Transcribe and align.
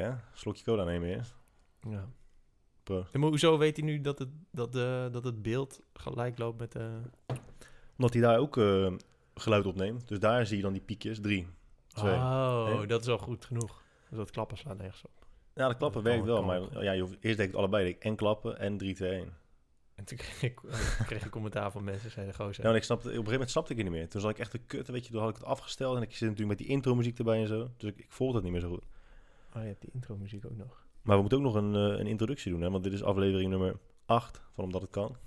hè? 0.00 0.12
Slokje 0.32 0.64
cola 0.64 0.84
nemen 0.84 1.08
eerst. 1.08 1.36
Ja. 1.80 2.08
Maar 3.12 3.28
hoezo 3.28 3.58
weet 3.58 3.76
hij 3.76 3.84
nu 3.86 4.00
dat 4.00 4.18
het, 4.18 4.28
dat, 4.50 4.72
de, 4.72 5.08
dat 5.12 5.24
het 5.24 5.42
beeld 5.42 5.80
gelijk 5.92 6.38
loopt 6.38 6.58
met 6.58 6.72
de... 6.72 7.00
Omdat 7.96 8.12
hij 8.12 8.22
daar 8.22 8.38
ook 8.38 8.56
eh, 8.56 8.92
geluid 9.34 9.66
opneemt. 9.66 10.08
Dus 10.08 10.18
daar 10.18 10.46
zie 10.46 10.56
je 10.56 10.62
dan 10.62 10.72
die 10.72 10.82
piekjes. 10.82 11.20
3, 11.20 11.46
2. 11.86 12.14
Oh, 12.14 12.86
dat 12.86 13.00
is 13.00 13.08
al 13.08 13.18
goed 13.18 13.44
genoeg. 13.44 13.82
Dus 14.08 14.18
dat 14.18 14.30
klappen 14.30 14.58
slaat 14.58 14.78
nergens 14.78 15.04
op. 15.04 15.26
Ja, 15.54 15.68
de 15.68 15.76
klappen 15.76 16.04
Dat 16.04 16.12
werkt 16.12 16.26
wel. 16.26 16.42
Maar 16.42 16.82
ja, 16.82 16.92
je 16.92 17.00
hoeft, 17.00 17.16
eerst 17.20 17.36
deed 17.36 17.48
ik 17.48 17.54
allebei. 17.54 17.96
En 17.98 18.16
klappen 18.16 18.58
en 18.58 18.76
3, 18.76 18.94
2, 18.94 19.10
1. 19.10 19.32
En 19.94 20.04
toen 20.04 20.18
kreeg 20.18 20.42
ik, 20.42 20.60
eh, 20.70 21.00
kreeg 21.06 21.24
ik 21.24 21.30
commentaar 21.30 21.70
van 21.70 21.84
mensen, 21.84 22.10
zeiden 22.10 22.34
gozer. 22.34 22.64
Ja, 22.64 22.70
en 22.70 22.76
ik 22.76 22.82
snapte, 22.82 23.02
op 23.02 23.08
een 23.08 23.14
gegeven 23.14 23.32
moment 23.32 23.50
snapte 23.50 23.72
ik 23.72 23.78
het 23.78 23.88
niet 23.88 23.96
meer. 23.96 24.08
Toen 24.08 24.20
zat 24.20 24.30
ik 24.30 24.38
echt 24.38 24.50
te 24.50 24.58
kutten, 24.58 24.94
weet 24.94 25.06
je. 25.06 25.12
Toen 25.12 25.20
had 25.20 25.30
ik 25.30 25.36
het 25.36 25.44
afgesteld. 25.44 25.96
En 25.96 26.02
ik 26.02 26.10
zit 26.10 26.28
natuurlijk 26.28 26.48
met 26.48 26.58
die 26.58 26.66
intro 26.66 26.94
muziek 26.94 27.18
erbij 27.18 27.40
en 27.40 27.46
zo. 27.46 27.70
Dus 27.76 27.90
ik, 27.90 27.98
ik 27.98 28.12
voelde 28.12 28.34
het 28.34 28.42
niet 28.42 28.52
meer 28.52 28.60
zo 28.60 28.68
goed. 28.68 28.84
Oh, 29.58 29.64
je 29.64 29.68
hebt 29.70 29.80
die 29.80 29.90
intro 29.92 30.16
muziek 30.16 30.44
ook 30.46 30.56
nog. 30.56 30.86
Maar 31.02 31.14
we 31.14 31.20
moeten 31.20 31.38
ook 31.38 31.44
nog 31.44 31.54
een, 31.54 31.74
eh, 31.74 31.98
een 31.98 32.06
introductie 32.06 32.52
doen, 32.52 32.60
hè? 32.60 32.70
Want 32.70 32.84
dit 32.84 32.92
is 32.92 33.02
aflevering 33.02 33.50
nummer 33.50 33.78
8 34.06 34.42
van 34.52 34.64
Omdat 34.64 34.80
Het 34.82 34.90
Kan. 34.90 35.16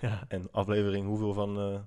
Ja. 0.00 0.24
En 0.28 0.52
aflevering 0.52 1.06
hoeveel 1.06 1.32
van... 1.32 1.58
eh, 1.58 1.80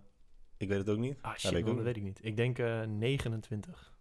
ik 0.58 0.68
weet 0.68 0.78
het 0.78 0.90
ook 0.90 0.98
niet. 0.98 1.18
Ah, 1.22 1.36
shit, 1.36 1.50
weet 1.52 1.60
ik 1.60 1.66
man, 1.66 1.70
ook 1.72 1.76
dat 1.78 1.86
weet 1.86 1.96
ik 1.98 2.04
niet. 2.04 2.20
Ik 2.24 2.36
denk 2.36 2.60
eh 2.60 2.82
29. 2.84 3.94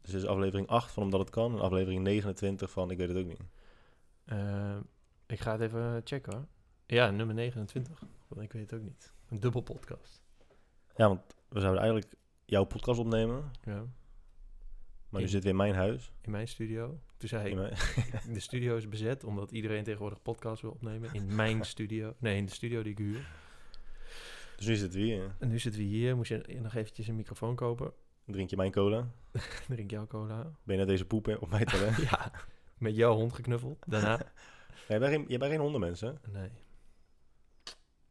Dus 0.00 0.10
dit 0.12 0.22
is 0.22 0.26
aflevering 0.28 0.68
8 0.68 0.92
van 0.92 1.02
Omdat 1.02 1.20
Het 1.20 1.30
Kan. 1.30 1.52
En 1.52 1.60
aflevering 1.60 2.02
29 2.02 2.70
van 2.70 2.90
Ik 2.90 2.96
weet 2.98 3.08
het 3.08 3.16
ook 3.16 3.26
niet. 3.26 3.40
Eh, 4.24 4.76
ik 5.26 5.40
ga 5.40 5.52
het 5.52 5.60
even 5.60 6.00
checken 6.04 6.32
hoor. 6.32 6.46
Ja, 6.86 7.10
nummer 7.10 7.34
29. 7.34 8.02
Want 8.28 8.40
ik 8.42 8.52
weet 8.52 8.70
het 8.70 8.80
ook 8.80 8.86
niet. 8.86 9.12
Een 9.28 9.40
dubbel 9.40 9.60
podcast. 9.60 10.22
Ja, 10.96 11.08
want 11.08 11.20
we 11.48 11.60
zouden 11.60 11.82
eigenlijk 11.82 12.14
jouw 12.44 12.64
podcast 12.64 12.98
opnemen. 13.00 13.50
Ja. 13.64 13.74
Maar 15.08 15.20
nu 15.20 15.26
In- 15.26 15.28
zitten 15.28 15.42
we 15.42 15.48
in 15.58 15.62
mijn 15.62 15.74
huis. 15.74 16.12
In 16.20 16.30
mijn 16.30 16.48
studio. 16.48 16.98
Toen 17.22 17.30
zei 17.30 17.50
ik, 17.50 17.76
de 18.34 18.40
studio 18.40 18.76
is 18.76 18.88
bezet 18.88 19.24
omdat 19.24 19.50
iedereen 19.50 19.84
tegenwoordig 19.84 20.22
podcast 20.22 20.62
wil 20.62 20.70
opnemen. 20.70 21.14
In 21.14 21.34
mijn 21.42 21.64
studio. 21.64 22.14
Nee, 22.18 22.36
in 22.36 22.44
de 22.44 22.52
studio 22.52 22.82
die 22.82 22.92
ik 22.92 22.98
huur. 22.98 23.28
dus 24.56 24.66
nu 24.66 24.74
zitten 24.74 25.00
we 25.00 25.06
hier. 25.06 25.34
En 25.38 25.48
nu 25.48 25.58
zitten 25.58 25.80
we 25.80 25.86
hier. 25.86 26.16
Moest 26.16 26.28
je 26.28 26.58
nog 26.62 26.74
eventjes 26.74 27.08
een 27.08 27.16
microfoon 27.16 27.54
kopen. 27.54 27.92
Drink 28.26 28.50
je 28.50 28.56
mijn 28.56 28.72
cola. 28.72 29.10
Drink 29.68 29.90
jouw 29.90 30.06
cola. 30.06 30.42
Ben 30.42 30.74
je 30.74 30.80
net 30.80 30.86
deze 30.86 31.04
poep 31.04 31.36
op 31.40 31.50
mij 31.50 31.64
te 31.64 31.78
leggen? 31.78 32.04
ja, 32.04 32.32
met 32.78 32.96
jouw 32.96 33.14
hond 33.14 33.32
geknuffeld. 33.32 33.84
Daarna. 33.86 34.32
Jij 34.88 34.98
bent 34.98 35.12
geen, 35.12 35.24
jij 35.28 35.38
bent 35.38 35.50
geen 35.50 35.60
hondenmens, 35.60 36.00
hè? 36.00 36.12
Nee. 36.32 36.50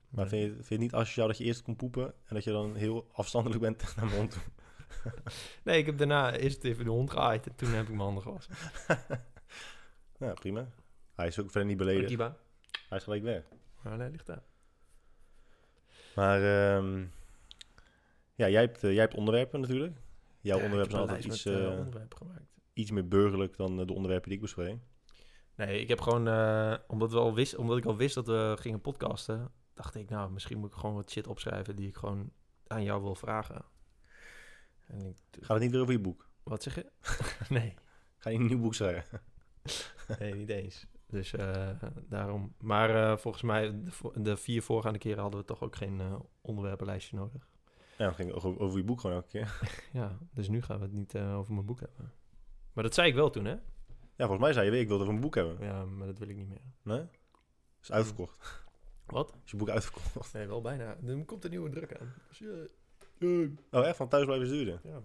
Maar 0.09 0.27
vind 0.27 0.41
je, 0.41 0.53
vind 0.53 0.67
je 0.67 0.73
het 0.73 0.83
niet 0.83 0.93
asociaal 0.93 1.27
dat 1.27 1.37
je 1.37 1.43
eerst 1.43 1.61
komt 1.61 1.77
poepen... 1.77 2.05
en 2.05 2.35
dat 2.35 2.43
je 2.43 2.51
dan 2.51 2.75
heel 2.75 3.07
afstandelijk 3.11 3.61
bent 3.61 3.95
naar 3.95 4.05
mijn 4.05 4.17
hond 4.17 4.31
toe? 4.31 4.41
Nee, 5.63 5.77
ik 5.77 5.85
heb 5.85 5.97
daarna 5.97 6.35
eerst 6.35 6.63
even 6.63 6.83
de 6.83 6.89
hond 6.89 7.11
geaaid 7.11 7.47
en 7.47 7.55
toen 7.55 7.69
heb 7.69 7.81
ik 7.81 7.89
mijn 7.89 7.99
handen 7.99 8.23
gewassen. 8.23 8.53
Ja, 10.19 10.33
prima. 10.33 10.67
Hij 11.15 11.27
is 11.27 11.39
ook 11.39 11.51
verder 11.51 11.69
niet 11.69 11.77
beledigd. 11.77 12.07
Kiba. 12.07 12.37
Hij 12.89 12.97
is 12.97 13.03
gelijk 13.03 13.23
weg. 13.23 13.43
Maar 13.83 13.97
nee, 13.97 14.09
ligt 14.09 14.25
daar. 14.25 14.43
Maar 16.15 16.37
ehm, 16.75 17.05
ja, 18.35 18.49
jij 18.49 18.61
hebt, 18.61 18.83
eh, 18.83 18.91
jij 18.91 19.01
hebt 19.01 19.15
onderwerpen 19.15 19.61
natuurlijk. 19.61 19.97
Jouw 20.39 20.57
Ja, 20.57 20.63
onderwerpen 20.63 20.99
ik 20.99 21.07
zijn 21.07 21.09
heb 21.09 21.09
een 21.09 21.15
altijd 21.15 21.33
iets, 21.33 21.43
met, 21.45 21.55
eh, 21.55 21.71
eh, 21.73 21.79
onderwerpen 21.79 22.47
iets 22.73 22.91
meer 22.91 23.07
burgerlijk 23.07 23.57
dan 23.57 23.79
eh, 23.79 23.87
de 23.87 23.93
onderwerpen 23.93 24.27
die 24.27 24.37
ik 24.37 24.43
bespreek. 24.43 24.77
Nee, 25.55 25.79
ik 25.79 25.87
heb 25.87 26.01
gewoon, 26.01 26.27
eh, 26.27 26.73
omdat, 26.87 27.11
we 27.11 27.17
al 27.17 27.33
wist, 27.33 27.55
omdat 27.55 27.77
ik 27.77 27.85
al 27.85 27.97
wist 27.97 28.15
dat 28.15 28.27
we 28.27 28.55
gingen 28.59 28.81
podcasten, 28.81 29.51
dacht 29.73 29.95
ik, 29.95 30.09
nou, 30.09 30.31
misschien 30.31 30.57
moet 30.57 30.71
ik 30.71 30.77
gewoon 30.77 30.95
wat 30.95 31.11
shit 31.11 31.27
opschrijven 31.27 31.75
die 31.75 31.87
ik 31.87 31.95
gewoon 31.95 32.31
aan 32.67 32.83
jou 32.83 33.01
wil 33.01 33.15
vragen. 33.15 33.65
En 34.91 35.05
ik, 35.05 35.15
Gaat 35.31 35.49
het 35.49 35.59
niet 35.59 35.71
weer 35.71 35.81
over 35.81 35.93
je 35.93 35.99
boek? 35.99 36.29
wat 36.43 36.63
zeg 36.63 36.75
je? 36.75 36.91
nee, 37.49 37.73
Ga 38.17 38.29
je 38.29 38.37
een 38.37 38.45
nieuw 38.45 38.59
boek 38.59 38.73
schrijven? 38.73 39.21
nee, 40.19 40.33
niet 40.33 40.49
eens. 40.49 40.87
Dus 41.07 41.33
eh, 41.33 41.69
daarom. 42.07 42.53
Maar 42.59 43.11
eh, 43.11 43.17
volgens 43.17 43.43
mij, 43.43 43.83
de, 43.83 44.21
de 44.21 44.37
vier 44.37 44.61
voorgaande 44.61 44.99
keren 44.99 45.21
hadden 45.21 45.39
we 45.39 45.45
toch 45.45 45.63
ook 45.63 45.75
geen 45.75 45.99
eh, 45.99 46.15
onderwerpenlijstje 46.41 47.15
nodig. 47.17 47.47
Ja, 47.97 48.05
dan 48.05 48.15
ging 48.15 48.27
het 48.33 48.37
over, 48.37 48.59
over 48.59 48.77
je 48.77 48.83
boek 48.83 49.01
gewoon 49.01 49.15
elke 49.15 49.27
keer. 49.27 49.59
Ja, 50.01 50.17
dus 50.33 50.47
nu 50.47 50.61
gaan 50.61 50.77
we 50.77 50.83
het 50.83 50.93
niet 50.93 51.17
over 51.17 51.53
mijn 51.53 51.65
boek 51.65 51.79
hebben. 51.79 52.13
Maar 52.73 52.83
dat 52.83 52.93
zei 52.93 53.07
ik 53.07 53.15
wel 53.15 53.29
toen, 53.29 53.45
hè? 53.45 53.55
Ja, 54.15 54.27
volgens 54.27 54.39
mij 54.39 54.53
zei 54.53 54.65
je 54.65 54.71
weer, 54.71 54.81
ik 54.81 54.87
wilde 54.87 55.03
over 55.03 55.15
een 55.15 55.21
boek 55.21 55.35
hebben. 55.35 55.57
Ja, 55.59 55.85
maar 55.85 56.07
dat 56.07 56.17
wil 56.19 56.29
ik 56.29 56.35
niet 56.35 56.47
meer. 56.47 56.61
Nee? 56.81 57.05
Is 57.81 57.91
uitverkocht. 57.91 58.65
Wat? 59.05 59.33
Is 59.45 59.51
je 59.51 59.57
boek 59.57 59.69
uitverkocht? 59.69 60.33
Nee, 60.33 60.47
wel 60.47 60.61
bijna. 60.61 60.97
Er 61.05 61.25
komt 61.25 61.43
een 61.43 61.49
nieuwe 61.49 61.69
druk 61.69 61.97
aan. 61.99 62.13
Dus, 62.27 62.41
Oh, 63.71 63.85
echt? 63.87 63.95
Van 63.97 64.07
thuisblijven 64.07 64.47
is 64.47 64.53
duurder? 64.53 64.79
ja. 64.83 65.01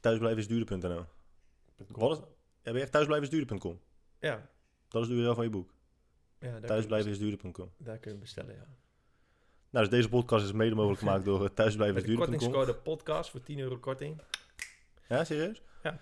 Thuisblijven 0.00 0.38
is 0.40 0.48
duurder.nl 0.48 1.04
Wat 1.88 2.10
is... 2.12 2.18
Ja, 2.18 2.24
ben 2.62 2.74
je 2.74 2.80
echt 2.80 2.92
thuisblijvensduurder.com? 2.92 3.80
Ja, 4.20 4.50
Dat 4.88 5.02
is 5.02 5.08
de 5.08 5.14
URL 5.14 5.34
van 5.34 5.44
je 5.44 5.50
boek. 5.50 5.74
ja 6.38 6.50
daar, 6.50 6.60
Thuisblijven 6.60 7.10
is 7.10 7.18
duurder.com. 7.18 7.70
daar 7.76 7.98
kun 7.98 8.12
je 8.12 8.18
bestellen, 8.18 8.54
ja. 8.54 8.66
Nou, 9.70 9.88
dus 9.88 9.96
deze 9.96 10.08
podcast 10.08 10.44
is 10.44 10.52
mede 10.52 10.74
mogelijk 10.74 10.98
gemaakt 11.00 11.24
door 11.24 11.52
thuisblijven 11.54 11.96
is 11.96 12.02
de 12.02 12.08
duurder.com. 12.08 12.38
kortingscode 12.38 12.74
podcast 12.80 13.30
voor 13.30 13.40
10 13.42 13.58
euro 13.58 13.76
korting. 13.78 14.20
Ja, 15.08 15.24
serieus? 15.24 15.62
Ja. 15.82 16.00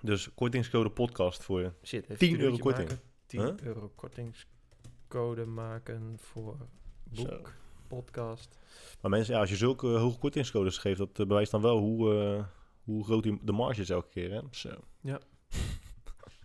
Dus 0.00 0.34
kortingscode 0.34 0.90
podcast 0.90 1.42
voor 1.42 1.60
je. 1.60 1.72
Shit, 1.82 2.02
even 2.04 2.18
10 2.18 2.34
een 2.34 2.40
euro 2.40 2.56
korting. 2.56 2.88
maken. 2.88 3.04
10 3.26 3.40
Huh? 3.40 3.54
euro 3.62 3.92
kortingscode 3.94 5.44
maken 5.44 6.16
voor 6.18 6.56
boek, 7.04 7.28
Zo. 7.28 7.42
Podcast. 7.88 8.58
Maar 9.00 9.10
mensen, 9.10 9.34
ja, 9.34 9.40
als 9.40 9.50
je 9.50 9.56
zulke 9.56 9.94
eh, 9.94 10.00
hoge 10.00 10.18
kortingscodes 10.18 10.78
geeft, 10.78 10.98
dat 10.98 11.18
eh, 11.18 11.26
bewijst 11.26 11.50
dan 11.50 11.60
wel 11.62 11.78
hoe, 11.78 12.14
eh, 12.14 12.44
hoe 12.84 13.04
groot 13.04 13.22
die, 13.22 13.38
de 13.42 13.52
marge 13.52 13.80
is 13.80 13.90
elke 13.90 14.08
keer. 14.08 14.30
Hè? 14.32 14.40
Zo. 14.50 14.70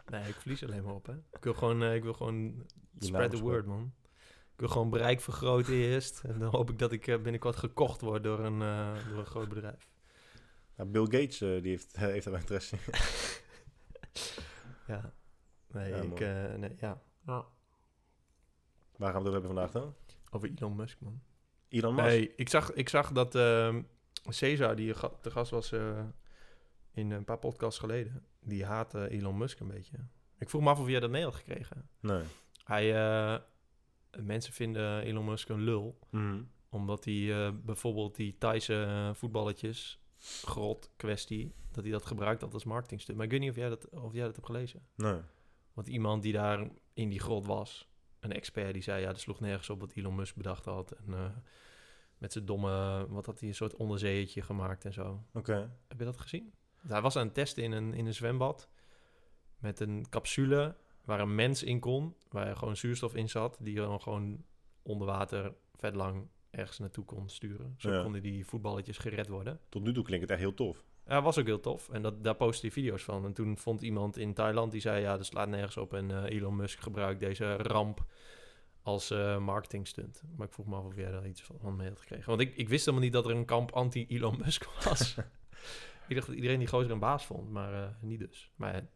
Nee, 0.09 0.27
ik 0.27 0.35
verlies 0.35 0.63
alleen 0.63 0.83
maar 0.83 0.93
op, 0.93 1.05
hè. 1.05 1.13
Ik 1.13 1.43
wil 1.43 1.53
gewoon, 1.53 1.83
eh, 1.83 1.95
ik 1.95 2.03
wil 2.03 2.13
gewoon 2.13 2.65
spread 2.99 3.31
the 3.31 3.39
word, 3.41 3.65
man. 3.65 3.93
Ik 4.53 4.59
wil 4.59 4.67
gewoon 4.67 4.89
bereik 4.89 5.21
vergroten 5.21 5.73
eerst. 5.73 6.21
En 6.23 6.39
dan 6.39 6.51
hoop 6.51 6.69
ik 6.69 6.79
dat 6.79 6.91
ik 6.91 7.07
eh, 7.07 7.21
binnenkort 7.21 7.55
gekocht 7.55 8.01
word 8.01 8.23
door 8.23 8.39
een, 8.39 8.61
eh, 8.61 9.07
door 9.09 9.17
een 9.19 9.25
groot 9.25 9.49
bedrijf. 9.49 9.89
Ja, 10.77 10.85
Bill 10.85 11.01
Gates 11.03 11.41
eh, 11.41 11.61
die 11.61 11.71
heeft, 11.71 11.95
heeft 12.13 12.25
er 12.25 12.31
wel 12.31 12.39
interesse 12.39 12.75
in. 12.75 12.81
Ja. 14.87 15.13
Nee, 15.71 15.89
Ja, 15.89 15.95
ik... 16.01 16.19
eh, 16.19 16.53
nee, 16.53 16.75
ja. 16.79 17.01
ja. 17.25 17.45
Waar 18.97 19.11
gaan 19.13 19.23
we 19.23 19.27
het 19.27 19.27
over 19.27 19.31
hebben 19.31 19.43
vandaag 19.51 19.71
dan? 19.71 19.95
Over 20.29 20.51
Elon 20.55 20.75
Musk, 20.75 20.99
man. 20.99 21.21
Elon 21.69 21.95
Musk? 21.95 22.07
Nee, 22.07 22.33
ik 22.35 22.49
zag, 22.49 22.73
ik 22.73 22.89
zag 22.89 23.11
dat 23.11 23.35
ehm 23.35 23.81
Cesar, 24.27 24.75
die 24.75 24.93
te 25.21 25.31
gast 25.31 25.51
was 25.51 25.71
eh, 25.71 25.99
in 26.93 27.11
een 27.11 27.23
paar 27.23 27.37
podcasts 27.39 27.79
geleden, 27.79 28.23
die 28.41 28.65
haatte 28.65 29.09
Elon 29.09 29.37
Musk 29.37 29.59
een 29.59 29.67
beetje. 29.67 29.97
Ik 30.37 30.49
vroeg 30.49 30.61
me 30.61 30.69
af 30.69 30.79
of 30.79 30.87
jij 30.87 30.99
dat 30.99 31.09
mee 31.09 31.23
had 31.23 31.35
gekregen. 31.35 31.89
Nee. 31.99 32.23
Hij, 32.63 32.95
eh, 32.95 33.39
mensen 34.23 34.53
vinden 34.53 35.01
Elon 35.01 35.25
Musk 35.25 35.49
een 35.49 35.61
lul, 35.61 35.99
Mhm. 36.09 36.41
omdat 36.69 37.05
hij 37.05 37.45
eh, 37.45 37.51
bijvoorbeeld 37.63 38.15
die 38.15 38.37
Thaise 38.37 39.11
voetballetjes, 39.15 39.99
grot 40.43 40.89
kwestie, 40.95 41.53
dat 41.71 41.83
hij 41.83 41.93
dat 41.93 42.05
gebruikt 42.05 42.41
had 42.41 42.53
als 42.53 42.63
marketingstunt. 42.63 43.17
Maar 43.17 43.25
ik 43.25 43.31
weet 43.31 43.41
niet 43.41 43.49
of 43.49 43.55
jij 43.55 43.69
dat, 43.69 43.89
of 43.89 44.13
jij 44.13 44.23
dat 44.25 44.35
hebt 44.35 44.45
gelezen. 44.47 44.81
Nee. 44.95 45.19
Want 45.73 45.87
iemand 45.87 46.23
die 46.23 46.33
daar 46.33 46.67
in 46.93 47.09
die 47.09 47.19
grot 47.19 47.45
was, 47.45 47.88
een 48.19 48.31
expert, 48.31 48.73
die 48.73 48.81
zei... 48.83 49.01
ja, 49.01 49.07
dat 49.07 49.19
sloeg 49.19 49.39
nergens 49.39 49.69
op 49.69 49.79
wat 49.79 49.93
Elon 49.93 50.15
Musk 50.15 50.35
bedacht 50.35 50.65
had. 50.65 50.91
En 50.91 51.13
eh, 51.13 51.25
met 52.17 52.31
zijn 52.31 52.45
domme... 52.45 53.05
wat 53.09 53.25
had 53.25 53.39
hij, 53.39 53.49
een 53.49 53.55
soort 53.55 53.75
onderzeeëtje 53.75 54.41
gemaakt 54.41 54.85
en 54.85 54.93
zo. 54.93 55.23
Oké. 55.33 55.71
Heb 55.87 55.99
je 55.99 56.05
dat 56.05 56.17
gezien? 56.19 56.53
Hij 56.87 57.01
was 57.01 57.15
aan 57.15 57.25
het 57.25 57.33
testen 57.33 57.63
in 57.63 57.71
een, 57.71 57.93
in 57.93 58.05
een 58.05 58.13
zwembad... 58.13 58.69
met 59.57 59.79
een 59.79 60.05
capsule 60.09 60.75
waar 61.05 61.19
een 61.19 61.35
mens 61.35 61.63
in 61.63 61.79
kon... 61.79 62.15
waar 62.29 62.55
gewoon 62.55 62.77
zuurstof 62.77 63.15
in 63.15 63.29
zat... 63.29 63.57
die 63.61 63.75
dan 63.75 64.01
gewoon 64.01 64.43
onder 64.81 65.07
water 65.07 65.53
vet 65.75 65.95
lang 65.95 66.27
ergens 66.49 66.79
naartoe 66.79 67.05
kon 67.05 67.29
sturen. 67.29 67.75
Zo 67.77 67.91
Ja. 67.91 68.01
konden 68.01 68.21
die 68.21 68.45
voetballetjes 68.45 68.97
gered 68.97 69.27
worden. 69.27 69.59
Tot 69.69 69.83
nu 69.83 69.93
toe 69.93 70.03
klinkt 70.03 70.21
het 70.21 70.31
echt 70.31 70.39
heel 70.39 70.53
tof. 70.53 70.85
Ja, 71.09 71.21
was 71.21 71.39
ook 71.39 71.45
heel 71.45 71.59
tof. 71.59 71.89
En 71.89 72.01
dat, 72.01 72.23
daar 72.23 72.35
postte 72.35 72.65
hij 72.65 72.75
video's 72.75 73.03
van. 73.03 73.25
En 73.25 73.33
toen 73.33 73.57
vond 73.57 73.81
iemand 73.81 74.17
in 74.17 74.33
Thailand 74.33 74.71
die 74.71 74.81
zei... 74.81 75.01
ja, 75.01 75.17
dat 75.17 75.25
slaat 75.25 75.49
nergens 75.49 75.77
op. 75.77 75.93
En 75.93 76.11
eh, 76.11 76.35
Elon 76.35 76.55
Musk 76.55 76.79
gebruikt 76.79 77.19
deze 77.19 77.55
ramp 77.55 78.05
als 78.81 79.11
eh 79.11 79.37
marketing 79.37 79.87
stunt. 79.87 80.23
Maar 80.35 80.47
ik 80.47 80.53
vroeg 80.53 80.65
me 80.65 80.75
af 80.75 80.85
of 80.85 80.95
jij 80.95 81.11
daar 81.11 81.27
iets 81.27 81.41
van 81.41 81.75
mee 81.75 81.89
had 81.89 81.99
gekregen. 81.99 82.29
Want 82.29 82.41
ik, 82.41 82.55
ik 82.55 82.69
wist 82.69 82.85
helemaal 82.85 83.05
niet 83.05 83.13
dat 83.13 83.25
er 83.25 83.31
een 83.31 83.45
kamp 83.45 83.71
anti-Elon 83.71 84.37
Musk 84.43 84.65
was. 84.83 85.15
ik 86.07 86.15
dacht 86.15 86.27
dat 86.27 86.35
iedereen 86.35 86.59
die 86.59 86.67
gozer 86.67 86.91
een 86.91 86.99
baas 86.99 87.25
vond, 87.25 87.49
maar 87.49 87.73
eh, 87.73 87.89
niet 88.01 88.19
dus. 88.19 88.51
Maar 88.55 88.87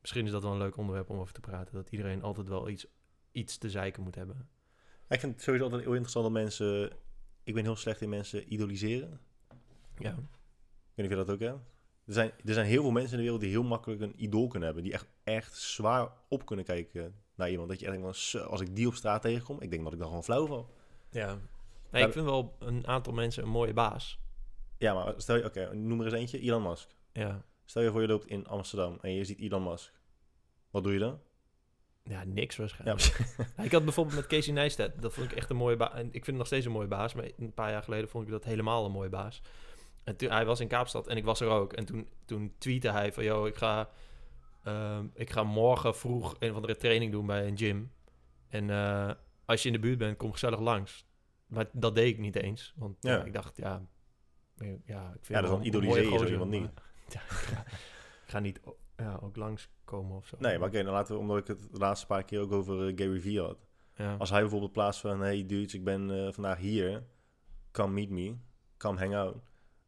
misschien 0.00 0.24
is 0.24 0.30
dat 0.30 0.42
wel 0.42 0.52
een 0.52 0.58
leuk 0.58 0.76
onderwerp 0.76 1.10
om 1.10 1.18
over 1.18 1.34
te 1.34 1.40
praten. 1.40 1.74
Dat 1.74 1.90
iedereen 1.90 2.22
altijd 2.22 2.48
wel 2.48 2.68
iets, 2.68 2.86
iets 3.32 3.58
te 3.58 3.70
zeiken 3.70 4.02
moet 4.02 4.14
hebben. 4.14 4.48
Ik 5.08 5.20
vind 5.20 5.32
het 5.32 5.42
sowieso 5.42 5.64
altijd 5.64 5.82
heel 5.82 5.92
interessant 5.92 6.24
dat 6.24 6.42
mensen... 6.42 6.92
Ik 7.44 7.54
ben 7.54 7.64
heel 7.64 7.76
slecht 7.76 8.00
in 8.00 8.08
mensen 8.08 8.52
idoliseren. 8.52 9.20
Ja. 9.98 10.16
Ik 10.94 11.02
weet 11.02 11.08
niet 11.08 11.18
of 11.18 11.24
je 11.24 11.24
dat 11.24 11.34
ook 11.34 11.40
hebt. 11.40 11.72
Er 12.06 12.12
zijn, 12.12 12.32
er 12.44 12.54
zijn 12.54 12.66
heel 12.66 12.82
veel 12.82 12.90
mensen 12.90 13.10
in 13.10 13.16
de 13.16 13.22
wereld 13.22 13.40
die 13.40 13.50
heel 13.50 13.62
makkelijk 13.62 14.00
een 14.00 14.22
idool 14.22 14.48
kunnen 14.48 14.66
hebben. 14.66 14.84
Die 14.84 14.92
echt, 14.92 15.06
echt 15.24 15.56
zwaar 15.56 16.12
op 16.28 16.46
kunnen 16.46 16.64
kijken 16.64 17.14
naar 17.34 17.50
iemand. 17.50 17.68
Dat 17.68 17.80
je 17.80 17.86
echt 17.86 17.94
denkt 17.94 18.10
van, 18.10 18.22
"Zo, 18.24 18.46
als 18.46 18.60
ik 18.60 18.76
die 18.76 18.86
op 18.86 18.94
straat 18.94 19.22
tegenkom, 19.22 19.60
ik 19.60 19.70
denk 19.70 19.84
dat 19.84 19.92
ik 19.92 19.98
dan 19.98 20.08
gewoon 20.08 20.24
flauw 20.24 20.46
val. 20.46 20.70
Ja. 21.10 21.38
Nee, 21.90 22.06
ik 22.06 22.12
vind 22.12 22.24
wel 22.24 22.56
een 22.58 22.86
aantal 22.86 23.12
mensen 23.12 23.42
een 23.42 23.48
mooie 23.48 23.72
baas. 23.72 24.18
Ja, 24.78 24.94
maar 24.94 25.14
stel 25.16 25.36
je... 25.36 25.44
Oké, 25.44 25.74
noem 25.74 26.00
er 26.00 26.04
eens 26.06 26.14
eentje. 26.14 26.38
Elon 26.40 26.62
Musk. 26.62 26.88
Ja. 27.12 27.44
Stel 27.64 27.82
je 27.82 27.90
voor 27.90 28.00
je 28.00 28.08
loopt 28.08 28.26
in 28.26 28.46
Amsterdam 28.46 28.98
en 29.00 29.12
je 29.12 29.24
ziet 29.24 29.38
Elon 29.38 29.62
Musk. 29.62 29.92
Wat 30.70 30.82
doe 30.84 30.92
je 30.92 30.98
dan? 30.98 31.20
Ja, 32.02 32.24
niks 32.24 32.56
Ja, 32.56 32.60
waarschijnlijk. 32.62 33.18
ik 33.66 33.72
had 33.72 33.84
bijvoorbeeld 33.84 34.16
met 34.16 34.26
Casey 34.26 34.52
Neistat, 34.52 34.90
dat 35.00 35.12
vond 35.12 35.30
ik 35.30 35.36
echt 35.36 35.50
een 35.50 35.56
mooie 35.56 35.76
baas. 35.76 35.92
En 35.92 36.06
ik 36.06 36.12
vind 36.12 36.26
het 36.26 36.36
nog 36.36 36.46
steeds 36.46 36.66
een 36.66 36.72
mooie 36.72 36.88
baas, 36.88 37.14
maar 37.14 37.30
een 37.36 37.52
paar 37.52 37.70
jaar 37.70 37.82
geleden 37.82 38.08
vond 38.08 38.24
ik 38.24 38.30
dat 38.30 38.44
helemaal 38.44 38.84
een 38.84 38.90
mooie 38.90 39.08
baas. 39.08 39.42
En 40.04 40.16
toen, 40.16 40.30
hij 40.30 40.44
was 40.44 40.60
in 40.60 40.68
Kaapstad 40.68 41.06
en 41.06 41.16
ik 41.16 41.24
was 41.24 41.40
er 41.40 41.48
ook. 41.48 41.72
En 41.72 41.84
toen, 41.84 42.08
toen 42.24 42.54
tweette 42.58 42.90
hij 42.90 43.12
van, 43.12 43.24
yo, 43.24 43.46
ik 43.46 43.56
ga, 43.56 43.88
ehm, 44.64 45.06
ik 45.14 45.30
ga 45.30 45.42
morgen 45.42 45.96
vroeg 45.96 46.36
een 46.38 46.50
of 46.50 46.56
andere 46.56 46.76
training 46.76 47.12
doen 47.12 47.26
bij 47.26 47.46
een 47.46 47.58
gym. 47.58 47.92
En 48.48 48.70
eh, 48.70 49.10
als 49.44 49.62
je 49.62 49.68
in 49.68 49.74
de 49.74 49.80
buurt 49.80 49.98
bent, 49.98 50.16
kom 50.16 50.32
gezellig 50.32 50.60
langs. 50.60 51.06
Maar 51.46 51.66
dat 51.72 51.94
deed 51.94 52.12
ik 52.12 52.18
niet 52.18 52.36
eens, 52.36 52.72
want 52.76 52.96
ja. 53.00 53.16
Ja. 53.16 53.24
ik 53.24 53.32
dacht, 53.32 53.56
ja, 53.56 53.82
ja, 54.84 55.08
ik 55.08 55.24
vind 55.24 55.26
Ja, 55.26 55.40
dat 55.40 55.50
dan 55.50 55.60
een 55.60 55.66
idoliseer 55.66 56.12
je 56.12 56.18
zo 56.18 56.26
iemand 56.26 56.50
niet. 56.50 56.70
Ja, 57.08 57.20
ik 57.20 57.30
ga, 57.30 57.60
ik 57.60 58.30
ga 58.30 58.38
niet 58.38 58.60
ja, 58.96 59.18
ook 59.22 59.36
langskomen 59.36 60.16
of 60.16 60.26
zo. 60.26 60.36
Nee, 60.38 60.58
maar 60.58 60.68
oké, 60.68 60.82
dan 60.82 60.92
laten 60.92 61.14
we... 61.14 61.20
Omdat 61.20 61.38
ik 61.38 61.46
het 61.46 61.60
de 61.72 61.78
laatste 61.78 62.06
paar 62.06 62.24
keer 62.24 62.40
ook 62.40 62.52
over 62.52 62.88
eh, 62.88 62.92
Gary 62.96 63.20
Vee 63.20 63.40
had. 63.40 63.58
Ja. 63.96 64.16
Als 64.16 64.30
hij 64.30 64.40
bijvoorbeeld 64.40 64.72
plaatst 64.72 65.00
van... 65.00 65.20
Hey 65.20 65.46
dudes, 65.46 65.74
ik 65.74 65.84
ben 65.84 66.10
eh, 66.10 66.32
vandaag 66.32 66.58
hier. 66.58 67.04
Come 67.70 67.92
meet 67.92 68.10
me. 68.10 68.36
Come 68.76 68.98
hang 68.98 69.14
out. 69.14 69.36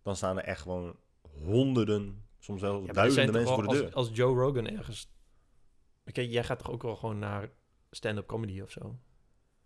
Dan 0.06 0.16
staan 0.16 0.38
er 0.38 0.44
echt 0.44 0.60
gewoon 0.60 0.96
honderden, 1.44 2.24
soms 2.38 2.60
zelfs 2.60 2.86
Ja, 2.86 2.92
duizenden 2.92 3.34
mensen 3.34 3.54
voor 3.54 3.62
de 3.62 3.68
als, 3.68 3.78
deur. 3.78 3.92
Als 3.92 4.10
Joe 4.12 4.34
Rogan 4.34 4.66
ergens... 4.66 5.10
Kijk, 6.12 6.30
jij 6.30 6.44
gaat 6.44 6.58
toch 6.58 6.70
ook 6.70 6.82
wel 6.82 6.96
gewoon 6.96 7.18
naar 7.18 7.50
stand-up 7.90 8.26
comedy 8.26 8.60
of 8.60 8.70
zo? 8.70 8.98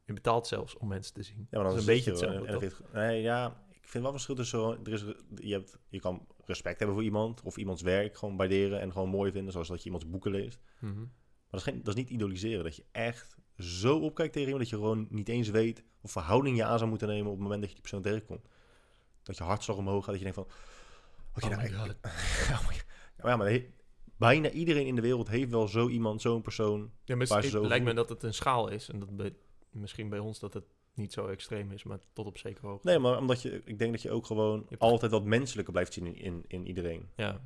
Je 0.04 0.12
betaalt 0.12 0.46
zelfs 0.46 0.76
om 0.76 0.88
mensen 0.88 1.14
te 1.14 1.22
zien. 1.22 1.36
Ja, 1.50 1.58
maar 1.58 1.62
dan 1.62 1.72
dat 1.72 1.82
is 1.82 1.88
een 1.88 1.94
beetje 1.94 2.10
hetzelfde, 2.10 2.72
Nee, 2.92 3.22
ja, 3.22 3.64
ik 3.70 3.88
vind 3.88 4.02
wel 4.02 4.12
verschil 4.12 4.34
tussen... 4.34 4.58
zo- 4.60 4.78
Er 4.84 4.92
is, 4.92 5.04
je, 5.34 5.52
hebt, 5.52 5.78
je 5.88 6.00
kan 6.00 6.26
respect 6.44 6.78
hebben 6.78 6.96
voor 6.96 7.04
iemand. 7.04 7.42
Of 7.42 7.56
iemands 7.56 7.82
werk 7.82 8.16
gewoon 8.16 8.36
waarderen 8.36 8.80
en 8.80 8.92
gewoon 8.92 9.08
mooi 9.08 9.32
vinden. 9.32 9.52
Zoals 9.52 9.68
dat 9.68 9.78
je 9.78 9.84
iemands 9.84 10.08
boeken 10.08 10.30
leest. 10.30 10.60
Mhm. 10.80 10.98
Maar 10.98 11.06
dat 11.50 11.60
is, 11.60 11.66
geen, 11.66 11.78
dat 11.82 11.88
is 11.88 11.94
niet 11.94 12.10
idoliseren. 12.10 12.64
Dat 12.64 12.76
je 12.76 12.84
echt 12.92 13.36
zo 13.58 13.98
opkijkt 13.98 14.32
tegen 14.32 14.48
iemand 14.48 14.70
dat 14.70 14.78
je 14.78 14.84
gewoon 14.86 15.06
niet 15.10 15.28
eens 15.28 15.48
weet 15.50 15.84
of 16.00 16.12
verhouding 16.12 16.56
je 16.56 16.64
aan 16.64 16.78
zou 16.78 16.90
moeten 16.90 17.08
nemen 17.08 17.26
op 17.26 17.32
het 17.32 17.42
moment 17.42 17.60
dat 17.60 17.68
je 17.68 17.74
die 17.74 17.84
persoon 17.90 18.02
tegenkomt. 18.02 18.48
Dat 19.22 19.36
je 19.36 19.42
hartslag 19.44 19.76
omhoog 19.76 20.04
gaat, 20.04 20.14
dat 20.18 20.22
je 20.24 20.32
denkt 20.32 20.38
van... 20.38 20.46
Oké, 21.36 21.44
Oh 21.46 21.50
nou, 21.50 21.64
ik- 21.68 21.74
God. 21.74 21.96
ja, 22.48 22.60
maar, 22.62 22.84
ja, 23.30 23.36
maar 23.36 23.48
he- 23.48 23.70
bijna 24.16 24.50
iedereen 24.50 24.86
in 24.86 24.94
de 24.94 25.00
wereld 25.00 25.28
heeft 25.28 25.50
wel 25.50 25.68
zo 25.68 25.88
iemand, 25.88 26.20
zo'n 26.20 26.42
persoon. 26.42 26.90
Ja, 27.04 27.16
maar 27.16 27.26
het 27.28 27.44
zo 27.46 27.66
lijkt 27.66 27.84
me 27.84 27.94
dat 27.94 28.08
het 28.08 28.22
een 28.22 28.34
schaal 28.34 28.68
is. 28.68 28.88
En 28.88 28.98
dat 28.98 29.16
bij, 29.16 29.34
misschien 29.70 30.08
bij 30.08 30.18
ons 30.18 30.38
dat 30.38 30.54
het 30.54 30.64
niet 30.94 31.12
zo 31.12 31.26
extreem 31.26 31.70
is, 31.70 31.82
maar 31.82 31.98
tot 32.12 32.26
op 32.26 32.38
zekere 32.38 32.66
hoogte. 32.66 32.88
Nee, 32.88 32.98
maar 32.98 33.18
omdat 33.18 33.42
je, 33.42 33.62
ik 33.64 33.78
denk 33.78 33.92
dat 33.92 34.02
je 34.02 34.10
ook 34.10 34.26
gewoon 34.26 34.66
altijd 34.78 35.10
wat 35.10 35.24
menselijker 35.24 35.72
blijft 35.72 35.92
zien 35.92 36.06
in, 36.06 36.14
in, 36.16 36.44
in 36.46 36.66
iedereen. 36.66 37.08
Ja, 37.16 37.40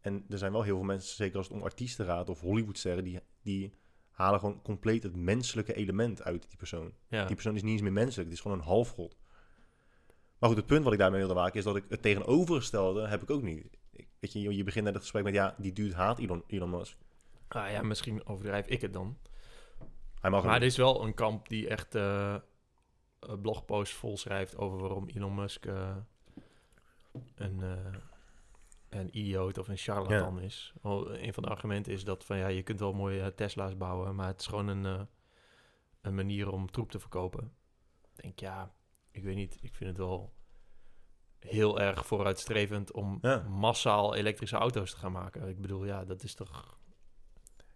En 0.00 0.24
er 0.28 0.38
zijn 0.38 0.52
wel 0.52 0.62
heel 0.62 0.76
veel 0.76 0.84
mensen, 0.84 1.16
zeker 1.16 1.36
als 1.36 1.46
het 1.48 1.56
om 1.56 1.62
artiesten 1.62 2.06
gaat 2.06 2.28
of 2.28 2.40
Hollywoodsterren, 2.40 3.04
die, 3.04 3.20
die 3.42 3.74
halen 4.10 4.40
gewoon 4.40 4.62
compleet 4.62 5.02
het 5.02 5.16
menselijke 5.16 5.74
element 5.74 6.22
uit 6.22 6.48
die 6.48 6.56
persoon. 6.58 6.92
ja. 7.08 7.24
Die 7.24 7.34
persoon 7.34 7.54
is 7.54 7.62
niet 7.62 7.72
eens 7.72 7.82
meer 7.82 7.92
menselijk, 7.92 8.28
het 8.28 8.36
is 8.36 8.42
gewoon 8.42 8.58
een 8.58 8.64
halfgod. 8.64 9.16
Maar 10.40 10.48
goed, 10.48 10.58
het 10.58 10.66
punt 10.66 10.84
wat 10.84 10.92
ik 10.92 10.98
daarmee 10.98 11.18
wilde 11.18 11.34
maken 11.34 11.58
is 11.58 11.64
dat 11.64 11.76
ik 11.76 11.84
het 11.88 12.02
tegenovergestelde 12.02 13.08
heb 13.08 13.22
ik 13.22 13.30
ook 13.30 13.42
niet. 13.42 13.66
Ik, 13.92 14.08
weet 14.20 14.32
je, 14.32 14.56
je 14.56 14.64
begint 14.64 14.84
net 14.84 14.94
het 14.94 15.02
gesprek 15.02 15.24
met 15.24 15.34
ja, 15.34 15.54
die 15.58 15.72
dude 15.72 15.94
haat 15.94 16.18
Elon, 16.18 16.44
Elon 16.46 16.70
Musk. 16.70 16.96
Ah, 17.48 17.70
ja, 17.70 17.82
misschien 17.82 18.26
overdrijf 18.26 18.66
ik 18.66 18.80
het 18.80 18.92
dan. 18.92 19.18
Hij 20.20 20.30
mag 20.30 20.44
Maar 20.44 20.56
er 20.56 20.62
is 20.62 20.76
wel 20.76 21.04
een 21.04 21.14
kamp 21.14 21.48
die 21.48 21.68
echt 21.68 21.94
eh 21.94 22.34
een 23.20 23.40
blogpost 23.40 23.92
vol 23.92 24.16
schrijft 24.16 24.56
over 24.56 24.78
waarom 24.78 25.08
Elon 25.08 25.34
Musk 25.34 25.66
eh, 25.66 25.96
een, 27.34 27.62
eh, 27.62 27.94
een 28.88 29.18
idioot 29.18 29.58
of 29.58 29.68
een 29.68 29.76
charlatan 29.76 30.40
is. 30.40 30.72
Wel, 30.82 31.14
een 31.14 31.34
van 31.34 31.42
de 31.42 31.48
argumenten 31.48 31.92
is 31.92 32.04
dat 32.04 32.24
van 32.24 32.36
ja, 32.36 32.46
je 32.46 32.62
kunt 32.62 32.80
wel 32.80 32.92
mooie 32.92 33.20
eh, 33.20 33.26
Tesla's 33.26 33.76
bouwen, 33.76 34.14
maar 34.14 34.26
het 34.26 34.40
is 34.40 34.46
gewoon 34.46 34.68
een, 34.68 34.86
eh, 34.86 35.00
een 36.00 36.14
manier 36.14 36.50
om 36.50 36.70
troep 36.70 36.90
te 36.90 36.98
verkopen. 36.98 37.52
Ik 38.16 38.22
denk 38.22 38.38
ja, 38.38 38.72
ik 39.12 39.22
weet 39.24 39.36
niet, 39.36 39.58
ik 39.60 39.74
vind 39.74 39.90
het 39.90 39.98
wel 39.98 40.32
heel 41.38 41.80
erg 41.80 42.06
vooruitstrevend 42.06 42.92
om 42.92 43.18
Ja. 43.22 43.46
massaal 43.48 44.14
elektrische 44.14 44.56
auto's 44.56 44.90
te 44.90 44.96
gaan 44.96 45.12
maken. 45.12 45.48
Ik 45.48 45.60
bedoel, 45.60 45.84
ja, 45.84 46.04
dat 46.04 46.22
is 46.22 46.34
toch 46.34 46.78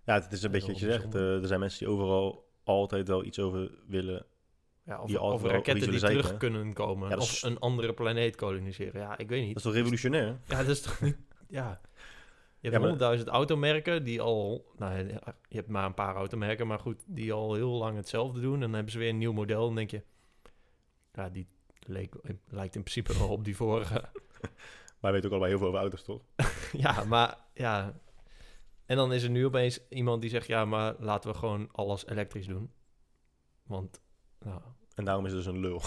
Ja, 0.04 0.14
het 0.14 0.32
is 0.32 0.42
een 0.42 0.52
Ja, 0.52 0.58
beetje 0.58 0.72
wat 0.72 0.80
je 0.80 0.90
zegt. 0.90 1.14
eh, 1.14 1.40
er 1.40 1.46
zijn 1.46 1.60
mensen 1.60 1.78
die 1.78 1.88
overal 1.94 2.48
altijd 2.64 3.08
wel 3.08 3.24
iets 3.24 3.38
over 3.38 3.70
willen. 3.86 4.26
Ja, 4.84 5.00
of, 5.02 5.16
of 5.18 5.42
raketten 5.42 5.90
die 5.90 6.00
terug 6.00 6.36
kunnen 6.36 6.72
komen. 6.72 7.08
Ja, 7.08 7.16
of 7.16 7.32
is- 7.32 7.42
een 7.42 7.58
andere 7.58 7.92
planeet 7.94 8.36
koloniseren. 8.36 9.00
Ja, 9.00 9.18
ik 9.18 9.28
weet 9.28 9.40
niet. 9.40 9.48
Dat 9.48 9.56
is 9.56 9.62
toch 9.62 9.72
revolutionair? 9.72 10.38
Ja, 10.46 10.56
dat 10.58 10.66
is 10.68 10.80
toch 10.80 11.00
niet... 11.00 11.16
Ja. 11.48 11.80
Je 11.80 12.70
Ja, 12.70 12.70
hebt 12.70 12.72
maar- 12.72 12.80
honderdduizend 12.80 13.28
automerken 13.28 14.04
die 14.04 14.20
al... 14.20 14.66
Nou, 14.76 14.98
ja, 14.98 15.34
je 15.48 15.56
hebt 15.56 15.68
maar 15.68 15.84
een 15.84 15.94
paar 15.94 16.14
automerken, 16.14 16.66
maar 16.66 16.78
goed, 16.78 17.04
die 17.06 17.32
al 17.32 17.54
heel 17.54 17.70
lang 17.70 17.96
hetzelfde 17.96 18.40
doen. 18.40 18.54
En 18.54 18.60
dan 18.60 18.72
hebben 18.72 18.92
ze 18.92 18.98
weer 18.98 19.08
een 19.08 19.18
nieuw 19.18 19.32
model. 19.32 19.64
Dan 19.64 19.74
denk 19.74 19.90
je... 19.90 20.02
Ja, 21.14 21.28
die 21.28 21.46
leek, 21.78 22.14
lijkt 22.48 22.74
in 22.74 22.82
principe 22.82 23.18
wel 23.18 23.28
op 23.28 23.44
die 23.44 23.56
vorige. 23.56 24.04
Wij 25.00 25.12
weten 25.12 25.24
ook 25.24 25.30
allebei 25.30 25.50
heel 25.50 25.58
veel 25.58 25.68
over 25.68 25.80
auto's, 25.80 26.02
toch? 26.02 26.22
ja, 26.84 27.04
maar 27.04 27.38
ja... 27.54 28.00
En 28.86 28.96
dan 28.96 29.12
is 29.12 29.22
er 29.22 29.30
nu 29.30 29.44
opeens 29.44 29.80
iemand 29.88 30.20
die 30.20 30.30
zegt... 30.30 30.46
Ja, 30.46 30.64
maar 30.64 30.94
laten 30.98 31.30
we 31.30 31.36
gewoon 31.36 31.68
alles 31.72 32.06
elektrisch 32.06 32.46
doen. 32.46 32.72
Want... 33.62 34.00
Nou, 34.38 34.60
En 34.94 35.04
daarom 35.04 35.26
is 35.26 35.32
het 35.32 35.44
dus 35.44 35.52
een 35.52 35.60
lul. 35.60 35.82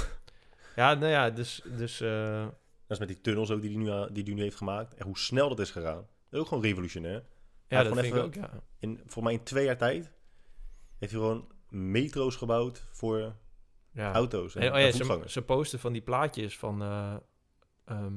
ja, 0.76 0.94
nou 0.94 1.12
ja, 1.12 1.30
dus... 1.30 1.62
dus 1.78 2.02
eh, 2.02 2.44
Dat 2.44 2.52
is 2.88 3.00
met 3.00 3.08
die 3.08 3.22
tunnels 3.22 3.52
ook 3.52 3.62
die 3.62 3.78
hij 3.78 3.80
nu, 3.80 4.14
die 4.14 4.24
hij 4.24 4.34
nu 4.34 4.42
heeft 4.42 4.58
gemaakt. 4.58 4.94
En 4.94 5.06
hoe 5.06 5.18
snel 5.18 5.50
dat 5.50 5.60
is 5.60 5.72
gegaan. 5.72 5.96
Dat 5.96 6.06
is 6.30 6.40
ook 6.40 6.48
gewoon 6.48 6.64
revolutionair. 6.64 7.24
ja, 7.68 7.84
dat 7.84 8.00
vind 8.00 8.16
ik 8.16 8.22
ook, 8.22 8.34
ja. 8.34 8.64
In, 8.80 9.02
voor 9.06 9.24
mij 9.24 9.34
in 9.34 9.44
twee 9.44 9.66
jaar 9.66 9.78
tijd 9.78 10.12
heeft 10.98 11.12
hij 11.12 11.22
gewoon 11.22 11.52
metro's 11.70 12.36
gebouwd 12.36 12.86
voor 12.92 13.36
ja. 13.98 14.14
auto's 14.14 14.56
en, 14.56 14.62
En, 14.62 14.70
oh 14.72 14.78
en 14.78 14.82
ja, 14.82 15.28
ze, 15.28 15.42
posten 15.42 15.80
van 15.80 15.94
die 15.94 16.02
plaatjes 16.02 16.58
van... 16.58 16.82
eh, 16.82 17.16
ehm, 17.86 18.16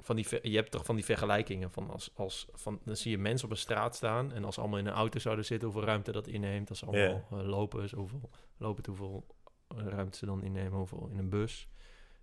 van 0.00 0.16
die, 0.16 0.50
je 0.50 0.56
hebt 0.56 0.70
toch 0.70 0.84
van 0.84 0.94
die 0.94 1.04
vergelijkingen 1.04 1.70
van 1.70 1.90
als, 1.90 2.10
als 2.14 2.48
van 2.52 2.80
dan 2.84 2.96
zie 2.96 3.10
je 3.10 3.18
mensen 3.18 3.46
op 3.46 3.52
een 3.52 3.58
straat 3.60 3.96
staan 3.96 4.32
en 4.32 4.44
als 4.44 4.54
ze 4.54 4.60
allemaal 4.60 4.78
in 4.78 4.86
een 4.86 4.92
auto 4.92 5.18
zouden 5.18 5.44
zitten, 5.44 5.68
hoeveel 5.68 5.86
ruimte 5.86 6.12
dat 6.12 6.26
inneemt. 6.26 6.68
Als 6.68 6.78
ze 6.78 6.86
allemaal 6.86 7.26
eh, 7.30 7.46
lopen, 7.46 7.82
is 7.82 7.92
hoeveel 7.92 8.30
lopen, 8.56 8.84
hoeveel 8.86 9.26
ruimte 9.68 10.18
ze 10.18 10.26
dan 10.26 10.42
innemen, 10.42 10.78
hoeveel 10.78 11.08
in 11.12 11.18
een 11.18 11.28
bus. 11.28 11.68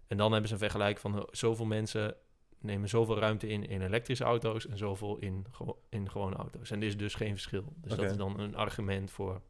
En 0.08 0.18
dan 0.18 0.32
hebben 0.32 0.48
ze 0.48 0.54
een 0.54 0.62
vergelijk 0.62 0.98
van 0.98 1.18
eh, 1.18 1.24
zoveel 1.32 1.66
mensen 1.66 2.16
nemen 2.60 2.90
zoveel 2.90 3.20
ruimte 3.20 3.48
in 3.48 3.68
in 3.68 3.82
elektrische 3.82 4.24
auto's 4.24 4.68
en 4.68 4.78
zoveel 4.78 5.18
in, 5.18 5.46
in 5.90 6.10
gewone 6.10 6.36
auto's. 6.36 6.72
En 6.72 6.82
er 6.82 6.88
is 6.88 6.98
dus 6.98 7.14
geen 7.14 7.32
verschil. 7.32 7.74
Dus 7.76 7.96
dat 7.96 8.12
is 8.12 8.18
dan 8.18 8.40
een 8.40 8.56
argument 8.56 9.12
voor, 9.12 9.42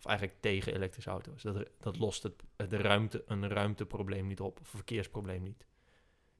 of 0.00 0.06
eigenlijk 0.06 0.40
tegen 0.40 0.74
elektrische 0.74 1.10
auto's. 1.10 1.42
Dat, 1.42 1.68
dat 1.80 1.98
lost 1.98 2.22
het, 2.22 2.42
de 2.70 2.76
ruimte, 2.76 3.22
een 3.26 3.48
ruimteprobleem 3.48 4.26
niet 4.26 4.40
op, 4.40 4.60
of 4.60 4.70
een 4.70 4.76
verkeersprobleem 4.76 5.42
niet. 5.42 5.66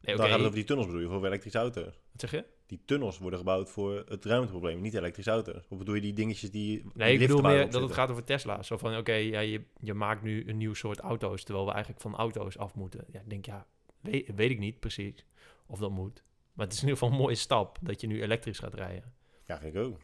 Nee, 0.01 0.17
Daar 0.17 0.25
oké, 0.25 0.25
gaat 0.25 0.39
het 0.39 0.41
over 0.41 0.55
die 0.55 0.65
tunnels 0.65 0.87
bedoel 0.87 1.01
je, 1.01 1.09
voor 1.09 1.27
elektrische 1.27 1.59
auto's. 1.59 2.01
Wat 2.11 2.21
zeg 2.21 2.31
je? 2.31 2.45
Die 2.67 2.81
tunnels 2.85 3.19
worden 3.19 3.39
gebouwd 3.39 3.71
voor 3.71 4.05
het 4.09 4.25
ruimteprobleem, 4.25 4.81
niet 4.81 4.95
elektrische 4.95 5.31
auto's. 5.31 5.67
Of 5.69 5.79
bedoel 5.79 5.95
je 5.95 6.01
die 6.01 6.13
dingetjes 6.13 6.51
die... 6.51 6.83
die 6.83 6.91
Nee, 6.95 7.13
ik 7.13 7.19
bedoel 7.19 7.41
meer 7.41 7.71
dat 7.71 7.83
het 7.83 7.93
gaat 7.93 8.11
over 8.11 8.25
Tesla. 8.25 8.63
Zo 8.63 8.77
van, 8.77 8.97
oké, 8.97 9.13
ja, 9.13 9.41
je, 9.41 9.65
je 9.81 9.95
maakt 9.95 10.23
nu 10.23 10.49
een 10.49 10.57
nieuw 10.57 10.75
soort 10.75 10.99
auto's, 10.99 11.43
terwijl 11.43 11.67
we 11.67 11.73
eigenlijk 11.73 12.03
van 12.03 12.17
auto's 12.17 12.59
af 12.59 12.75
moeten. 12.75 13.05
Ja, 13.13 13.21
ik 13.21 13.31
denk, 13.31 13.47
ja, 13.47 13.67
weet, 14.01 14.35
weet 14.35 14.51
ik 14.51 14.59
niet 14.59 14.81
precies 14.81 15.27
of 15.67 15.79
dat 15.79 15.91
moet. 15.91 16.23
Maar 16.53 16.67
het 16.67 16.75
is 16.75 16.83
in 16.83 16.89
ieder 16.89 17.03
geval 17.03 17.19
een 17.19 17.23
mooie 17.25 17.37
stap 17.37 17.79
dat 17.81 18.01
je 18.01 18.07
nu 18.07 18.23
elektrisch 18.23 18.59
gaat 18.59 18.75
rijden. 18.75 19.13
Ja, 19.47 19.59
vind 19.59 19.75
ik 19.75 19.81
ook. 19.81 19.99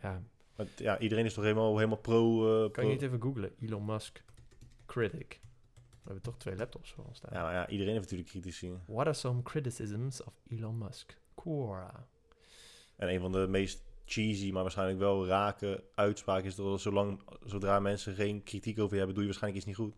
Ja, 0.00 0.22
Maar 0.58 0.66
ja, 0.76 0.98
iedereen 0.98 1.24
is 1.24 1.34
toch 1.34 1.44
helemaal, 1.44 1.76
helemaal 1.76 1.98
pro... 1.98 2.44
eh, 2.54 2.60
kan 2.60 2.70
pro- 2.70 2.82
je 2.82 2.88
niet 2.88 3.02
even 3.02 3.20
googlen? 3.22 3.52
Elon 3.60 3.84
Musk 3.84 4.24
Critic. 4.86 5.40
We 5.90 6.14
hebben 6.14 6.22
toch 6.22 6.36
twee 6.38 6.56
laptops 6.56 6.92
voor 6.92 7.04
ons 7.04 7.16
staan. 7.16 7.30
Ja, 7.32 7.42
maar 7.42 7.52
ja, 7.52 7.68
iedereen 7.68 7.92
heeft 7.92 8.04
natuurlijk 8.04 8.30
critici. 8.30 8.72
What 8.86 9.06
are 9.06 9.12
some 9.14 9.42
criticisms 9.42 10.22
of 10.24 10.32
Elon 10.48 10.78
Musk? 10.78 11.18
Quora. 11.34 12.06
En 12.96 13.08
een 13.08 13.20
van 13.20 13.32
de 13.32 13.46
meest 13.48 13.82
cheesy, 14.04 14.50
maar 14.52 14.62
waarschijnlijk 14.62 14.98
wel 14.98 15.26
rake 15.26 15.84
uitspraken 15.94 16.44
is 16.44 16.54
dat 16.54 16.80
zolang, 16.80 17.22
zodra 17.44 17.80
mensen 17.80 18.14
geen 18.14 18.42
kritiek 18.42 18.78
over 18.78 18.92
je 18.92 18.96
hebben, 18.96 19.14
doe 19.14 19.24
je 19.24 19.30
waarschijnlijk 19.30 19.64
iets 19.64 19.78
niet 19.78 19.86
goed. 19.88 19.96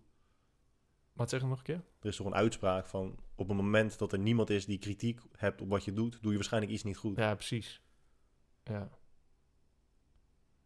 Wat 1.13 1.31
zeg 1.31 1.41
je 1.41 1.47
nog 1.47 1.59
een 1.59 1.65
keer? 1.65 1.83
Er 2.01 2.09
is 2.09 2.17
toch 2.17 2.27
een 2.27 2.35
uitspraak 2.35 2.87
van, 2.87 3.19
op 3.35 3.49
het 3.49 3.57
moment 3.57 3.99
dat 3.99 4.13
er 4.13 4.19
niemand 4.19 4.51
is 4.51 4.67
die 4.67 4.79
kritiek 4.79 5.21
hebt 5.37 5.61
op 5.61 5.69
wat 5.69 5.85
je 5.85 5.93
doet, 5.93 6.19
doe 6.21 6.31
je 6.31 6.37
waarschijnlijk 6.37 6.73
iets 6.73 6.83
niet 6.83 6.97
goed. 6.97 7.17
Ja, 7.17 7.35
precies. 7.35 7.81
Ja. 8.65 8.91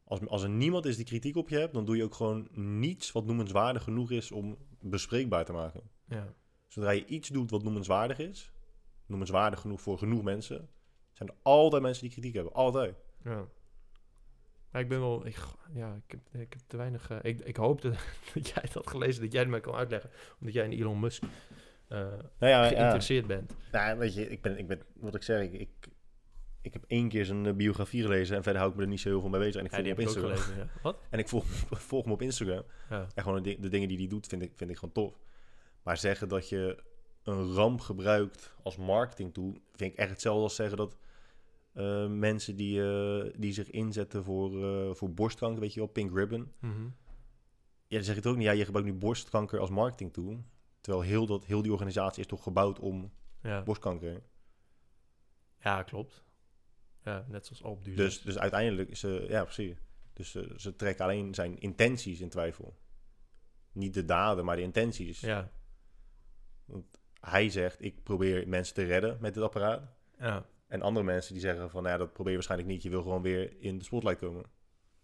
Als, 0.04 0.26
als 0.26 0.42
er 0.42 0.48
niemand 0.48 0.86
is 0.86 0.96
die 0.96 1.04
kritiek 1.04 1.36
op 1.36 1.48
je 1.48 1.58
hebt, 1.58 1.74
dan 1.74 1.84
doe 1.84 1.96
je 1.96 2.04
ook 2.04 2.14
gewoon 2.14 2.48
niets 2.52 3.12
wat 3.12 3.24
noemenswaardig 3.24 3.82
genoeg 3.82 4.10
is 4.10 4.32
om 4.32 4.58
bespreekbaar 4.80 5.44
te 5.44 5.52
maken. 5.52 5.82
Ja. 6.08 6.34
Zodra 6.66 6.90
je 6.90 7.06
iets 7.06 7.28
doet 7.28 7.50
wat 7.50 7.62
noemenswaardig 7.62 8.18
is, 8.18 8.52
noemenswaardig 9.06 9.60
genoeg 9.60 9.80
voor 9.80 9.98
genoeg 9.98 10.22
mensen, 10.22 10.68
zijn 11.12 11.28
er 11.28 11.34
altijd 11.42 11.82
mensen 11.82 12.02
die 12.02 12.12
kritiek 12.12 12.34
hebben. 12.34 12.52
Altijd. 12.52 12.96
Ja. 13.24 13.48
Maar 14.70 14.82
ik 14.82 14.88
ben 14.88 15.00
wel... 15.00 15.26
Ik, 15.26 15.36
ja, 15.74 15.94
ik 15.94 16.10
heb, 16.10 16.40
ik 16.42 16.52
heb 16.52 16.62
te 16.66 16.76
weinig... 16.76 17.10
eh, 17.10 17.18
ik, 17.22 17.40
ik 17.40 17.56
hoopte 17.56 17.88
dat 18.34 18.48
jij 18.48 18.62
het 18.62 18.74
had 18.74 18.86
gelezen, 18.86 19.22
dat 19.22 19.32
jij 19.32 19.40
het 19.40 19.50
mij 19.50 19.60
kan 19.60 19.74
uitleggen. 19.74 20.10
Omdat 20.38 20.54
jij 20.54 20.64
in 20.64 20.78
Elon 20.78 21.00
Musk 21.00 21.22
eh, 21.88 21.98
Nou 21.98 22.22
ja, 22.38 22.64
ja, 22.64 22.68
geïnteresseerd 22.68 23.26
bent. 23.26 23.54
Nou, 23.72 23.98
weet 23.98 24.14
je, 24.14 24.28
ik 24.28 24.42
ben, 24.42 24.58
ik 24.58 24.66
ben 24.66 24.82
wat 24.94 25.14
ik 25.14 25.22
zeg, 25.22 25.42
ik, 25.42 25.52
ik, 25.52 25.88
ik 26.64 26.72
heb 26.72 26.84
één 26.86 27.08
keer 27.08 27.24
zijn 27.24 27.46
eh, 27.46 27.52
biografie 27.54 28.02
gelezen 28.02 28.36
en 28.36 28.42
verder 28.42 28.60
hou 28.60 28.72
ik 28.72 28.78
me 28.78 28.84
er 28.84 28.88
niet 28.90 29.00
zo 29.00 29.08
heel 29.08 29.20
veel 29.20 29.28
mee 29.30 29.40
bezig. 29.40 29.60
En 29.60 29.66
ik 29.66 29.72
Ja, 29.72 29.76
volg 29.76 29.86
hem 29.86 29.92
op 29.94 30.00
Instagram. 30.00 30.36
gelezen, 30.36 30.56
ja. 30.74 30.80
Wat? 30.82 30.96
En 31.10 31.18
ik 31.18 31.28
volg, 31.32 31.44
volg 31.70 32.04
hem 32.04 32.12
op 32.12 32.22
Instagram. 32.22 32.62
Ja. 32.90 33.06
En 33.14 33.22
gewoon 33.22 33.42
de, 33.42 33.48
di- 33.54 33.60
de 33.60 33.68
dingen 33.68 33.88
die 33.88 33.96
hij 33.98 34.06
doet, 34.06 34.26
vind 34.26 34.42
ik, 34.42 34.52
vind 34.54 34.70
ik 34.70 34.76
gewoon 34.78 34.94
tof. 34.94 35.20
Maar 35.82 35.96
zeggen 35.96 36.28
dat 36.28 36.48
je 36.48 36.82
een 37.22 37.52
ramp 37.52 37.80
gebruikt 37.80 38.54
als 38.62 38.76
marketing 38.76 39.34
tool, 39.34 39.58
vind 39.72 39.92
ik 39.92 39.98
echt 39.98 40.10
hetzelfde 40.10 40.42
als 40.42 40.54
zeggen 40.54 40.76
dat 40.76 40.96
eh, 41.72 42.06
mensen 42.06 42.56
die, 42.56 42.82
eh, 42.92 43.32
die 43.36 43.52
zich 43.52 43.70
inzetten 43.70 44.24
voor, 44.24 44.50
voor 44.96 45.10
borstkanker, 45.14 45.60
weet 45.60 45.74
je 45.74 45.80
wel, 45.80 45.88
Pink 45.88 46.16
Ribbon. 46.16 46.52
Mhm. 46.60 46.82
Ja, 47.86 47.96
dan 47.96 48.04
zeg 48.04 48.14
je 48.14 48.20
het 48.20 48.26
ook 48.30 48.36
niet, 48.36 48.46
ja, 48.46 48.52
je 48.52 48.64
gebruikt 48.64 48.90
nu 48.90 48.94
borstkanker 48.98 49.58
als 49.58 49.70
marketing 49.70 50.12
tool. 50.12 50.44
Terwijl 50.80 51.04
heel, 51.04 51.26
dat, 51.26 51.44
heel 51.44 51.62
die 51.62 51.72
organisatie 51.72 52.20
is 52.20 52.26
toch 52.26 52.42
gebouwd 52.42 52.78
om 52.80 53.12
ja. 53.42 53.62
borstkanker. 53.62 54.22
ja, 55.60 55.82
klopt. 55.82 56.24
Ja, 57.04 57.24
net 57.28 57.46
zoals 57.46 57.62
op. 57.62 57.84
Dus, 57.84 58.22
dus 58.22 58.38
uiteindelijk 58.38 58.90
is 58.90 59.00
ze, 59.00 59.26
ja, 59.28 59.42
precies. 59.42 59.76
Dus 60.12 60.30
ze, 60.30 60.54
ze 60.56 60.76
trekken 60.76 61.04
alleen 61.04 61.34
zijn 61.34 61.60
intenties 61.60 62.20
in 62.20 62.28
twijfel. 62.28 62.76
Niet 63.72 63.94
de 63.94 64.04
daden, 64.04 64.44
maar 64.44 64.56
de 64.56 64.62
intenties. 64.62 65.20
Ja, 65.20 65.50
Hij 67.20 67.50
zegt, 67.50 67.82
ik 67.84 68.02
probeer 68.02 68.48
mensen 68.48 68.74
te 68.74 68.84
redden 68.84 69.18
met 69.20 69.34
dit 69.34 69.42
apparaat. 69.42 69.82
ja. 70.18 70.46
En 70.66 70.82
andere 70.82 71.06
mensen 71.06 71.32
die 71.32 71.42
zeggen 71.42 71.70
van, 71.70 71.82
nou 71.82 71.94
ja, 71.94 72.00
dat 72.00 72.12
probeer 72.12 72.30
je 72.30 72.38
waarschijnlijk 72.38 72.70
niet. 72.70 72.82
Je 72.82 72.90
wil 72.90 73.02
gewoon 73.02 73.22
weer 73.22 73.60
in 73.60 73.78
de 73.78 73.84
spotlight 73.84 74.20
komen. 74.20 74.44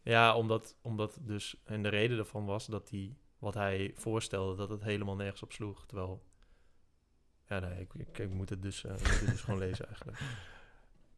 Ja, 0.02 0.36
omdat, 0.36 0.76
omdat 0.82 1.18
dus... 1.20 1.60
En 1.64 1.82
de 1.82 1.88
reden 1.88 2.16
daarvan 2.16 2.44
was 2.44 2.66
dat 2.66 2.90
hij... 2.90 3.16
Wat 3.38 3.54
hij 3.54 3.92
voorstelde, 3.94 4.56
dat 4.56 4.68
het 4.68 4.82
helemaal 4.82 5.16
nergens 5.16 5.42
op 5.42 5.52
sloeg. 5.52 5.86
Terwijl... 5.86 6.22
Ja, 7.46 7.58
nee, 7.58 7.80
ik, 7.80 7.94
ik, 7.94 8.18
ik 8.18 8.30
moet 8.30 8.48
het 8.48 8.62
dus, 8.62 8.84
eh, 8.84 8.90
moet 8.90 9.20
het 9.20 9.28
dus 9.30 9.40
gewoon 9.40 9.60
lezen 9.68 9.86
eigenlijk. 9.86 10.18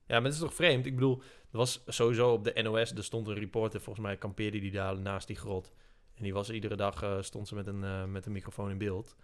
Ja, 0.07 0.15
maar 0.15 0.23
het 0.25 0.33
is 0.35 0.39
toch 0.41 0.55
vreemd? 0.55 0.87
Ik 0.87 0.95
bedoel, 0.95 1.23
er 1.51 1.59
was 1.59 1.83
sowieso 1.87 2.33
op 2.33 2.45
de 2.45 2.63
NOS... 2.63 2.93
Er 2.93 3.05
stond 3.05 3.29
een 3.29 3.35
reporter, 3.35 3.81
volgens 3.81 4.07
mij 4.07 4.17
kampeerde 4.17 4.59
die 4.59 4.71
daar 4.71 4.99
naast 4.99 5.27
die 5.27 5.37
grot. 5.37 5.73
En 6.15 6.23
die 6.23 6.33
was 6.33 6.51
iedere 6.51 6.77
dag... 6.77 7.03
eh, 7.03 7.17
stond 7.21 7.49
ze 7.49 7.55
met 7.55 7.67
een, 7.67 7.85
eh, 7.85 8.05
met 8.05 8.27
een 8.27 8.33
microfoon 8.33 8.71
in 8.71 8.79
beeld. 8.79 9.17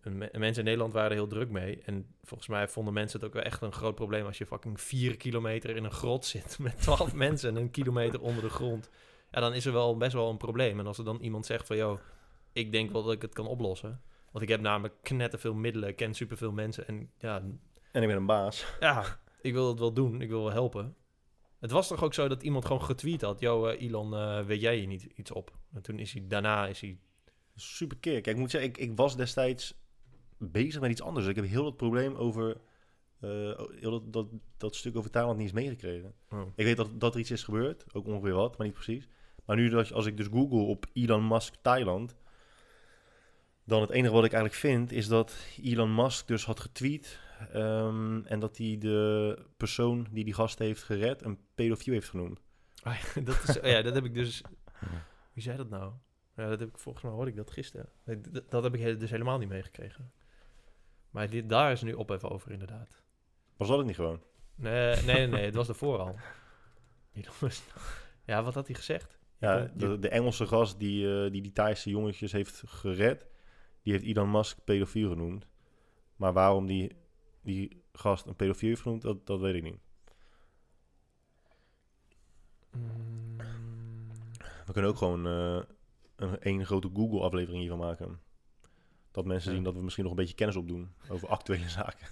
En 0.00 0.18
me- 0.18 0.30
en 0.30 0.40
mensen 0.40 0.58
in 0.58 0.64
Nederland 0.64 0.92
waren 0.92 1.10
er 1.10 1.16
heel 1.16 1.26
druk 1.26 1.50
mee. 1.50 1.82
En 1.84 2.14
volgens 2.22 2.48
mij 2.48 2.68
vonden 2.68 2.94
mensen 2.94 3.18
het 3.20 3.28
ook 3.28 3.34
wel 3.34 3.42
echt 3.42 3.62
een 3.62 3.72
groot 3.72 3.94
probleem... 3.94 4.26
als 4.26 4.38
je 4.38 4.46
fucking 4.46 4.80
vier 4.80 5.16
kilometer 5.16 5.76
in 5.76 5.84
een 5.84 5.90
grot 5.92 6.24
zit... 6.34 6.58
met 6.58 6.78
twaalf 6.80 7.14
mensen 7.26 7.48
en 7.50 7.56
een 7.62 7.70
kilometer 7.70 8.20
onder 8.20 8.42
de 8.42 8.50
grond. 8.50 8.90
Ja, 9.30 9.40
dan 9.40 9.54
is 9.54 9.66
er 9.66 9.72
wel 9.72 9.96
best 9.96 10.12
wel 10.12 10.30
een 10.30 10.36
probleem. 10.36 10.78
En 10.78 10.86
als 10.86 10.98
er 10.98 11.04
dan 11.04 11.20
iemand 11.20 11.46
zegt 11.46 11.66
van... 11.66 11.76
joh, 11.76 11.98
ik 12.52 12.72
denk 12.72 12.90
wel 12.92 13.02
dat 13.02 13.12
ik 13.12 13.22
het 13.22 13.32
kan 13.34 13.46
oplossen. 13.46 14.00
Want 14.30 14.44
ik 14.44 14.50
heb 14.50 14.60
namelijk 14.60 14.94
knetterveel 15.02 15.54
middelen, 15.54 15.94
ken 15.94 16.14
superveel 16.14 16.52
mensen. 16.52 16.86
En 16.86 17.10
ja, 17.18 17.36
En 17.92 18.02
ik 18.02 18.08
ben 18.08 18.16
een 18.16 18.26
baas. 18.26 18.66
ja, 18.80 19.02
ik 19.44 19.52
wil 19.52 19.68
het 19.68 19.78
wel 19.78 19.92
doen, 19.92 20.20
ik 20.20 20.28
wil 20.28 20.42
wel 20.42 20.52
helpen. 20.52 20.96
Het 21.58 21.70
was 21.70 21.88
toch 21.88 22.02
ook 22.02 22.14
zo 22.14 22.28
dat 22.28 22.42
iemand 22.42 22.64
gewoon 22.64 22.82
getweet 22.82 23.20
had... 23.20 23.40
Yo, 23.40 23.66
eh, 23.66 23.80
Elon, 23.80 24.14
eh, 24.14 24.44
weet 24.44 24.60
jij 24.60 24.76
hier 24.76 24.86
niet 24.86 25.02
iets 25.02 25.30
op? 25.30 25.52
En 25.72 25.82
toen 25.82 25.98
is 25.98 26.12
hij, 26.12 26.24
daarna 26.26 26.66
is 26.66 26.80
hij... 26.80 26.98
Super 27.54 27.96
keer. 27.96 28.20
Kijk, 28.20 28.36
ik 28.36 28.42
moet 28.42 28.50
zeggen, 28.50 28.70
ik, 28.70 28.78
ik 28.78 28.96
was 28.96 29.16
destijds 29.16 29.74
bezig 30.38 30.80
met 30.80 30.90
iets 30.90 31.02
anders. 31.02 31.26
Ik 31.26 31.36
heb 31.36 31.46
heel 31.46 31.64
het 31.64 31.76
probleem 31.76 32.14
over... 32.14 32.60
eh, 33.20 33.60
heel 33.80 33.90
dat, 33.90 34.12
dat, 34.12 34.26
dat 34.56 34.74
stuk 34.74 34.96
over 34.96 35.10
Thailand 35.10 35.38
niet 35.38 35.46
eens 35.46 35.56
meegekregen. 35.56 36.14
Oh. 36.30 36.40
Ik 36.54 36.64
weet 36.64 36.76
dat, 36.76 37.00
dat 37.00 37.14
er 37.14 37.20
iets 37.20 37.30
is 37.30 37.42
gebeurd. 37.42 37.84
Ook 37.92 38.06
ongeveer 38.06 38.34
wat, 38.34 38.58
maar 38.58 38.66
niet 38.66 38.76
precies. 38.76 39.08
Maar 39.44 39.56
nu 39.56 39.68
dat, 39.68 39.92
als 39.92 40.06
ik 40.06 40.16
dus 40.16 40.26
google 40.26 40.62
op 40.62 40.86
Elon 40.92 41.28
Musk 41.28 41.54
Thailand... 41.62 42.16
dan 43.64 43.80
het 43.80 43.90
enige 43.90 44.14
wat 44.14 44.24
ik 44.24 44.32
eigenlijk 44.32 44.60
vind... 44.60 44.92
is 44.92 45.08
dat 45.08 45.36
Elon 45.62 45.94
Musk 45.94 46.26
dus 46.28 46.44
had 46.44 46.60
getweet... 46.60 47.22
ehm, 47.52 48.20
en 48.24 48.40
dat 48.40 48.56
hij 48.56 48.76
de 48.78 49.38
persoon 49.56 50.06
die 50.10 50.24
die 50.24 50.34
gast 50.34 50.58
heeft 50.58 50.82
gered... 50.82 51.24
een 51.24 51.38
pedofiel 51.54 51.92
heeft 51.92 52.08
genoemd. 52.08 52.40
Ah, 52.82 52.96
ja, 53.14 53.20
dat 53.20 53.48
is, 53.48 53.54
ja, 53.62 53.82
dat 53.82 53.94
heb 53.94 54.04
ik 54.04 54.14
dus... 54.14 54.42
Wie 55.32 55.42
zei 55.42 55.56
dat 55.56 55.68
nou? 55.68 55.92
Ja, 56.36 56.48
dat 56.48 56.60
heb 56.60 56.68
ik 56.68 56.78
volgens 56.78 57.04
mij 57.04 57.12
hoorde 57.12 57.30
ik 57.30 57.36
dat 57.36 57.50
gisteren. 57.50 57.88
Nee, 58.04 58.20
dat 58.48 58.62
heb 58.62 58.74
ik 58.74 59.00
dus 59.00 59.10
helemaal 59.10 59.38
niet 59.38 59.48
meegekregen. 59.48 60.12
Maar 61.10 61.30
dit, 61.30 61.48
daar 61.48 61.72
is 61.72 61.82
nu 61.82 61.92
op 61.92 62.10
even 62.10 62.30
over, 62.30 62.50
inderdaad. 62.50 63.02
Was 63.56 63.68
dat 63.68 63.78
het 63.78 63.86
niet 63.86 63.96
gewoon? 63.96 64.22
Nee, 64.54 65.02
nee, 65.02 65.26
nee, 65.26 65.44
het 65.44 65.54
was 65.54 65.68
ervoor 65.68 65.98
al. 65.98 66.16
Ja, 68.26 68.42
wat 68.42 68.54
had 68.54 68.66
hij 68.66 68.76
gezegd? 68.76 69.18
Ja, 69.38 69.70
de 69.74 70.08
Engelse 70.08 70.46
gast 70.46 70.78
die, 70.78 71.24
eh, 71.24 71.30
die 71.30 71.42
die 71.42 71.52
Thaise 71.52 71.90
jongetjes 71.90 72.32
heeft 72.32 72.62
gered, 72.66 73.26
die 73.82 73.92
heeft 73.92 74.04
Elon 74.04 74.30
Musk 74.30 74.64
pedofiel 74.64 75.08
genoemd. 75.08 75.46
Maar 76.16 76.32
waarom 76.32 76.66
die, 76.66 76.96
die 77.44 77.82
gast 77.92 78.26
een 78.26 78.36
pedofiel 78.36 78.68
heeft 78.68 78.80
genoemd, 78.80 79.02
dat, 79.02 79.26
dat 79.26 79.40
weet 79.40 79.54
ik 79.54 79.62
niet. 79.62 79.78
Mm, 82.70 83.36
We 84.66 84.72
kunnen 84.72 84.90
ook 84.90 84.96
gewoon 84.96 85.26
eh, 85.26 85.60
een 86.16 86.38
één 86.40 86.66
grote 86.66 86.90
Google-aflevering 86.94 87.60
hiervan 87.60 87.78
maken. 87.78 88.20
Dat 89.10 89.24
mensen 89.24 89.48
Ja. 89.50 89.54
zien 89.56 89.64
dat 89.64 89.74
we 89.74 89.82
misschien 89.82 90.04
nog 90.04 90.12
een 90.12 90.18
beetje 90.18 90.34
kennis 90.34 90.56
opdoen 90.56 90.92
over 91.08 91.28
actuele 91.28 91.68
zaken. 91.80 92.08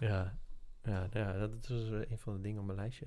ja. 0.00 0.38
Ja, 0.82 1.08
ja, 1.12 1.32
dat 1.38 1.68
is 1.70 1.88
een 1.88 2.18
van 2.18 2.34
de 2.34 2.40
dingen 2.40 2.60
op 2.60 2.66
mijn 2.66 2.78
lijstje. 2.78 3.06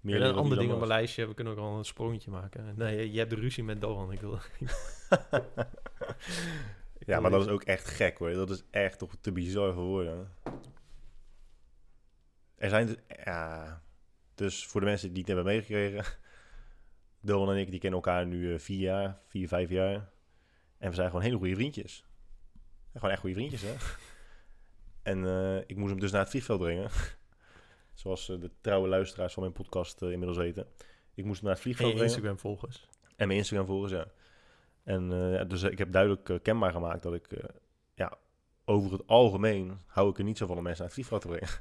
Meer 0.00 0.22
een 0.22 0.34
ander 0.34 0.58
ding 0.58 0.70
op 0.70 0.76
mijn 0.76 0.88
lijstje, 0.88 1.26
we 1.26 1.34
kunnen 1.34 1.52
ook 1.52 1.58
al 1.58 1.78
een 1.78 1.84
sprongetje 1.84 2.30
maken. 2.30 2.74
Nee, 2.76 3.12
je, 3.12 3.18
hebt 3.18 3.30
de 3.30 3.36
ruzie 3.36 3.64
met 3.64 3.80
Dohan. 3.80 4.12
Ik 4.12 4.20
wil, 4.20 4.32
Ja, 6.98 7.20
maar 7.20 7.30
dat 7.30 7.40
is 7.40 7.48
ook 7.48 7.62
echt 7.62 7.88
gek 7.88 8.18
hoor. 8.18 8.32
Dat 8.32 8.50
is 8.50 8.64
echt 8.70 8.98
toch 8.98 9.16
te 9.20 9.32
bizar 9.32 9.74
voor 9.74 9.84
woorden. 9.84 10.32
Er 12.54 12.68
zijn 12.68 12.86
dus, 12.86 12.96
ja, 13.24 13.82
dus 14.34 14.66
voor 14.66 14.80
de 14.80 14.86
mensen 14.86 15.08
die 15.08 15.18
het 15.18 15.26
hebben 15.26 15.44
meegekregen. 15.44 16.04
Dylan 17.20 17.50
en 17.50 17.56
ik 17.56 17.70
die 17.70 17.80
kennen 17.80 18.00
elkaar 18.02 18.26
nu 18.26 18.52
eh, 18.52 18.58
vier 18.58 18.78
jaar, 18.78 19.20
vier, 19.26 19.48
vijf 19.48 19.70
jaar. 19.70 20.10
En 20.78 20.88
we 20.88 20.94
zijn 20.94 21.08
gewoon 21.08 21.22
hele 21.24 21.36
goede 21.36 21.54
vriendjes. 21.54 22.04
En 22.92 23.00
gewoon 23.00 23.10
echt 23.10 23.20
goede 23.20 23.34
vriendjes 23.34 23.62
hè. 23.62 23.74
En 25.02 25.26
eh, 25.26 25.56
ik 25.66 25.76
moest 25.76 25.90
hem 25.90 26.00
dus 26.00 26.10
naar 26.10 26.20
het 26.20 26.30
vliegveld 26.30 26.60
brengen. 26.60 26.90
Zoals 27.94 28.28
eh, 28.28 28.40
de 28.40 28.50
trouwe 28.60 28.88
luisteraars 28.88 29.32
van 29.32 29.42
mijn 29.42 29.54
podcast 29.54 30.02
inmiddels 30.02 30.36
weten. 30.36 30.66
Ik 31.14 31.24
moest 31.24 31.40
hem 31.40 31.48
naar 31.48 31.56
het 31.56 31.64
En 31.66 31.72
vliegveld 31.72 31.88
je 31.88 31.94
brengen. 31.94 32.14
Instagram-volgers. 32.14 32.88
En 33.16 33.26
mijn 33.26 33.38
Instagram 33.38 33.66
volgers, 33.66 33.92
ja. 33.92 34.06
En 34.86 35.10
ja, 35.32 35.44
dus 35.44 35.62
eh, 35.62 35.70
ik 35.70 35.78
heb 35.78 35.92
duidelijk 35.92 36.28
eh, 36.28 36.36
kenbaar 36.42 36.72
gemaakt 36.72 37.02
dat 37.02 37.14
ik, 37.14 37.26
ja, 37.94 38.18
over 38.64 38.92
het 38.92 39.06
algemeen 39.06 39.78
hou 39.86 40.10
ik 40.10 40.18
er 40.18 40.24
niet 40.24 40.38
zo 40.38 40.46
van 40.46 40.56
om 40.56 40.62
mensen 40.62 40.84
naar 40.84 40.92
het 40.94 41.06
vliegveld 41.06 41.20
te 41.22 41.28
brengen. 41.28 41.48
Wat 41.48 41.58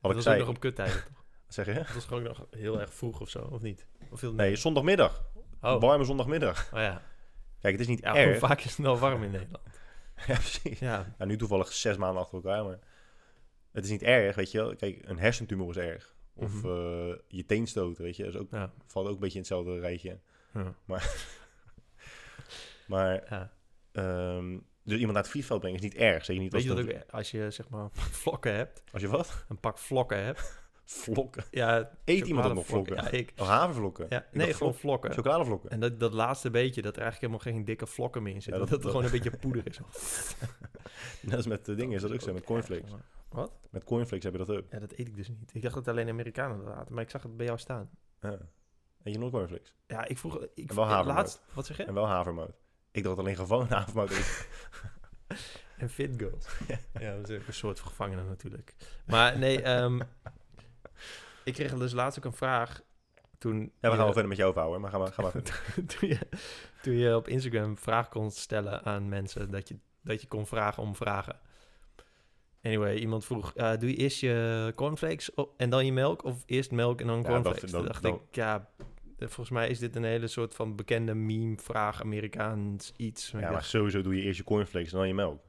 Dat 0.00 0.10
ik 0.10 0.16
was 0.16 0.24
zei, 0.24 0.40
ook 0.40 0.46
nog 0.46 0.54
op 0.54 0.60
kuttijden, 0.60 0.94
toch? 0.94 1.24
zeg 1.48 1.66
je? 1.66 1.72
Dat 1.74 1.92
was 1.94 2.04
gewoon 2.04 2.22
nog 2.22 2.46
heel 2.50 2.80
erg 2.80 2.94
vroeg 2.94 3.20
of 3.20 3.28
zo, 3.28 3.38
of 3.38 3.62
niet? 3.62 3.86
Of 4.10 4.18
veel 4.18 4.32
Nee, 4.32 4.56
zondagmiddag. 4.56 5.24
Oh, 5.60 5.80
Warme 5.80 6.04
zondagmiddag. 6.04 6.70
oh 6.72 6.78
ja. 6.80 7.02
Kijk, 7.60 7.72
het 7.72 7.82
is 7.82 7.88
niet 7.88 8.00
Ja, 8.00 8.10
hoe 8.10 8.20
erg. 8.20 8.38
vaak 8.38 8.60
is 8.60 8.70
het 8.70 8.78
nou 8.78 8.98
warm 8.98 9.22
in 9.22 9.30
Nederland? 9.30 9.64
ja, 10.26 10.34
precies. 10.34 10.78
Ja, 10.78 11.14
Ja, 11.18 11.24
nu 11.24 11.36
toevallig 11.36 11.72
zes 11.72 11.96
maanden 11.96 12.22
achter 12.22 12.34
elkaar, 12.36 12.64
maar 12.64 12.78
het 13.72 13.84
is 13.84 13.90
niet 13.90 14.02
erg, 14.02 14.36
weet 14.36 14.50
je 14.50 14.58
wel. 14.58 14.76
Kijk, 14.76 15.08
een 15.08 15.18
hersentumor 15.18 15.70
is 15.70 15.76
erg. 15.76 16.14
Of 16.34 16.64
eh, 16.64 17.14
je 17.28 17.44
teen 17.46 17.66
stoten, 17.66 18.04
weet 18.04 18.16
je. 18.16 18.24
Dat 18.24 18.34
is 18.34 18.40
ook, 18.40 18.50
ja, 18.50 18.72
valt 18.86 19.06
ook 19.06 19.14
een 19.14 19.18
beetje 19.20 19.34
in 19.34 19.38
hetzelfde 19.40 19.78
rijtje. 19.80 20.18
ja. 20.54 20.74
Maar, 22.90 23.26
ja. 23.30 23.52
ehm, 23.92 24.58
dus 24.82 24.94
iemand 24.96 25.12
naar 25.12 25.22
het 25.22 25.30
vliegveld 25.30 25.60
brengen 25.60 25.78
is 25.78 25.84
niet 25.84 25.94
erg. 25.94 26.24
Zeker 26.24 26.42
niet 26.42 26.52
Weet 26.52 26.68
als, 26.68 26.78
je 26.78 26.84
dat 26.86 26.94
ook, 27.04 27.10
als 27.12 27.30
je 27.30 27.50
zeg 27.50 27.68
maar 27.68 27.88
vlokken 28.22 28.54
hebt, 28.54 28.82
als 28.92 29.02
je 29.02 29.08
wat? 29.08 29.44
een 29.48 29.60
pak 29.60 29.78
vlokken 29.78 30.24
hebt. 30.24 30.58
Vlokken. 30.84 31.44
Ja, 31.50 31.90
Eet 32.04 32.26
iemand 32.26 32.46
ook 32.46 32.54
nog 32.54 32.66
vlokken? 32.66 32.94
Ja, 32.96 33.10
ik. 33.10 33.32
Oh, 33.38 33.46
havervlokken. 33.48 34.06
Ja, 34.08 34.18
Ik 34.18 34.26
nee, 34.32 34.52
gewoon 34.54 34.58
vlok- 34.74 34.80
vlokken. 34.80 35.12
Chocoladevlokken. 35.12 35.70
En 35.70 35.80
dat, 35.80 36.00
dat 36.00 36.12
laatste 36.12 36.50
beetje, 36.50 36.82
dat 36.82 36.96
er 36.96 37.02
eigenlijk 37.02 37.32
helemaal 37.32 37.54
geen 37.56 37.64
dikke 37.64 37.86
vlokken 37.86 38.22
meer 38.22 38.34
in 38.34 38.42
zitten. 38.42 38.62
Ja, 38.62 38.68
dat, 38.68 38.82
dat- 38.82 38.84
het 38.84 38.92
dat- 38.94 39.02
gewoon 39.02 39.20
een 39.20 39.30
beetje 39.30 39.38
poeder 39.38 39.66
is. 39.66 39.80
Net 41.22 41.36
als 41.36 41.46
met 41.46 41.64
de 41.64 41.74
dingen 41.74 41.94
is 41.96 42.02
dat 42.02 42.12
ook 42.12 42.20
zo, 42.20 42.32
met 42.32 42.44
cornflakes. 42.44 42.90
Wat? 43.28 43.52
Met 43.70 43.84
cornflakes 43.84 44.24
heb 44.24 44.32
je 44.32 44.38
dat 44.38 44.50
ook. 44.56 44.64
Ja, 44.70 44.78
dat 44.78 44.92
eet 44.92 44.98
ik 45.08 45.16
dus 45.16 45.28
niet. 45.28 45.50
Ik 45.54 45.62
dacht 45.62 45.74
dat 45.74 45.88
alleen 45.88 46.08
Amerikanen 46.08 46.64
dat 46.64 46.74
aten, 46.74 46.94
maar 46.94 47.02
ik 47.02 47.10
zag 47.10 47.22
het 47.22 47.36
bij 47.36 47.46
jou 47.46 47.58
staan. 47.58 47.90
Ja. 48.20 48.30
Eet 49.02 49.12
je 49.14 49.18
nog 49.18 49.30
cornflakes? 49.30 49.74
Ja, 49.86 50.04
ik 50.06 50.18
vroeg... 50.18 50.46
Ik, 50.54 50.68
En 50.70 50.74
wel 50.76 50.84
havermout. 50.86 51.16
laatst, 51.16 51.42
Wat 51.52 51.66
zeg 51.66 51.76
je? 51.76 51.84
En 51.84 51.94
wel 51.94 52.06
havermout. 52.06 52.58
Ik 52.92 53.02
dacht 53.02 53.18
alleen 53.18 53.36
gewoon 53.36 53.66
havermout. 53.68 54.10
eten. 54.10 54.24
En 55.78 55.88
fit 55.90 56.14
girls. 56.18 56.46
ja, 57.00 57.16
dat 57.16 57.28
is 57.28 57.36
ook 57.40 57.46
een 57.46 57.54
soort 57.54 57.80
gevangene 57.80 58.22
natuurlijk. 58.24 58.74
Maar 59.06 59.38
nee, 59.38 59.62
ehm, 59.62 60.00
ik 61.44 61.54
kreeg 61.54 61.74
dus 61.74 61.92
laatst 61.92 62.18
ook 62.18 62.24
een 62.24 62.32
vraag 62.32 62.80
toen... 63.38 63.58
Ja, 63.60 63.68
we 63.80 63.88
gaan 63.88 63.90
je- 63.90 63.96
wel 63.96 64.06
verder 64.12 64.28
met 64.28 64.36
jou 64.36 64.50
overhouden, 64.50 64.80
maar 64.80 64.90
ga 64.90 64.98
maar, 64.98 65.12
ga 65.12 65.22
maar 65.22 65.32
toen, 65.98 66.08
je, 66.08 66.18
toen 66.82 66.94
je 66.94 67.16
op 67.16 67.28
Instagram 67.28 67.78
vraag 67.78 68.08
kon 68.08 68.30
stellen 68.30 68.84
aan 68.84 69.08
mensen, 69.08 69.50
dat 69.50 69.68
je, 69.68 69.76
dat 70.02 70.20
je 70.20 70.28
kon 70.28 70.46
vragen 70.46 70.82
om 70.82 70.94
vragen. 70.96 71.38
Anyway, 72.62 72.94
iemand 72.96 73.24
vroeg, 73.24 73.54
eh, 73.54 73.76
doe 73.78 73.88
je 73.90 73.96
eerst 73.96 74.20
je 74.20 74.72
cornflakes 74.76 75.34
op- 75.34 75.54
en 75.56 75.70
dan 75.70 75.86
je 75.86 75.92
melk? 75.92 76.24
Of 76.24 76.42
eerst 76.46 76.70
melk 76.70 77.00
en 77.00 77.06
dan 77.06 77.16
Ja, 77.22 77.28
cornflakes? 77.28 77.70
dat- 77.70 77.86
dacht 77.86 78.02
dat- 78.02 78.14
ik, 78.14 78.34
ja, 78.34 78.68
volgens 79.28 79.50
mij 79.50 79.68
is 79.68 79.78
dit 79.78 79.96
een 79.96 80.04
hele 80.04 80.26
soort 80.26 80.54
van 80.54 80.76
bekende 80.76 81.14
meme-vraag, 81.14 82.00
Amerikaans 82.02 82.92
iets. 82.96 83.32
Maar 83.32 83.40
Ja, 83.42 83.46
maar 83.48 83.56
dacht, 83.56 83.70
sowieso 83.70 84.02
doe 84.02 84.16
je 84.16 84.22
eerst 84.22 84.38
je 84.38 84.44
cornflakes 84.44 84.92
en 84.92 84.98
dan 84.98 85.06
je 85.08 85.14
melk. 85.14 85.42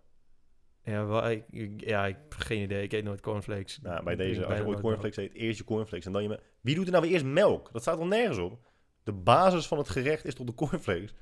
Ja, 0.83 1.05
wel, 1.05 1.29
ik, 1.29 1.45
ja, 1.77 2.05
ik 2.05 2.15
heb 2.15 2.33
geen 2.37 2.61
idee. 2.61 2.83
Ik 2.83 2.91
eet 2.93 3.03
nooit 3.03 3.21
cornflakes. 3.21 3.79
Nou, 3.81 4.03
bij 4.03 4.15
deze, 4.15 4.45
als 4.45 4.57
je 4.57 4.65
ooit 4.65 4.79
cornflakes 4.79 5.17
eet, 5.17 5.33
eerst 5.33 5.57
je 5.57 5.63
cornflakes 5.63 6.05
en 6.05 6.11
dan 6.11 6.21
je... 6.23 6.29
me- 6.29 6.39
Wie 6.61 6.75
doet 6.75 6.85
er 6.85 6.91
nou 6.91 7.03
weer 7.03 7.13
eerst 7.13 7.25
melk? 7.25 7.69
Dat 7.71 7.81
staat 7.81 7.99
al 7.99 8.05
nergens 8.07 8.37
op. 8.37 8.59
De 9.03 9.13
basis 9.13 9.67
van 9.67 9.77
het 9.77 9.89
gerecht 9.89 10.25
is 10.25 10.33
toch 10.35 10.45
de 10.45 10.53
cornflakes? 10.53 11.13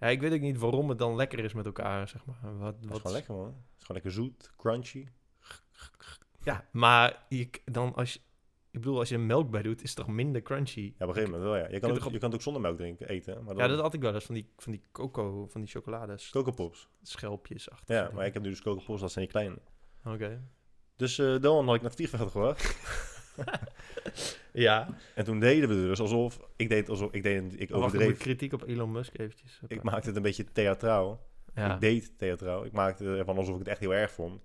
Ja, 0.00 0.06
ik 0.06 0.20
weet 0.20 0.32
ook 0.32 0.40
niet 0.40 0.58
waarom 0.58 0.88
het 0.88 0.98
dan 0.98 1.16
lekker 1.16 1.38
is 1.38 1.52
met 1.52 1.66
elkaar, 1.66 2.08
zeg 2.08 2.24
maar. 2.26 2.58
Wat, 2.58 2.74
is 2.80 2.86
wat, 2.88 2.96
gewoon 2.96 3.12
lekker, 3.12 3.34
man. 3.34 3.46
Het 3.46 3.54
is 3.78 3.84
gewoon 3.84 4.02
lekker 4.02 4.12
zoet, 4.12 4.50
crunchy. 4.56 5.06
Ja, 6.42 6.68
maar 6.72 7.24
je, 7.28 7.50
dan 7.64 7.94
als 7.94 8.12
je, 8.12 8.20
ik 8.78 8.84
bedoel, 8.84 8.98
als 8.98 9.08
je 9.08 9.14
er 9.14 9.20
melk 9.20 9.50
bij 9.50 9.62
doet, 9.62 9.82
is 9.82 9.88
het 9.88 9.98
toch 9.98 10.08
minder 10.14 10.42
crunchy? 10.42 10.80
Ja, 10.80 10.88
op 11.04 11.08
een 11.08 11.14
gegeven 11.14 11.30
moment 11.30 11.42
wel, 11.42 11.56
ja. 11.56 11.68
Je 11.70 11.80
kan, 11.80 11.90
ook, 11.90 12.04
op- 12.04 12.12
je 12.12 12.18
kan 12.18 12.28
het 12.28 12.34
ook 12.38 12.42
zonder 12.44 12.62
melk 12.62 12.76
drinken, 12.76 13.08
eten. 13.08 13.44
Maar 13.44 13.56
Ja, 13.56 13.66
dat 13.66 13.80
had 13.80 13.94
ik 13.94 14.00
wel 14.00 14.14
eens 14.14 14.24
van 14.24 14.34
die, 14.34 14.52
van 14.56 14.72
die 14.72 14.82
coco, 14.92 15.46
van 15.46 15.60
die 15.60 15.70
chocolades, 15.70 16.30
Coco 16.30 16.50
Pops. 16.50 16.88
schelpjes 17.02 17.70
achter. 17.70 17.94
Ja, 17.94 18.10
maar 18.14 18.26
ik 18.26 18.32
heb 18.34 18.42
nu 18.42 18.48
dus 18.48 18.62
Coco 18.62 18.82
Pops, 18.84 19.00
dat 19.00 19.12
zijn 19.12 19.24
die 19.24 19.34
kleine. 19.34 19.58
Oké. 20.04 20.42
Dus 20.96 21.18
eh 21.18 21.40
Doan 21.40 21.66
had 21.66 21.74
ik 21.74 21.80
naar 21.80 21.90
het 21.90 21.98
vliegveld 21.98 22.30
gebracht. 22.30 22.76
Ja. 24.52 24.88
En 25.14 25.24
toen 25.24 25.40
deden 25.40 25.68
we 25.68 25.74
dus 25.74 26.00
alsof... 26.00 26.40
Ik 26.56 26.68
deed 26.68 26.88
alsof... 26.88 27.12
Ik, 27.12 27.22
deed, 27.22 27.42
ik 27.42 27.50
Wacht, 27.58 27.70
ik 27.70 27.74
overdreef. 27.74 28.18
kritiek 28.18 28.52
op 28.52 28.62
Elon 28.62 28.92
Musk 28.92 29.18
eventjes. 29.18 29.60
Ik 29.66 29.82
maakte 29.82 30.06
het 30.06 30.16
een 30.16 30.22
beetje 30.22 30.44
theatraal. 30.52 31.26
ja. 31.54 31.74
Ik 31.74 31.80
deed 31.80 32.18
theatraal. 32.18 32.64
Ik 32.64 32.72
maakte 32.72 33.04
ervan 33.16 33.36
alsof 33.36 33.52
ik 33.52 33.58
het 33.58 33.68
echt 33.68 33.80
heel 33.80 33.94
erg 33.94 34.10
vond. 34.10 34.42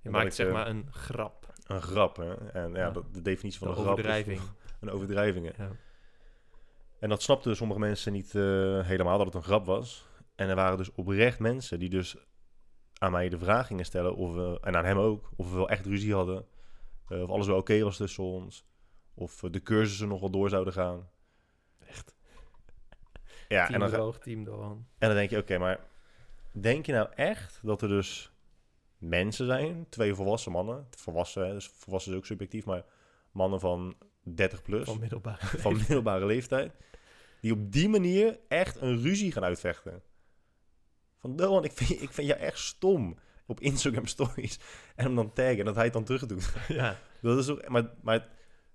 Je 0.00 0.10
maakt 0.10 0.26
ik, 0.26 0.32
zeg 0.32 0.46
eh, 0.46 0.52
maar 0.52 0.66
een 0.66 0.86
grap, 0.92 1.52
Een 1.66 1.82
grap, 1.82 2.16
hè. 2.16 2.34
En 2.50 2.70
ja, 2.72 2.78
Ja. 2.78 2.90
dat- 2.90 3.14
de 3.14 3.22
definitie 3.22 3.58
van 3.58 3.68
een 3.68 3.74
een 3.74 3.80
grap 3.80 3.92
overdrijving. 3.92 4.38
is 4.40 4.44
een 4.80 4.90
overdrijving. 4.90 5.56
Ja. 5.56 5.70
En 7.00 7.08
dat 7.08 7.22
snapten 7.22 7.56
sommige 7.56 7.80
mensen 7.80 8.12
niet 8.12 8.34
eh, 8.34 8.42
helemaal, 8.86 9.16
dat 9.16 9.26
het 9.26 9.34
een 9.34 9.42
grap 9.42 9.66
was. 9.66 10.06
En 10.34 10.48
er 10.48 10.54
waren 10.54 10.76
dus 10.78 10.92
oprecht 10.92 11.38
mensen 11.38 11.78
die 11.78 11.88
dus 11.88 12.16
aan 12.98 13.12
mij 13.12 13.28
de 13.28 13.38
vraag 13.38 13.66
gingen 13.66 13.84
stellen, 13.84 14.16
of 14.16 14.34
we, 14.34 14.58
en 14.62 14.76
aan 14.76 14.84
hem 14.84 14.98
ook, 14.98 15.30
of 15.36 15.50
we 15.50 15.56
wel 15.56 15.68
echt 15.68 15.86
ruzie 15.86 16.14
hadden. 16.14 16.46
eh, 17.08 17.22
of 17.22 17.28
alles 17.30 17.46
wel 17.46 17.56
oké 17.56 17.80
was 17.82 17.96
tussen 17.96 18.24
ons. 18.24 18.66
Of 19.14 19.42
eh, 19.42 19.50
de 19.50 19.62
cursussen 19.62 20.08
nog 20.08 20.20
wel 20.20 20.30
door 20.30 20.48
zouden 20.48 20.72
gaan. 20.72 21.08
Echt. 21.86 22.16
Ja, 23.48 23.66
team 23.66 23.74
en 23.74 23.80
dan, 23.80 23.90
droog, 23.98 24.18
team 24.18 24.44
Doan. 24.44 24.86
en 24.98 25.08
dan 25.08 25.16
denk 25.16 25.30
je, 25.30 25.38
oké, 25.38 25.58
maar 25.58 25.80
denk 26.52 26.86
je 26.86 26.92
nou 26.92 27.08
echt 27.14 27.58
dat 27.62 27.82
er 27.82 27.88
dus 27.88 28.32
mensen 29.08 29.46
zijn, 29.46 29.86
twee 29.88 30.14
volwassen 30.14 30.52
mannen, 30.52 30.86
volwassen, 30.90 31.46
hè, 31.46 31.52
dus 31.52 31.66
volwassen 31.66 32.12
is 32.12 32.18
ook 32.18 32.26
subjectief, 32.26 32.64
maar 32.64 32.84
mannen 33.30 33.60
van 33.60 33.96
30 34.22 34.62
plus, 34.62 34.84
Van 34.84 34.98
middelbare 35.00 35.46
van 35.66 35.76
middelbare 35.76 36.26
leeftijd, 36.26 36.72
die 37.40 37.52
op 37.52 37.72
die 37.72 37.88
manier 37.88 38.38
echt 38.48 38.80
een 38.80 39.02
ruzie 39.02 39.32
gaan 39.32 39.44
uitvechten. 39.44 40.02
Van 41.18 41.36
Doan, 41.36 41.64
ik 41.64 41.72
vind, 41.72 42.02
ik 42.02 42.12
vind 42.12 42.28
jou 42.28 42.40
echt 42.40 42.58
stom 42.58 43.18
op 43.46 43.60
Instagram 43.60 44.06
stories. 44.06 44.58
En 44.94 45.04
hem 45.04 45.14
dan 45.14 45.32
taggen 45.32 45.58
en 45.58 45.64
dat 45.64 45.74
hij 45.74 45.84
het 45.84 45.92
dan 45.92 46.04
terug 46.04 46.26
doet. 46.26 46.52
ja. 46.68 46.98
Dat 47.20 47.38
is 47.38 47.48
ook, 47.48 47.68
maar, 47.68 47.90
maar 48.02 48.28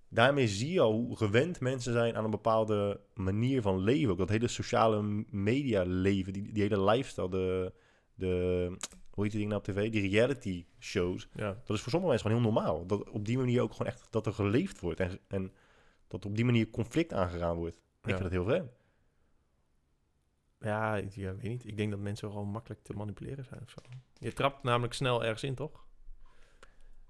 daarmee 0.09 0.47
zie 0.47 0.71
je 0.71 0.79
al 0.79 0.91
hoe 0.91 1.17
gewend 1.17 1.59
mensen 1.59 1.93
zijn 1.93 2.15
aan 2.15 2.23
een 2.23 2.31
bepaalde 2.31 2.99
manier 3.13 3.61
van 3.61 3.79
leven. 3.79 4.11
Ook 4.11 4.17
dat 4.17 4.29
hele 4.29 4.47
sociale 4.47 5.25
media 5.29 5.83
leven, 5.85 6.33
die, 6.33 6.51
die 6.53 6.63
hele 6.63 6.83
lifestyle, 6.83 7.29
de, 7.29 7.73
de, 8.13 8.77
hoe 9.21 9.29
heet 9.31 9.39
die 9.39 9.47
ding 9.47 9.51
nou 9.51 9.61
op 9.61 9.89
tv? 9.91 9.91
Die 10.01 10.09
reality 10.09 10.65
shows. 10.79 11.27
ja. 11.33 11.47
Dat 11.65 11.75
is 11.75 11.81
voor 11.81 11.91
sommige 11.91 12.11
mensen 12.13 12.29
gewoon 12.31 12.43
heel 12.43 12.51
normaal. 12.53 12.85
Dat 12.85 13.09
op 13.09 13.25
die 13.25 13.37
manier 13.37 13.61
ook 13.61 13.71
gewoon 13.71 13.87
echt, 13.87 14.07
dat 14.09 14.25
er 14.25 14.33
geleefd 14.33 14.79
wordt. 14.79 14.99
En, 14.99 15.19
en 15.27 15.51
dat 16.07 16.25
op 16.25 16.35
die 16.35 16.45
manier 16.45 16.69
conflict 16.69 17.13
aangegaan 17.13 17.55
wordt. 17.55 17.75
Ik 17.75 17.81
Ja. 18.01 18.17
vind 18.17 18.21
dat 18.21 18.31
heel 18.31 18.43
vreemd. 18.43 18.71
Ja, 20.59 20.97
ik 20.97 21.11
ja, 21.15 21.33
weet 21.35 21.43
niet. 21.49 21.67
Ik 21.67 21.77
denk 21.77 21.91
dat 21.91 21.99
mensen 21.99 22.29
gewoon 22.29 22.47
makkelijk 22.47 22.81
te 22.83 22.93
manipuleren 22.93 23.45
zijn 23.45 23.61
of 23.63 23.69
zo. 23.69 23.77
Je 24.19 24.33
trapt 24.33 24.63
namelijk 24.63 24.93
snel 24.93 25.23
ergens 25.23 25.43
in, 25.43 25.55
toch? 25.55 25.85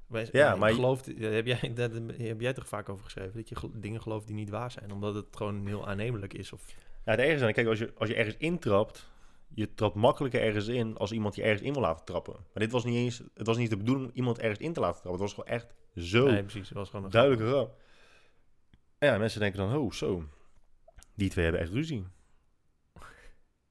Wij- 0.07 0.29
Ja, 0.31 0.55
maar 0.55 0.73
gelooft, 0.73 1.05
heb, 1.05 1.45
jij, 1.45 1.73
dat 1.73 1.91
heb 2.17 2.41
jij 2.41 2.53
toch 2.53 2.67
vaak 2.67 2.89
over 2.89 3.03
geschreven? 3.03 3.33
Dat 3.33 3.49
je 3.49 3.55
gel- 3.55 3.71
dingen 3.75 4.01
gelooft 4.01 4.27
die 4.27 4.35
niet 4.35 4.49
waar 4.49 4.71
zijn, 4.71 4.91
omdat 4.91 5.15
het 5.15 5.25
gewoon 5.35 5.67
heel 5.67 5.87
aannemelijk 5.87 6.33
is. 6.33 6.51
Of, 6.53 6.65
Ja, 7.05 7.11
het 7.11 7.19
ergste 7.19 7.47
is, 7.47 7.53
kijk, 7.53 7.67
als 7.67 7.79
je, 7.79 7.93
als 7.97 8.09
je 8.09 8.15
ergens 8.15 8.37
intrapt, 8.37 9.11
je 9.53 9.73
trapt 9.73 9.95
makkelijker 9.95 10.41
ergens 10.41 10.67
in 10.67 10.97
als 10.97 11.11
iemand 11.11 11.35
je 11.35 11.41
ergens 11.41 11.61
in 11.61 11.73
wil 11.73 11.81
laten 11.81 12.05
trappen. 12.05 12.33
Maar 12.33 12.63
dit 12.63 12.71
was 12.71 12.83
niet 12.83 12.95
eens, 12.95 13.23
het 13.33 13.47
was 13.47 13.57
niet 13.57 13.69
de 13.69 13.77
bedoeling 13.77 14.09
om 14.09 14.15
iemand 14.15 14.39
ergens 14.39 14.59
in 14.59 14.73
te 14.73 14.79
laten 14.79 15.01
trappen. 15.01 15.21
Het 15.25 15.33
was 15.35 15.43
gewoon 15.43 15.59
echt 15.59 15.73
zo 15.95 16.25
nee, 16.25 16.43
precies. 16.43 16.69
Het 16.69 16.77
was 16.77 16.89
gewoon 16.89 17.05
een 17.05 17.11
duidelijke 17.11 17.47
grap. 17.47 17.79
Ja, 18.99 19.17
mensen 19.17 19.39
denken 19.39 19.59
dan, 19.59 19.77
oh, 19.77 19.91
zo. 19.91 20.23
Die 21.15 21.29
twee 21.29 21.43
hebben 21.43 21.61
echt 21.61 21.71
ruzie. 21.71 22.07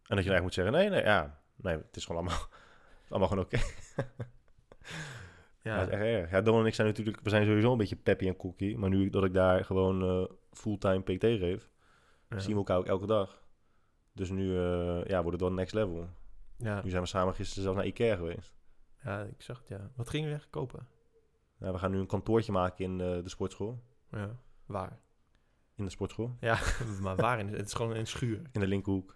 En 0.06 0.16
dat 0.16 0.18
je 0.18 0.24
dan 0.24 0.34
echt 0.34 0.42
moet 0.42 0.54
zeggen, 0.54 0.72
nee, 0.74 0.88
nee, 0.88 1.02
ja. 1.02 1.42
Nee, 1.56 1.76
het 1.76 1.96
is 1.96 2.04
gewoon 2.04 2.22
allemaal, 2.22 2.46
allemaal 3.08 3.28
gewoon 3.28 3.44
oké. 3.44 3.58
Ja. 3.96 5.76
Ja, 5.76 5.82
is 5.82 5.88
echt 5.88 6.02
erg. 6.02 6.30
Ja, 6.30 6.40
Don 6.40 6.60
en 6.60 6.66
ik 6.66 6.74
zijn 6.74 6.86
natuurlijk, 6.86 7.20
we 7.22 7.30
zijn 7.30 7.46
sowieso 7.46 7.72
een 7.72 7.78
beetje 7.78 7.96
peppy 7.96 8.26
en 8.26 8.36
cookie. 8.36 8.78
Maar 8.78 8.90
nu 8.90 9.10
dat 9.10 9.24
ik 9.24 9.32
daar 9.32 9.64
gewoon 9.64 10.02
eh, 10.02 10.34
fulltime 10.52 11.00
PT 11.00 11.24
geef, 11.24 11.70
ja. 12.28 12.38
zien 12.38 12.52
we 12.52 12.58
elkaar 12.58 12.78
ook 12.78 12.86
elke 12.86 13.06
dag. 13.06 13.42
Dus 14.20 14.30
nu 14.30 14.56
eh, 14.58 15.04
ja, 15.04 15.22
wordt 15.22 15.30
het 15.32 15.40
wel 15.40 15.52
next 15.52 15.74
level. 15.74 16.08
Ja, 16.56 16.82
Nu 16.82 16.90
zijn 16.90 17.02
we 17.02 17.08
samen 17.08 17.34
gisteren 17.34 17.62
zelfs 17.62 17.78
naar 17.78 17.86
Ikea 17.86 18.16
geweest. 18.16 18.54
ja, 19.04 19.22
ik 19.22 19.42
zag 19.42 19.58
het, 19.58 19.68
ja. 19.68 19.90
Wat 19.96 20.08
gingen 20.08 20.28
we 20.28 20.34
echt 20.34 20.50
kopen? 20.50 20.86
Ja, 21.58 21.72
we 21.72 21.78
gaan 21.78 21.90
nu 21.90 21.98
een 21.98 22.06
kantoortje 22.06 22.52
maken 22.52 22.84
in 22.84 23.00
eh, 23.00 23.22
de 23.22 23.28
sportschool. 23.28 23.82
Ja, 24.10 24.36
waar? 24.66 24.98
In 25.74 25.84
de 25.84 25.90
sportschool. 25.90 26.36
Ja, 26.40 26.58
maar 27.02 27.16
waar? 27.16 27.38
In, 27.38 27.48
het 27.48 27.66
is 27.66 27.72
gewoon 27.74 27.96
een 27.96 28.06
schuur. 28.06 28.42
In 28.52 28.60
de 28.60 28.66
linkerhoek. 28.66 29.14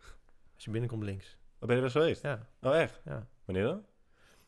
Als 0.55 0.65
je 0.65 0.71
binnenkomt 0.71 1.03
links. 1.03 1.39
Waar 1.59 1.69
ben 1.69 1.71
je 1.71 1.77
er 1.77 1.83
eens 1.83 1.93
geweest? 1.93 2.23
Ja, 2.23 2.49
Oh, 2.61 2.77
echt? 2.77 3.01
ja. 3.05 3.27
Wanneer 3.45 3.65
dan? 3.65 3.85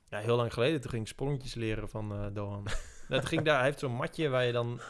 Ja, 0.08 0.18
heel 0.18 0.36
lang 0.36 0.52
geleden. 0.52 0.80
Toen 0.80 0.90
ging 0.90 1.02
ik 1.02 1.08
sprongetjes 1.08 1.54
leren 1.54 1.88
van 1.88 2.12
eh 2.12 2.26
Dohan. 2.32 2.66
dat 3.08 3.26
ging 3.26 3.42
daar, 3.42 3.56
hij 3.56 3.64
heeft 3.64 3.78
zo'n 3.78 3.92
matje 3.94 4.28
waar 4.28 4.44
je 4.44 4.52
dan 4.52 4.80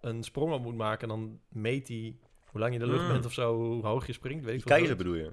een 0.00 0.22
sprong 0.22 0.52
op 0.52 0.62
moet 0.62 0.76
maken. 0.76 1.02
En 1.02 1.08
dan 1.20 1.40
meet 1.48 1.88
hij 1.88 2.18
hoe 2.50 2.60
lang 2.60 2.74
je 2.74 2.78
in 2.80 2.84
de 2.86 2.90
lucht 2.92 3.04
Mm. 3.04 3.12
bent 3.12 3.24
of 3.26 3.32
zo, 3.32 3.56
hoe 3.56 3.86
hoog 3.86 4.06
je 4.06 4.12
springt. 4.12 4.44
Weet 4.44 4.54
ik 4.54 4.60
Die 4.60 4.68
keizer 4.68 4.96
bedoel 4.96 5.14
je? 5.14 5.32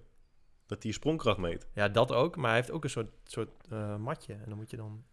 Dat 0.65 0.82
die 0.82 0.89
je 0.91 0.95
sprongkracht 0.97 1.38
meet. 1.38 1.67
Ja, 1.73 1.88
dat 1.89 2.12
ook. 2.12 2.36
Maar 2.36 2.47
hij 2.47 2.56
heeft 2.56 2.71
ook 2.71 2.84
een 2.84 2.89
soort, 2.89 3.10
soort 3.23 3.67
eh, 3.69 3.95
matje. 3.97 4.34
En 4.34 4.45
dan 4.47 4.58
moet 4.58 4.69
je 4.69 4.77
dan 4.77 5.06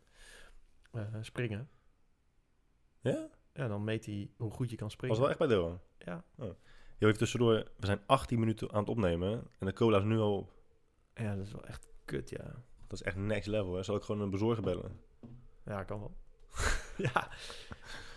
eh, 0.92 1.02
springen. 1.20 1.68
Ja? 3.00 3.28
Ja, 3.52 3.68
dan 3.68 3.84
meet 3.84 4.06
hij 4.06 4.30
hoe 4.36 4.50
goed 4.50 4.70
je 4.70 4.76
kan 4.76 4.84
Was 4.86 4.92
springen. 4.94 5.18
wel 5.20 5.28
echt 5.28 5.38
bij 5.38 5.46
Doan. 5.48 5.80
Ja. 5.98 6.24
Heel 6.36 7.08
even 7.08 7.18
tussendoor. 7.18 7.54
We 7.76 7.86
zijn 7.86 8.00
18 8.06 8.38
minuten 8.38 8.72
aan 8.72 8.80
het 8.80 8.88
opnemen. 8.88 9.46
En 9.58 9.66
de 9.66 9.72
cola 9.72 9.98
is 9.98 10.04
nu 10.04 10.18
al 10.18 10.36
op. 10.36 10.52
ja, 11.14 11.36
dat 11.36 11.46
is 11.46 11.52
wel 11.52 11.64
echt 11.64 11.86
kut, 12.04 12.30
ja. 12.30 12.44
Dat 12.86 12.92
is 13.00 13.02
echt 13.02 13.16
next 13.16 13.46
level. 13.48 13.74
Hè. 13.74 13.82
Zal 13.82 13.96
ik 13.96 14.02
gewoon 14.02 14.20
een 14.20 14.30
bezorger 14.30 14.62
bellen? 14.62 15.00
Ja, 15.64 15.84
kan 15.84 15.98
wel. 16.00 16.16
ja. 17.12 17.28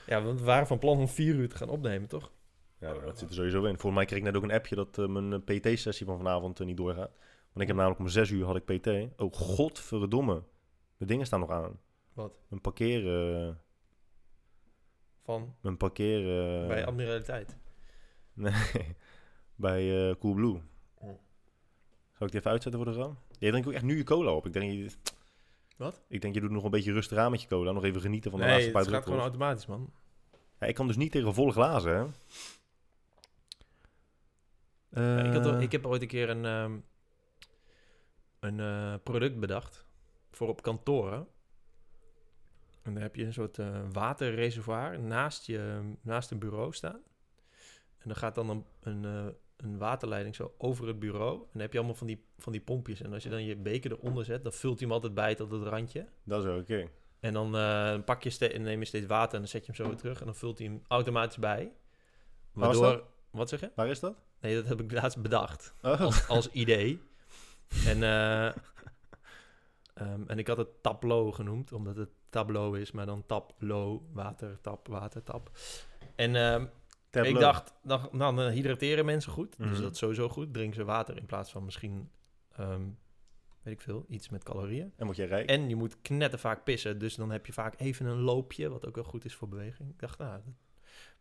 ja, 0.06 0.22
want 0.24 0.40
we 0.40 0.46
waren 0.46 0.68
van 0.68 0.80
plan 0.80 0.98
om 0.98 1.08
vier 1.08 1.36
uur 1.36 1.50
te 1.50 1.56
gaan 1.56 1.70
opnemen, 1.70 2.08
toch? 2.08 2.32
Ja, 2.80 2.94
dat 2.94 3.20
zit 3.20 3.30
er 3.30 3.36
sowieso 3.36 3.58
in. 3.58 3.80
Volgens 3.80 3.94
mij 3.94 4.06
kreeg 4.06 4.20
ik 4.20 4.26
net 4.26 4.36
ook 4.36 4.44
een 4.44 4.52
appje 4.52 4.76
dat 4.76 4.98
eh, 4.98 5.08
mijn 5.08 5.34
eh, 5.34 5.40
PT-sessie 5.40 6.06
van 6.06 6.18
vanavond 6.18 6.60
eh, 6.60 6.66
niet 6.66 6.78
doorgaat. 6.78 7.12
Want 7.42 7.62
ik 7.62 7.68
heb 7.68 7.76
namelijk 7.76 8.00
om 8.00 8.08
6 8.08 8.30
uur 8.30 8.46
had 8.46 8.56
ik 8.56 8.66
PT. 8.66 8.88
Oh, 9.22 9.34
godverdomme. 9.34 10.44
De 10.98 11.06
dingen 11.06 11.26
staan 11.26 11.40
nog 11.40 11.50
aan. 11.50 11.80
Wat? 12.14 12.40
Mijn 12.48 12.62
parkeren... 12.62 13.62
Van? 15.24 15.56
Mijn 15.62 15.78
parkeren... 15.78 16.68
Bij 16.68 16.86
Admiraliteit. 16.86 17.58
Nee, 18.34 18.54
bij 19.56 20.10
eh 20.10 20.16
Coolblue. 20.16 20.62
Oh. 20.96 21.20
Zal 22.14 22.26
ik 22.26 22.32
die 22.32 22.40
even 22.40 22.52
uitzetten 22.52 22.84
voor 22.84 22.92
de 22.92 22.98
ram? 22.98 23.18
Jij 23.40 23.50
drinkt 23.50 23.68
ook 23.68 23.74
echt 23.74 23.84
nu 23.84 23.98
je 23.98 24.04
cola 24.04 24.32
op. 24.32 24.46
Ik 24.46 24.54
denk, 24.54 24.72
je, 24.72 24.92
Wat? 25.78 26.02
ik 26.08 26.22
denk 26.22 26.34
je 26.34 26.42
doet 26.42 26.52
nog 26.52 26.64
een 26.64 26.72
beetje 26.72 26.94
rustig 26.94 27.18
aan 27.18 27.32
met 27.32 27.42
je 27.42 27.48
cola. 27.48 27.72
Nog 27.72 27.84
even 27.84 28.02
genieten 28.02 28.32
van 28.32 28.40
de 28.40 28.46
nee, 28.46 28.54
laatste 28.56 28.78
het 28.78 28.86
paar 28.86 28.94
gaat 28.94 29.04
gewoon 29.04 29.20
automatisch, 29.20 29.66
man. 29.66 29.92
Ja, 30.60 30.68
ik 30.68 30.76
kan 30.76 30.88
dus 30.88 30.98
niet 30.98 31.12
tegen 31.12 31.34
volle 31.34 31.52
glazen, 31.52 31.96
hè? 31.98 32.06
Ik, 35.26 35.34
had, 35.34 35.46
Eh, 35.46 35.62
ik 35.62 35.72
heb 35.72 35.86
ooit 35.86 36.02
een 36.02 36.08
keer 36.08 36.30
een, 36.30 36.46
ehm, 36.46 36.78
een 38.40 38.60
eh, 38.60 38.94
product 39.04 39.40
bedacht 39.40 39.86
voor 40.32 40.48
op 40.48 40.62
kantoren. 40.62 41.28
En 42.82 42.94
dan 42.94 43.02
heb 43.02 43.16
je 43.16 43.26
een 43.26 43.34
soort 43.34 43.60
eh, 43.60 43.82
waterreservoir 43.92 45.00
naast, 45.00 45.46
je, 45.46 45.82
naast 46.02 46.32
een 46.32 46.40
bureau 46.40 46.74
staan. 46.74 47.02
En 47.98 48.08
dan 48.14 48.16
gaat 48.16 48.36
dan 48.36 48.50
een, 48.50 48.66
een, 48.80 49.04
een 49.58 49.78
waterleiding 49.78 50.36
zo 50.36 50.54
over 50.58 50.88
het 50.88 51.00
bureau. 51.00 51.34
En 51.42 51.48
dan 51.52 51.62
heb 51.62 51.72
je 51.72 51.78
allemaal 51.78 51.96
van 51.98 52.08
die, 52.08 52.26
van 52.38 52.52
die 52.52 52.62
pompjes. 52.62 53.02
En 53.02 53.14
als 53.14 53.24
je 53.24 53.30
dan 53.30 53.44
je 53.46 53.56
beker 53.56 53.92
eronder 53.92 54.26
zet, 54.26 54.44
dan 54.44 54.54
vult 54.54 54.80
hij 54.80 54.88
hem 54.88 54.96
altijd 54.96 55.14
bij 55.14 55.36
tot 55.36 55.52
het 55.52 55.64
randje. 55.64 56.08
Dat 56.24 56.40
is 56.40 56.46
wel 56.46 56.60
oké. 56.60 56.90
En 57.20 57.34
dan 57.34 57.52
pak 58.04 58.24
je 58.24 58.30
ste- 58.30 58.48
en 58.48 58.62
neem 58.62 58.80
je 58.80 58.86
steeds 58.86 59.06
water 59.06 59.34
en 59.34 59.40
dan 59.40 59.48
zet 59.48 59.66
je 59.66 59.72
hem 59.72 59.76
zo 59.76 59.88
weer 59.88 59.98
terug. 59.98 60.20
En 60.20 60.26
dan 60.26 60.36
vult 60.36 60.58
hij 60.58 60.68
hem 60.68 60.82
automatisch 60.88 61.38
bij. 61.38 61.72
Waardoor... 62.52 62.82
Wat 63.32 63.50
zeg 63.50 63.60
je? 63.60 63.72
Waar 63.76 63.88
is 63.88 64.00
dat? 64.00 64.16
Nee, 64.42 64.56
dat 64.56 64.66
heb 64.68 64.82
ik 64.82 64.92
laatst 64.92 65.22
bedacht 65.22 65.74
Oh. 65.82 66.00
als, 66.02 66.28
als 66.28 66.50
idee. 66.52 67.02
En, 67.86 68.04
eh, 68.04 68.46
ehm, 69.94 70.22
en 70.28 70.38
ik 70.40 70.48
had 70.48 70.58
het 70.58 70.84
tableau 70.84 71.32
genoemd, 71.34 71.72
omdat 71.72 71.96
het 71.96 72.10
tableau 72.30 72.80
is, 72.80 72.92
maar 72.92 73.06
dan 73.06 73.26
tableau, 73.26 74.02
water, 74.14 74.58
tap, 74.62 74.88
water, 74.88 75.24
tap. 75.24 75.52
En 76.16 76.36
ehm, 76.36 76.66
ik 77.26 77.40
dacht, 77.40 77.74
nou, 77.82 78.10
dan 78.12 78.40
hydrateren 78.40 79.06
mensen 79.06 79.32
goed. 79.32 79.58
Dus 79.58 79.72
Mhm. 79.72 79.82
dat 79.82 79.92
is 79.92 79.98
sowieso 79.98 80.30
goed. 80.30 80.54
Drinken 80.54 80.76
ze 80.76 80.84
water 80.84 81.18
in 81.18 81.26
plaats 81.26 81.52
van 81.52 81.66
misschien, 81.66 82.10
ehm, 82.56 82.82
weet 83.62 83.74
ik 83.74 83.82
veel, 83.82 84.06
iets 84.10 84.30
met 84.30 84.44
calorieën. 84.44 84.94
En 84.96 85.06
word 85.06 85.18
jij 85.18 85.28
rijk. 85.28 85.50
En 85.50 85.70
je 85.70 85.76
moet 85.76 86.02
knetter 86.02 86.40
vaak 86.40 86.64
pissen, 86.64 87.00
dus 87.00 87.16
dan 87.16 87.32
heb 87.32 87.46
je 87.46 87.54
vaak 87.54 87.80
even 87.80 88.06
een 88.06 88.20
loopje, 88.22 88.70
wat 88.70 88.86
ook 88.88 88.96
wel 88.96 89.04
goed 89.04 89.26
is 89.26 89.36
voor 89.36 89.48
beweging. 89.50 89.90
Ik 89.90 90.00
dacht, 90.00 90.18
nou, 90.20 90.40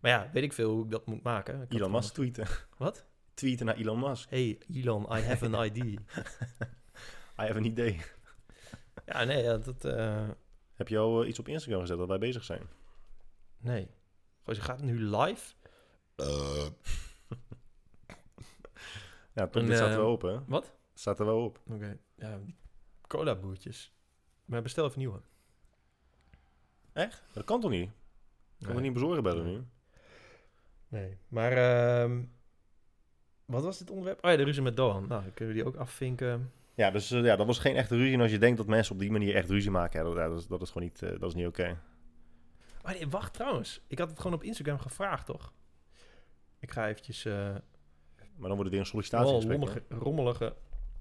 maar 0.00 0.10
ja, 0.10 0.30
weet 0.32 0.42
ik 0.42 0.52
veel 0.52 0.70
hoe 0.70 0.84
ik 0.84 0.90
dat 0.90 1.06
moet 1.06 1.22
maken. 1.22 1.62
Ik 1.62 1.72
Elon 1.72 1.90
Musk 1.90 2.14
tweeten. 2.14 2.46
Wat? 2.78 3.06
Tweeten 3.34 3.66
naar 3.66 3.76
Elon 3.76 3.98
Musk. 4.00 4.30
Hey 4.30 4.58
Elon, 4.72 5.02
I 5.02 5.20
have 5.20 5.44
an 5.54 5.64
ID. 5.64 5.76
I 7.40 7.42
have 7.42 7.54
an 7.54 7.64
idee. 7.64 8.00
ja, 9.06 9.24
nee, 9.24 9.42
ja, 9.42 9.56
dat, 9.56 9.84
eh, 9.84 10.28
Heb 10.74 10.88
je 10.88 10.98
al 10.98 11.22
eh, 11.22 11.28
iets 11.28 11.38
op 11.38 11.48
Instagram 11.48 11.80
gezet 11.80 11.98
dat 11.98 12.08
wij 12.08 12.18
bezig 12.18 12.44
zijn? 12.44 12.62
nee. 13.58 13.88
Goh, 14.42 14.54
je 14.54 14.60
gaat 14.60 14.82
nu 14.82 15.00
live. 15.00 15.54
Ja, 19.32 19.46
toch, 19.46 19.62
dit 19.66 19.76
staat 19.76 19.90
er 19.92 19.96
wel 19.96 20.12
op, 20.12 20.22
hè? 20.22 20.44
Wat? 20.46 20.72
Staat 20.94 21.18
er 21.20 21.26
wel 21.26 21.44
op. 21.44 21.60
Oké, 21.70 21.98
ja, 22.14 22.38
die 22.38 22.56
cola 23.06 23.34
boertjes. 23.34 23.92
Maar 24.44 24.62
bestel 24.62 24.86
even 24.86 24.98
nieuwe. 24.98 25.20
Dat 27.32 27.44
kan 27.44 27.60
toch 27.60 27.70
niet? 27.70 27.90
Kan 28.58 28.68
we 28.68 28.72
Nee. 28.74 28.82
niet 28.82 28.92
bezorgen 28.92 29.22
bellen 29.22 29.44
Nee. 29.44 29.56
nu? 29.56 29.64
Nee, 30.88 31.18
maar 31.28 31.52
ehm, 31.52 32.22
wat 33.44 33.62
was 33.64 33.78
dit 33.78 33.90
onderwerp? 33.90 34.24
Oh 34.24 34.30
ja, 34.30 34.36
de 34.36 34.42
ruzie 34.42 34.62
met 34.62 34.76
Doan. 34.76 35.06
Nou, 35.08 35.22
kunnen 35.34 35.54
we 35.54 35.60
die 35.60 35.68
ook 35.68 35.76
afvinken. 35.76 36.52
Ja, 36.74 36.90
dus 36.90 37.10
eh, 37.10 37.24
ja, 37.24 37.36
dat 37.36 37.46
was 37.46 37.58
geen 37.58 37.76
echte 37.76 37.96
ruzie. 37.96 38.14
En 38.14 38.20
als 38.20 38.30
je 38.30 38.38
denkt 38.38 38.56
dat 38.56 38.66
mensen 38.66 38.92
op 38.94 39.00
die 39.00 39.10
manier 39.10 39.34
echt 39.34 39.50
ruzie 39.50 39.70
maken, 39.70 40.04
dat, 40.04 40.14
dat, 40.14 40.38
is, 40.38 40.46
dat 40.46 40.62
is 40.62 40.70
gewoon 40.70 40.88
niet, 40.88 41.02
eh, 41.02 41.10
dat 41.20 41.28
is 41.28 41.34
niet 41.34 41.46
oké. 41.46 41.78
Oh 42.84 42.90
nee, 42.90 43.08
wacht 43.08 43.34
trouwens. 43.34 43.80
Ik 43.86 43.98
had 43.98 44.10
het 44.10 44.20
gewoon 44.20 44.36
op 44.36 44.42
Instagram 44.42 44.78
gevraagd, 44.78 45.26
toch? 45.26 45.52
Ik 46.58 46.70
ga 46.70 46.88
eventjes... 46.88 47.24
eh 47.24 47.34
Maar 47.34 48.48
dan 48.48 48.56
wordt 48.56 48.74
het 48.74 48.92
weer 48.94 49.02
een 49.10 49.10
hè? 49.10 49.22
rommelige, 49.24 49.82
rommelige 49.88 50.54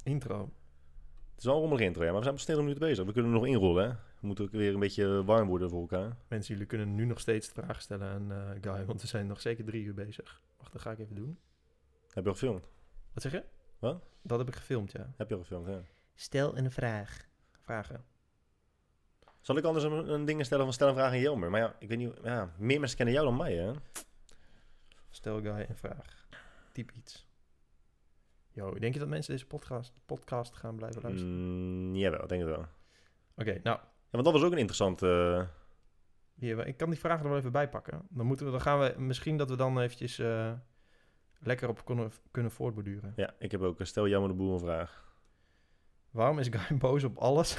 intro. 0.03 0.39
Het 0.39 1.37
is 1.37 1.45
wel 1.45 1.53
een 1.53 1.59
rommelige 1.59 1.87
intro, 1.87 2.03
ja, 2.03 2.07
maar 2.09 2.17
we 2.17 2.23
zijn 2.23 2.35
pas 2.35 2.43
20 2.43 2.65
minuten 2.65 2.87
bezig. 2.87 3.05
We 3.05 3.11
kunnen 3.11 3.31
er 3.31 3.37
nog 3.37 3.47
inrollen, 3.47 3.89
hè? 3.89 3.95
We 4.25 4.31
moeten 4.31 4.49
ook 4.49 4.61
weer 4.61 4.73
een 4.73 4.79
beetje 4.79 5.23
warm 5.23 5.47
worden 5.47 5.69
voor 5.69 5.81
elkaar. 5.81 6.17
Mensen, 6.27 6.53
jullie 6.53 6.67
kunnen 6.67 6.95
nu 6.95 7.05
nog 7.05 7.19
steeds 7.19 7.47
vragen 7.47 7.81
stellen 7.81 8.07
aan 8.07 8.31
eh, 8.31 8.49
Guy, 8.61 8.85
want 8.85 9.01
we 9.01 9.07
zijn 9.07 9.27
nog 9.27 9.41
zeker 9.41 9.65
drie 9.65 9.83
uur 9.83 9.93
bezig. 9.93 10.41
Wacht, 10.57 10.71
dat 10.71 10.81
ga 10.81 10.91
ik 10.91 10.99
even 10.99 11.15
doen. 11.15 11.39
Heb 12.09 12.23
je 12.23 12.29
al 12.29 12.35
gefilmd? 12.35 12.67
Wat 13.13 13.23
zeg 13.23 13.31
je? 13.31 13.43
Wat? 13.79 14.03
Dat 14.21 14.37
heb 14.37 14.47
ik 14.47 14.55
gefilmd, 14.55 14.91
ja. 14.91 15.13
Heb 15.17 15.29
je 15.29 15.35
al 15.35 15.41
gefilmd, 15.41 15.67
ja. 15.67 15.81
Stel 16.13 16.57
een 16.57 16.71
vraag. 16.71 17.27
Vragen. 17.61 18.05
Zal 19.41 19.57
ik 19.57 19.63
anders 19.63 19.85
een, 19.85 20.13
een 20.13 20.25
ding 20.25 20.45
stellen 20.45 20.63
van 20.63 20.73
stel 20.73 20.87
een 20.87 20.95
vraag 20.95 21.11
aan 21.11 21.19
Jelmer? 21.19 21.49
Maar 21.49 21.61
ja, 21.61 21.75
ik 21.79 21.89
weet 21.89 21.97
niet, 21.97 22.13
ja, 22.23 22.53
meer 22.57 22.79
mensen 22.79 22.97
kennen 22.97 23.15
jou 23.15 23.27
dan 23.27 23.37
mij, 23.37 23.53
hè? 23.53 23.73
Stel 25.09 25.41
Guy 25.41 25.65
een 25.69 25.77
vraag. 25.77 26.27
Typ 26.71 26.91
iets. 26.91 27.27
Yo, 28.51 28.73
denk 28.73 28.93
je 28.93 28.99
dat 28.99 29.09
mensen 29.09 29.33
deze 29.33 29.47
podcast, 29.47 29.93
podcast 30.05 30.55
gaan 30.55 30.75
blijven 30.75 31.01
luisteren? 31.01 31.33
Mm, 31.33 31.95
jawel, 31.95 32.27
denk 32.27 32.41
het 32.41 32.49
wel. 32.49 32.65
Oké, 33.35 33.59
nou, 33.63 33.79
want 34.15 34.23
dat 34.23 34.33
was 34.33 34.43
ook 34.43 34.51
een 34.51 34.57
interessant... 34.57 35.01
eh, 35.01 35.41
hier, 36.35 36.67
ik 36.67 36.77
kan 36.77 36.89
die 36.89 36.99
vragen 36.99 37.23
er 37.23 37.29
wel 37.29 37.37
even 37.37 37.51
bij 37.51 37.69
pakken. 37.69 38.07
Dan, 38.09 38.25
moeten 38.25 38.45
we, 38.45 38.51
dan 38.51 38.61
gaan 38.61 38.79
we 38.79 38.93
misschien 38.97 39.37
dat 39.37 39.49
we 39.49 39.55
dan 39.55 39.79
eventjes 39.79 40.19
eh, 40.19 40.51
lekker 41.39 41.69
op 41.69 41.85
kunnen, 41.85 42.11
kunnen 42.31 42.51
voortborduren. 42.51 43.13
ja, 43.15 43.33
ik 43.39 43.51
heb 43.51 43.61
ook, 43.61 43.79
eh, 43.79 43.85
stel 43.85 44.07
Jelmer 44.07 44.29
de 44.29 44.35
Boer 44.35 44.53
een 44.53 44.59
vraag. 44.59 45.03
Waarom 46.11 46.39
is 46.39 46.47
Guy 46.51 46.77
boos 46.85 47.03
op 47.03 47.17
alles? 47.17 47.57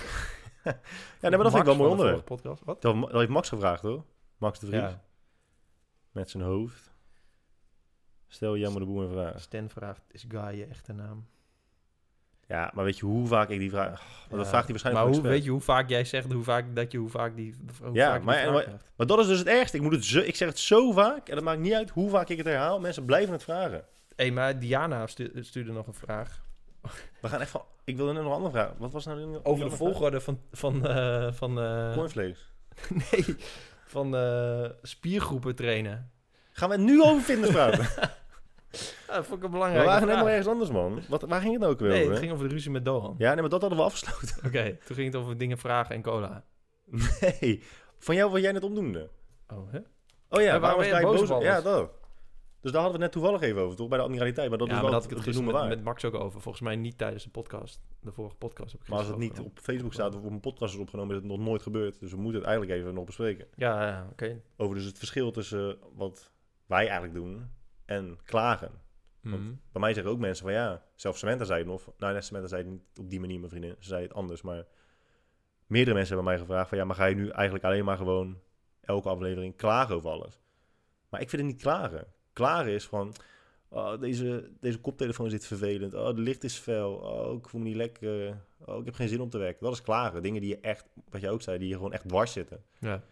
Ja, 0.65 0.73
nee, 1.21 1.31
maar 1.31 1.31
dat 1.31 1.53
vind 1.53 1.59
ik 1.59 1.65
wel 1.65 1.77
mooi 1.77 1.91
onderwerp. 1.91 2.25
Podcast. 2.25 2.65
Wat? 2.65 2.83
Dat, 2.83 3.01
dat 3.01 3.13
heeft 3.13 3.29
Max 3.29 3.49
gevraagd, 3.49 3.83
hoor. 3.83 4.05
Max 4.39 4.59
de 4.59 4.67
Vries. 4.67 4.81
Ja, 4.81 5.05
Met 6.11 6.31
zijn 6.31 6.43
hoofd. 6.43 6.95
Stel 8.27 8.57
Jelmer 8.57 8.81
de 8.81 8.87
Boer 8.87 9.03
een 9.03 9.11
vraag. 9.11 9.41
Stan 9.41 9.69
vraagt, 9.69 10.03
is 10.11 10.25
Guy 10.29 10.57
je 10.59 10.65
echte 10.65 10.93
naam? 10.93 11.27
Ja, 12.49 12.71
maar 12.75 12.85
weet 12.85 12.99
je 12.99 13.05
hoe 13.07 13.27
vaak 13.27 13.49
ik 13.49 13.59
die 13.59 13.71
vraag... 13.71 14.03
Want 14.29 14.41
dat 14.43 14.49
vraagt 14.51 14.65
hij 14.65 14.73
waarschijnlijk 14.73 15.07
Maar 15.07 15.15
hoe, 15.15 15.29
weet 15.31 15.45
je 15.45 15.51
hoe 15.51 15.61
vaak 15.61 15.89
jij 15.89 16.05
zegt, 16.05 16.33
hoe 16.33 16.43
vaak 16.43 16.65
dat 16.77 16.93
je, 16.93 16.99
hoe 16.99 17.09
vaak 17.09 17.37
die, 17.37 17.55
hoe 17.83 17.95
Ja, 17.95 18.11
vaak 18.11 18.23
maar- 18.23 18.35
die 18.43 18.53
vraag 18.53 18.67
maar- 18.97 19.07
dat 19.07 19.19
is 19.19 19.27
dus 19.27 19.39
het 19.39 19.47
ergste. 19.49 19.77
Ik, 19.77 19.83
moet 19.83 19.93
het 19.93 20.05
zo, 20.05 20.21
ik 20.21 20.37
zeg 20.37 20.49
het 20.49 20.59
zo 20.59 20.93
vaak 20.93 21.29
en 21.29 21.35
dat 21.35 21.45
maakt 21.45 21.61
niet 21.61 21.73
uit 21.73 21.91
hoe 21.91 22.11
vaak 22.11 22.29
ik 22.29 22.37
het 22.37 22.47
herhaal. 22.47 22.81
Mensen 22.81 23.05
blijven 23.05 23.33
het 23.33 23.43
vragen. 23.43 23.85
Hé, 24.17 24.31
maar 24.31 24.59
Diana 24.59 25.07
stu- 25.07 25.33
stuurde 25.41 25.73
nog 25.73 25.87
een 25.87 25.95
vraag. 25.95 26.45
We 27.21 27.29
gaan 27.29 27.41
echt 27.41 27.51
van... 27.51 27.63
Ik 27.85 27.97
wilde 27.97 28.13
net 28.13 28.23
nog 28.23 28.31
een 28.31 28.37
andere 28.37 28.55
vraag. 28.55 28.73
Wat 28.79 28.93
was 28.93 29.05
nou 29.07 29.41
Over 29.43 29.65
de 29.65 29.71
vraag? 29.71 29.79
volgorde 29.79 30.21
van... 30.21 30.41
van, 30.53 30.87
eh, 30.89 31.33
van 31.33 31.55
Cornflakes. 31.95 32.53
nee, 33.13 33.37
van 33.87 34.17
eh, 34.17 34.71
spiergroepen 34.83 35.55
trainen. 35.55 36.11
Gaan 36.53 36.69
we 36.69 36.75
het 36.75 36.85
nu 36.85 37.03
over 37.03 37.23
fitness 37.23 37.53
praten? 37.53 37.87
Ja, 39.09 39.15
dat 39.15 39.27
vond 39.27 39.39
ik 39.39 39.45
een 39.45 39.53
we 39.53 39.59
waren 39.59 39.83
vraag. 39.83 40.01
helemaal 40.01 40.29
ergens 40.29 40.47
anders, 40.47 40.71
man. 40.71 41.01
Wat, 41.09 41.23
waar 41.23 41.41
ging 41.41 41.53
het 41.53 41.61
nou 41.61 41.73
ook 41.73 41.81
weer 41.81 41.89
Nee, 41.89 42.01
over? 42.01 42.11
het 42.11 42.21
ging 42.21 42.33
over 42.33 42.49
de 42.49 42.55
ruzie 42.55 42.71
met 42.71 42.85
Dohan. 42.85 43.15
Ja, 43.19 43.33
nee, 43.33 43.41
maar 43.41 43.51
dat 43.51 43.61
hadden 43.61 43.79
we 43.79 43.85
afgesloten. 43.85 44.37
Oké, 44.47 44.77
toen 44.87 44.97
ging 44.97 45.13
het 45.13 45.23
over 45.23 45.39
dingen 45.39 45.59
vragen 45.59 45.95
en 45.95 46.03
cola. 46.03 46.45
Nee, 47.21 47.63
van 47.99 48.15
jou 48.15 48.31
wat 48.31 48.41
jij 48.41 48.53
net 48.53 48.65
opnoemde. 48.65 49.11
Oh, 49.53 49.73
hè? 49.73 49.79
Oh 50.29 50.43
ja, 50.43 50.61
waarom 50.61 50.79
was 50.81 50.89
jij 50.89 51.03
boos 51.03 51.21
boos? 51.21 51.31
op 51.31 51.43
Ja, 51.43 51.61
dat. 51.61 51.91
Dus 52.61 52.73
daar 52.75 52.83
hadden 52.83 53.01
we 53.01 53.05
het 53.07 53.15
net 53.15 53.23
toevallig 53.23 53.49
even 53.49 53.63
over, 53.63 53.77
toch? 53.77 53.89
Bij 53.89 53.99
de 53.99 54.05
admiraliteit. 54.05 54.49
Maar 54.49 54.59
dat 54.59 54.69
ja, 54.69 54.75
is 54.75 54.81
maar 54.81 54.91
wel 54.91 55.01
dat 55.01 55.03
had 55.11 55.13
ik 55.13 55.17
het 55.17 55.27
het 55.27 55.35
te 55.35 55.43
gisteren 55.43 55.69
met, 55.69 55.77
met 55.77 55.85
Max 55.85 56.05
ook 56.05 56.15
over. 56.15 56.41
Volgens 56.41 56.65
mij 56.65 56.77
niet 56.77 56.99
tijdens 56.99 57.25
de 57.25 57.31
podcast. 57.31 57.81
De 58.01 58.13
vorige 58.13 58.37
podcast 58.37 58.73
heb 58.73 58.81
ik 58.81 58.89
Maar 58.89 58.99
als 58.99 59.07
het 59.09 59.17
niet 59.17 59.41
op 59.41 59.59
Facebook 59.59 59.93
staat 59.93 60.15
of 60.15 60.23
op 60.23 60.31
een 60.31 60.41
podcast 60.41 60.75
is 60.75 60.81
opgenomen, 60.81 61.17
is 61.17 61.23
het 61.23 61.31
nog 61.31 61.39
nooit 61.39 61.63
gebeurd. 61.63 62.01
Dus 62.01 62.11
we 62.11 62.17
moeten 62.17 62.41
het 62.41 62.49
eigenlijk 62.49 62.81
even 62.81 62.95
nog 62.95 63.05
bespreken. 63.05 63.47
Ja, 63.55 63.87
ja, 63.87 64.09
oké. 64.11 64.41
Over 64.57 64.75
dus 64.75 64.85
het 64.85 64.99
verschil 64.99 65.31
tussen 65.31 65.79
wat 65.95 66.33
wij 66.67 66.85
eigenlijk 66.85 67.15
doen 67.15 67.51
en 67.87 68.19
klagen. 68.25 68.71
Want 69.21 69.43
Mhm. 69.43 69.55
Bij 69.73 69.81
mij 69.81 69.95
zeggen 69.95 70.13
ook 70.13 70.19
mensen 70.19 70.45
van 70.45 70.55
ja, 70.55 70.83
zelfs 70.95 71.19
Samantha 71.19 71.45
zei 71.45 71.59
het 71.59 71.69
nog. 71.69 71.93
Nou, 71.99 72.13
net 72.13 72.25
Samantha 72.25 72.49
zei 72.49 72.63
het 72.63 72.71
niet 72.71 72.83
op 72.99 73.11
die 73.11 73.21
manier, 73.21 73.39
mijn 73.39 73.51
vriendin. 73.51 73.77
Ze 73.79 73.89
zei 73.89 74.03
het 74.03 74.15
anders, 74.15 74.43
maar 74.43 74.67
meerdere 75.67 75.97
mensen 75.97 76.15
hebben 76.15 76.33
mij 76.35 76.43
gevraagd 76.43 76.69
van 76.69 76.79
ja, 76.79 76.85
maar 76.85 76.97
ga 76.97 77.05
je 77.05 77.15
nu 77.15 77.29
eigenlijk 77.29 77.65
alleen 77.65 77.85
maar 77.85 77.97
gewoon 77.97 78.41
elke 78.81 79.09
aflevering 79.09 79.57
klagen 79.57 79.95
over 79.95 80.11
alles? 80.11 80.41
Maar 81.09 81.21
ik 81.21 81.31
vind 81.31 81.43
het 81.43 81.51
niet 81.51 81.61
klagen. 81.63 82.07
Klagen 82.33 82.73
is 82.73 82.87
van, 82.87 83.13
oh, 83.69 84.01
deze, 84.01 84.51
deze 84.61 84.81
koptelefoon 84.81 85.31
zit 85.31 85.47
vervelend. 85.47 85.95
Oh, 85.95 86.15
de 86.15 86.21
licht 86.21 86.45
is 86.45 86.59
fel. 86.59 86.95
Oh, 86.95 87.39
ik 87.39 87.49
voel 87.49 87.61
me 87.61 87.67
niet 87.67 87.77
lekker. 87.77 88.45
Oh, 88.65 88.79
ik 88.79 88.85
heb 88.85 88.95
geen 88.95 89.09
zin 89.09 89.21
om 89.21 89.31
te 89.31 89.39
werken. 89.39 89.65
Dat 89.65 89.73
is 89.73 89.83
klagen. 89.83 90.23
Dingen 90.23 90.41
die 90.41 90.51
je 90.51 90.61
echt, 90.61 90.85
wat 91.09 91.21
jij 91.21 91.31
ook 91.31 91.43
zei, 91.43 91.59
die 91.59 91.69
je 91.69 91.75
gewoon 91.75 91.93
echt 91.93 92.09
dwars 92.09 92.33
zitten. 92.33 92.65
Ja. 92.79 93.03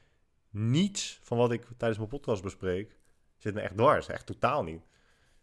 Niets 0.51 1.19
van 1.23 1.39
wat 1.39 1.53
ik 1.53 1.67
tijdens 1.77 1.99
mijn 1.99 2.11
podcast 2.11 2.43
bespreek, 2.43 2.97
zit 3.45 3.55
me 3.55 3.61
echt 3.61 3.77
dwars. 3.77 4.09
Echt 4.09 4.27
totaal 4.27 4.63
niet. 4.63 4.83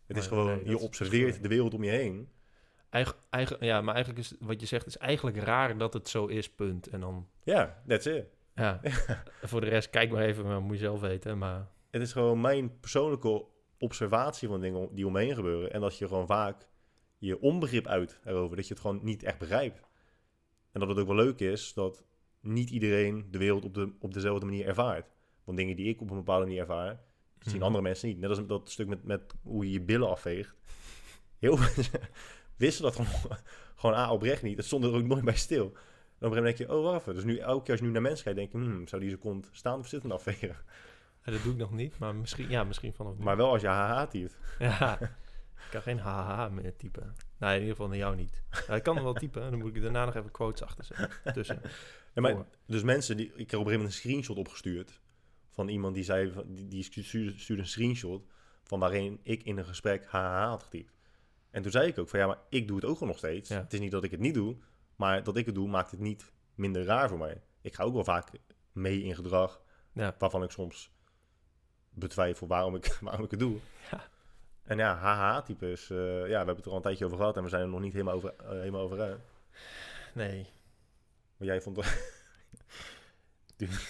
Het 0.08 0.18
is 0.18 0.30
Nee, 0.30 0.40
gewoon, 0.40 0.56
nee, 0.56 0.70
je 0.70 0.78
observeert 0.78 1.42
de 1.44 1.48
wereld 1.50 1.74
om 1.74 1.84
je 1.84 1.90
heen. 1.90 2.30
Eigen, 2.90 3.16
eigen, 3.30 3.58
ja, 3.66 3.82
maar 3.82 3.96
eigenlijk 3.96 4.26
is 4.26 4.36
wat 4.40 4.60
je 4.62 4.66
zegt 4.68 4.86
is 4.86 4.98
eigenlijk 4.98 5.38
raar 5.38 5.78
dat 5.78 5.94
het 5.94 6.10
zo 6.10 6.26
is, 6.26 6.50
punt. 6.50 6.88
En 6.88 7.00
dan, 7.00 7.28
Ja, 7.44 7.82
that's 7.88 8.06
it. 8.06 8.26
ja. 8.56 8.80
Voor 9.42 9.62
de 9.62 9.68
rest, 9.68 9.90
kijk 9.90 10.12
maar 10.12 10.24
even, 10.24 10.44
maar 10.46 10.62
moet 10.62 10.76
je 10.76 10.84
zelf 10.84 11.00
weten. 11.00 11.38
Maar 11.38 11.68
Het 11.92 12.02
is 12.02 12.12
gewoon 12.12 12.42
mijn 12.42 12.80
persoonlijke 12.80 13.46
observatie 13.78 14.48
van 14.48 14.62
dingen 14.62 14.90
die 14.96 15.06
om 15.08 15.12
me 15.12 15.20
heen 15.20 15.36
gebeuren. 15.36 15.74
En 15.74 15.82
dat 15.82 15.98
je 15.98 16.08
gewoon 16.08 16.28
vaak 16.28 16.68
je 17.18 17.40
onbegrip 17.42 17.88
uit 17.88 18.20
erover. 18.26 18.56
Dat 18.56 18.68
je 18.68 18.74
het 18.74 18.82
gewoon 18.82 19.00
niet 19.04 19.24
echt 19.24 19.38
begrijpt. 19.38 19.82
En 20.72 20.80
dat 20.80 20.90
het 20.90 20.98
ook 21.00 21.08
wel 21.08 21.16
leuk 21.16 21.40
is 21.40 21.74
dat 21.74 22.04
niet 22.40 22.70
iedereen 22.70 23.28
de 23.32 23.38
wereld 23.38 23.66
op, 23.66 23.74
de, 23.74 23.94
op 24.00 24.14
dezelfde 24.14 24.46
manier 24.46 24.68
ervaart. 24.68 25.10
Want 25.44 25.58
dingen 25.58 25.76
die 25.76 25.88
ik 25.88 26.02
op 26.02 26.10
een 26.10 26.16
bepaalde 26.18 26.46
manier 26.46 26.60
ervaar, 26.60 27.00
zien 27.50 27.56
Mhm. 27.56 27.64
andere 27.64 27.84
mensen 27.84 28.08
niet. 28.08 28.20
Net 28.20 28.30
als 28.30 28.46
dat 28.46 28.70
stuk 28.70 28.88
met, 28.88 29.04
met 29.04 29.22
hoe 29.44 29.66
je 29.66 29.72
je 29.72 29.82
billen 29.82 30.10
afveegt. 30.10 30.56
Heel 31.40 31.58
veel 31.58 31.72
mensen 31.76 32.00
wisten 32.56 32.84
dat 32.84 32.96
gewoon, 32.96 33.38
gewoon 33.76 33.96
A, 33.96 34.12
oprecht 34.12 34.42
niet. 34.42 34.56
Dat 34.56 34.66
stond 34.66 34.84
er 34.84 34.94
ook 34.94 35.04
nooit 35.04 35.24
bij 35.26 35.36
stil. 35.36 35.66
En 35.66 35.68
op 35.68 35.74
een 35.74 35.78
gegeven 36.20 36.38
moment 36.38 36.58
denk 36.58 36.70
je, 36.70 36.76
oh, 36.76 36.92
wacht. 36.92 37.06
Dus 37.06 37.24
nu, 37.24 37.38
elke 37.38 37.62
keer 37.62 37.72
als 37.72 37.80
je 37.80 37.86
nu 37.86 37.92
naar 37.92 38.02
mensen 38.02 38.24
kijkt, 38.24 38.40
denk 38.40 38.52
je, 38.52 38.58
hmm, 38.58 38.88
zou 38.88 39.02
die 39.02 39.10
zijn 39.10 39.22
kont 39.22 39.50
staan 39.52 39.80
of 39.80 39.88
zittend 39.88 40.14
afvegen? 40.14 40.56
Ja, 41.26 41.32
dat 41.32 41.44
doe 41.44 41.52
ik 41.52 41.58
nog 41.58 41.72
niet, 41.72 42.00
maar 42.00 42.16
misschien, 42.16 42.50
ja, 42.50 42.64
misschien 42.64 42.94
vanaf 42.94 43.18
nu. 43.18 43.24
Maar 43.24 43.38
wel 43.38 43.52
als 43.52 43.62
je 43.62 43.68
haha 43.68 44.08
typt. 44.08 44.38
Ja, 44.60 45.00
ik 45.02 45.68
kan 45.72 45.82
geen 45.82 46.00
haha 46.00 46.50
meer 46.50 46.76
typen. 46.76 47.16
Nee, 47.38 47.54
in 47.54 47.60
ieder 47.60 47.76
geval 47.76 47.88
naar 47.88 47.98
jou 47.98 48.16
niet. 48.16 48.42
Ik 48.70 48.84
kan 48.84 48.96
hem 48.96 49.04
wel 49.04 49.14
typen, 49.14 49.42
dan 49.52 49.60
moet 49.60 49.76
ik 49.76 49.82
daarna 49.82 50.06
nog 50.06 50.16
even 50.16 50.32
quotes 50.32 50.64
achter 50.64 50.84
zetten. 50.84 51.10
Tussen. 51.34 51.62
Ja, 52.14 52.22
maar, 52.22 52.46
dus 52.66 52.84
mensen, 52.84 53.18
die, 53.18 53.26
ik 53.26 53.32
heb 53.32 53.40
op 53.40 53.44
een 53.46 53.50
gegeven 53.52 53.72
moment 53.72 53.94
een 53.94 54.00
screenshot 54.00 54.38
opgestuurd. 54.38 55.01
Van 55.52 55.68
iemand 55.68 55.96
die 55.96 56.04
zei, 56.04 56.34
die, 56.46 56.68
die 56.68 56.84
stuurde, 56.84 57.62
een 57.62 57.68
screenshot 57.68 58.26
van 58.64 58.80
waarin 58.80 59.20
ik 59.24 59.44
in 59.44 59.58
een 59.58 59.66
gesprek 59.66 60.06
haha 60.06 60.48
had 60.48 60.64
getypt. 60.64 60.98
En 61.50 61.62
toen 61.62 61.72
zei 61.72 61.88
ik 61.88 61.98
ook 61.98 62.10
van 62.10 62.20
ja, 62.20 62.28
maar 62.28 62.40
ik 62.50 62.68
doe 62.68 62.76
het 62.76 62.86
ook 62.86 63.00
nog 63.00 63.18
steeds. 63.18 63.50
Ja. 63.50 63.58
Het 63.62 63.74
is 63.74 63.80
niet 63.80 63.92
dat 63.92 64.04
ik 64.04 64.12
het 64.12 64.20
niet 64.20 64.34
doe, 64.34 64.56
maar 64.96 65.24
dat 65.24 65.38
ik 65.38 65.46
het 65.46 65.56
doe 65.56 65.68
maakt 65.68 65.92
het 65.92 66.00
niet 66.00 66.32
minder 66.56 66.84
raar 66.84 67.10
voor 67.10 67.18
mij. 67.18 67.42
Ik 67.62 67.74
ga 67.74 67.84
ook 67.84 67.94
wel 67.94 68.04
vaak 68.04 68.30
mee 68.72 69.04
in 69.04 69.16
gedrag 69.16 69.62
Ja. 69.94 70.16
waarvan 70.18 70.44
ik 70.44 70.52
soms 70.52 70.92
betwijfel 71.90 72.48
waarom 72.48 72.76
ik, 72.76 72.98
waarom 73.02 73.26
ik 73.26 73.32
het 73.32 73.40
doe. 73.40 73.58
Ja. 73.92 74.10
En 74.64 74.78
ja, 74.78 74.96
haha-type 74.96 75.72
is, 75.72 75.90
eh, 75.90 75.98
ja, 75.98 76.26
we 76.26 76.36
hebben 76.36 76.56
het 76.56 76.66
er 76.66 76.72
al 76.72 76.78
een 76.78 76.84
tijdje 76.84 77.06
over 77.06 77.18
gehad 77.18 77.38
en 77.38 77.44
we 77.44 77.50
zijn 77.50 77.62
er 77.62 77.68
nog 77.68 77.80
niet 77.80 77.94
helemaal 77.94 78.14
over, 78.14 78.34
eh, 78.38 78.50
helemaal 78.50 78.82
over 78.82 79.02
uit. 79.02 79.20
Nee. 80.14 80.48
Maar 81.38 81.48
jij 81.48 81.62
vond... 81.62 81.78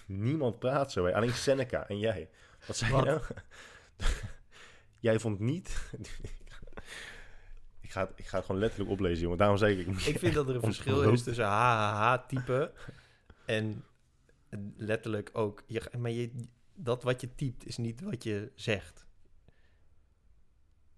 Niemand 0.05 0.60
praat 0.60 0.91
zo, 0.91 1.05
hè. 1.05 1.15
alleen 1.15 1.34
Seneca 1.34 1.88
en 1.88 1.99
jij. 1.99 2.29
Wat 2.67 2.77
zei 2.77 2.91
Wat? 2.91 3.03
je 3.03 3.10
nou? 3.10 3.21
jij 4.99 5.19
vond 5.19 5.39
niet... 5.39 5.91
ik 7.81 7.91
ga 7.91 8.01
het, 8.07 8.12
ik 8.15 8.27
ga 8.27 8.38
het 8.38 8.45
gewoon 8.45 8.62
letterlijk 8.62 8.91
oplezen, 8.91 9.21
jongen. 9.21 9.38
Daarom 9.38 9.57
zei 9.57 9.79
ik... 9.79 9.88
Ik 9.88 10.19
vind 10.19 10.34
dat 10.34 10.49
er 10.49 10.55
een 10.55 10.62
verschil 10.73 11.01
is 11.01 11.23
tussen 11.23 11.45
HHH-type 11.45 12.73
en 13.45 13.86
letterlijk 14.75 15.29
ook... 15.34 15.63
Je, 15.65 15.81
maar 15.97 16.12
je, 16.12 16.31
dat 16.75 17.03
wat 17.03 17.21
je 17.21 17.36
typt 17.36 17.65
is 17.65 17.77
niet 17.77 18.01
wat 18.01 18.23
je 18.23 18.51
zegt. 18.55 19.05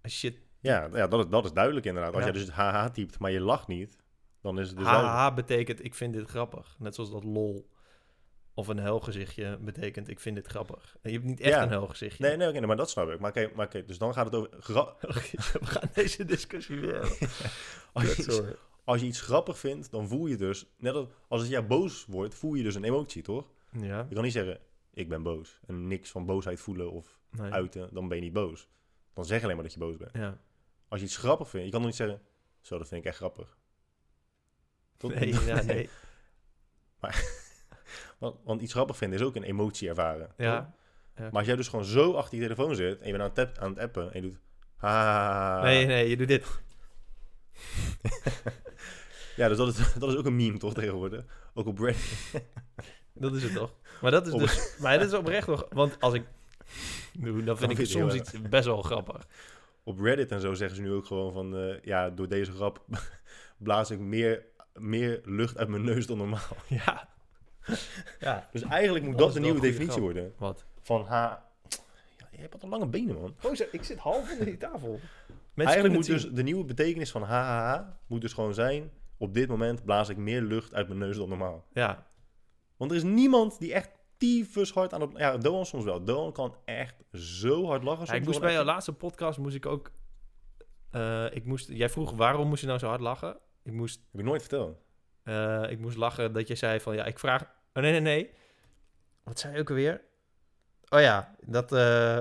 Als 0.02 0.20
je 0.20 0.34
Ja, 0.60 0.88
ja 0.92 1.06
dat, 1.06 1.24
is, 1.24 1.30
dat 1.30 1.44
is 1.44 1.52
duidelijk 1.52 1.86
inderdaad. 1.86 2.14
Als 2.14 2.24
Ja. 2.24 2.30
jij 2.30 2.40
dus 2.40 2.50
haha 2.50 2.90
typt, 2.90 3.18
maar 3.18 3.30
je 3.30 3.40
lacht 3.40 3.66
niet, 3.66 3.96
dan 4.40 4.58
is 4.60 4.68
het 4.68 4.76
dus. 4.78 4.86
HHH 4.86 5.34
betekent 5.34 5.84
ik 5.84 5.94
vind 5.94 6.12
dit 6.12 6.28
grappig. 6.28 6.76
Net 6.78 6.94
zoals 6.94 7.10
dat 7.10 7.24
lol 7.24 7.70
of 8.54 8.68
een 8.68 8.78
huilgezichtje 8.78 9.58
betekent 9.58 10.08
ik 10.08 10.20
vind 10.20 10.36
dit 10.36 10.46
grappig. 10.46 10.96
En 11.02 11.10
je 11.10 11.16
hebt 11.16 11.28
niet 11.28 11.40
echt 11.40 11.54
Ja. 11.54 11.62
een 11.62 11.68
huilgezichtje. 11.68 12.24
Nee, 12.26 12.36
nee, 12.36 12.52
nee, 12.52 12.66
maar 12.66 12.76
dat 12.76 12.90
snap 12.90 13.10
ik. 13.10 13.20
Maar 13.20 13.30
oké, 13.30 13.50
maar 13.54 13.66
oké, 13.66 13.84
dus 13.84 13.98
dan 13.98 14.12
gaat 14.14 14.24
het 14.24 14.34
over... 14.34 14.50
gra- 14.62 14.94
We 15.60 15.66
gaan 15.66 15.90
deze 15.94 16.24
discussie 16.24 16.80
weer. 16.80 17.00
als, 17.92 18.04
je 18.16 18.22
iets, 18.22 18.40
als 18.84 19.00
je 19.00 19.06
iets 19.06 19.20
grappig 19.20 19.58
vindt, 19.58 19.90
dan 19.90 20.08
voel 20.08 20.26
je 20.26 20.36
dus... 20.36 20.66
Net 20.78 20.94
als, 20.94 21.06
als 21.28 21.40
het 21.40 21.50
jou 21.50 21.64
boos 21.64 22.04
wordt, 22.08 22.34
voel 22.34 22.54
je 22.54 22.62
dus 22.62 22.74
een 22.74 22.84
emotie, 22.84 23.22
toch? 23.22 23.52
Ja, 23.70 24.06
Je 24.08 24.14
kan 24.14 24.24
niet 24.24 24.32
zeggen, 24.32 24.58
ik 24.92 25.08
ben 25.08 25.22
boos. 25.22 25.60
En 25.66 25.86
niks 25.88 26.10
van 26.10 26.26
boosheid 26.26 26.60
voelen 26.60 26.90
of 26.90 27.18
nee. 27.30 27.50
uiten, 27.50 27.88
dan 27.92 28.08
ben 28.08 28.16
je 28.16 28.22
niet 28.24 28.32
boos. 28.32 28.68
Dan 29.12 29.24
zeg 29.24 29.42
alleen 29.42 29.54
maar 29.54 29.64
dat 29.64 29.72
je 29.72 29.78
boos 29.78 29.96
bent. 29.96 30.10
Ja. 30.12 30.38
Als 30.88 31.00
je 31.00 31.06
iets 31.06 31.16
grappig 31.16 31.48
vindt, 31.48 31.64
je 31.66 31.72
kan 31.72 31.80
nog 31.80 31.88
niet 31.90 31.98
zeggen... 31.98 32.20
Zo, 32.60 32.78
dat 32.78 32.88
vind 32.88 33.00
ik 33.00 33.06
echt 33.06 33.16
grappig. 33.16 33.56
Tot- 34.96 35.14
Nee, 35.14 35.34
ja, 35.44 35.62
nee. 35.72 35.88
Want, 38.24 38.36
want 38.44 38.60
iets 38.62 38.72
grappig 38.72 38.96
vinden 38.96 39.18
is 39.18 39.24
ook 39.24 39.36
een 39.36 39.42
emotie 39.42 39.88
ervaren. 39.88 40.30
Ja. 40.36 40.74
Maar 41.16 41.32
als 41.32 41.46
jij 41.46 41.56
dus 41.56 41.68
gewoon 41.68 41.84
zo 41.84 42.12
achter 42.12 42.36
je 42.38 42.42
telefoon 42.42 42.74
zit 42.74 43.00
en 43.00 43.06
je 43.06 43.16
bent 43.16 43.22
aan 43.22 43.30
het, 43.34 43.54
tap- 43.54 43.58
aan 43.64 43.70
het 43.70 43.78
appen 43.78 44.12
en 44.12 44.22
je 44.22 44.28
doet... 44.28 44.38
Ha, 44.76 45.62
Nee, 45.62 45.86
nee, 45.86 46.08
je 46.08 46.16
doet 46.16 46.28
dit. 46.28 46.46
Ja, 49.36 49.48
dus 49.48 49.56
dat 49.56 49.68
is, 49.68 49.92
dat 49.98 50.10
is 50.10 50.16
ook 50.16 50.26
een 50.26 50.36
meme 50.36 50.58
toch 50.58 50.74
tegenwoordig. 50.74 51.24
Ook 51.54 51.66
op 51.66 51.78
Reddit. 51.78 52.28
Dat 53.12 53.34
is 53.34 53.42
het 53.42 53.52
toch? 53.54 53.74
Maar 54.00 54.10
dat 54.10 54.26
is 54.26 54.32
Op- 54.32 54.40
dus... 54.40 54.76
Maar 54.78 54.98
dat 54.98 55.06
is 55.06 55.14
oprecht 55.14 55.46
nog... 55.46 55.66
Want 55.70 56.00
als 56.00 56.14
ik... 56.14 56.24
doe, 57.12 57.44
dan 57.44 57.56
vind 57.58 57.70
ik 57.70 57.78
je 57.78 57.84
soms 57.86 58.14
iets 58.14 58.40
best 58.48 58.64
wel 58.64 58.82
grappig. 58.82 59.26
Op 59.82 60.00
Reddit 60.00 60.30
en 60.30 60.40
zo 60.40 60.54
zeggen 60.54 60.76
ze 60.76 60.82
nu 60.82 60.92
ook 60.92 61.06
gewoon 61.06 61.32
van... 61.32 61.56
eh, 61.56 61.80
ja, 61.82 62.10
door 62.10 62.28
deze 62.28 62.52
grap 62.52 62.84
blaas 63.56 63.90
ik 63.90 63.98
meer, 63.98 64.44
meer 64.74 65.20
lucht 65.24 65.58
uit 65.58 65.68
mijn 65.68 65.84
neus 65.84 66.06
dan 66.06 66.18
normaal. 66.18 66.56
Ja. 66.68 67.08
Ja. 68.20 68.48
Dus 68.52 68.62
eigenlijk 68.62 69.04
moet 69.04 69.18
Dat 69.18 69.32
de 69.32 69.40
nieuwe 69.40 69.60
definitie 69.60 69.90
grap. 69.90 70.02
worden. 70.02 70.32
Wat? 70.38 70.64
Van 70.82 71.04
ha... 71.04 71.44
Ja, 72.18 72.26
je 72.30 72.38
hebt 72.38 72.52
wat 72.52 72.62
een 72.62 72.68
lange 72.68 72.86
benen, 72.86 73.20
man. 73.20 73.34
Gozer, 73.38 73.68
ik 73.72 73.84
zit 73.84 73.98
half 73.98 74.30
onder 74.32 74.44
die 74.46 74.56
tafel. 74.56 75.00
eigenlijk 75.56 75.94
moet 75.94 76.06
dus 76.06 76.30
de 76.30 76.42
nieuwe 76.42 76.64
betekenis 76.64 77.10
van 77.10 77.22
ha 77.22 77.98
moet 78.06 78.20
dus 78.20 78.32
gewoon 78.32 78.54
zijn... 78.54 78.90
Op 79.18 79.34
dit 79.34 79.48
moment 79.48 79.84
blaas 79.84 80.08
ik 80.08 80.16
meer 80.16 80.42
lucht 80.42 80.74
uit 80.74 80.86
mijn 80.88 80.98
neus 81.00 81.16
dan 81.16 81.28
normaal. 81.28 81.64
Ja. 81.72 82.06
Want 82.76 82.90
er 82.90 82.96
is 82.96 83.02
niemand 83.02 83.58
die 83.58 83.72
echt 83.72 83.90
tyfus 84.16 84.72
hard 84.72 84.92
aan 84.92 85.00
het... 85.00 85.10
Ja, 85.16 85.36
Doan 85.36 85.66
soms 85.66 85.84
wel. 85.84 86.04
Doan 86.04 86.32
kan 86.32 86.54
echt 86.64 86.94
zo 87.12 87.66
hard 87.66 87.82
lachen. 87.82 88.06
Ja, 88.06 88.12
ik 88.12 88.24
moest 88.24 88.40
bij 88.40 88.48
een 88.48 88.54
jouw 88.54 88.64
laatste 88.64 88.92
podcast 88.92 89.38
moest 89.38 89.54
ik 89.56 89.66
ook... 89.66 89.90
eh, 90.90 91.26
ik 91.34 91.44
moest, 91.44 91.68
jij 91.68 91.88
vroeg 91.88 92.10
waarom 92.12 92.48
moest 92.48 92.60
je 92.60 92.66
nou 92.66 92.78
zo 92.78 92.86
hard 92.88 93.00
lachen? 93.00 93.36
Ik 93.62 93.72
moest, 93.72 94.00
Heb 94.10 94.20
ik 94.20 94.26
nooit 94.26 94.40
verteld. 94.40 94.78
eh, 95.22 95.62
ik 95.70 95.78
moest 95.78 95.96
lachen 95.96 96.32
dat 96.32 96.48
je 96.48 96.54
zei 96.54 96.80
van 96.80 96.94
ja, 96.94 97.04
ik 97.04 97.18
vraag. 97.18 97.53
Oh 97.74 97.82
nee, 97.82 97.92
nee, 97.92 98.00
nee. 98.00 98.30
Wat 99.22 99.38
zei 99.38 99.54
je 99.54 99.60
ook 99.60 99.68
alweer? 99.68 100.00
Oh 100.88 101.00
ja, 101.00 101.34
dat, 101.46 101.72
eh, 101.72 102.20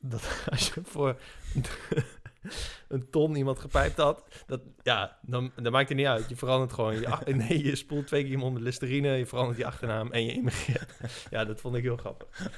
dat 0.00 0.22
als 0.50 0.72
je 0.74 0.80
voor 0.84 1.20
een 2.88 3.10
ton 3.10 3.34
iemand 3.36 3.58
gepijpt 3.58 3.96
had, 3.96 4.24
dat 4.46 4.60
ja, 4.82 5.18
dan, 5.22 5.52
dan 5.56 5.72
maakt 5.72 5.88
het 5.88 5.98
niet 5.98 6.06
uit. 6.06 6.28
Je 6.28 6.36
verandert 6.36 6.72
gewoon. 6.72 7.00
Je, 7.00 7.06
ach- 7.08 7.24
nee, 7.48 7.64
je 7.64 7.76
spoelt 7.76 8.06
twee 8.06 8.22
keer 8.22 8.30
iemand 8.30 8.52
met 8.54 8.62
listerine, 8.62 9.08
je 9.08 9.26
verandert 9.26 9.58
je 9.58 9.66
achternaam 9.66 10.12
en 10.12 10.24
je 10.24 10.32
immigreert. 10.32 10.92
Ja, 11.30 11.44
dat 11.44 11.60
vond 11.60 11.76
ik 11.76 11.82
heel 11.82 11.96
grappig. 11.96 12.50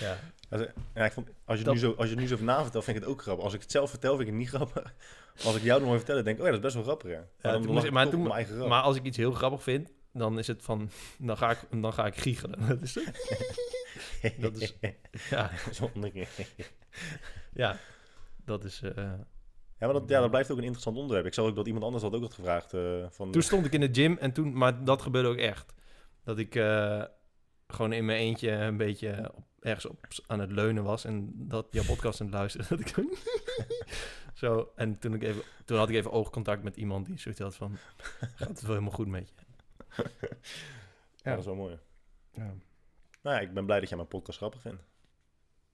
Ja. 0.00 0.18
Ja, 0.94 1.04
ik 1.04 1.12
vond, 1.12 1.28
als, 1.44 1.58
je 1.58 1.64
Dat- 1.64 1.74
nu 1.74 1.80
zo, 1.80 1.90
als 1.96 2.04
je 2.08 2.10
het 2.14 2.18
nu 2.20 2.26
zo 2.26 2.36
na 2.44 2.62
vertelt, 2.62 2.84
vind 2.84 2.96
ik 2.96 3.02
het 3.02 3.12
ook 3.12 3.22
grappig. 3.22 3.44
Als 3.44 3.54
ik 3.54 3.60
het 3.60 3.70
zelf 3.70 3.90
vertel, 3.90 4.10
vind 4.16 4.20
ik 4.28 4.34
het 4.34 4.36
niet 4.36 4.48
grappig. 4.48 4.94
Als 5.44 5.56
ik 5.56 5.62
jou 5.62 5.82
nog 5.82 5.96
vertel, 5.96 6.22
denk 6.22 6.36
ik, 6.36 6.38
oh 6.42 6.44
ja, 6.44 6.44
dat 6.46 6.54
is 6.54 6.60
best 6.60 6.74
wel 6.74 6.84
grappig, 6.84 7.10
toen 7.52 7.60
moest- 7.74 7.86
toen-. 8.10 8.22
Maar 8.68 8.82
als 8.82 8.96
ik 8.96 9.02
iets 9.04 9.16
heel 9.16 9.32
grappig 9.32 9.62
vind, 9.62 9.92
dan 10.12 10.38
is 10.38 10.46
het 10.46 10.62
van, 10.62 10.90
dan 11.18 11.36
ga 11.36 11.50
ik, 11.50 11.58
dan 11.82 11.92
ga 11.92 12.06
ik 12.06 12.16
giechelen. 12.16 12.66
Dat 12.68 12.82
is 12.82 12.94
het. 12.94 14.34
dat 14.40 14.56
is- 14.56 14.74
Ja, 15.30 15.50
ja. 17.52 17.76
Dat 18.44 18.64
is. 18.64 18.82
eh, 18.82 18.94
Ja, 18.96 19.86
maar 19.86 19.92
dat, 19.92 20.08
ja, 20.08 20.20
dat 20.20 20.30
blijft 20.30 20.50
ook 20.50 20.56
een 20.58 20.62
interessant 20.62 20.96
onderwerp. 20.96 21.26
Ik 21.26 21.34
zag 21.34 21.44
ook 21.44 21.54
dat 21.56 21.66
iemand 21.66 21.84
anders 21.84 22.02
had 22.04 22.14
ook 22.14 22.20
dat 22.20 22.34
gevraagd. 22.34 22.74
eh, 22.74 23.06
van, 23.10 23.30
Toen 23.30 23.42
stond 23.42 23.66
ik 23.66 23.72
in 23.72 23.80
de 23.80 23.88
gym 23.92 24.16
en 24.20 24.32
toen, 24.32 24.52
maar 24.56 24.84
dat 24.84 25.02
gebeurde 25.02 25.28
ook 25.28 25.36
echt. 25.36 25.74
Dat 26.24 26.38
ik 26.38 26.54
eh, 26.54 27.02
gewoon 27.66 27.92
in 27.92 28.04
mijn 28.04 28.18
eentje 28.18 28.50
een 28.50 28.76
beetje 28.76 29.30
op, 29.34 29.44
ergens 29.60 29.86
op, 29.86 30.06
aan 30.26 30.40
het 30.40 30.52
leunen 30.52 30.84
was 30.84 31.04
en 31.04 31.32
dat 31.34 31.66
jouw 31.70 31.84
podcast 31.84 32.20
aan 32.20 32.26
het 32.26 32.34
luisteren. 32.36 32.66
Dat 32.68 32.80
ik 32.80 32.88
zo, 32.88 33.02
zo 34.46 34.72
en 34.76 34.98
toen, 34.98 35.14
ik 35.14 35.22
even, 35.22 35.42
toen 35.64 35.78
had 35.78 35.88
ik 35.88 35.94
even 35.94 36.12
oogcontact 36.12 36.62
met 36.62 36.76
iemand 36.76 37.06
die 37.06 37.18
zoiets 37.18 37.40
had 37.40 37.56
van, 37.56 37.76
gaat 38.34 38.48
het 38.48 38.60
wel 38.60 38.70
helemaal 38.70 38.92
goed 38.92 39.08
met 39.08 39.28
je? 39.28 39.34
ja, 41.24 41.30
dat 41.30 41.38
is 41.38 41.44
wel 41.44 41.54
mooi. 41.54 41.78
Ja. 42.32 42.54
Nou 43.22 43.36
ja, 43.36 43.40
ik 43.40 43.54
ben 43.54 43.66
blij 43.66 43.78
dat 43.80 43.88
jij 43.88 43.96
mijn 43.96 44.08
podcast 44.10 44.38
grappig 44.38 44.60
vindt. 44.60 44.82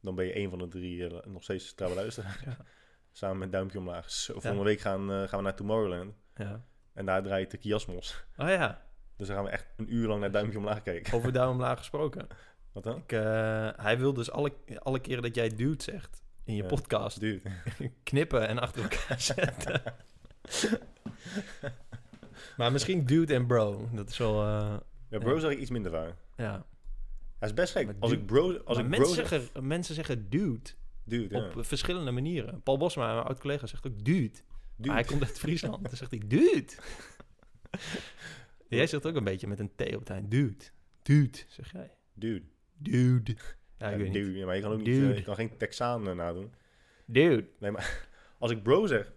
Dan 0.01 0.15
ben 0.15 0.25
je 0.27 0.37
een 0.39 0.51
van 0.51 0.59
de 0.59 0.69
drie 0.69 1.07
eh, 1.09 1.27
nog 1.27 1.43
steeds 1.43 1.75
trouwe 1.75 1.97
luisteraars. 1.99 2.41
Ja. 2.41 2.57
Samen 3.13 3.39
met 3.39 3.53
duimpje 3.53 3.79
omlaag. 3.79 4.13
Volgende 4.15 4.57
Ja. 4.59 4.63
week 4.63 4.81
gaan, 4.81 5.11
eh, 5.13 5.29
gaan 5.29 5.39
we 5.39 5.45
naar 5.45 5.55
Tomorrowland. 5.57 6.15
ja. 6.35 6.65
En 6.95 7.07
daar 7.07 7.23
draait 7.23 7.51
de 7.51 7.57
Kiasmos. 7.57 8.25
Oh 8.37 8.49
ja, 8.49 8.83
Dus 9.17 9.27
dan 9.27 9.37
gaan 9.37 9.45
we 9.45 9.51
echt 9.51 9.67
een 9.77 9.95
uur 9.95 10.09
lang 10.09 10.21
naar 10.21 10.31
duimpje 10.31 10.59
omlaag 10.59 10.83
kijken. 10.83 11.13
over 11.15 11.33
duim 11.33 11.51
omlaag 11.51 11.79
gesproken. 11.79 12.27
Wat 12.73 12.83
dan? 12.83 12.97
Ik, 12.97 13.13
eh, 13.13 13.69
hij 13.77 13.99
wil 13.99 14.13
dus 14.15 14.31
alle, 14.31 14.53
alle 14.79 15.01
keren 15.01 15.23
dat 15.23 15.35
jij 15.35 15.49
dude 15.49 15.83
zegt 15.83 16.23
in 16.45 16.55
je 16.55 16.63
Ja. 16.63 16.69
podcast 16.69 17.21
Dude. 17.21 17.51
knippen 18.03 18.49
en 18.49 18.59
achter 18.59 18.83
elkaar 18.83 19.21
zetten. 19.21 19.83
Maar 22.57 22.73
misschien 22.73 23.05
dude 23.07 23.35
en 23.35 23.47
bro. 23.47 23.89
Dat 23.93 24.09
is 24.11 24.19
wel, 24.19 24.43
eh, 24.43 24.77
Ja, 25.09 25.19
bro 25.19 25.39
zeg 25.39 25.51
ik 25.51 25.59
iets 25.59 25.71
minder 25.71 25.91
vaak. 25.93 26.15
ja. 26.37 26.67
Hij 27.39 27.49
is 27.49 27.55
best 27.55 27.73
gek. 27.73 27.95
Als 28.01 28.11
dude- 28.11 28.23
ik 28.23 28.27
bro... 28.27 28.57
Als 28.65 28.77
Maar 28.77 28.85
ik 28.85 28.91
mensen, 28.91 29.15
bro 29.15 29.15
zeg... 29.15 29.29
zeggen, 29.29 29.67
mensen 29.67 29.95
zeggen 29.95 30.31
dude 30.31 30.71
Dude, 31.05 31.37
ja. 31.37 31.45
op 31.47 31.65
verschillende 31.67 32.11
manieren. 32.11 32.63
Paul 32.63 32.77
Bosma, 32.79 33.15
mijn 33.15 33.27
oud-collega, 33.27 33.67
zegt 33.67 33.87
ook 33.87 34.05
dude. 34.05 34.29
Dude. 34.29 34.43
Maar 34.89 34.95
hij 34.95 35.05
komt 35.05 35.23
uit 35.23 35.39
Friesland. 35.45 35.89
Dan 35.89 35.97
zegt 35.97 36.11
hij 36.11 36.23
dude. 36.27 36.65
jij 38.69 38.87
zegt 38.87 39.07
ook 39.07 39.15
een 39.17 39.25
beetje 39.25 39.47
met 39.47 39.59
een 39.59 39.71
T 39.77 39.81
op 39.95 40.01
het 40.01 40.11
eind. 40.11 40.31
Dude. 40.31 40.65
Dude, 41.03 41.39
zeg 41.49 41.73
jij. 41.73 41.91
Dude. 42.15 42.45
Dude. 42.77 43.37
Ja, 43.79 43.87
ik 43.87 43.93
Ja, 43.93 43.97
weet 43.97 44.13
dude. 44.13 44.27
niet. 44.29 44.37
Ja, 44.39 44.47
maar 44.47 44.55
je 44.57 44.63
kan 44.63 44.73
ook 44.73 44.77
niet... 44.77 44.87
Dude. 44.87 45.11
eh, 45.11 45.17
je 45.17 45.23
kan 45.23 45.35
geen 45.35 45.57
Texaan 45.57 46.09
eh, 46.09 46.15
nadoen. 46.15 46.53
Dude. 47.07 47.47
Nee, 47.59 47.71
maar 47.71 48.09
als 48.39 48.51
ik 48.51 48.63
bro 48.63 48.87
zeg... 48.87 49.13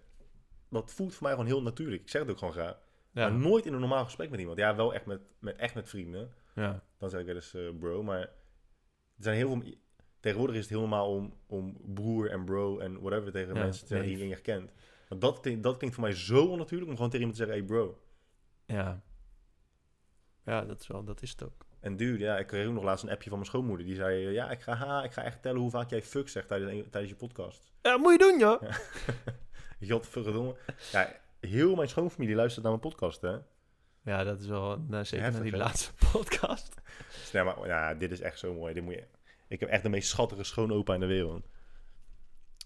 Dat 0.69 0.91
voelt 0.93 1.13
voor 1.13 1.23
mij 1.23 1.31
gewoon 1.31 1.47
heel 1.47 1.61
natuurlijk. 1.61 2.01
Ik 2.01 2.09
zeg 2.09 2.21
het 2.21 2.31
ook 2.31 2.37
gewoon 2.37 2.53
graag. 2.53 2.77
Ja. 3.17 3.29
Maar 3.29 3.39
nooit 3.39 3.65
in 3.65 3.73
een 3.73 3.79
normaal 3.79 4.03
gesprek 4.03 4.29
met 4.29 4.39
iemand. 4.39 4.57
Ja, 4.57 4.75
wel 4.75 4.93
echt 4.93 5.05
met, 5.05 5.21
met, 5.39 5.55
echt 5.55 5.75
met 5.75 5.89
vrienden. 5.89 6.31
ja. 6.55 6.83
Dan 6.97 7.09
zeg 7.09 7.19
ik 7.19 7.25
wel 7.25 7.35
eens 7.35 7.53
eh, 7.53 7.69
bro. 7.79 8.03
Maar 8.03 8.19
er 8.19 8.29
zijn 9.17 9.35
heel 9.35 9.49
veel... 9.61 9.73
Tegenwoordig 10.19 10.55
is 10.55 10.61
het 10.61 10.69
heel 10.71 10.79
normaal 10.79 11.13
om, 11.15 11.33
om 11.47 11.77
broer 11.93 12.29
en 12.29 12.45
bro 12.45 12.79
en 12.79 13.01
whatever 13.01 13.31
tegen 13.31 13.55
Ja, 13.55 13.61
mensen 13.63 13.81
te 13.81 13.87
zeggen 13.87 14.07
die 14.07 14.17
je 14.27 14.35
niet. 14.55 14.69
Maar 15.09 15.19
dat, 15.19 15.39
klinkt- 15.39 15.63
dat 15.63 15.77
klinkt 15.77 15.95
voor 15.95 16.03
mij 16.05 16.13
zo 16.15 16.45
onnatuurlijk 16.45 16.89
om 16.89 16.95
gewoon 16.95 17.11
tegen 17.11 17.25
iemand 17.27 17.37
te 17.39 17.45
zeggen, 17.45 17.65
hey 17.65 17.67
bro. 17.77 18.01
Ja. 18.65 19.01
Ja, 20.45 20.65
dat 20.65 20.79
is, 20.81 20.87
wel, 20.87 21.03
dat 21.03 21.21
is 21.21 21.31
het 21.31 21.43
ook. 21.43 21.65
En 21.79 21.97
dude, 21.97 22.23
ja, 22.23 22.37
ik 22.37 22.47
kreeg 22.47 22.67
ook 22.67 22.73
nog 22.73 22.83
laatst 22.83 23.03
een 23.03 23.09
appje 23.11 23.29
van 23.29 23.37
mijn 23.37 23.49
schoonmoeder. 23.49 23.85
Die 23.85 23.95
zei, 23.95 24.25
eh, 24.25 24.33
ja, 24.33 24.49
ik 24.51 24.61
ga, 24.61 24.73
ha, 24.73 25.03
ik 25.03 25.11
ga 25.11 25.23
echt 25.23 25.41
tellen 25.41 25.61
hoe 25.61 25.69
vaak 25.69 25.89
jij 25.89 26.01
fuck 26.01 26.29
zegt 26.29 26.47
tijdens, 26.47 26.71
tijdens 26.89 27.11
je 27.13 27.17
podcast. 27.17 27.71
Ja, 27.81 27.97
moet 27.97 28.11
je 28.11 28.17
doen, 28.17 28.39
joh. 28.39 28.61
Jot, 29.79 30.07
verdomme. 30.07 30.55
Ja, 30.91 31.15
heel 31.39 31.75
mijn 31.75 31.89
schoonfamilie 31.89 32.35
luistert 32.35 32.63
naar 32.65 32.71
mijn 32.79 32.89
podcast, 32.89 33.21
hè. 33.21 33.37
Ja, 34.01 34.23
dat 34.23 34.39
is 34.39 34.47
wel... 34.47 34.77
Nou, 34.87 35.05
zeker 35.05 35.25
Heftig, 35.25 35.43
die 35.43 35.51
hè? 35.51 35.57
laatste 35.57 35.91
podcast. 36.11 36.73
Nee, 37.33 37.43
maar 37.43 37.67
ja, 37.67 37.93
dit 37.93 38.11
is 38.11 38.21
echt 38.21 38.39
zo 38.39 38.53
mooi. 38.53 38.73
Dit 38.73 38.83
moet 38.83 38.93
je... 38.93 39.07
Ik 39.47 39.59
heb 39.59 39.69
echt 39.69 39.83
de 39.83 39.89
meest 39.89 40.09
schattige 40.09 40.43
schoonopa 40.43 40.93
in 40.93 40.99
de 40.99 41.05
wereld. 41.05 41.47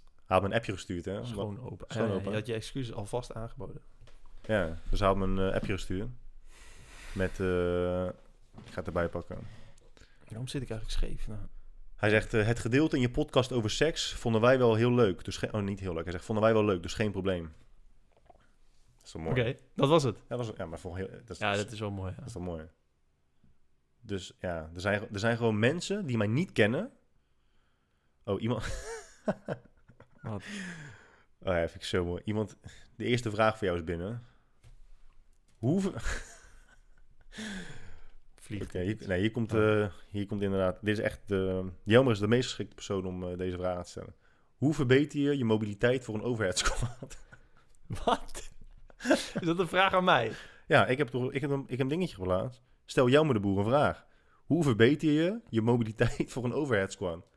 Hij 0.02 0.40
had 0.40 0.42
me 0.42 0.48
een 0.48 0.56
appje 0.56 0.72
gestuurd, 0.72 1.06
hè. 1.06 1.26
Schoon 1.26 1.60
open. 1.60 1.86
Schoon 1.90 2.08
Ja, 2.08 2.14
open. 2.14 2.30
Je 2.30 2.38
had 2.38 2.48
je 2.48 2.54
excuses 2.54 2.94
alvast 2.96 3.34
aangeboden. 3.34 3.82
Ja, 4.46 4.78
dus 4.90 5.00
hij 5.00 5.08
had 5.08 5.18
me 5.18 5.26
een 5.26 5.50
eh, 5.50 5.56
appje 5.56 5.74
gestuurd. 5.74 6.10
Met, 7.14 7.40
eh, 7.40 8.06
ik 8.66 8.72
ga 8.72 8.76
het 8.76 8.88
erbij 8.88 9.10
pakken. 9.10 9.38
Waarom 10.28 10.48
zit 10.48 10.62
ik 10.62 10.70
eigenlijk 10.70 11.00
scheef? 11.00 11.28
Nou, 11.28 11.40
Hij 11.96 12.10
zegt, 12.10 12.34
eh, 12.34 12.46
het 12.46 12.60
gedeelte 12.60 12.96
in 12.96 13.02
je 13.02 13.10
podcast 13.10 13.52
over 13.52 13.70
seks 13.70 14.14
vonden 14.14 14.42
wij 14.42 14.58
wel 14.58 14.76
heel 14.76 14.94
leuk. 14.94 15.26
Dus 15.26 15.40
oh, 15.52 15.62
niet 15.62 15.80
heel 15.80 15.94
leuk. 15.94 16.04
Hij 16.04 16.12
zegt, 16.12 16.26
vonden 16.26 16.44
wij 16.44 16.54
wel 16.54 16.66
leuk, 16.66 16.82
dus 16.84 16.94
geen 16.94 17.12
probleem. 17.12 17.54
Is 19.04 19.14
wel 19.14 19.22
mooi. 19.22 19.42
Oké, 19.42 19.58
dat 19.76 19.90
was 19.90 20.04
het. 20.04 20.18
Ja, 20.30 20.38
dat 20.38 20.48
is, 20.48 20.52
ja, 20.58 20.66
maar 20.66 20.80
voor 20.80 20.98
heel, 20.98 21.10
dat 21.10 21.30
is, 21.30 21.38
Ja, 21.38 21.56
dat 21.56 21.72
is 21.72 21.80
wel 21.80 21.92
mooi. 21.92 22.14
dat 22.16 22.26
is 22.26 22.34
wel 22.34 22.44
mooi. 22.44 22.70
Dus 24.02 24.34
ja, 24.40 24.70
er 24.74 24.82
zijn, 24.82 25.08
er 25.14 25.20
zijn 25.20 25.38
gewoon 25.38 25.60
mensen 25.60 26.06
die 26.06 26.18
mij 26.18 26.28
niet 26.28 26.52
kennen. 26.52 26.92
Oh, 28.24 28.42
iemand... 28.42 28.64
Wat? 30.22 30.44
Oh 31.44 31.54
ja, 31.54 31.58
vind 31.68 31.76
ik 31.76 31.84
zo 31.84 32.06
mooi. 32.06 32.22
Iemand, 32.26 32.58
de 32.96 33.06
eerste 33.06 33.32
vraag 33.32 33.58
voor 33.58 33.68
jou 33.68 33.80
is 33.80 33.86
binnen. 33.86 34.26
Hoeveel... 35.58 35.94
Vliegt 38.36 38.66
Oké, 38.66 38.80
niet. 38.80 39.00
hier, 39.00 39.08
nee, 39.08 39.20
hier 39.20 39.32
komt, 39.32 39.54
eh, 39.54 39.88
hier 40.10 40.26
komt 40.26 40.42
inderdaad... 40.42 40.78
Dit 40.82 40.98
is 40.98 41.04
echt... 41.04 41.22
de 41.26 41.72
Jelmer 41.84 42.12
is 42.12 42.20
de 42.20 42.28
meest 42.28 42.48
geschikte 42.48 42.76
persoon 42.76 43.06
om 43.06 43.24
eh, 43.24 43.38
deze 43.38 43.58
vraag 43.58 43.84
te 43.84 43.90
stellen. 43.90 44.16
Hoe 44.58 44.74
verbeter 44.74 45.20
je 45.20 45.38
je 45.38 45.46
mobiliteit 45.46 46.04
voor 46.04 46.16
een 46.16 46.22
overhead 46.22 46.58
squat? 46.58 47.18
Wat? 48.06 48.51
Is 49.40 49.46
dat 49.46 49.60
een 49.60 49.68
vraag 49.68 49.94
aan 49.94 50.04
mij? 50.04 50.32
ja, 50.68 50.86
ik 50.86 50.98
heb, 50.98 51.08
toch, 51.08 51.32
ik, 51.32 51.42
heb 51.42 51.50
een, 51.50 51.64
ik 51.64 51.70
heb 51.70 51.80
een 51.80 51.88
dingetje 51.88 52.16
geplaatst. 52.16 52.62
Stel 52.86 53.10
Jelmer 53.10 53.34
de 53.34 53.40
Boer 53.40 53.60
een 53.60 53.66
vraag. 53.66 54.06
Hoe 54.46 54.64
verbeter 54.64 55.12
je 55.12 55.42
je 55.50 55.62
mobiliteit 55.62 56.26
voor 56.32 56.44
een 56.44 56.54
overhead 56.54 56.92
squat? 56.92 57.28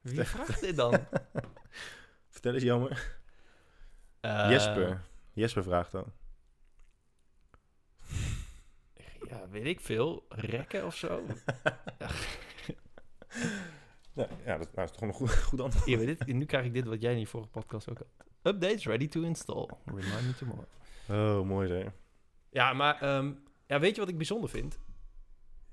Wie 0.00 0.24
vraagt 0.24 0.60
dit 0.60 0.76
dan? 0.76 0.92
Vertel 2.28 2.54
eens 2.54 2.62
Jelmer. 2.62 3.18
Eh, 4.20 4.46
Jesper. 4.50 5.02
Jesper 5.32 5.62
vraagt 5.62 5.92
dan. 5.92 6.12
Ja, 9.28 9.48
weet 9.48 9.66
ik 9.66 9.80
veel. 9.80 10.26
Rekken 10.28 10.86
of 10.86 10.96
zo? 10.96 11.22
Ja, 14.16 14.28
ja 14.44 14.58
dat, 14.58 14.74
nou, 14.74 14.88
is 14.88 14.92
toch 14.92 15.00
een 15.00 15.12
goed, 15.12 15.34
goed 15.36 15.60
antwoord. 15.60 15.86
Dit, 15.86 16.26
nu 16.26 16.44
krijg 16.44 16.64
ik 16.64 16.72
dit 16.72 16.84
wat 16.84 17.00
jij 17.00 17.12
in 17.12 17.18
je 17.18 17.26
vorige 17.26 17.50
podcast 17.50 17.90
ook 17.90 17.98
had. 17.98 18.25
Updates 18.46 18.86
ready 18.86 19.08
to 19.08 19.22
install. 19.22 19.68
Remind 19.84 20.26
me 20.26 20.34
tomorrow. 20.38 20.66
Oh, 21.08 21.46
mooi 21.46 21.68
zeg. 21.68 21.92
Ja, 22.50 22.72
maar 22.72 23.00
ehm, 23.00 23.32
ja, 23.66 23.80
weet 23.80 23.94
je 23.94 24.00
wat 24.00 24.10
ik 24.10 24.16
bijzonder 24.16 24.50
vind? 24.50 24.78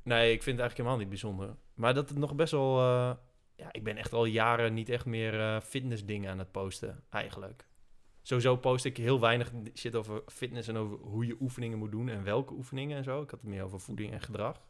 Nee, 0.03 0.31
ik 0.31 0.43
vind 0.43 0.57
het 0.57 0.59
eigenlijk 0.59 0.77
helemaal 0.77 0.97
niet 0.97 1.09
bijzonder. 1.09 1.55
Maar 1.73 1.93
dat 1.93 2.09
het 2.09 2.17
nog 2.17 2.35
best 2.35 2.51
wel... 2.51 2.79
eh, 2.79 3.15
ja, 3.55 3.69
ik 3.71 3.83
ben 3.83 3.97
echt 3.97 4.13
al 4.13 4.25
jaren 4.25 4.73
niet 4.73 4.89
echt 4.89 5.05
meer 5.05 5.39
eh 5.39 5.61
fitnessdingen 5.61 6.31
aan 6.31 6.39
het 6.39 6.51
posten, 6.51 7.03
eigenlijk. 7.09 7.65
Sowieso 8.21 8.57
post 8.57 8.85
ik 8.85 8.97
heel 8.97 9.19
weinig 9.19 9.51
shit 9.73 9.95
over 9.95 10.21
fitness 10.27 10.67
en 10.67 10.77
over 10.77 10.97
hoe 10.97 11.25
je 11.25 11.37
oefeningen 11.39 11.77
moet 11.77 11.91
doen 11.91 12.09
en 12.09 12.23
welke 12.23 12.53
oefeningen 12.53 12.97
en 12.97 13.03
zo. 13.03 13.21
Ik 13.21 13.29
had 13.29 13.39
het 13.39 13.49
meer 13.49 13.63
over 13.63 13.79
voeding 13.79 14.11
en 14.11 14.21
gedrag. 14.21 14.61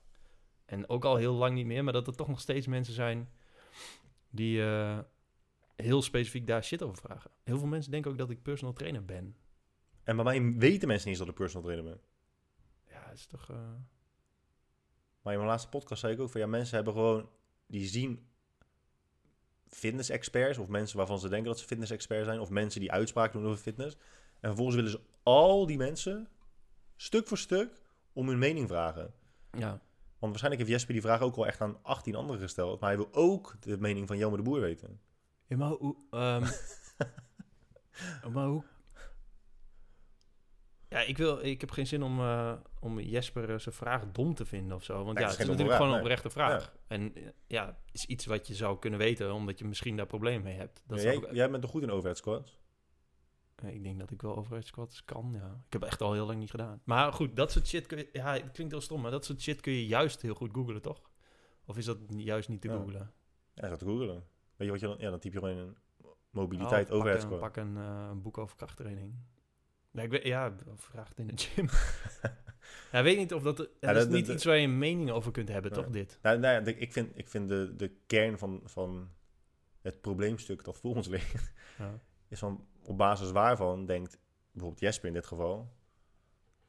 En 0.66 0.90
ook 0.90 1.06
al 1.06 1.16
heel 1.16 1.34
lang 1.34 1.56
niet 1.56 1.66
meer, 1.66 1.84
maar 1.84 1.94
dat 1.94 2.08
er 2.08 2.16
toch 2.16 2.28
nog 2.28 2.40
steeds 2.40 2.68
mensen 2.68 2.94
zijn 2.94 3.30
die 4.30 4.64
eh, 4.64 4.98
heel 5.76 6.02
specifiek 6.02 6.48
daar 6.48 6.64
shit 6.64 6.82
over 6.84 6.98
vragen. 6.98 7.32
Heel 7.44 7.58
veel 7.58 7.68
mensen 7.68 7.92
denken 7.92 8.12
ook 8.12 8.18
dat 8.18 8.30
ik 8.30 8.42
personal 8.42 8.74
trainer 8.74 9.06
ben. 9.06 9.36
En 10.04 10.16
bij 10.16 10.26
mij 10.26 10.54
weten 10.58 10.88
mensen 10.88 11.10
niet 11.10 11.18
eens 11.18 11.18
dat 11.18 11.28
ik 11.28 11.34
personal 11.36 11.64
trainer 11.64 11.92
ben. 11.92 12.02
Ja, 12.90 13.06
dat 13.06 13.14
is 13.14 13.26
toch... 13.26 13.50
eh, 13.50 13.58
Maar 15.22 15.34
in 15.34 15.40
mijn 15.40 15.52
laatste 15.52 15.70
podcast 15.70 16.02
zei 16.02 16.14
ik 16.14 16.20
ook 16.20 16.30
van 16.30 16.42
ja, 16.42 16.48
mensen 16.48 16.76
hebben 16.76 16.94
gewoon, 16.94 17.30
die 17.68 17.86
zien 17.88 18.28
fitness-experts 19.68 20.58
of 20.58 20.68
mensen 20.68 20.98
waarvan 20.98 21.20
ze 21.20 21.30
denken 21.30 21.48
dat 21.48 21.60
ze 21.60 21.66
fitness-expert 21.66 22.26
zijn 22.26 22.40
of 22.40 22.50
mensen 22.50 22.80
die 22.80 22.92
uitspraken 22.92 23.40
doen 23.40 23.50
over 23.50 23.62
fitness. 23.64 23.96
En 24.40 24.50
vervolgens 24.50 24.76
willen 24.76 24.92
ze 24.92 25.02
al 25.24 25.66
die 25.66 25.78
mensen 25.78 26.28
stuk 26.96 27.28
voor 27.28 27.38
stuk 27.38 27.82
om 28.14 28.28
hun 28.28 28.38
mening 28.40 28.68
vragen. 28.68 29.14
ja, 29.52 29.70
Want 29.70 30.32
waarschijnlijk 30.32 30.62
heeft 30.62 30.74
Jesper 30.74 30.94
die 30.94 31.02
vraag 31.02 31.22
ook 31.22 31.36
al 31.36 31.48
echt 31.48 31.62
aan 31.62 31.84
18 31.84 32.16
anderen 32.16 32.42
gesteld. 32.42 32.80
Maar 32.80 32.90
hij 32.90 32.98
wil 32.98 33.14
ook 33.14 33.56
de 33.60 33.78
mening 33.78 34.08
van 34.08 34.18
Jelmer 34.18 34.38
de 34.38 34.44
Boer 34.44 34.60
weten. 34.60 35.02
Ja, 35.48 35.58
maar 35.58 35.70
hoe... 35.70 35.96
ehm, 36.10 36.46
maar 38.34 38.48
hoe... 38.48 38.64
Ja, 40.90 41.00
ik, 41.00 41.18
wil, 41.18 41.44
ik 41.46 41.62
heb 41.62 41.72
geen 41.72 41.88
zin 41.88 42.04
om, 42.04 42.20
eh, 42.20 42.54
om 42.80 43.00
Jesper 43.00 43.50
eh, 43.54 43.60
zijn 43.60 43.76
vraag 43.76 44.12
dom 44.12 44.34
te 44.36 44.46
vinden 44.46 44.76
of 44.78 44.84
zo. 44.84 44.94
Want 45.04 45.14
Nee, 45.18 45.24
ja, 45.24 45.30
het 45.32 45.40
is 45.40 45.48
natuurlijk 45.48 45.76
gewoon 45.78 45.94
een 45.94 46.00
oprechte 46.00 46.30
vraag. 46.30 46.76
En 46.88 47.14
ja, 47.48 47.66
het 47.66 47.94
is 47.94 48.06
iets 48.06 48.26
wat 48.26 48.48
je 48.48 48.54
zou 48.56 48.80
kunnen 48.80 49.00
weten, 49.00 49.34
omdat 49.34 49.60
je 49.60 49.66
misschien 49.66 49.96
daar 49.98 50.06
problemen 50.06 50.44
mee 50.44 50.56
hebt. 50.58 50.84
Dat 50.88 50.98
Ja, 50.98 51.04
jij, 51.04 51.16
ook- 51.16 51.32
jij 51.32 51.50
bent 51.50 51.62
toch 51.62 51.72
goed 51.72 51.82
in 51.82 51.92
overhead 51.92 52.18
squats? 52.18 52.62
Eh, 53.56 53.74
Ik 53.74 53.84
denk 53.84 54.00
dat 54.00 54.12
ik 54.12 54.22
wel 54.22 54.36
overhead 54.36 54.66
squats 54.66 55.06
kan, 55.06 55.32
ja. 55.34 55.64
Ik 55.68 55.74
heb 55.74 55.84
echt 55.84 56.02
al 56.02 56.14
heel 56.14 56.26
lang 56.26 56.40
niet 56.40 56.52
gedaan. 56.52 56.82
Maar 56.84 57.14
goed, 57.14 57.36
dat 57.36 57.52
soort 57.52 57.68
shit 57.68 57.86
kun 57.88 57.98
je... 57.98 58.10
Ja, 58.14 58.34
het 58.34 58.52
klinkt 58.52 58.72
heel 58.74 58.82
stom, 58.82 59.02
maar 59.02 59.12
dat 59.12 59.26
soort 59.26 59.42
shit 59.42 59.62
kun 59.62 59.74
je 59.74 59.86
juist 59.86 60.22
heel 60.22 60.36
goed 60.36 60.50
googlen, 60.54 60.82
toch? 60.82 61.02
Of 61.66 61.78
is 61.78 61.86
dat 61.86 61.98
juist 62.08 62.50
niet 62.50 62.62
te 62.62 62.68
Ja. 62.68 62.74
googlen? 62.78 63.14
Ja, 63.54 63.68
gaat 63.68 63.80
te 63.80 63.86
googelen. 63.86 64.24
Je 64.66 64.72
wat 64.72 64.80
je 64.80 64.88
dan... 64.88 64.96
Ja, 65.00 65.10
dan 65.10 65.20
typ 65.20 65.34
je 65.34 65.40
gewoon 65.40 65.54
in 65.56 65.62
een 65.62 65.76
mobiliteit 66.30 66.90
Oh, 66.92 66.96
overhead 66.98 67.22
pak 67.22 67.32
een, 67.32 67.40
pak 67.40 67.56
een, 67.58 67.78
eh, 67.78 68.08
een 68.10 68.22
boek 68.22 68.38
over 68.38 68.56
krachttraining. 68.58 69.14
Nee, 69.92 70.06
ik 70.06 70.12
weet, 70.12 70.24
ja, 70.24 70.56
vraag 70.76 71.10
het 71.10 71.20
in 71.20 71.28
de 71.28 71.34
gym. 71.38 71.68
ja, 72.92 73.04
weet 73.04 73.18
niet 73.18 73.34
of 73.34 73.44
dat... 73.44 73.58
Dat 73.58 73.70
Ja, 73.80 73.92
is 73.92 73.98
dat- 73.98 74.10
niet 74.10 74.26
dat- 74.26 74.36
iets 74.36 74.46
waar 74.46 74.58
je 74.58 74.64
een 74.68 74.78
mening 74.78 75.12
over 75.12 75.32
kunt 75.32 75.50
hebben, 75.50 75.72
toch, 75.72 75.90
dit? 75.90 76.20
Nou, 76.22 76.40
nou 76.40 76.54
ja, 76.54 76.62
de- 76.62 76.78
ik 76.78 76.94
vind, 76.94 77.12
ik 77.18 77.28
vind 77.28 77.50
de, 77.50 77.74
de 77.76 77.92
kern 78.08 78.38
van, 78.38 78.62
van 78.64 79.10
het 79.82 80.02
probleemstuk 80.02 80.64
dat 80.64 80.78
voor 80.78 80.96
ons 80.96 81.08
ligt, 81.16 81.52
Ja. 81.78 82.00
is 82.28 82.40
van 82.40 82.68
op 82.84 82.98
basis 82.98 83.32
waarvan 83.32 83.86
denkt 83.86 84.20
bijvoorbeeld 84.52 84.82
Jesper 84.82 85.08
in 85.08 85.14
dit 85.14 85.26
geval, 85.26 85.74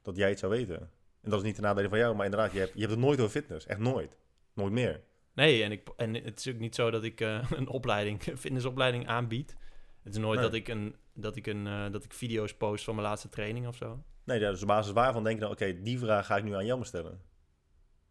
dat 0.03 0.17
jij 0.17 0.29
het 0.29 0.39
zou 0.39 0.53
weten. 0.53 0.91
En 1.21 1.31
dat 1.31 1.39
is 1.39 1.45
niet 1.45 1.57
de 1.57 1.63
nadelen 1.63 1.91
van 1.91 1.99
jou, 1.99 2.15
maar 2.17 2.25
inderdaad, 2.25 2.53
je 2.53 2.59
hebt, 2.59 2.73
je 2.73 2.79
hebt 2.81 2.91
het 2.93 3.01
nooit 3.01 3.19
over 3.21 3.31
fitness. 3.41 3.67
Echt 3.67 3.79
nooit. 3.79 4.17
Nooit 4.53 4.73
meer. 4.73 5.03
Nee, 5.35 5.63
en, 5.63 5.73
ik, 5.73 5.89
en 5.97 6.15
het 6.15 6.39
is 6.39 6.49
ook 6.49 6.59
niet 6.59 6.75
zo 6.75 6.91
dat 6.91 7.05
ik 7.05 7.21
eh, 7.21 7.51
een 7.59 7.69
opleiding, 7.69 8.23
fitnessopleiding 8.23 9.07
aanbied. 9.07 9.57
Het 10.03 10.13
is 10.15 10.21
nooit 10.21 10.41
Nee. 10.41 10.49
dat, 10.49 10.59
ik 10.59 10.69
een, 10.69 10.97
dat, 11.13 11.37
ik 11.37 11.47
een, 11.47 11.67
eh, 11.67 11.91
dat 11.91 12.05
ik 12.05 12.13
video's 12.13 12.55
post 12.55 12.85
van 12.85 12.95
mijn 12.95 13.07
laatste 13.07 13.29
training 13.29 13.67
of 13.67 13.77
zo. 13.77 14.03
Nee, 14.25 14.41
ja, 14.41 14.51
dus 14.51 14.63
op 14.63 14.69
basis 14.69 14.93
waarvan 14.93 15.25
denk 15.25 15.35
je 15.37 15.43
dan, 15.43 15.51
oké, 15.51 15.83
die 15.83 15.99
vraag 15.99 16.27
ga 16.27 16.37
ik 16.37 16.45
nu 16.45 16.55
aan 16.55 16.67
jou 16.67 16.85
stellen. 16.85 17.23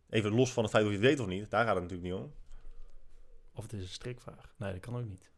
Even 0.09 0.31
los 0.31 0.53
van 0.53 0.63
het 0.63 0.71
feit 0.71 0.85
of 0.85 0.91
je 0.91 0.97
het 0.97 1.05
weet 1.05 1.19
of 1.19 1.27
niet, 1.27 1.49
daar 1.49 1.65
gaat 1.65 1.75
het 1.75 1.83
natuurlijk 1.83 2.11
niet 2.13 2.21
om. 2.21 2.33
Of 3.53 3.63
het 3.63 3.73
is 3.73 3.81
een 3.81 3.87
strikvraag. 3.87 4.53
Nee, 4.57 4.71
dat 4.71 4.81
kan 4.81 4.95
ook 4.95 5.05
niet. 5.05 5.31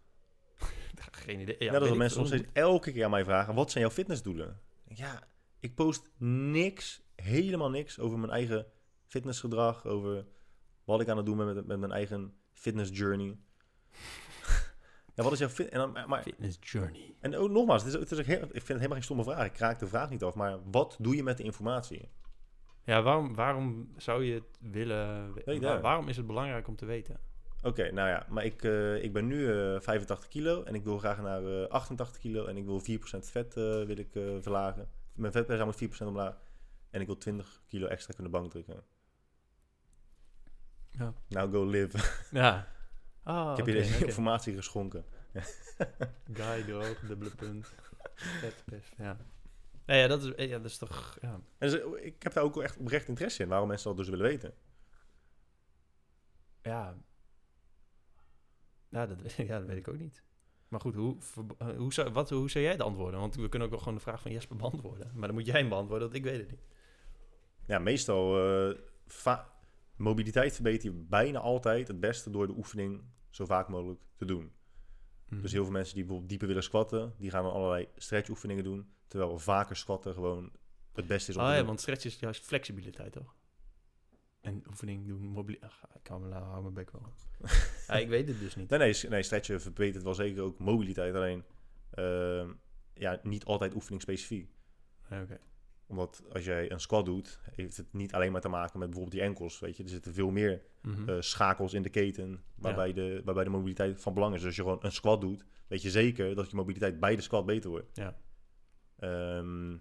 Geen 1.11 1.39
idee. 1.39 1.55
Ja, 1.59 1.73
er 1.73 1.87
ik 1.87 1.95
mensen 1.95 2.19
nog 2.19 2.27
steeds 2.27 2.47
elke 2.53 2.91
keer 2.91 3.03
aan 3.03 3.09
mij 3.09 3.23
vragen, 3.23 3.55
wat 3.55 3.71
zijn 3.71 3.83
jouw 3.83 3.93
fitnessdoelen? 3.93 4.59
Ja, 4.87 5.27
ik 5.59 5.75
post 5.75 6.11
niks, 6.17 7.01
helemaal 7.15 7.69
niks 7.69 7.99
over 7.99 8.19
mijn 8.19 8.31
eigen 8.31 8.65
fitnessgedrag, 9.07 9.85
over 9.85 10.25
wat 10.85 11.01
ik 11.01 11.07
aan 11.09 11.17
het 11.17 11.25
doen 11.25 11.37
ben 11.37 11.45
met, 11.55 11.65
met 11.65 11.79
mijn 11.79 11.91
eigen 11.91 12.33
fitness 12.53 12.97
journey. 12.97 13.37
ja, 15.15 15.23
wat 15.23 15.31
is 15.31 15.39
jouw 15.39 15.49
fit... 15.49 15.69
En, 15.69 15.77
dan, 15.79 15.97
maar, 16.07 16.21
Fitness 16.21 16.57
journey. 16.61 17.15
en 17.19 17.35
ook 17.35 17.49
nogmaals, 17.49 17.83
het 17.83 17.93
is, 17.93 17.99
het 17.99 18.11
is 18.11 18.25
heel, 18.25 18.35
ik 18.41 18.41
vind 18.49 18.53
het 18.53 18.67
helemaal 18.67 18.93
geen 18.93 19.03
stomme 19.03 19.23
vraag. 19.23 19.45
Ik 19.45 19.57
raak 19.57 19.79
de 19.79 19.87
vraag 19.87 20.09
niet 20.09 20.23
af, 20.23 20.35
maar 20.35 20.59
wat 20.71 20.95
doe 20.99 21.15
je 21.15 21.23
met 21.23 21.37
de 21.37 21.43
informatie? 21.43 22.09
Ja, 22.83 23.01
waarom, 23.01 23.35
waarom 23.35 23.93
zou 23.97 24.23
je 24.23 24.33
het 24.33 24.57
willen... 24.71 25.33
Nee, 25.45 25.59
waar- 25.61 25.81
waarom 25.81 26.07
is 26.07 26.17
het 26.17 26.27
belangrijk 26.27 26.67
om 26.67 26.75
te 26.75 26.85
weten? 26.85 27.19
Oké, 27.63 27.91
nou 27.91 28.09
ja, 28.09 28.25
maar 28.29 28.45
ik, 28.45 28.63
eh, 28.63 29.03
ik 29.03 29.13
ben 29.13 29.27
nu 29.27 29.51
eh 29.51 29.79
85 29.79 30.27
kilo 30.27 30.63
en 30.63 30.75
ik 30.75 30.83
wil 30.83 30.97
graag 30.97 31.21
naar 31.21 31.43
eh 31.61 31.67
88 31.69 32.17
kilo 32.21 32.45
en 32.45 32.57
ik 32.57 32.65
wil 32.65 32.79
4% 32.79 33.29
vet 33.29 33.57
eh, 33.57 33.63
wil 33.63 33.97
ik, 33.97 34.15
eh, 34.15 34.23
verlagen. 34.41 34.89
Mijn 35.15 35.31
vetpercentage 35.31 35.65
moet 35.87 35.95
4% 35.97 36.07
omlaag 36.07 36.41
en 36.89 37.01
ik 37.01 37.05
wil 37.07 37.17
20 37.17 37.61
kilo 37.67 37.87
extra 37.87 38.13
kunnen 38.13 38.31
bankdrukken. 38.31 38.83
Ja. 40.97 41.13
Nou, 41.27 41.51
go 41.51 41.65
live. 41.65 41.97
Ja. 42.31 42.67
Ah, 43.23 43.51
ik 43.51 43.57
heb 43.57 43.65
je 43.65 43.73
deze 43.73 44.05
informatie 44.05 44.55
geschonken. 44.55 45.05
Guy, 46.33 46.63
droog, 46.63 46.99
dubbele 46.99 47.35
punt. 47.35 47.73
Vet, 48.15 48.63
vet, 48.67 48.85
ja. 48.97 49.17
Nee, 49.85 49.99
ja, 50.01 50.07
dat 50.07 50.23
is, 50.23 50.45
ja, 50.47 50.57
dat 50.57 50.65
is 50.65 50.77
toch... 50.77 51.17
Ja. 51.21 51.33
En 51.57 51.69
dus, 51.69 51.79
eh, 51.79 52.05
ik 52.05 52.23
heb 52.23 52.33
daar 52.33 52.43
ook 52.43 52.61
echt 52.61 52.77
oprecht 52.77 53.07
interesse 53.07 53.43
in, 53.43 53.49
waarom 53.49 53.67
mensen 53.67 53.87
dat 53.87 53.97
dus 53.97 54.09
willen 54.09 54.25
weten. 54.25 54.53
Ja. 56.61 56.95
Ja, 58.89 59.05
dat, 59.05 59.33
ja, 59.49 59.57
dat 59.57 59.67
weet 59.67 59.77
ik 59.77 59.87
ook 59.87 59.97
niet. 59.97 60.23
Maar 60.67 60.79
goed, 60.79 60.95
hoe, 60.95 61.17
eh, 61.57 61.67
hoe, 61.77 61.93
zou, 61.93 62.11
wat, 62.11 62.29
hoe 62.29 62.49
zou 62.49 62.63
jij 62.63 62.73
het 62.73 62.81
antwoorden? 62.81 63.19
Want 63.19 63.35
we 63.35 63.49
kunnen 63.49 63.67
ook 63.67 63.73
wel 63.73 63.83
gewoon 63.83 63.97
de 63.97 64.03
vraag 64.03 64.21
van 64.21 64.31
Jesper 64.31 64.55
beantwoorden. 64.57 65.11
Maar 65.13 65.27
dan 65.27 65.35
moet 65.37 65.45
jij 65.45 65.59
hem 65.59 65.69
beantwoorden, 65.69 66.07
want 66.07 66.19
ik 66.19 66.31
weet 66.31 66.39
het 66.39 66.49
niet. 66.51 66.65
Ja, 67.67 67.79
meestal 67.79 68.49
eh, 68.69 68.77
va- 69.07 69.53
mobiliteit 69.97 70.53
verbeter 70.53 70.91
je 70.91 70.97
bijna 70.97 71.39
altijd 71.39 71.87
het 71.87 71.99
beste 71.99 72.29
door 72.29 72.47
de 72.47 72.57
oefening 72.57 73.03
zo 73.29 73.45
vaak 73.45 73.67
mogelijk 73.67 74.01
te 74.15 74.25
doen. 74.25 74.51
Mhm. 75.29 75.41
Dus 75.41 75.51
heel 75.51 75.63
veel 75.63 75.71
mensen 75.71 75.93
die 75.93 76.03
bijvoorbeeld 76.03 76.29
dieper 76.29 76.47
willen 76.47 76.63
squatten, 76.63 77.13
die 77.17 77.29
gaan 77.29 77.43
dan 77.43 77.53
allerlei 77.53 77.87
stretchoefeningen 77.95 78.63
doen. 78.63 78.89
Terwijl 79.07 79.39
vaker 79.39 79.75
squatten 79.75 80.13
gewoon 80.13 80.51
het 80.93 81.07
beste 81.07 81.31
is 81.31 81.37
om 81.37 81.43
te 81.43 81.49
ja, 81.49 81.57
doen. 81.57 81.65
want 81.65 81.79
stretch 81.81 82.05
is 82.05 82.19
juist 82.19 82.45
flexibiliteit, 82.45 83.11
toch? 83.11 83.35
En 84.41 84.63
oefening 84.67 85.07
doen, 85.07 85.21
mobili... 85.21 85.57
Ach, 85.61 85.83
ik 85.99 86.07
hou, 86.07 86.21
me, 86.21 86.33
hou 86.33 86.61
mijn 86.61 86.73
bek 86.73 86.91
wel. 86.91 87.13
ja, 87.87 87.93
ik 87.93 88.07
weet 88.07 88.27
het 88.27 88.39
dus 88.39 88.55
niet. 88.55 88.69
Nee, 88.69 88.79
nee, 88.79 89.09
nee, 89.09 89.23
stretchen 89.23 89.61
verbetert 89.61 90.03
wel 90.03 90.13
zeker 90.13 90.43
ook 90.43 90.59
mobiliteit. 90.59 91.15
Alleen 91.15 91.43
ehm, 91.91 92.53
ja, 92.93 93.19
niet 93.23 93.45
altijd 93.45 93.73
oefeningsspecifiek. 93.73 94.49
Ja, 95.09 95.21
Oké. 95.21 95.39
Omdat 95.87 96.23
als 96.33 96.45
jij 96.45 96.71
een 96.71 96.79
squat 96.79 97.05
doet, 97.05 97.39
heeft 97.51 97.77
het 97.77 97.93
niet 97.93 98.13
alleen 98.13 98.31
maar 98.31 98.41
te 98.41 98.47
maken 98.49 98.79
met 98.79 98.89
bijvoorbeeld 98.89 99.15
die 99.21 99.27
enkels. 99.29 99.59
Weet 99.59 99.77
je, 99.77 99.83
er 99.83 99.89
zitten 99.89 100.13
veel 100.13 100.29
meer 100.31 100.61
Mhm. 100.81 101.09
eh, 101.09 101.15
schakels 101.19 101.73
in 101.73 101.81
de 101.81 101.89
keten 101.89 102.43
waarbij, 102.55 102.93
de, 102.93 103.21
waarbij 103.25 103.43
de 103.43 103.49
mobiliteit 103.49 104.01
van 104.01 104.13
belang 104.13 104.33
is. 104.33 104.39
Dus 104.39 104.47
als 104.47 104.55
je 104.55 104.61
gewoon 104.61 104.77
een 104.81 104.91
squat 104.91 105.21
doet, 105.21 105.45
weet 105.67 105.81
je 105.81 105.89
zeker 105.89 106.35
dat 106.35 106.49
je 106.49 106.55
mobiliteit 106.55 106.99
bij 106.99 107.15
de 107.15 107.21
squat 107.21 107.45
beter 107.45 107.69
wordt. 107.69 107.89
Ja. 107.93 108.17
Ehm, 108.99 109.77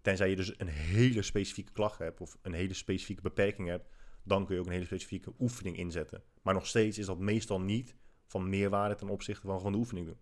tenzij 0.00 0.30
je 0.30 0.36
dus 0.36 0.58
een 0.58 0.66
hele 0.68 1.22
specifieke 1.22 1.72
klacht 1.72 1.98
hebt 1.98 2.20
of 2.20 2.38
een 2.42 2.52
hele 2.52 2.74
specifieke 2.74 3.22
beperking 3.22 3.68
hebt, 3.68 3.88
dan 4.22 4.44
kun 4.46 4.54
je 4.54 4.60
ook 4.60 4.66
een 4.66 4.72
hele 4.72 4.84
specifieke 4.84 5.32
oefening 5.38 5.76
inzetten. 5.76 6.22
Maar 6.42 6.54
nog 6.54 6.66
steeds 6.66 6.98
is 6.98 7.06
dat 7.06 7.18
meestal 7.18 7.60
niet 7.60 7.96
van 8.26 8.48
meerwaarde 8.48 8.94
ten 8.94 9.08
opzichte 9.08 9.46
van 9.46 9.56
gewoon 9.56 9.72
de 9.72 9.78
oefening 9.78 10.06
doen. 10.06 10.18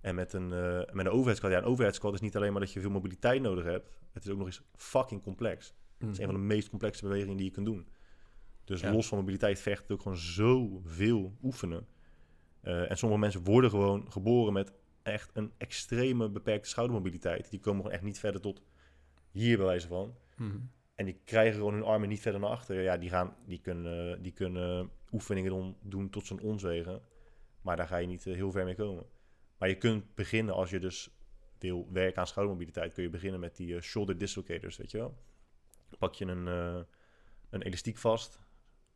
En 0.00 0.14
met 0.14 0.32
een, 0.32 0.52
eh 0.52 0.94
met 0.94 1.06
een 1.06 1.12
overhead 1.12 1.36
squat, 1.36 1.52
ja, 1.52 1.58
een 1.58 1.64
overhead 1.64 1.94
squat 1.94 2.14
is 2.14 2.20
niet 2.20 2.36
alleen 2.36 2.52
maar 2.52 2.60
dat 2.60 2.72
je 2.72 2.80
veel 2.80 2.90
mobiliteit 2.90 3.42
nodig 3.42 3.64
hebt. 3.64 3.90
Het 4.12 4.24
is 4.24 4.30
ook 4.30 4.38
nog 4.38 4.46
eens 4.46 4.62
fucking 4.74 5.22
complex. 5.22 5.74
Het 5.98 6.08
is 6.10 6.18
een 6.18 6.24
van 6.24 6.34
de 6.34 6.40
meest 6.40 6.68
complexe 6.68 7.02
bewegingen 7.02 7.36
die 7.36 7.46
je 7.46 7.52
kunt 7.52 7.66
doen. 7.66 7.88
Dus 8.64 8.80
Ja. 8.80 8.92
los 8.92 9.06
van 9.08 9.18
mobiliteit 9.18 9.60
vecht 9.60 9.82
het 9.82 9.92
ook 9.92 10.02
gewoon 10.02 10.16
zoveel 10.18 11.32
oefenen. 11.42 11.86
Eh, 12.60 12.90
en 12.90 12.96
sommige 12.98 13.20
mensen 13.20 13.44
worden 13.44 13.70
gewoon 13.70 14.12
geboren 14.12 14.52
met 14.52 14.72
echt 15.02 15.30
een 15.34 15.52
extreme 15.56 16.28
beperkte 16.28 16.68
schoudermobiliteit. 16.68 17.50
Die 17.50 17.60
komen 17.60 17.80
gewoon 17.80 17.96
echt 17.96 18.04
niet 18.04 18.18
verder 18.18 18.40
tot 18.40 18.62
hier 19.30 19.56
bij 19.56 19.66
wijze 19.66 19.88
van. 19.88 20.14
Mhm. 20.36 20.56
En 20.94 21.04
die 21.04 21.20
krijgen 21.24 21.54
gewoon 21.54 21.72
hun 21.74 21.82
armen 21.82 22.08
niet 22.08 22.20
verder 22.20 22.40
naar 22.40 22.50
achter. 22.50 22.82
Ja, 22.82 22.96
die, 22.96 23.08
gaan, 23.08 23.36
die, 23.46 23.60
kunnen, 23.60 24.22
die 24.22 24.32
kunnen 24.32 24.90
oefeningen 25.12 25.76
doen, 25.82 26.10
tot 26.10 26.26
zo'n 26.26 26.40
ons 26.40 26.62
wegen. 26.62 27.00
Maar 27.60 27.76
daar 27.76 27.86
ga 27.86 27.96
je 27.96 28.06
niet 28.06 28.26
eh, 28.26 28.34
heel 28.34 28.50
ver 28.50 28.64
mee 28.64 28.74
komen. 28.74 29.04
Maar 29.58 29.68
je 29.68 29.76
kunt 29.78 30.14
beginnen 30.14 30.54
als 30.54 30.70
je 30.70 30.78
dus 30.78 31.10
wil 31.58 31.88
werken 31.92 32.20
aan 32.20 32.26
schoudermobiliteit. 32.26 32.92
Kun 32.92 33.02
je 33.02 33.10
beginnen 33.10 33.40
met 33.40 33.56
die 33.56 33.74
eh, 33.74 33.80
shoulder 33.82 34.18
dislocators, 34.18 34.76
weet 34.76 34.90
je 34.90 34.98
wel. 34.98 35.18
Pak 35.98 36.14
je 36.14 36.24
een, 36.24 36.48
eh, 36.48 36.80
een 37.50 37.62
elastiek 37.62 37.96
vast, 37.96 38.38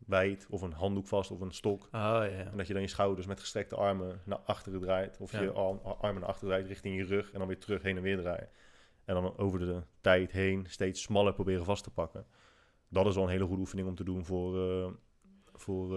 wijd, 0.06 0.46
of 0.50 0.62
een 0.62 0.72
handdoek 0.72 1.06
vast, 1.06 1.30
of 1.30 1.40
een 1.40 1.52
stok. 1.52 1.88
Oh. 1.92 2.24
En 2.24 2.56
dat 2.56 2.66
je 2.66 2.72
dan 2.72 2.82
je 2.82 2.88
schouders 2.88 3.26
met 3.26 3.40
gestrekte 3.40 3.76
armen 3.76 4.20
naar 4.24 4.38
achteren 4.38 4.80
draait. 4.80 5.18
Of 5.20 5.32
Ja. 5.32 5.40
je 5.42 5.50
arm- 5.52 5.78
armen 5.78 6.20
naar 6.20 6.30
achteren 6.30 6.48
draait 6.54 6.66
richting 6.66 6.96
je 6.96 7.04
rug. 7.04 7.32
En 7.32 7.38
dan 7.38 7.48
weer 7.48 7.58
terug 7.58 7.82
heen 7.82 7.96
en 7.96 8.02
weer 8.02 8.16
draaien. 8.16 8.48
En 9.04 9.14
dan 9.14 9.36
over 9.38 9.58
de 9.58 9.82
tijd 10.00 10.32
heen 10.32 10.66
steeds 10.68 11.02
smaller 11.02 11.32
proberen 11.34 11.64
vast 11.64 11.84
te 11.84 11.90
pakken. 11.90 12.26
Dat 12.88 13.06
is 13.06 13.14
wel 13.14 13.24
een 13.24 13.30
hele 13.30 13.44
goede 13.44 13.60
oefening 13.60 13.88
om 13.88 13.94
te 13.94 14.04
doen 14.04 14.24
voor, 14.24 14.70
eh, 14.70 14.92
voor 15.52 15.88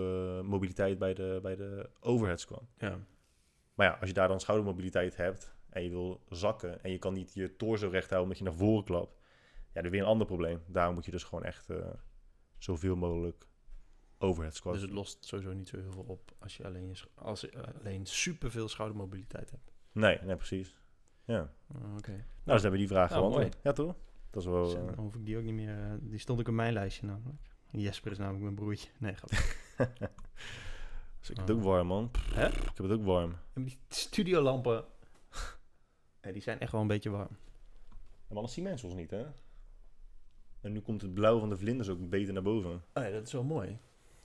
mobiliteit 0.45 0.99
bij 0.99 1.13
de, 1.13 1.39
bij 1.41 1.55
de 1.55 1.89
overhead 1.99 2.39
squat. 2.39 2.63
ja. 2.77 2.99
Maar 3.75 3.87
ja, 3.87 3.97
als 3.99 4.07
je 4.09 4.13
daar 4.15 4.27
dan 4.27 4.39
schoudermobiliteit 4.39 5.15
hebt 5.15 5.55
en 5.69 5.83
je 5.83 5.89
wil 5.89 6.23
zakken 6.29 6.83
en 6.83 6.91
je 6.91 6.97
kan 6.97 7.13
niet 7.13 7.33
je 7.33 7.55
torso 7.55 7.87
recht 7.89 8.09
houden 8.09 8.21
omdat 8.23 8.37
je 8.37 8.43
naar 8.43 8.53
voren 8.53 8.83
klapt, 8.83 9.17
ja, 9.73 9.81
dan 9.81 9.91
weer 9.91 10.01
een 10.01 10.07
ander 10.07 10.27
probleem. 10.27 10.61
Daarom 10.67 10.93
moet 10.93 11.05
je 11.05 11.11
dus 11.11 11.23
gewoon 11.23 11.43
echt 11.43 11.69
eh, 11.69 11.87
zoveel 12.57 12.95
mogelijk 12.95 13.47
overhead 14.17 14.55
squat. 14.55 14.73
Dus 14.73 14.83
het 14.83 14.91
lost 14.91 15.25
sowieso 15.25 15.53
niet 15.53 15.67
zo 15.67 15.77
heel 15.79 15.91
veel 15.91 16.05
op 16.07 16.31
als 16.39 16.57
je 16.57 16.65
alleen, 16.65 16.87
je 16.87 17.03
als 17.15 17.41
je, 17.41 17.49
eh, 17.49 17.79
alleen 17.79 18.05
superveel 18.05 18.67
schoudermobiliteit 18.67 19.51
hebt. 19.51 19.71
Nee, 19.91 20.19
nee, 20.21 20.35
precies. 20.35 20.75
Ja. 21.23 21.53
Oh, 21.67 21.95
Oké. 21.97 22.11
Nou, 22.11 22.25
dus 22.43 22.61
hebben 22.61 22.71
we 22.71 22.77
die 22.77 22.87
vraag 22.87 23.09
Nou, 23.09 23.21
beantwoord. 23.21 23.57
Ja, 23.63 23.71
toch? 23.71 23.95
Dat 24.29 24.41
is 24.41 24.49
wel... 24.49 24.63
Dus, 24.63 24.73
eh, 24.73 24.85
dan 24.85 24.97
hoef 24.97 25.15
ik 25.15 25.25
die 25.25 25.37
ook 25.37 25.43
niet 25.43 25.53
meer... 25.53 25.79
eh, 25.79 25.91
die 25.99 26.19
stond 26.19 26.39
ook 26.39 26.47
op 26.47 26.53
mijn 26.53 26.73
lijstje 26.73 27.05
namelijk. 27.05 27.41
Jesper 27.71 28.11
is 28.11 28.17
namelijk 28.17 28.43
mijn 28.43 28.55
broertje. 28.55 28.89
Nee, 28.97 29.13
grapje. 29.13 29.37
dus 31.25 31.33
ik 31.33 31.37
heb 31.37 31.47
het 31.47 31.57
ook 31.57 31.63
warm, 31.63 31.87
man. 31.87 32.11
Hè? 32.33 32.47
Ik 32.47 32.71
heb 32.75 32.77
het 32.77 32.91
ook 32.91 33.05
warm. 33.05 33.35
En 33.53 33.63
die 33.63 33.77
studiolampen... 33.87 34.83
Ja, 36.21 36.31
die 36.31 36.41
zijn 36.41 36.59
echt 36.59 36.71
wel 36.71 36.81
een 36.81 36.87
beetje 36.87 37.09
warm. 37.09 37.37
Ja, 37.89 38.33
maar 38.33 38.37
dan 38.37 38.49
zien 38.49 38.63
mensen 38.63 38.87
ons 38.87 38.97
niet, 38.97 39.11
hè? 39.11 39.25
En 40.61 40.71
nu 40.71 40.79
komt 40.79 41.01
het 41.01 41.13
blauw 41.13 41.39
van 41.39 41.49
de 41.49 41.57
vlinders 41.57 41.89
ook 41.89 42.09
beter 42.09 42.33
naar 42.33 42.43
boven. 42.43 42.83
Oh 42.93 43.03
ja, 43.03 43.09
dat 43.09 43.27
is 43.27 43.33
wel 43.33 43.43
mooi. 43.43 43.77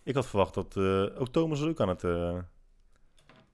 Ik 0.02 0.14
had 0.14 0.26
verwacht 0.26 0.54
dat... 0.54 0.76
eh 0.76 1.20
ook 1.20 1.28
Thomas 1.28 1.60
was 1.60 1.68
ook 1.68 1.80
aan 1.80 1.88
het, 1.88 2.04
eh 2.04 2.38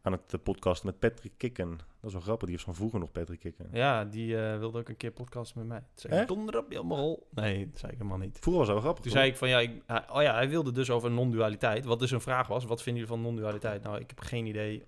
aan 0.06 0.12
het 0.12 0.34
eh, 0.34 0.40
podcasten 0.42 0.86
met 0.86 0.98
Patrick 0.98 1.32
Kikken. 1.36 1.70
Dat 1.70 1.86
is 2.04 2.12
wel 2.12 2.20
grappig, 2.20 2.42
die 2.48 2.50
heeft 2.50 2.64
van 2.64 2.74
vroeger 2.74 2.98
nog 3.00 3.12
Patrick 3.12 3.38
Kikken. 3.40 3.68
Ja, 3.72 4.04
die 4.04 4.36
eh, 4.40 4.58
wilde 4.58 4.78
ook 4.78 4.88
een 4.88 4.96
keer 4.96 5.10
podcasten 5.10 5.58
met 5.58 5.68
mij. 5.68 5.78
Toen 5.78 6.10
zei 6.10 6.20
ik, 6.22 6.28
donder 6.28 6.58
op 6.58 6.72
je 6.72 6.78
rol. 6.78 7.26
Nee, 7.30 7.66
dat 7.70 7.78
zei 7.78 7.92
ik 7.92 7.98
helemaal 7.98 8.18
niet. 8.18 8.38
Vroeger 8.38 8.58
was 8.58 8.66
dat 8.66 8.82
wel 8.82 8.92
grappig, 8.92 9.02
Toen 9.02 9.12
toch? 9.12 9.20
zei 9.20 9.32
ik 9.32 9.38
van 9.38 9.48
ja, 9.48 9.58
ik, 9.60 9.82
hij- 9.86 10.10
oh 10.10 10.22
ja, 10.22 10.34
hij 10.34 10.48
wilde 10.48 10.72
dus 10.72 10.90
over 10.90 11.10
non-dualiteit. 11.10 11.84
Wat 11.84 11.98
dus 11.98 12.10
een 12.10 12.20
vraag 12.20 12.46
was. 12.46 12.64
Wat 12.64 12.82
vinden 12.82 13.02
jullie 13.02 13.16
van 13.16 13.26
non-dualiteit? 13.26 13.82
Nou, 13.82 13.98
ik 14.00 14.08
heb 14.10 14.20
geen 14.20 14.46
idee. 14.46 14.86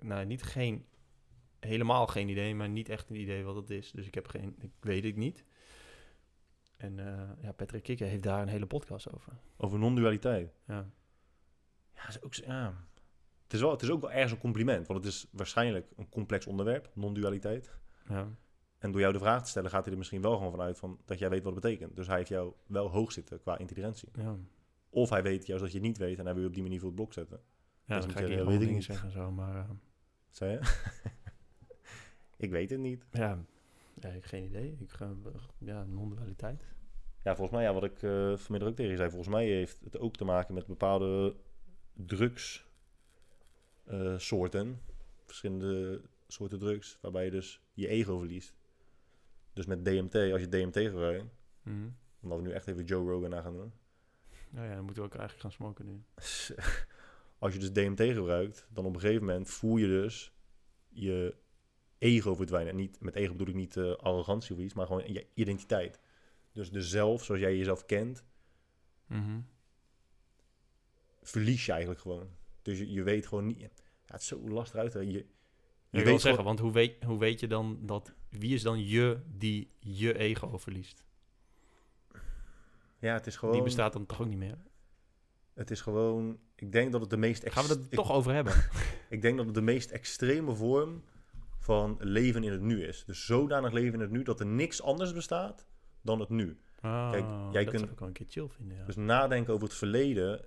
Nou, 0.00 0.24
niet 0.26 0.42
geen, 0.42 0.84
helemaal 1.60 2.06
geen 2.06 2.28
idee, 2.28 2.54
maar 2.54 2.68
niet 2.68 2.88
echt 2.88 3.10
een 3.10 3.20
idee 3.20 3.44
wat 3.44 3.56
het 3.56 3.70
is. 3.70 3.90
Dus 3.90 4.06
ik 4.06 4.14
heb 4.14 4.26
geen, 4.28 4.56
ik 4.60 4.70
weet 4.80 5.04
het 5.04 5.16
niet. 5.16 5.44
En 6.76 6.98
eh, 6.98 7.42
ja, 7.42 7.52
Patrick 7.52 7.82
Kikker 7.82 8.06
heeft 8.06 8.22
daar 8.22 8.42
een 8.42 8.48
hele 8.48 8.66
podcast 8.66 9.12
over. 9.14 9.32
Over 9.56 9.78
non-dualiteit. 9.78 10.52
Ja. 10.66 10.90
Ja, 11.94 12.00
dat 12.06 12.08
is 12.08 12.22
ook, 12.22 12.34
ja. 12.34 12.74
Het, 13.48 13.56
is 13.56 13.60
wel, 13.62 13.70
het 13.70 13.82
is 13.82 13.90
ook 13.90 14.00
wel 14.00 14.10
ergens 14.12 14.32
een 14.32 14.38
compliment, 14.38 14.86
want 14.86 15.04
het 15.04 15.12
is 15.12 15.26
waarschijnlijk 15.32 15.86
een 15.96 16.08
complex 16.08 16.46
onderwerp, 16.46 16.90
non-dualiteit. 16.94 17.76
ja. 18.08 18.28
En 18.78 18.90
door 18.90 19.00
jou 19.00 19.12
de 19.12 19.18
vraag 19.18 19.42
te 19.42 19.48
stellen, 19.48 19.70
gaat 19.70 19.82
hij 19.82 19.92
er 19.92 19.98
misschien 19.98 20.22
wel 20.22 20.36
gewoon 20.36 20.50
vanuit 20.50 20.78
van 20.78 20.98
dat 21.04 21.18
jij 21.18 21.28
weet 21.30 21.42
wat 21.42 21.52
het 21.52 21.62
betekent. 21.62 21.96
Dus 21.96 22.06
hij 22.06 22.16
heeft 22.16 22.28
jou 22.28 22.52
wel 22.66 22.90
hoog 22.90 23.12
zitten 23.12 23.40
qua 23.40 23.58
intelligentie. 23.58 24.08
Ja, 24.12 24.36
Of 24.90 25.10
hij 25.10 25.22
weet 25.22 25.46
juist 25.46 25.62
dat 25.62 25.72
je 25.72 25.78
het 25.78 25.86
niet 25.86 25.98
weet 25.98 26.18
en 26.18 26.24
hij 26.24 26.32
wil 26.32 26.42
je 26.42 26.48
op 26.48 26.54
die 26.54 26.62
manier 26.62 26.78
voor 26.78 26.88
het 26.88 26.96
blok 26.96 27.12
zetten. 27.12 27.40
ja 27.84 27.94
Dat 27.94 27.98
is 27.98 28.04
dan 28.04 28.12
ga 28.14 28.20
ik 28.20 28.26
eh, 28.28 28.32
gewoon 28.32 28.46
weet 28.46 28.54
ik 28.54 28.60
dingen 28.60 28.74
niet. 28.74 28.84
zeggen 28.84 29.06
en 29.06 29.12
zo. 29.14 29.30
Maar 29.30 29.56
eh, 29.56 29.70
Zei 30.30 30.52
je? 30.52 30.60
ik 32.46 32.50
weet 32.50 32.70
het 32.70 32.80
niet. 32.80 33.06
ja, 33.10 33.44
ja, 34.00 34.08
ik 34.08 34.14
heb 34.14 34.24
geen 34.24 34.44
idee. 34.44 34.76
Ik 34.80 34.90
ga, 34.90 35.10
ja, 35.58 35.84
non-dualiteit. 35.84 36.64
Ja, 37.22 37.34
volgens 37.36 37.56
mij, 37.56 37.66
ja, 37.66 37.72
wat 37.72 37.84
ik 37.84 38.02
eh 38.02 38.36
vanmiddag 38.36 38.68
ook 38.70 38.76
tegen 38.76 38.90
je 38.90 38.96
zei, 38.96 39.10
volgens 39.10 39.34
mij 39.34 39.46
heeft 39.46 39.78
het 39.84 39.98
ook 39.98 40.16
te 40.16 40.24
maken 40.24 40.54
met 40.54 40.66
bepaalde 40.66 41.36
drugs 41.92 42.67
eh, 43.88 44.18
soorten. 44.18 44.80
Verschillende 45.26 46.02
soorten 46.28 46.58
drugs, 46.58 46.98
waarbij 47.00 47.24
je 47.24 47.30
dus 47.30 47.60
je 47.72 47.88
ego 47.88 48.18
verliest. 48.18 48.54
Dus 49.52 49.66
met 49.66 49.84
DMT, 49.84 50.14
als 50.14 50.40
je 50.40 50.48
DMT 50.48 50.76
gebruikt, 50.78 51.24
Mhm. 51.62 51.88
omdat 52.20 52.38
we 52.38 52.44
nu 52.44 52.52
echt 52.52 52.66
even 52.66 52.84
Joe 52.84 53.10
Rogan 53.10 53.30
na 53.30 53.40
gaan 53.42 53.56
doen. 53.56 53.72
Nou 54.50 54.66
ja, 54.66 54.74
dan 54.74 54.84
moeten 54.84 55.02
we 55.02 55.08
ook 55.08 55.14
eigenlijk 55.14 55.40
gaan 55.42 55.52
smoken 55.52 55.86
nu. 55.86 56.02
als 57.38 57.52
je 57.52 57.58
dus 57.58 57.72
DMT 57.72 58.00
gebruikt, 58.02 58.66
dan 58.72 58.84
op 58.86 58.94
een 58.94 59.00
gegeven 59.00 59.24
moment 59.26 59.48
voel 59.48 59.76
je 59.76 59.86
dus 59.86 60.32
je 60.88 61.36
ego 61.98 62.34
verdwijnen. 62.34 62.70
En 62.72 62.76
niet, 62.78 63.00
met 63.00 63.14
ego 63.14 63.32
bedoel 63.32 63.48
ik 63.48 63.54
niet 63.60 63.76
eh, 63.76 63.94
arrogantie 63.96 64.54
of 64.56 64.60
iets, 64.62 64.74
maar 64.74 64.86
gewoon 64.86 65.12
je 65.12 65.26
identiteit. 65.34 66.00
Dus 66.52 66.70
de 66.70 66.82
zelf, 66.82 67.24
zoals 67.24 67.40
jij 67.40 67.56
jezelf 67.56 67.86
kent, 67.86 68.24
Mhm. 69.06 69.40
verlies 71.22 71.66
je 71.66 71.70
eigenlijk 71.72 72.00
gewoon. 72.00 72.28
Dus 72.68 72.78
je, 72.78 72.90
je 72.92 73.02
weet 73.02 73.26
gewoon 73.26 73.46
niet... 73.46 73.60
Ja, 73.60 73.68
het 74.06 74.20
is 74.20 74.26
zo 74.26 74.48
lastig 74.48 74.80
uit. 74.80 74.92
hè. 74.92 75.00
Je, 75.00 75.12
je 75.12 75.26
Ik 75.90 76.04
wil 76.04 76.18
zeggen, 76.18 76.44
want 76.44 76.58
hoe 76.58 76.72
weet, 76.72 77.04
hoe 77.04 77.18
weet 77.18 77.40
je 77.40 77.46
dan 77.46 77.78
dat... 77.82 78.14
Wie 78.28 78.54
is 78.54 78.62
dan 78.62 78.86
je 78.86 79.18
die 79.26 79.70
je 79.78 80.18
ego 80.18 80.58
verliest? 80.58 81.04
Ja, 82.98 83.12
het 83.12 83.26
is 83.26 83.36
gewoon... 83.36 83.54
Die 83.54 83.62
bestaat 83.64 83.92
dan 83.92 84.06
toch 84.06 84.20
ook 84.20 84.28
niet 84.28 84.38
meer? 84.38 84.58
Het 85.54 85.70
is 85.70 85.80
gewoon... 85.80 86.38
Ik 86.54 86.72
denk 86.72 86.92
dat 86.92 87.00
het 87.00 87.10
de 87.10 87.16
meest... 87.16 87.50
Gaan 87.52 87.66
we 87.66 87.72
het 87.72 87.90
toch 87.90 88.12
over 88.12 88.32
hebben? 88.34 88.54
ik 89.10 89.22
denk 89.22 89.36
dat 89.36 89.46
het 89.46 89.54
de 89.54 89.60
meest 89.62 89.90
extreme 89.90 90.54
vorm 90.54 91.04
van 91.58 91.96
leven 92.00 92.44
in 92.44 92.52
het 92.52 92.60
nu 92.60 92.84
is. 92.84 93.04
Dus 93.04 93.26
zodanig 93.26 93.72
leven 93.72 93.94
in 93.94 94.00
het 94.00 94.10
nu 94.10 94.22
dat 94.22 94.40
er 94.40 94.46
niks 94.46 94.82
anders 94.82 95.12
bestaat 95.12 95.66
dan 96.02 96.20
het 96.20 96.28
nu. 96.28 96.58
Kijk, 96.80 97.24
Ah, 97.24 97.48
jij 97.52 97.64
dat 97.64 97.70
kunt- 97.72 97.78
zou 97.80 97.92
ik 97.92 97.98
wel 97.98 98.08
een 98.08 98.14
keer 98.14 98.26
chill 98.28 98.48
vinden, 98.48 98.76
ja. 98.76 98.84
Dus 98.84 98.96
nadenken 98.96 99.52
over 99.54 99.66
het 99.66 99.76
verleden 99.76 100.44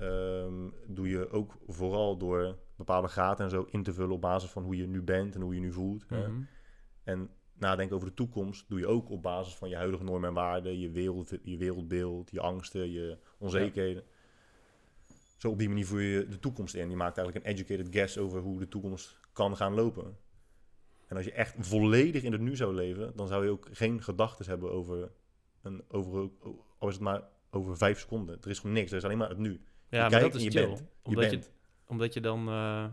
ehm, 0.00 0.70
doe 0.86 1.08
je 1.08 1.30
ook 1.30 1.56
vooral 1.66 2.16
door 2.16 2.58
bepaalde 2.76 3.08
gaten 3.08 3.44
en 3.44 3.50
zo 3.50 3.66
in 3.70 3.82
te 3.82 3.92
vullen 3.92 4.14
op 4.14 4.20
basis 4.20 4.50
van 4.50 4.62
hoe 4.62 4.76
je 4.76 4.86
nu 4.86 5.02
bent 5.02 5.34
en 5.34 5.40
hoe 5.40 5.54
je 5.54 5.60
nu 5.60 5.72
voelt. 5.72 6.04
hè. 6.08 6.28
Mhm. 6.28 6.42
En 7.04 7.30
nadenken 7.52 7.96
over 7.96 8.08
de 8.08 8.14
toekomst 8.14 8.68
doe 8.68 8.78
je 8.78 8.86
ook 8.86 9.10
op 9.10 9.22
basis 9.22 9.56
van 9.56 9.68
je 9.68 9.76
huidige 9.76 10.04
normen 10.04 10.28
en 10.28 10.34
waarden, 10.34 10.78
je, 10.78 10.90
wereld, 10.90 11.32
je 11.42 11.56
wereldbeeld, 11.56 12.30
je 12.30 12.40
angsten, 12.40 12.90
je 12.90 13.18
onzekerheden. 13.38 14.02
Zo 15.36 15.50
op 15.50 15.58
die 15.58 15.68
manier 15.68 15.86
voer 15.86 16.00
je 16.00 16.26
de 16.28 16.38
toekomst 16.38 16.74
in. 16.74 16.90
Je 16.90 16.96
maakt 16.96 17.18
eigenlijk 17.18 17.46
een 17.46 17.52
educated 17.52 17.88
guess 17.90 18.18
over 18.18 18.40
hoe 18.40 18.58
de 18.58 18.68
toekomst 18.68 19.20
kan 19.32 19.56
gaan 19.56 19.74
lopen. 19.74 20.16
En 21.06 21.16
als 21.16 21.24
je 21.24 21.32
echt 21.32 21.54
volledig 21.58 22.22
in 22.22 22.32
het 22.32 22.40
nu 22.40 22.56
zou 22.56 22.74
leven, 22.74 23.12
dan 23.16 23.26
zou 23.28 23.44
je 23.44 23.50
ook 23.50 23.68
geen 23.72 24.02
gedachten 24.02 24.46
hebben 24.46 24.72
over, 24.72 25.10
een, 25.62 25.84
over, 25.88 26.30
al 26.78 26.88
is 26.88 26.94
het 26.94 27.02
maar 27.02 27.22
over 27.50 27.76
vijf 27.76 28.00
seconden. 28.00 28.38
Er 28.40 28.50
is 28.50 28.58
gewoon 28.58 28.74
niks, 28.74 28.90
er 28.90 28.96
is 28.96 29.04
alleen 29.04 29.18
maar 29.18 29.28
het 29.28 29.38
nu. 29.38 29.60
Ja, 29.90 30.08
maar 30.08 30.20
dat 30.20 30.34
is 30.34 30.42
je 30.42 30.50
chill. 30.50 30.66
bent. 30.66 30.78
Je 30.78 30.84
omdat, 31.02 31.30
bent. 31.30 31.44
Je, 31.44 31.50
omdat 31.86 32.14
je 32.14 32.20
dan... 32.20 32.48
eh, 32.48 32.86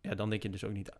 ja, 0.00 0.14
dan 0.14 0.30
denk 0.30 0.42
je 0.42 0.50
dus 0.50 0.64
ook 0.64 0.72
niet 0.72 0.90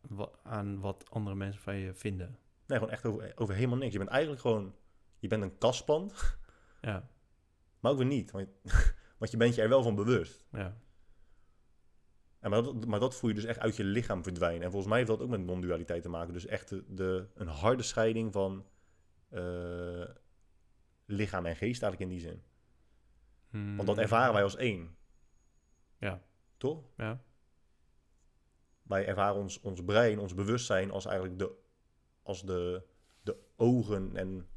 wa- 0.00 0.30
aan 0.42 0.80
wat 0.80 1.10
andere 1.10 1.36
mensen 1.36 1.62
van 1.62 1.74
je 1.76 1.94
vinden. 1.94 2.38
Nee, 2.66 2.78
gewoon 2.78 2.92
echt 2.92 3.06
over, 3.06 3.32
over 3.36 3.54
helemaal 3.54 3.78
niks. 3.78 3.92
Je 3.92 3.98
bent 3.98 4.10
eigenlijk 4.10 4.40
gewoon, 4.40 4.74
je 5.18 5.28
bent 5.28 5.42
een 5.42 5.58
kastpand, 5.58 6.38
Ja, 6.80 7.08
maar 7.80 7.92
ook 7.92 7.98
weer 7.98 8.06
niet. 8.06 8.30
Want, 8.30 8.48
want 9.18 9.30
je 9.30 9.36
bent 9.36 9.54
je 9.54 9.62
er 9.62 9.68
wel 9.68 9.82
van 9.82 9.94
bewust. 9.94 10.46
ja. 10.52 10.76
En 12.40 12.50
maar, 12.50 12.62
dat, 12.62 12.86
maar 12.86 13.00
dat 13.00 13.14
voel 13.14 13.28
je 13.30 13.34
dus 13.36 13.44
echt 13.44 13.58
uit 13.58 13.76
je 13.76 13.84
lichaam 13.84 14.22
verdwijnen. 14.22 14.62
En 14.62 14.70
volgens 14.70 14.86
mij 14.90 14.96
heeft 14.98 15.10
dat 15.10 15.20
ook 15.20 15.28
met 15.28 15.40
non-dualiteit 15.44 16.02
te 16.02 16.08
maken. 16.08 16.32
Dus 16.32 16.46
echt 16.46 16.68
de, 16.68 16.84
de, 16.88 17.28
een 17.34 17.46
harde 17.46 17.82
scheiding 17.82 18.32
van 18.32 18.66
eh, 19.28 20.04
lichaam 21.06 21.46
en 21.46 21.56
geest 21.56 21.82
eigenlijk 21.82 22.00
in 22.12 22.18
die 22.18 22.20
zin. 22.28 22.42
Want 23.50 23.86
dat 23.86 23.96
Mm, 23.96 24.02
ervaren 24.02 24.32
wij 24.32 24.42
als 24.42 24.56
één. 24.56 24.96
Ja. 25.98 26.22
Toch? 26.56 26.84
Ja. 26.96 27.22
Wij 28.82 29.06
ervaren 29.06 29.40
ons, 29.40 29.60
ons 29.60 29.84
brein, 29.84 30.18
ons 30.18 30.34
bewustzijn 30.34 30.90
als 30.90 31.04
eigenlijk 31.06 31.38
de, 31.38 31.52
als 32.22 32.42
de, 32.44 32.82
de 33.22 33.36
ogen 33.56 34.16
en... 34.16 34.48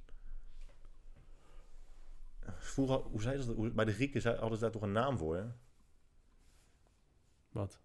Vroeger, 2.58 2.98
hoe 2.98 3.22
zei 3.22 3.42
ze 3.42 3.48
dat? 3.48 3.56
Hoe- 3.56 3.72
Bij 3.72 3.86
de 3.86 3.94
Grieken 3.94 4.38
hadden 4.38 4.58
ze 4.58 4.64
daar 4.64 4.72
toch 4.72 4.82
een 4.82 4.92
naam 4.92 5.18
voor, 5.18 5.36
hè? 5.36 5.46
Wat? 7.50 7.82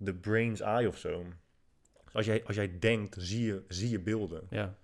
de 0.00 0.14
brain's 0.14 0.60
eye 0.60 0.88
of 0.88 0.98
zo. 0.98 1.24
Als 2.12 2.26
jij, 2.26 2.44
als 2.44 2.56
jij 2.56 2.78
denkt, 2.78 3.16
zie 3.18 3.44
je, 3.44 3.64
zie 3.68 3.90
je 3.90 4.00
beelden. 4.00 4.46
Ja. 4.50 4.78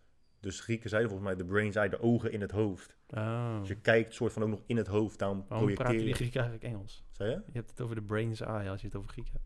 Dus 0.44 0.60
Grieken 0.60 0.88
zeiden 0.88 1.10
volgens 1.10 1.30
mij 1.30 1.38
de 1.38 1.52
brain's 1.52 1.74
eye, 1.76 1.88
de 1.88 2.00
ogen 2.00 2.32
in 2.32 2.40
het 2.40 2.50
hoofd. 2.50 2.96
Oh. 3.10 3.58
Dus 3.58 3.68
je 3.68 3.74
kijkt 3.80 4.14
soort 4.14 4.32
van 4.32 4.42
ook 4.42 4.48
nog 4.48 4.62
in 4.66 4.76
het 4.76 4.86
hoofd, 4.86 5.18
daarom 5.18 5.44
Waarom 5.48 5.66
praten 5.66 5.74
projecteer 5.84 5.98
die 6.00 6.08
je. 6.08 6.14
Grieken 6.14 6.40
eigenlijk 6.40 6.72
Engels? 6.74 7.04
Zei 7.10 7.30
je? 7.30 7.36
Je 7.46 7.52
hebt 7.58 7.70
het 7.70 7.80
over 7.80 7.94
de 7.94 8.02
brain's 8.02 8.40
eye 8.40 8.70
als 8.70 8.80
je 8.80 8.86
het 8.86 8.96
over 8.96 9.10
Grieken 9.10 9.32
hebt. 9.32 9.44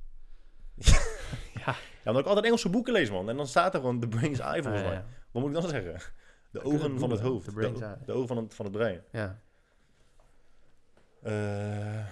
Ja, 1.65 1.75
omdat 2.05 2.21
ik 2.23 2.27
altijd 2.29 2.47
Engelse 2.47 2.69
boeken 2.69 2.93
lees, 2.93 3.11
man. 3.11 3.29
En 3.29 3.37
dan 3.37 3.47
staat 3.47 3.75
er 3.75 3.81
gewoon 3.81 4.01
de 4.01 4.09
brain's 4.09 4.39
eye 4.39 4.63
volgens 4.63 4.83
Ah, 4.83 4.89
mij. 4.89 4.97
ja. 4.99 5.05
Wat 5.31 5.43
moet 5.43 5.55
ik 5.55 5.61
dan 5.61 5.71
zeggen? 5.71 6.13
De 6.51 6.63
ogen 6.63 6.99
van 6.99 7.11
het 7.11 7.21
hoofd. 7.21 7.45
de 7.45 7.51
De, 7.51 7.57
brain's 7.57 7.81
o- 7.81 7.85
eye. 7.85 7.97
de 8.07 8.13
ogen 8.13 8.29
van 8.29 8.37
het, 8.37 8.55
van 8.55 8.65
het 8.67 8.75
brein. 8.75 9.01
ja. 9.13 9.41
Eh, 11.23 12.05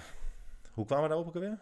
hoe 0.72 0.84
kwamen 0.86 1.02
we 1.04 1.08
daarop 1.10 1.26
ook 1.28 1.34
alweer? 1.34 1.58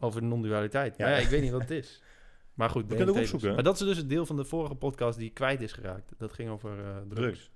Over 0.00 0.20
de 0.20 0.26
non-dualiteit. 0.26 0.96
Ja. 0.96 1.08
Ja, 1.08 1.16
ik 1.16 1.28
weet 1.28 1.42
niet 1.42 1.50
wat 1.52 1.60
het 1.60 1.70
is. 1.70 2.02
Maar 2.54 2.70
goed, 2.70 2.82
We 2.88 2.94
kunnen 2.96 3.14
het 3.14 3.22
opzoeken. 3.22 3.54
Maar 3.54 3.62
dat 3.62 3.80
is 3.80 3.86
dus 3.86 3.96
het 3.96 4.08
deel 4.08 4.26
van 4.26 4.36
de 4.36 4.44
vorige 4.44 4.74
podcast 4.74 5.18
die 5.18 5.30
kwijt 5.30 5.60
is 5.60 5.72
geraakt. 5.72 6.12
Dat 6.18 6.32
ging 6.32 6.50
over 6.50 6.78
eh, 6.78 6.96
drugs. 6.96 7.14
Drugs. 7.14 7.50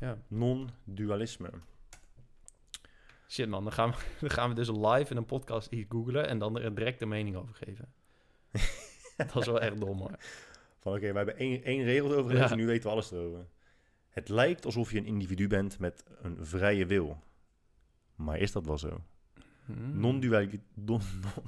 Ja. 0.00 0.18
Non-dualisme. 0.28 1.50
Shit 3.28 3.48
man, 3.48 3.62
dan 3.64 3.72
gaan, 3.72 3.90
we, 3.90 3.96
dan 4.20 4.30
gaan 4.30 4.48
we 4.48 4.54
dus 4.54 4.68
live 4.68 5.06
in 5.10 5.16
een 5.16 5.24
podcast 5.26 5.72
iets 5.72 5.86
googlen 5.88 6.28
en 6.28 6.38
dan 6.38 6.58
er 6.58 6.74
direct 6.74 7.00
een 7.00 7.08
mening 7.08 7.36
over 7.36 7.54
geven. 7.54 7.92
dat 9.16 9.36
is 9.36 9.46
wel 9.46 9.60
echt 9.60 9.80
dom 9.80 9.98
hoor. 9.98 10.16
Van 10.78 10.92
oké, 10.94 11.10
we 11.10 11.16
hebben 11.16 11.36
één, 11.36 11.62
één 11.64 11.84
regel 11.84 12.10
erover 12.12 12.30
gelezen, 12.30 12.48
Ja. 12.56 12.62
nu 12.62 12.66
weten 12.66 12.82
we 12.82 12.90
alles 12.90 13.10
erover. 13.10 13.46
Het 14.08 14.28
lijkt 14.28 14.64
alsof 14.64 14.92
je 14.92 14.98
een 14.98 15.06
individu 15.06 15.46
bent 15.46 15.78
met 15.78 16.04
een 16.22 16.36
vrije 16.46 16.86
wil. 16.86 17.18
Maar 18.14 18.38
is 18.38 18.52
dat 18.52 18.66
wel 18.66 18.78
zo? 18.78 19.00
Hmm. 19.64 20.00
Non-duali- 20.00 20.62
non- 20.74 21.00
non- 21.20 21.44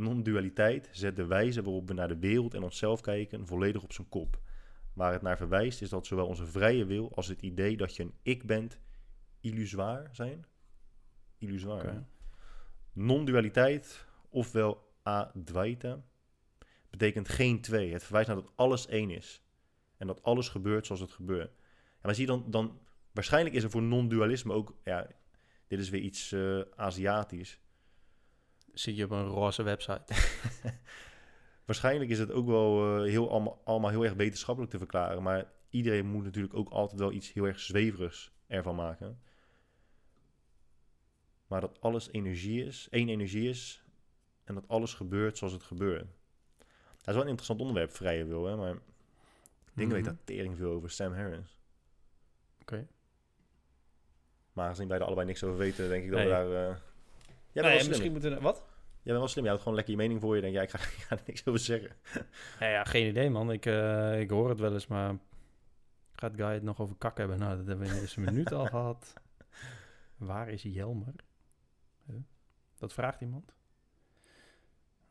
Non-dualiteit 0.00 0.88
zet 0.92 1.16
de 1.16 1.26
wijze 1.26 1.62
waarop 1.62 1.88
we 1.88 1.94
naar 1.94 2.08
de 2.08 2.18
wereld 2.18 2.54
en 2.54 2.62
onszelf 2.62 3.00
kijken 3.00 3.46
volledig 3.46 3.82
op 3.82 3.92
zijn 3.92 4.08
kop. 4.08 4.40
Waar 4.92 5.12
het 5.12 5.22
naar 5.22 5.36
verwijst 5.36 5.82
is 5.82 5.88
dat 5.88 6.06
zowel 6.06 6.26
onze 6.26 6.46
vrije 6.46 6.84
wil 6.84 7.12
als 7.14 7.28
het 7.28 7.42
idee 7.42 7.76
dat 7.76 7.96
je 7.96 8.02
een 8.02 8.14
ik 8.22 8.46
bent 8.46 8.78
illusoir 9.40 10.08
zijn. 10.12 10.44
Illusoir. 11.38 12.04
Non-dualiteit, 12.92 14.06
ofwel 14.28 14.92
advaita, 15.02 16.02
betekent 16.90 17.28
geen 17.28 17.60
twee. 17.60 17.92
Het 17.92 18.02
verwijst 18.02 18.28
naar 18.28 18.36
dat 18.36 18.52
alles 18.54 18.86
één 18.86 19.10
is. 19.10 19.42
En 19.96 20.06
dat 20.06 20.22
alles 20.22 20.48
gebeurt 20.48 20.86
zoals 20.86 21.00
het 21.00 21.12
gebeurt. 21.12 21.50
En 21.56 21.98
maar 22.02 22.14
zie 22.14 22.26
je 22.26 22.30
dan, 22.30 22.44
dan 22.50 22.80
waarschijnlijk 23.12 23.54
is 23.54 23.62
er 23.62 23.70
voor 23.70 23.82
non-dualisme 23.82 24.52
ook, 24.52 24.74
ja, 24.84 25.06
dit 25.66 25.78
is 25.78 25.90
weer 25.90 26.00
iets 26.00 26.32
eh, 26.32 26.60
Aziatisch. 26.76 27.60
Zit 28.72 28.96
je 28.96 29.04
op 29.04 29.10
een 29.10 29.26
roze 29.26 29.62
website. 29.62 30.04
Waarschijnlijk 31.66 32.10
is 32.10 32.18
het 32.18 32.30
ook 32.30 32.46
wel 32.46 32.96
eh, 32.96 33.10
heel, 33.10 33.30
allemaal, 33.30 33.60
allemaal 33.64 33.90
heel 33.90 34.04
erg 34.04 34.14
wetenschappelijk 34.14 34.72
te 34.72 34.78
verklaren. 34.78 35.22
Maar 35.22 35.52
iedereen 35.70 36.06
moet 36.06 36.24
natuurlijk 36.24 36.54
ook 36.54 36.68
altijd 36.68 37.00
wel 37.00 37.12
iets 37.12 37.32
heel 37.32 37.44
erg 37.44 37.60
zweverigs 37.60 38.32
ervan 38.46 38.74
maken. 38.74 39.20
Maar 41.46 41.60
dat 41.60 41.80
alles 41.80 42.10
energie 42.12 42.64
is, 42.64 42.88
één 42.90 43.08
energie 43.08 43.48
is. 43.48 43.84
En 44.44 44.54
dat 44.54 44.68
alles 44.68 44.94
gebeurt 44.94 45.38
zoals 45.38 45.52
het 45.52 45.62
gebeurt. 45.62 46.06
Dat 46.98 47.08
is 47.08 47.12
wel 47.14 47.22
een 47.22 47.28
interessant 47.28 47.60
onderwerp, 47.60 47.90
vrije 47.90 48.24
wil. 48.24 48.46
Hè? 48.46 48.56
Maar 48.56 48.72
ik 48.74 48.80
denk 49.74 49.90
weet 49.90 50.00
Mhm. 50.04 50.08
daar 50.10 50.24
tering 50.24 50.56
veel 50.56 50.70
over 50.72 50.90
Sam 50.90 51.12
Harris. 51.14 51.58
Oké. 52.60 52.86
Maar 54.52 54.64
aangezien 54.66 54.88
wij 54.88 54.98
er 54.98 55.04
allebei 55.04 55.26
niks 55.26 55.44
over 55.44 55.58
weten, 55.58 55.88
denk 55.88 56.04
ik 56.04 56.10
dat 56.10 56.18
Nee. 56.18 56.28
we 56.28 56.32
daar... 56.34 56.68
eh, 56.70 56.76
Jij 57.52 57.62
bent 57.62 57.64
Nee, 57.64 57.72
wel 57.72 57.78
slim. 57.78 57.88
misschien 57.88 58.12
moeten 58.12 58.34
we... 58.34 58.40
Wat? 58.40 58.56
Jij 59.02 59.12
bent 59.12 59.18
wel 59.18 59.28
slim. 59.28 59.42
Je 59.42 59.48
houdt 59.48 59.62
gewoon 59.62 59.76
lekker 59.78 59.94
je 59.94 60.00
mening 60.00 60.20
voor 60.20 60.34
je. 60.36 60.40
Denk, 60.42 60.54
ja, 60.54 60.62
ik 60.62 60.70
ga, 60.70 60.78
ik 60.98 61.04
ga 61.08 61.16
er 61.16 61.22
niks 61.26 61.46
over 61.46 61.60
zeggen. 61.60 61.90
Nou 62.60 62.72
ja, 62.72 62.84
geen 62.84 63.06
idee 63.08 63.30
man. 63.30 63.52
Ik, 63.52 63.66
eh, 63.66 64.20
ik 64.20 64.30
hoor 64.30 64.48
het 64.48 64.58
wel 64.60 64.72
eens, 64.72 64.86
maar... 64.86 65.18
Gaat 66.12 66.32
Guy 66.36 66.52
het 66.52 66.62
nog 66.62 66.80
over 66.80 66.96
kak 66.96 67.18
hebben? 67.18 67.38
Nou, 67.38 67.56
dat 67.56 67.66
hebben 67.66 67.78
we 67.84 67.90
in 67.90 67.94
de 67.94 68.00
eerste 68.00 68.20
minuut 68.30 68.52
al 68.52 68.66
gehad. 68.66 69.12
Waar 70.16 70.48
is 70.48 70.62
Jelmer? 70.62 71.14
Huh? 72.06 72.16
Dat 72.78 72.92
vraagt 72.92 73.20
iemand. 73.20 73.54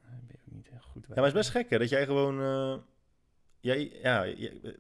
Eh, 0.02 0.10
ben 0.28 0.36
ook 0.48 0.54
niet 0.56 0.70
heel 0.70 0.80
goed 0.82 1.06
Ja, 1.08 1.14
maar 1.16 1.24
het 1.24 1.34
is 1.34 1.40
best 1.40 1.50
gek 1.50 1.70
hè, 1.70 1.78
dat 1.78 1.90
jij 1.90 2.06
gewoon... 2.06 2.42
eh, 2.42 2.78
jij, 3.60 3.90
ja, 4.02 4.28
jij- 4.28 4.76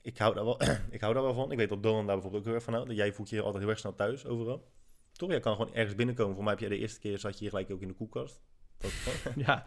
ik, 0.00 0.18
hou 0.18 0.34
daar 0.34 0.44
wel, 0.44 0.60
ik 0.90 1.00
hou 1.00 1.14
daar 1.14 1.22
wel 1.22 1.34
van. 1.34 1.52
Ik 1.52 1.58
weet 1.58 1.68
dat 1.68 1.82
Donan 1.82 2.06
daar 2.06 2.14
bijvoorbeeld 2.14 2.42
ook 2.42 2.46
heel 2.46 2.54
erg 2.54 2.64
van 2.64 2.72
houdt. 2.72 2.88
Dat 2.88 2.98
Jij 2.98 3.12
voelt 3.12 3.28
je 3.28 3.42
altijd 3.42 3.62
heel 3.62 3.70
erg 3.70 3.78
snel 3.80 3.94
thuis 3.94 4.26
overal. 4.26 4.72
Toch? 5.16 5.30
Jij 5.30 5.40
kan 5.40 5.56
gewoon 5.56 5.74
ergens 5.74 5.94
binnenkomen. 5.94 6.34
Voor 6.34 6.42
mij 6.44 6.52
heb 6.52 6.60
jij 6.60 6.68
de 6.70 6.78
eerste 6.78 7.00
keer 7.00 7.18
zat 7.18 7.32
je 7.32 7.38
hier 7.38 7.48
gelijk 7.48 7.70
ook 7.70 7.80
in 7.80 7.88
de 7.88 7.94
koelkast. 7.94 8.42
Dat, 8.78 8.90
Ja, 9.36 9.64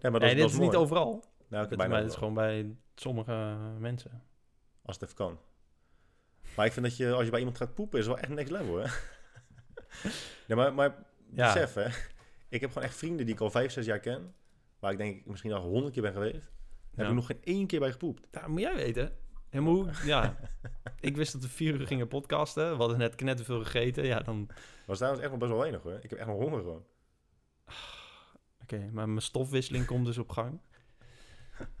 ja, 0.00 0.10
maar 0.10 0.10
dat, 0.10 0.20
nee, 0.20 0.28
is- 0.30 0.34
dit 0.34 0.40
dat 0.42 0.50
is 0.50 0.56
mooi. 0.56 0.68
niet 0.68 0.76
overal. 0.78 1.10
Nou, 1.48 1.62
oké, 1.64 1.68
Het, 1.68 1.68
bijna 1.68 1.92
maar 1.92 2.02
het 2.02 2.10
is 2.10 2.16
gewoon 2.16 2.34
bij 2.34 2.76
sommige 2.94 3.56
mensen. 3.78 4.22
Als 4.82 4.94
het 4.96 5.04
even 5.04 5.14
kan. 5.16 5.38
Maar 6.56 6.66
ik 6.66 6.72
vind 6.72 6.86
dat 6.86 6.96
je, 6.96 7.12
als 7.12 7.24
je 7.24 7.30
bij 7.30 7.38
iemand 7.38 7.56
gaat 7.58 7.74
poepen, 7.74 7.98
is 7.98 8.06
wel 8.06 8.18
echt 8.18 8.28
next 8.28 8.50
level, 8.50 8.76
hè? 8.76 8.84
ja, 10.46 10.56
maar, 10.56 10.74
maar 10.74 11.04
Ja. 11.32 11.52
besef, 11.52 11.74
hè. 11.74 11.86
Ik 12.48 12.60
heb 12.60 12.70
gewoon 12.72 12.88
echt 12.88 12.96
vrienden 12.96 13.26
die 13.26 13.34
ik 13.34 13.40
al 13.40 13.50
vijf, 13.50 13.72
zes 13.72 13.86
jaar 13.86 14.00
ken. 14.00 14.34
Waar 14.78 14.92
ik 14.92 14.98
denk 14.98 15.16
ik 15.16 15.26
misschien 15.26 15.52
al 15.52 15.62
honderd 15.62 15.92
keer 15.92 16.02
ben 16.02 16.12
geweest. 16.12 16.34
Daar 16.90 17.06
heb 17.06 17.08
ik 17.08 17.14
nog 17.14 17.26
geen 17.26 17.40
één 17.42 17.66
keer 17.66 17.80
bij 17.80 17.92
gepoept. 17.92 18.26
Dat 18.30 18.46
moet 18.46 18.60
jij 18.60 18.74
weten. 18.74 19.16
En 19.50 19.64
hoe, 19.64 19.90
ja, 20.04 20.36
ik 21.00 21.16
wist 21.16 21.32
dat 21.32 21.42
we 21.42 21.48
vier 21.48 21.74
uur 21.74 21.86
gingen 21.86 22.08
podcasten. 22.08 22.70
We 22.70 22.76
hadden 22.76 22.98
net 22.98 23.14
knetterveel 23.14 23.62
gegeten. 23.62 24.04
Ja, 24.04 24.20
dan... 24.20 24.48
Was 24.86 24.96
trouwens 24.96 25.22
echt 25.22 25.30
nog 25.30 25.40
best 25.40 25.52
wel 25.52 25.60
weinig, 25.60 25.82
hoor. 25.82 25.98
Ik 26.02 26.10
heb 26.10 26.18
echt 26.18 26.28
nog 26.28 26.38
honger 26.38 26.60
gewoon. 26.60 26.84
Oké, 28.62 28.90
maar 28.92 29.08
mijn 29.08 29.22
stofwisseling 29.22 29.86
komt 29.86 30.06
dus 30.06 30.18
op 30.18 30.30
gang. 30.30 30.60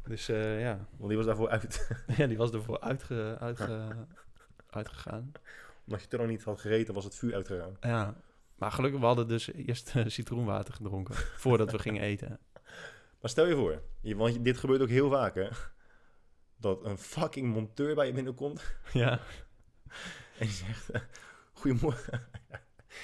Dus 0.02 0.28
eh, 0.28 0.60
ja. 0.60 0.86
Want 0.96 1.08
die 1.08 1.16
was 1.16 1.26
daarvoor 1.26 1.48
uit. 1.48 1.88
ja, 2.16 2.26
die 2.26 2.36
was 2.36 2.50
ervoor 2.50 2.80
uitge, 2.80 3.36
uitge, 3.40 4.06
uitgegaan. 4.70 5.32
Omdat 5.86 6.02
je 6.02 6.08
toen 6.08 6.20
nog 6.20 6.28
niet 6.28 6.44
had 6.44 6.60
gereten, 6.60 6.94
was 6.94 7.04
het 7.04 7.14
vuur 7.14 7.34
uitgegaan. 7.34 7.76
Ja, 7.80 8.14
maar 8.54 8.72
gelukkig, 8.72 9.00
we 9.00 9.06
hadden 9.06 9.28
dus 9.28 9.52
eerst 9.52 9.96
eh, 9.96 10.04
citroenwater 10.06 10.74
gedronken 10.74 11.14
voordat 11.14 11.70
we 11.70 11.78
gingen 11.78 12.02
eten. 12.02 12.38
Maar 13.20 13.30
stel 13.30 13.46
je 13.46 13.54
voor, 13.54 13.82
want 14.16 14.44
dit 14.44 14.56
gebeurt 14.56 14.80
ook 14.80 14.88
heel 14.88 15.10
vaak, 15.10 15.34
hè. 15.34 15.48
Dat 16.58 16.84
een 16.84 16.98
fucking 16.98 17.52
monteur 17.54 17.94
bij 17.94 18.06
je 18.06 18.12
binnenkomt 18.12 18.76
Ja, 18.92 19.10
en 20.38 20.46
die 20.46 20.48
zegt... 20.48 20.90
Goedemorgen. 21.52 22.28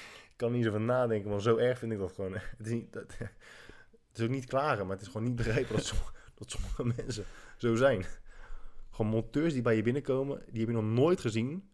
ik 0.05 0.33
kan 0.35 0.51
niet 0.51 0.63
zo 0.63 0.71
van 0.71 0.85
nadenken, 0.85 1.29
want 1.29 1.41
zo 1.43 1.57
erg 1.57 1.79
vind 1.79 1.91
ik 1.91 1.97
dat 1.97 2.11
gewoon. 2.11 2.33
Het 2.33 2.65
is, 2.65 2.71
niet, 2.71 2.93
dat, 2.93 3.17
het 3.17 4.17
is 4.17 4.23
ook 4.23 4.29
niet 4.29 4.45
klagen, 4.45 4.85
maar 4.85 4.95
het 4.95 5.05
is 5.05 5.11
gewoon 5.11 5.27
niet 5.27 5.35
begrijpen 5.35 5.75
dat, 5.75 5.85
som- 5.85 5.97
dat 6.35 6.51
sommige 6.51 6.85
mensen 6.95 7.25
zo 7.57 7.75
zijn. 7.75 8.05
Gewoon 8.89 9.11
monteurs 9.11 9.53
die 9.53 9.61
bij 9.61 9.75
je 9.75 9.81
binnenkomen, 9.81 10.43
die 10.49 10.59
heb 10.59 10.69
je 10.69 10.75
nog 10.75 10.83
nooit 10.93 11.19
gezien. 11.19 11.69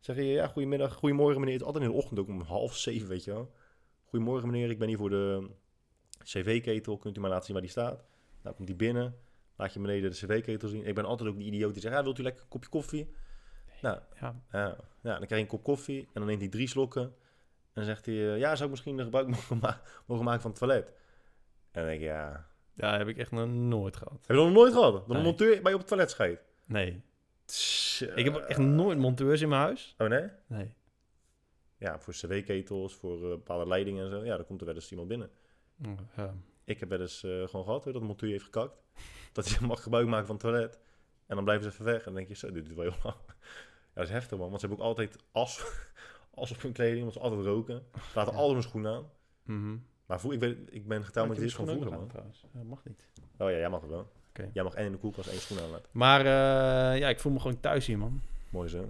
Zeggen 0.00 0.24
je, 0.24 0.32
ja, 0.32 0.46
goedemiddag, 0.46 0.94
goedemorgen 0.94 1.38
meneer. 1.40 1.52
Het 1.52 1.60
is 1.62 1.66
altijd 1.66 1.84
in 1.84 1.90
de 1.90 1.96
ochtend, 1.96 2.18
ook 2.18 2.28
om 2.28 2.40
half 2.40 2.76
zeven, 2.76 3.08
weet 3.08 3.24
je 3.24 3.32
wel. 3.32 3.52
Goedemorgen 4.04 4.50
meneer, 4.50 4.70
ik 4.70 4.78
ben 4.78 4.88
hier 4.88 4.96
voor 4.96 5.10
de 5.10 5.50
cv-ketel. 6.22 6.98
Kunt 6.98 7.16
u 7.16 7.20
maar 7.20 7.30
laten 7.30 7.44
zien 7.44 7.52
waar 7.54 7.62
die 7.62 7.70
staat? 7.70 8.04
Nou, 8.42 8.54
komt 8.56 8.66
die 8.66 8.76
binnen. 8.76 9.18
Laat 9.56 9.72
je 9.72 9.80
beneden 9.80 10.10
de 10.10 10.16
cv-ketel 10.16 10.68
zien. 10.68 10.86
Ik 10.86 10.94
ben 10.94 11.04
altijd 11.04 11.28
ook 11.28 11.36
die 11.36 11.46
idioot 11.46 11.72
die 11.72 11.82
zegt, 11.82 11.94
ja, 11.94 12.02
wilt 12.02 12.18
u 12.18 12.22
lekker 12.22 12.42
een 12.42 12.48
kopje 12.48 12.68
koffie? 12.68 13.10
Nou, 13.82 13.98
ja. 14.20 14.42
ja, 14.52 14.76
ja, 15.02 15.18
dan 15.18 15.26
krijg 15.26 15.28
je 15.30 15.36
een 15.36 15.46
kop 15.46 15.62
koffie 15.62 16.00
en 16.00 16.10
dan 16.12 16.26
neemt 16.26 16.40
hij 16.40 16.48
drie 16.50 16.68
slokken. 16.68 17.02
En 17.02 17.12
dan 17.72 17.84
zegt 17.84 18.06
hij, 18.06 18.14
eh, 18.14 18.38
ja, 18.38 18.52
zou 18.54 18.64
ik 18.64 18.70
misschien 18.70 18.98
gebruik 18.98 19.26
mogen, 19.34 19.58
ma- 19.58 19.80
mogen 20.06 20.24
maken 20.24 20.40
van 20.40 20.50
het 20.50 20.58
toilet? 20.58 20.86
En 20.88 21.80
dan 21.80 21.84
denk 21.84 22.00
ik, 22.00 22.06
ja... 22.06 22.46
ja, 22.74 22.96
heb 22.98 23.08
ik 23.08 23.18
echt 23.18 23.30
nog 23.30 23.48
nooit 23.48 23.96
gehad. 23.96 24.12
Heb 24.12 24.26
je 24.28 24.34
dat 24.34 24.44
nog 24.44 24.52
nooit 24.54 24.72
gehad? 24.72 24.92
Dat 24.92 25.16
een 25.16 25.22
monteur 25.22 25.62
bij 25.62 25.70
je 25.70 25.74
op 25.74 25.78
het 25.78 25.86
toilet 25.88 26.10
scheidt? 26.10 26.42
Nee, 26.66 27.02
Tss, 27.44 28.00
ik 28.02 28.24
heb 28.24 28.36
echt 28.36 28.58
nooit 28.58 28.98
monteurs 28.98 29.40
in 29.40 29.48
mijn 29.48 29.60
huis. 29.60 29.94
Oh 29.98 30.08
nee? 30.08 30.28
Nee. 30.46 30.74
Ja, 31.78 31.98
voor 31.98 32.12
cv-ketels, 32.12 32.94
voor 32.94 33.22
eh, 33.22 33.28
bepaalde 33.28 33.66
leidingen 33.68 34.04
en 34.04 34.10
zo. 34.10 34.24
Ja, 34.24 34.36
dan 34.36 34.46
komt 34.46 34.60
er 34.60 34.66
wel 34.66 34.74
eens 34.74 34.90
iemand 34.90 35.08
binnen. 35.08 35.30
Ja. 36.16 36.34
Ik 36.64 36.80
heb 36.80 36.88
wel 36.88 37.00
eens 37.00 37.22
eh, 37.24 37.30
gewoon 37.48 37.64
gehad, 37.64 37.84
hoor, 37.84 37.92
dat 37.92 38.02
een 38.02 38.08
monteur 38.08 38.30
heeft 38.30 38.44
gekakt. 38.44 38.82
Dat 39.32 39.48
hij 39.48 39.66
mag 39.68 39.82
gebruik 39.82 40.06
maken 40.06 40.26
van 40.26 40.34
het 40.36 40.44
toilet. 40.44 40.78
En 41.26 41.34
dan 41.34 41.44
blijven 41.44 41.64
ze 41.64 41.70
even 41.72 41.84
weg. 41.84 41.98
En 41.98 42.04
dan 42.04 42.14
denk 42.14 42.28
je, 42.28 42.34
zo, 42.34 42.52
dit 42.52 42.66
is 42.68 42.74
wel 42.74 42.84
heel 42.84 42.98
lang. 43.02 43.16
Ja, 43.26 43.34
dat 44.00 44.04
is 44.04 44.10
heftig, 44.10 44.38
man. 44.38 44.48
Want 44.48 44.60
ze 44.60 44.66
hebben 44.66 44.84
ook 44.84 44.90
altijd 44.90 45.16
as, 45.32 45.64
as 46.34 46.50
op 46.50 46.62
hun 46.62 46.72
kleding. 46.72 47.00
Want 47.00 47.12
ze 47.12 47.20
altijd 47.20 47.44
roken. 47.44 47.82
Ze 47.92 48.00
laten 48.14 48.32
Ja. 48.32 48.38
altijd 48.38 48.54
hun 48.54 48.62
schoenen 48.68 48.94
aan. 48.94 49.10
Mhm. 49.42 49.76
Maar 50.06 50.20
voel, 50.20 50.32
ik, 50.32 50.40
weet, 50.40 50.58
ik 50.70 50.88
ben 50.88 51.04
getrouwd 51.04 51.28
met 51.28 51.38
dit 51.38 51.52
van 51.52 51.66
vroeger, 51.66 51.90
man. 51.90 52.08
trouwens. 52.08 52.44
Ja, 52.52 52.62
mag 52.62 52.84
niet. 52.84 53.08
Oh 53.38 53.50
ja, 53.50 53.56
jij 53.56 53.68
mag 53.70 53.80
het 53.80 53.90
wel. 53.90 54.12
Jij 54.52 54.62
mag 54.62 54.74
en 54.74 54.84
in 54.84 54.92
de 54.92 54.98
koelkast 54.98 55.28
één 55.28 55.38
schoen 55.40 55.58
aan 55.58 55.70
laten. 55.70 55.88
Maar 55.92 56.20
eh, 56.20 56.98
ja, 56.98 57.08
ik 57.08 57.20
voel 57.20 57.32
me 57.32 57.40
gewoon 57.40 57.60
thuis 57.60 57.86
hier, 57.86 57.98
man. 57.98 58.20
Mooi 58.50 58.68
zo. 58.68 58.88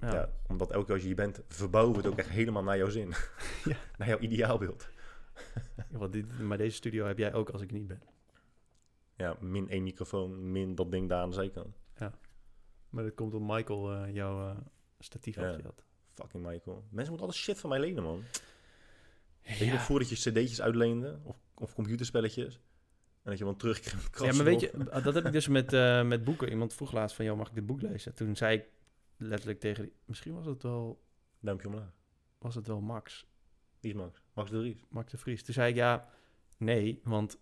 Ja. 0.00 0.12
Ja. 0.12 0.28
omdat 0.48 0.70
elke 0.70 0.84
keer 0.84 0.92
als 0.94 1.02
je 1.02 1.08
hier 1.08 1.16
bent, 1.16 1.40
verbouwen 1.48 1.92
we 1.96 1.98
het 2.02 2.10
ook 2.10 2.18
echt 2.18 2.28
helemaal 2.28 2.62
naar 2.62 2.76
jouw 2.76 2.88
zin. 2.88 3.08
Ja. 3.64 3.76
naar 3.98 4.08
jouw 4.08 4.18
ideaalbeeld. 4.18 4.88
Ja, 5.90 5.98
want 5.98 6.12
dit, 6.12 6.38
maar 6.38 6.58
deze 6.58 6.76
studio 6.76 7.06
heb 7.06 7.18
jij 7.18 7.32
ook 7.34 7.50
als 7.50 7.62
ik 7.62 7.70
niet 7.70 7.86
ben. 7.86 8.02
Ja, 9.16 9.36
min 9.40 9.68
één 9.68 9.82
microfoon, 9.82 10.52
min 10.52 10.74
dat 10.74 10.90
ding 10.90 11.08
daar 11.08 11.22
aan 11.22 11.28
de 11.28 11.34
zijkant. 11.34 11.76
Maar 12.88 13.04
dat 13.04 13.14
komt 13.14 13.34
omdat 13.34 13.56
Michael 13.56 13.92
eh, 13.92 14.14
jouw 14.14 14.48
eh, 14.50 14.56
statief 14.98 15.34
Ja. 15.34 15.50
je 15.50 15.62
had. 15.62 15.84
Fucking 16.14 16.46
Michael. 16.46 16.76
Mensen 16.90 17.08
moeten 17.12 17.26
altijd 17.26 17.34
shit 17.34 17.58
van 17.60 17.70
mij 17.70 17.80
lenen, 17.80 18.02
man. 18.02 18.22
Weet 19.42 19.58
je 19.58 19.64
Ja. 19.64 19.72
nog 19.72 19.82
voordat 19.82 20.08
je 20.08 20.14
cd'tjes 20.14 20.60
uitleende? 20.62 21.20
Of, 21.22 21.36
of 21.54 21.74
computerspelletjes? 21.74 22.54
En 23.22 23.30
dat 23.30 23.38
je 23.38 23.44
dan 23.44 23.56
terugkrijgt. 23.56 24.18
Ja, 24.18 24.32
maar 24.32 24.44
weet 24.44 24.60
je, 24.60 24.70
dat 25.02 25.14
heb 25.14 25.24
ik 25.26 25.32
dus 25.32 25.48
met, 25.48 25.72
eh, 25.72 26.04
met 26.06 26.24
boeken. 26.24 26.48
Iemand 26.50 26.74
vroeg 26.74 26.92
laatst 26.92 27.16
van, 27.16 27.24
joh, 27.24 27.36
mag 27.36 27.48
ik 27.48 27.54
dit 27.54 27.66
boek 27.66 27.80
lezen? 27.82 28.14
Toen 28.14 28.36
zei 28.36 28.56
ik 28.58 28.68
letterlijk 29.16 29.60
tegen 29.60 29.82
die... 29.82 29.92
Misschien 30.04 30.34
was 30.34 30.46
het 30.46 30.62
wel, 30.62 31.02
Duimpje 31.40 31.68
omlaag. 31.68 31.92
was 32.38 32.54
het 32.54 32.66
wel 32.66 32.80
Max. 32.80 33.26
Wie 33.80 33.90
is 33.92 33.96
Max? 33.98 34.22
Max 34.34 34.50
de 34.50 34.58
Vries. 34.60 34.84
Max 34.88 35.10
de 35.10 35.18
Vries. 35.18 35.42
Toen 35.44 35.54
zei 35.54 35.68
ik, 35.70 35.74
ja, 35.76 36.08
nee, 36.58 37.00
want 37.04 37.38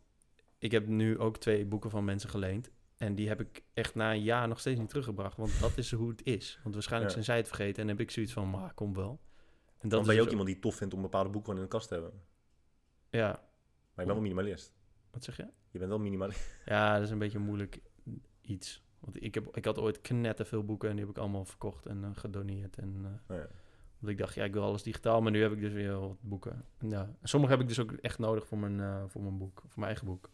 ik 0.59 0.71
heb 0.71 0.87
nu 0.87 1.19
ook 1.19 1.39
twee 1.39 1.67
boeken 1.67 1.91
van 1.91 2.05
mensen 2.05 2.31
geleend. 2.31 2.71
En 2.97 3.15
die 3.15 3.29
heb 3.29 3.41
ik 3.41 3.63
echt 3.75 3.95
na 3.95 4.13
een 4.13 4.23
jaar 4.23 4.49
nog 4.49 4.61
steeds 4.61 4.79
niet 4.81 4.89
teruggebracht. 4.89 5.37
Want 5.37 5.61
dat 5.61 5.79
is 5.79 5.93
hoe 5.93 6.09
het 6.09 6.25
is. 6.25 6.61
Want 6.63 6.75
waarschijnlijk 6.75 7.11
Ja. 7.15 7.23
zijn 7.23 7.25
zij 7.25 7.37
het 7.37 7.47
vergeten. 7.57 7.83
En 7.83 7.89
heb 7.89 8.01
ik 8.01 8.11
zoiets 8.11 8.33
van, 8.33 8.51
maar 8.51 8.75
kom 8.75 8.95
wel. 8.95 9.21
En 9.79 9.89
Dan 9.89 10.01
is 10.01 10.07
ben 10.07 10.15
je 10.15 10.21
ook 10.21 10.27
dus 10.31 10.37
iemand 10.39 10.47
die 10.47 10.55
het 10.55 10.65
tof 10.65 10.77
vindt 10.77 10.95
om 10.95 11.03
bepaalde 11.03 11.31
boeken 11.31 11.51
gewoon 11.51 11.65
in 11.65 11.71
de 11.71 11.77
kast 11.77 11.89
te 11.89 11.95
hebben. 11.95 12.13
Maar 12.13 13.21
Ja, 13.21 13.29
je 13.31 13.95
bent 13.95 14.09
wel 14.09 14.21
minimalist. 14.21 14.75
wat 15.11 15.25
zeg 15.25 15.37
je? 15.37 15.47
Je 15.71 15.79
bent 15.79 15.91
wel 15.91 15.99
minimalist. 16.01 16.61
Ja, 16.65 16.95
dat 16.95 17.03
is 17.03 17.11
een 17.11 17.19
beetje 17.19 17.39
moeilijk 17.39 17.81
iets. 18.41 18.83
Want 18.99 19.23
ik, 19.23 19.35
heb, 19.35 19.57
ik 19.57 19.65
had 19.65 19.79
ooit 19.79 20.01
knetter 20.01 20.47
veel 20.47 20.65
boeken 20.65 20.89
en 20.89 20.97
die 20.97 21.05
heb 21.05 21.15
ik 21.15 21.21
allemaal 21.21 21.45
verkocht 21.45 21.87
en 21.87 22.05
eh, 22.05 22.11
gedoneerd. 22.15 22.77
En, 22.79 23.01
eh, 23.29 23.37
Oh 23.37 23.43
ja. 23.43 23.49
Want 24.03 24.13
ik 24.15 24.19
dacht, 24.19 24.35
ja, 24.35 24.45
ik 24.45 24.53
wil 24.53 24.63
alles 24.63 24.83
digitaal, 24.83 25.21
maar 25.23 25.33
nu 25.33 25.43
heb 25.43 25.53
ik 25.53 25.61
dus 25.61 25.73
weer 25.73 26.01
wat 26.01 26.17
boeken. 26.21 26.65
En 26.79 26.91
ja, 26.91 27.15
sommige 27.23 27.53
heb 27.53 27.63
ik 27.63 27.69
dus 27.69 27.79
ook 27.81 27.93
echt 27.93 28.19
nodig 28.19 28.47
voor 28.47 28.59
mijn, 28.59 28.81
eh, 28.81 29.03
voor 29.07 29.23
mijn 29.23 29.39
boek, 29.39 29.59
voor 29.61 29.71
mijn 29.75 29.87
eigen 29.87 30.07
boek. 30.07 30.31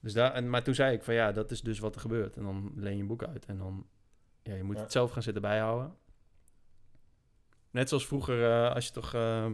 Dus 0.00 0.12
daar, 0.12 0.32
en, 0.32 0.50
maar 0.50 0.62
toen 0.62 0.74
zei 0.74 0.94
ik 0.96 1.02
van 1.02 1.14
ja, 1.14 1.32
dat 1.32 1.50
is 1.50 1.60
dus 1.60 1.78
wat 1.78 1.94
er 1.94 2.00
gebeurt. 2.00 2.36
En 2.36 2.42
dan 2.42 2.72
leen 2.76 2.94
je 2.94 3.00
een 3.00 3.06
boek 3.06 3.24
uit 3.24 3.44
en 3.46 3.58
dan, 3.58 3.86
ja, 4.42 4.54
je 4.54 4.62
moet 4.62 4.76
Ja. 4.76 4.82
het 4.82 4.92
zelf 4.92 5.10
gaan 5.10 5.22
zitten 5.22 5.42
bijhouden. 5.42 5.94
Net 7.70 7.88
zoals 7.88 8.06
vroeger, 8.06 8.44
eh, 8.44 8.74
als 8.74 8.86
je 8.86 8.92
toch 8.92 9.14
eh, 9.14 9.46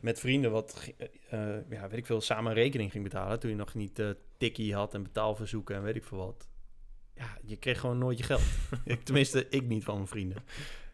met 0.00 0.20
vrienden 0.20 0.50
wat, 0.50 0.92
ja, 1.30 1.88
weet 1.88 1.92
ik 1.92 2.06
veel, 2.06 2.20
samen 2.20 2.52
rekening 2.52 2.90
ging 2.90 3.04
betalen. 3.04 3.40
Toen 3.40 3.50
je 3.50 3.56
nog 3.56 3.74
niet 3.74 4.02
tikkie 4.38 4.74
had 4.74 4.94
en 4.94 5.02
betaalverzoeken 5.02 5.76
en 5.76 5.82
weet 5.82 5.96
ik 5.96 6.04
veel 6.04 6.18
wat. 6.18 6.48
Ja, 7.14 7.38
je 7.42 7.56
kreeg 7.56 7.80
gewoon 7.80 7.98
nooit 7.98 8.18
je 8.18 8.24
geld. 8.24 8.42
ik, 8.84 9.02
tenminste, 9.04 9.48
ik 9.48 9.66
niet 9.66 9.84
van 9.84 9.94
mijn 9.94 10.06
vrienden. 10.08 10.42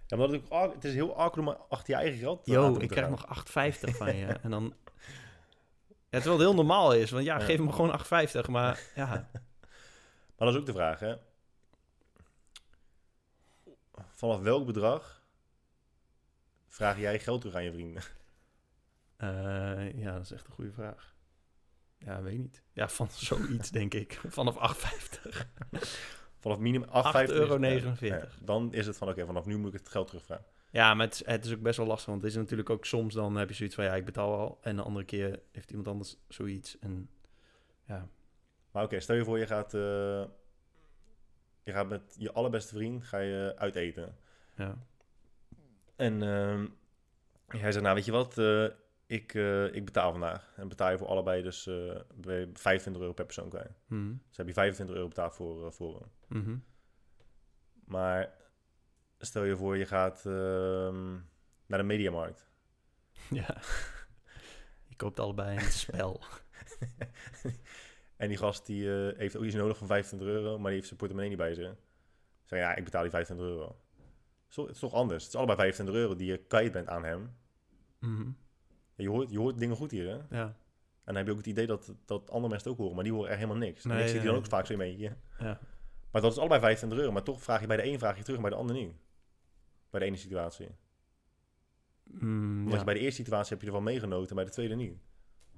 Ja, 0.06 0.16
maar 0.16 0.26
dat 0.28 0.42
is 0.42 0.50
ook, 0.50 0.74
het 0.74 0.84
is 0.84 0.94
heel 0.94 1.16
awkward 1.16 1.48
om 1.48 1.56
achter 1.68 1.94
je 1.94 2.00
eigen 2.00 2.18
geld 2.18 2.44
te 2.44 2.50
Yo, 2.50 2.76
ik 2.78 2.88
krijg 2.88 3.06
gaan. 3.06 3.10
nog 3.28 3.44
8,50 3.46 3.96
van 3.96 4.16
je. 4.16 4.26
En 4.26 4.50
dan... 4.50 4.74
Ja, 6.10 6.22
terwijl 6.22 6.32
het 6.38 6.46
heel 6.46 6.54
normaal 6.54 6.92
is. 6.94 7.10
Want 7.10 7.24
ja, 7.24 7.38
Ja. 7.38 7.44
geef 7.44 7.58
me 7.58 7.72
gewoon 7.72 8.00
8,50. 8.44 8.50
Maar 8.50 8.80
ja, 8.94 9.06
Maar 10.36 10.46
dat 10.46 10.54
is 10.54 10.56
ook 10.60 10.66
de 10.66 10.72
vraag, 10.72 11.00
hè. 11.00 11.14
Vanaf 14.14 14.40
welk 14.40 14.66
bedrag 14.66 15.22
vraag 16.68 16.98
jij 16.98 17.18
geld 17.20 17.40
terug 17.40 17.56
aan 17.56 17.64
je 17.64 17.72
vrienden? 17.72 18.02
eh, 19.16 19.98
ja, 20.02 20.12
dat 20.12 20.22
is 20.22 20.30
echt 20.32 20.46
een 20.46 20.52
goede 20.52 20.72
vraag. 20.72 21.14
Ja, 21.98 22.22
weet 22.22 22.38
niet. 22.38 22.62
Ja, 22.72 22.88
van 22.88 23.08
zoiets 23.10 23.70
denk 23.70 23.94
ik. 23.94 24.20
Vanaf 24.28 24.76
8,50. 24.76 25.46
Vanaf 26.46 26.60
minimum 26.60 26.88
8,50 26.88 26.92
euro 27.32 27.52
Ja, 27.52 27.58
49. 27.58 28.38
ja. 28.38 28.44
dan 28.44 28.72
is 28.72 28.86
het 28.86 28.96
van, 28.96 29.08
oké, 29.08 29.26
vanaf 29.26 29.46
nu 29.46 29.56
moet 29.56 29.74
ik 29.74 29.78
het 29.78 29.88
geld 29.88 30.06
terugvragen. 30.06 30.44
Ja, 30.70 30.94
maar 30.94 31.06
het 31.06 31.14
is, 31.14 31.26
het 31.26 31.44
is 31.44 31.52
ook 31.52 31.60
best 31.60 31.76
wel 31.76 31.86
lastig. 31.86 32.06
Want 32.08 32.22
het 32.22 32.30
is 32.30 32.36
natuurlijk 32.36 32.70
ook 32.70 32.84
soms 32.84 33.14
dan 33.14 33.36
heb 33.36 33.48
je 33.48 33.54
zoiets 33.54 33.74
van... 33.74 33.84
Ja, 33.84 33.94
ik 33.94 34.04
betaal 34.04 34.34
al. 34.38 34.58
En 34.62 34.76
de 34.76 34.82
andere 34.82 35.04
keer 35.04 35.40
heeft 35.52 35.70
iemand 35.70 35.88
anders 35.88 36.16
zoiets. 36.28 36.78
En 36.78 37.08
ja, 37.84 38.08
Maar 38.70 38.84
oké, 38.84 39.00
stel 39.00 39.16
je 39.16 39.24
voor 39.24 39.38
je 39.38 39.46
gaat, 39.46 39.74
eh, 39.74 39.80
je 41.62 41.72
gaat 41.72 41.88
met 41.88 42.14
je 42.18 42.32
allerbeste 42.32 42.74
vriend 42.74 43.04
ga 43.04 43.18
je 43.18 43.54
uit 43.56 43.74
eten. 43.74 44.16
ja. 44.54 44.78
En 45.96 46.22
ehm, 46.22 46.66
hij 47.46 47.72
zegt, 47.72 47.84
nou 47.84 47.94
weet 47.94 48.04
je 48.04 48.12
wat, 48.12 48.38
eh, 48.38 48.66
ik, 49.06 49.34
eh, 49.34 49.74
ik 49.74 49.84
betaal 49.84 50.10
vandaag. 50.10 50.52
En 50.56 50.68
betaal 50.68 50.90
je 50.90 50.98
voor 50.98 51.06
allebei 51.06 51.42
dus 51.42 51.66
eh, 51.66 52.00
ben 52.14 52.36
je 52.38 52.50
25 52.52 53.02
euro 53.02 53.14
per 53.14 53.24
persoon 53.24 53.48
kwijt. 53.48 53.80
Mhm. 53.86 54.14
Dus 54.28 54.36
heb 54.36 54.46
je 54.46 54.52
25 54.52 54.94
euro 54.96 55.08
betaald 55.08 55.34
voor, 55.34 55.66
eh, 55.66 55.70
voor 55.72 56.00
hem. 56.00 56.40
Mhm. 56.42 56.56
Maar 57.84 58.34
stel 59.18 59.44
je 59.44 59.56
voor 59.56 59.76
je 59.76 59.86
gaat 59.86 60.26
ehm, 60.26 61.12
naar 61.66 61.78
de 61.78 61.82
mediamarkt. 61.84 62.46
Ja. 63.30 63.56
Je 64.88 64.96
koopt 64.96 65.20
allebei 65.20 65.56
een 65.56 65.62
spel. 65.72 66.20
En 68.16 68.28
die 68.28 68.36
gast 68.36 68.66
die 68.66 69.08
eh, 69.10 69.18
heeft 69.18 69.36
ook 69.36 69.42
iets 69.44 69.54
nodig 69.54 69.76
van 69.78 69.86
25 69.86 70.28
euro, 70.28 70.54
maar 70.54 70.64
die 70.66 70.74
heeft 70.74 70.86
zijn 70.86 70.98
portemonnee 70.98 71.28
niet 71.30 71.38
bij 71.38 71.54
zich. 71.54 71.74
Zeg 72.44 72.58
ja, 72.58 72.74
ik 72.74 72.84
betaal 72.84 73.02
die 73.02 73.10
25 73.10 73.46
euro. 73.46 73.66
Het 73.66 74.48
is 74.48 74.54
toch- 74.54 74.66
Het 74.66 74.74
is 74.74 74.80
toch 74.80 74.92
anders? 74.92 75.22
Het 75.24 75.32
is 75.32 75.38
allebei 75.38 75.58
25 75.58 75.94
euro 75.94 76.16
die 76.16 76.30
je 76.30 76.36
kwijt 76.38 76.72
bent 76.72 76.88
aan 76.88 77.04
hem. 77.04 77.36
Mhm. 77.98 78.30
Je 78.96 79.08
hoort, 79.08 79.30
je 79.30 79.38
hoort 79.38 79.58
dingen 79.58 79.76
goed 79.76 79.90
hier, 79.90 80.08
hè? 80.08 80.38
Ja. 80.38 80.44
En 81.04 81.14
dan 81.14 81.16
heb 81.16 81.26
je 81.26 81.32
ook 81.32 81.38
het 81.38 81.46
idee 81.46 81.66
dat, 81.66 81.94
dat 82.04 82.30
andere 82.30 82.48
mensen 82.48 82.70
het 82.70 82.78
ook 82.78 82.78
horen, 82.78 82.94
maar 82.94 83.04
die 83.04 83.12
horen 83.12 83.30
echt 83.30 83.38
helemaal 83.38 83.60
niks. 83.60 83.84
Nee, 83.84 84.02
ik 84.02 84.08
zit 84.08 84.20
hier 84.20 84.26
dan 84.26 84.36
ook 84.36 84.46
vaak 84.46 84.66
zo 84.66 84.72
in 84.72 84.78
mijn 84.78 84.90
eentje. 84.90 85.16
ja. 85.38 85.60
Maar 86.10 86.22
dat 86.22 86.32
is 86.32 86.38
allebei 86.38 86.60
25 86.60 86.98
euro, 86.98 87.12
maar 87.12 87.22
toch 87.22 87.42
vraag 87.42 87.60
je 87.60 87.66
bij 87.66 87.76
de 87.76 87.84
een 87.84 87.98
vraag 87.98 88.16
je 88.16 88.22
terug, 88.22 88.40
maar 88.40 88.50
bij 88.50 88.58
de 88.58 88.66
ander 88.66 88.76
niet. 88.76 88.94
Bij 89.90 90.00
de 90.00 90.06
ene 90.06 90.16
situatie. 90.16 90.68
Mm, 92.02 92.70
ja. 92.70 92.78
je 92.78 92.84
bij 92.84 92.94
de 92.94 93.00
eerste 93.00 93.22
situatie 93.22 93.52
heb 93.52 93.60
je 93.60 93.66
ervan 93.66 93.82
meegenoten, 93.82 94.36
bij 94.36 94.44
de 94.44 94.50
tweede 94.50 94.74
niet. 94.74 94.98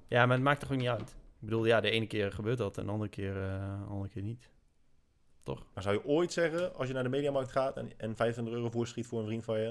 Ja, 0.07 0.25
maar 0.25 0.35
het 0.35 0.45
maakt 0.45 0.59
toch 0.59 0.71
ook 0.71 0.77
niet 0.77 0.87
uit. 0.87 1.09
Ik 1.09 1.45
bedoel, 1.45 1.65
ja, 1.65 1.81
de 1.81 1.89
ene 1.89 2.07
keer 2.07 2.31
gebeurt 2.31 2.57
dat 2.57 2.77
en 2.77 2.85
de 2.85 2.91
andere 2.91 3.09
keer, 3.09 3.33
de 3.33 3.85
andere 3.87 4.09
keer 4.09 4.21
niet. 4.21 4.49
Toch? 5.43 5.65
Maar 5.73 5.83
zou 5.83 5.95
je 5.95 6.05
ooit 6.05 6.33
zeggen, 6.33 6.75
als 6.75 6.87
je 6.87 6.93
naar 6.93 7.03
de 7.03 7.09
mediamarkt 7.09 7.51
gaat 7.51 7.77
en, 7.77 7.91
en 7.97 8.15
25 8.15 8.53
euro 8.53 8.69
voorschiet 8.69 9.07
voor 9.07 9.19
een 9.19 9.25
vriend 9.25 9.43
van 9.43 9.59
je, 9.59 9.67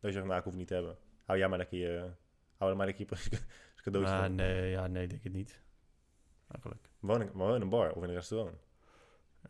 dat 0.00 0.10
je 0.10 0.12
zegt, 0.12 0.24
nou, 0.24 0.38
ik 0.38 0.44
hoef 0.44 0.52
het 0.52 0.60
niet 0.60 0.68
te 0.68 0.74
hebben. 0.74 0.96
Hou 1.24 1.38
jij 1.38 1.48
maar 1.48 1.58
lekker 1.58 1.78
je, 1.78 2.10
hou 2.58 2.70
er 2.70 2.76
maar 2.76 2.86
lekker 2.86 3.06
je 3.08 3.40
cadeautje 3.82 4.14
Ah, 4.14 4.20
van. 4.22 4.34
nee, 4.34 4.70
ja, 4.70 4.86
nee, 4.86 5.06
denk 5.06 5.24
ik 5.24 5.32
niet. 5.32 5.62
Eigenlijk. 6.48 6.88
Woon 6.98 7.20
in, 7.22 7.30
woon 7.32 7.54
in 7.54 7.60
een 7.60 7.68
bar 7.68 7.90
of 7.92 8.02
in 8.02 8.08
een 8.08 8.14
restaurant. 8.14 8.56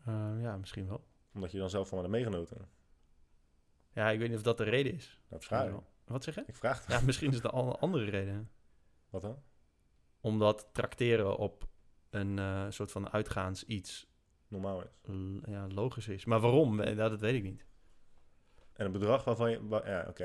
Eh, 0.05 0.33
ja, 0.41 0.57
misschien 0.57 0.87
wel. 0.87 1.07
Omdat 1.33 1.51
je 1.51 1.57
dan 1.57 1.69
zelf 1.69 1.87
van 1.87 1.97
hebt 1.97 2.09
meegenoten. 2.09 2.69
Ja, 3.93 4.09
ik 4.09 4.19
weet 4.19 4.27
niet 4.29 4.37
of 4.37 4.43
dat 4.43 4.57
de 4.57 4.63
reden 4.63 4.93
is. 4.93 5.21
Dat 5.27 5.45
vraag. 5.45 5.71
Wat 6.05 6.23
zeg 6.23 6.35
je? 6.35 6.43
Ik 6.47 6.55
vraag 6.55 6.85
het. 6.85 6.91
Ja, 6.99 7.05
misschien 7.05 7.29
is 7.29 7.35
het 7.35 7.43
een 7.43 7.51
andere 7.51 8.09
reden. 8.09 8.49
Wat 9.09 9.21
dan? 9.21 9.43
Omdat 10.21 10.69
trakteren 10.71 11.37
op 11.37 11.67
een 12.09 12.39
eh, 12.39 12.65
soort 12.69 12.91
van 12.91 13.09
uitgaans 13.09 13.63
iets 13.65 14.07
Normaal 14.47 14.81
is. 14.83 14.89
ja, 15.45 15.67
logisch 15.67 16.07
is. 16.07 16.25
Maar 16.25 16.39
waarom? 16.39 16.79
Eh, 16.79 16.97
Dat, 16.97 17.09
dat 17.09 17.19
weet 17.21 17.35
ik 17.35 17.43
niet. 17.43 17.65
En 18.73 18.85
een 18.85 18.91
bedrag 18.91 19.23
waarvan 19.23 19.51
je... 19.51 19.81
ja, 19.85 20.05
oké. 20.09 20.23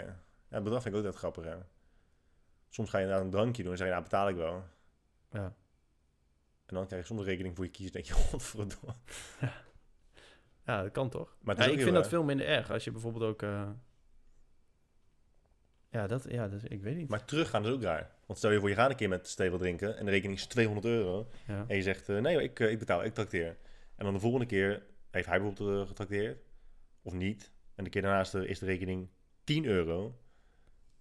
Ja, 0.48 0.54
het 0.54 0.62
bedrag 0.62 0.82
vind 0.82 0.94
ik 0.94 1.00
ook 1.00 1.06
altijd 1.06 1.14
grappig, 1.14 1.44
hè. 1.44 1.56
Soms 2.74 2.90
ga 2.90 2.98
je 2.98 3.04
inderdaad 3.04 3.26
een 3.26 3.32
drankje 3.32 3.62
doen 3.62 3.72
en 3.72 3.78
zeg 3.78 3.86
je, 3.86 3.92
nou, 3.92 4.04
betaal 4.04 4.28
ik 4.28 4.36
wel. 4.36 4.64
Ja. 5.30 5.54
En 6.66 6.74
dan 6.74 6.86
krijg 6.86 7.00
je 7.02 7.06
soms 7.08 7.20
een 7.20 7.26
rekening 7.26 7.56
voor 7.56 7.64
je 7.64 7.70
kies. 7.70 7.92
denk 7.92 8.04
je, 8.04 8.12
godverdomme. 8.30 8.94
Ja, 10.66 10.82
dat 10.82 10.92
kan 10.92 11.08
toch? 11.10 11.36
Maar 11.40 11.54
het 11.56 11.64
Ja, 11.64 11.70
ik 11.70 11.80
vind 11.80 11.94
dat 11.94 12.08
veel 12.08 12.22
minder 12.24 12.46
erg. 12.46 12.70
Als 12.70 12.84
je 12.84 12.90
bijvoorbeeld 12.90 13.24
ook... 13.24 13.42
eh, 13.42 13.68
Ja, 15.90 16.06
dat, 16.06 16.24
ja 16.28 16.48
dat, 16.48 16.60
ik 16.70 16.82
weet 16.82 16.96
niet. 16.96 17.08
Maar 17.08 17.24
teruggaan 17.24 17.64
is 17.64 17.70
ook 17.70 17.82
raar. 17.82 18.10
Want 18.26 18.38
stel 18.38 18.50
je 18.50 18.60
voor, 18.60 18.68
je 18.68 18.74
gaat 18.74 18.90
een 18.90 18.96
keer 18.96 19.08
met 19.08 19.28
Steven 19.28 19.58
drinken 19.58 19.96
en 19.96 20.04
de 20.04 20.10
rekening 20.10 20.38
is 20.38 20.46
200 20.46 20.86
euro. 20.86 21.28
ja. 21.46 21.64
En 21.68 21.76
je 21.76 21.82
zegt, 21.82 22.08
eh, 22.08 22.18
nee, 22.18 22.42
ik, 22.42 22.60
eh, 22.60 22.70
ik 22.70 22.78
betaal, 22.78 23.04
ik 23.04 23.14
trakteer. 23.14 23.56
En 23.96 24.04
dan 24.04 24.14
de 24.14 24.20
volgende 24.20 24.46
keer 24.46 24.86
heeft 25.10 25.26
hij 25.26 25.40
bijvoorbeeld 25.40 25.86
getrakteerd. 25.88 26.38
Of 27.02 27.12
niet. 27.12 27.52
En 27.74 27.84
de 27.84 27.90
keer 27.90 28.02
daarnaast 28.02 28.34
is 28.34 28.58
de 28.58 28.66
rekening 28.66 29.08
10 29.44 29.64
euro. 29.64 30.18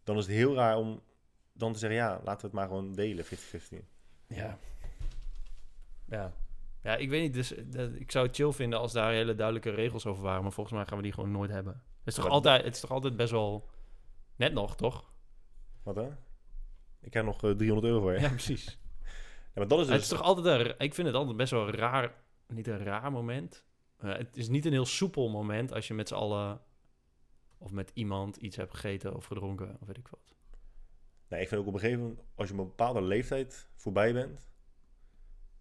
Dan 0.03 0.17
is 0.17 0.25
het 0.25 0.35
heel 0.35 0.55
raar 0.55 0.77
om 0.77 1.01
dan 1.53 1.73
te 1.73 1.79
zeggen, 1.79 1.99
ja, 1.99 2.09
laten 2.23 2.41
we 2.41 2.45
het 2.45 2.51
maar 2.55 2.67
gewoon 2.67 2.93
delen, 2.93 3.25
50-50. 3.25 3.29
Ja. 4.27 4.57
Ja. 6.05 6.33
Ja, 6.83 6.95
ik 6.95 7.09
weet 7.09 7.21
niet. 7.21 7.33
Dus 7.33 7.53
dat- 7.65 7.93
ik 7.95 8.11
zou 8.11 8.25
het 8.27 8.35
chill 8.35 8.51
vinden 8.51 8.79
als 8.79 8.91
daar 8.93 9.11
hele 9.11 9.35
duidelijke 9.35 9.69
regels 9.69 10.05
over 10.05 10.23
waren. 10.23 10.43
Maar 10.43 10.51
volgens 10.51 10.75
mij 10.75 10.85
gaan 10.85 10.97
we 10.97 11.03
die 11.03 11.13
gewoon 11.13 11.31
nooit 11.31 11.49
hebben. 11.51 11.73
Het 11.73 12.07
is 12.07 12.15
toch, 12.15 12.27
altijd, 12.27 12.63
het 12.63 12.75
is 12.75 12.81
toch 12.81 12.91
altijd 12.91 13.15
best 13.15 13.31
wel... 13.31 13.69
Net 14.35 14.53
nog, 14.53 14.75
toch? 14.75 15.11
Wat 15.83 15.95
dan? 15.95 16.15
Ik 17.01 17.11
krijg 17.11 17.25
nog 17.25 17.43
eh, 17.43 17.51
300 17.51 17.87
euro 17.87 18.01
voor 18.01 18.13
je. 18.13 18.19
Ja, 18.19 18.29
precies. 18.29 18.65
Ja, 19.53 19.59
maar 19.59 19.67
dat 19.67 19.79
is 19.79 19.85
Het 19.85 19.93
dus... 19.95 20.03
is 20.03 20.09
toch 20.17 20.21
altijd 20.21 20.67
een... 20.67 20.75
Ik 20.77 20.93
vind 20.93 21.07
het 21.07 21.15
altijd 21.15 21.37
best 21.37 21.51
wel 21.51 21.69
raar... 21.69 22.13
Niet 22.47 22.67
een 22.67 22.83
raar 22.83 23.11
moment. 23.11 23.65
Eh, 23.97 24.17
het 24.17 24.37
is 24.37 24.47
niet 24.47 24.65
een 24.65 24.71
heel 24.71 24.85
soepel 24.85 25.29
moment 25.29 25.73
als 25.73 25.87
je 25.87 25.93
met 25.93 26.07
z'n 26.07 26.13
allen... 26.13 26.61
Of 27.57 27.71
met 27.71 27.91
iemand 27.93 28.37
iets 28.37 28.55
hebt 28.55 28.71
gegeten 28.73 29.15
of 29.15 29.25
gedronken 29.25 29.77
of 29.79 29.87
weet 29.87 29.97
ik 29.97 30.07
wat. 30.07 30.32
Nee, 31.33 31.41
ik 31.41 31.47
vind 31.47 31.61
ook 31.61 31.67
op 31.67 31.73
een 31.73 31.79
gegeven 31.79 32.01
moment, 32.01 32.19
als 32.35 32.47
je 32.47 32.53
op 32.53 32.59
een 32.59 32.65
bepaalde 32.67 33.01
leeftijd 33.01 33.67
voorbij 33.75 34.13
bent, 34.13 34.47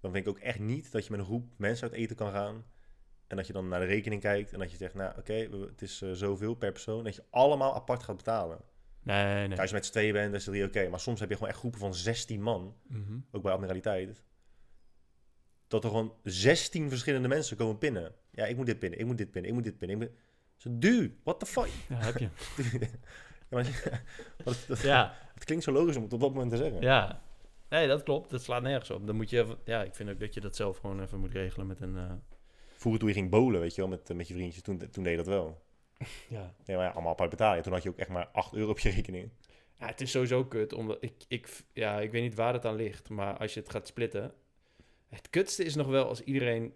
dan 0.00 0.12
vind 0.12 0.26
ik 0.26 0.30
ook 0.32 0.38
echt 0.38 0.58
niet 0.58 0.92
dat 0.92 1.04
je 1.04 1.10
met 1.10 1.20
een 1.20 1.26
groep 1.26 1.52
mensen 1.56 1.88
uit 1.90 1.96
eten 1.96 2.16
kan 2.16 2.30
gaan. 2.32 2.64
En 3.26 3.36
dat 3.36 3.46
je 3.46 3.52
dan 3.52 3.68
naar 3.68 3.80
de 3.80 3.86
rekening 3.86 4.20
kijkt 4.20 4.52
en 4.52 4.58
dat 4.58 4.70
je 4.70 4.76
zegt, 4.76 4.94
nou 4.94 5.18
oké, 5.18 5.32
het 5.66 5.82
is 5.82 6.02
eh, 6.02 6.10
zoveel 6.12 6.54
per 6.54 6.72
persoon. 6.72 7.04
Dat 7.04 7.14
je 7.14 7.24
allemaal 7.30 7.74
apart 7.74 8.02
gaat 8.02 8.16
betalen. 8.16 8.58
Nee, 9.02 9.24
nee. 9.34 9.48
Kijk, 9.48 9.60
als 9.60 9.68
je 9.68 9.74
met 9.74 9.84
z'n 9.86 9.92
tweeën 9.92 10.12
bent, 10.12 10.26
dan 10.30 10.40
is 10.40 10.46
het 10.46 10.68
oké. 10.76 10.88
Maar 10.88 11.00
soms 11.00 11.20
heb 11.20 11.28
je 11.28 11.34
gewoon 11.34 11.48
echt 11.50 11.58
groepen 11.58 11.80
van 11.80 11.94
16 11.94 12.42
man, 12.42 12.76
Mhm. 12.86 13.18
ook 13.30 13.42
bij 13.42 13.52
Admiraliteit. 13.52 14.22
Dat 15.68 15.84
er 15.84 15.90
gewoon 15.90 16.14
16 16.22 16.88
verschillende 16.88 17.28
mensen 17.28 17.56
komen 17.56 17.78
pinnen. 17.78 18.14
Ja, 18.30 18.44
ik 18.46 18.56
moet 18.56 18.66
dit 18.66 18.78
pinnen, 18.78 18.98
ik 18.98 19.06
moet 19.06 19.18
dit 19.18 19.30
pinnen, 19.30 19.50
ik 19.50 19.56
moet 19.56 19.64
dit 19.64 19.78
pinnen. 19.78 20.00
Ik 20.00 20.08
moet... 20.08 20.18
Zo, 20.56 20.68
dude, 20.78 21.14
what 21.24 21.40
the 21.40 21.46
fuck? 21.46 21.68
Ja, 21.88 21.96
heb 21.96 22.18
je. 22.18 22.28
ja, 22.80 22.88
maar, 23.48 23.64
maar 23.64 24.02
dat, 24.44 24.64
dat- 24.66 24.80
ja, 24.80 25.16
het 25.42 25.50
klinkt 25.50 25.64
zo 25.64 25.72
logisch 25.72 25.96
om 25.96 26.02
het 26.02 26.12
op 26.12 26.20
dat 26.20 26.32
moment 26.32 26.50
te 26.50 26.56
zeggen. 26.56 26.80
ja. 26.80 27.22
Nee, 27.68 27.86
dat 27.88 28.02
klopt. 28.02 28.30
Dat 28.30 28.42
slaat 28.42 28.62
nergens 28.62 28.90
op. 28.90 29.06
Dan 29.06 29.16
moet 29.16 29.30
je 29.30 29.40
even, 29.40 29.56
ja, 29.64 29.82
ik 29.82 29.94
vind 29.94 30.10
ook 30.10 30.20
dat 30.20 30.34
je 30.34 30.40
dat 30.40 30.56
zelf 30.56 30.78
gewoon 30.78 31.00
even 31.02 31.18
moet 31.20 31.32
regelen 31.32 31.66
met 31.66 31.80
een... 31.80 31.96
eh, 31.96 32.12
Vroeger 32.76 33.00
toen 33.00 33.08
je 33.10 33.14
ging 33.14 33.30
bowlen, 33.30 33.60
weet 33.60 33.74
je 33.74 33.80
wel, 33.80 33.90
met, 33.90 34.10
eh, 34.10 34.16
met 34.16 34.28
je 34.28 34.34
vriendjes, 34.34 34.62
toen, 34.62 34.78
toen 34.78 35.02
deed 35.02 35.10
je 35.12 35.16
dat 35.16 35.26
wel. 35.26 35.62
ja. 36.28 36.54
Nee, 36.66 36.76
maar 36.76 36.86
ja, 36.86 36.92
allemaal 36.92 37.12
apart 37.12 37.30
betalen. 37.30 37.62
Toen 37.62 37.72
had 37.72 37.82
je 37.82 37.88
ook 37.88 37.96
echt 37.98 38.08
maar 38.08 38.28
8 38.32 38.54
euro 38.54 38.70
op 38.70 38.78
je 38.78 38.90
rekening. 38.90 39.30
ja, 39.78 39.86
het 39.86 40.00
is 40.00 40.10
sowieso 40.10 40.44
kut. 40.44 40.72
Omdat 40.72 40.96
ik, 41.00 41.12
ik, 41.28 41.62
ja, 41.72 42.00
ik 42.00 42.10
weet 42.10 42.22
niet 42.22 42.34
waar 42.34 42.52
het 42.52 42.64
aan 42.64 42.74
ligt. 42.76 43.08
Maar 43.08 43.38
als 43.38 43.54
je 43.54 43.60
het 43.60 43.70
gaat 43.70 43.86
splitten... 43.86 44.32
Het 45.08 45.30
kutste 45.30 45.64
is 45.64 45.74
nog 45.74 45.86
wel 45.86 46.06
als 46.08 46.20
iedereen... 46.20 46.74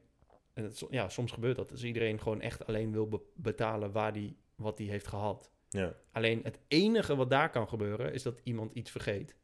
En 0.54 0.64
het, 0.64 0.84
ja, 0.90 1.08
soms 1.08 1.32
gebeurt 1.32 1.56
dat. 1.56 1.70
Als 1.70 1.84
iedereen 1.84 2.20
gewoon 2.20 2.40
echt 2.40 2.66
alleen 2.66 2.92
wil 2.92 3.08
be- 3.08 3.20
betalen 3.34 3.92
waar 3.92 4.12
die, 4.12 4.36
wat 4.54 4.78
hij 4.78 4.86
heeft 4.86 5.06
gehad. 5.06 5.50
Ja. 5.68 5.94
Alleen 6.12 6.40
het 6.42 6.58
enige 6.68 7.16
wat 7.16 7.30
daar 7.30 7.50
kan 7.50 7.68
gebeuren... 7.68 8.12
is 8.12 8.22
dat 8.22 8.40
iemand 8.42 8.72
iets 8.72 8.90
vergeet. 8.90 9.36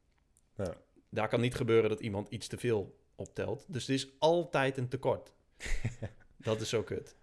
Ja. 0.56 0.74
Daar 1.10 1.28
kan 1.28 1.40
niet 1.40 1.54
gebeuren 1.54 1.90
dat 1.90 2.00
iemand 2.00 2.28
iets 2.28 2.46
te 2.48 2.58
veel 2.58 2.98
optelt. 3.14 3.64
Dus 3.68 3.88
er 3.88 3.94
is 3.94 4.08
altijd 4.18 4.76
een 4.76 4.88
tekort. 4.88 5.32
dat 6.36 6.60
is 6.60 6.68
zo 6.68 6.82
kut. 6.82 7.16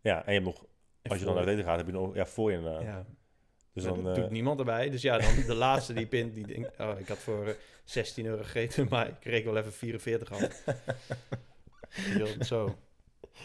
ja, 0.00 0.18
en 0.26 0.32
je 0.34 0.40
hebt 0.40 0.44
nog, 0.44 0.66
En 1.02 1.10
als 1.10 1.18
je 1.18 1.24
dan 1.24 1.36
uit 1.36 1.48
eten 1.48 1.64
gaat, 1.64 1.76
heb 1.76 1.86
je 1.86 1.92
nog, 1.92 2.14
ja, 2.14 2.26
voor 2.26 2.50
je 2.50 2.56
inderdaad. 2.56 2.82
Ja, 2.82 3.06
Dus 3.72 3.84
dat 3.84 3.94
dan, 3.94 4.04
doet 4.14 4.24
eh, 4.24 4.30
niemand 4.30 4.58
erbij. 4.58 4.90
Dus 4.90 5.02
ja, 5.02 5.18
dan 5.18 5.34
de 5.46 5.54
laatste 5.54 5.92
die 5.92 6.06
pint, 6.06 6.34
die 6.34 6.46
denkt... 6.46 6.78
Oh, 6.80 6.98
ik 6.98 7.08
had 7.08 7.18
voor 7.18 7.46
eh, 7.46 7.54
16 7.84 8.26
euro 8.26 8.42
gegeten, 8.42 8.86
maar 8.90 9.08
ik 9.08 9.16
kreeg 9.20 9.44
wel 9.44 9.56
even 9.56 9.72
44 9.72 10.32
af. 10.32 10.64
Zo. 12.46 12.78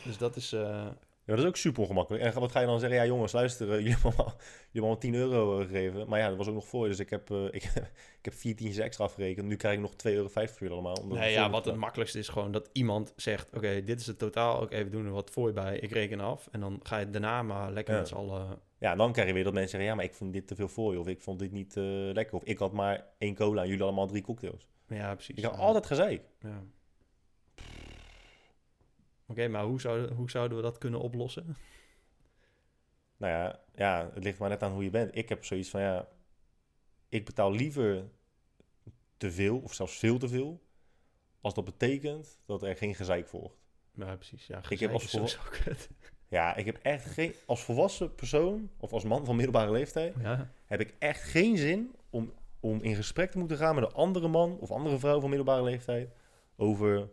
Dus 0.03 0.17
dat 0.17 0.35
is... 0.35 0.53
eh, 0.53 0.87
Ja, 1.25 1.33
dat 1.35 1.43
is 1.43 1.49
ook 1.49 1.55
super 1.57 1.81
ongemakkelijk. 1.81 2.23
En 2.23 2.39
wat 2.39 2.51
ga 2.51 2.59
je 2.59 2.65
dan 2.65 2.79
zeggen? 2.79 2.97
Ja, 2.99 3.05
jongens, 3.05 3.31
luister, 3.31 3.67
eh, 3.71 3.75
jullie 3.77 3.91
hebben 3.91 4.11
allemaal, 4.15 4.33
jullie 4.35 4.61
hebben 4.63 4.81
allemaal 4.81 4.97
10 4.97 5.13
euro 5.15 5.59
eh, 5.59 5.65
gegeven. 5.67 6.07
Maar 6.07 6.19
ja, 6.19 6.27
dat 6.27 6.37
was 6.37 6.47
ook 6.47 6.53
nog 6.53 6.67
voor 6.67 6.83
je. 6.83 6.89
Dus 6.89 6.99
ik 6.99 7.09
heb, 7.09 7.31
eh, 7.31 7.45
ik, 7.45 7.63
ik 8.19 8.25
heb 8.25 8.33
vier 8.33 8.55
tientjes 8.55 8.83
extra 8.85 9.03
afgerekend. 9.05 9.47
Nu 9.47 9.55
krijg 9.55 9.75
ik 9.75 9.81
nog 9.81 9.91
2,50 9.91 9.97
euro 10.03 10.27
voor 10.27 10.51
jullie 10.59 10.73
allemaal. 10.73 10.95
omdat 10.95 11.17
nee, 11.17 11.31
ja, 11.31 11.49
wat 11.49 11.65
het 11.65 11.75
makkelijkste 11.75 12.19
is 12.19 12.27
gewoon 12.29 12.51
dat 12.51 12.69
iemand 12.73 13.13
zegt... 13.15 13.49
Oké, 13.55 13.83
dit 13.83 13.99
is 13.99 14.07
het 14.07 14.17
totaal. 14.19 14.61
Oké, 14.61 14.83
we 14.83 14.89
doen 14.89 15.05
er 15.05 15.11
wat 15.11 15.29
voor 15.29 15.47
je 15.47 15.53
bij. 15.53 15.77
Ik 15.77 15.91
reken 15.91 16.19
af. 16.19 16.47
En 16.51 16.59
dan 16.59 16.79
ga 16.83 16.97
je 16.97 17.09
daarna 17.09 17.43
maar 17.43 17.71
lekker 17.71 17.93
Ja. 17.93 17.99
met 17.99 18.09
z'n 18.09 18.15
allen... 18.15 18.59
Ja, 18.79 18.95
dan 18.95 19.11
krijg 19.11 19.27
je 19.27 19.33
weer 19.33 19.43
dat 19.43 19.53
mensen 19.53 19.71
zeggen... 19.71 19.89
Ja, 19.89 19.95
maar 19.95 20.05
ik 20.05 20.13
vond 20.13 20.33
dit 20.33 20.47
te 20.47 20.55
veel 20.55 20.67
voor 20.67 20.93
je. 20.93 20.99
Of 20.99 21.07
ik 21.07 21.21
vond 21.21 21.39
dit 21.39 21.51
niet 21.51 21.73
lekker. 22.13 22.35
Of 22.35 22.43
ik 22.43 22.57
had 22.57 22.71
maar 22.71 23.05
één 23.17 23.35
cola 23.35 23.61
en 23.61 23.67
jullie 23.67 23.83
allemaal 23.83 24.07
drie 24.07 24.21
cocktails. 24.21 24.69
Ja, 24.87 25.13
precies. 25.13 25.35
Ik 25.35 25.43
heb 25.43 25.51
Ja. 25.51 25.57
altijd 25.57 25.85
gezeik. 25.85 26.21
Ja. 26.39 26.63
Oké, 29.31 29.47
maar 29.47 29.63
hoe, 29.63 29.81
zou, 29.81 30.13
hoe 30.13 30.29
zouden 30.29 30.57
we 30.57 30.63
dat 30.63 30.77
kunnen 30.77 30.99
oplossen? 30.99 31.55
Nou 33.17 33.33
ja, 33.33 33.59
ja, 33.75 34.09
het 34.13 34.23
ligt 34.23 34.39
maar 34.39 34.49
net 34.49 34.63
aan 34.63 34.71
hoe 34.71 34.83
je 34.83 34.89
bent. 34.89 35.15
Ik 35.15 35.29
heb 35.29 35.45
zoiets 35.45 35.69
van, 35.69 35.81
ja... 35.81 36.07
Ik 37.09 37.25
betaal 37.25 37.51
liever 37.51 38.09
te 39.17 39.31
veel, 39.31 39.57
of 39.57 39.73
zelfs 39.73 39.97
veel 39.97 40.17
te 40.17 40.27
veel... 40.27 40.61
als 41.41 41.53
dat 41.53 41.65
betekent 41.65 42.39
dat 42.45 42.63
er 42.63 42.75
geen 42.75 42.95
gezeik 42.95 43.27
volgt. 43.27 43.55
Ja, 43.93 44.15
precies. 44.15 44.47
Ja, 44.47 44.55
heb 44.55 44.65
gezeik 44.65 44.91
als 44.91 45.37
kut. 45.49 45.89
Ja, 46.27 46.55
ik 46.55 46.65
heb 46.65 46.77
echt 46.77 47.05
geen... 47.05 47.33
Als 47.45 47.63
volwassen 47.63 48.15
persoon, 48.15 48.69
of 48.77 48.93
als 48.93 49.03
man 49.03 49.25
van 49.25 49.35
middelbare 49.35 49.71
leeftijd... 49.71 50.15
Ja, 50.21 50.51
heb 50.65 50.79
ik 50.79 50.95
echt 50.99 51.21
geen 51.21 51.57
zin 51.57 51.95
om, 52.09 52.33
om 52.59 52.81
in 52.81 52.95
gesprek 52.95 53.31
te 53.31 53.37
moeten 53.37 53.57
gaan 53.57 53.75
met 53.75 53.83
een 53.83 53.93
andere 53.93 54.27
man... 54.27 54.57
of 54.59 54.71
andere 54.71 54.99
vrouw 54.99 55.19
van 55.19 55.29
middelbare 55.29 55.63
leeftijd... 55.63 56.09
over, 56.55 57.09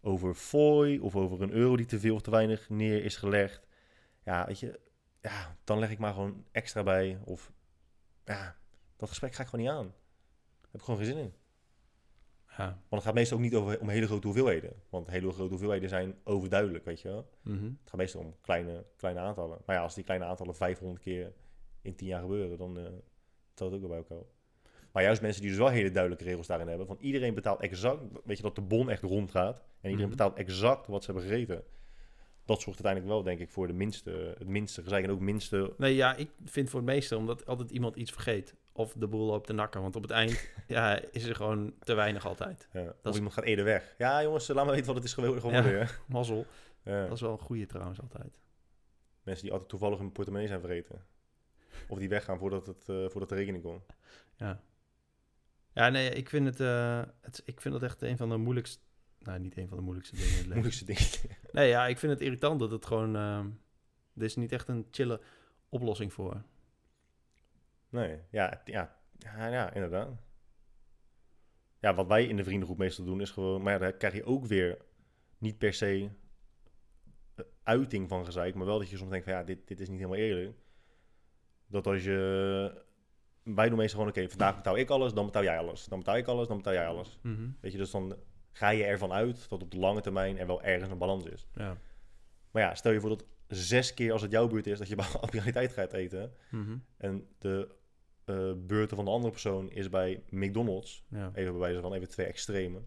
over 0.00 0.34
fooi 0.34 1.00
of 1.00 1.16
over 1.16 1.42
een 1.42 1.50
euro 1.52 1.76
die 1.76 1.86
te 1.86 2.00
veel 2.00 2.14
of 2.14 2.22
te 2.22 2.30
weinig 2.30 2.68
neer 2.68 3.04
is 3.04 3.16
gelegd. 3.16 3.66
Ja, 4.24 4.46
weet 4.46 4.58
je... 4.58 4.80
Ja, 5.22 5.56
dan 5.64 5.78
leg 5.78 5.90
ik 5.90 5.98
maar 5.98 6.12
gewoon 6.12 6.44
extra 6.52 6.82
bij. 6.82 7.18
Of 7.24 7.52
ja, 8.24 8.56
dat 8.96 9.08
gesprek 9.08 9.32
ga 9.34 9.42
ik 9.42 9.48
gewoon 9.48 9.64
niet 9.64 9.74
aan. 9.74 9.86
Daar 10.60 10.70
heb 10.70 10.80
ik 10.80 10.82
gewoon 10.82 11.00
geen 11.00 11.08
zin 11.08 11.18
in. 11.18 11.34
ja. 12.56 12.66
Want 12.66 12.90
het 12.90 13.02
gaat 13.02 13.14
meestal 13.14 13.36
ook 13.36 13.42
niet 13.42 13.54
over, 13.54 13.80
om 13.80 13.88
hele 13.88 14.06
grote 14.06 14.26
hoeveelheden. 14.26 14.82
Want 14.88 15.06
hele 15.10 15.32
grote 15.32 15.50
hoeveelheden 15.50 15.88
zijn 15.88 16.14
overduidelijk, 16.24 16.84
weet 16.84 17.00
je 17.00 17.08
wel. 17.08 17.30
Mhm. 17.42 17.64
Het 17.64 17.74
gaat 17.84 17.96
meestal 17.96 18.20
om 18.20 18.36
kleine, 18.40 18.86
kleine 18.96 19.20
aantallen. 19.20 19.58
Maar 19.66 19.76
ja, 19.76 19.82
als 19.82 19.94
die 19.94 20.04
kleine 20.04 20.24
aantallen 20.24 20.54
500 20.54 21.02
keer 21.02 21.32
in 21.82 21.94
10 21.96 22.06
jaar 22.06 22.20
gebeuren, 22.20 22.58
dan 22.58 22.78
eh 22.78 22.84
telt 23.54 23.72
het 23.72 23.82
ook 23.82 23.88
wel 23.88 23.98
bij 23.98 23.98
elkaar 23.98 24.18
op. 24.18 24.32
Maar 24.92 25.02
juist 25.02 25.22
mensen 25.22 25.40
die 25.40 25.50
dus 25.50 25.58
wel 25.58 25.68
hele 25.68 25.90
duidelijke 25.90 26.24
regels 26.24 26.46
daarin 26.46 26.68
hebben. 26.68 26.86
Van 26.86 26.96
iedereen 27.00 27.34
betaalt 27.34 27.60
exact, 27.60 28.00
weet 28.24 28.36
je, 28.36 28.42
dat 28.42 28.54
de 28.54 28.60
bon 28.60 28.90
echt 28.90 29.02
rondgaat. 29.02 29.56
En 29.58 29.64
iedereen 29.90 29.98
Mhm. 29.98 30.08
betaalt 30.10 30.36
exact 30.38 30.86
wat 30.86 31.04
ze 31.04 31.10
hebben 31.12 31.30
gegeten. 31.30 31.62
Dat 32.44 32.60
zorgt 32.60 32.84
uiteindelijk 32.84 33.06
wel, 33.14 33.22
denk 33.22 33.40
ik, 33.40 33.50
voor 33.50 33.66
de 33.66 33.72
minste, 33.72 34.34
het 34.38 34.48
minste 34.48 34.82
gezeik. 34.82 35.04
En 35.04 35.10
ook 35.10 35.20
minste... 35.20 35.72
Nee, 35.76 35.94
ja, 35.94 36.14
ik 36.16 36.30
vind 36.44 36.70
voor 36.70 36.80
het 36.80 36.88
meeste 36.88 37.16
omdat 37.16 37.46
altijd 37.46 37.70
iemand 37.70 37.96
iets 37.96 38.10
vergeet. 38.12 38.54
Of 38.72 38.92
de 38.92 39.06
boel 39.06 39.26
loopt 39.26 39.46
te 39.46 39.52
nakken. 39.52 39.80
Want 39.82 39.96
op 39.96 40.02
het 40.02 40.10
eind 40.10 40.50
ja, 40.66 41.00
is 41.12 41.24
er 41.24 41.34
gewoon 41.34 41.74
te 41.78 41.94
weinig 41.94 42.26
altijd. 42.26 42.68
Ja, 42.72 42.84
Dat 42.84 42.94
of 43.02 43.10
is- 43.10 43.16
iemand 43.16 43.34
gaat 43.34 43.44
eerder 43.44 43.64
weg. 43.64 43.94
Ja, 43.98 44.22
jongens, 44.22 44.48
laat 44.48 44.64
me 44.66 44.70
weten 44.70 44.86
wat 44.86 44.94
het 44.94 45.04
is 45.04 45.12
geworden. 45.12 45.70
Ja. 45.70 45.86
Mazzel. 46.06 46.46
Ja. 46.84 47.02
Dat 47.04 47.12
is 47.12 47.20
wel 47.20 47.32
een 47.32 47.38
goede 47.38 47.66
trouwens 47.66 48.00
altijd. 48.00 48.38
Mensen 49.22 49.42
die 49.42 49.52
altijd 49.52 49.70
toevallig 49.70 49.98
hun 49.98 50.12
portemonnee 50.12 50.48
zijn 50.48 50.60
vergeten. 50.60 51.04
Of 51.88 51.98
die 51.98 52.08
weggaan 52.08 52.38
voordat, 52.38 52.66
het, 52.66 52.88
eh, 52.88 53.08
voordat 53.08 53.28
de 53.28 53.34
rekening 53.34 53.62
komt. 53.62 53.82
Ja. 54.36 54.60
Ja, 55.72 55.88
nee, 55.88 56.10
ik 56.10 56.28
vind 56.28 56.46
het, 56.46 56.60
eh, 56.60 57.02
het... 57.20 57.42
Ik 57.44 57.60
vind 57.60 57.74
dat 57.74 57.82
echt 57.82 58.02
een 58.02 58.16
van 58.16 58.28
de 58.28 58.36
moeilijkste... 58.36 58.78
Nou, 59.18 59.38
niet 59.38 59.56
een 59.56 59.68
van 59.68 59.76
de 59.76 59.82
moeilijkste 59.82 60.16
dingen 60.16 60.30
in 60.30 60.36
het 60.36 60.46
leven. 60.54 60.62
Moeilijkste 60.62 60.84
ding. 60.84 61.38
Nee, 61.52 61.68
ja, 61.68 61.86
ik 61.86 61.98
vind 61.98 62.12
het 62.12 62.20
irritant 62.20 62.60
dat 62.60 62.70
het 62.70 62.86
gewoon... 62.86 63.16
ehm 63.16 63.48
er 64.20 64.26
is 64.26 64.36
niet 64.36 64.52
echt 64.52 64.68
een 64.68 64.86
chille 64.90 65.20
oplossing 65.68 66.12
voor. 66.12 66.42
Nee, 67.88 68.18
ja, 68.30 68.62
ja, 68.64 68.98
ja, 69.18 69.46
ja, 69.46 69.72
inderdaad. 69.72 70.08
Ja, 71.78 71.94
wat 71.94 72.06
wij 72.06 72.26
in 72.26 72.36
de 72.36 72.44
vriendengroep 72.44 72.78
meestal 72.78 73.04
doen 73.04 73.20
is 73.20 73.30
gewoon... 73.30 73.62
Maar 73.62 73.72
ja, 73.72 73.78
daar 73.78 73.92
krijg 73.92 74.14
je 74.14 74.24
ook 74.24 74.46
weer 74.46 74.78
niet 75.38 75.58
per 75.58 75.72
se 75.72 76.10
eh, 77.34 77.44
uiting 77.62 78.08
van 78.08 78.24
gezeik. 78.24 78.54
Maar 78.54 78.66
wel 78.66 78.78
dat 78.78 78.90
je 78.90 78.96
soms 78.96 79.10
denkt 79.10 79.24
van 79.24 79.34
ja, 79.34 79.44
dit, 79.44 79.68
dit 79.68 79.80
is 79.80 79.88
niet 79.88 79.98
helemaal 79.98 80.18
eerlijk. 80.18 80.56
Dat 81.66 81.86
als 81.86 82.04
je... 82.04 82.84
Wij 83.54 83.68
doen 83.68 83.78
meestal 83.78 83.98
gewoon, 83.98 84.14
oké, 84.14 84.28
vandaag 84.28 84.56
betaal 84.56 84.76
ik 84.76 84.90
alles, 84.90 85.12
dan 85.12 85.24
betaal 85.24 85.42
jij 85.42 85.58
alles. 85.58 85.84
Dan 85.84 85.98
betaal 85.98 86.16
ik 86.16 86.26
alles, 86.26 86.48
dan 86.48 86.56
betaal 86.56 86.72
jij 86.72 86.86
alles. 86.86 87.18
Mhm. 87.22 87.48
Weet 87.60 87.72
je, 87.72 87.78
dus 87.78 87.90
dan 87.90 88.16
ga 88.52 88.68
je 88.68 88.84
ervan 88.84 89.12
uit 89.12 89.48
dat 89.48 89.62
op 89.62 89.70
de 89.70 89.78
lange 89.78 90.00
termijn 90.00 90.38
er 90.38 90.46
wel 90.46 90.62
ergens 90.62 90.90
een 90.90 90.98
balans 90.98 91.24
is. 91.24 91.46
Ja. 91.54 91.76
Maar 92.50 92.62
ja, 92.62 92.74
stel 92.74 92.92
je 92.92 93.00
voor 93.00 93.08
dat 93.08 93.24
zes 93.46 93.94
keer 93.94 94.12
als 94.12 94.22
het 94.22 94.30
jouw 94.30 94.46
beurt 94.46 94.66
is 94.66 94.78
dat 94.78 94.88
je 94.88 94.94
bij 95.02 95.06
apparaliteit 95.20 95.72
gaat 95.72 95.92
eten. 95.92 96.32
Mhm. 96.50 96.76
En 96.96 97.26
de 97.38 97.78
eh 98.24 98.52
beurten 98.56 98.96
van 98.96 99.04
de 99.04 99.10
andere 99.10 99.32
persoon 99.32 99.70
is 99.70 99.88
bij 99.88 100.22
McDonald's. 100.28 101.04
Ja. 101.08 101.30
Even 101.34 101.52
bij 101.52 101.60
wijze 101.60 101.80
van 101.80 101.94
even 101.94 102.08
twee 102.08 102.26
extreme. 102.26 102.80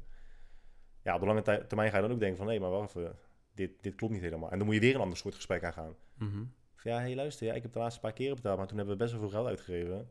Ja, 1.03 1.13
op 1.13 1.19
de 1.19 1.25
lange 1.25 1.41
termijn 1.41 1.89
ga 1.89 1.95
je 1.95 2.01
dan 2.01 2.11
ook 2.11 2.19
denken 2.19 2.37
van... 2.37 2.47
hé, 2.47 2.59
maar 2.59 2.69
wacht 2.69 2.95
even, 2.95 3.15
dit, 3.53 3.83
dit 3.83 3.95
klopt 3.95 4.13
niet 4.13 4.21
helemaal. 4.21 4.51
En 4.51 4.57
dan 4.57 4.65
moet 4.65 4.75
je 4.75 4.81
weer 4.81 4.95
een 4.95 5.01
ander 5.01 5.17
soort 5.17 5.35
gesprek 5.35 5.63
aangaan. 5.63 5.95
Mhm. 6.17 6.43
Ja, 6.83 6.95
hé, 6.97 7.03
hey, 7.03 7.15
luister, 7.15 7.47
ja, 7.47 7.53
ik 7.53 7.61
heb 7.61 7.73
de 7.73 7.79
laatste 7.79 7.99
paar 7.99 8.13
keren 8.13 8.35
betaald... 8.35 8.57
maar 8.57 8.67
toen 8.67 8.77
hebben 8.77 8.97
we 8.97 9.03
best 9.03 9.13
wel 9.13 9.21
veel 9.21 9.31
geld 9.31 9.47
uitgegeven. 9.47 10.09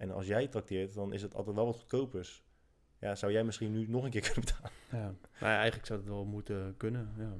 En 0.00 0.10
als 0.10 0.26
jij 0.26 0.48
trakteert, 0.48 0.94
dan 0.94 1.12
is 1.12 1.22
het 1.22 1.34
altijd 1.34 1.56
wel 1.56 1.66
wat 1.66 1.76
goedkopers. 1.76 2.44
Ja, 2.98 3.14
zou 3.14 3.32
jij 3.32 3.44
misschien 3.44 3.72
nu 3.72 3.88
nog 3.88 4.04
een 4.04 4.10
keer 4.10 4.20
kunnen 4.30 4.40
betalen? 4.40 4.70
Ja. 4.90 5.14
Nou 5.40 5.52
ja, 5.52 5.56
eigenlijk 5.56 5.86
zou 5.86 5.98
het 5.98 6.08
wel 6.08 6.24
moeten 6.24 6.74
kunnen, 6.76 7.14
ja. 7.16 7.36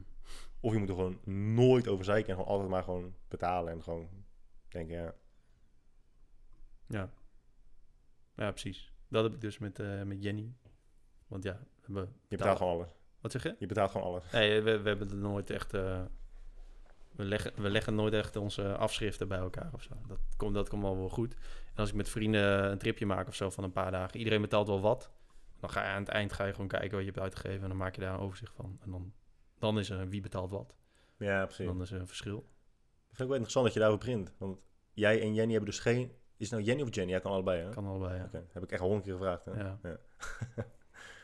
Of 0.61 0.73
je 0.73 0.79
moet 0.79 0.89
er 0.89 0.95
gewoon 0.95 1.21
nooit 1.55 1.89
over 1.89 2.05
zeiken... 2.05 2.29
en 2.29 2.35
gewoon 2.35 2.51
altijd 2.51 2.71
maar 2.71 2.83
gewoon 2.83 3.15
betalen 3.29 3.73
en 3.73 3.83
gewoon 3.83 4.09
denken... 4.69 4.97
ja, 4.97 5.15
Ja. 6.87 7.11
Ja, 8.37 8.51
precies. 8.51 8.93
Dat 9.09 9.23
heb 9.23 9.35
ik 9.35 9.41
dus 9.41 9.59
met, 9.59 9.79
eh, 9.79 10.03
met 10.03 10.23
Jenny. 10.23 10.55
Want 11.27 11.45
ja, 11.45 11.53
we 11.53 11.81
hebben... 11.81 12.13
je 12.29 12.37
betaalt 12.37 12.59
gewoon 12.59 12.73
alles. 12.73 12.95
Wat 13.21 13.33
zeg 13.33 13.43
je? 13.43 13.57
Je 13.59 13.67
betaalt 13.67 13.91
gewoon 13.91 14.07
alles. 14.07 14.31
Nee, 14.33 14.63
we, 14.63 14.81
we 14.81 14.89
hebben 14.89 15.09
het 15.09 15.17
nooit 15.17 15.51
echt... 15.51 15.75
eh, 15.75 16.03
we, 17.11 17.25
leggen, 17.25 17.63
we 17.63 17.71
leggen 17.71 17.95
nooit 17.95 18.13
echt 18.13 18.37
onze 18.37 18.77
afschriften 18.77 19.29
bij 19.29 19.39
elkaar 19.39 19.71
of 19.73 19.83
zo. 19.83 19.95
Dat 20.07 20.19
komt, 20.37 20.55
dat 20.55 20.69
komt 20.69 20.83
wel 20.83 20.97
wel 20.97 21.09
goed. 21.09 21.37
En 21.75 21.77
als 21.77 21.89
ik 21.89 21.95
met 21.95 22.09
vrienden 22.09 22.71
een 22.71 22.79
tripje 22.79 23.07
maak 23.07 23.29
of 23.29 23.35
zo 23.35 23.51
van 23.51 23.64
een 23.64 23.73
paar 23.73 23.91
dagen... 23.91 24.18
Iedereen 24.18 24.41
betaalt 24.41 24.66
wel 24.66 24.81
wat. 24.81 25.11
Dan 25.61 25.71
ga 25.71 25.83
je 25.83 25.89
aan 25.89 26.01
het 26.03 26.09
eind 26.09 26.33
ga 26.33 26.45
je 26.45 26.53
gewoon 26.53 26.68
kijken 26.68 26.91
wat 26.91 27.01
je 27.01 27.07
hebt 27.07 27.18
uitgegeven... 27.18 27.62
en 27.62 27.68
dan 27.68 27.77
maak 27.77 27.95
je 27.95 28.01
daar 28.01 28.14
een 28.14 28.21
overzicht 28.21 28.55
van. 28.55 28.79
En 28.81 28.91
dan, 28.91 29.12
dan 29.59 29.79
is 29.79 29.91
er 29.91 30.09
wie 30.09 30.21
betaalt 30.21 30.51
wat. 30.51 30.75
Ja, 31.16 31.45
precies. 31.45 31.66
Dan 31.66 31.83
is 31.83 31.91
er 31.91 32.01
een 32.01 32.07
verschil. 32.07 32.39
Ik 32.39 33.16
vind 33.16 33.21
ook 33.21 33.29
wel 33.29 33.37
interessant 33.37 33.64
dat 33.64 33.75
je 33.75 33.81
daarover 33.81 34.05
begint. 34.07 34.35
Want 34.39 34.59
jij 34.93 35.21
en 35.21 35.35
Jenny 35.35 35.53
hebben 35.53 35.71
dus 35.71 35.81
geen... 35.81 36.12
Is 36.37 36.51
het 36.51 36.51
nou 36.51 36.62
Jenny 36.62 36.83
of 36.83 36.95
Jenny? 36.95 37.11
Jij 37.11 37.21
kan 37.21 37.33
allebei, 37.33 37.62
hè? 37.62 37.71
Kan 37.71 37.87
allebei, 37.87 38.18
ja. 38.18 38.29
Heb 38.53 38.62
ik 38.62 38.73
echt 38.73 38.81
al 38.81 38.87
honderd 38.87 39.07
keer 39.07 39.16
gevraagd, 39.16 39.45
hè? 39.45 39.53
Ja. 39.53 39.79
Ja. 39.83 39.99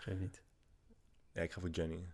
Geef 0.01 0.19
niet. 0.19 0.43
Ja, 1.33 1.43
ik 1.43 1.53
ga 1.53 1.61
voor 1.61 1.71
Jenny. 1.71 2.07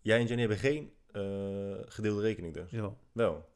Jij 0.00 0.18
en 0.18 0.26
Jenny 0.26 0.40
hebben 0.40 0.58
geen 0.58 0.92
eh, 1.10 1.92
gedeelde 1.92 2.20
rekening 2.20 2.54
dus? 2.54 2.70
Ja. 2.70 2.94
Wel. 3.12 3.48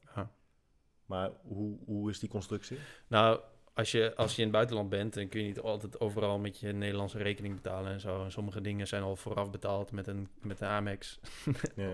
Maar 1.11 1.31
hoe, 1.43 1.79
hoe 1.85 2.11
is 2.11 2.19
die 2.19 2.29
constructie? 2.29 2.79
Nou, 3.07 3.41
als 3.75 3.91
je, 3.93 4.15
als 4.17 4.31
je 4.33 4.37
in 4.39 4.43
het 4.47 4.53
buitenland 4.57 4.89
bent, 4.89 5.15
dan 5.15 5.29
kun 5.29 5.41
je 5.41 5.47
niet 5.47 5.61
altijd 5.61 6.01
overal 6.01 6.39
met 6.39 6.59
je 6.61 6.73
Nederlandse 6.73 7.19
rekening 7.19 7.55
betalen 7.55 7.93
en 7.93 8.01
zo. 8.01 8.25
En 8.25 8.33
sommige 8.33 8.61
dingen 8.61 8.87
zijn 8.89 9.03
al 9.03 9.17
vooraf 9.17 9.51
betaald 9.51 9.93
met 9.93 10.07
een, 10.07 10.29
met 10.43 10.61
een 10.61 10.69
Amex. 10.69 11.21
ja. 11.77 11.93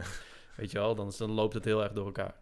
Weet 0.56 0.70
je 0.70 0.78
wel, 0.78 0.94
dan, 0.94 1.12
dan 1.18 1.30
loopt 1.30 1.54
het 1.54 1.64
heel 1.64 1.82
erg 1.82 1.92
door 1.92 2.06
elkaar. 2.06 2.34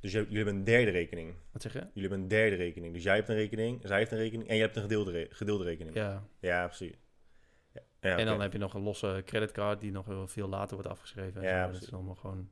Dus 0.00 0.12
jullie 0.12 0.26
jullie 0.28 0.42
hebben 0.44 0.60
een 0.60 0.64
derde 0.66 0.90
rekening. 0.90 1.34
Wat 1.52 1.62
zeg 1.62 1.72
je? 1.72 1.78
Jullie 1.78 2.00
hebben 2.00 2.20
een 2.20 2.28
derde 2.28 2.56
rekening. 2.56 2.94
Dus 2.94 3.02
jij 3.02 3.14
hebt 3.16 3.28
een 3.28 3.34
rekening, 3.34 3.80
zij 3.84 3.98
heeft 3.98 4.12
een 4.12 4.18
rekening 4.18 4.48
en 4.48 4.54
jij 4.56 4.64
hebt 4.64 4.76
een 4.76 4.82
gedeelde, 4.82 5.10
re- 5.10 5.26
gedeelde 5.30 5.64
rekening. 5.64 5.96
Ja, 5.96 6.22
Ja, 6.40 6.66
precies. 6.66 6.94
Ja, 8.00 8.16
En 8.16 8.26
dan 8.26 8.40
heb 8.40 8.52
je 8.52 8.58
nog 8.58 8.74
een 8.74 8.82
losse 8.82 9.22
creditcard 9.26 9.80
die 9.80 9.92
nog 9.92 10.06
veel 10.24 10.48
later 10.48 10.74
wordt 10.76 10.90
afgeschreven. 10.90 11.42
en 11.42 11.48
Ja, 11.48 11.66
zo. 11.66 11.72
dat 11.72 11.82
is 11.82 11.92
allemaal 11.92 12.14
gewoon... 12.14 12.50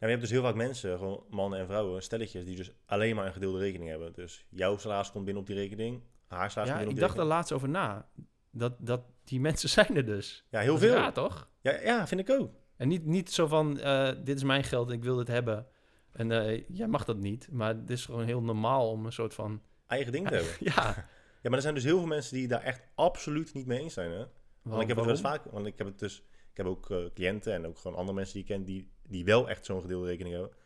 Ja, 0.00 0.06
je 0.06 0.12
hebt 0.12 0.20
dus 0.20 0.30
heel 0.30 0.42
vaak 0.42 0.54
mensen, 0.54 0.98
gewoon 0.98 1.24
mannen 1.30 1.58
en 1.58 1.66
vrouwen, 1.66 2.02
stelletjes, 2.02 2.44
die 2.44 2.56
dus 2.56 2.72
alleen 2.86 3.16
maar 3.16 3.26
een 3.26 3.32
gedeelde 3.32 3.58
rekening 3.58 3.90
hebben. 3.90 4.12
Dus 4.12 4.46
jouw 4.48 4.76
salaris 4.76 5.10
komt 5.10 5.24
binnen 5.24 5.42
op 5.42 5.48
die 5.48 5.56
rekening, 5.56 6.02
haar 6.26 6.50
salaris 6.50 6.54
Ja, 6.54 6.62
komt 6.64 6.66
binnen 6.66 6.82
ik 6.84 6.88
op 6.88 6.94
die 6.94 7.00
dacht 7.00 7.18
er 7.18 7.24
laatst 7.24 7.52
over 7.52 7.68
na. 7.68 8.08
Dat, 8.50 8.74
dat 8.78 9.02
die 9.24 9.40
mensen 9.40 9.68
zijn 9.78 9.96
er 9.96 10.06
dus. 10.06 10.44
Ja, 10.50 10.60
heel 10.60 10.78
veel. 10.78 10.94
raar, 10.94 11.12
toch? 11.12 11.48
Ja, 11.60 11.80
ja, 11.80 12.06
vind 12.06 12.20
ik 12.20 12.30
ook. 12.30 12.50
En 12.76 12.88
niet, 12.88 13.04
niet 13.04 13.32
zo 13.32 13.46
van, 13.46 13.78
eh, 13.78 14.10
dit 14.24 14.36
is 14.36 14.44
mijn 14.44 14.64
geld, 14.64 14.90
ik 14.90 15.02
wil 15.02 15.16
dit 15.16 15.28
hebben. 15.28 15.66
En 16.12 16.32
eh, 16.32 16.62
jij 16.68 16.86
mag 16.86 17.04
dat 17.04 17.16
niet. 17.16 17.48
Maar 17.50 17.74
het 17.74 17.90
is 17.90 18.04
gewoon 18.04 18.24
heel 18.24 18.42
normaal 18.42 18.90
om 18.90 19.06
een 19.06 19.12
soort 19.12 19.34
van... 19.34 19.62
Eigen 19.86 20.12
ding 20.12 20.28
te 20.28 20.34
hebben. 20.34 20.52
Ja, 20.74 21.08
Ja, 21.42 21.48
maar 21.48 21.54
er 21.54 21.62
zijn 21.62 21.74
dus 21.74 21.84
heel 21.84 21.98
veel 21.98 22.06
mensen 22.06 22.36
die 22.36 22.48
daar 22.48 22.62
echt 22.62 22.82
absoluut 22.94 23.54
niet 23.54 23.66
mee 23.66 23.80
eens 23.80 23.94
zijn, 23.94 24.10
hè? 24.10 24.24
Want 24.62 24.82
ik 24.82 24.88
heb 24.88 24.96
het 24.96 25.06
wel 25.06 25.14
eens 25.14 25.20
vaak, 25.20 25.44
want 25.44 25.66
ik 25.66 25.78
heb 25.78 25.86
het 25.86 25.98
dus, 25.98 26.18
ik 26.50 26.56
heb 26.56 26.66
ook 26.66 26.90
eh, 26.90 26.98
cliënten 27.14 27.52
en 27.52 27.66
ook 27.66 27.78
gewoon 27.78 27.96
andere 27.96 28.16
mensen 28.16 28.34
die 28.34 28.42
ik 28.42 28.48
ken 28.48 28.64
die, 28.64 28.90
die 29.08 29.24
wel 29.24 29.48
echt 29.48 29.64
zo'n 29.64 29.80
gedeelde 29.80 30.06
rekening 30.06 30.34
hebben. 30.34 30.56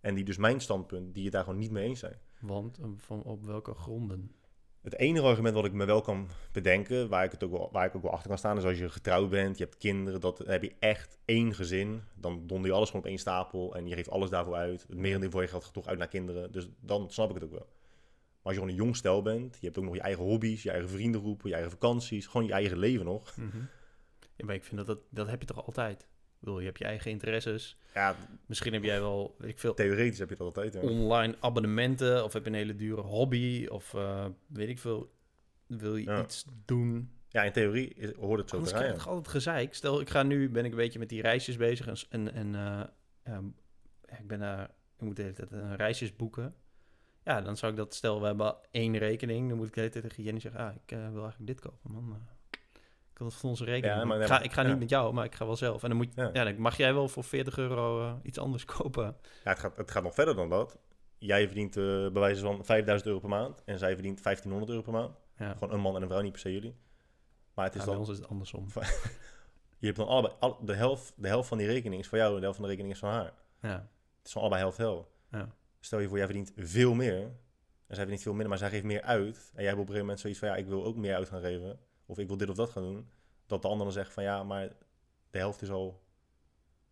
En 0.00 0.14
die 0.14 0.24
dus 0.24 0.36
mijn 0.36 0.60
standpunt, 0.60 1.14
die 1.14 1.24
het 1.24 1.32
daar 1.32 1.44
gewoon 1.44 1.58
niet 1.58 1.70
mee 1.70 1.84
eens 1.84 2.00
zijn. 2.00 2.18
Want 2.40 2.78
eh, 2.78 2.86
van, 2.96 3.22
op 3.22 3.44
welke 3.44 3.74
gronden? 3.74 4.32
Het 4.82 4.98
enige 4.98 5.26
argument 5.26 5.54
wat 5.54 5.64
ik 5.64 5.72
me 5.72 5.84
wel 5.84 6.00
kan 6.00 6.28
bedenken, 6.52 7.08
waar 7.08 7.24
ik, 7.24 7.30
het 7.30 7.44
ook 7.44 7.50
wel, 7.50 7.68
waar 7.72 7.86
ik 7.86 7.94
ook 7.94 8.02
wel 8.02 8.12
achter 8.12 8.28
kan 8.28 8.38
staan, 8.38 8.56
is 8.56 8.64
als 8.64 8.78
je 8.78 8.88
getrouwd 8.88 9.30
bent, 9.30 9.58
je 9.58 9.64
hebt 9.64 9.76
kinderen, 9.76 10.20
dat, 10.20 10.38
dan 10.38 10.48
heb 10.48 10.62
je 10.62 10.74
echt 10.78 11.18
één 11.24 11.54
gezin. 11.54 12.02
Dan 12.14 12.46
donder 12.46 12.70
je 12.70 12.76
alles 12.76 12.88
gewoon 12.88 13.04
op 13.04 13.10
één 13.10 13.18
stapel 13.18 13.74
en 13.74 13.88
je 13.88 13.94
geeft 13.94 14.10
alles 14.10 14.30
daarvoor 14.30 14.54
uit. 14.54 14.84
Het 14.88 14.98
merendeel 14.98 15.30
van 15.30 15.42
je 15.42 15.48
geld 15.48 15.64
gaat 15.64 15.72
toch 15.72 15.86
uit 15.86 15.98
naar 15.98 16.08
kinderen. 16.08 16.52
Dus 16.52 16.68
dan 16.80 17.10
snap 17.10 17.28
ik 17.28 17.34
het 17.34 17.44
ook 17.44 17.50
wel. 17.50 17.66
Maar 17.68 18.52
als 18.52 18.54
je 18.54 18.60
gewoon 18.60 18.74
een 18.78 18.84
jong 18.84 18.96
stel 18.96 19.22
bent, 19.22 19.56
je 19.60 19.66
hebt 19.66 19.78
ook 19.78 19.84
nog 19.84 19.94
je 19.94 20.00
eigen 20.00 20.24
hobby's, 20.24 20.62
je 20.62 20.70
eigen 20.70 20.88
vriendengroepen, 20.88 21.48
je 21.48 21.54
eigen 21.54 21.72
vakanties, 21.72 22.26
gewoon 22.26 22.46
je 22.46 22.52
eigen 22.52 22.78
leven 22.78 23.04
nog. 23.04 23.36
Mhm. 23.36 23.58
Ja, 24.36 24.44
maar 24.44 24.54
ik 24.54 24.64
vind 24.64 24.76
dat, 24.76 24.86
dat 24.86 24.98
dat 25.10 25.28
heb 25.28 25.40
je 25.40 25.46
toch 25.46 25.66
altijd? 25.66 26.06
Ik 26.42 26.48
bedoel, 26.48 26.60
je 26.60 26.66
hebt 26.66 26.78
je 26.78 26.84
eigen 26.84 27.10
interesses. 27.10 27.76
Ja, 27.94 28.16
Misschien 28.46 28.72
heb 28.72 28.82
jij 28.82 29.00
wel, 29.00 29.34
weet 29.38 29.50
ik 29.50 29.58
veel, 29.58 29.74
theoretisch 29.74 30.18
heb 30.18 30.28
je 30.28 30.36
dat 30.36 30.46
altijd. 30.46 30.76
Online 30.76 31.36
abonnementen. 31.40 32.24
Of 32.24 32.32
heb 32.32 32.42
je 32.44 32.50
een 32.50 32.56
hele 32.56 32.74
dure 32.74 33.00
hobby. 33.00 33.66
Of 33.66 33.94
eh, 33.94 34.26
weet 34.46 34.68
ik 34.68 34.78
veel, 34.78 35.12
wil 35.66 35.96
je 35.96 36.04
Ja. 36.04 36.22
iets 36.22 36.44
doen. 36.64 37.10
Ja, 37.28 37.42
in 37.42 37.52
theorie 37.52 37.94
is, 37.94 38.12
hoort 38.14 38.40
het 38.40 38.50
zo 38.50 38.60
te 38.62 38.74
gaan. 38.74 38.92
toch 38.94 39.08
altijd 39.08 39.28
gezeik. 39.28 39.74
Stel, 39.74 40.00
ik 40.00 40.10
ga 40.10 40.22
nu, 40.22 40.50
ben 40.50 40.64
ik 40.64 40.70
een 40.70 40.76
beetje 40.76 40.98
met 40.98 41.08
die 41.08 41.22
reisjes 41.22 41.56
bezig. 41.56 41.86
En, 41.86 41.96
en, 42.10 42.32
en 42.34 42.54
eh, 42.54 43.34
ehm, 43.34 43.44
ik 44.20 44.26
ben 44.26 44.38
daar, 44.38 44.70
ik 44.96 45.00
moet 45.04 45.16
de 45.16 45.22
hele 45.22 45.34
tijd 45.34 45.50
een 45.52 45.76
reisjes 45.76 46.16
boeken. 46.16 46.54
Ja, 47.24 47.40
dan 47.40 47.56
zou 47.56 47.72
ik 47.72 47.78
dat, 47.78 47.94
stel, 47.94 48.20
we 48.20 48.26
hebben 48.26 48.56
één 48.70 48.98
rekening. 48.98 49.48
Dan 49.48 49.56
moet 49.58 49.66
ik 49.66 49.74
de 49.74 49.80
hele 49.80 49.92
tijd 49.92 50.04
tegen 50.08 50.22
Jenny 50.22 50.40
zeggen, 50.40 50.60
ah, 50.60 50.74
ik 50.84 50.92
eh, 50.92 50.98
wil 50.98 51.22
eigenlijk 51.22 51.46
dit 51.46 51.60
kopen, 51.60 51.90
man. 51.92 52.18
Ik 53.24 53.30
kan 53.30 53.40
van 53.40 53.50
onze 53.50 53.64
rekening 53.64 53.92
Ja, 53.94 53.98
doen. 54.00 54.08
maar- 54.08 54.20
ik 54.20 54.26
ga, 54.26 54.40
ik 54.40 54.52
ga 54.52 54.62
ja. 54.62 54.68
niet 54.68 54.78
met 54.78 54.88
jou, 54.90 55.12
maar 55.14 55.24
ik 55.24 55.34
ga 55.34 55.44
wel 55.46 55.56
zelf. 55.56 55.82
En 55.82 55.88
dan, 55.88 55.96
moet, 55.98 56.14
Ja. 56.14 56.30
ja. 56.32 56.44
dan 56.44 56.60
mag 56.60 56.76
jij 56.76 56.94
wel 56.94 57.08
voor 57.08 57.24
40 57.24 57.58
euro 57.58 58.00
eh, 58.06 58.14
iets 58.22 58.38
anders 58.38 58.64
kopen. 58.64 59.04
Ja, 59.44 59.50
het, 59.50 59.58
gaat, 59.58 59.76
het 59.76 59.90
gaat 59.90 60.02
nog 60.02 60.14
verder 60.14 60.34
dan 60.34 60.48
dat. 60.48 60.78
Jij 61.18 61.44
verdient 61.46 61.76
eh 61.76 61.82
bij 61.84 62.10
wijze 62.20 62.40
van 62.42 62.64
5000 62.64 63.08
euro 63.08 63.20
per 63.20 63.28
maand 63.30 63.62
en 63.64 63.78
zij 63.78 63.92
verdient 63.94 64.22
1500 64.22 64.70
euro 64.70 64.82
per 64.82 64.92
maand. 64.92 65.20
Gewoon 65.58 65.74
een 65.74 65.80
man 65.80 65.96
en 65.96 66.02
een 66.02 66.08
vrouw, 66.08 66.20
niet 66.20 66.32
per 66.32 66.40
se 66.40 66.52
jullie. 66.52 66.76
Maar 67.54 67.64
het 67.64 67.74
is 67.74 67.80
Ja, 67.80 67.86
bij 67.86 67.96
dan, 67.96 68.04
ons 68.04 68.12
is 68.12 68.18
het 68.18 68.28
andersom. 68.28 68.66
je 69.78 69.86
hebt 69.86 69.96
dan 69.96 70.06
allebei, 70.06 70.34
al, 70.40 70.58
de, 70.64 70.74
helft, 70.74 71.12
de 71.16 71.28
helft 71.28 71.48
van 71.48 71.58
die 71.58 71.66
rekening 71.66 72.00
is 72.00 72.08
voor 72.08 72.18
jou 72.18 72.30
en 72.30 72.36
de 72.36 72.42
helft 72.42 72.56
van 72.56 72.64
de 72.64 72.70
rekening 72.70 72.94
is 72.94 73.00
van 73.00 73.10
haar. 73.10 73.32
Ja, 73.60 73.88
Het 74.18 74.26
is 74.26 74.32
van 74.32 74.40
allebei 74.40 74.62
helft 74.62 74.76
helft. 74.78 75.10
ja. 75.30 75.48
Stel 75.80 75.98
je 75.98 76.08
voor, 76.08 76.16
jij 76.16 76.26
verdient 76.26 76.52
veel 76.56 76.94
meer 76.94 77.20
en 77.22 77.32
zij 77.86 77.96
verdient 77.96 78.22
veel 78.22 78.32
minder, 78.32 78.48
maar 78.48 78.58
zij 78.58 78.68
geeft 78.70 78.84
meer 78.84 79.02
uit. 79.02 79.36
En 79.54 79.62
jij 79.62 79.64
hebt 79.64 79.72
op 79.74 79.88
een 79.88 79.94
gegeven 79.94 80.00
moment 80.00 80.20
zoiets 80.20 80.38
van, 80.38 80.48
ja, 80.48 80.54
ik 80.56 80.66
wil 80.66 80.84
ook 80.84 80.96
meer 80.96 81.14
uit 81.14 81.28
gaan 81.28 81.40
geven. 81.40 81.78
Of 82.06 82.18
ik 82.18 82.26
wil 82.26 82.36
dit 82.36 82.48
of 82.48 82.56
dat 82.56 82.70
gaan 82.70 82.82
doen. 82.82 83.08
Dat 83.46 83.62
de 83.62 83.68
ander 83.68 83.84
dan 83.84 83.92
zegt 83.94 84.12
van, 84.12 84.22
ja, 84.22 84.42
maar 84.42 84.68
de 85.30 85.38
helft 85.38 85.62
is 85.62 85.70
al 85.70 86.02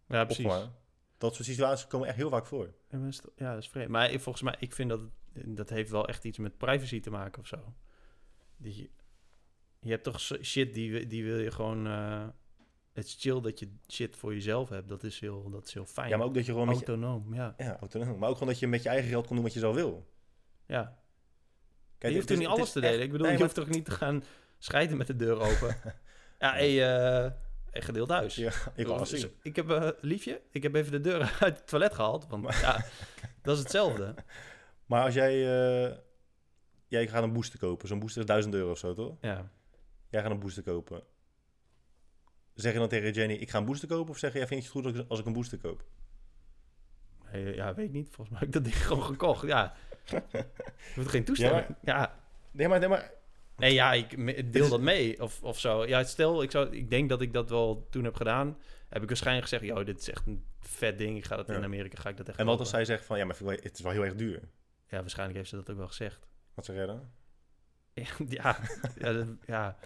ja 0.09 0.25
precies. 0.25 0.53
Dat 1.19 1.35
soort 1.35 1.47
situaties 1.49 1.87
komen 1.87 2.09
echt 2.09 2.17
heel 2.17 2.31
vaak 2.31 2.47
voor. 2.47 2.75
Ja, 3.37 3.53
dat 3.55 3.63
is 3.63 3.69
vreemd. 3.69 3.89
Maar 3.89 4.11
volgens 4.11 4.43
mij, 4.43 4.57
ik 4.59 4.73
vind 4.73 4.89
dat 4.89 5.01
dat 5.33 5.69
heeft 5.69 5.91
wel 5.91 6.09
echt 6.09 6.25
iets 6.25 6.39
met 6.39 6.57
privacy 6.59 7.01
te 7.01 7.11
maken 7.11 7.41
of 7.41 7.47
zo. 7.47 7.75
Die, 8.57 8.91
je 9.81 9.91
hebt 9.91 10.05
toch 10.05 10.21
shit 10.21 10.75
die, 10.75 11.07
die 11.07 11.25
wil 11.25 11.39
je 11.39 11.51
gewoon. 11.51 11.87
eh, 11.87 12.29
het 12.93 13.07
is 13.07 13.17
chill 13.19 13.41
dat 13.41 13.59
je 13.59 13.69
shit 13.93 14.17
voor 14.17 14.35
jezelf 14.35 14.69
hebt. 14.69 14.89
Dat 14.89 15.03
is 15.03 15.21
heel, 15.21 15.51
dat 15.51 15.67
is 15.67 15.75
heel 15.75 15.87
fijn. 15.87 16.09
Ja, 16.09 16.17
maar 16.17 16.27
ook 16.27 16.35
dat 16.35 16.47
je 16.47 16.53
gewoon 16.53 16.69
je, 16.69 16.73
Autonoom, 16.75 17.35
ja. 17.35 17.55
ja, 17.59 17.77
autonoom. 17.81 18.19
Maar 18.19 18.29
ook 18.29 18.35
gewoon 18.37 18.53
dat 18.53 18.59
je 18.61 18.67
met 18.67 18.83
je 18.83 18.89
eigen 18.89 19.09
geld 19.09 19.27
kon 19.27 19.35
doen 19.37 19.45
wat 19.45 19.55
je 19.55 19.61
zelf 19.61 19.75
wil. 19.75 20.07
ja. 20.67 20.99
Kijk, 21.99 22.13
je 22.13 22.19
hoeft 22.19 22.31
toch 22.31 22.39
niet 22.39 22.47
alles 22.47 22.73
te 22.73 22.81
delen? 22.81 22.95
echt- 22.95 23.05
ik 23.05 23.11
bedoel, 23.11 23.27
nee, 23.27 23.37
je 23.37 23.43
hoeft 23.43 23.55
toch 23.55 23.69
niet 23.69 23.85
te 23.85 23.91
gaan 24.03 24.23
scheiden 24.61 24.97
met 24.97 25.07
de 25.07 25.17
deur 25.17 25.41
open? 25.41 25.77
ja, 26.39 26.53
hey, 26.53 26.95
eh, 26.97 27.31
hey, 27.71 27.83
gedeeld 27.83 28.09
huis. 28.11 28.35
Ja, 28.35 28.53
ik 28.75 28.89
zien. 29.03 29.31
Ik 29.43 29.57
heb, 29.57 29.71
eh, 29.71 29.89
liefje, 30.01 30.41
ik 30.51 30.63
heb 30.63 30.75
even 30.75 30.93
de 30.93 31.01
deur 31.01 31.21
uit 31.41 31.57
het 31.59 31.67
toilet 31.67 31.95
gehaald. 31.95 32.27
Want 32.29 32.55
ja, 32.61 32.85
dat 33.43 33.55
is 33.57 33.63
hetzelfde. 33.63 34.15
Maar 34.87 35.05
als 35.05 35.15
jij... 35.15 35.33
eh, 35.89 35.97
jij 36.87 37.09
gaat 37.09 37.23
een 37.23 37.33
booster 37.33 37.59
kopen. 37.59 37.89
Zo'n 37.89 37.99
booster 37.99 38.21
is 38.21 38.27
1000 38.27 38.55
euro 38.55 38.71
of 38.71 38.79
zo, 38.79 38.95
toch? 38.95 39.17
Ja. 39.21 39.51
Jij 40.09 40.23
gaat 40.23 40.31
een 40.31 40.39
booster 40.41 40.63
kopen. 40.63 41.03
Zeg 42.55 42.73
je 42.73 42.79
dan 42.79 42.89
tegen 42.89 43.13
Jenny, 43.13 43.35
ik 43.35 43.51
ga 43.51 43.59
een 43.59 43.65
booster 43.65 43.89
kopen? 43.89 44.11
Of 44.11 44.19
zeg 44.19 44.33
je, 44.33 44.39
ja, 44.39 44.47
vind 44.47 44.61
je 44.65 44.69
het 44.69 44.77
goed 44.77 44.85
als 45.09 45.19
ik- 45.19 45.21
ik 45.21 45.27
een 45.27 45.33
booster 45.33 45.59
koop? 45.59 45.85
Nee, 47.33 47.55
ja, 47.55 47.75
weet 47.75 47.87
ik 47.87 47.93
niet. 47.93 48.07
Volgens 48.07 48.29
mij 48.29 48.39
heb 48.39 48.49
ik 48.49 48.55
dat 48.55 48.65
ding 48.65 48.87
gewoon 48.87 49.03
gekocht. 49.03 49.47
Ja. 49.47 49.75
Je 50.05 50.45
hoeft 50.95 51.09
geen 51.09 51.25
toestemming. 51.25 51.67
Ja, 51.83 52.19
Nee, 52.51 52.69
maar, 52.69 52.79
nee, 52.79 52.89
maar 52.89 53.11
Nee, 53.61 53.73
ja, 53.73 53.93
ik 53.93 54.53
deel 54.53 54.69
dat 54.69 54.81
mee 54.81 55.23
of, 55.23 55.43
of 55.43 55.59
zo. 55.59 55.87
Ja, 55.87 56.05
stel, 56.05 56.43
ik, 56.43 56.51
zou, 56.51 56.77
ik 56.77 56.91
denk 56.91 57.09
dat 57.09 57.21
ik 57.21 57.33
dat 57.33 57.51
wel 57.51 57.87
toen 57.91 58.05
heb 58.05 58.15
gedaan. 58.15 58.59
Heb 58.89 59.03
ik 59.03 59.09
waarschijnlijk 59.09 59.49
gezegd, 59.49 59.65
joh, 59.65 59.85
dit 59.85 60.01
is 60.01 60.11
echt 60.11 60.27
een 60.27 60.45
vet 60.61 60.99
ding. 60.99 61.17
Ik 61.17 61.25
ga 61.25 61.37
dat 61.37 61.47
Ja. 61.47 61.55
in 61.55 61.65
Amerika, 61.65 62.01
ga 62.01 62.09
ik 62.09 62.17
dat 62.17 62.29
echt 62.29 62.39
En 62.39 62.47
wat 62.47 62.59
als 62.59 62.71
zij 62.71 62.85
zegt 62.85 63.05
van, 63.05 63.19
ja, 63.19 63.25
maar 63.25 63.37
het 63.45 63.75
is 63.79 63.81
wel 63.81 63.93
heel 63.93 64.05
erg 64.05 64.15
duur. 64.15 64.41
Ja, 64.89 65.01
waarschijnlijk 65.01 65.39
heeft 65.39 65.51
ze 65.51 65.57
dat 65.57 65.71
ook 65.71 65.77
wel 65.77 65.87
gezegd. 65.89 66.27
Wat 66.55 66.67
jij 66.67 66.87
dan? 66.87 67.09
ja, 68.29 68.59
ja, 68.99 69.13
dat- 69.13 69.27
ja. 69.47 69.77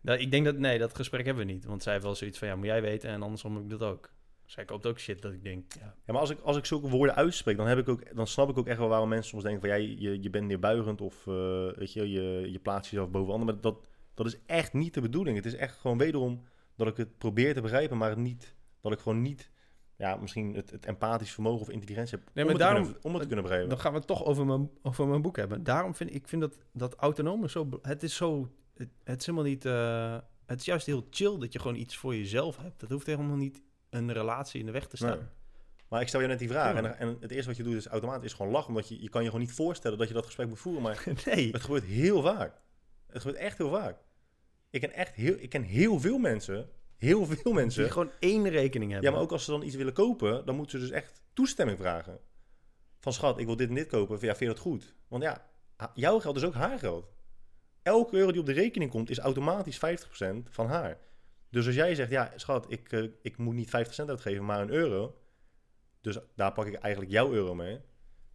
Nou, 0.00 0.18
ik 0.18 0.30
denk 0.30 0.44
dat, 0.44 0.56
nee, 0.58 0.78
dat 0.78 0.94
gesprek 0.96 1.24
hebben 1.26 1.46
we 1.46 1.52
niet. 1.52 1.64
Want 1.64 1.82
zij 1.82 1.92
heeft 1.92 2.04
wel 2.04 2.14
zoiets 2.14 2.38
van, 2.38 2.48
ja, 2.48 2.56
moet 2.56 2.66
jij 2.66 2.82
weten 2.82 3.10
en 3.10 3.22
andersom 3.22 3.54
heb 3.54 3.62
ik 3.64 3.70
dat 3.70 3.82
ook. 3.82 4.10
Zij 4.48 4.64
koopt 4.64 4.86
ook 4.86 4.98
shit 4.98 5.22
dat 5.22 5.32
ik 5.32 5.42
denk, 5.42 5.72
ja, 5.74 5.80
Ja, 6.04 6.12
maar 6.12 6.20
als 6.20 6.30
ik, 6.30 6.40
als 6.40 6.56
ik 6.56 6.64
zulke 6.64 6.88
woorden 6.88 7.14
uitspreek, 7.16 7.56
dan, 7.56 7.66
heb 7.66 7.78
ik 7.78 7.88
ook, 7.88 8.16
dan 8.16 8.26
snap 8.26 8.48
ik 8.48 8.58
ook 8.58 8.66
echt 8.66 8.78
wel 8.78 8.88
waarom 8.88 9.08
mensen 9.08 9.28
soms 9.30 9.42
denken 9.42 9.60
van, 9.60 9.68
jij, 9.68 9.94
je, 9.98 10.22
je 10.22 10.30
bent 10.30 10.46
neerbuigend 10.46 11.00
of 11.00 11.26
eh, 11.26 11.72
weet 11.74 11.92
je, 11.92 12.10
je, 12.10 12.48
je 12.52 12.58
plaatst 12.58 12.90
jezelf 12.90 13.10
boven 13.10 13.32
anderen. 13.32 13.54
Maar 13.54 13.62
dat, 13.62 13.86
dat 14.14 14.26
is 14.26 14.38
echt 14.46 14.72
niet 14.72 14.94
de 14.94 15.00
bedoeling. 15.00 15.36
Het 15.36 15.46
is 15.46 15.54
echt 15.54 15.76
gewoon 15.78 15.98
wederom 15.98 16.42
dat 16.76 16.86
ik 16.86 16.96
het 16.96 17.18
probeer 17.18 17.54
te 17.54 17.60
begrijpen, 17.60 17.96
maar 17.96 18.08
het 18.08 18.18
niet, 18.18 18.54
dat 18.80 18.92
ik 18.92 18.98
gewoon 18.98 19.22
niet, 19.22 19.50
ja, 19.96 20.16
misschien 20.16 20.54
het, 20.54 20.70
het 20.70 20.86
empathisch 20.86 21.32
vermogen 21.32 21.60
of 21.60 21.70
intelligentie 21.70 22.18
heb 22.18 22.30
Nee, 22.34 22.44
om, 22.44 22.50
maar 22.50 22.60
het 22.60 22.68
te 22.68 22.74
daarom- 22.74 22.82
kunnen, 22.82 23.04
om 23.04 23.10
het 23.12 23.20
te 23.20 23.26
kunnen 23.26 23.44
begrijpen. 23.44 23.70
Dan 23.70 23.78
gaan 23.80 23.92
we 23.92 23.98
het 23.98 24.06
toch 24.06 24.24
over 24.24 24.46
mijn, 24.46 24.70
over 24.82 25.06
mijn 25.08 25.22
boek 25.22 25.36
hebben. 25.36 25.62
Daarom 25.64 25.94
vind 25.94 26.14
ik 26.14 26.28
vind 26.28 26.42
dat, 26.42 26.58
dat 26.72 26.94
autonome 26.94 27.48
zo... 27.48 27.68
Het 27.82 28.02
is 28.02 28.16
zo... 28.16 28.50
Het, 28.74 28.88
het 29.04 29.20
is 29.20 29.26
helemaal 29.26 29.48
niet... 29.48 29.64
eh, 29.64 30.18
het 30.46 30.58
is 30.60 30.64
juist 30.66 30.86
heel 30.86 31.06
chill 31.10 31.38
dat 31.38 31.52
je 31.52 31.58
gewoon 31.58 31.76
iets 31.76 31.96
voor 31.96 32.14
jezelf 32.16 32.56
hebt. 32.56 32.80
Dat 32.80 32.90
hoeft 32.90 33.06
helemaal 33.06 33.36
niet 33.36 33.62
een 33.90 34.12
relatie 34.12 34.60
in 34.60 34.66
de 34.66 34.72
weg 34.72 34.86
te 34.86 34.96
staan. 34.96 35.18
Nee. 35.18 35.26
Maar 35.88 36.00
ik 36.00 36.08
stel 36.08 36.20
je 36.20 36.26
net 36.26 36.38
die 36.38 36.48
vraag 36.48 36.72
Ja. 36.72 36.78
en, 36.84 36.98
en 36.98 37.16
het 37.20 37.30
eerste 37.30 37.46
wat 37.48 37.56
je 37.56 37.62
doet 37.62 37.74
is 37.74 37.86
automatisch 37.86 38.24
is 38.24 38.32
gewoon 38.32 38.52
lachen, 38.52 38.68
omdat 38.68 38.88
je, 38.88 39.02
je 39.02 39.08
kan 39.08 39.22
je 39.22 39.28
gewoon 39.30 39.44
niet 39.44 39.54
voorstellen 39.54 39.98
dat 39.98 40.08
je 40.08 40.14
dat 40.14 40.24
gesprek 40.26 40.48
moet 40.48 40.58
voeren, 40.58 40.82
maar 40.82 41.04
Nee. 41.24 41.50
Het 41.52 41.60
gebeurt 41.62 41.84
heel 41.84 42.22
vaak. 42.22 42.60
Het 43.06 43.22
gebeurt 43.22 43.38
echt 43.40 43.58
heel 43.58 43.70
vaak. 43.70 43.98
Ik 44.70 44.80
ken 44.80 44.92
echt 44.92 45.14
heel, 45.14 45.34
ik 45.38 45.48
ken 45.50 45.62
heel 45.62 46.00
veel 46.00 46.18
mensen, 46.18 46.68
heel 46.96 47.26
veel 47.26 47.42
Die 47.42 47.54
mensen. 47.54 47.90
gewoon 47.90 48.10
één 48.18 48.48
rekening 48.48 48.90
hebben. 48.90 49.08
Ja, 49.10 49.14
maar 49.16 49.24
ook 49.24 49.32
als 49.32 49.44
ze 49.44 49.50
dan 49.50 49.62
iets 49.62 49.76
willen 49.76 49.92
kopen, 49.92 50.46
dan 50.46 50.56
moeten 50.56 50.78
ze 50.80 50.86
dus 50.86 50.94
echt 50.94 51.22
toestemming 51.32 51.78
vragen. 51.78 52.18
Van 53.00 53.12
schat, 53.12 53.38
ik 53.38 53.46
wil 53.46 53.56
dit 53.56 53.68
en 53.68 53.74
dit 53.74 53.86
kopen. 53.86 54.14
Ja, 54.14 54.26
vind 54.26 54.38
je 54.38 54.46
dat 54.46 54.58
goed? 54.58 54.94
Want 55.08 55.22
ja, 55.22 55.46
jouw 55.94 56.18
geld 56.20 56.36
is 56.36 56.44
ook 56.44 56.54
haar 56.54 56.78
geld. 56.78 57.08
Elke 57.82 58.16
euro 58.16 58.30
die 58.30 58.40
op 58.40 58.46
de 58.46 58.52
rekening 58.52 58.90
komt, 58.90 59.10
is 59.10 59.18
automatisch 59.18 59.76
50% 59.76 59.80
van 60.50 60.66
haar. 60.66 60.98
Dus 61.50 61.66
als 61.66 61.74
jij 61.74 61.94
zegt, 61.94 62.10
ja, 62.10 62.32
schat, 62.36 62.70
ik, 62.70 62.92
eh, 62.92 63.04
ik 63.22 63.36
moet 63.36 63.54
niet 63.54 63.68
50% 63.68 64.08
uitgeven, 64.08 64.44
maar 64.44 64.60
een 64.60 64.70
euro. 64.70 65.18
Dus 66.00 66.18
daar 66.34 66.52
pak 66.52 66.66
ik 66.66 66.74
eigenlijk 66.74 67.12
jouw 67.12 67.32
euro 67.32 67.54
mee. 67.54 67.80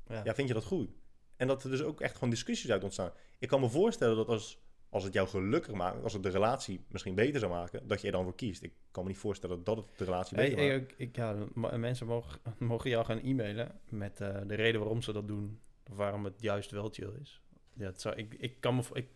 Ja. 0.08 0.22
Ja, 0.24 0.34
vind 0.36 0.48
je 0.48 0.54
dat 0.54 0.64
goed? 0.64 0.90
En 1.36 1.48
dat 1.48 1.64
er 1.64 1.70
dus 1.70 1.82
ook 1.82 2.02
echt 2.02 2.14
gewoon 2.14 2.30
discussies 2.30 2.72
uit 2.72 2.84
ontstaan. 2.84 3.12
Ik 3.40 3.48
kan 3.48 3.60
me 3.62 3.70
voorstellen 3.70 4.16
dat 4.16 4.28
als, 4.28 4.62
als 4.90 5.04
het 5.04 5.14
jou 5.14 5.28
gelukkig 5.28 5.74
maakt, 5.74 6.04
als 6.04 6.14
het 6.14 6.24
de 6.24 6.30
relatie 6.30 6.86
misschien 6.88 7.16
beter 7.16 7.40
zou 7.40 7.52
maken, 7.52 7.88
dat 7.88 8.02
je 8.02 8.06
er 8.08 8.14
dan 8.14 8.24
voor 8.24 8.36
kiest. 8.36 8.64
Ik 8.64 8.74
kan 8.92 9.04
me 9.04 9.10
niet 9.10 9.18
voorstellen 9.18 9.64
dat 9.64 9.78
het 9.78 9.86
de 9.98 10.04
relatie 10.04 10.36
beter 10.38 10.58
hey, 10.58 10.78
maakt. 10.78 10.92
ik, 10.92 10.98
ik- 10.98 11.16
ja, 11.16 11.46
mensen 11.78 12.08
mogen, 12.08 12.40
mogen 12.58 12.90
jou 12.90 13.06
gaan 13.06 13.20
e-mailen 13.20 13.80
met 13.90 14.22
eh, 14.22 14.38
de 14.48 14.56
reden 14.56 14.80
waarom 14.80 15.02
ze 15.02 15.14
dat 15.14 15.28
doen. 15.28 15.60
Of 15.90 15.96
waarom 15.96 16.24
het 16.26 16.42
juist 16.42 16.72
wel 16.72 16.90
chill 16.92 17.12
is. 17.22 17.42
Ja, 17.74 17.86
het 17.86 18.02
zou, 18.02 18.16
ik, 18.16 18.34
ik, 18.34 18.60
kan 18.62 18.76
me, 18.76 18.82
ik, 18.94 19.08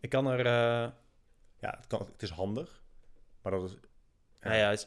ik 0.00 0.08
kan 0.10 0.26
er... 0.26 0.38
eh, 0.38 0.92
Ja, 1.60 1.74
het, 1.76 1.86
kan, 1.86 2.06
het 2.12 2.22
is 2.22 2.30
handig, 2.30 2.82
maar 3.50 3.60
dat 3.60 3.68
is... 3.70 3.76
Nou 4.40 4.56
ja, 4.56 4.70
is 4.70 4.86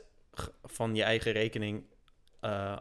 van 0.63 0.95
je 0.95 1.03
eigen 1.03 1.31
rekening 1.31 1.83
eh, 2.39 2.77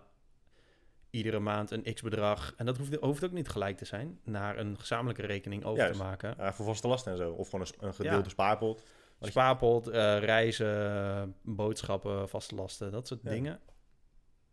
iedere 1.10 1.38
maand 1.38 1.70
een 1.70 1.94
x-bedrag. 1.94 2.54
En 2.56 2.66
dat 2.66 2.76
hoeft, 2.76 2.94
hoeft 2.94 3.24
ook 3.24 3.32
niet 3.32 3.48
gelijk 3.48 3.76
te 3.76 3.84
zijn. 3.84 4.20
Naar 4.24 4.58
een 4.58 4.78
gezamenlijke 4.78 5.26
rekening 5.26 5.64
over 5.64 5.78
Juist. 5.82 5.98
te 5.98 6.04
maken. 6.04 6.34
Ja, 6.38 6.52
voor 6.52 6.64
vaste 6.64 6.88
lasten 6.88 7.12
en 7.12 7.18
zo. 7.18 7.30
Of 7.32 7.50
gewoon 7.50 7.66
een, 7.78 7.86
een 7.86 7.94
gedeelde 7.94 8.22
Ja. 8.24 8.28
spaarpot. 8.28 8.82
Spaarpot, 9.20 9.88
eh, 9.88 10.18
reizen, 10.18 11.34
boodschappen, 11.42 12.28
vaste 12.28 12.54
lasten, 12.54 12.92
dat 12.92 13.06
soort 13.06 13.20
Ja. 13.22 13.30
dingen. 13.30 13.60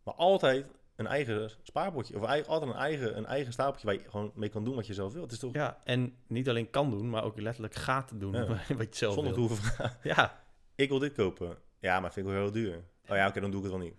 Maar 0.03 0.13
altijd 0.13 0.71
een 0.95 1.07
eigen 1.07 1.51
spaarpotje. 1.63 2.15
Of 2.15 2.47
altijd 2.47 2.71
een 2.71 2.77
eigen, 2.77 3.17
een 3.17 3.25
eigen 3.25 3.53
stapeltje 3.53 3.85
waar 3.85 3.95
je 3.95 4.09
gewoon 4.09 4.31
mee 4.35 4.49
kan 4.49 4.63
doen 4.63 4.75
wat 4.75 4.87
je 4.87 4.93
zelf 4.93 5.13
wil. 5.13 5.21
Het 5.21 5.31
is 5.31 5.39
toch 5.39 5.53
Ja, 5.53 5.81
en 5.83 6.15
niet 6.27 6.49
alleen 6.49 6.69
kan 6.69 6.89
doen, 6.91 7.09
maar 7.09 7.23
ook 7.23 7.39
letterlijk 7.39 7.75
gaat 7.75 8.11
doen 8.19 8.33
Ja. 8.33 8.45
wat 8.77 8.87
je 8.89 8.95
zelf 8.97 9.13
zonder 9.13 9.33
te 9.33 9.39
wil. 9.39 9.47
hoeven 9.47 9.71
vragen. 9.71 9.97
Ja, 10.03 10.45
Ik 10.77 10.89
wil 10.89 10.99
dit 10.99 11.13
kopen. 11.13 11.57
Ja, 11.79 11.99
maar 11.99 12.13
vind 12.13 12.25
ik 12.27 12.31
wel 12.33 12.41
heel 12.41 12.51
duur. 12.51 12.75
Oh 13.07 13.15
ja, 13.15 13.27
oké, 13.27 13.39
dan 13.39 13.51
doe 13.51 13.65
ik 13.65 13.71
het 13.71 13.75
wel 13.75 13.85
niet. 13.85 13.95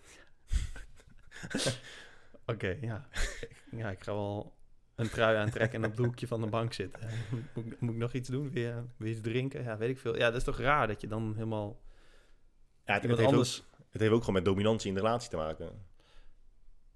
oké, 2.53 2.77
ja. 2.81 3.09
ja, 3.71 3.91
ik 3.91 4.03
ga 4.03 4.13
wel 4.13 4.55
een 4.95 5.09
trui 5.09 5.37
aantrekken 5.37 5.79
en 5.83 5.91
op 5.91 5.97
het 5.97 6.07
hoekje 6.07 6.27
van 6.27 6.41
de 6.41 6.47
bank 6.47 6.73
zitten. 6.73 7.01
Moet, 7.55 7.67
ik- 7.67 7.81
moet 7.81 7.91
ik 7.93 7.97
nog 7.97 8.13
iets 8.13 8.29
doen? 8.29 8.51
Weer, 8.51 8.85
weer 8.97 9.11
iets 9.11 9.21
drinken? 9.21 9.63
Ja, 9.63 9.77
weet 9.77 9.91
ik 9.91 9.99
veel. 9.99 10.17
Ja, 10.17 10.27
dat 10.27 10.35
is 10.35 10.45
toch 10.45 10.59
raar 10.59 10.87
dat 10.87 11.01
je 11.01 11.07
dan 11.07 11.33
helemaal 11.35 11.81
Ja, 12.85 12.93
het, 12.95 13.03
het, 13.03 13.17
heeft 13.17 13.29
anders... 13.31 13.61
ook, 13.61 13.79
het 13.91 14.01
heeft 14.01 14.13
ook 14.13 14.19
gewoon 14.21 14.35
met 14.35 14.45
dominantie 14.45 14.89
in 14.89 14.95
de 14.95 15.01
relatie 15.01 15.31
te 15.31 15.37
maken. 15.37 15.87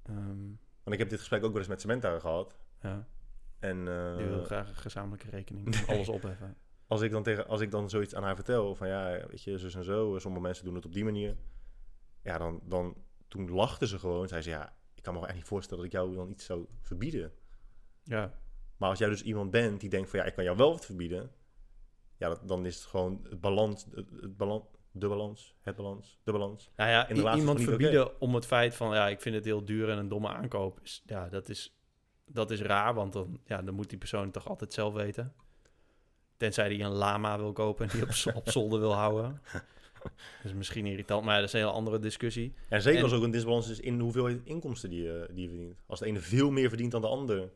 ehm, 0.03 0.47
Want 0.83 0.93
ik 0.93 0.99
heb 0.99 1.09
dit 1.09 1.19
gesprek 1.19 1.45
ook 1.45 1.51
wel 1.51 1.59
eens 1.59 1.69
met 1.69 1.81
Samantha 1.81 2.19
gehad. 2.19 2.57
ja, 2.81 3.07
En 3.59 3.89
eh, 3.89 4.17
die 4.17 4.27
wil 4.27 4.45
graag 4.45 4.69
een 4.69 4.75
gezamenlijke 4.77 5.31
rekening. 5.31 5.87
Alles 5.87 6.09
opheffen. 6.09 6.57
Als, 6.93 7.01
ik 7.01 7.11
dan 7.11 7.23
tegen, 7.23 7.47
als 7.47 7.61
ik 7.61 7.71
dan 7.71 7.91
zoiets 7.91 8.15
aan 8.15 8.23
haar 8.23 8.35
vertel, 8.35 8.75
van 8.75 8.89
ja, 8.89 9.27
weet 9.29 9.43
je, 9.43 9.59
zus 9.59 9.75
en 9.75 9.85
zo, 9.85 10.19
sommige 10.19 10.43
mensen 10.43 10.65
doen 10.65 10.75
het 10.75 10.85
op 10.85 10.93
die 10.93 11.05
manier. 11.05 11.37
Ja, 12.23 12.39
dan, 12.39 12.61
dan 12.65 12.97
toen 13.29 13.51
lachte 13.51 13.87
ze 13.87 13.99
gewoon. 13.99 14.29
Zei 14.29 14.43
ze, 14.43 14.51
ja, 14.51 14.77
ik 14.95 15.03
kan 15.03 15.15
me 15.15 15.27
echt 15.27 15.35
niet 15.35 15.45
voorstellen 15.45 15.85
dat 15.85 15.93
ik 15.93 15.99
jou 15.99 16.15
dan 16.15 16.31
iets 16.31 16.45
zou 16.45 16.67
verbieden. 16.81 17.33
Ja, 18.05 18.39
Maar 18.77 18.89
als 18.89 18.99
jij 18.99 19.09
dus 19.09 19.23
iemand 19.23 19.51
bent 19.51 19.81
die 19.81 19.91
denkt 19.91 20.11
van 20.11 20.19
ja, 20.19 20.25
ik 20.25 20.35
kan 20.35 20.45
jou 20.45 20.57
wel 20.57 20.71
wat 20.71 20.85
verbieden. 20.85 21.31
Ja, 22.17 22.29
dat, 22.29 22.49
dan 22.49 22.67
is 22.67 22.75
het 22.77 22.85
gewoon 22.85 23.27
het 23.31 23.41
balans, 23.41 23.87
het, 23.95 24.11
het 24.21 24.37
balans, 24.37 24.65
de 24.91 25.09
balans, 25.09 25.57
het 25.61 25.77
balans, 25.77 26.21
de 26.25 26.33
balans. 26.33 26.71
Nou 26.77 26.91
ja, 26.91 27.09
In 27.09 27.15
de 27.15 27.33
iemand 27.35 27.63
verbieden 27.63 28.21
om 28.21 28.35
het 28.35 28.47
feit 28.47 28.75
van... 28.75 28.95
ja, 28.95 29.09
ik 29.09 29.21
vind 29.21 29.35
het 29.35 29.45
heel 29.45 29.65
duur 29.65 29.91
en 29.91 29.99
een 29.99 30.09
domme 30.09 30.29
aankoop... 30.29 30.81
Is, 30.83 31.03
ja, 31.07 31.29
dat 31.29 31.49
is, 31.49 31.79
dat 32.25 32.51
is 32.51 32.61
raar, 32.61 32.95
want 32.95 33.13
dan, 33.13 33.41
ja, 33.45 33.63
dan 33.63 33.75
moet 33.75 33.89
die 33.89 33.99
persoon 33.99 34.31
toch 34.31 34.49
altijd 34.49 34.73
zelf 34.73 34.95
weten. 34.95 35.35
Tenzij 36.37 36.67
hij 36.67 36.81
een 36.81 36.91
lama 36.93 37.39
wil 37.39 37.53
kopen 37.53 37.89
en 37.91 37.99
die 37.99 38.03
op, 38.03 38.37
op 38.37 38.51
zolder 38.59 38.81
wil 38.81 38.93
houden. 38.95 39.41
Dat 40.03 40.13
is 40.45 40.53
misschien 40.53 40.87
irritant, 40.87 41.25
maar 41.25 41.37
dat 41.39 41.45
is 41.47 41.53
een 41.53 41.59
hele 41.61 41.73
andere 41.73 41.99
discussie. 41.99 42.55
En 42.69 42.83
zeker 42.83 42.99
En- 42.99 43.05
als 43.05 43.13
ook 43.13 43.23
een 43.23 43.31
disbalans 43.31 43.69
is 43.69 43.81
in 43.81 43.97
de 43.97 44.03
hoeveelheid 44.03 44.41
inkomsten 44.45 44.91
die 44.91 45.03
je, 45.03 45.29
die 45.33 45.43
je 45.43 45.49
verdient. 45.49 45.77
Als 45.87 45.99
de 45.99 46.07
ene 46.07 46.19
veel 46.21 46.51
meer 46.51 46.69
verdient 46.69 46.91
dan 46.93 47.01
de 47.01 47.07
ander. 47.07 47.51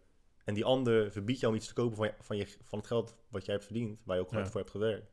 En 0.44 0.54
die 0.54 0.64
ander 0.64 1.10
verbiedt 1.12 1.40
jou 1.40 1.52
om 1.52 1.58
iets 1.58 1.68
te 1.68 1.74
kopen 1.74 1.96
van, 1.96 2.06
je, 2.06 2.12
van, 2.20 2.36
je, 2.36 2.46
van 2.62 2.78
het 2.78 2.86
geld 2.88 3.16
wat 3.28 3.44
jij 3.44 3.54
hebt 3.54 3.66
verdiend. 3.66 3.98
Waar 4.04 4.16
je 4.16 4.22
ook 4.22 4.30
hard 4.30 4.44
Ja. 4.44 4.50
voor 4.50 4.60
hebt 4.60 4.72
gewerkt. 4.72 5.06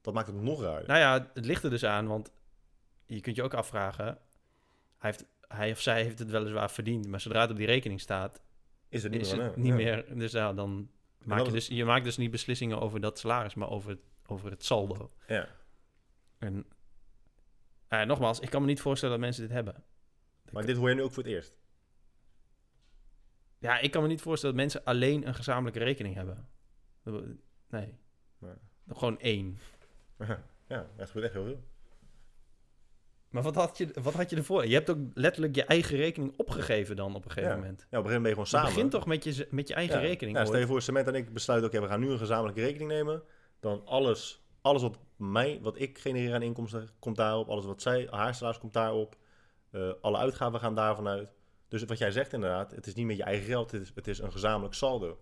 Dat 0.00 0.14
maakt 0.14 0.26
het 0.26 0.36
nog 0.42 0.62
raar. 0.62 0.82
Nou 0.86 0.98
ja, 0.98 1.30
het 1.34 1.44
ligt 1.44 1.64
er 1.64 1.70
dus 1.70 1.84
aan, 1.84 2.06
want 2.06 2.32
je 3.06 3.20
kunt 3.20 3.36
je 3.36 3.42
ook 3.42 3.54
afvragen... 3.54 4.04
Hij, 4.98 5.10
heeft, 5.10 5.24
hij 5.48 5.70
of 5.70 5.80
zij 5.80 6.02
heeft 6.02 6.18
het 6.18 6.30
weliswaar 6.30 6.70
verdiend, 6.70 7.06
maar 7.06 7.20
zodra 7.20 7.40
het 7.40 7.50
op 7.50 7.56
die 7.56 7.66
rekening 7.66 8.00
staat... 8.00 8.40
is 8.88 9.02
het 9.02 9.12
niet 9.12 9.20
is 9.20 9.34
meer. 9.34 9.42
het 9.44 9.56
niet 9.56 9.66
Ja. 9.66 9.74
meer... 9.74 10.04
Dus 10.18 10.32
ja, 10.32 10.52
dan 10.52 10.90
maak 11.24 11.38
dat 11.38 11.46
je 11.46 11.52
dus... 11.52 11.66
Je 11.66 11.84
maakt 11.84 12.04
dus 12.04 12.16
niet 12.16 12.30
beslissingen 12.30 12.80
over 12.80 13.00
dat 13.00 13.18
salaris, 13.18 13.54
maar 13.54 13.68
over 13.68 13.90
het, 13.90 14.00
over 14.26 14.50
het 14.50 14.64
saldo. 14.64 15.10
Ja. 15.26 15.48
En 16.38 16.66
ja, 17.88 18.04
nogmaals, 18.04 18.40
ik 18.40 18.50
kan 18.50 18.60
me 18.60 18.66
niet 18.66 18.80
voorstellen 18.80 19.14
dat 19.14 19.24
mensen 19.24 19.42
dit 19.42 19.52
hebben. 19.52 19.84
Maar 20.52 20.66
dit 20.66 20.76
hoor 20.76 20.88
je 20.88 20.94
nu 20.94 21.02
ook 21.02 21.12
voor 21.12 21.22
het 21.22 21.32
eerst. 21.32 21.58
Ja, 23.58 23.78
ik 23.78 23.90
kan 23.90 24.02
me 24.02 24.08
niet 24.08 24.20
voorstellen 24.20 24.56
dat 24.56 24.64
mensen 24.64 24.84
alleen 24.84 25.26
een 25.26 25.34
gezamenlijke 25.34 25.78
rekening 25.78 26.14
hebben. 26.14 26.48
Nee. 27.68 27.98
Nee. 28.38 28.54
Gewoon 28.88 29.20
één. 29.20 29.58
ja, 30.68 30.90
het 30.96 31.10
gebeurt 31.10 31.24
echt 31.24 31.34
heel 31.34 31.44
veel. 31.44 31.64
Maar 33.30 33.42
wat 33.42 33.54
had, 33.54 33.78
je, 33.78 33.88
wat 34.02 34.14
had 34.14 34.30
je 34.30 34.36
ervoor? 34.36 34.66
Je 34.66 34.74
hebt 34.74 34.90
ook 34.90 34.98
letterlijk 35.14 35.54
je 35.54 35.64
eigen 35.64 35.96
rekening 35.96 36.32
opgegeven 36.36 36.96
dan 36.96 37.14
op 37.14 37.24
een 37.24 37.30
gegeven 37.30 37.50
Ja. 37.54 37.56
moment. 37.60 37.86
Ja, 37.90 37.98
op 37.98 38.04
een 38.04 38.10
gegeven 38.10 38.22
moment 38.22 38.22
ben 38.22 38.44
je 38.44 38.48
gewoon 38.48 38.50
Je 38.50 38.56
samen. 38.56 38.68
begint 38.74 38.90
toch 38.90 39.06
met 39.06 39.24
je, 39.24 39.46
met 39.50 39.68
je 39.68 39.74
eigen 39.74 40.00
Ja. 40.00 40.06
rekening. 40.06 40.36
Ja, 40.36 40.44
stel 40.44 40.58
je 40.58 40.66
voor, 40.66 40.82
Cement 40.82 41.06
en 41.06 41.14
ik 41.14 41.32
besluiten, 41.32 41.68
oké, 41.70 41.80
we 41.80 41.86
gaan 41.86 42.00
nu 42.00 42.10
een 42.10 42.18
gezamenlijke 42.18 42.60
rekening 42.60 42.90
nemen. 42.90 43.22
Dan 43.60 43.82
alles, 43.86 44.42
alles 44.60 44.82
wat, 44.82 44.98
mij, 45.16 45.58
wat 45.62 45.80
ik 45.80 45.98
genereer 45.98 46.34
aan 46.34 46.42
inkomsten 46.42 46.88
komt 46.98 47.16
daarop. 47.16 47.48
Alles 47.48 47.64
wat 47.64 47.82
zij, 47.82 48.06
haar 48.10 48.34
salaris 48.34 48.58
komt 48.58 48.72
daarop. 48.72 49.16
Eh, 49.70 49.92
alle 50.00 50.16
uitgaven 50.16 50.60
gaan 50.60 50.74
daarvan 50.74 51.08
uit. 51.08 51.32
Dus 51.68 51.84
wat 51.84 51.98
jij 51.98 52.10
zegt 52.10 52.32
inderdaad, 52.32 52.70
het 52.70 52.86
is 52.86 52.94
niet 52.94 53.06
met 53.06 53.16
je 53.16 53.22
eigen 53.22 53.46
geld, 53.46 53.70
het 53.70 53.82
is, 53.82 53.92
het 53.94 54.08
is 54.08 54.18
een 54.18 54.32
gezamenlijk 54.32 54.74
saldo. 54.74 55.18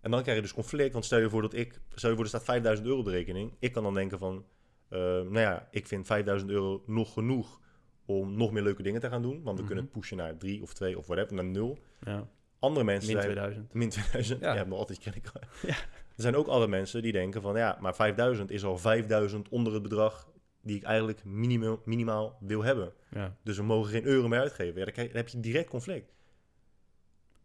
En 0.00 0.10
dan 0.10 0.20
krijg 0.22 0.36
je 0.36 0.42
dus 0.42 0.54
conflict, 0.54 0.92
want 0.92 1.04
stel 1.04 1.18
je 1.18 1.30
voor 1.30 1.42
dat 1.42 1.54
ik, 1.54 1.80
stel 1.94 2.08
je 2.10 2.14
voor 2.14 2.24
er 2.24 2.30
staat 2.30 2.44
5000 2.44 2.86
euro 2.86 2.98
op 3.00 3.04
de 3.04 3.10
rekening. 3.10 3.56
Ik 3.58 3.72
kan 3.72 3.82
dan 3.82 3.94
denken 3.94 4.18
van, 4.18 4.44
eh, 4.88 4.98
nou 5.00 5.38
ja, 5.40 5.68
ik 5.70 5.86
vind 5.86 6.06
5000 6.06 6.50
euro 6.50 6.82
nog 6.86 7.12
genoeg 7.12 7.60
om 8.06 8.36
nog 8.36 8.52
meer 8.52 8.62
leuke 8.62 8.82
dingen 8.82 9.00
te 9.00 9.08
gaan 9.08 9.22
doen. 9.22 9.42
Want 9.42 9.44
we 9.44 9.52
Mhm. 9.52 9.66
kunnen 9.66 9.84
het 9.84 9.92
pushen 9.92 10.16
naar 10.16 10.36
3 10.36 10.62
of 10.62 10.72
2 10.74 10.98
of 10.98 11.06
whatever, 11.06 11.34
naar 11.34 11.44
0. 11.44 11.78
Ja, 12.04 12.28
Andere 12.60 12.84
mensen 12.84 13.12
min 13.12 13.22
zijn, 13.22 13.32
2000. 13.34 13.72
Min 13.74 13.88
2000. 13.88 14.40
Ja. 14.40 14.64
Nog 14.64 14.78
altijd 14.78 14.98
creditcard. 14.98 15.46
Ja. 15.66 15.74
Er 16.16 16.24
zijn 16.24 16.36
ook 16.36 16.46
andere 16.46 16.70
mensen 16.70 17.02
die 17.02 17.12
denken 17.12 17.42
van 17.42 17.56
ja, 17.56 17.76
maar 17.80 17.94
5000 17.94 18.50
is 18.50 18.64
al 18.64 18.78
5000 18.78 19.48
onder 19.48 19.72
het 19.72 19.82
bedrag 19.82 20.28
die 20.62 20.76
ik 20.76 20.82
eigenlijk 20.82 21.24
minimaal, 21.24 21.80
minimaal 21.84 22.36
wil 22.40 22.62
hebben. 22.62 22.92
Ja. 23.10 23.36
Dus 23.42 23.56
we 23.56 23.62
mogen 23.62 23.90
geen 23.90 24.04
euro 24.04 24.28
meer 24.28 24.40
uitgeven. 24.40 24.78
Ja, 24.78 24.84
dan, 24.84 24.92
krijg- 24.92 25.08
dan 25.08 25.16
heb 25.16 25.28
je 25.28 25.40
direct 25.40 25.68
conflict. 25.70 26.12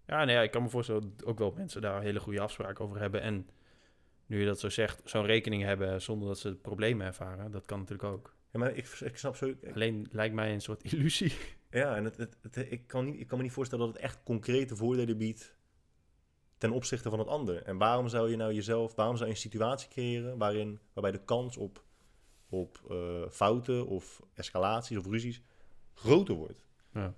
Ja, 0.08 0.24
nee, 0.26 0.36
ja, 0.36 0.42
ik 0.42 0.52
kan 0.52 0.62
me 0.64 0.70
voorstellen 0.70 1.14
dat 1.18 1.26
ook 1.28 1.38
wel 1.40 1.54
mensen 1.56 1.82
daar 1.82 2.02
hele 2.02 2.20
goede 2.20 2.40
afspraken 2.40 2.86
over 2.86 3.00
hebben. 3.00 3.22
En 3.22 3.50
nu 4.26 4.40
je 4.40 4.46
dat 4.46 4.60
zo 4.60 4.70
zegt, 4.70 5.02
zo'n 5.06 5.26
rekening 5.26 5.64
hebben 5.64 6.02
zonder 6.02 6.28
dat 6.28 6.40
ze 6.40 6.56
problemen 6.56 7.06
ervaren, 7.08 7.52
dat 7.52 7.66
kan 7.66 7.80
natuurlijk 7.80 8.10
ook. 8.10 8.36
Ja, 8.52 8.60
maar 8.60 8.72
ik, 8.76 8.88
ik 8.88 9.18
snap 9.18 9.36
zo. 9.36 9.46
ik- 9.46 9.72
Alleen 9.74 10.08
lijkt 10.12 10.36
mij 10.36 10.54
een 10.54 10.62
soort 10.62 10.84
illusie. 10.94 11.34
ja, 11.70 11.96
en 11.96 12.04
het, 12.04 12.18
het, 12.18 12.38
het- 12.42 12.72
ik, 12.72 12.88
kan 12.88 13.06
niet, 13.06 13.20
ik 13.20 13.28
kan 13.28 13.38
me 13.38 13.44
niet 13.44 13.54
voorstellen 13.54 13.86
dat 13.86 13.94
het 13.96 14.04
echt 14.04 14.20
concrete 14.24 14.76
voordelen 14.76 15.18
biedt 15.18 15.56
ten 16.58 16.72
opzichte 16.72 17.10
van 17.10 17.20
het 17.20 17.28
ander. 17.28 17.64
En 17.64 17.78
waarom 17.78 18.08
zou 18.08 18.30
je 18.30 18.36
nou 18.36 18.54
jezelf, 18.54 18.96
waarom 18.96 19.16
zou 19.16 19.28
je 19.30 19.36
een 19.36 19.42
situatie 19.42 19.90
creëren 19.90 20.38
waarin, 20.38 20.80
waarbij 20.94 21.12
de 21.12 21.24
kans 21.26 21.58
op, 21.58 21.84
op 22.50 22.80
eh, 22.90 23.30
fouten 23.30 23.88
of 23.88 24.22
escalaties 24.34 24.98
of 24.98 25.06
ruzies 25.06 25.42
groter 25.94 26.36
wordt? 26.36 26.66
Ja. 26.94 27.02
je 27.04 27.14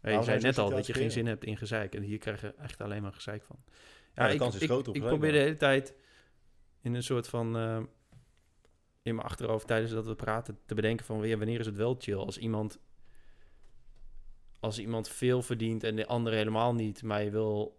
Waarom 0.00 0.24
zei 0.24 0.36
je 0.38 0.42
net 0.44 0.58
al 0.58 0.70
dat 0.70 0.86
je 0.86 0.92
geen 0.94 1.10
zin 1.10 1.26
hebt 1.26 1.44
in 1.44 1.56
gezeik. 1.56 1.94
En 1.94 2.02
hier 2.02 2.18
krijg 2.18 2.40
je 2.40 2.54
echt 2.54 2.80
alleen 2.80 3.02
maar 3.02 3.12
gezeik 3.12 3.42
van. 3.44 3.56
Ja, 4.14 4.26
de 4.26 4.32
ik, 4.32 4.38
kans 4.38 4.54
is 4.54 4.60
ik, 4.62 4.68
groter 4.68 4.88
op 4.88 4.94
Ik 4.96 5.02
probeer 5.02 5.32
de 5.32 5.38
hele 5.38 5.56
tijd 5.56 5.94
in 6.82 6.94
een 6.94 7.02
soort 7.02 7.28
van... 7.28 7.56
eh, 7.56 7.80
in 9.02 9.14
mijn 9.14 9.26
achterhoofd 9.26 9.66
tijdens 9.66 9.92
dat 9.92 10.06
we 10.06 10.14
praten 10.14 10.58
te 10.66 10.74
bedenken 10.74 11.06
van... 11.06 11.26
ja, 11.28 11.36
wanneer 11.36 11.60
is 11.60 11.66
het 11.66 11.76
wel 11.76 11.96
chill? 11.98 12.16
Als 12.16 12.38
iemand... 12.38 12.78
Als 14.60 14.78
iemand 14.78 15.08
veel 15.08 15.42
verdient 15.42 15.84
en 15.84 15.96
de 15.96 16.06
andere 16.06 16.36
helemaal 16.36 16.74
niet... 16.74 17.02
maar 17.02 17.22
je 17.22 17.30
wil... 17.30 17.78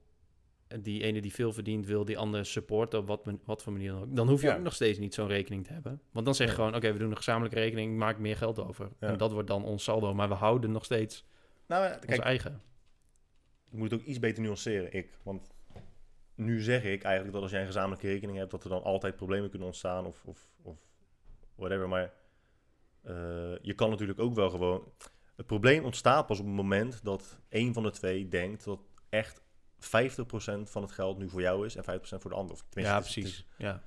Die 0.81 1.03
ene 1.03 1.21
die 1.21 1.33
veel 1.33 1.53
verdient, 1.53 1.85
wil 1.85 2.05
die 2.05 2.17
andere 2.17 2.43
supporten 2.43 2.99
op 2.99 3.07
wat, 3.07 3.25
men- 3.25 3.41
wat 3.45 3.63
voor 3.63 3.71
manier 3.73 3.91
dan 3.91 4.01
ook. 4.01 4.15
Dan 4.15 4.27
hoef 4.27 4.41
je 4.41 4.47
Ja. 4.47 4.55
ook 4.55 4.61
nog 4.63 4.73
steeds 4.73 4.99
niet 4.99 5.13
zo'n 5.13 5.27
rekening 5.27 5.65
te 5.65 5.73
hebben. 5.73 6.01
Want 6.11 6.25
dan 6.25 6.35
zeg 6.35 6.47
je 6.47 6.53
Ja. 6.53 6.59
gewoon, 6.59 6.75
oké, 6.75 6.91
we 6.93 6.99
doen 6.99 7.09
een 7.09 7.15
gezamenlijke 7.17 7.59
rekening, 7.59 7.97
maak 7.97 8.17
meer 8.17 8.37
geld 8.37 8.59
over. 8.59 8.89
Ja. 8.99 9.07
En 9.07 9.17
dat 9.17 9.31
wordt 9.31 9.47
dan 9.47 9.63
ons 9.63 9.83
saldo. 9.83 10.13
Maar 10.13 10.27
we 10.27 10.33
houden 10.33 10.71
nog 10.71 10.85
steeds 10.85 11.25
Nou, 11.67 11.93
ons 11.93 12.05
kijk, 12.05 12.21
eigen. 12.21 12.61
ik 13.71 13.73
moet 13.77 13.91
het 13.91 13.99
ook 14.01 14.05
iets 14.07 14.19
beter 14.19 14.43
nuanceren, 14.43 14.93
ik. 14.93 15.17
Want 15.23 15.49
nu 16.35 16.61
zeg 16.61 16.83
ik 16.83 17.03
eigenlijk 17.03 17.33
dat 17.33 17.41
als 17.41 17.51
jij 17.51 17.59
een 17.59 17.65
gezamenlijke 17.65 18.07
rekening 18.07 18.37
hebt, 18.37 18.51
dat 18.51 18.63
er 18.63 18.69
dan 18.69 18.83
altijd 18.83 19.15
problemen 19.15 19.49
kunnen 19.49 19.67
ontstaan 19.67 20.05
of, 20.05 20.23
of, 20.25 20.47
of 20.61 20.77
whatever. 21.55 21.87
Maar 21.89 22.13
eh, 23.01 23.13
je 23.61 23.73
kan 23.75 23.89
natuurlijk 23.89 24.19
ook 24.19 24.35
wel 24.35 24.49
gewoon... 24.49 24.91
Het 25.35 25.45
probleem 25.45 25.83
ontstaat 25.85 26.27
pas 26.27 26.39
op 26.39 26.45
het 26.45 26.55
moment 26.55 27.03
dat 27.03 27.39
een 27.49 27.73
van 27.73 27.83
de 27.83 27.91
twee 27.91 28.27
denkt 28.27 28.63
dat 28.63 28.79
echt 29.09 29.41
50% 29.41 29.43
van 30.63 30.81
het 30.81 30.91
geld 30.91 31.17
nu 31.17 31.29
voor 31.29 31.41
jou 31.41 31.65
is 31.65 31.75
en 31.75 31.83
50% 31.83 32.01
voor 32.01 32.29
de 32.29 32.35
ander. 32.37 32.53
Of 32.55 32.63
tenminste, 32.69 32.93
Ja, 32.95 33.01
het 33.01 33.07
is- 33.09 33.15
het 33.15 33.23
precies. 33.23 33.39
is- 33.39 33.45
Ja. 33.65 33.83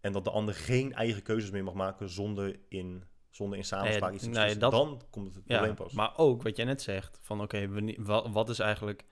en 0.00 0.12
dat 0.12 0.24
de 0.24 0.30
ander 0.30 0.54
geen 0.54 0.92
eigen 0.92 1.22
keuzes 1.22 1.50
meer 1.50 1.64
mag 1.64 1.74
maken 1.74 2.08
zonder 2.08 2.58
in, 2.68 3.04
zonder 3.30 3.58
in 3.58 3.64
samenspraak 3.64 4.10
Nee, 4.10 4.18
iets 4.18 4.24
te 4.24 4.30
nee, 4.40 4.56
dat- 4.56 4.70
Dan 4.70 5.02
komt 5.10 5.26
het, 5.26 5.34
het 5.34 5.44
probleem 5.44 5.68
Ja, 5.68 5.74
pas. 5.74 5.92
maar 5.92 6.16
ook 6.16 6.42
wat 6.42 6.56
jij 6.56 6.64
net 6.64 6.82
zegt, 6.82 7.18
van 7.22 7.40
oké, 7.40 7.68
wanneer- 7.68 8.02
wa- 8.02 8.30
wat 8.30 8.48
is 8.48 8.58
eigenlijk, 8.58 9.04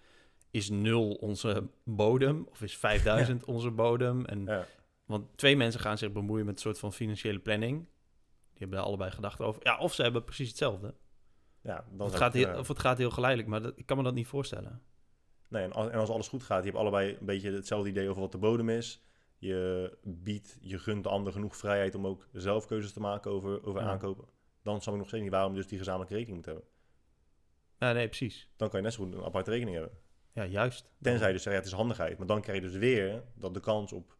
is 0.51 0.69
nul 0.71 1.11
onze 1.15 1.69
bodem 1.85 2.47
of 2.51 2.63
is 2.63 2.77
5000 2.77 3.45
onze 3.45 3.71
bodem? 3.71 4.25
En, 4.25 4.45
Ja. 4.45 4.67
Want 5.05 5.37
twee 5.39 5.57
mensen 5.57 5.81
gaan 5.81 5.99
zich 5.99 6.13
bemoeien 6.13 6.45
met 6.47 6.55
een 6.55 6.61
soort 6.61 6.79
van 6.79 6.93
financiële 6.93 7.39
planning. 7.39 7.79
Die 7.79 8.59
hebben 8.59 8.77
daar 8.79 8.87
allebei 8.87 9.11
gedachten 9.11 9.45
over. 9.47 9.61
Ja, 9.65 9.79
of 9.79 9.95
ze 9.95 10.03
hebben 10.03 10.25
precies 10.25 10.49
hetzelfde. 10.49 10.95
Ja, 11.63 11.75
dan 11.75 11.85
Of 11.93 11.99
het, 11.99 12.09
zou 12.11 12.23
gaat 12.23 12.33
heel, 12.33 12.49
eh, 12.49 12.59
of 12.59 12.69
het 12.69 12.79
gaat 12.79 12.99
heel 12.99 13.11
geleidelijk, 13.11 13.49
maar 13.51 13.63
dat, 13.63 13.73
ik 13.77 13.87
kan 13.87 13.97
me 13.97 14.03
dat 14.03 14.15
niet 14.15 14.27
voorstellen. 14.27 14.83
Nee, 15.49 15.63
en 15.65 15.73
als, 15.73 15.89
en 15.91 15.99
als 15.99 16.09
alles 16.09 16.29
goed 16.29 16.43
gaat, 16.43 16.59
je 16.59 16.65
hebt 16.69 16.81
allebei 16.83 17.17
een 17.21 17.27
beetje 17.27 17.51
hetzelfde 17.53 17.89
idee 17.89 18.09
over 18.09 18.21
wat 18.21 18.33
de 18.33 18.39
bodem 18.39 18.69
is. 18.69 19.03
Je 19.39 19.97
biedt, 20.03 20.59
je 20.61 20.79
gunt 20.79 21.03
de 21.05 21.09
ander 21.11 21.33
genoeg 21.33 21.57
vrijheid 21.57 21.95
om 21.95 22.07
ook 22.07 22.29
zelf 22.33 22.67
keuzes 22.67 22.93
te 22.93 23.01
maken 23.01 23.31
over, 23.31 23.65
over 23.67 23.81
Ja. 23.81 23.89
aankopen. 23.89 24.25
Dan 24.63 24.81
snap 24.81 24.93
ik 24.95 24.99
nog 25.01 25.09
steeds 25.09 25.23
niet 25.23 25.33
waarom 25.33 25.53
je 25.53 25.59
dus 25.59 25.67
die 25.69 25.79
gezamenlijke 25.79 26.15
rekening 26.15 26.37
moet 26.37 26.47
hebben. 26.47 26.65
Ja, 27.79 27.93
nee, 27.93 28.07
precies. 28.09 28.49
Dan 28.57 28.69
kan 28.69 28.79
je 28.79 28.85
net 28.85 28.95
zo 28.95 29.05
goed 29.05 29.15
een 29.15 29.25
aparte 29.25 29.51
rekening 29.51 29.77
hebben. 29.77 29.99
Ja, 30.33 30.47
juist. 30.47 30.93
Tenzij 31.01 31.27
je 31.27 31.33
dus 31.33 31.43
zegt, 31.43 31.55
ja, 31.55 31.63
het 31.63 31.71
is 31.71 31.77
handigheid. 31.77 32.19
Maar 32.19 32.27
dan 32.27 32.41
krijg 32.41 32.59
je 32.59 32.65
dus 32.69 32.77
weer 32.77 33.23
dat 33.35 33.55
de 33.55 33.61
kans 33.61 33.93
op 33.93 34.17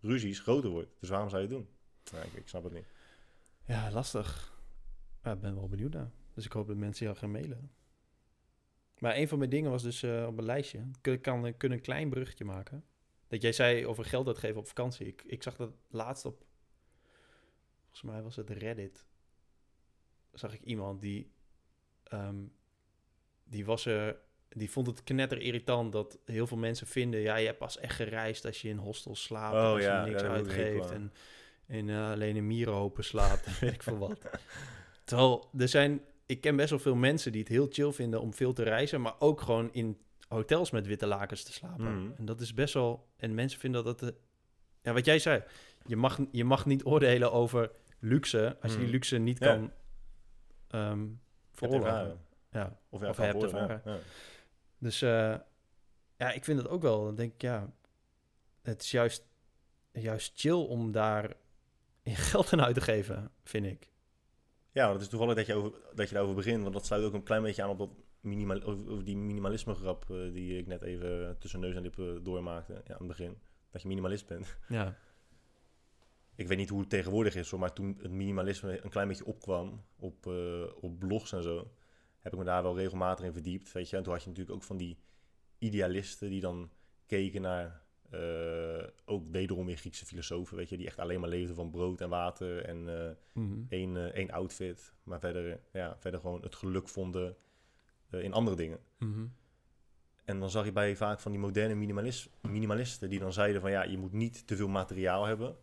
ruzies 0.00 0.40
groter 0.40 0.70
wordt. 0.70 0.90
Dus 1.00 1.08
waarom 1.08 1.28
zou 1.28 1.42
je 1.42 1.48
het 1.48 1.56
doen? 1.56 1.68
Ik, 2.22 2.32
ik 2.32 2.48
snap 2.48 2.64
het 2.64 2.72
niet. 2.72 2.86
Ja, 3.64 3.90
lastig. 3.90 4.56
Ja, 5.22 5.32
ik 5.32 5.40
ben 5.40 5.54
wel 5.54 5.68
benieuwd 5.68 5.92
naar. 5.92 6.10
Dus 6.34 6.44
ik 6.44 6.52
hoop 6.52 6.66
dat 6.66 6.76
mensen 6.76 7.06
jou 7.06 7.18
gaan 7.18 7.30
mailen. 7.30 7.70
Maar 8.98 9.16
een 9.16 9.28
van 9.28 9.38
mijn 9.38 9.50
dingen 9.50 9.70
was 9.70 9.82
dus 9.82 10.02
eh, 10.02 10.24
op 10.26 10.34
mijn 10.34 10.46
lijstje. 10.46 10.90
Kun, 11.00 11.20
kan, 11.20 11.44
een 11.58 11.80
klein 11.80 12.10
bruggetje 12.10 12.44
maken. 12.44 12.84
Dat 13.26 13.42
jij 13.42 13.52
zei 13.52 13.86
over 13.86 14.04
geld 14.04 14.26
uitgeven 14.26 14.56
op 14.56 14.66
vakantie. 14.66 15.06
Ik, 15.06 15.22
ik 15.26 15.42
zag 15.42 15.56
dat 15.56 15.72
laatst 15.88 16.24
op... 16.24 16.46
Volgens 17.80 18.02
mij 18.02 18.22
was 18.22 18.36
het 18.36 18.50
Reddit. 18.50 19.06
Zag 20.32 20.54
ik 20.54 20.62
iemand 20.62 21.00
die... 21.00 21.32
ehm, 22.02 22.44
die 23.44 23.64
was 23.64 23.86
er... 23.86 24.20
Die 24.48 24.70
vond 24.70 24.86
het 24.86 25.02
knetter 25.04 25.40
irritant 25.40 25.92
dat 25.92 26.18
heel 26.24 26.46
veel 26.46 26.56
mensen 26.56 26.86
vinden... 26.86 27.20
Ja, 27.20 27.36
je 27.36 27.46
hebt 27.46 27.58
pas 27.58 27.78
echt 27.78 27.94
gereisd 27.96 28.44
als 28.46 28.62
je 28.62 28.68
in 28.68 28.76
hostels 28.76 29.22
slaapt. 29.22 29.54
Oh, 29.54 29.60
en 29.62 29.66
als 29.72 29.82
ja, 29.82 30.04
je 30.04 30.10
niks 30.10 30.22
uitgeeft. 30.22 30.90
En, 30.90 31.12
en 31.66 31.88
eh, 31.90 32.10
alleen 32.10 32.36
in 32.36 32.46
mierenhopen 32.46 33.04
slaapt. 33.04 33.46
en 33.46 33.52
weet 33.60 33.72
ik 33.72 33.82
veel 33.82 33.98
wat. 33.98 34.18
Terwijl 35.04 35.50
er 35.58 35.68
zijn... 35.68 36.00
Ik 36.26 36.40
ken 36.40 36.56
best 36.56 36.70
wel 36.70 36.78
veel 36.78 36.94
mensen 36.94 37.32
die 37.32 37.40
het 37.40 37.50
heel 37.50 37.66
chill 37.70 37.92
vinden 37.92 38.20
om 38.20 38.34
veel 38.34 38.52
te 38.52 38.62
reizen. 38.62 39.00
Maar 39.00 39.14
ook 39.18 39.40
gewoon 39.40 39.68
in 39.72 39.98
hotels 40.28 40.70
met 40.70 40.86
witte 40.86 41.06
lakens 41.06 41.42
te 41.42 41.52
slapen. 41.52 42.02
Mhm. 42.02 42.10
En 42.16 42.24
dat 42.24 42.40
is 42.40 42.54
best 42.54 42.74
wel... 42.74 43.06
En 43.16 43.34
mensen 43.34 43.60
vinden 43.60 43.84
dat 43.84 44.00
het... 44.00 44.10
eh, 44.12 44.18
Ja, 44.82 44.92
wat 44.92 45.04
jij 45.04 45.18
zei. 45.18 45.42
Je 45.86 45.96
mag, 45.96 46.18
je 46.32 46.44
mag 46.44 46.66
niet 46.66 46.84
oordelen 46.84 47.32
over 47.32 47.70
luxe... 47.98 48.56
als 48.60 48.70
je 48.72 48.76
die 48.78 48.86
Mhm. 48.86 48.94
luxe 48.94 49.18
niet 49.18 49.38
Ja. 49.38 49.46
kan 49.54 49.72
Hebt 50.70 51.18
veroorloven. 51.52 52.18
Ja. 52.50 52.78
Of, 52.88 53.00
ja, 53.00 53.08
Of 53.08 53.16
hebt. 53.16 53.50
Ja. 53.50 53.98
Dus 54.78 55.02
eh, 55.02 55.36
ja, 56.16 56.32
ik 56.32 56.44
vind 56.44 56.58
het 56.58 56.68
ook 56.68 56.82
wel. 56.82 57.04
Dan 57.04 57.14
denk 57.14 57.32
ik, 57.32 57.42
ja... 57.42 57.72
Het 58.62 58.82
is 58.82 58.90
juist, 58.90 59.26
juist 59.92 60.40
chill 60.40 60.66
om 60.66 60.92
daar 60.92 61.36
je 62.02 62.14
geld 62.30 62.52
aan 62.52 62.62
uit 62.62 62.74
te 62.74 62.80
geven, 62.80 63.30
vind 63.44 63.66
ik. 63.66 63.92
Ja, 64.72 64.92
het 64.92 65.00
is 65.00 65.08
toevallig 65.08 65.36
dat 65.36 65.46
je, 65.46 65.54
over, 65.54 65.72
dat 65.94 66.08
je 66.08 66.14
daarover 66.14 66.36
begint. 66.36 66.62
Want 66.62 66.74
dat 66.74 66.86
sluit 66.86 67.04
ook 67.04 67.12
een 67.12 67.22
klein 67.22 67.42
beetje 67.42 67.62
aan 67.62 67.70
op 67.70 67.78
dat 67.78 67.90
minimal, 68.20 68.62
over 68.62 69.04
die 69.04 69.16
minimalisme 69.16 69.74
grap 69.74 70.10
eh, 70.10 70.32
die 70.32 70.58
ik 70.58 70.66
net 70.66 70.82
even 70.82 71.36
tussen 71.38 71.60
neus 71.60 71.74
en 71.74 71.82
lippen 71.82 72.22
doormaakte. 72.24 72.72
Ja, 72.72 72.92
aan 72.92 72.98
het 72.98 73.06
begin. 73.06 73.38
Dat 73.70 73.82
je 73.82 73.88
minimalist 73.88 74.26
bent. 74.26 74.56
Ja. 74.68 74.96
Ik 76.34 76.48
weet 76.48 76.58
niet 76.58 76.68
hoe 76.68 76.80
het 76.80 76.90
tegenwoordig 76.90 77.34
is, 77.34 77.50
hoor, 77.50 77.58
maar 77.58 77.72
toen 77.72 77.98
het 78.02 78.10
minimalisme 78.10 78.84
een 78.84 78.90
klein 78.90 79.08
beetje 79.08 79.24
opkwam 79.24 79.84
op, 79.96 80.26
eh, 80.26 80.62
op 80.80 80.98
blogs 80.98 81.32
en 81.32 81.42
zo, 81.42 81.70
heb 82.20 82.32
ik 82.32 82.38
me 82.38 82.44
daar 82.44 82.62
wel 82.62 82.76
regelmatig 82.76 83.24
in 83.24 83.32
verdiept. 83.32 83.72
Weet 83.72 83.90
je? 83.90 83.96
En 83.96 84.02
toen 84.02 84.12
had 84.12 84.22
je 84.22 84.28
natuurlijk 84.28 84.56
ook 84.56 84.62
van 84.64 84.76
die 84.76 84.98
idealisten 85.58 86.30
die 86.30 86.40
dan 86.40 86.70
keken 87.06 87.42
naar 87.42 87.86
eh, 88.10 88.86
ook 89.04 89.26
wederom 89.26 89.66
weer 89.66 89.76
Griekse 89.76 90.06
filosofen, 90.06 90.56
weet 90.56 90.68
je, 90.68 90.76
die 90.76 90.86
echt 90.86 90.98
alleen 90.98 91.20
maar 91.20 91.28
leefden 91.28 91.54
van 91.56 91.70
brood 91.70 92.00
en 92.00 92.08
water 92.08 92.64
en 92.64 92.88
eh, 93.06 93.10
Mhm. 93.32 93.58
één, 93.68 93.96
eh, 93.96 94.04
één 94.04 94.30
outfit, 94.30 94.92
maar 95.02 95.20
verder, 95.20 95.60
ja, 95.72 95.96
verder 95.98 96.20
gewoon 96.20 96.42
het 96.42 96.54
geluk 96.54 96.88
vonden 96.88 97.36
in 98.10 98.32
andere 98.32 98.56
dingen. 98.56 98.78
Mhm. 98.98 99.26
En 100.24 100.40
dan 100.40 100.50
zag 100.50 100.64
je 100.64 100.72
bij 100.72 100.96
vaak 100.96 101.20
van 101.20 101.30
die 101.32 101.40
moderne 101.40 101.74
minimalis- 101.74 102.28
minimalisten 102.42 103.10
die 103.10 103.18
dan 103.18 103.32
zeiden 103.32 103.60
van 103.60 103.70
ja, 103.70 103.82
je 103.82 103.98
moet 103.98 104.12
niet 104.12 104.46
te 104.46 104.56
veel 104.56 104.68
materiaal 104.68 105.24
hebben. 105.26 105.56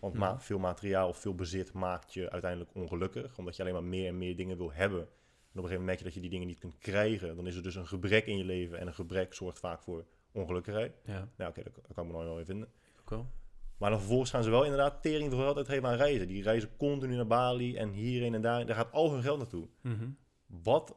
Want 0.00 0.14
ma- 0.14 0.32
Mhm. 0.32 0.40
veel 0.40 0.58
materiaal 0.58 1.08
of 1.08 1.16
veel 1.16 1.34
bezit 1.34 1.72
maakt 1.72 2.12
je 2.14 2.30
uiteindelijk 2.30 2.74
ongelukkig. 2.74 3.38
Omdat 3.38 3.56
je 3.56 3.62
alleen 3.62 3.74
maar 3.74 3.84
meer 3.84 4.08
en 4.08 4.18
meer 4.18 4.36
dingen 4.36 4.56
wil 4.56 4.72
hebben. 4.72 5.08
En 5.52 5.58
op 5.58 5.64
een 5.64 5.70
gegeven 5.70 5.86
moment 5.86 5.86
merk 5.86 5.98
je 5.98 6.04
dat 6.04 6.14
je 6.14 6.20
die 6.20 6.30
dingen 6.30 6.46
niet 6.46 6.58
kunt 6.58 6.78
krijgen. 6.78 7.36
Dan 7.36 7.46
is 7.46 7.56
er 7.56 7.62
dus 7.62 7.74
een 7.74 7.86
gebrek 7.86 8.26
in 8.26 8.38
je 8.38 8.44
leven. 8.44 8.78
En 8.78 8.86
een 8.86 8.94
gebrek 8.94 9.34
zorgt 9.34 9.58
vaak 9.58 9.82
voor 9.82 10.04
ongelukkigheid. 10.32 11.00
Ja, 11.04 11.28
Nou 11.36 11.50
oké, 11.50 11.62
dat, 11.62 11.74
dat 11.74 11.94
kan 11.94 12.04
ik 12.04 12.10
me 12.10 12.16
nog 12.16 12.26
wel 12.26 12.36
weer 12.36 12.44
vinden. 12.44 12.68
ook 13.00 13.10
wel. 13.10 13.30
Maar 13.78 13.90
dan 13.90 13.98
vervolgens 13.98 14.30
gaan 14.30 14.42
ze 14.42 14.50
wel 14.50 14.62
inderdaad 14.62 15.02
tering 15.02 15.30
veel 15.30 15.40
geld 15.40 15.56
uitgeven 15.56 15.88
aan 15.88 15.96
reizen. 15.96 16.28
Die 16.28 16.42
reizen 16.42 16.76
continu 16.76 17.16
naar 17.16 17.26
Bali 17.26 17.76
en 17.76 17.90
hierheen 17.90 18.34
en 18.34 18.42
daar. 18.42 18.66
Daar 18.66 18.76
gaat 18.76 18.92
al 18.92 19.12
hun 19.12 19.22
geld 19.22 19.38
naartoe. 19.38 19.68
Mhm. 19.80 20.08
Wat, 20.46 20.96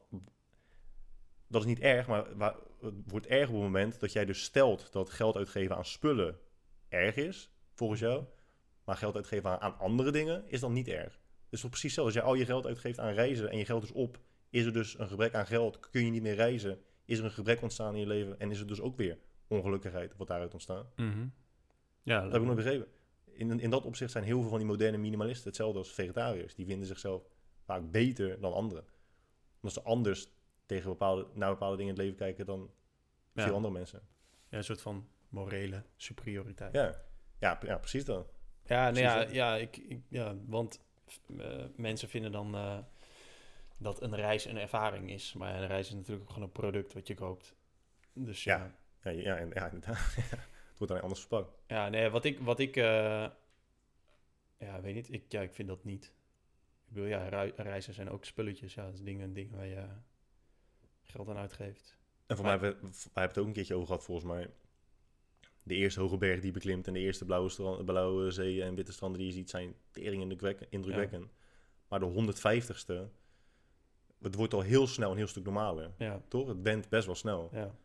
dat 1.48 1.62
is 1.62 1.68
niet 1.68 1.80
erg, 1.80 2.08
maar 2.08 2.38
waar, 2.38 2.56
het 2.82 2.94
wordt 3.08 3.28
erg 3.28 3.48
op 3.48 3.54
het 3.54 3.64
moment 3.64 4.00
dat 4.00 4.12
jij 4.12 4.26
dus 4.26 4.44
stelt 4.44 4.92
dat 4.92 5.10
geld 5.10 5.36
uitgeven 5.36 5.76
aan 5.76 5.86
spullen 5.86 6.38
erg 6.90 7.16
is, 7.16 7.52
volgens 7.74 8.00
jou. 8.00 8.24
Maar 8.84 8.98
geld 8.98 9.16
uitgeven 9.16 9.50
aan, 9.50 9.60
aan 9.60 9.80
andere 9.80 10.12
dingen 10.12 10.44
is 10.48 10.60
dan 10.60 10.74
niet 10.74 10.88
erg. 10.88 11.20
Dus 11.50 11.64
precies 11.64 11.94
zo. 11.94 12.04
Als 12.04 12.14
jij 12.14 12.24
al 12.24 12.34
je 12.36 12.46
geld 12.46 12.66
uitgeeft 12.66 13.00
aan 13.00 13.14
reizen 13.14 13.50
en 13.50 13.58
je 13.58 13.66
geld 13.66 13.84
is 13.84 13.92
op, 13.92 14.20
is 14.50 14.66
er 14.66 14.74
dus 14.74 15.00
een 15.00 15.08
gebrek 15.08 15.34
aan 15.34 15.46
geld. 15.48 15.80
Kun 15.80 16.06
je 16.06 16.12
niet 16.12 16.22
meer 16.22 16.36
reizen, 16.36 16.80
is 17.06 17.20
er 17.20 17.26
een 17.26 17.32
gebrek 17.32 17.62
ontstaan 17.62 17.94
in 17.94 18.00
je 18.00 18.08
leven 18.08 18.40
en 18.40 18.52
is 18.52 18.60
er 18.60 18.68
dus 18.68 18.82
ook 18.82 18.96
weer 18.98 19.18
ongelukkigheid 19.48 20.16
wat 20.18 20.28
daaruit 20.28 20.54
ontstaan. 20.54 20.86
Mhm. 20.96 21.28
Ja, 22.02 22.22
Dat 22.22 22.32
heb 22.32 22.42
ik 22.42 22.48
nooit 22.48 22.58
begrepen. 22.64 22.88
In, 23.26 23.60
in 23.60 23.70
dat 23.70 23.86
opzicht 23.86 24.12
zijn 24.12 24.24
heel 24.24 24.40
veel 24.42 24.50
van 24.50 24.58
die 24.58 24.68
moderne 24.68 24.98
minimalisten 24.98 25.48
hetzelfde 25.48 25.78
als 25.80 25.94
vegetariërs. 25.94 26.56
Die 26.56 26.66
vinden 26.66 26.88
zichzelf 26.88 27.24
vaak 27.64 27.92
beter 27.92 28.40
dan 28.40 28.54
anderen. 28.54 28.86
Omdat 29.56 29.74
ze 29.74 29.82
anders 29.82 30.28
tegen 30.66 30.90
bepaalde, 30.90 31.28
naar 31.34 31.50
bepaalde 31.50 31.78
dingen 31.78 31.94
in 31.94 32.00
het 32.00 32.08
leven 32.08 32.26
kijken 32.26 32.46
dan 32.46 32.72
Ja. 33.34 33.44
veel 33.44 33.56
andere 33.56 33.74
mensen. 33.74 34.02
Ja, 34.50 34.58
een 34.58 34.64
soort 34.64 34.82
van 34.82 35.08
morele 35.30 35.84
superioriteit. 35.96 36.74
Ja, 36.74 37.04
ja, 37.40 37.60
ja 37.62 37.78
precies 37.78 38.06
dat. 38.06 38.34
Ja, 38.66 38.92
nou 38.92 38.94
Precies, 38.94 39.12
ja, 39.12 39.18
hè? 39.26 39.32
ja, 39.34 39.56
ik, 39.56 39.78
ik, 39.78 40.02
ja 40.10 40.36
want 40.46 40.80
eh, 41.38 41.64
mensen 41.76 42.10
vinden 42.10 42.32
dan 42.32 42.56
eh, 42.56 42.78
dat 43.78 44.02
een 44.02 44.16
reis 44.16 44.46
een 44.46 44.58
ervaring 44.58 45.12
is. 45.12 45.34
Maar 45.34 45.62
een 45.62 45.68
reis 45.68 45.88
is 45.88 45.94
natuurlijk 45.94 46.22
ook 46.22 46.30
gewoon 46.30 46.44
een 46.48 46.52
product 46.54 46.94
wat 46.94 47.08
je 47.08 47.14
koopt. 47.14 47.56
Dus 48.14 48.44
ja, 48.44 48.58
Ja. 49.04 49.12
Ja, 49.12 49.18
ja, 49.22 49.38
en- 49.38 49.52
ja 49.54 49.66
inderdaad. 49.66 49.98
het 50.16 50.78
wordt 50.78 50.92
alleen 50.92 51.02
anders 51.02 51.20
verpakt. 51.22 51.58
ja 51.68 51.90
nee, 51.90 52.10
wat 52.10 52.26
ik, 52.26 52.40
wat 52.40 52.60
ik 52.60 52.76
eh, 52.78 53.28
ja, 54.60 54.82
weet 54.82 54.94
niet, 54.96 55.12
ik, 55.14 55.32
ja, 55.32 55.42
ik 55.42 55.54
vind 55.54 55.68
dat 55.68 55.84
niet. 55.84 56.06
Ik 56.88 56.94
bedoel, 56.94 57.06
ja, 57.10 57.28
rei- 57.28 57.54
reizen 57.56 57.94
zijn 57.94 58.10
ook 58.10 58.26
spulletjes. 58.26 58.74
Ja, 58.74 58.84
dat 58.86 58.94
is 58.94 59.02
dingen, 59.02 59.34
dingen 59.34 59.56
waar 59.56 59.66
je 59.68 59.86
geld 61.04 61.30
aan 61.30 61.38
uitgeeft. 61.38 61.98
En 62.26 62.36
voor 62.36 62.46
Maar- 62.46 62.60
mij 62.60 62.70
hebben 62.70 62.92
we 63.14 63.20
het 63.20 63.38
ook 63.38 63.46
een 63.48 63.54
keertje 63.54 63.74
over 63.76 63.88
gehad, 63.88 64.04
volgens 64.04 64.28
mij. 64.28 64.50
De 65.64 65.76
eerste 65.76 66.00
hoge 66.00 66.18
berg 66.18 66.40
die 66.42 66.52
beklimt 66.52 66.88
en 66.88 66.94
de 66.94 67.00
eerste 67.00 67.26
blauwe, 67.26 67.50
strand, 67.50 67.86
blauwe 67.86 68.32
zeeën 68.32 68.64
en 68.64 68.76
witte 68.76 68.92
stranden 68.92 69.20
die 69.20 69.28
je 69.28 69.34
ziet 69.34 69.50
zijn 69.50 69.76
tering 69.92 70.22
indrukwekkend. 70.22 70.72
indrukwekkend. 70.72 71.32
Maar 71.88 72.00
de 72.00 72.06
150ste, 72.06 73.10
het 74.26 74.36
wordt 74.36 74.54
al 74.54 74.62
heel 74.62 74.88
snel 74.88 75.12
een 75.12 75.18
heel 75.18 75.28
stuk 75.28 75.44
normaler. 75.44 75.92
Ja, 75.98 76.22
Toch? 76.28 76.48
Het 76.48 76.64
bent 76.64 76.90
best 76.90 77.06
wel 77.06 77.16
snel. 77.16 77.50
ja. 77.54 77.76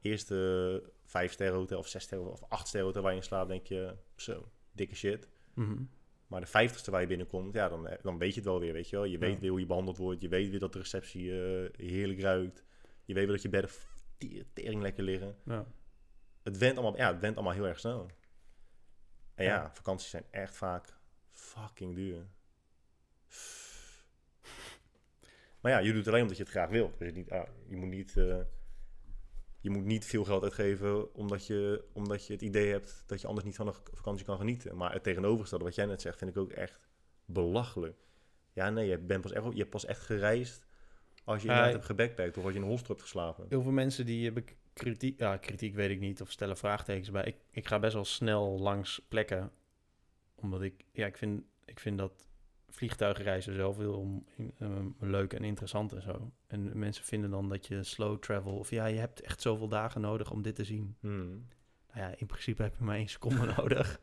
Eerste 0.00 0.82
vijf 1.04 1.32
sterren 1.32 1.58
hotel 1.58 1.78
of 1.78 1.88
zes 1.88 2.02
sterren 2.02 2.30
of 2.30 2.42
acht 2.48 2.66
sterren 2.68 2.86
hotel 2.86 3.02
waar 3.02 3.12
je 3.12 3.18
in 3.18 3.24
slaapt, 3.24 3.48
denk 3.48 3.66
je, 3.66 3.96
zo, 4.16 4.48
dikke 4.72 4.94
shit. 4.94 5.28
Mhm. 5.54 5.82
Maar 6.26 6.40
de 6.40 6.46
vijftigste 6.46 6.90
waar 6.90 7.00
je 7.00 7.06
binnenkomt, 7.06 7.54
ja, 7.54 7.68
dan, 7.68 7.88
dan 8.02 8.18
weet 8.18 8.28
je 8.34 8.40
het 8.40 8.48
wel 8.48 8.60
weer, 8.60 8.72
weet 8.72 8.88
je 8.88 8.96
wel. 8.96 9.04
Je 9.04 9.18
weet 9.18 9.34
Ja. 9.34 9.40
weer 9.40 9.50
hoe 9.50 9.60
je 9.60 9.66
behandeld 9.66 9.96
wordt. 9.96 10.20
Je 10.20 10.28
weet 10.28 10.50
weer 10.50 10.58
dat 10.58 10.72
de 10.72 10.78
receptie 10.78 11.30
eh, 11.30 11.70
heerlijk 11.88 12.20
ruikt. 12.20 12.64
Je 13.04 13.14
weet 13.14 13.24
weer 13.24 13.32
dat 13.32 13.42
je 13.42 13.48
bedden 13.48 13.70
te- 14.18 14.44
tering 14.52 14.82
lekker 14.82 15.04
liggen. 15.04 15.36
ja. 15.44 15.66
Het 16.42 16.58
went 16.58 16.78
allemaal, 16.78 16.96
ja, 16.96 17.12
het 17.12 17.20
went 17.20 17.34
allemaal 17.36 17.54
heel 17.54 17.66
erg 17.66 17.78
snel. 17.78 18.10
En 19.34 19.44
ja, 19.44 19.54
Ja. 19.54 19.70
vakanties 19.74 20.10
zijn 20.10 20.24
echt 20.30 20.56
vaak 20.56 20.98
fucking 21.30 21.94
duur. 21.94 22.26
Maar 25.64 25.72
ja, 25.72 25.78
je 25.78 25.88
doet 25.88 25.96
het 25.96 26.08
alleen 26.08 26.22
omdat 26.22 26.36
je 26.36 26.42
het 26.42 26.52
graag 26.52 26.68
wilt. 26.70 26.98
Dus 26.98 27.08
je, 27.08 27.14
niet, 27.14 27.30
ah, 27.30 27.48
je, 27.68 27.76
moet 27.76 27.88
niet, 27.88 28.16
eh, 28.16 28.40
je 29.60 29.70
moet 29.70 29.84
niet 29.84 30.04
veel 30.06 30.24
geld 30.24 30.42
uitgeven 30.42 31.14
omdat 31.14 31.46
je, 31.46 31.84
omdat 31.92 32.26
je 32.26 32.32
het 32.32 32.42
idee 32.42 32.70
hebt 32.70 33.02
dat 33.06 33.20
je 33.20 33.26
anders 33.26 33.46
niet 33.46 33.56
van 33.56 33.66
een 33.66 33.74
vakantie 33.92 34.24
kan 34.24 34.38
genieten. 34.38 34.76
Maar 34.76 34.92
het 34.92 35.02
tegenovergestelde, 35.02 35.64
wat 35.64 35.74
jij 35.74 35.86
net 35.86 36.00
zegt, 36.00 36.18
vind 36.18 36.30
ik 36.30 36.36
ook 36.36 36.50
echt 36.52 36.88
belachelijk. 37.24 37.96
Ja, 38.52 38.70
nee, 38.70 38.88
je, 38.88 38.98
bent 38.98 39.20
pas 39.22 39.32
echt, 39.32 39.44
je 39.52 39.58
hebt 39.58 39.70
pas 39.70 39.84
echt 39.84 40.00
gereisd 40.00 40.66
als 41.24 41.36
je 41.42 41.48
inderdaad 41.48 41.66
ik- 41.68 41.74
hebt 41.74 41.86
gebackpackt 41.86 42.36
of 42.38 42.44
als 42.44 42.52
je 42.52 42.58
in 42.58 42.64
een 42.64 42.70
hostel 42.70 42.88
hebt 42.88 43.02
geslapen. 43.02 43.46
Heel 43.48 43.62
veel 43.62 43.72
mensen 43.72 44.06
die 44.06 44.24
hebben 44.24 44.44
k- 44.44 44.56
kritiek, 44.72 45.18
ja, 45.18 45.36
kritiek 45.36 45.74
weet 45.74 45.90
ik 45.90 46.00
niet, 46.00 46.20
of 46.20 46.30
stellen 46.30 46.56
vraagtekens 46.56 47.10
bij. 47.10 47.24
Ik, 47.24 47.36
ik 47.50 47.66
ga 47.66 47.78
best 47.78 47.94
wel 47.94 48.04
snel 48.04 48.58
langs 48.58 49.02
plekken, 49.08 49.52
omdat 50.34 50.62
ik, 50.62 50.84
ja, 50.92 51.06
ik 51.06 51.16
vind, 51.16 51.42
ik 51.64 51.80
vind 51.80 51.98
dat 51.98 52.28
vliegtuigreizen 52.74 53.54
zelf 53.54 53.76
heel 53.76 54.24
eh, 54.58 54.68
leuk 54.98 55.32
en 55.32 55.44
interessant 55.44 55.92
en 55.92 56.02
zo. 56.02 56.32
En 56.46 56.78
mensen 56.78 57.04
vinden 57.04 57.30
dan 57.30 57.48
dat 57.48 57.66
je 57.66 57.82
slow 57.82 58.18
travel, 58.18 58.58
of 58.58 58.70
ja, 58.70 58.86
je 58.86 58.98
hebt 58.98 59.20
echt 59.20 59.40
zoveel 59.40 59.68
dagen 59.68 60.00
nodig 60.00 60.30
om 60.30 60.42
dit 60.42 60.54
te 60.54 60.64
zien. 60.64 60.96
Hmm. 61.00 61.46
Nou 61.92 62.06
ja, 62.06 62.14
in 62.16 62.26
principe 62.26 62.62
heb 62.62 62.76
je 62.78 62.84
maar 62.84 62.96
één 62.96 63.08
seconde 63.08 63.52
nodig. 63.56 64.00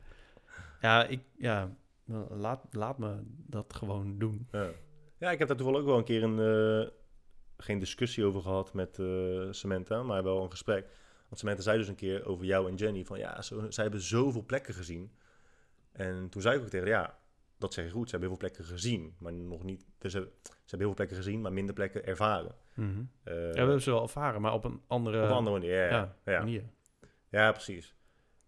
Ja, 0.81 1.06
ik, 1.06 1.22
ja, 1.38 1.76
laat, 2.30 2.65
laat 2.72 2.98
me 2.98 3.19
dat 3.26 3.73
gewoon 3.73 4.18
doen. 4.18 4.48
Ja. 4.52 4.69
ja, 5.18 5.31
ik 5.31 5.39
heb 5.39 5.48
daar 5.48 5.57
toevallig 5.57 5.81
ook 5.81 5.88
wel 5.88 5.98
een 5.98 6.03
keer 6.03 6.23
een, 6.23 6.39
eh, 6.39 6.91
geen 7.57 7.80
discussie 7.80 8.26
over 8.26 8.41
gehad 8.41 8.73
met 8.73 8.99
eh, 8.99 9.48
Samantha, 9.52 10.03
maar 10.03 10.23
wel 10.23 10.43
een 10.43 10.52
gesprek. 10.52 10.89
Want 11.27 11.39
Samantha 11.39 11.64
zei 11.64 11.77
dus 11.77 11.88
een 11.88 11.95
keer 11.95 12.26
over 12.26 12.45
jou 12.45 12.69
en 12.69 12.76
Jenny 12.76 13.06
van 13.06 13.19
ja, 13.19 13.41
zo, 13.41 13.65
zij 13.69 13.84
hebben 13.84 14.02
zoveel 14.02 14.45
plekken 14.45 14.73
gezien. 14.73 15.11
En 15.91 16.30
toen 16.30 16.41
zei 16.41 16.57
ik 16.57 16.61
ook 16.64 16.69
tegen 16.69 16.91
haar, 16.91 17.02
ja, 17.02 17.19
dat 17.62 17.74
zeg 17.74 17.86
je 17.86 17.92
goed, 17.92 18.10
ze 18.10 18.12
hebben 18.12 18.30
heel 18.30 18.38
veel 18.40 18.48
plekken 18.50 18.66
gezien, 18.74 19.16
maar 19.20 19.34
nog 19.34 19.64
niet, 19.64 19.86
dus 19.98 20.12
ze, 20.12 20.18
ze 20.44 20.50
hebben 20.52 20.78
heel 20.80 20.80
veel 20.88 20.94
plekken 20.94 21.16
gezien, 21.18 21.42
maar 21.42 21.54
minder 21.54 21.74
plekken 21.76 22.06
ervaren. 22.06 22.56
Eh, 22.76 22.84
ja, 23.24 23.34
we 23.52 23.58
hebben 23.58 23.82
ze 23.82 23.92
wel 23.92 24.02
erveren, 24.02 24.42
maar 24.42 24.54
op 24.54 24.64
een 24.64 24.82
andere, 24.88 25.18
op 25.24 25.30
een 25.30 25.36
andere 25.36 25.60
manier, 25.60 25.76
ja, 25.76 25.88
ja, 25.90 26.16
ja, 26.26 26.32
ja. 26.32 26.40
manier. 26.40 26.64
Ja, 27.30 27.52
precies. 27.52 27.96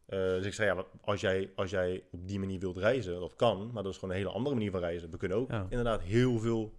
Eh, 0.05 0.19
dus 0.19 0.45
ik 0.45 0.53
zei, 0.53 0.75
ja, 0.75 0.85
als 1.01 1.21
jij, 1.21 1.51
als 1.55 1.69
jij 1.69 2.03
op 2.11 2.27
die 2.27 2.39
manier 2.39 2.59
wilt 2.59 2.77
reizen, 2.77 3.19
dat 3.19 3.35
kan, 3.35 3.69
maar 3.73 3.83
dat 3.83 3.91
is 3.91 3.97
gewoon 3.97 4.13
een 4.15 4.21
hele 4.21 4.33
andere 4.33 4.55
manier 4.55 4.71
van 4.71 4.79
reizen. 4.79 5.09
We 5.11 5.17
kunnen 5.17 5.37
ook 5.37 5.51
Ja. 5.51 5.65
inderdaad 5.69 6.01
heel 6.01 6.39
veel 6.39 6.73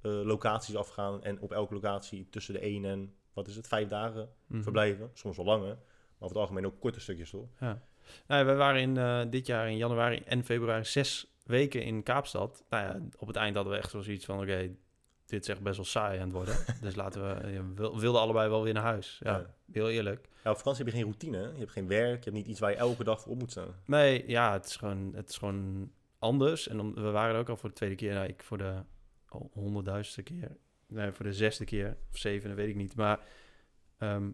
eh, 0.00 0.10
locaties 0.24 0.76
afgaan 0.76 1.22
en 1.24 1.40
op 1.40 1.52
elke 1.52 1.74
locatie 1.74 2.28
tussen 2.30 2.54
de 2.54 2.60
1 2.60 2.84
en, 2.84 3.14
wat 3.32 3.48
is 3.48 3.56
het, 3.56 3.66
vijf 3.68 3.88
dagen 3.88 4.28
Mhm. 4.46 4.62
verblijven. 4.62 5.10
Soms 5.12 5.36
wel 5.36 5.46
langer, 5.46 5.66
maar 5.68 5.76
over 6.18 6.26
het 6.28 6.36
algemeen 6.36 6.66
ook 6.66 6.80
korte 6.80 7.00
stukjes, 7.00 7.30
toch? 7.30 7.48
Nou, 8.26 8.46
we 8.46 8.54
waren 8.54 8.80
in, 8.80 8.96
eh, 8.96 9.20
dit 9.30 9.46
jaar 9.46 9.68
in 9.70 9.76
januari 9.76 10.22
en 10.26 10.44
februari 10.44 10.84
zes 10.84 11.29
weken 11.42 11.82
in 11.82 12.02
Kaapstad. 12.02 12.64
Nou 12.68 12.84
ja, 12.84 13.00
op 13.18 13.26
het 13.26 13.36
eind 13.36 13.54
hadden 13.54 13.72
we 13.72 13.78
echt 13.78 13.90
zoiets 13.90 14.24
van, 14.24 14.40
oké, 14.40 14.74
dit 15.26 15.42
is 15.42 15.48
echt 15.48 15.62
best 15.62 15.76
wel 15.76 15.84
saai 15.84 16.18
aan 16.18 16.24
het 16.24 16.32
worden. 16.32 16.56
dus 16.80 16.94
laten 16.94 17.22
we, 17.22 17.50
ja, 17.52 17.64
we 17.66 17.74
wil- 17.74 17.98
wilden 18.00 18.20
allebei 18.20 18.48
wel 18.48 18.62
weer 18.62 18.72
naar 18.74 18.82
huis. 18.82 19.20
Ja, 19.22 19.36
Ja. 19.38 19.54
heel 19.72 19.90
eerlijk. 19.90 20.28
Ja, 20.44 20.50
op 20.50 20.56
vakantie 20.56 20.84
heb 20.84 20.92
je 20.92 20.98
geen 21.00 21.08
routine, 21.08 21.52
je 21.52 21.58
hebt 21.58 21.70
geen 21.70 21.86
werk, 21.88 22.24
je 22.24 22.30
hebt 22.30 22.36
niet 22.36 22.46
iets 22.46 22.60
waar 22.60 22.70
je 22.70 22.76
elke 22.76 23.04
dag 23.04 23.20
voor 23.20 23.32
op 23.32 23.38
moet 23.38 23.50
staan. 23.50 23.74
Nee, 23.86 24.28
ja, 24.28 24.52
het 24.52 24.66
is 24.66 24.76
gewoon, 24.76 25.12
het 25.14 25.28
is 25.28 25.36
gewoon 25.36 25.90
anders. 26.18 26.68
En 26.68 26.76
dan, 26.76 26.94
we 26.94 27.10
waren 27.10 27.34
er 27.34 27.40
ook 27.40 27.48
al 27.48 27.56
voor 27.56 27.68
de 27.68 27.74
tweede 27.74 27.94
keer. 27.96 28.14
Nou, 28.14 28.26
ik 28.26 28.42
voor 28.42 28.58
de 28.58 28.82
al 29.26 29.50
honderdduizendste 29.52 30.22
keer. 30.22 30.56
Nee, 30.86 31.12
voor 31.12 31.24
de 31.24 31.32
zesde 31.32 31.64
keer. 31.64 31.96
Of 32.10 32.16
zevende, 32.18 32.54
weet 32.54 32.68
ik 32.68 32.74
niet. 32.76 32.94
Maar 32.96 33.20
ehm, 33.98 34.30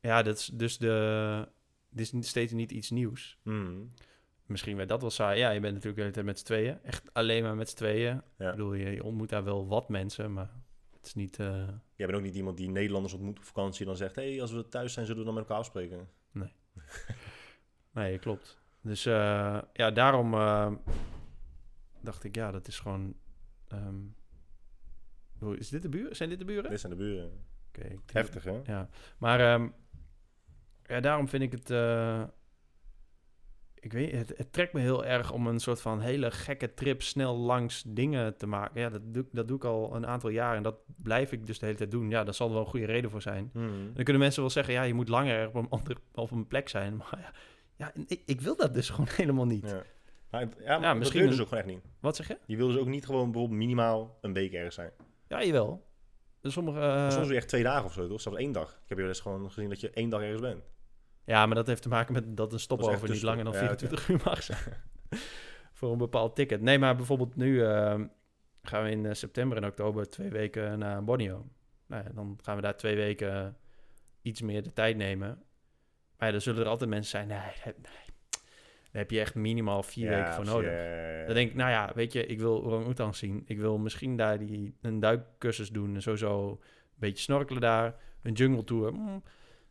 ja, 0.00 0.22
dat 0.22 0.36
is 0.38 0.46
dus 0.46 0.78
de... 0.78 1.48
Dit 1.92 2.12
is 2.12 2.28
steeds 2.28 2.52
niet 2.52 2.72
iets 2.72 2.90
nieuws. 2.90 3.38
Hmm. 3.42 3.92
Misschien 4.50 4.76
werd 4.76 4.88
dat 4.88 5.00
wel 5.00 5.10
saai. 5.10 5.38
Ja, 5.38 5.50
je 5.50 5.60
bent 5.60 5.74
natuurlijk 5.74 5.94
de 5.96 6.00
hele 6.02 6.12
tijd 6.14 6.26
met 6.26 6.38
z'n 6.38 6.44
tweeën. 6.44 6.82
Echt 6.82 7.14
alleen 7.14 7.42
maar 7.42 7.54
met 7.56 7.68
z'n 7.68 7.76
tweeën. 7.76 8.22
Ja. 8.38 8.46
Ik 8.46 8.50
bedoel, 8.50 8.72
je, 8.74 8.90
je 8.90 9.04
ontmoet 9.04 9.28
daar 9.28 9.44
wel 9.44 9.66
wat 9.66 9.88
mensen, 9.88 10.32
maar 10.32 10.50
het 10.96 11.06
is 11.06 11.14
niet... 11.14 11.38
eh, 11.38 11.68
Jij 11.94 12.06
bent 12.06 12.12
ook 12.18 12.22
niet 12.24 12.34
iemand 12.34 12.56
die 12.56 12.68
Nederlanders 12.70 13.14
ontmoet 13.14 13.38
op 13.38 13.44
vakantie 13.44 13.80
en 13.80 13.86
dan 13.86 13.96
zegt, 13.96 14.16
hé, 14.16 14.30
hey, 14.30 14.40
als 14.40 14.52
we 14.52 14.68
thuis 14.68 14.92
zijn, 14.92 15.06
zullen 15.06 15.20
we 15.20 15.26
dan 15.26 15.34
met 15.34 15.42
elkaar 15.44 15.58
afspreken? 15.58 16.08
Nee, 17.92 18.18
klopt. 18.18 18.58
Dus 18.80 19.06
eh, 19.06 19.58
ja, 19.72 19.90
daarom 19.90 20.34
eh, 20.34 20.72
dacht 22.00 22.24
ik, 22.24 22.34
ja, 22.34 22.50
dat 22.50 22.68
is 22.68 22.78
gewoon... 22.78 23.14
hoe- 25.38 25.56
is 25.58 25.68
dit 25.68 25.82
de 25.82 25.88
buren? 25.88 26.16
Zijn 26.16 26.28
dit 26.28 26.38
de 26.38 26.44
buren? 26.44 26.70
Dit 26.70 26.80
zijn 26.80 26.92
de 26.92 26.98
buren. 26.98 27.44
Oké, 27.68 27.88
Heftig, 28.12 28.44
hè? 28.44 28.60
Ja, 28.64 28.88
maar 29.18 29.40
ehm, 29.40 29.68
ja, 30.82 31.00
daarom 31.00 31.28
vind 31.28 31.42
ik 31.42 31.52
het... 31.52 31.70
eh, 33.80 33.84
ik 33.84 33.92
weet 33.92 34.12
het, 34.12 34.32
het 34.38 34.52
trekt 34.52 34.72
me 34.72 34.80
heel 34.80 35.04
erg 35.04 35.32
om 35.32 35.46
een 35.46 35.58
soort 35.60 35.80
van 35.80 36.00
hele 36.00 36.30
gekke 36.30 36.74
trip 36.74 37.02
snel 37.02 37.36
langs 37.36 37.84
dingen 37.86 38.36
te 38.36 38.46
maken. 38.46 38.80
Ja, 38.80 38.88
dat 38.88 39.00
doe, 39.04 39.22
ik- 39.22 39.28
dat 39.32 39.48
doe 39.48 39.56
ik 39.56 39.64
al 39.64 39.94
een 39.96 40.06
aantal 40.06 40.30
jaar 40.30 40.56
en 40.56 40.62
dat 40.62 40.74
blijf 41.02 41.32
ik 41.32 41.46
dus 41.46 41.58
de 41.58 41.66
hele 41.66 41.78
tijd 41.78 41.90
doen. 41.90 42.10
Ja, 42.10 42.24
daar 42.24 42.34
zal 42.34 42.46
er 42.46 42.52
wel 42.52 42.62
een 42.62 42.68
goede 42.68 42.86
reden 42.86 43.10
voor 43.10 43.22
zijn. 43.22 43.50
Hmm. 43.52 43.90
Dan 43.94 44.04
kunnen 44.04 44.22
mensen 44.22 44.40
wel 44.42 44.50
zeggen, 44.50 44.74
ja, 44.74 44.82
je 44.82 44.94
moet 44.94 45.08
langer 45.08 45.46
op 45.48 45.54
een, 45.54 45.68
andere, 45.68 45.98
op 46.14 46.30
een 46.30 46.46
plek 46.46 46.68
zijn. 46.68 46.96
Maar 47.10 47.18
ja, 47.18 47.32
ja 47.76 47.92
ik, 48.06 48.22
ik 48.26 48.40
wil 48.40 48.56
dat 48.56 48.74
dus 48.74 48.88
gewoon 48.90 49.08
helemaal 49.22 49.46
niet. 49.46 49.68
Ja. 49.70 49.82
Maar, 50.30 50.40
ja, 50.40 50.48
maar 50.58 50.80
Ja, 50.80 50.88
dat 50.88 50.96
misschien 50.98 51.26
dus 51.26 51.40
ook 51.40 51.48
gewoon 51.48 51.64
echt 51.64 51.72
niet. 51.72 51.82
Wat 52.00 52.16
zeg 52.16 52.28
je? 52.28 52.38
Je 52.46 52.56
wil 52.56 52.66
dus 52.66 52.76
ook 52.76 52.86
niet 52.88 53.06
gewoon 53.06 53.30
bijvoorbeeld 53.30 53.58
minimaal 53.58 54.18
een 54.20 54.32
week 54.32 54.52
ergens 54.52 54.74
zijn. 54.74 54.90
Ja, 55.28 55.44
jawel. 55.44 55.88
Dus 56.40 56.52
sommige... 56.52 56.80
eh, 56.80 57.10
Soms 57.10 57.22
doe 57.24 57.32
je 57.32 57.38
echt 57.38 57.48
twee 57.48 57.62
dagen 57.62 57.84
of 57.84 57.92
zo, 57.92 58.08
toch? 58.08 58.20
Zelfs 58.20 58.38
één 58.38 58.52
dag. 58.52 58.68
Ik 58.70 58.88
heb 58.88 58.96
je 58.98 59.04
wel 59.04 59.12
eens 59.12 59.20
gewoon 59.20 59.46
gezien 59.52 59.68
dat 59.68 59.80
je 59.80 59.90
één 59.90 60.08
dag 60.08 60.20
ergens 60.20 60.40
bent. 60.40 60.62
Ja, 61.24 61.46
maar 61.46 61.54
dat 61.54 61.66
heeft 61.66 61.82
te 61.82 61.88
maken 61.88 62.12
met 62.12 62.36
dat 62.36 62.52
een 62.52 62.60
stopover 62.60 63.10
niet 63.10 63.22
langer 63.22 63.44
dan 63.44 63.52
ja, 63.52 63.58
24 63.58 64.08
uur 64.08 64.20
mag 64.24 64.42
zijn. 64.42 64.58
Voor 65.72 65.92
een 65.92 65.98
bepaald 65.98 66.36
ticket. 66.36 66.60
Nee, 66.60 66.78
maar 66.78 66.96
bijvoorbeeld 66.96 67.36
nu 67.36 67.64
eh, 67.64 68.00
gaan 68.62 68.84
we 68.84 68.90
in 68.90 69.06
eh, 69.06 69.14
september 69.14 69.56
en 69.56 69.64
oktober 69.64 70.08
twee 70.08 70.30
weken 70.30 70.78
naar 70.78 71.04
Borneo. 71.04 71.46
Nou 71.86 72.04
ja, 72.04 72.10
dan 72.14 72.38
gaan 72.42 72.56
we 72.56 72.62
daar 72.62 72.76
twee 72.76 72.96
weken 72.96 73.56
iets 74.22 74.40
meer 74.40 74.62
de 74.62 74.72
tijd 74.72 74.96
nemen. 74.96 75.42
Maar 76.16 76.28
ja, 76.28 76.34
dan 76.34 76.40
zullen 76.40 76.62
er 76.62 76.68
altijd 76.68 76.90
mensen 76.90 77.10
zijn, 77.10 77.28
nee, 77.28 77.38
nee, 77.38 77.54
nee. 77.64 77.74
daar 77.82 79.00
heb 79.02 79.10
je 79.10 79.20
echt 79.20 79.34
minimaal 79.34 79.82
vier 79.82 80.10
Ja, 80.10 80.16
weken 80.16 80.34
voor 80.34 80.44
nodig. 80.44 80.72
Dan 81.26 81.34
denk 81.34 81.50
ik, 81.50 81.56
nou 81.56 81.70
ja, 81.70 81.92
weet 81.94 82.12
je, 82.12 82.26
ik 82.26 82.38
wil 82.38 82.62
orang-oetangs 82.62 83.18
zien. 83.18 83.42
Ik 83.46 83.58
wil 83.58 83.78
misschien 83.78 84.16
daar 84.16 84.38
die, 84.38 84.74
een 84.80 85.00
duikcursus 85.00 85.70
doen. 85.70 85.94
En 85.94 86.02
sowieso 86.02 86.50
een 86.50 86.58
beetje 86.94 87.22
snorkelen 87.22 87.60
daar. 87.60 87.94
Een 88.22 88.32
jungle 88.32 88.64
tour. 88.64 88.92
Mm, 88.92 89.22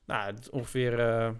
nou, 0.10 0.36
ongeveer 0.52 0.99
eh, 0.99 1.31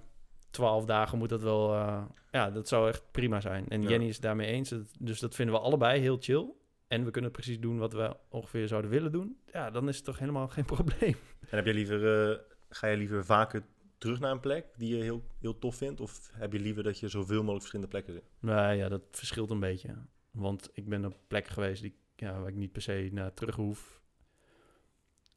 twaalf 0.50 0.86
dagen 0.86 1.18
moet 1.18 1.30
dat 1.30 1.41
wel... 1.41 1.74
eh, 1.74 2.04
ja, 2.32 2.50
dat 2.52 2.68
zou 2.68 2.88
echt 2.90 3.04
prima 3.12 3.41
zijn. 3.41 3.68
En 3.70 3.82
Ja. 3.82 3.90
Jenny 3.90 4.08
is 4.08 4.14
het 4.14 4.24
daarmee 4.24 4.48
eens. 4.48 4.74
Dus 5.00 5.20
dat 5.20 5.36
vinden 5.36 5.56
we 5.56 5.62
allebei 5.62 6.00
heel 6.02 6.18
chill. 6.20 6.52
En 6.88 7.06
we 7.06 7.12
kunnen 7.12 7.32
precies 7.32 7.60
doen 7.60 7.78
wat 7.78 7.94
we 7.94 8.16
ongeveer 8.30 8.68
zouden 8.68 8.91
willen 8.91 9.12
doen. 9.12 9.38
Ja, 9.46 9.70
dan 9.70 9.88
is 9.90 9.96
het 9.96 10.06
toch 10.06 10.20
helemaal 10.20 10.48
geen 10.48 10.66
probleem. 10.76 11.16
En 11.50 11.56
heb 11.58 11.66
je 11.66 11.74
liever, 11.74 12.30
eh, 12.32 12.38
ga 12.70 12.88
je 12.88 12.98
liever 12.98 13.26
vaker 13.26 13.64
terug 13.98 14.20
naar 14.20 14.32
een 14.32 14.40
plek 14.40 14.66
die 14.78 14.96
je 14.98 15.04
heel, 15.04 15.24
heel 15.40 15.60
tof 15.60 15.76
vindt? 15.76 16.02
Of 16.02 16.30
heb 16.34 16.54
je 16.54 16.60
liever 16.60 16.84
dat 16.84 17.00
je 17.00 17.08
zoveel 17.08 17.38
mogelijk 17.40 17.60
verschillende 17.60 17.91
plekken 17.91 18.14
zit? 18.14 18.24
Nou 18.40 18.74
ja, 18.76 18.90
dat 18.90 19.02
verschilt 19.12 19.50
een 19.50 19.60
beetje. 19.60 19.96
Want 20.32 20.70
ik 20.74 20.90
ben 20.90 21.06
op 21.06 21.18
plekken 21.28 21.54
geweest 21.54 21.82
die, 21.82 21.96
ja, 22.16 22.40
waar 22.40 22.50
ik 22.50 22.56
niet 22.56 22.72
per 22.72 22.82
se 22.82 23.10
naar 23.12 23.34
terug 23.34 23.56
hoef. 23.56 23.99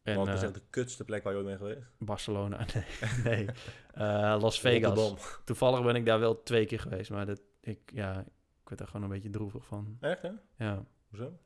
En 0.02 0.16
dat 0.16 0.28
is 0.28 0.34
eh, 0.34 0.42
echt 0.42 0.54
de 0.54 0.62
kutste 0.70 1.04
plek 1.04 1.22
waar 1.22 1.32
je 1.32 1.38
ooit 1.38 1.46
bent 1.48 1.58
geweest. 1.58 1.86
Barcelona, 1.98 2.66
nee. 2.74 2.84
nee. 3.24 3.48
Eh, 3.94 4.36
Las 4.40 4.60
Vegas. 4.60 4.94
Rotterdam. 4.98 5.44
Toevallig 5.44 5.82
ben 5.84 5.96
ik 5.96 6.06
daar 6.06 6.20
wel 6.20 6.42
twee 6.42 6.66
keer 6.66 6.80
geweest, 6.80 7.10
maar 7.10 7.26
dat, 7.26 7.42
ik, 7.60 7.90
ja, 7.94 8.20
ik 8.62 8.68
werd 8.68 8.80
er 8.80 8.86
gewoon 8.86 9.02
een 9.02 9.08
beetje 9.12 9.30
droevig 9.30 9.66
van. 9.66 9.96
Echt, 10.00 10.22
hè? 10.22 10.30
Ja. 10.56 10.84
Hoezo? 11.08 11.38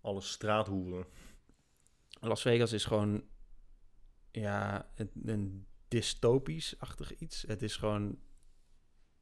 Alle 0.00 0.20
straathoeren. 0.20 1.06
Las 2.20 2.42
Vegas 2.42 2.72
is 2.72 2.84
gewoon, 2.84 3.24
ja, 4.30 4.90
een, 4.94 5.10
een 5.24 5.66
dystopisch-achtig 5.88 7.16
iets. 7.18 7.42
Het 7.46 7.62
is 7.62 7.76
gewoon, 7.76 8.18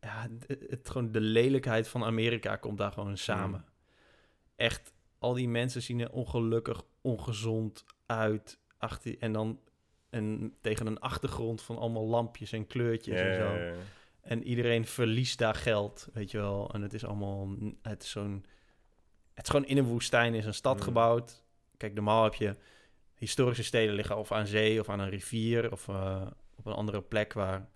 ja, 0.01 0.29
het, 0.47 0.65
het- 0.71 0.89
gewoon 0.91 1.13
de 1.13 1.21
lelijkheid 1.21 1.89
van 1.89 2.05
Amerika 2.05 2.57
komt 2.57 2.79
daar 2.79 2.93
gewoon 2.93 3.17
samen. 3.17 3.61
Mm. 3.61 3.75
Echt, 4.57 4.93
al 5.19 5.33
die 5.35 5.49
mensen 5.49 5.83
zien 5.83 6.01
er 6.01 6.11
ongelukkig, 6.11 6.83
ongezond 7.07 7.85
uit. 8.07 8.59
Achter, 8.79 9.19
en 9.19 9.33
dan 9.33 9.61
en 10.11 10.55
tegen 10.61 10.87
een 10.87 11.01
achtergrond 11.01 11.63
van 11.63 11.79
allemaal 11.79 12.07
lampjes 12.07 12.53
en 12.53 12.67
kleurtjes 12.67 13.21
en 13.21 13.35
zo. 13.35 13.75
En 14.21 14.43
iedereen 14.43 14.87
verliest 14.87 15.39
daar 15.39 15.55
geld, 15.55 16.09
weet 16.13 16.31
je 16.31 16.39
wel. 16.39 16.71
En 16.73 16.83
het 16.83 16.93
is 16.95 17.05
allemaal, 17.05 17.49
het 17.83 18.03
is 18.03 18.11
zo'n, 18.11 18.45
het 19.35 19.45
is 19.45 19.51
gewoon 19.51 19.67
in 19.67 19.77
een 19.77 19.85
woestijn, 19.85 20.35
is 20.35 20.45
een 20.45 20.55
stad 20.55 20.77
Mm. 20.77 20.83
gebouwd. 20.83 21.45
Kijk, 21.77 21.95
normaal 21.95 22.25
heb 22.25 22.35
je 22.35 22.57
historische 23.15 23.63
steden 23.65 23.95
liggen 23.95 24.17
of 24.17 24.33
aan 24.33 24.47
zee 24.47 24.81
of 24.81 24.89
aan 24.89 25.01
een 25.01 25.09
rivier 25.09 25.73
of 25.73 25.89
eh, 25.89 26.27
op 26.57 26.67
een 26.67 26.73
andere 26.73 27.03
plek 27.03 27.33
waar 27.33 27.69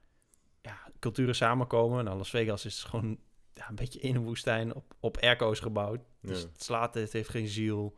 ja, 0.62 0.78
culturen 0.98 1.34
samenkomen. 1.34 2.04
Nou, 2.04 2.16
Las 2.16 2.30
Vegas 2.30 2.64
is 2.64 2.82
gewoon 2.84 3.18
ja, 3.54 3.68
een 3.68 3.74
beetje 3.74 4.00
in 4.00 4.14
een 4.14 4.24
woestijn 4.24 4.74
op, 4.74 4.94
op 5.00 5.16
airco's 5.16 5.60
gebouwd. 5.60 6.00
Dus 6.22 6.40
het 6.42 6.62
slaat, 6.62 6.94
het 6.94 7.12
heeft 7.12 7.28
geen 7.28 7.48
ziel. 7.48 7.94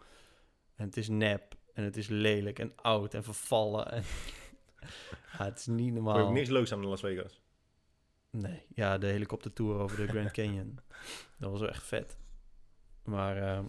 En 0.74 0.84
het 0.86 0.96
is 0.96 1.08
nep 1.08 1.54
en 1.74 1.84
het 1.84 1.96
is 1.96 2.08
lelijk 2.08 2.58
en 2.58 2.72
oud 2.76 3.14
en 3.14 3.24
vervallen. 3.24 3.90
En 3.92 4.02
ja, 5.38 5.44
het 5.44 5.58
is 5.58 5.66
niet 5.66 5.86
Er 5.88 5.92
normaal. 5.94 6.16
is 6.18 6.22
ook 6.24 6.32
niks 6.32 6.48
leuks 6.48 6.72
aan 6.72 6.86
Las 6.86 7.00
Vegas. 7.00 7.40
Nee, 8.30 8.62
ja, 8.74 8.98
de 8.98 9.06
helikoptertour 9.06 9.78
over 9.78 9.96
de 9.96 10.06
Grand 10.08 10.30
Canyon. 10.30 10.78
dat 11.38 11.50
was 11.50 11.60
wel 11.60 11.68
echt 11.68 11.82
vet. 11.86 12.16
Maar 13.04 13.36
ehm, 13.36 13.64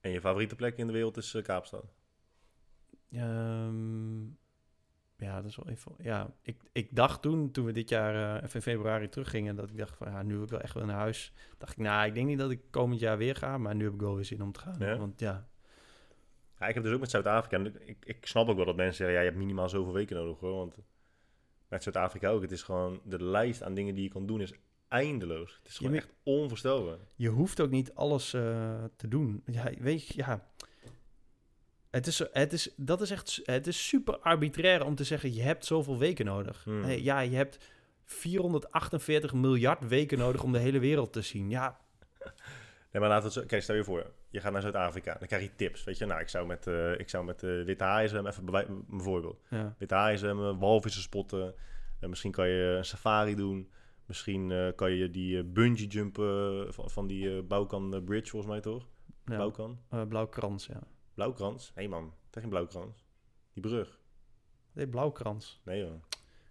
En 0.00 0.10
je 0.10 0.20
favoriete 0.20 0.54
plek 0.56 0.76
in 0.76 0.86
de 0.86 0.92
wereld 0.92 1.16
is 1.16 1.34
eh, 1.34 1.42
Kaapstad. 1.42 1.84
ehm, 3.10 4.24
ja, 5.16 5.36
dat 5.40 5.44
is 5.44 5.56
wel 5.56 5.68
even. 5.68 5.92
Ja, 5.98 6.30
ik, 6.42 6.60
ik 6.72 6.96
dacht 6.96 7.22
toen, 7.22 7.50
toen 7.50 7.64
we 7.64 7.72
dit 7.72 7.88
jaar 7.88 8.14
eh, 8.36 8.42
even 8.42 8.54
in 8.54 8.62
februari 8.62 9.08
teruggingen, 9.08 9.56
dat 9.56 9.70
ik 9.70 9.76
dacht 9.78 9.96
van 9.96 10.10
ja, 10.10 10.22
nu 10.22 10.34
wil 10.34 10.42
ik 10.42 10.50
wel 10.50 10.60
echt 10.60 10.74
wel 10.74 10.84
naar 10.84 10.96
huis. 10.96 11.32
Dacht 11.58 11.72
ik, 11.72 11.78
nou, 11.78 12.06
ik 12.06 12.14
denk 12.14 12.26
niet 12.26 12.38
dat 12.38 12.50
ik 12.50 12.60
komend 12.70 13.00
jaar 13.00 13.18
weer 13.18 13.36
ga, 13.36 13.58
maar 13.58 13.74
nu 13.74 13.84
heb 13.84 13.94
ik 13.94 14.00
wel 14.00 14.14
weer 14.14 14.24
zin 14.24 14.42
om 14.42 14.52
te 14.52 14.60
gaan. 14.60 14.76
Ja? 14.78 14.96
Want 14.98 15.20
ja, 15.20 15.48
Ja, 16.60 16.66
ik 16.66 16.74
heb 16.74 16.84
dus 16.84 16.92
ook 16.92 17.00
met 17.00 17.10
Zuid-Afrika. 17.10 17.56
en 17.56 17.88
Ik, 17.88 17.96
ik 18.04 18.26
snap 18.26 18.48
ook 18.48 18.56
wel 18.56 18.64
dat 18.64 18.76
mensen 18.76 18.96
zeggen, 18.96 19.14
ja, 19.14 19.20
je 19.20 19.28
hebt 19.28 19.40
minimaal 19.40 19.68
zoveel 19.68 19.92
weken 19.92 20.16
nodig 20.16 20.38
hoor. 20.38 20.56
Want 20.56 20.76
met 21.68 21.82
Zuid-Afrika 21.82 22.28
ook, 22.28 22.42
het 22.42 22.52
is 22.52 22.62
gewoon, 22.62 23.00
de 23.04 23.24
lijst 23.24 23.62
aan 23.62 23.74
dingen 23.74 23.94
die 23.94 24.04
je 24.04 24.10
kan 24.10 24.26
doen 24.26 24.40
is 24.40 24.52
eindeloos. 24.88 25.56
Het 25.58 25.68
is 25.68 25.76
gewoon 25.76 25.94
echt 25.94 26.12
onvoorstelbaar. 26.22 26.96
je 27.16 27.28
hoeft 27.28 27.60
ook 27.60 27.70
niet 27.70 27.94
alles 27.94 28.34
eh, 28.34 28.84
te 28.96 29.08
doen. 29.08 29.42
Ja, 29.46 29.70
weet 29.78 30.06
je, 30.06 30.14
ja. 30.16 30.48
Het 31.90 32.06
is, 32.06 32.18
het 32.32 32.52
is, 32.52 32.74
dat 32.76 33.00
is 33.00 33.10
echt, 33.10 33.40
het 33.44 33.66
is 33.66 33.88
super 33.88 34.18
arbitrair 34.18 34.84
om 34.84 34.94
te 34.94 35.04
zeggen, 35.04 35.34
je 35.34 35.42
hebt 35.42 35.64
zoveel 35.64 35.98
weken 35.98 36.24
nodig. 36.24 36.64
Hmm. 36.64 36.80
Nee, 36.80 37.02
ja, 37.02 37.20
je 37.20 37.36
hebt 37.36 37.58
448 38.04 39.32
miljard 39.32 39.88
weken 39.88 40.18
nodig 40.18 40.42
om 40.42 40.52
de 40.52 40.58
hele 40.58 40.78
wereld 40.78 41.12
te 41.12 41.22
zien. 41.22 41.50
Ja, 41.50 41.78
Nee, 42.92 43.02
maar 43.02 43.10
laten 43.10 43.28
we 43.28 43.34
het 43.34 43.42
zo... 43.42 43.46
Kijk, 43.46 43.62
stel 43.62 43.74
je 43.74 43.84
voor, 43.84 44.12
je 44.30 44.40
gaat 44.40 44.52
naar 44.52 44.62
Zuid-Afrika. 44.62 45.14
Dan 45.18 45.28
krijg 45.28 45.42
je 45.42 45.54
tips, 45.54 45.84
weet 45.84 45.98
je. 45.98 46.06
Nou, 46.06 46.20
ik 46.20 46.28
zou 46.28 46.46
met, 46.46 46.66
eh 46.66 46.98
ik 46.98 47.08
zou 47.08 47.24
met 47.24 47.42
eh, 47.42 47.62
witte 47.62 47.84
haaien 47.84 48.08
zwemmen, 48.08 48.32
even 48.32 48.44
bij, 48.44 48.66
mijn 48.86 49.02
voorbeeld. 49.02 49.42
ja. 49.50 49.74
Witte 49.78 49.94
haaien 49.94 50.18
zwemmen, 50.18 50.58
walvissen 50.58 51.02
spotten. 51.02 51.54
Eh, 52.00 52.08
misschien 52.08 52.32
kan 52.32 52.48
je 52.48 52.74
een 52.78 52.84
safari 52.84 53.34
doen. 53.34 53.70
Misschien 54.06 54.50
eh, 54.50 54.68
kan 54.76 54.92
je 54.92 55.10
die 55.10 55.38
eh, 55.38 55.44
bungee 55.46 55.86
jumpen 55.86 56.66
eh, 56.66 56.72
van, 56.72 56.90
van 56.90 57.06
die 57.06 57.36
eh 57.36 57.42
Bouwkan 57.46 57.94
eh, 57.94 58.04
Bridge, 58.04 58.30
volgens 58.30 58.52
mij 58.52 58.60
toch? 58.60 58.86
ja. 59.26 59.36
Bouwkan? 59.36 59.78
Eh, 59.90 60.02
blauwkrans, 60.08 60.66
ja. 60.66 60.80
Blauwkrans? 61.14 61.72
Nee 61.74 61.88
man, 61.88 62.04
het 62.26 62.36
is 62.36 62.40
geen 62.40 62.50
blauwkrans. 62.50 63.04
Die 63.52 63.62
brug. 63.62 63.98
Nee, 64.72 64.88
blauwkrans. 64.88 65.60
Nee 65.64 65.78
joh. 65.80 65.90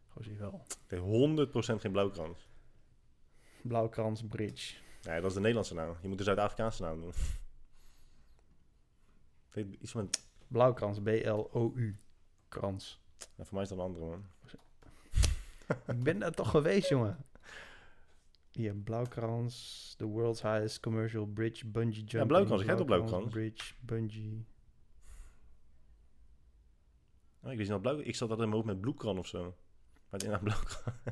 Gewoon 0.07 0.23
zie 0.23 0.33
je 0.33 0.39
wel. 0.39 0.63
Het 0.87 0.91
heeft 0.91 1.75
100% 1.77 1.81
geen 1.81 1.91
blauwkrans. 1.91 2.47
Blauwkrans 3.61 4.23
Bridge. 4.29 4.75
Nee, 5.03 5.15
dat 5.15 5.25
is 5.29 5.33
de 5.33 5.39
Nederlandse 5.39 5.73
naam. 5.73 5.95
Je 6.01 6.07
moet 6.07 6.17
de 6.17 6.23
Zuid-Afrikaanse 6.23 6.81
naam 6.81 7.01
doen. 7.01 7.11
Weet 9.67 9.81
iets. 9.81 9.95
Blauwkrans, 10.47 10.99
B-L-O-U. 10.99 11.97
Krans. 12.47 12.99
Ja, 13.17 13.43
voor 13.43 13.53
mij 13.53 13.63
is 13.63 13.69
dat 13.69 13.77
een 13.77 13.83
andere, 13.83 14.05
man. 14.05 14.25
Ik 15.97 16.03
ben 16.03 16.19
daar 16.19 16.31
toch 16.31 16.49
geweest, 16.49 16.89
jongen. 16.89 17.17
Hier, 18.51 18.75
Blauwkrans, 18.75 19.93
the 19.97 20.05
world's 20.05 20.41
highest 20.41 20.79
commercial 20.79 21.25
bridge, 21.25 21.67
bungee 21.67 22.03
jumping. 22.03 22.27
Blauwkrans, 22.27 22.61
ik 22.61 22.67
heb 22.67 22.77
toch 22.77 22.85
Blauwkrans? 22.85 23.29
Bridge, 23.29 23.73
bungee. 23.79 24.45
Oh, 27.43 27.51
ik 27.51 27.57
wist 27.57 27.69
niet 27.69 27.81
blauw... 27.81 27.99
Ik 27.99 28.15
zat 28.15 28.29
dat 28.29 28.37
in 28.37 28.43
mijn 28.43 28.55
hoofd 28.55 28.65
met 28.65 28.81
bloedkran 28.81 29.17
of 29.17 29.27
zo. 29.27 29.55
Maar 30.09 30.39
blauwkran. 30.39 30.93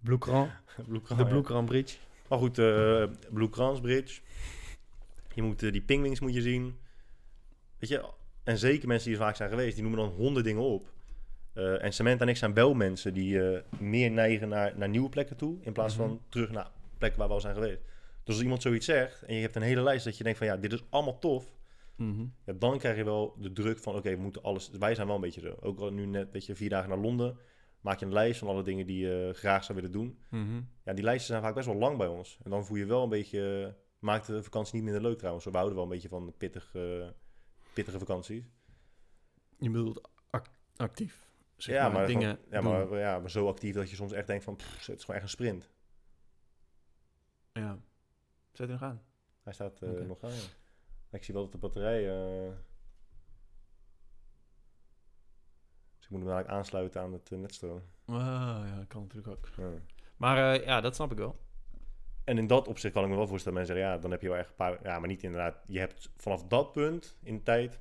Bloekran, 0.00 0.50
bloedkran, 0.86 1.18
de 1.18 1.24
ja. 1.24 1.28
Bloekran 1.30 1.64
Bridge. 1.64 1.98
Maar 2.28 2.38
goed, 2.38 2.58
eh 2.58 3.04
Blue 3.30 3.48
Crans 3.48 3.80
Bridge. 3.80 4.20
Je 5.34 5.42
moet 5.42 5.62
eh, 5.62 5.72
die 5.72 5.82
pingwings 5.82 6.20
moet 6.20 6.34
je 6.34 6.40
zien. 6.40 6.78
Weet 7.78 7.90
je, 7.90 8.04
en 8.44 8.58
zeker 8.58 8.88
mensen 8.88 9.10
die 9.10 9.18
er 9.18 9.24
vaak 9.24 9.36
zijn 9.36 9.50
geweest, 9.50 9.74
die 9.74 9.82
noemen 9.84 10.00
dan 10.00 10.10
honderd 10.16 10.44
dingen 10.44 10.62
op. 10.62 10.92
Eh, 11.52 11.84
en 11.84 11.92
Samantha 11.92 12.24
en 12.24 12.30
ik 12.30 12.36
zijn 12.36 12.54
wel 12.54 12.74
mensen 12.74 13.14
die 13.14 13.42
eh, 13.50 13.62
meer 13.80 14.10
neigen 14.10 14.48
naar, 14.48 14.78
naar 14.78 14.88
nieuwe 14.88 15.08
plekken 15.08 15.36
toe, 15.36 15.56
in 15.60 15.72
plaats 15.72 15.94
van 15.94 16.08
Mhm. 16.10 16.16
terug 16.28 16.50
naar 16.50 16.70
plekken 16.98 17.18
waar 17.18 17.28
we 17.28 17.34
al 17.34 17.40
zijn 17.40 17.54
geweest. 17.54 17.80
Dus 18.24 18.34
als 18.34 18.42
iemand 18.42 18.62
zoiets 18.62 18.86
zegt 18.86 19.22
en 19.22 19.34
je 19.34 19.40
hebt 19.40 19.56
een 19.56 19.62
hele 19.62 19.82
lijst 19.82 20.04
dat 20.04 20.16
je 20.16 20.24
denkt 20.24 20.38
van 20.38 20.46
ja, 20.46 20.56
dit 20.56 20.72
is 20.72 20.82
allemaal 20.90 21.18
tof, 21.18 21.54
Mhm. 21.96 22.24
ja, 22.46 22.52
dan 22.52 22.78
krijg 22.78 22.96
je 22.96 23.04
wel 23.04 23.34
de 23.38 23.52
druk 23.52 23.78
van 23.78 23.94
oké, 23.94 24.10
we 24.10 24.22
moeten 24.22 24.42
alles. 24.42 24.70
Wij 24.78 24.94
zijn 24.94 25.06
wel 25.06 25.16
een 25.16 25.22
beetje 25.22 25.40
zo. 25.40 25.56
Ook 25.60 25.78
al 25.80 25.90
nu 25.92 26.06
net, 26.06 26.32
weet 26.32 26.46
je, 26.46 26.54
vier 26.54 26.68
dagen 26.68 26.88
naar 26.88 26.98
Londen, 26.98 27.38
maak 27.80 27.98
je 28.00 28.06
een 28.06 28.12
lijst 28.12 28.38
van 28.38 28.48
alle 28.48 28.62
dingen 28.62 28.86
die 28.86 28.98
je 29.06 29.30
graag 29.34 29.64
zou 29.64 29.78
willen 29.78 29.92
doen. 29.92 30.18
Mhm. 30.30 30.60
Ja, 30.84 30.92
die 30.92 31.04
lijsten 31.04 31.26
zijn 31.26 31.42
vaak 31.42 31.54
best 31.54 31.66
wel 31.66 31.76
lang 31.76 31.96
bij 31.98 32.06
ons. 32.06 32.38
En 32.44 32.50
dan 32.50 32.64
voel 32.66 32.76
je 32.76 32.86
wel 32.86 33.02
een 33.02 33.08
beetje... 33.08 33.74
Maakt 33.98 34.26
de 34.26 34.42
vakantie 34.42 34.74
niet 34.74 34.84
minder 34.84 35.02
leuk 35.02 35.18
trouwens. 35.18 35.44
We 35.44 35.50
houden 35.50 35.74
wel 35.74 35.84
een 35.84 35.90
beetje 35.90 36.08
van 36.08 36.34
pittig, 36.38 36.70
eh, 36.74 36.82
pittige 37.76 37.98
vakanties. 37.98 38.44
Je 39.58 39.70
bedoelt 39.70 40.08
ac- 40.30 40.46
actief. 40.76 41.26
Zeg 41.56 41.74
ja, 41.74 41.88
maar, 41.88 42.06
dingen 42.06 42.38
gewoon- 42.50 42.72
ja, 42.78 42.86
maar, 42.88 42.98
ja, 42.98 43.18
maar 43.18 43.30
zo 43.30 43.48
actief 43.48 43.74
dat 43.74 43.90
je 43.90 43.96
soms 43.96 44.12
echt 44.12 44.26
denkt 44.26 44.44
van... 44.44 44.56
pff, 44.56 44.86
het 44.86 44.96
is 44.98 45.00
gewoon 45.04 45.16
echt 45.16 45.22
een 45.24 45.30
sprint. 45.30 45.70
Ja. 47.52 47.78
Zet 48.52 48.66
er 48.66 48.72
nog 48.72 48.82
aan. 48.82 49.02
Hij 49.42 49.52
staat 49.52 49.82
eh, 49.82 49.90
nog 49.90 50.22
aan, 50.22 50.30
ja. 50.34 50.40
Ik 51.10 51.24
zie 51.24 51.34
wel 51.34 51.42
dat 51.42 51.52
de 51.52 51.58
batterij... 51.58 52.08
eh, 52.08 52.52
Dus 55.96 56.04
ik 56.04 56.10
moet 56.10 56.20
hem 56.20 56.28
eigenlijk 56.30 56.48
aansluiten 56.58 57.00
aan 57.00 57.12
het 57.12 57.32
eh, 57.32 57.38
netstroom. 57.38 57.82
Ah, 58.06 58.16
ja, 58.66 58.76
dat 58.76 58.86
kan 58.86 59.02
natuurlijk 59.02 59.28
ook. 59.28 59.48
Ja. 59.56 59.70
Maar 60.16 60.62
ja, 60.64 60.80
dat 60.80 60.94
snap 60.94 61.10
ik 61.12 61.18
wel. 61.18 61.45
En 62.26 62.38
in 62.38 62.46
dat 62.46 62.68
opzicht 62.68 62.94
kan 62.94 63.02
ik 63.04 63.10
me 63.10 63.16
wel 63.16 63.26
voorstellen, 63.26 63.58
mensen 63.58 63.74
zeggen, 63.74 63.94
ja, 63.94 64.00
dan 64.00 64.10
heb 64.10 64.22
je 64.22 64.28
wel 64.28 64.36
echt 64.36 64.48
een 64.48 64.54
paar, 64.54 64.78
ja, 64.82 64.98
maar 64.98 65.08
niet 65.08 65.22
inderdaad, 65.22 65.62
je 65.66 65.78
hebt 65.78 66.10
vanaf 66.16 66.44
dat 66.44 66.72
punt 66.72 67.16
in 67.22 67.36
de 67.36 67.42
tijd, 67.42 67.78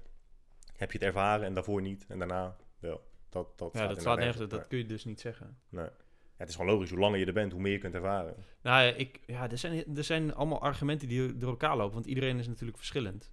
heb 0.76 0.91
je 0.91 0.97
het 0.97 1.07
ervaren 1.07 1.45
en 1.45 1.53
daarvoor 1.53 1.81
niet, 1.81 2.05
en 2.07 2.19
daarna 2.19 2.55
wel. 2.80 3.01
Dat, 3.30 3.57
dat 3.57 3.73
Ja, 3.73 3.80
staat 3.80 3.88
dat 3.89 3.97
inderdaad 3.97 4.17
nergens 4.17 4.43
op. 4.43 4.49
Dat 4.49 4.67
kun 4.67 4.77
je 4.77 4.85
dus 4.85 5.05
niet 5.05 5.19
zeggen. 5.19 5.57
Nee. 5.69 5.85
Ja, 5.85 6.41
het 6.41 6.49
is 6.49 6.55
gewoon 6.55 6.72
logisch, 6.72 6.89
hoe 6.89 6.99
langer 6.99 7.19
je 7.19 7.26
er 7.26 7.34
bent, 7.34 7.51
hoe 7.51 7.61
meer 7.61 7.72
je 7.72 7.77
kunt 7.77 7.93
ervaren. 7.93 8.35
Nou 8.61 8.84
ja, 8.85 8.93
ik, 8.93 9.19
ja 9.26 9.49
er, 9.49 9.57
zijn, 9.57 9.97
er 9.97 10.03
zijn 10.03 10.34
allemaal 10.34 10.61
argumenten 10.61 11.07
die 11.07 11.38
door 11.38 11.49
elkaar 11.49 11.77
lopen. 11.77 11.93
Want 11.93 12.05
iedereen 12.05 12.39
is 12.39 12.47
natuurlijk 12.47 12.77
verschillend. 12.77 13.31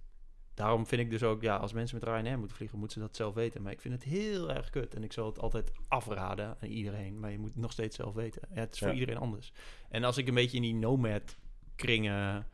Daarom 0.53 0.87
vind 0.87 1.01
ik 1.01 1.09
dus 1.09 1.23
ook, 1.23 1.41
ja, 1.41 1.55
als 1.55 1.73
mensen 1.73 1.99
met 1.99 2.07
Ryanair 2.07 2.37
moeten 2.37 2.57
vliegen, 2.57 2.77
moeten 2.79 3.01
ze 3.01 3.07
dat 3.07 3.15
zelf 3.15 3.33
weten. 3.33 3.61
Maar 3.61 3.71
ik 3.71 3.81
vind 3.81 3.93
het 3.93 4.03
heel 4.03 4.51
erg 4.51 4.69
kut. 4.69 4.93
En 4.95 5.03
ik 5.03 5.13
zal 5.13 5.25
het 5.25 5.39
altijd 5.39 5.71
afraden 5.87 6.57
aan 6.61 6.69
iedereen. 6.69 7.19
Maar 7.19 7.31
je 7.31 7.39
moet 7.39 7.49
het 7.51 7.59
nog 7.61 7.71
steeds 7.71 7.95
zelf 7.95 8.13
weten. 8.13 8.41
Ja, 8.53 8.59
het 8.59 8.73
is 8.73 8.79
voor 8.79 8.87
Ja. 8.87 8.93
iedereen 8.93 9.17
anders. 9.17 9.51
En 9.89 10.03
als 10.03 10.17
ik 10.17 10.27
een 10.27 10.33
beetje 10.33 10.55
in 10.57 10.63
die 10.63 10.73
nomad 10.75 11.37
kringen 11.75 12.47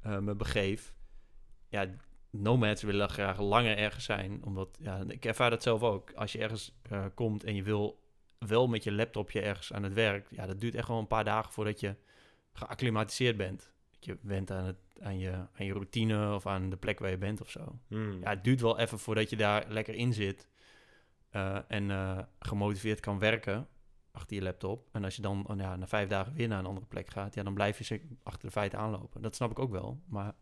eh, 0.00 0.18
me 0.18 0.34
begeef. 0.34 0.94
Ja, 1.68 1.86
nomads 2.30 2.82
willen 2.82 3.08
graag 3.08 3.40
langer 3.40 3.76
ergens 3.76 4.04
zijn. 4.04 4.44
Omdat, 4.44 4.78
ja, 4.80 5.04
ik 5.08 5.24
ervaar 5.24 5.50
dat 5.50 5.62
zelf 5.62 5.82
ook. 5.82 6.12
Als 6.12 6.32
je 6.32 6.38
ergens 6.38 6.74
eh, 6.82 7.04
komt 7.14 7.44
en 7.44 7.54
je 7.54 7.62
wil 7.62 8.00
wel 8.38 8.66
met 8.68 8.84
je 8.84 8.92
laptopje 8.92 9.40
ergens 9.40 9.72
aan 9.72 9.82
het 9.82 9.92
werk. 9.92 10.26
Ja, 10.30 10.46
dat 10.46 10.60
duurt 10.60 10.74
echt 10.74 10.88
wel 10.88 10.98
een 10.98 11.06
paar 11.06 11.24
dagen 11.24 11.52
voordat 11.52 11.80
je 11.80 11.96
geacclimatiseerd 12.52 13.36
bent. 13.36 13.71
Je 14.04 14.18
went 14.22 14.50
aan, 14.50 14.64
het, 14.64 14.76
aan, 15.00 15.18
je, 15.18 15.30
aan 15.32 15.64
je 15.66 15.72
routine 15.72 16.34
of 16.34 16.46
aan 16.46 16.70
de 16.70 16.76
plek 16.76 16.98
waar 16.98 17.10
je 17.10 17.18
bent 17.18 17.40
of 17.40 17.50
zo. 17.50 17.78
Hmm. 17.88 18.20
Ja, 18.20 18.30
het 18.30 18.44
duurt 18.44 18.60
wel 18.60 18.78
even 18.78 18.98
voordat 18.98 19.30
je 19.30 19.36
daar 19.36 19.64
lekker 19.68 19.94
in 19.94 20.12
zit. 20.12 20.48
eh, 21.30 21.58
en 21.68 21.90
eh, 21.90 22.18
gemotiveerd 22.38 23.00
kan 23.00 23.18
werken 23.18 23.68
achter 24.10 24.36
je 24.36 24.42
laptop. 24.42 24.88
En 24.92 25.04
als 25.04 25.16
je 25.16 25.22
dan 25.22 25.46
oh, 25.48 25.56
ja, 25.56 25.76
na 25.76 25.86
vijf 25.86 26.08
dagen 26.08 26.32
weer 26.34 26.48
naar 26.48 26.58
een 26.58 26.66
andere 26.66 26.86
plek 26.86 27.10
gaat, 27.10 27.34
ja, 27.34 27.42
dan 27.42 27.54
blijf 27.54 27.88
je 27.88 28.00
achter 28.22 28.46
de 28.46 28.50
feiten 28.52 28.78
aanlopen. 28.78 29.22
Dat 29.22 29.34
snap 29.34 29.50
ik 29.50 29.58
ook 29.58 29.70
wel. 29.70 30.00
Maar 30.06 30.32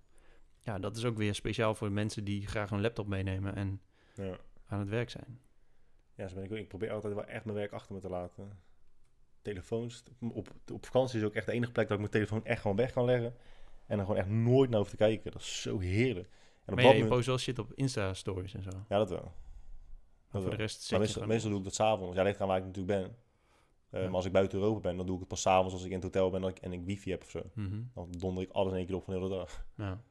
ja, 0.61 0.79
dat 0.79 0.97
is 0.97 1.05
ook 1.05 1.17
weer 1.17 1.35
speciaal 1.35 1.75
voor 1.75 1.93
mensen 1.93 2.25
die 2.25 2.47
graag 2.47 2.71
een 2.71 2.81
laptop 2.81 3.07
meenemen 3.07 3.55
en 3.55 3.81
Ja. 4.15 4.37
aan 4.67 4.79
het 4.79 4.89
werk 4.89 5.11
zijn. 5.11 5.41
Ja, 6.15 6.29
zo 6.29 6.35
ben 6.35 6.45
ik. 6.45 6.51
Ik 6.51 6.69
probeer 6.69 6.91
altijd 6.91 7.15
wel 7.15 7.25
echt 7.25 7.45
mijn 7.45 7.57
werk 7.57 7.73
achter 7.73 7.95
me 7.95 8.01
te 8.01 8.09
laten. 8.09 8.59
Telefoons. 9.43 10.03
Op, 10.33 10.49
op 10.73 10.85
vakantie 10.87 11.19
is 11.19 11.25
ook 11.25 11.35
echt 11.35 11.47
de 11.47 11.53
enige 11.53 11.73
plek 11.73 11.85
dat 11.89 11.95
ik 11.95 12.01
mijn 12.01 12.13
telefoon 12.13 12.45
echt 12.45 12.61
gewoon 12.63 12.77
weg 12.77 12.93
kan 12.93 13.05
leggen. 13.05 13.35
En 13.87 13.99
er 13.99 14.05
gewoon 14.05 14.21
echt 14.21 14.29
nooit 14.29 14.71
naar 14.71 14.79
hoef 14.79 14.91
te 14.91 14.97
kijken. 14.97 15.33
Dat 15.33 15.41
is 15.41 15.63
zo 15.63 15.79
heerlijk. 15.79 16.29
En 16.29 16.33
op 16.33 16.75
Maar 16.75 16.77
dat 16.77 16.85
je 16.85 16.91
moment- 16.93 17.09
post 17.09 17.27
wel 17.27 17.39
shit 17.39 17.59
op 17.59 17.73
Insta-stories 17.75 18.55
en 18.55 18.63
zo. 18.63 18.71
Ja, 18.89 18.99
dat 18.99 19.11
wel. 19.11 19.33
Dat 20.31 20.43
voor 20.43 20.51
de 20.51 20.57
rest 20.57 20.91
Maar 20.91 21.01
je 21.01 21.05
meestal, 21.07 21.27
meestal 21.27 21.51
doe 21.51 21.59
ik 21.59 21.65
dat 21.65 21.75
s'avonds. 21.75 22.17
Ja, 22.17 22.23
ligt 22.23 22.41
aan 22.41 22.49
waar 22.49 22.59
ik 22.59 22.65
natuurlijk 22.65 23.01
ben. 23.01 23.17
Eh, 23.91 24.01
Ja. 24.01 24.07
Maar 24.07 24.15
als 24.15 24.25
ik 24.25 24.33
buiten 24.33 24.59
Europa 24.59 24.81
ben, 24.81 24.97
dan 24.97 25.07
doe 25.07 25.15
ik 25.15 25.21
het 25.21 25.29
pas 25.29 25.41
s'avonds 25.41 25.73
als 25.73 25.83
ik 25.83 25.89
in 25.89 25.95
het 25.95 26.03
hotel 26.05 26.31
ben 26.31 26.43
en 26.43 26.49
ik, 26.49 26.59
en 26.59 26.73
ik 26.73 26.85
wifi 26.85 27.11
heb 27.11 27.23
of 27.23 27.31
zo. 27.31 27.43
Mhm. 27.55 27.83
Dan 27.95 28.11
donder 28.19 28.43
ik 28.43 28.51
alles 28.51 28.71
in 28.73 28.77
één 28.79 28.87
keer 28.87 28.95
op 28.95 29.05
van 29.05 29.15
de 29.15 29.21
hele 29.21 29.35
dag. 29.35 29.67
Ja. 29.77 30.03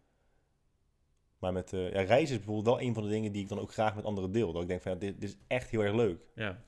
Maar 1.39 1.53
met 1.53 1.73
eh, 1.73 1.91
ja, 1.93 2.01
reizen 2.01 2.35
is 2.35 2.43
bijvoorbeeld 2.45 2.65
wel 2.77 2.81
een 2.88 2.93
van 2.93 3.03
de 3.03 3.10
dingen 3.10 3.31
die 3.31 3.41
ik 3.41 3.49
dan 3.49 3.60
ook 3.60 3.72
graag 3.73 3.95
met 3.95 4.03
anderen 4.06 4.31
deel. 4.31 4.51
Dat 4.53 4.61
ik 4.61 4.68
denk 4.68 4.81
van, 4.81 4.91
ja, 4.91 4.97
dit, 4.97 5.19
dit 5.22 5.30
is 5.30 5.38
echt 5.47 5.69
heel 5.69 5.81
erg 5.81 5.93
leuk. 5.95 6.22
ja. 6.35 6.64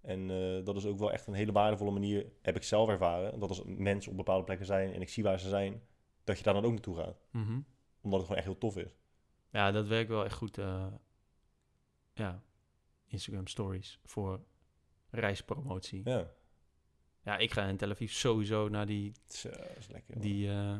En 0.00 0.30
eh, 0.30 0.64
dat 0.64 0.76
is 0.76 0.86
ook 0.86 0.98
wel 0.98 1.12
echt 1.12 1.26
een 1.26 1.34
hele 1.34 1.52
waardevolle 1.52 1.90
manier, 1.90 2.26
heb 2.42 2.56
ik 2.56 2.62
zelf 2.62 2.88
ervaren. 2.88 3.38
Dat 3.40 3.48
als 3.48 3.62
mensen 3.66 4.10
op 4.10 4.16
bepaalde 4.16 4.44
plekken 4.44 4.66
zijn 4.66 4.92
en 4.94 5.00
ik 5.00 5.08
zie 5.08 5.22
waar 5.22 5.38
ze 5.40 5.48
zijn, 5.48 5.82
dat 6.24 6.38
je 6.38 6.44
daar 6.44 6.54
dan 6.54 6.64
ook 6.64 6.70
naartoe 6.72 6.96
gaat. 6.96 7.16
Mhm. 7.30 7.60
Omdat 8.00 8.18
het 8.18 8.28
gewoon 8.28 8.36
echt 8.36 8.44
heel 8.46 8.58
tof 8.58 8.76
is. 8.76 8.96
Ja, 9.50 9.70
dat 9.70 9.86
werkt 9.86 10.08
wel 10.08 10.24
echt 10.24 10.34
goed. 10.34 10.58
eh, 10.58 10.86
ja, 12.14 12.42
Instagram 13.06 13.46
stories 13.46 14.00
voor 14.04 14.40
reispromotie. 15.10 16.00
Ja. 16.04 16.30
Ja, 17.22 17.36
ik 17.38 17.52
ga 17.52 17.64
in 17.66 17.76
Tel 17.76 17.90
Aviv 17.90 18.12
sowieso 18.12 18.68
naar 18.68 18.86
die, 18.86 19.12
Zo, 19.28 19.50
dat 19.50 19.76
is 19.78 19.86
lekker. 19.88 20.20
die 20.20 20.50
eh, 20.50 20.78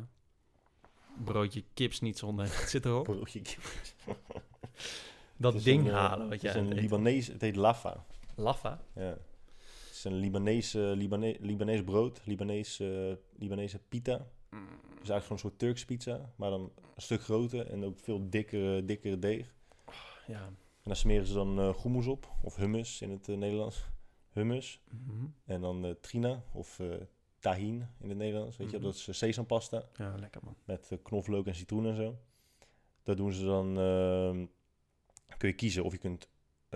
broodje 1.25 1.65
kips 1.75 2.01
niet 2.01 2.19
zonder. 2.19 2.45
Het 2.61 2.69
zit 2.71 2.85
erop. 2.85 3.05
Broodje. 3.05 3.43
Dat 5.37 5.53
Het 5.53 5.55
is 5.55 5.63
ding 5.63 5.87
een, 5.87 5.93
halen 5.95 6.23
wat 6.29 6.33
Het 6.33 6.41
jij 6.43 6.51
is 6.51 6.57
aan 6.57 6.65
een 6.65 6.71
het 6.71 6.81
Libanees, 6.81 7.27
het 7.27 7.41
heet 7.41 7.57
Lafa. 7.57 8.05
Laffa. 8.37 8.81
Ja. 8.95 9.03
Het 9.03 9.91
is 9.93 10.05
een 10.05 10.15
Libanees, 10.15 10.75
eh, 10.75 10.83
Libane- 10.95 11.37
Libanees 11.41 11.85
brood, 11.85 12.21
Libanees, 12.25 12.81
eh, 12.81 13.13
Libanese 13.39 13.79
pita. 13.79 14.27
Mm. 14.51 14.67
Dus 15.01 15.09
eigenlijk 15.09 15.23
gewoon 15.23 15.33
een 15.33 15.39
soort 15.39 15.59
Turkse 15.59 15.85
pizza, 15.87 16.33
maar 16.37 16.51
dan 16.51 16.61
een 16.95 17.03
stuk 17.03 17.23
groter 17.23 17.67
en 17.71 17.85
ook 17.85 17.99
veel 17.99 18.31
dikkere, 18.31 18.85
dikkere 18.85 19.19
deeg. 19.19 19.55
Ja. 20.27 20.45
En 20.47 20.93
daar 20.93 20.97
smeren 20.97 21.27
ze 21.27 21.35
dan 21.35 21.59
eh 21.61 21.83
hummus 21.83 22.07
op, 22.07 22.29
of 22.43 22.57
hummus 22.57 23.01
in 23.03 23.11
het 23.11 23.29
eh, 23.29 23.37
Nederlands. 23.37 23.85
Hummus. 24.33 24.81
Mhm. 24.91 25.27
En 25.45 25.61
dan 25.61 25.85
eh, 25.85 25.91
trina, 26.01 26.43
of 26.53 26.79
eh 26.79 26.87
tahin 27.39 27.89
in 28.01 28.09
het 28.09 28.19
Nederlands. 28.19 28.57
Weet 28.57 28.71
je, 28.71 28.77
Mhm. 28.77 28.85
dat 28.87 28.95
is 28.95 29.19
sesampasta 29.19 29.89
Ja, 29.97 30.15
lekker 30.19 30.41
man. 30.45 30.57
met 30.65 30.99
knoflook 31.03 31.47
en 31.47 31.55
citroen 31.55 31.87
en 31.87 31.97
zo. 31.97 32.17
Dat 33.03 33.17
doen 33.17 33.33
ze 33.33 33.45
dan, 33.45 33.79
ehm, 33.79 34.47
kun 35.37 35.49
je 35.49 35.55
kiezen 35.55 35.85
of 35.85 35.93
je 35.93 35.99
kunt 35.99 36.29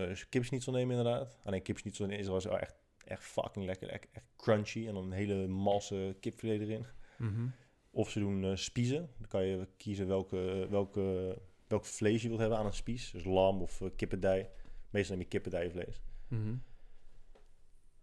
eh 0.09 0.17
kipsnitzel 0.29 0.73
nemen 0.73 0.97
inderdaad. 0.97 1.39
Alleen 1.45 1.63
kipsnitzel 1.63 2.09
is 2.09 2.27
wel 2.27 2.41
zo 2.41 2.49
echt, 2.49 2.75
echt 3.05 3.23
fucking 3.23 3.65
lekker, 3.67 3.89
echt, 3.89 4.07
echt 4.13 4.25
crunchy. 4.37 4.87
En 4.87 4.95
dan 4.95 5.05
een 5.05 5.13
hele 5.13 5.47
malse 5.47 6.17
kipfilet 6.21 6.61
erin. 6.61 6.87
Mhm. 7.19 7.47
Of 7.91 8.11
ze 8.11 8.19
doen 8.19 8.45
eh 8.45 8.57
spiezen. 8.57 9.11
Dan 9.19 9.29
kan 9.29 9.45
je 9.45 9.69
kiezen 9.77 10.07
welke, 10.07 10.67
welke, 10.71 11.37
welk 11.67 11.85
vlees 11.85 12.23
je 12.23 12.29
wilt 12.29 12.41
hebben 12.41 12.59
aan 12.59 12.67
een 12.67 12.73
spies. 12.73 13.11
Dus 13.11 13.25
lam 13.25 13.63
of 13.63 13.81
uh, 13.81 13.89
kippendij. 13.97 14.51
Meestal 14.91 15.15
neem 15.17 15.25
je 15.25 15.31
kippendijvlees. 15.31 16.01
Mhm. 16.29 16.55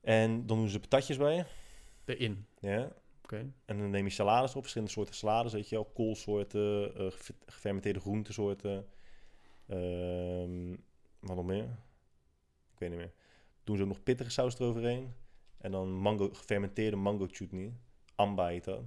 En 0.02 0.45
dan 0.45 0.57
doen 0.57 0.69
ze 0.69 0.80
patatjes 0.80 1.18
bij. 1.18 1.45
Erin. 2.06 2.45
Ja. 2.60 2.91
Oké. 3.24 3.52
En 3.65 3.78
dan 3.78 3.90
neem 3.90 4.06
je 4.06 4.11
salades 4.11 4.56
op, 4.56 4.61
verschillende 4.61 4.94
soorten 4.94 5.15
salades, 5.15 5.53
weet 5.53 5.69
je 5.69 5.76
wel. 5.76 5.86
Koolsoorten, 5.86 6.95
eh, 6.95 7.06
ge- 7.11 7.34
gefermenteerde 7.45 7.99
groentesoorten. 7.99 8.88
Ehm 9.68 10.76
wat 11.19 11.36
nog 11.36 11.45
meer? 11.45 11.78
Ik 12.78 12.84
weet 12.84 12.90
niet 12.90 12.99
meer. 12.99 13.14
Doen 13.64 13.76
ze 13.76 13.82
ook 13.82 13.88
nog 13.88 14.04
pittige 14.04 14.30
saus 14.30 14.60
eroverheen. 14.60 15.14
En 15.58 15.72
dan 15.72 15.91
mango, 15.91 16.30
gefermenteerde 16.34 16.95
mango 16.95 17.28
chutney. 17.32 17.74
Amba 18.16 18.48
heet 18.48 18.64
dat. 18.64 18.82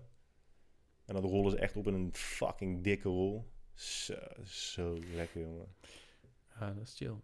En 1.05 1.15
dan 1.15 1.25
rollen 1.25 1.51
ze 1.51 1.59
echt 1.59 1.77
op 1.77 1.87
in 1.87 1.95
een 1.95 2.15
fucking 2.15 2.85
dikke 2.85 3.09
rol. 3.09 3.51
Zo, 3.75 4.15
zo 4.45 4.99
lekker, 5.15 5.41
jongen. 5.41 5.75
Ja, 6.61 6.73
dat 6.73 6.83
is 6.83 6.97
chill. 6.97 7.15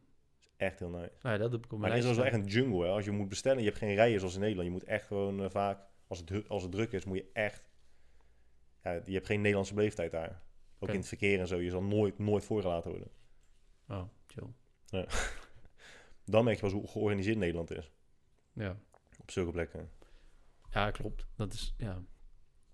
echt 0.57 0.79
heel 0.79 0.89
nice. 0.89 1.13
Nou, 1.23 1.35
ja, 1.35 1.37
dat 1.37 1.53
heb 1.53 1.65
ik 1.65 1.73
op 1.73 1.79
Maar 1.79 1.95
het 1.95 2.05
is 2.05 2.17
wel 2.17 2.25
echt 2.25 2.35
een 2.35 2.47
jungle, 2.47 2.85
hè. 2.85 2.91
Als 2.91 3.05
je 3.05 3.11
moet 3.11 3.29
bestellen, 3.29 3.59
je 3.59 3.67
hebt 3.69 3.79
geen 3.79 3.95
rijen 3.95 4.19
zoals 4.19 4.35
in 4.35 4.41
Nederland. 4.41 4.69
Je 4.69 4.75
moet 4.75 4.85
echt 4.85 5.07
gewoon 5.07 5.43
eh, 5.43 5.51
vaak, 5.51 5.81
als 6.07 6.19
het, 6.19 6.49
als 6.49 6.63
het 6.63 6.73
druk 6.73 6.93
is, 6.93 7.05
moet 7.05 7.17
je 7.17 7.31
echt... 7.33 7.71
Ja, 8.83 8.93
je 9.05 9.13
hebt 9.13 9.27
geen 9.27 9.41
Nederlandse 9.41 9.75
beleefdheid 9.75 10.11
daar. 10.11 10.43
Ook 10.79 10.89
in 10.89 10.97
het 10.97 11.09
verkeer 11.09 11.41
en 11.41 11.47
zo. 11.47 11.61
Je 11.61 11.71
zal 11.71 11.83
nooit, 11.83 12.19
nooit 12.19 12.45
voorgelaten 12.45 12.91
worden. 12.91 13.11
Oh, 13.89 14.03
chill. 14.27 15.07
Dan 16.27 16.45
merk 16.45 16.57
je 16.57 16.63
pas 16.63 16.73
hoe 16.73 16.89
georganiseerd 16.89 17.39
Nederland 17.39 17.71
is. 17.71 17.93
Ja. 18.53 18.77
Op 19.21 19.31
zulke 19.31 19.51
plekken. 19.51 19.91
ja, 20.71 20.91
klopt. 20.91 21.27
Dat 21.37 21.53
is, 21.53 21.75
ja... 21.79 22.03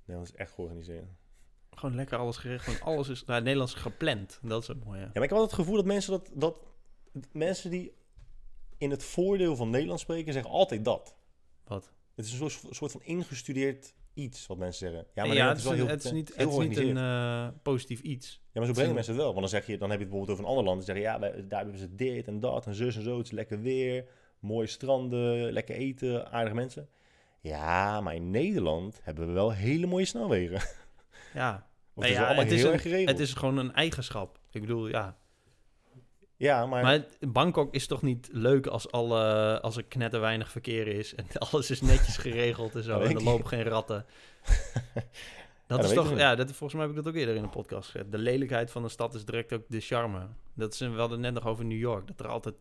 Nederland 0.04 0.32
is 0.32 0.34
echt 0.34 0.52
georganiseerd. 0.52 1.06
Gewoon 1.70 1.94
lekker 1.94 2.18
alles 2.18 2.36
geregeld. 2.36 2.76
Gewoon 2.76 2.94
alles 2.94 3.08
is... 3.08 3.20
Nou, 3.20 3.34
het 3.34 3.42
Nederlands 3.42 3.74
is 3.74 3.80
gepland. 3.80 4.38
Dat 4.42 4.62
is 4.62 4.70
ook 4.70 4.84
mooi, 4.84 4.98
ja. 4.98 5.04
Ja, 5.04 5.10
maar 5.14 5.22
ik 5.22 5.30
heb 5.30 5.38
altijd 5.38 5.50
het 5.50 5.60
gevoel 5.60 5.76
dat 5.76 5.84
mensen 5.84 6.12
dat, 6.12 6.30
dat 6.34 6.56
mensen 7.32 7.70
die 7.70 7.94
in 8.78 8.90
het 8.90 9.04
voordeel 9.04 9.56
van 9.56 9.70
Nederland 9.70 10.00
spreken, 10.00 10.32
zeggen 10.32 10.52
altijd 10.52 10.84
dat. 10.84 11.16
Wat? 11.64 11.92
Het 12.14 12.24
is 12.24 12.32
een 12.32 12.50
soort, 12.50 12.74
soort 12.74 12.92
van 12.92 13.02
ingestudeerd 13.02 13.94
iets 14.14 14.46
wat 14.46 14.58
mensen 14.58 14.88
zeggen. 14.88 15.06
Ja, 15.14 15.22
Ja, 15.22 15.28
maar 15.28 15.28
Nederland 15.28 15.56
het, 15.56 15.58
is, 15.58 15.64
wel 15.64 15.86
heel, 15.86 15.94
het 15.94 16.04
is 16.04 16.12
niet, 16.12 16.32
heel 16.36 16.60
het 16.60 16.60
is 16.60 16.68
niet 16.68 16.88
een 16.88 16.96
eh, 16.96 17.48
positief 17.62 18.00
iets. 18.00 18.40
Ja, 18.52 18.60
maar 18.60 18.66
zo 18.66 18.72
brengen 18.72 18.94
mensen 18.94 19.12
het 19.12 19.22
wel. 19.22 19.30
Want 19.34 19.40
dan, 19.40 19.48
zeg 19.60 19.66
je, 19.66 19.78
dan 19.78 19.90
heb 19.90 19.98
je 19.98 20.04
het 20.04 20.12
bijvoorbeeld 20.14 20.30
over 20.38 20.44
een 20.44 20.56
ander 20.56 20.64
land. 20.74 20.86
Dan 20.86 20.96
zeggen 20.96 21.04
ja, 21.14 21.20
wij- 21.20 21.46
daar 21.48 21.60
hebben 21.62 21.78
ze 21.78 21.94
dit 21.94 22.26
en 22.26 22.40
dat 22.40 22.66
en 22.66 22.74
zus 22.74 22.96
en 22.96 23.02
zo. 23.02 23.16
Het 23.16 23.26
is 23.26 23.32
lekker 23.32 23.60
weer, 23.60 24.04
mooie 24.40 24.66
stranden, 24.66 25.52
lekker 25.52 25.74
eten, 25.74 26.30
aardige 26.32 26.54
mensen. 26.54 26.88
Ja, 27.40 28.00
maar 28.00 28.14
in 28.14 28.30
Nederland 28.30 29.00
hebben 29.02 29.26
we 29.26 29.32
wel 29.32 29.52
hele 29.52 29.86
mooie 29.86 30.04
snelwegen. 30.04 30.60
Ja, 31.34 31.66
Of 31.94 32.04
het 32.04 32.12
ja, 32.12 32.24
allemaal 32.24 32.44
het 32.44 32.52
is 32.52 32.62
een- 32.62 32.72
erg 32.72 32.82
geregeld. 32.82 33.08
het 33.08 33.18
is 33.20 33.32
gewoon 33.34 33.56
een 33.56 33.72
eigenschap. 33.72 34.38
Ik 34.50 34.60
bedoel, 34.60 34.88
ja. 34.88 35.16
Ja, 36.42 36.66
maar, 36.66 37.04
Bangkok 37.20 37.74
is 37.74 37.86
toch 37.86 38.02
niet 38.02 38.28
leuk 38.32 38.66
als, 38.66 38.90
alle, 38.90 39.60
als 39.60 39.76
er 39.76 39.84
knetter 39.84 40.20
weinig 40.20 40.50
verkeer 40.50 40.86
is 40.86 41.14
en 41.14 41.26
alles 41.50 41.70
is 41.70 41.80
netjes 41.80 42.16
geregeld 42.16 42.74
en 42.74 42.82
zo. 42.82 43.00
En 43.00 43.14
er 43.14 43.22
lopen 43.22 43.48
geen 43.48 43.62
ratten. 43.62 44.04
Dat 45.66 45.84
is 45.84 45.92
toch, 45.92 46.16
ja, 46.16 46.34
dat, 46.34 46.46
volgens 46.46 46.72
mij 46.72 46.82
heb 46.82 46.90
ik 46.90 47.04
dat 47.04 47.12
ook 47.12 47.18
eerder 47.18 47.34
in 47.34 47.42
de 47.42 47.48
podcast 47.48 47.90
gezegd. 47.90 48.12
De 48.12 48.18
lelijkheid 48.18 48.70
van 48.70 48.84
een 48.84 48.90
stad 48.90 49.14
is 49.14 49.24
direct 49.24 49.52
ook 49.52 49.62
de 49.68 49.80
charme. 49.80 50.26
Dat 50.54 50.72
is, 50.72 50.78
we 50.78 50.86
hadden 50.86 51.10
het 51.10 51.20
net 51.20 51.34
nog 51.34 51.46
over 51.46 51.64
New 51.64 51.78
York, 51.78 52.06
dat 52.06 52.20
er 52.20 52.28
altijd 52.28 52.54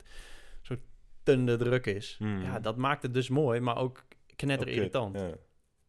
zo 0.62 0.76
tunde 1.24 1.58
druk 1.58 1.86
is. 1.86 2.16
Hmm. 2.20 2.42
Ja, 2.42 2.60
dat 2.60 2.78
maakt 2.78 3.04
het 3.04 3.14
dus 3.14 3.30
mooi, 3.30 3.60
maar 3.60 3.78
ook 3.78 4.04
knetter 4.36 4.68
irritant. 4.68 5.20
ja. 5.20 5.32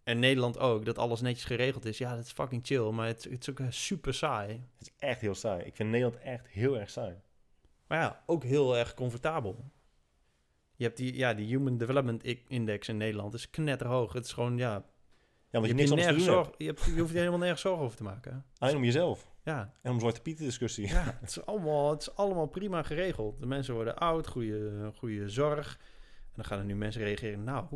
En 0.05 0.19
Nederland 0.19 0.59
ook, 0.59 0.85
dat 0.85 0.98
alles 0.98 1.20
netjes 1.20 1.44
geregeld 1.44 1.85
is. 1.85 1.98
Ja, 1.98 2.14
dat 2.16 2.24
is 2.24 2.32
fucking 2.32 2.66
chill, 2.66 2.90
maar 2.90 3.06
het, 3.06 3.24
het 3.24 3.40
is 3.40 3.51
ook 3.51 3.60
eh, 3.60 3.66
super 3.70 4.14
saai. 4.14 4.48
Het 4.78 4.86
is 4.86 4.93
echt 4.98 5.20
heel 5.20 5.35
saai. 5.35 5.64
Ik 5.64 5.77
vind 5.77 5.90
Nederland 5.90 6.23
echt 6.23 6.48
heel 6.48 6.78
erg 6.78 6.90
saai. 6.90 7.14
Maar 7.93 8.01
ja, 8.01 8.23
ook 8.27 8.44
heel 8.44 8.77
erg 8.77 8.94
comfortabel. 8.94 9.64
Je 10.77 10.85
hebt 10.85 10.97
die, 10.97 11.16
ja, 11.16 11.35
die 11.35 11.47
Human 11.47 11.78
Development 11.78 12.24
Index 12.48 12.89
in 12.89 12.97
Nederland 12.97 13.35
is 13.35 13.51
knetterhoog. 13.51 14.12
Het 14.12 14.24
is 14.24 14.32
gewoon, 14.32 14.56
ja, 14.56 14.73
Ja, 14.73 14.85
want 15.51 15.64
je, 15.66 15.70
je, 15.70 15.74
niks 15.74 15.90
anders 15.90 16.09
doen 16.09 16.16
hebt. 16.16 16.32
zorg, 16.32 16.51
je, 16.59 16.66
hebt, 16.66 16.85
je 16.85 17.01
hoeft 17.01 17.12
je 17.12 17.19
helemaal 17.19 17.39
nergens 17.39 17.60
zorgen 17.60 17.85
over 17.85 17.97
te 17.97 18.02
maken. 18.02 18.44
Alleen 18.59 18.77
om 18.77 18.85
jezelf. 18.85 19.31
Ja, 19.44 19.74
En 19.82 19.93
om 19.93 20.01
Zwarte 20.01 20.23
Pieten 20.23 20.44
discussie. 20.44 20.89
ja 20.89 21.05
het, 21.20 21.28
is 21.28 21.44
allemaal, 21.44 21.90
het 21.90 22.01
is 22.01 22.14
allemaal 22.14 22.47
prima 22.47 22.82
geregeld. 22.82 23.40
De 23.40 23.47
mensen 23.47 23.74
worden 23.74 23.97
oud, 23.97 24.27
goede, 24.27 24.90
goede 24.97 25.28
zorg. 25.28 25.78
En 26.23 26.32
dan 26.35 26.44
gaan 26.44 26.59
er 26.59 26.64
nu 26.64 26.74
mensen 26.74 27.02
reageren. 27.02 27.44
Nou, 27.44 27.66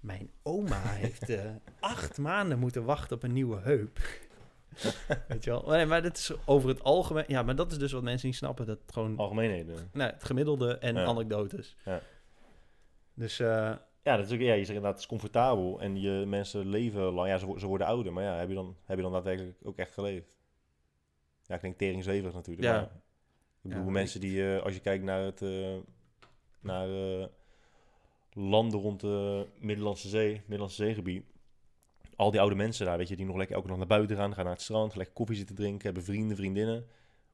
mijn 0.00 0.30
oma 0.42 0.82
heeft 0.82 1.28
eh, 1.28 1.50
acht 1.80 2.18
maanden 2.18 2.58
moeten 2.58 2.84
wachten 2.84 3.16
op 3.16 3.22
een 3.22 3.32
nieuwe 3.32 3.60
heup. 3.60 3.98
Weet 5.28 5.44
je 5.44 5.50
wel? 5.50 5.62
Nee, 5.66 5.86
maar 5.86 6.02
dat 6.02 6.16
is 6.16 6.32
over 6.46 6.68
het 6.68 6.82
algemeen. 6.82 7.24
Ja, 7.26 7.42
maar 7.42 7.56
dat 7.56 7.72
is 7.72 7.78
dus 7.78 7.92
wat 7.92 8.02
mensen 8.02 8.26
niet 8.28 8.36
snappen. 8.36 8.66
Dat 8.66 8.78
gewoon 8.86 9.16
Algemeenheden. 9.18 9.90
nou, 9.92 10.10
het 10.12 10.24
gemiddelde 10.24 10.78
en 10.78 10.94
Ja. 10.94 11.04
anekdotes. 11.04 11.76
Ja. 11.84 12.00
Dus 13.14 13.40
eh, 13.40 13.72
Ja, 14.02 14.16
dat 14.16 14.26
is 14.26 14.32
ook, 14.32 14.38
ja, 14.40 14.52
je 14.52 14.58
zegt 14.58 14.68
inderdaad, 14.68 14.90
het 14.92 15.00
is 15.00 15.06
comfortabel. 15.06 15.80
En 15.80 16.00
je 16.00 16.24
mensen 16.26 16.68
leven 16.68 17.02
lang. 17.02 17.28
Ja, 17.28 17.38
ze, 17.38 17.54
ze 17.58 17.66
worden 17.66 17.86
ouder. 17.86 18.12
Maar 18.12 18.24
ja, 18.24 18.36
heb 18.36 18.48
je, 18.48 18.54
dan, 18.54 18.76
heb 18.84 18.96
je 18.96 19.02
dan 19.02 19.12
daadwerkelijk 19.12 19.56
ook 19.62 19.76
echt 19.78 19.92
geleefd? 19.92 20.26
Ja, 21.46 21.56
klinkt 21.56 21.78
teringzwevig 21.78 22.32
natuurlijk. 22.34 22.66
Ja. 22.66 22.72
Maar, 22.72 22.82
ik 22.82 23.70
bedoel, 23.70 23.84
Ja, 23.84 23.90
mensen 23.90 24.20
die, 24.20 24.54
eh, 24.56 24.62
als 24.62 24.74
je 24.74 24.80
kijkt 24.80 25.04
naar 25.04 25.20
het... 25.20 25.42
eh, 25.42 25.76
naar 26.60 26.88
landen 28.32 28.80
rond 28.80 29.00
de 29.00 29.46
Middellandse 29.58 30.08
Zee, 30.08 30.32
Middellandse 30.40 30.84
Zeegebied. 30.84 31.24
Al 32.16 32.30
die 32.30 32.40
oude 32.40 32.54
mensen 32.54 32.86
daar, 32.86 32.98
weet 32.98 33.08
je, 33.08 33.16
die 33.16 33.26
nog 33.26 33.36
lekker 33.36 33.56
elke 33.56 33.68
dag 33.68 33.76
naar 33.76 33.86
buiten 33.86 34.16
gaan, 34.16 34.34
gaan 34.34 34.44
naar 34.44 34.52
het 34.52 34.62
strand, 34.62 34.94
lekker 34.96 35.14
koffie 35.14 35.36
zitten 35.36 35.54
drinken, 35.56 35.84
hebben 35.84 36.04
vrienden, 36.04 36.36
vriendinnen. 36.36 36.86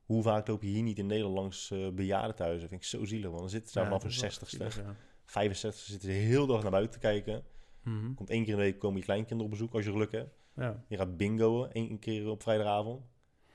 Hoe 0.04 0.22
vaak 0.22 0.46
loop 0.48 0.62
je 0.62 0.68
hier 0.68 0.82
niet 0.82 0.98
in 0.98 1.06
Nederland 1.06 1.34
langs 1.36 1.70
eh 1.70 1.88
bejaardentehuizen? 1.88 2.68
vind 2.68 2.80
ik 2.80 2.86
zo 2.86 3.04
zielig, 3.04 3.26
want 3.28 3.38
dan 3.40 3.50
zitten 3.50 3.70
ze 3.70 3.78
ja, 3.78 3.84
vanaf 3.84 4.02
hun 4.02 4.10
dat 4.10 4.22
is 4.22 4.38
wel 4.38 4.48
60ste. 4.48 4.72
zielig, 4.72 4.76
ja. 4.76 4.96
65 5.24 5.84
zitten 5.84 6.08
ze 6.08 6.14
heel 6.14 6.46
dag 6.46 6.62
naar 6.62 6.70
buiten 6.70 6.92
te 6.92 6.98
kijken. 6.98 7.42
Mhm. 7.82 8.14
Komt 8.14 8.30
één 8.30 8.42
keer 8.44 8.52
in 8.52 8.58
de 8.58 8.64
week 8.64 8.78
komen 8.78 8.98
je 8.98 9.04
kleinkinderen 9.04 9.44
op 9.44 9.50
bezoek 9.58 9.74
als 9.74 9.84
je 9.84 9.90
geluk 9.90 10.12
hebt. 10.12 10.34
Ja, 10.56 10.84
Je 10.88 10.96
gaat 10.96 11.16
bingoen 11.16 11.72
één 11.72 11.98
keer 11.98 12.28
op 12.28 12.42
vrijdagavond. 12.42 13.04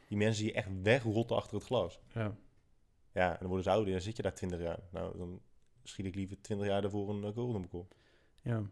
Die 0.07 0.17
mensen 0.17 0.45
je 0.45 0.53
echt 0.53 0.67
wegrotten 0.81 1.35
achter 1.35 1.55
het 1.57 1.65
glas. 1.65 1.99
ja. 2.13 2.35
Ja, 3.13 3.31
en 3.31 3.37
dan 3.39 3.47
worden 3.47 3.63
ze 3.63 3.69
ouder 3.69 3.87
en 3.87 3.93
dan 3.93 4.01
zit 4.01 4.15
je 4.15 4.21
daar 4.21 4.33
20 4.33 4.59
jaar. 4.61 4.79
Nou, 4.91 5.17
dan 5.17 5.41
schiet 5.83 6.05
ik 6.05 6.15
liever 6.15 6.41
20 6.41 6.67
jaar 6.67 6.81
daarvoor 6.81 7.09
een 7.09 7.33
uh, 7.37 7.49
mijn 7.51 7.67
kop. 7.67 7.95
ja. 8.43 8.63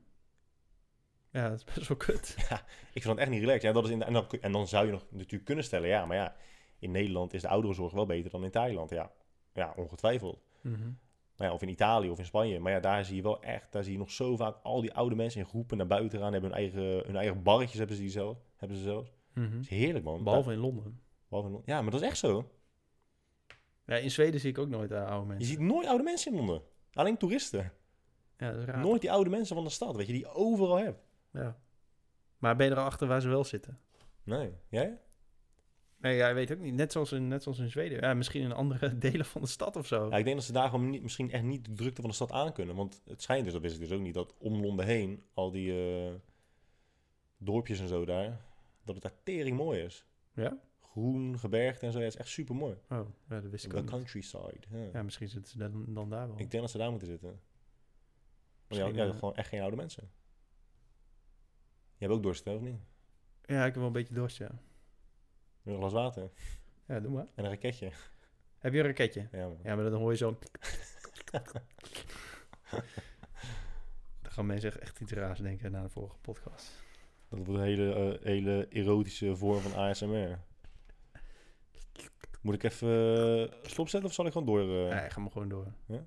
Ja, 1.34 1.50
dat 1.50 1.58
is 1.58 1.64
best 1.76 1.88
wel 1.88 1.98
kut. 1.98 2.36
Ik 2.94 3.02
vind 3.02 3.04
dat 3.04 3.18
echt 3.18 3.30
niet 3.30 3.40
relaxed. 3.40 3.62
Ja, 3.64 3.72
dat 3.72 3.84
is 3.84 3.90
in 3.90 4.00
de- 4.00 4.06
en, 4.06 4.14
dan, 4.14 4.26
en 4.42 4.52
dan 4.52 4.68
zou 4.68 4.86
je 4.86 4.92
nog 4.92 5.06
natuurlijk 5.10 5.46
kunnen 5.46 5.64
stellen, 5.64 5.88
ja, 5.88 6.06
maar 6.06 6.18
ja, 6.18 6.36
in 6.80 6.92
Nederland 6.92 7.34
is 7.34 7.42
de 7.42 7.48
ouderenzorg 7.48 7.94
wel 7.94 8.06
beter 8.06 8.32
dan 8.32 8.44
in 8.44 8.52
Thailand. 8.52 8.90
Ja, 8.90 9.12
ja 9.54 9.74
ongetwijfeld. 9.78 10.40
Mhm. 10.62 10.92
Maar 11.38 11.48
ja, 11.48 11.54
of 11.54 11.62
in 11.62 11.70
Italië 11.70 12.10
of 12.10 12.18
in 12.20 12.26
Spanje. 12.26 12.60
Maar 12.60 12.72
ja, 12.72 12.80
daar 12.80 13.06
zie 13.06 13.16
je 13.16 13.22
wel 13.22 13.42
echt, 13.42 13.72
daar 13.72 13.84
zie 13.84 13.92
je 13.92 13.98
nog 13.98 14.12
zo 14.12 14.36
vaak 14.36 14.58
al 14.64 14.82
die 14.82 14.94
oude 14.94 15.16
mensen 15.16 15.40
in 15.42 15.48
groepen 15.48 15.78
naar 15.78 15.88
buiten 15.88 16.20
gaan. 16.20 16.32
Hebben 16.32 16.50
hun 16.52 16.60
eigen, 16.60 16.84
hun 16.84 17.16
eigen 17.16 17.44
barretjes 17.44 17.78
hebben 17.78 17.96
ze, 17.96 18.02
die 18.02 18.12
zelf, 18.12 18.38
hebben 18.56 18.78
ze 18.78 18.84
zelfs. 18.84 19.12
Mhm. 19.34 19.52
Dat 19.52 19.62
is 19.62 19.70
heerlijk, 19.70 20.06
man. 20.06 20.24
Behalve 20.24 20.52
in 20.52 20.58
Londen. 20.60 21.02
Behalve 21.30 21.50
in- 21.52 21.62
ja, 21.66 21.82
maar 21.82 21.92
dat 21.92 22.02
is 22.02 22.08
echt 22.08 22.18
zo. 22.18 22.52
Ja, 23.86 23.96
in 23.96 24.12
Zweden 24.12 24.40
zie 24.40 24.50
ik 24.50 24.58
ook 24.58 24.70
nooit 24.70 24.92
eh, 24.92 25.06
oude 25.06 25.22
Je 25.22 25.28
mensen. 25.28 25.48
ziet 25.48 25.60
nooit 25.60 25.88
oude 25.88 26.04
mensen 26.04 26.32
in 26.32 26.38
Londen. 26.38 26.62
Alleen 26.94 27.18
toeristen. 27.18 27.72
Ja, 28.38 28.52
dat 28.52 28.60
is 28.60 28.66
raar. 28.66 28.80
Nooit 28.80 29.02
die 29.02 29.12
oude 29.12 29.30
mensen 29.30 29.56
van 29.56 29.64
de 29.64 29.70
stad, 29.70 29.96
weet 29.96 30.06
je, 30.08 30.12
die 30.14 30.22
je 30.22 30.34
overal 30.34 30.78
hebt. 30.78 31.00
Ja. 31.34 31.58
Maar 32.38 32.56
ben 32.56 32.66
je 32.66 32.72
erachter 32.72 33.08
waar 33.08 33.22
ze 33.22 33.30
wel 33.30 33.44
zitten? 33.44 33.80
Nee, 34.24 34.54
jij? 34.70 35.00
Nee, 35.98 36.16
ja, 36.16 36.28
ik 36.28 36.34
weet 36.34 36.52
ook 36.52 36.60
niet. 36.60 36.74
Net 36.74 36.92
zoals 36.92 37.12
in, 37.12 37.28
net 37.28 37.44
zoals 37.44 37.60
in 37.60 37.70
Zweden. 37.70 38.02
Ja, 38.02 38.14
misschien 38.14 38.42
in 38.42 38.52
andere 38.52 38.98
delen 39.08 39.26
van 39.26 39.42
de 39.42 39.48
stad 39.48 39.76
of 39.76 39.88
zo. 39.88 40.10
Ja, 40.10 40.18
ik 40.18 40.24
denk 40.24 40.36
dat 40.36 40.46
ze 40.46 40.52
daar 40.52 40.70
gewoon 40.70 40.90
niet, 40.90 41.02
misschien 41.02 41.32
echt 41.32 41.44
niet 41.44 41.66
de 41.66 41.74
drukte 41.74 42.02
van 42.02 42.10
de 42.10 42.16
stad 42.16 42.32
aankunnen. 42.32 42.76
Want 42.76 43.02
het 43.06 43.22
schijnt 43.22 43.44
dus, 43.44 43.54
dat 43.54 43.62
wist 43.62 43.76
ik 43.76 43.82
dus 43.82 43.92
ook 43.92 44.02
niet, 44.02 44.14
dat 44.14 44.36
om 44.38 44.62
Londen 44.62 44.86
heen, 44.86 45.24
al 45.34 45.52
die 45.52 45.72
eh, 45.72 46.14
dorpjes 47.38 47.80
en 47.80 47.88
zo 47.88 48.06
daar, 48.06 48.42
dat 48.84 48.96
het 48.96 49.04
daar 49.04 49.24
tering 49.24 49.58
mooi 49.58 49.80
is. 49.82 50.06
Ja? 50.34 50.58
Groen, 50.82 51.40
gebergte 51.40 51.86
en 51.86 51.92
zo, 51.92 51.98
ja, 51.98 52.04
het 52.04 52.14
is 52.14 52.20
echt 52.20 52.30
super 52.30 52.56
mooi. 52.56 52.76
Oh, 52.90 53.08
ja, 53.30 53.42
dat 53.42 53.52
wist 53.52 53.66
ik 53.66 53.72
De 53.72 53.84
countryside. 53.84 54.60
Ja. 54.70 54.90
Ja, 54.94 55.04
misschien 55.04 55.30
zitten 55.30 55.52
ze 55.52 55.58
dan, 55.58 55.94
dan 55.94 56.10
daar 56.10 56.28
wel. 56.28 56.40
Ik 56.40 56.52
denk 56.52 56.64
dat 56.64 56.72
ze 56.72 56.78
daar 56.78 56.90
moeten 56.90 57.08
zitten. 57.08 57.30
Want 57.30 57.42
ja, 58.68 58.86
Misschien, 58.86 59.06
ja, 59.06 59.12
eh, 59.12 59.20
gewoon 59.20 59.36
echt 59.36 59.48
geen 59.48 59.62
oude 59.62 59.76
mensen. 59.76 60.12
Je 62.04 62.10
hebt 62.10 62.20
ook 62.20 62.26
dorst, 62.26 62.48
of 62.48 62.62
niet? 62.62 62.76
Ja, 63.46 63.58
ik 63.60 63.64
heb 63.66 63.76
wel 63.76 63.86
een 63.86 63.92
beetje 63.92 64.14
dorst, 64.14 64.38
ja. 64.38 64.50
Een 65.64 65.78
glas 65.78 65.94
water 65.94 66.30
Ja, 66.88 67.00
doe 67.00 67.12
maar. 67.12 67.28
en 67.36 67.44
een 67.44 67.50
raketje. 67.50 67.92
Heb 68.58 68.74
je 68.74 68.80
een 68.80 68.86
raketje? 68.86 69.28
Ja, 69.32 69.48
man. 69.48 69.58
Ja, 69.64 69.76
maar 69.76 69.90
dan 69.90 70.00
hoor 70.00 70.12
je 70.12 70.18
zo... 70.18 70.38
dan 74.22 74.32
gaan 74.32 74.46
mensen 74.46 74.82
echt, 74.82 75.00
iets 75.00 75.12
raars 75.12 75.40
denken 75.40 75.72
na 75.72 75.82
de 75.82 75.90
vorige 75.90 76.18
podcast. 76.22 76.72
Dat 77.30 77.40
wordt 77.40 77.62
een 77.62 77.62
hele, 77.68 77.94
eh, 78.18 78.26
hele 78.26 78.68
erotische 78.70 79.36
vorm 79.36 79.60
van 79.62 79.74
ASMR. 79.74 80.40
Moet 82.42 82.54
ik 82.54 82.64
even 82.64 82.90
uh, 83.40 83.52
stopzetten 83.62 84.10
of 84.10 84.16
zal 84.16 84.26
ik 84.26 84.32
gewoon 84.32 84.48
door? 84.48 84.90
eh? 84.90 85.06
Ik 85.06 85.12
ga 85.12 85.20
maar 85.20 85.32
gewoon 85.32 85.50
door. 85.50 85.74
Ja? 85.86 86.06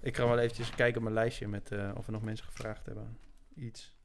Ik 0.00 0.16
ga 0.16 0.26
wel 0.26 0.38
eventjes 0.38 0.70
kijken 0.70 0.96
op 0.96 1.02
mijn 1.02 1.14
lijstje 1.14 1.48
met 1.48 1.70
eh, 1.72 1.92
of 1.96 2.06
er 2.06 2.12
nog 2.12 2.22
mensen 2.22 2.46
gevraagd 2.46 2.86
hebben. 2.86 3.18
Iets. 3.54 3.96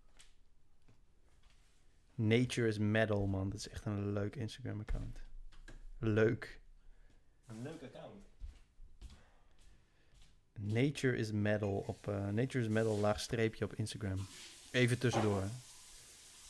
Nature 2.19 2.67
is 2.67 2.77
Metal, 2.77 3.27
man. 3.27 3.49
Dat 3.49 3.59
is 3.59 3.69
echt 3.69 3.85
een 3.85 4.13
leuk 4.13 4.35
Instagram-account. 4.35 5.17
Leuk. 5.99 6.59
Een 7.47 7.61
leuk 7.61 7.83
account. 7.83 8.27
Nature 10.59 11.17
is 11.17 11.31
Metal 11.31 11.83
op... 11.87 12.07
eh, 12.07 12.27
Nature 12.27 12.63
is 12.63 12.69
Metal 12.69 12.97
laag 12.97 13.19
streepje 13.19 13.65
op 13.65 13.73
Instagram. 13.73 14.27
Even 14.71 14.97
tussendoor. 14.97 15.43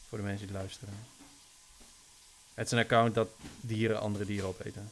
Voor 0.08 0.18
de 0.18 0.24
mensen 0.24 0.48
die 0.48 0.56
luisteren. 0.56 0.94
Het 2.54 2.66
is 2.66 2.72
een 2.72 2.84
account 2.84 3.16
dat 3.16 3.30
dieren 3.62 4.00
andere 4.00 4.26
dieren 4.26 4.50
opeten. 4.50 4.92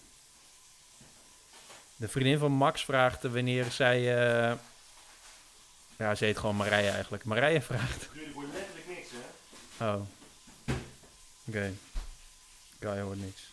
De 1.95 2.07
vriendin 2.07 2.37
van 2.37 2.51
Max 2.51 2.85
vraagt 2.85 3.23
wanneer 3.23 3.71
zij... 3.71 3.97
eh, 3.97 4.57
ja, 5.97 6.15
ze 6.15 6.25
heet 6.25 6.37
gewoon 6.37 6.55
Marije 6.55 6.89
eigenlijk. 6.89 7.23
Marije 7.23 7.61
vraagt... 7.61 8.09
Jullie 8.13 8.33
worden 8.33 8.51
letterlijk 8.53 8.87
niks, 8.87 9.09
hè? 9.77 9.93
Oh. 9.93 10.01
Oké. 11.47 11.73
Guy 12.79 12.99
hoort 12.99 13.19
niks. 13.19 13.51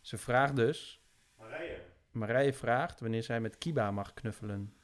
Ze 0.00 0.18
vraagt 0.18 0.56
dus... 0.56 1.00
Marije. 1.38 1.82
Marije 2.10 2.52
vraagt 2.52 3.00
wanneer 3.00 3.22
zij 3.22 3.40
met 3.40 3.58
Kiba 3.58 3.90
mag 3.90 4.14
knuffelen. 4.14 4.74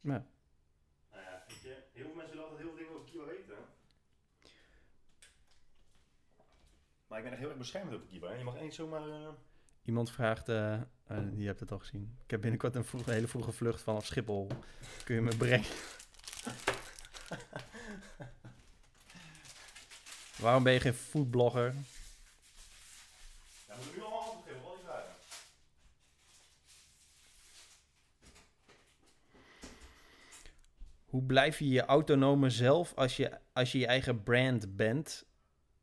Nou, 0.00 0.22
Nou 1.10 1.22
ja, 1.22 1.44
weet 1.48 1.60
je, 1.60 1.82
heel 1.92 2.04
veel 2.04 2.14
mensen 2.14 2.34
willen 2.36 2.50
altijd 2.50 2.60
heel 2.66 2.76
veel 2.76 2.78
dingen 2.86 2.98
over 3.00 3.10
Kiba 3.10 3.24
weten. 3.24 3.54
Maar 7.06 7.18
ik 7.18 7.24
ben 7.24 7.32
echt 7.32 7.40
heel 7.40 7.50
erg 7.50 7.58
beschermd 7.58 7.92
over 7.94 8.06
Kiba. 8.06 8.28
hè. 8.28 8.34
Je 8.34 8.44
mag 8.44 8.56
eens 8.56 8.76
zomaar... 8.76 9.08
eh, 9.08 9.28
iemand 9.84 10.10
vraagt, 10.10 10.48
eh, 10.48 10.72
eh, 10.74 10.82
je 11.36 11.46
hebt 11.46 11.60
het 11.60 11.72
al 11.72 11.78
gezien. 11.78 12.18
Ik 12.24 12.30
heb 12.30 12.40
binnenkort 12.40 12.74
een, 12.74 12.84
vroeg- 12.84 13.06
een 13.06 13.12
hele 13.12 13.28
vroege 13.28 13.52
vlucht 13.52 13.82
vanaf 13.82 14.06
Schiphol. 14.06 14.46
Kun 15.04 15.14
je 15.14 15.20
me 15.20 15.36
brengen? 15.36 15.66
Waarom 20.40 20.62
ben 20.62 20.72
je 20.72 20.80
geen 20.80 20.94
foodblogger? 20.94 21.74
Ja, 23.68 23.76
moet 23.76 23.96
nu 23.96 24.02
allemaal 24.02 24.20
antwoord 24.20 24.44
geven 24.46 24.60
op 24.60 24.66
al 24.66 24.74
die 24.74 24.84
vragen? 24.84 25.14
Hoe 31.04 31.22
blijf 31.22 31.58
je 31.58 31.68
je 31.68 31.84
autonome 31.84 32.50
zelf 32.50 32.94
als 32.94 33.16
je 33.16 33.38
als 33.52 33.72
je, 33.72 33.78
je 33.78 33.86
eigen 33.86 34.22
brand 34.22 34.76
bent? 34.76 35.26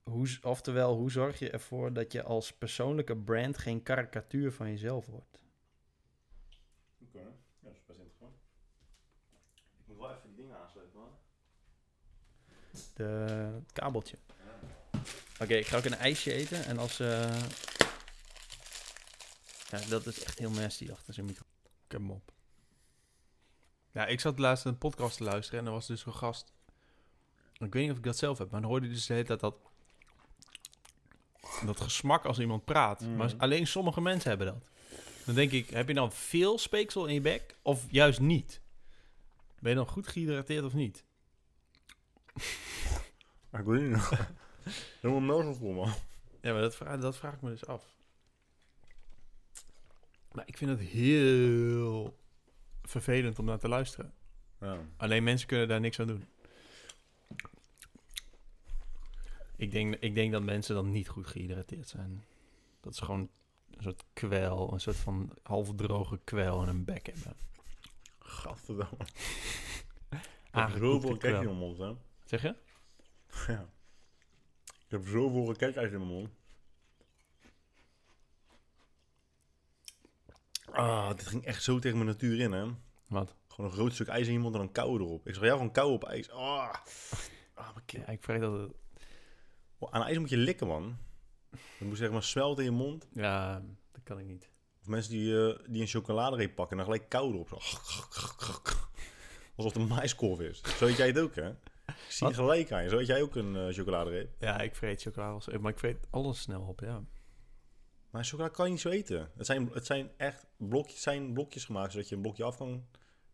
Hoe, 0.03 0.37
oftewel, 0.41 0.95
hoe 0.95 1.11
zorg 1.11 1.39
je 1.39 1.49
ervoor 1.49 1.93
dat 1.93 2.11
je 2.11 2.23
als 2.23 2.53
persoonlijke 2.53 3.17
brand 3.17 3.57
geen 3.57 3.83
karikatuur 3.83 4.51
van 4.51 4.69
jezelf 4.69 5.05
wordt? 5.05 5.41
Oké, 7.01 7.17
ja, 7.17 7.23
dat 7.59 7.73
is 7.73 7.85
best 7.85 7.99
interessant. 7.99 8.35
Ik 9.77 9.87
moet 9.87 9.97
wel 9.97 10.09
even 10.09 10.27
die 10.27 10.35
dingen 10.35 10.57
aansluiten, 10.57 10.99
man. 10.99 11.09
De, 12.93 13.03
het 13.55 13.71
kabeltje. 13.73 14.17
Oké, 15.41 15.53
ik 15.53 15.67
ga 15.67 15.77
ook 15.77 15.85
een 15.85 15.95
ijsje 15.95 16.33
eten. 16.33 16.65
En 16.65 16.77
als... 16.77 16.99
eh, 16.99 17.41
Ja, 19.69 19.79
dat 19.89 20.05
is 20.05 20.23
echt 20.23 20.39
heel 20.39 20.49
nasty 20.51 20.91
achter 20.91 21.13
zijn 21.13 21.25
micro. 21.25 21.45
Ik 21.63 21.91
heb 21.91 22.01
hem 22.01 22.11
op. 22.11 22.31
Ja, 23.91 24.05
ik 24.05 24.19
zat 24.19 24.39
laatst 24.39 24.65
een 24.65 24.77
podcast 24.77 25.17
te 25.17 25.23
luisteren 25.23 25.59
en 25.59 25.65
er 25.65 25.71
was 25.71 25.87
dus 25.87 26.05
een 26.05 26.13
gast. 26.13 26.53
Ik 27.53 27.73
weet 27.73 27.81
niet 27.83 27.91
of 27.91 27.97
ik 27.97 28.03
dat 28.03 28.17
zelf 28.17 28.37
heb, 28.37 28.51
maar 28.51 28.61
dan 28.61 28.69
hoorde 28.69 28.87
je 28.87 28.93
dus 28.93 29.05
de 29.05 29.13
hele 29.13 29.25
tijd 29.25 29.39
dat... 29.39 29.55
Dat 31.65 31.79
gesmak 31.81 32.25
als 32.25 32.39
iemand 32.39 32.65
praat. 32.65 33.01
Mhm. 33.01 33.15
Maar 33.15 33.33
alleen 33.37 33.67
sommige 33.67 34.01
mensen 34.01 34.29
hebben 34.29 34.47
dat. 34.47 34.63
Dan 35.25 35.35
denk 35.35 35.51
ik, 35.51 35.69
heb 35.69 35.87
je 35.87 35.93
dan 35.93 36.11
veel 36.11 36.57
speeksel 36.57 37.05
in 37.05 37.13
je 37.13 37.21
bek? 37.21 37.55
Of 37.61 37.85
juist 37.89 38.19
niet? 38.19 38.61
Ben 39.59 39.69
je 39.71 39.77
dan 39.77 39.87
goed 39.87 40.07
gehydrateerd 40.07 40.63
of 40.63 40.73
niet? 40.73 41.03
Ik 43.59 43.65
weet 43.65 43.81
niet. 43.81 44.09
Helemaal 45.01 45.43
melk 45.43 45.55
voor 45.55 45.73
man. 45.73 45.93
Ja, 46.41 46.51
maar 46.51 46.61
dat 46.61 46.75
vraag, 46.75 46.99
dat 46.99 47.17
vraag 47.17 47.33
ik 47.33 47.41
me 47.41 47.49
dus 47.49 47.65
af. 47.65 47.95
Maar 50.31 50.47
ik 50.47 50.57
vind 50.57 50.71
het 50.71 50.79
heel 50.79 52.17
vervelend 52.83 53.39
om 53.39 53.45
naar 53.45 53.59
te 53.59 53.67
luisteren. 53.67 54.13
Ja. 54.59 54.79
Alleen 54.97 55.23
mensen 55.23 55.47
kunnen 55.47 55.67
daar 55.67 55.79
niks 55.79 55.99
aan 55.99 56.07
doen. 56.07 56.25
Ik 59.55 59.71
denk, 59.71 59.95
ik 59.95 60.15
denk 60.15 60.31
dat 60.31 60.43
mensen 60.43 60.75
dan 60.75 60.89
niet 60.89 61.07
goed 61.07 61.27
gehydrateerd 61.27 61.87
zijn. 61.87 62.23
Dat 62.81 62.95
ze 62.95 63.05
gewoon 63.05 63.29
een 63.71 63.83
soort 63.83 64.03
kwel, 64.13 64.73
een 64.73 64.79
soort 64.79 64.95
van 64.95 65.33
halfdroge 65.43 66.19
kwel 66.23 66.61
in 66.61 66.67
hun 66.67 66.83
bek 66.83 67.05
hebben. 67.05 67.35
Gadverdamme. 68.19 68.97
Kwel. 70.51 70.99
kekjes 70.99 71.39
in 71.39 71.45
mijn 71.45 71.57
mond, 71.57 71.77
hè. 71.77 71.93
Zeg 72.27 72.41
je? 72.41 72.55
Ja. 73.47 73.69
Ik 74.65 74.93
heb 74.93 75.07
zoveel 75.07 75.53
kekijs 75.53 75.91
in 75.91 75.97
mijn 75.97 76.11
mond. 76.11 76.29
Ah, 80.71 81.09
dit 81.09 81.27
ging 81.27 81.45
echt 81.45 81.63
zo 81.63 81.79
tegen 81.79 81.97
mijn 81.97 82.09
natuur 82.09 82.39
in, 82.39 82.51
hè. 82.51 82.65
Wat? 83.07 83.35
Gewoon 83.47 83.69
een 83.69 83.77
groot 83.77 83.93
stuk 83.93 84.07
ijs 84.07 84.27
in 84.27 84.33
je 84.33 84.39
mond 84.39 84.53
en 84.53 84.59
dan 84.59 84.71
kou 84.71 85.01
erop. 85.01 85.27
Ik 85.27 85.33
zag 85.33 85.43
jou 85.43 85.57
gewoon 85.57 85.71
kou 85.71 85.91
op 85.91 86.03
ijs. 86.03 86.29
Ah. 86.29 86.73
Ah, 87.53 87.77
mijn. 87.77 87.99
Ja, 87.99 88.07
ik 88.07 88.23
vrees 88.23 88.39
dat 88.39 88.59
het... 88.59 88.71
Oh, 89.77 89.91
Aan 89.91 90.03
ijs 90.03 90.17
moet 90.17 90.29
je 90.29 90.37
likken, 90.37 90.67
man. 90.67 90.97
Het 91.49 91.87
moet 91.87 91.97
zeg 91.97 92.11
maar 92.11 92.23
smelten 92.23 92.65
in 92.65 92.71
je 92.71 92.77
mond. 92.77 93.07
Ja, 93.11 93.61
dat 93.91 94.03
kan 94.03 94.19
ik 94.19 94.25
niet. 94.25 94.49
Of 94.81 94.87
mensen 94.87 95.11
die, 95.11 95.47
eh, 95.47 95.59
die 95.69 95.81
een 95.81 95.87
chocoladereep 95.87 96.55
pakken 96.55 96.77
en 96.79 96.85
dan 96.85 96.93
gelijk 96.93 97.09
kou 97.09 97.33
erop. 97.33 97.47
Zo. 97.47 97.55
Alsof 99.55 99.73
het 99.73 99.75
een 99.81 99.87
maiskorf 99.87 100.39
is. 100.39 100.61
Zo 100.77 100.85
eet 100.85 100.97
jij 100.97 101.07
het 101.07 101.19
ook, 101.19 101.35
hè? 101.35 101.51
Ik 101.87 101.93
zie 102.13 102.27
Wat? 102.27 102.35
gelijk 102.35 102.71
aan 102.71 102.83
je. 102.83 102.89
Zo 102.89 103.01
jij 103.01 103.21
ook 103.21 103.35
een 103.35 103.55
eh, 103.55 103.67
chocoladereep. 103.73 104.35
Ja, 104.39 104.59
ik 104.59 104.75
vreet 104.75 105.01
chocola, 105.01 105.27
wel 105.29 105.41
zo- 105.41 105.59
maar 105.59 105.71
ik 105.71 105.79
vreet 105.79 106.07
alles 106.09 106.41
snel 106.41 106.61
op, 106.61 106.79
ja. 106.79 107.03
Maar 108.09 108.25
chocola 108.25 108.49
kan 108.49 108.65
je 108.65 108.71
niet 108.71 108.81
zo 108.81 108.89
eten. 108.89 109.31
Het 109.35 109.45
zijn, 109.45 109.69
het 109.73 109.85
zijn 109.85 110.11
echt 110.17 110.45
blokjes, 110.57 111.01
zijn 111.01 111.33
blokjes 111.33 111.65
gemaakt 111.65 111.91
zodat 111.91 112.09
je 112.09 112.15
een 112.15 112.21
blokje 112.21 112.43
af 112.43 112.57
kan 112.57 112.87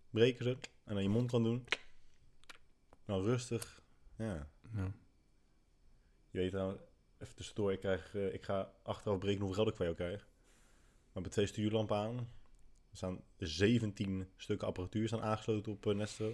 breken. 0.09 0.59
En 0.83 0.93
dan 0.93 1.03
je 1.03 1.09
mond 1.09 1.31
kan 1.31 1.43
doen. 1.43 1.65
Nou, 3.05 3.23
rustig. 3.23 3.81
Ja. 4.17 4.47
ja. 4.75 4.91
Je 6.29 6.39
weet 6.39 6.51
nou, 6.51 6.77
even 7.19 7.35
tussendoor, 7.35 7.71
ik, 7.71 7.79
krijg, 7.79 8.15
eh, 8.15 8.33
ik 8.33 8.43
ga 8.43 8.71
achteraf 8.83 9.17
breken 9.19 9.39
hoeveel 9.39 9.55
geld 9.55 9.69
ik 9.69 9.75
van 9.75 9.85
jou 9.85 9.97
krijg. 9.97 10.21
We 10.21 11.09
hebben 11.13 11.31
twee 11.31 11.45
stuurlampen 11.45 11.97
aan. 11.97 12.17
Er 12.91 12.97
staan 12.97 13.21
17 13.37 14.29
stukken 14.37 14.67
apparatuur 14.67 15.07
staan 15.07 15.21
aangesloten 15.21 15.71
op 15.71 15.85
eh, 15.87 15.95
Nestro. 15.95 16.33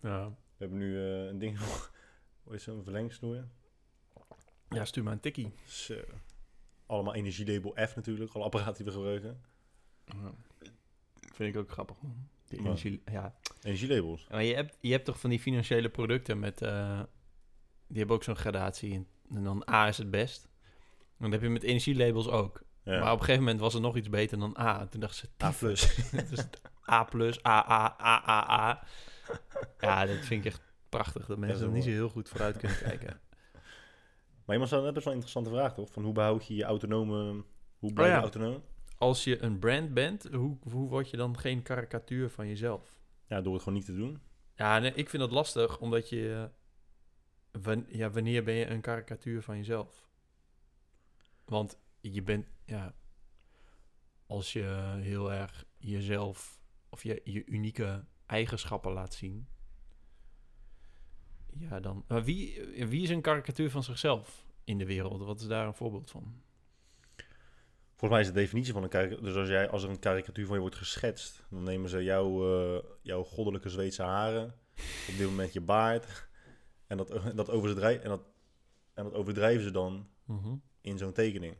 Ja. 0.00 0.36
We 0.60 0.66
hebben 0.66 0.78
nu 0.78 0.96
eh, 0.96 1.26
een 1.26 1.38
ding, 1.38 1.58
hoe 2.42 2.54
is 2.54 2.66
het, 2.66 2.74
een 2.74 2.82
verlengsnoer. 2.82 3.44
ja, 4.68 4.84
stuur 4.84 5.02
maar 5.02 5.12
een 5.12 5.20
tikkie. 5.20 5.52
Dus, 5.64 5.90
eh, 5.90 5.98
allemaal 6.86 7.14
energielabel 7.14 7.76
F 7.88 7.96
natuurlijk, 7.96 8.32
alle 8.32 8.44
apparaten 8.44 8.74
die 8.74 8.84
we 8.84 8.92
gebruiken. 8.92 9.40
Ja. 10.04 10.32
Vind 11.34 11.54
ik 11.54 11.60
ook 11.60 11.70
grappig, 11.70 11.96
man. 12.02 12.28
Die 12.48 12.58
energie, 12.58 13.02
ja. 13.04 13.34
Energielabels. 13.62 14.26
Maar 14.28 14.42
je 14.42 14.54
hebt, 14.54 14.76
je 14.80 14.92
hebt 14.92 15.04
toch 15.04 15.20
van 15.20 15.30
die 15.30 15.40
financiële 15.40 15.88
producten 15.88 16.38
met... 16.38 16.62
eh, 16.62 17.00
die 17.86 17.98
hebben 17.98 18.16
ook 18.16 18.24
zo'n 18.24 18.36
gradatie. 18.36 18.94
En, 18.94 19.06
en 19.34 19.44
dan 19.44 19.68
A 19.70 19.88
is 19.88 19.98
het 19.98 20.10
best. 20.10 20.48
En 21.16 21.24
dat 21.24 21.32
heb 21.32 21.42
je 21.42 21.48
met 21.48 21.62
energielabels 21.62 22.28
ook. 22.28 22.62
Ja. 22.82 23.00
Maar 23.00 23.12
op 23.12 23.18
een 23.18 23.24
gegeven 23.24 23.44
moment 23.44 23.60
was 23.60 23.72
het 23.72 23.82
nog 23.82 23.96
iets 23.96 24.08
beter 24.08 24.38
dan 24.38 24.58
A. 24.58 24.86
Toen 24.86 25.00
dachten 25.00 25.28
ze... 25.38 25.44
A 25.44 25.50
plus. 25.50 25.98
A 26.90 27.04
plus, 27.04 27.44
A, 27.44 27.70
A, 27.70 27.96
A, 28.00 28.28
A, 28.28 28.50
A. 28.50 28.82
Ja, 29.78 30.06
dat 30.06 30.16
vind 30.16 30.44
ik 30.44 30.52
echt 30.52 30.62
prachtig. 30.88 31.26
Dat 31.26 31.38
mensen 31.38 31.66
er 31.66 31.72
niet 31.72 31.84
zo 31.84 31.90
heel 31.90 32.08
goed 32.08 32.28
vooruit 32.28 32.56
kunnen 32.56 32.78
kijken. 32.78 33.20
Maar 34.44 34.58
iemand 34.58 34.66
stelde 34.66 34.84
net 34.84 34.94
best 34.94 35.04
wel 35.04 35.14
een 35.14 35.20
interessante 35.20 35.58
vraag, 35.58 35.74
toch? 35.74 35.92
Van 35.92 36.04
hoe 36.04 36.12
behoud 36.12 36.46
je 36.46 36.54
je 36.54 36.64
autonome... 36.64 37.44
Hoe 37.78 37.92
blijf 37.92 38.08
je 38.10 38.16
Oh 38.16 38.22
ja. 38.22 38.32
autonoom? 38.32 38.62
Als 38.98 39.24
je 39.24 39.42
een 39.42 39.58
brand 39.58 39.94
bent, 39.94 40.28
hoe, 40.32 40.56
hoe 40.70 40.88
word 40.88 41.10
je 41.10 41.16
dan 41.16 41.38
geen 41.38 41.62
karikatuur 41.62 42.30
van 42.30 42.46
jezelf? 42.46 42.98
Ja, 43.26 43.40
door 43.40 43.52
het 43.52 43.62
gewoon 43.62 43.78
niet 43.78 43.86
te 43.86 43.94
doen. 43.94 44.22
Ja, 44.54 44.78
nee, 44.78 44.92
ik 44.94 45.08
vind 45.08 45.22
dat 45.22 45.32
lastig, 45.32 45.78
omdat 45.78 46.08
je... 46.08 46.50
ja, 47.88 48.10
wanneer 48.10 48.44
ben 48.44 48.54
je 48.54 48.66
een 48.66 48.80
karikatuur 48.80 49.42
van 49.42 49.56
jezelf? 49.56 50.08
Want 51.44 51.78
je 52.00 52.22
bent, 52.22 52.46
ja... 52.64 52.94
Als 54.26 54.52
je 54.52 54.96
heel 55.00 55.32
erg 55.32 55.64
jezelf 55.76 56.59
of 56.90 57.02
je, 57.02 57.20
je 57.24 57.44
unieke 57.44 58.04
eigenschappen 58.26 58.92
laat 58.92 59.14
zien... 59.14 59.48
Ja, 61.52 61.80
dan... 61.80 62.04
Maar 62.08 62.24
wie, 62.24 62.64
wie 62.86 63.02
is 63.02 63.10
een 63.10 63.20
karikatuur 63.20 63.70
van 63.70 63.82
zichzelf 63.82 64.46
in 64.64 64.78
de 64.78 64.86
wereld? 64.86 65.22
Wat 65.22 65.40
is 65.40 65.46
daar 65.46 65.66
een 65.66 65.74
voorbeeld 65.74 66.10
van? 66.10 66.42
Volgens 67.88 68.10
mij 68.10 68.20
is 68.20 68.26
de 68.26 68.40
definitie 68.40 68.72
van 68.72 68.82
een 68.82 68.88
karikatuur... 68.88 69.24
Dus 69.24 69.34
als, 69.34 69.48
jij, 69.48 69.68
als 69.70 69.82
er 69.82 69.90
een 69.90 69.98
karikatuur 69.98 70.46
van 70.46 70.54
je 70.54 70.60
wordt 70.60 70.76
geschetst... 70.76 71.46
dan 71.50 71.62
nemen 71.62 71.90
ze 71.90 72.02
jouw, 72.02 72.54
eh, 72.76 72.84
jouw 73.02 73.22
goddelijke 73.22 73.68
Zweedse 73.68 74.02
haren... 74.02 74.54
op 75.08 75.16
dit 75.16 75.26
moment 75.26 75.52
je 75.52 75.60
baard... 75.60 76.28
en 76.86 76.96
dat, 76.96 77.22
dat, 77.34 77.50
overdrijven, 77.50 78.02
en 78.02 78.08
dat, 78.08 78.22
en 78.94 79.04
dat 79.04 79.14
overdrijven 79.14 79.62
ze 79.62 79.70
dan 79.70 80.08
in 80.80 80.98
zo'n 80.98 81.12
tekening. 81.12 81.56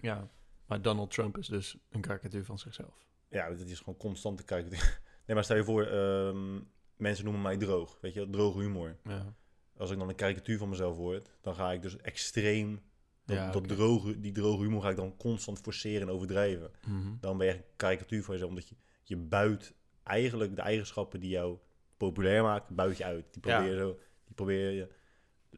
Ja, 0.00 0.30
maar 0.66 0.82
Donald 0.82 1.10
Trump 1.10 1.38
is 1.38 1.46
dus 1.46 1.76
een 1.88 2.00
karikatuur 2.00 2.44
van 2.44 2.58
zichzelf. 2.58 3.09
Ja, 3.30 3.48
dat 3.48 3.60
is 3.60 3.78
gewoon 3.78 3.96
constante 3.96 4.42
karikatuur. 4.44 5.00
Nee, 5.26 5.38
maar 5.38 5.44
stel 5.48 5.56
je 5.58 5.64
voor... 5.64 5.86
ehm, 5.86 6.60
mensen 6.96 7.24
noemen 7.24 7.42
mij 7.42 7.56
droog. 7.56 7.98
Weet 8.00 8.12
je, 8.14 8.20
wel, 8.20 8.30
droge 8.30 8.58
humor. 8.60 8.96
Ja, 9.04 9.34
Als 9.76 9.90
ik 9.90 9.98
dan 9.98 10.08
een 10.08 10.14
karikatuur 10.14 10.58
van 10.58 10.68
mezelf 10.68 10.96
word... 10.96 11.30
dan 11.40 11.54
ga 11.54 11.72
ik 11.72 11.82
dus 11.82 11.96
extreem... 11.96 12.82
Dat, 13.24 13.36
Ja, 13.36 13.50
dat 13.50 13.68
droge, 13.68 14.20
die 14.20 14.32
droge 14.32 14.62
humor 14.62 14.82
ga 14.82 14.90
ik 14.90 14.96
dan 14.96 15.16
constant 15.16 15.58
forceren 15.58 16.00
en 16.08 16.14
overdrijven. 16.14 16.70
Mhm. 16.86 17.12
dan 17.20 17.36
ben 17.38 17.46
je 17.46 17.52
echt 17.52 17.62
een 17.62 17.68
karikatuur 17.76 18.22
van 18.22 18.32
jezelf. 18.34 18.50
Omdat 18.50 18.68
je, 18.68 18.74
je 19.04 19.16
buit 19.16 19.74
eigenlijk 20.02 20.56
de 20.56 20.62
eigenschappen 20.62 21.20
die 21.20 21.30
jou 21.30 21.58
populair 21.96 22.42
maken, 22.42 22.74
buit 22.74 22.96
je 22.96 23.04
uit. 23.04 23.26
Die 23.34 23.46
Ja. 23.46 23.56
probeer 23.56 23.72
je 23.74 23.78
zo, 23.80 23.98
die 24.24 24.34
probeer 24.34 24.70
je... 24.70 24.88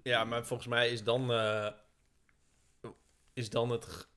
Ja, 0.02 0.24
maar 0.24 0.46
volgens 0.46 0.68
mij 0.68 0.90
is 0.90 1.04
dan, 1.04 1.32
eh, 1.32 1.68
is 3.32 3.50
dan 3.50 3.70
het. 3.70 4.08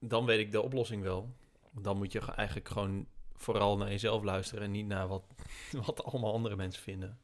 Dan 0.00 0.26
weet 0.26 0.38
ik 0.38 0.52
de 0.52 0.60
oplossing 0.60 1.02
wel. 1.02 1.36
Want 1.76 1.88
Dan 1.88 1.96
moet 1.96 2.12
je 2.12 2.20
ge- 2.22 2.32
eigenlijk 2.32 2.68
gewoon 2.68 3.06
vooral 3.34 3.76
naar 3.76 3.88
jezelf 3.90 4.22
luisteren 4.22 4.64
en 4.64 4.70
niet 4.70 4.86
naar 4.86 5.08
wat, 5.08 5.24
wat 5.86 6.04
allemaal 6.04 6.32
andere 6.32 6.56
mensen 6.56 6.82
vinden. 6.82 7.18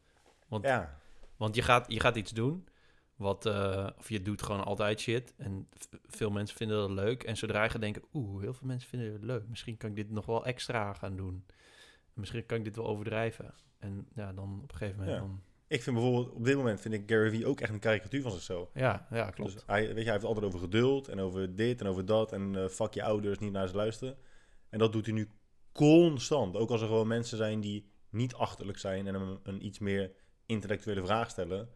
Ja, 0.63 0.99
Want 1.37 1.55
je 1.55 1.63
gaat, 1.63 1.93
je 1.93 2.01
gaat 2.01 2.17
iets 2.17 2.31
doen 2.33 2.69
Wat, 3.17 3.47
eh, 3.47 3.87
of 3.99 4.09
je 4.09 4.23
doet 4.23 4.43
gewoon 4.43 4.65
altijd 4.65 5.01
shit. 5.01 5.35
En 5.37 5.69
veel 6.07 6.31
mensen 6.31 6.57
vinden 6.57 6.77
dat 6.77 6.91
leuk. 6.91 7.23
En 7.23 7.37
zodra 7.37 7.65
je 7.65 7.79
denken, 7.79 8.03
oeh, 8.13 8.41
heel 8.43 8.55
veel 8.55 8.67
mensen 8.67 8.89
vinden 8.89 9.13
het 9.13 9.23
leuk. 9.25 9.49
Misschien 9.49 9.77
kan 9.77 9.91
ik 9.91 9.97
dit 9.97 10.11
nog 10.11 10.27
wel 10.27 10.45
extra 10.47 10.93
gaan 10.95 11.17
doen. 11.17 11.45
Misschien 12.13 12.47
kan 12.47 12.59
ik 12.59 12.65
dit 12.65 12.77
wel 12.77 12.87
overdrijven. 12.87 13.55
En 13.79 14.09
ja, 14.15 14.33
dan 14.33 14.61
op 14.63 14.73
een 14.73 14.79
gegeven 14.79 14.99
moment 15.01 15.17
Ja. 15.17 15.21
dan... 15.23 15.43
Ik 15.67 15.83
vind 15.83 15.97
bijvoorbeeld, 15.97 16.31
op 16.35 16.45
dit 16.45 16.57
moment 16.57 16.81
vind 16.81 16.95
ik 16.95 17.03
Gary 17.11 17.31
Vee 17.31 17.47
ook 17.47 17.61
echt 17.61 17.73
een 17.73 17.79
karikatuur 17.79 18.23
van 18.23 18.31
zichzelf. 18.31 18.71
Ja, 18.75 19.07
ja, 19.11 19.31
klopt. 19.31 19.53
Dus 19.53 19.63
hij, 19.67 19.81
weet 19.87 19.97
je, 19.97 20.03
hij 20.03 20.13
heeft 20.13 20.25
altijd 20.25 20.47
over 20.47 20.59
geduld 20.59 21.09
en 21.09 21.21
over 21.21 21.55
dit 21.55 21.81
en 21.81 21.87
over 21.87 22.05
dat. 22.07 22.33
En 22.33 22.57
eh 22.57 22.67
fuck 22.69 22.95
je 22.95 23.03
ouders, 23.03 23.39
niet 23.39 23.53
naar 23.53 23.69
ze 23.69 23.75
luisteren. 23.77 24.17
En 24.73 24.79
dat 24.79 24.93
doet 24.93 25.07
hij 25.07 25.15
nu 25.15 25.29
constant. 25.73 26.57
Ook 26.57 26.71
als 26.71 26.81
er 26.81 26.87
gewoon 26.87 27.07
mensen 27.07 27.37
zijn 27.37 27.61
die 27.61 27.91
niet 28.11 28.35
achterlijk 28.35 28.79
zijn 28.79 29.07
en 29.07 29.15
hem 29.15 29.39
een 29.43 29.65
iets 29.65 29.79
meer 29.79 30.13
intellectuele 30.47 31.05
vraag 31.05 31.31
stellen. 31.31 31.69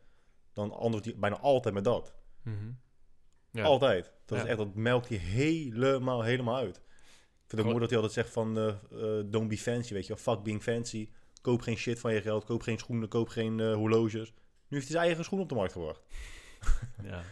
Dan 0.52 0.72
antwoordt 0.72 1.06
hij 1.06 1.16
bijna 1.16 1.38
altijd 1.38 1.74
met 1.74 1.84
dat. 1.84 2.14
Mhm. 2.42 2.70
Ja. 3.50 3.64
Altijd. 3.64 4.12
Dat, 4.24 4.38
is 4.38 4.44
echt, 4.44 4.56
dat 4.56 4.74
melkt 4.74 5.08
hij 5.08 5.18
helemaal, 5.18 6.22
helemaal 6.22 6.56
uit. 6.56 6.76
Ik 6.76 7.52
vind 7.52 7.62
het 7.62 7.64
mooi 7.64 7.78
dat 7.78 7.90
hij 7.90 7.98
altijd 7.98 8.12
zegt 8.16 8.32
van... 8.32 8.58
eh, 8.58 8.68
eh, 8.68 9.24
don't 9.26 9.48
be 9.48 9.58
fancy, 9.58 9.92
weet 9.92 10.06
je 10.06 10.14
wel. 10.14 10.22
Fuck 10.22 10.42
being 10.42 10.62
fancy. 10.62 11.10
Koop 11.40 11.60
geen 11.60 11.76
shit 11.76 11.98
van 11.98 12.14
je 12.14 12.20
geld. 12.20 12.44
Koop 12.44 12.62
geen 12.62 12.78
schoenen. 12.78 13.08
Koop 13.08 13.28
geen 13.28 13.60
eh, 13.60 13.74
horloges. 13.74 14.32
Nu 14.68 14.76
heeft 14.76 14.88
hij 14.88 14.96
zijn 14.96 15.04
eigen 15.04 15.24
schoen 15.24 15.40
op 15.40 15.48
de 15.48 15.54
markt 15.54 15.72
gebracht. 15.72 16.02
ja. 17.02 17.22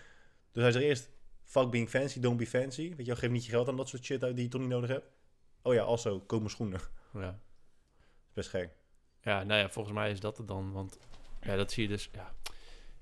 Dus 0.53 0.62
hij 0.62 0.73
zegt 0.73 0.85
eerst... 0.85 1.12
Fuck 1.45 1.70
being 1.70 1.89
fancy, 1.89 2.20
don't 2.20 2.36
be 2.36 2.47
fancy. 2.47 2.89
Weet 2.89 2.99
je 2.99 3.05
wel, 3.05 3.16
geef 3.16 3.31
niet 3.31 3.45
je 3.45 3.51
geld 3.51 3.69
aan 3.69 3.77
dat 3.77 3.89
soort 3.89 4.05
shit 4.05 4.24
uit 4.24 4.35
die 4.35 4.45
je 4.45 4.51
toch 4.51 4.61
niet 4.61 4.70
nodig 4.70 4.91
hebt. 4.91 5.11
Oh 5.66 5.74
ja, 5.74 5.82
also, 5.82 6.20
koop 6.20 6.39
mijn 6.39 6.51
schoenen. 6.51 6.81
ja. 7.12 7.39
Best 8.32 8.49
gek. 8.49 8.70
Ja, 9.23 9.43
nou 9.43 9.61
ja, 9.61 9.69
volgens 9.69 9.95
mij 9.95 10.11
is 10.11 10.20
dat 10.20 10.36
het 10.39 10.49
dan. 10.49 10.73
Want 10.73 10.99
ja, 11.41 11.57
dat 11.57 11.73
zie 11.73 11.82
je 11.82 11.89
dus. 11.89 12.09
Ja. 12.12 12.35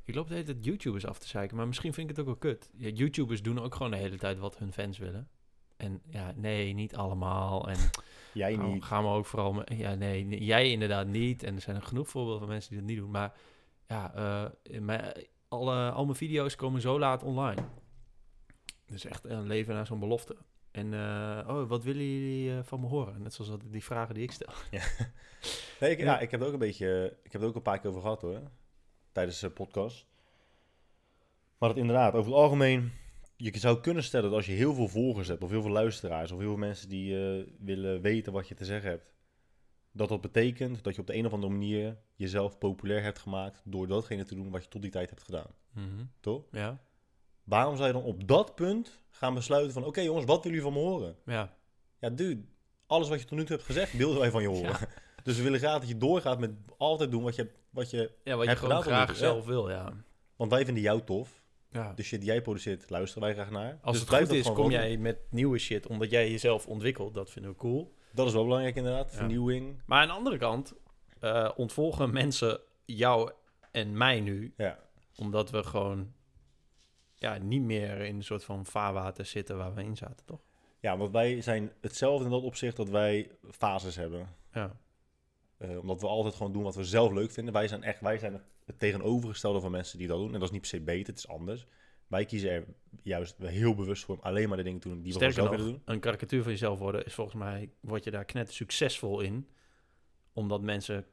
Ik 0.04 0.14
loop 0.14 0.28
de 0.28 0.34
hele 0.34 0.46
tijd 0.46 0.64
YouTubers 0.64 1.06
af 1.06 1.18
te 1.18 1.28
zeiken, 1.28 1.56
maar 1.56 1.66
misschien 1.66 1.92
vind 1.92 2.10
ik 2.10 2.16
het 2.16 2.26
ook 2.26 2.40
wel 2.40 2.52
kut. 2.52 2.70
Ja, 2.76 2.88
YouTubers 2.88 3.42
doen 3.42 3.60
ook 3.60 3.74
gewoon 3.74 3.90
de 3.90 3.96
hele 3.96 4.18
tijd 4.18 4.38
wat 4.38 4.58
hun 4.58 4.72
fans 4.72 4.98
willen. 4.98 5.28
En 5.76 6.02
ja, 6.10 6.32
nee, 6.36 6.72
niet 6.72 6.96
allemaal. 6.96 7.68
En 7.68 7.78
Jij 8.32 8.54
gaan, 8.54 8.72
niet. 8.72 8.84
gaan 8.84 9.02
we 9.02 9.08
ook 9.08 9.26
vooral... 9.26 9.72
Ja, 9.74 9.94
nee, 9.94 10.44
jij 10.44 10.70
inderdaad 10.70 11.06
niet. 11.06 11.42
En 11.42 11.54
er 11.54 11.60
zijn 11.60 11.76
er 11.76 11.82
genoeg 11.82 12.08
voorbeelden 12.08 12.40
van 12.40 12.48
mensen 12.48 12.70
die 12.70 12.78
dat 12.78 12.88
niet 12.88 12.98
doen. 12.98 13.10
Maar 13.10 13.32
ja, 13.86 14.52
in 14.62 14.84
mijn, 14.84 15.12
alle, 15.48 15.90
al 15.90 16.04
mijn 16.04 16.16
video's 16.16 16.56
komen 16.56 16.80
zo 16.80 16.98
laat 16.98 17.22
online. 17.22 17.62
Dus 18.86 19.04
echt 19.04 19.24
een 19.24 19.46
leven 19.46 19.74
naar 19.74 19.86
zo'n 19.86 20.00
belofte. 20.00 20.36
En 20.72 20.94
eh, 20.94 21.48
oh, 21.48 21.68
wat 21.68 21.84
willen 21.84 22.04
jullie 22.04 22.56
eh, 22.56 22.62
van 22.62 22.80
me 22.80 22.86
horen? 22.86 23.22
Net 23.22 23.34
zoals 23.34 23.50
dat, 23.50 23.60
die 23.70 23.84
vragen 23.84 24.14
die 24.14 24.22
ik 24.22 24.32
stel. 24.32 24.52
Nee, 25.80 25.90
ik, 25.90 25.98
ja, 25.98 26.20
ik 26.20 26.30
heb 26.30 26.40
er 26.40 26.46
ook 26.46 26.52
een 26.52 26.58
beetje... 26.58 27.16
Ik 27.22 27.32
heb 27.32 27.40
er 27.40 27.46
ook 27.46 27.54
een 27.54 27.62
paar 27.62 27.78
keer 27.78 27.90
over 27.90 28.02
gehad 28.02 28.22
hoor. 28.22 28.40
Tijdens 29.12 29.40
de 29.40 29.50
podcast. 29.50 30.06
Maar 31.58 31.68
dat 31.68 31.78
inderdaad, 31.78 32.14
over 32.14 32.32
het 32.32 32.40
algemeen... 32.40 32.92
Je 33.36 33.58
zou 33.58 33.80
kunnen 33.80 34.02
stellen 34.02 34.28
dat 34.28 34.36
als 34.36 34.46
je 34.46 34.52
heel 34.52 34.74
veel 34.74 34.88
volgers 34.88 35.28
hebt... 35.28 35.42
of 35.42 35.50
heel 35.50 35.62
veel 35.62 35.70
luisteraars... 35.70 36.30
of 36.30 36.38
heel 36.38 36.48
veel 36.48 36.56
mensen 36.56 36.88
die 36.88 37.16
eh, 37.16 37.46
willen 37.58 38.00
weten 38.00 38.32
wat 38.32 38.48
je 38.48 38.54
te 38.54 38.64
zeggen 38.64 38.90
hebt... 38.90 39.12
dat 39.92 40.08
dat 40.08 40.20
betekent 40.20 40.84
dat 40.84 40.94
je 40.94 41.00
op 41.00 41.06
de 41.06 41.14
een 41.14 41.26
of 41.26 41.32
andere 41.32 41.52
manier... 41.52 41.98
jezelf 42.14 42.58
populair 42.58 43.02
hebt 43.02 43.18
gemaakt... 43.18 43.62
door 43.64 43.86
datgene 43.86 44.24
te 44.24 44.34
doen 44.34 44.50
wat 44.50 44.62
je 44.62 44.68
tot 44.68 44.82
die 44.82 44.90
tijd 44.90 45.10
hebt 45.10 45.22
gedaan. 45.22 45.50
Mhm. 45.72 46.04
Toch? 46.20 46.44
Ja, 46.50 46.80
Waarom 47.44 47.76
zou 47.76 47.86
je 47.86 47.92
dan 47.92 48.02
op 48.02 48.28
dat 48.28 48.54
punt 48.54 49.00
gaan 49.10 49.34
besluiten 49.34 49.72
van... 49.72 49.84
oké 49.84 50.00
jongens, 50.00 50.24
wat 50.26 50.42
willen 50.44 50.58
jullie 50.58 50.72
van 50.72 50.82
me 50.82 50.88
horen? 50.88 51.16
ja. 51.26 51.54
Ja, 51.98 52.10
dude, 52.10 52.42
alles 52.86 53.08
wat 53.08 53.20
je 53.20 53.26
tot 53.26 53.38
nu 53.38 53.44
toe 53.44 53.54
hebt 53.56 53.66
gezegd, 53.68 53.92
wilden 53.92 54.20
wij 54.20 54.30
van 54.30 54.42
je 54.42 54.48
horen. 54.48 54.76
Dus 55.22 55.36
we 55.36 55.42
willen 55.42 55.58
graag 55.58 55.78
dat 55.80 55.88
je 55.88 55.98
doorgaat 55.98 56.38
met 56.38 56.50
altijd 56.76 57.10
doen 57.10 57.22
wat 57.22 57.34
je, 57.34 57.50
wat 57.70 57.90
je... 57.90 58.10
Ja, 58.24 58.36
wat 58.36 58.46
je 58.46 58.56
gewoon 58.56 58.82
graag 58.82 59.16
zelf 59.16 59.44
wil, 59.46 59.70
ja. 59.70 59.92
Want 60.36 60.50
wij 60.50 60.64
vinden 60.64 60.82
jou 60.82 61.02
tof. 61.04 61.42
ja. 61.70 61.92
De 61.92 62.02
shit 62.02 62.20
die 62.20 62.28
jij 62.28 62.42
produceert, 62.42 62.90
luisteren 62.90 63.22
wij 63.22 63.34
graag 63.34 63.50
naar. 63.50 63.78
Als 63.82 63.98
Dus 64.00 64.08
het 64.08 64.18
goed 64.28 64.36
is, 64.36 64.52
kom 64.52 64.70
jij 64.70 64.96
met 64.96 65.18
nieuwe 65.30 65.58
shit, 65.58 65.86
omdat 65.86 66.10
jij 66.10 66.30
jezelf 66.30 66.66
ontwikkelt. 66.66 67.14
Dat 67.14 67.30
vinden 67.30 67.50
we 67.50 67.56
cool. 67.56 67.94
Dat 68.10 68.26
is 68.26 68.32
wel 68.32 68.44
belangrijk 68.44 68.76
inderdaad, 68.76 69.10
Ja. 69.10 69.16
vernieuwing. 69.16 69.82
Maar 69.86 70.00
aan 70.00 70.08
de 70.08 70.14
andere 70.14 70.38
kant 70.38 70.74
eh, 71.20 71.50
ontvolgen 71.56 72.12
mensen 72.12 72.60
jou 72.84 73.30
en 73.70 73.96
mij 73.96 74.20
nu, 74.20 74.54
Ja, 74.56 74.78
omdat 75.16 75.50
we 75.50 75.62
gewoon 75.64 76.12
ja, 77.22 77.38
niet 77.38 77.62
meer 77.62 78.00
in 78.00 78.16
een 78.16 78.24
soort 78.24 78.44
van 78.44 78.66
vaarwater 78.66 79.24
zitten 79.26 79.56
waar 79.56 79.74
we 79.74 79.82
in 79.82 79.96
zaten, 79.96 80.26
toch? 80.26 80.40
ja 80.82 80.96
want 80.96 81.12
wij 81.12 81.40
zijn 81.40 81.72
hetzelfde 81.80 82.24
in 82.24 82.30
dat 82.30 82.42
opzicht 82.42 82.76
dat 82.76 82.88
wij 82.88 83.30
fases 83.50 83.96
hebben. 83.96 84.28
Ja. 84.52 84.80
Eh, 85.56 85.78
omdat 85.78 86.00
we 86.00 86.06
altijd 86.06 86.34
gewoon 86.34 86.52
doen 86.52 86.62
wat 86.62 86.74
we 86.74 86.84
zelf 86.84 87.12
leuk 87.12 87.30
vinden. 87.30 87.52
Wij 87.52 87.68
zijn 87.68 87.82
echt, 87.82 88.00
wij 88.00 88.18
zijn 88.18 88.42
het 88.64 88.78
tegenovergestelde 88.78 89.60
van 89.60 89.70
mensen 89.70 89.98
die 89.98 90.06
dat 90.06 90.18
doen. 90.18 90.26
En 90.26 90.32
dat 90.32 90.42
is 90.42 90.50
niet 90.50 90.60
per 90.60 90.70
se 90.70 90.80
beter, 90.80 91.06
het 91.06 91.18
is 91.18 91.28
anders. 91.28 91.66
Wij 92.06 92.24
kiezen 92.24 92.50
er 92.50 92.64
juist 93.02 93.36
heel 93.38 93.74
bewust 93.74 94.04
voor 94.04 94.14
om 94.14 94.22
alleen 94.22 94.48
maar 94.48 94.56
de 94.56 94.62
dingen 94.62 94.80
te 94.80 94.88
doen 94.88 95.02
die 95.02 95.12
we 95.12 95.32
zelf 95.32 95.50
willen 95.50 95.66
doen. 95.66 95.82
een 95.84 96.00
karikatuur 96.00 96.42
van 96.42 96.52
jezelf 96.52 96.78
worden 96.78 97.04
is 97.04 97.14
volgens 97.14 97.36
mij, 97.36 97.70
word 97.80 98.04
je 98.04 98.10
daar 98.10 98.24
knet 98.24 98.52
succesvol 98.52 99.20
in. 99.20 99.48
Omdat 100.32 100.62
mensen 100.62 101.06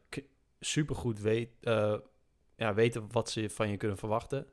supergoed 0.60 1.22
weet, 1.22 1.50
eh, 1.62 1.96
ja, 2.56 2.74
weten 2.74 3.12
wat 3.12 3.30
ze 3.30 3.50
van 3.50 3.70
je 3.70 3.78
kunnen 3.78 3.98
verwachten. 3.98 4.48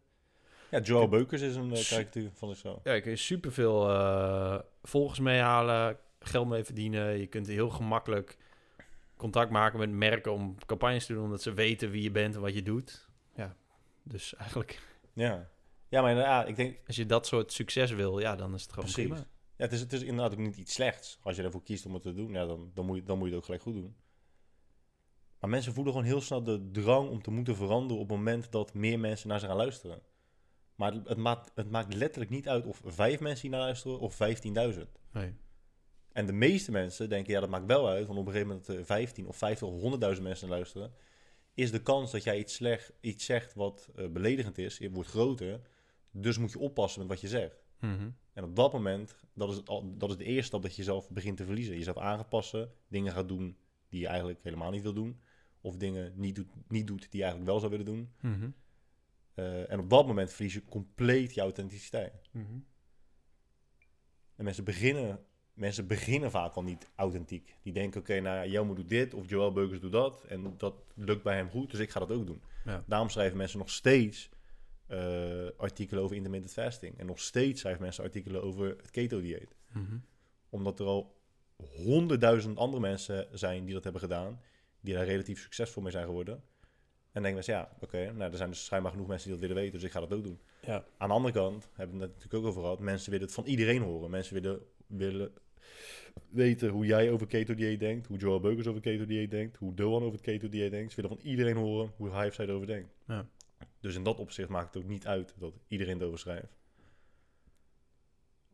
Ja, 0.70 0.80
Joel 0.80 1.08
Beukers 1.08 1.42
is 1.42 1.56
een 1.56 1.70
uh, 1.70 1.76
Su- 1.76 1.94
karikatuur 1.94 2.30
van 2.34 2.48
zichzelf. 2.48 2.80
Ja, 2.84 2.92
je 2.92 3.00
kun 3.00 3.10
je 3.10 3.16
superveel 3.16 3.90
eh 3.90 4.58
volgers 4.82 5.20
meehalen, 5.20 5.98
geld 6.20 6.48
mee 6.48 6.64
verdienen. 6.64 7.18
Je 7.18 7.26
kunt 7.26 7.46
heel 7.46 7.70
gemakkelijk 7.70 8.36
contact 9.16 9.50
maken 9.50 9.78
met 9.78 9.90
merken 9.90 10.32
om 10.32 10.56
campagnes 10.66 11.06
te 11.06 11.12
doen, 11.12 11.24
omdat 11.24 11.42
ze 11.42 11.52
weten 11.52 11.90
wie 11.90 12.02
je 12.02 12.10
bent 12.10 12.34
en 12.34 12.40
wat 12.40 12.54
je 12.54 12.62
doet. 12.62 13.08
Ja, 13.34 13.56
dus 14.02 14.34
eigenlijk, 14.34 14.80
Ja, 15.12 15.48
ja 15.88 16.00
maar 16.00 16.10
inderdaad, 16.10 16.48
ik 16.48 16.56
denk, 16.56 16.78
als 16.86 16.96
je 16.96 17.06
dat 17.06 17.26
soort 17.26 17.52
succes 17.52 17.90
wil, 17.90 18.18
ja, 18.18 18.36
dan 18.36 18.54
is 18.54 18.62
het 18.62 18.72
gewoon 18.72 18.90
Precies. 18.90 19.10
prima. 19.10 19.26
Ja, 19.56 19.64
het 19.64 19.72
is, 19.72 19.80
het 19.80 19.92
is 19.92 20.02
inderdaad 20.02 20.32
ook 20.32 20.38
niet 20.44 20.56
iets 20.56 20.72
slechts. 20.72 21.18
Als 21.22 21.36
je 21.36 21.42
ervoor 21.42 21.62
kiest 21.62 21.86
om 21.86 21.94
het 21.94 22.02
te 22.02 22.14
doen, 22.14 22.32
ja, 22.32 22.46
dan, 22.46 22.70
dan, 22.74 22.86
moet 22.86 22.96
je, 22.96 23.02
dan 23.02 23.18
moet 23.18 23.26
je 23.28 23.30
het 23.30 23.38
ook 23.40 23.44
gelijk 23.44 23.62
goed 23.62 23.74
doen. 23.74 23.96
Maar 25.40 25.50
mensen 25.50 25.72
voelen 25.74 25.92
gewoon 25.92 26.08
heel 26.08 26.20
snel 26.20 26.42
de 26.42 26.70
drang 26.70 27.08
om 27.08 27.22
te 27.22 27.30
moeten 27.30 27.56
veranderen 27.56 28.02
op 28.02 28.08
het 28.08 28.16
moment 28.18 28.52
dat 28.52 28.74
meer 28.74 28.98
mensen 28.98 29.28
naar 29.28 29.40
ze 29.40 29.46
gaan 29.46 29.56
luisteren. 29.56 30.00
Maar 30.76 30.92
het, 30.92 31.16
maakt, 31.16 31.50
het 31.54 31.70
maakt 31.70 31.94
letterlijk 31.94 32.30
niet 32.30 32.48
uit 32.48 32.66
of 32.66 32.80
vijf 32.84 33.20
mensen 33.20 33.42
hier 33.42 33.50
naar 33.50 33.66
luisteren 33.66 33.98
of 33.98 34.18
15.000. 34.74 34.80
Nee. 35.12 35.34
En 36.12 36.26
de 36.26 36.32
meeste 36.32 36.70
mensen 36.70 37.08
denken, 37.08 37.32
ja, 37.32 37.40
dat 37.40 37.48
maakt 37.48 37.66
wel 37.66 37.88
uit, 37.88 38.06
want 38.06 38.18
op 38.18 38.26
een 38.26 38.32
gegeven 38.32 38.48
moment 38.48 38.68
eh, 38.68 38.84
15 38.84 39.26
of 39.26 39.36
50 39.36 39.68
of 39.68 39.80
100.000 40.16 40.22
mensen 40.22 40.48
naar 40.48 40.56
luisteren, 40.56 40.92
is 41.54 41.70
de 41.70 41.82
kans 41.82 42.10
dat 42.10 42.24
jij 42.24 42.38
iets, 42.38 42.54
slecht, 42.54 42.92
iets 43.00 43.24
zegt 43.24 43.54
wat 43.54 43.88
eh, 43.96 44.08
beledigend 44.08 44.58
is, 44.58 44.80
wordt 44.90 45.08
groter. 45.08 45.60
Dus 46.10 46.38
moet 46.38 46.52
je 46.52 46.58
oppassen 46.58 47.00
met 47.00 47.08
wat 47.08 47.20
je 47.20 47.28
zegt. 47.28 47.64
Mhm. 47.80 48.10
En 48.32 48.44
op 48.44 48.56
dat 48.56 48.72
moment, 48.72 49.16
dat 49.34 49.50
is, 49.50 49.56
het 49.56 49.66
dat 50.00 50.10
is 50.10 50.16
de 50.16 50.24
eerste 50.24 50.46
stap 50.46 50.62
dat 50.62 50.70
je 50.70 50.76
jezelf 50.76 51.10
begint 51.10 51.36
te 51.36 51.44
verliezen. 51.44 51.76
Jezelf 51.76 51.96
aan 51.96 52.16
gaat 52.16 52.28
passen, 52.28 52.70
dingen 52.88 53.12
gaat 53.12 53.28
doen 53.28 53.56
die 53.88 54.00
je 54.00 54.06
eigenlijk 54.06 54.38
helemaal 54.42 54.70
niet 54.70 54.82
wil 54.82 54.94
doen. 54.94 55.20
Of 55.60 55.76
dingen 55.76 56.12
niet 56.16 56.34
doet, 56.34 56.48
niet 56.68 56.86
doet 56.86 57.00
die 57.00 57.20
je 57.20 57.22
eigenlijk 57.22 57.50
wel 57.50 57.58
zou 57.58 57.70
willen 57.70 57.86
doen. 57.86 58.12
Mhm. 58.20 58.50
Eh, 59.36 59.70
en 59.70 59.78
op 59.78 59.90
dat 59.90 60.06
moment 60.06 60.32
verlies 60.32 60.54
je 60.54 60.64
compleet 60.64 61.34
je 61.34 61.40
authenticiteit. 61.40 62.28
Mhm. 62.30 62.44
En 64.36 64.44
mensen 64.44 64.64
beginnen, 64.64 65.24
mensen 65.54 65.86
beginnen 65.86 66.30
vaak 66.30 66.54
al 66.54 66.62
niet 66.62 66.90
authentiek. 66.94 67.56
Die 67.62 67.72
denken, 67.72 68.00
oké, 68.00 68.20
nou 68.20 68.36
ja, 68.36 68.46
Jelmo 68.46 68.74
doet 68.74 68.88
dit 68.88 69.14
of 69.14 69.28
Joel 69.28 69.52
Beukers 69.52 69.80
doet 69.80 69.92
dat. 69.92 70.24
En 70.28 70.54
dat 70.56 70.74
lukt 70.94 71.22
bij 71.22 71.36
hem 71.36 71.50
goed, 71.50 71.70
dus 71.70 71.80
ik 71.80 71.90
ga 71.90 72.00
dat 72.00 72.12
ook 72.12 72.26
doen. 72.26 72.42
Ja. 72.64 72.84
Daarom 72.86 73.08
schrijven 73.08 73.36
mensen 73.36 73.58
nog 73.58 73.70
steeds 73.70 74.28
eh, 74.86 75.46
artikelen 75.56 76.02
over 76.02 76.16
intermittent 76.16 76.52
fasting. 76.52 76.98
En 76.98 77.06
nog 77.06 77.20
steeds 77.20 77.60
schrijven 77.60 77.82
mensen 77.82 78.04
artikelen 78.04 78.42
over 78.42 78.68
het 78.68 78.90
keto-dieet. 78.90 79.56
Mhm. 79.72 79.98
Omdat 80.48 80.80
er 80.80 80.86
al 80.86 81.16
honderdduizend 81.56 82.58
andere 82.58 82.80
mensen 82.80 83.28
zijn 83.32 83.64
die 83.64 83.74
dat 83.74 83.84
hebben 83.84 84.02
gedaan. 84.02 84.40
Die 84.80 84.94
daar 84.94 85.04
relatief 85.04 85.40
succesvol 85.40 85.82
mee 85.82 85.92
zijn 85.92 86.06
geworden. 86.06 86.42
En 87.16 87.22
denken 87.22 87.34
mensen, 87.34 87.54
ja, 87.54 87.76
oké, 87.80 88.12
nou, 88.12 88.30
er 88.30 88.36
zijn 88.36 88.50
dus 88.50 88.64
schijnbaar 88.64 88.92
genoeg 88.92 89.06
mensen 89.06 89.30
die 89.30 89.38
dat 89.38 89.48
willen 89.48 89.62
weten, 89.62 89.78
dus 89.78 89.88
ik 89.88 89.94
ga 89.94 90.00
dat 90.00 90.12
ook 90.12 90.24
doen. 90.24 90.40
Ja. 90.60 90.84
Aan 90.96 91.08
de 91.08 91.14
andere 91.14 91.34
kant, 91.34 91.68
hebben 91.72 91.96
we 91.96 92.02
het 92.02 92.14
natuurlijk 92.14 92.42
ook 92.44 92.50
over 92.50 92.62
gehad, 92.62 92.78
mensen 92.78 93.10
willen 93.10 93.26
het 93.26 93.34
van 93.34 93.44
iedereen 93.44 93.82
horen. 93.82 94.10
Mensen 94.10 94.34
willen, 94.34 94.60
willen 94.86 95.32
weten 96.28 96.68
hoe 96.68 96.86
jij 96.86 97.10
over 97.10 97.26
keto-dieet 97.26 97.80
denkt, 97.80 98.06
hoe 98.06 98.18
Joel 98.18 98.40
Beukers 98.40 98.66
over 98.66 98.80
keto-dieet 98.80 99.30
denkt, 99.30 99.56
hoe 99.56 99.74
Doan 99.74 100.02
over 100.02 100.12
het 100.12 100.20
keto-dieet 100.20 100.70
denkt. 100.70 100.92
Ze 100.92 101.00
willen 101.00 101.16
van 101.16 101.26
iedereen 101.26 101.56
horen 101.56 101.92
hoe 101.96 102.10
hij 102.10 102.28
of 102.28 102.34
zij 102.34 102.46
erover 102.46 102.66
denkt. 102.66 102.94
Ja. 103.06 103.26
Dus 103.80 103.94
in 103.94 104.02
dat 104.02 104.18
opzicht 104.18 104.48
maakt 104.48 104.74
het 104.74 104.82
ook 104.82 104.88
niet 104.88 105.06
uit 105.06 105.34
dat 105.38 105.54
iedereen 105.68 106.00
erover 106.00 106.18
schrijft. 106.18 106.56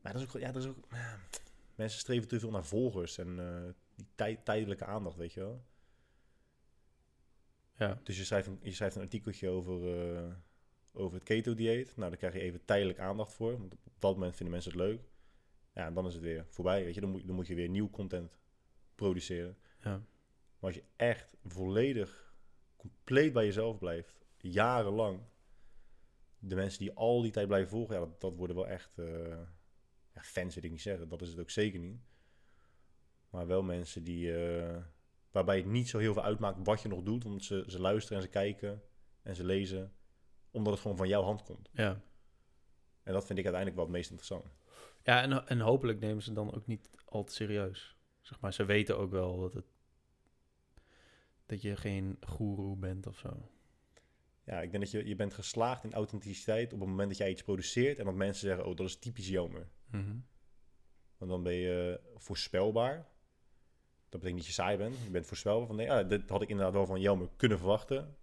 Maar 0.00 0.12
dat 0.12 0.22
is 0.22 0.28
ook, 0.28 0.40
ja, 0.40 0.52
dat 0.52 0.62
is 0.62 0.68
ook, 0.68 0.88
mensen 1.74 2.00
streven 2.00 2.28
te 2.28 2.40
veel 2.40 2.50
naar 2.50 2.64
volgers 2.64 3.18
en 3.18 3.38
eh, 3.38 3.70
die 3.94 4.06
tij- 4.14 4.40
tijdelijke 4.44 4.84
aandacht, 4.84 5.16
weet 5.16 5.32
je 5.32 5.40
wel. 5.40 5.62
Ja. 7.76 8.00
Dus 8.02 8.16
je 8.16 8.24
schrijft 8.24 8.46
een, 8.46 8.58
je 8.62 8.72
schrijft 8.72 8.96
een 8.96 9.02
artikeltje 9.02 9.48
over, 9.48 10.06
eh, 10.16 10.32
over 10.92 11.14
het 11.14 11.24
keto-dieet. 11.24 11.96
Nou, 11.96 12.08
daar 12.08 12.18
krijg 12.18 12.34
je 12.34 12.40
even 12.40 12.64
tijdelijk 12.64 12.98
aandacht 12.98 13.32
voor. 13.32 13.58
Want 13.58 13.74
op 13.74 13.92
dat 13.98 14.14
moment 14.14 14.36
vinden 14.36 14.54
mensen 14.54 14.72
het 14.72 14.80
leuk. 14.80 15.00
Ja, 15.74 15.86
en 15.86 15.94
dan 15.94 16.06
is 16.06 16.14
het 16.14 16.22
weer 16.22 16.46
voorbij, 16.48 16.84
weet 16.84 16.94
je. 16.94 17.00
Dan 17.00 17.10
moet, 17.10 17.26
dan 17.26 17.34
moet 17.34 17.46
je 17.46 17.54
weer 17.54 17.68
nieuw 17.68 17.90
content 17.90 18.38
produceren. 18.94 19.56
Ja. 19.80 19.90
Maar 19.90 20.70
als 20.70 20.74
je 20.74 20.84
echt 20.96 21.36
volledig, 21.44 22.34
compleet 22.76 23.32
bij 23.32 23.44
jezelf 23.44 23.78
blijft, 23.78 24.24
jarenlang... 24.38 25.20
de 26.38 26.54
mensen 26.54 26.78
die 26.78 26.92
al 26.92 27.22
die 27.22 27.30
tijd 27.30 27.46
blijven 27.46 27.70
volgen, 27.70 27.94
ja, 27.94 28.00
dat, 28.00 28.20
dat 28.20 28.36
worden 28.36 28.56
wel 28.56 28.68
echt 28.68 28.98
eh, 28.98 29.38
ja, 30.14 30.22
fans, 30.22 30.54
wil 30.54 30.64
ik 30.64 30.70
niet 30.70 30.80
zeggen. 30.80 31.08
Dat 31.08 31.22
is 31.22 31.28
het 31.28 31.40
ook 31.40 31.50
zeker 31.50 31.80
niet. 31.80 32.00
Maar 33.30 33.46
wel 33.46 33.62
mensen 33.62 34.04
die, 34.04 34.34
eh, 34.34 34.82
waarbij 35.32 35.56
het 35.56 35.66
niet 35.66 35.88
zo 35.88 35.98
heel 35.98 36.12
veel 36.12 36.22
uitmaakt 36.22 36.58
wat 36.62 36.82
je 36.82 36.88
nog 36.88 37.02
doet. 37.02 37.24
Omdat 37.24 37.42
ze, 37.42 37.64
ze 37.66 37.80
luisteren 37.80 38.18
en 38.18 38.24
ze 38.24 38.30
kijken 38.30 38.82
en 39.22 39.36
ze 39.36 39.44
lezen. 39.44 39.92
Omdat 40.50 40.72
het 40.72 40.82
gewoon 40.82 40.96
van 40.96 41.08
jouw 41.08 41.22
hand 41.22 41.42
komt. 41.42 41.70
Ja. 41.72 42.02
En 43.02 43.12
dat 43.12 43.26
vind 43.26 43.38
ik 43.38 43.44
uiteindelijk 43.44 43.74
wel 43.74 43.84
het 43.84 43.94
meest 43.94 44.10
interessant. 44.10 44.54
Ja, 45.02 45.22
en, 45.22 45.46
en 45.46 45.60
hopelijk 45.60 46.00
nemen 46.00 46.22
ze 46.22 46.32
dan 46.32 46.54
ook 46.54 46.66
niet 46.66 46.90
al 47.04 47.24
te 47.24 47.32
serieus. 47.32 47.96
Zeg 48.20 48.40
maar, 48.40 48.52
ze 48.52 48.64
weten 48.64 48.98
ook 48.98 49.10
wel 49.10 49.40
dat 49.40 49.52
het... 49.52 49.66
Dat 51.46 51.62
je 51.62 51.76
geen 51.76 52.16
goeroe 52.20 52.76
bent 52.76 53.06
of 53.06 53.18
zo. 53.18 53.50
Ja, 54.44 54.60
ik 54.60 54.70
denk 54.70 54.82
dat 54.82 54.92
je, 54.92 55.06
je 55.08 55.16
bent 55.16 55.34
geslaagd 55.34 55.84
in 55.84 55.92
authenticiteit 55.92 56.72
op 56.72 56.80
het 56.80 56.88
moment 56.88 57.08
dat 57.08 57.18
jij 57.18 57.30
iets 57.30 57.42
produceert. 57.42 57.98
En 57.98 58.04
dat 58.04 58.14
mensen 58.14 58.46
zeggen, 58.48 58.66
oh, 58.66 58.76
dat 58.76 58.86
is 58.86 58.98
typisch 58.98 59.28
Jelmer. 59.28 59.68
Mhm. 59.90 60.16
Want 61.16 61.30
dan 61.30 61.42
ben 61.42 61.54
je 61.54 62.00
voorspelbaar. 62.16 63.11
Dat 64.12 64.20
betekent 64.20 64.36
dat 64.38 64.46
je 64.46 64.52
saai 64.62 64.76
bent. 64.76 65.02
Je 65.04 65.10
bent 65.10 65.26
voorspelbaar. 65.26 65.66
Van, 65.66 65.76
nee, 65.76 65.92
ah, 65.92 66.08
dit 66.08 66.28
had 66.28 66.42
ik 66.42 66.48
inderdaad 66.48 66.72
wel 66.74 66.86
van 66.86 67.00
Jelmer 67.00 67.28
kunnen 67.36 67.58
verwachten. 67.58 68.16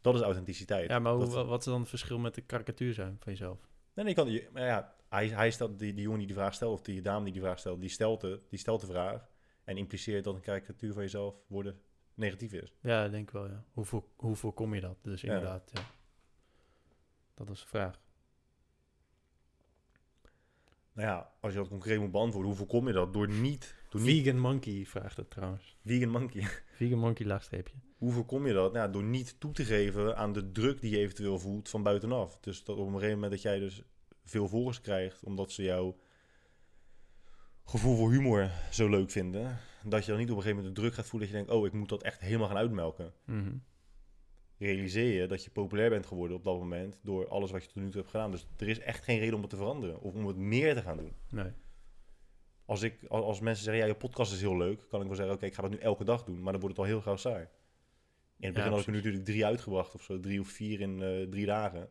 Dat 0.00 0.14
is 0.14 0.20
authenticiteit. 0.20 0.88
Ja, 0.88 0.98
maar 0.98 1.12
hoe, 1.12 1.28
Dat- 1.28 1.46
wat 1.46 1.58
is 1.58 1.64
dan 1.64 1.80
het 1.80 1.88
verschil 1.88 2.18
met 2.18 2.34
de 2.34 2.40
karikatuur 2.40 2.94
zijn 2.94 3.16
van 3.20 3.32
jezelf? 3.32 3.58
Nee, 3.94 4.04
nee, 4.04 4.14
kan, 4.14 4.40
maar 4.52 4.64
ja, 4.64 4.94
hij, 5.08 5.28
hij 5.28 5.50
stelt, 5.50 5.78
die, 5.78 5.94
die 5.94 6.02
jongen 6.02 6.18
die 6.18 6.26
die 6.26 6.36
vraag 6.36 6.54
stelt, 6.54 6.72
of 6.72 6.82
die 6.82 7.00
dame 7.02 7.24
die 7.24 7.32
die 7.32 7.42
vraag 7.42 7.58
stelt, 7.58 7.80
die 7.80 7.88
stelt 7.88 8.20
de, 8.20 8.40
die 8.48 8.58
stelt 8.58 8.80
de 8.80 8.86
vraag. 8.86 9.28
En 9.64 9.76
impliceert 9.76 10.24
dat 10.24 10.34
een 10.34 10.40
karikatuur 10.40 10.92
van 10.92 11.02
jezelf 11.02 11.34
worden 11.46 11.80
negatief 12.14 12.52
is. 12.52 12.74
Ja, 12.80 13.04
ik 13.04 13.10
denk 13.10 13.30
wel, 13.30 13.46
ja. 13.48 13.64
Hoe, 13.72 13.84
hoe 14.16 14.36
voorkom 14.36 14.74
je 14.74 14.80
dat? 14.80 14.96
Dus 15.02 15.20
Ja. 15.20 15.28
inderdaad, 15.28 15.70
ja. 15.72 15.80
Dat 17.34 17.50
is 17.50 17.60
de 17.60 17.66
vraag. 17.66 18.00
Nou 20.92 21.08
ja, 21.08 21.32
als 21.40 21.52
je 21.52 21.58
dat 21.58 21.68
concreet 21.68 21.98
moet 21.98 22.10
beantwoorden, 22.10 22.50
hoe 22.50 22.58
voorkom 22.58 22.86
je 22.86 22.92
dat? 22.92 23.12
Door 23.12 23.28
niet... 23.28 23.74
Door 23.88 24.00
niet 24.00 24.22
Vegan 24.22 24.40
Monkey 24.40 24.84
vraagt 24.86 25.16
het 25.16 25.30
trouwens. 25.30 25.76
vegan 25.84 26.08
monkey. 26.08 26.46
Vegan 26.72 26.98
Monkey 26.98 27.26
laagstreepje. 27.26 27.74
Hoe 27.98 28.12
voorkom 28.12 28.46
je 28.46 28.52
dat? 28.52 28.72
Nou, 28.72 28.92
door 28.92 29.02
niet 29.02 29.40
toe 29.40 29.52
te 29.52 29.64
geven 29.64 30.16
aan 30.16 30.32
de 30.32 30.52
druk 30.52 30.80
die 30.80 30.90
je 30.90 30.98
eventueel 30.98 31.38
voelt 31.38 31.68
van 31.68 31.82
buitenaf. 31.82 32.38
Dus 32.40 32.64
dat 32.64 32.76
op 32.76 32.86
een 32.86 32.92
gegeven 32.92 33.14
moment 33.14 33.32
dat 33.32 33.42
jij 33.42 33.58
dus 33.58 33.82
veel 34.24 34.48
volgers 34.48 34.80
krijgt, 34.80 35.24
omdat 35.24 35.52
ze 35.52 35.62
jouw 35.62 35.96
gevoel 37.64 37.96
voor 37.96 38.10
humor 38.10 38.50
zo 38.70 38.88
leuk 38.88 39.10
vinden, 39.10 39.58
dat 39.84 40.04
je 40.04 40.10
dan 40.10 40.20
niet 40.20 40.30
op 40.30 40.36
een 40.36 40.42
gegeven 40.42 40.62
moment 40.62 40.76
de 40.76 40.82
druk 40.82 40.94
gaat 40.94 41.06
voelen 41.06 41.28
dat 41.28 41.38
je 41.38 41.44
denkt, 41.44 41.60
oh, 41.60 41.66
ik 41.66 41.72
moet 41.72 41.88
dat 41.88 42.02
echt 42.02 42.20
helemaal 42.20 42.48
gaan 42.48 42.56
uitmelken. 42.56 43.12
Mhm. 43.24 43.52
Realiseer 44.60 45.20
je 45.20 45.26
dat 45.26 45.44
je 45.44 45.50
populair 45.50 45.90
bent 45.90 46.06
geworden 46.06 46.36
op 46.36 46.44
dat 46.44 46.58
moment 46.58 46.98
door 47.02 47.28
alles 47.28 47.50
wat 47.50 47.62
je 47.62 47.68
tot 47.68 47.82
nu 47.82 47.88
toe 47.88 48.00
hebt 48.00 48.10
gedaan. 48.10 48.30
Dus 48.30 48.46
er 48.56 48.68
is 48.68 48.78
echt 48.78 49.04
geen 49.04 49.18
reden 49.18 49.34
om 49.34 49.40
het 49.40 49.50
te 49.50 49.56
veranderen 49.56 50.00
of 50.00 50.14
om 50.14 50.26
het 50.26 50.36
meer 50.36 50.74
te 50.74 50.82
gaan 50.82 50.96
doen. 50.96 51.12
Nee. 51.30 51.52
Als, 52.64 52.82
ik, 52.82 53.04
als 53.08 53.40
mensen 53.40 53.64
zeggen, 53.64 53.82
ja, 53.82 53.88
je 53.88 53.98
podcast 53.98 54.32
is 54.32 54.40
heel 54.40 54.56
leuk, 54.56 54.84
kan 54.88 55.00
ik 55.00 55.06
wel 55.06 55.16
zeggen, 55.16 55.34
oké, 55.34 55.46
ik 55.46 55.54
ga 55.54 55.62
dat 55.62 55.70
nu 55.70 55.76
elke 55.76 56.04
dag 56.04 56.24
doen. 56.24 56.42
Maar 56.42 56.52
dan 56.52 56.60
wordt 56.60 56.76
het 56.76 56.86
al 56.86 56.90
heel 56.92 57.00
gauw 57.00 57.16
saai. 57.16 57.48
In 58.36 58.46
het 58.46 58.54
begin 58.54 58.70
had 58.70 58.80
ik 58.80 58.86
er 58.86 58.92
natuurlijk 58.92 59.24
drie 59.24 59.46
uitgebracht 59.46 59.94
of 59.94 60.02
zo, 60.02 60.20
drie 60.20 60.40
of 60.40 60.48
vier 60.48 60.80
in 60.80 61.02
eh, 61.02 61.28
drie 61.30 61.46
dagen. 61.46 61.88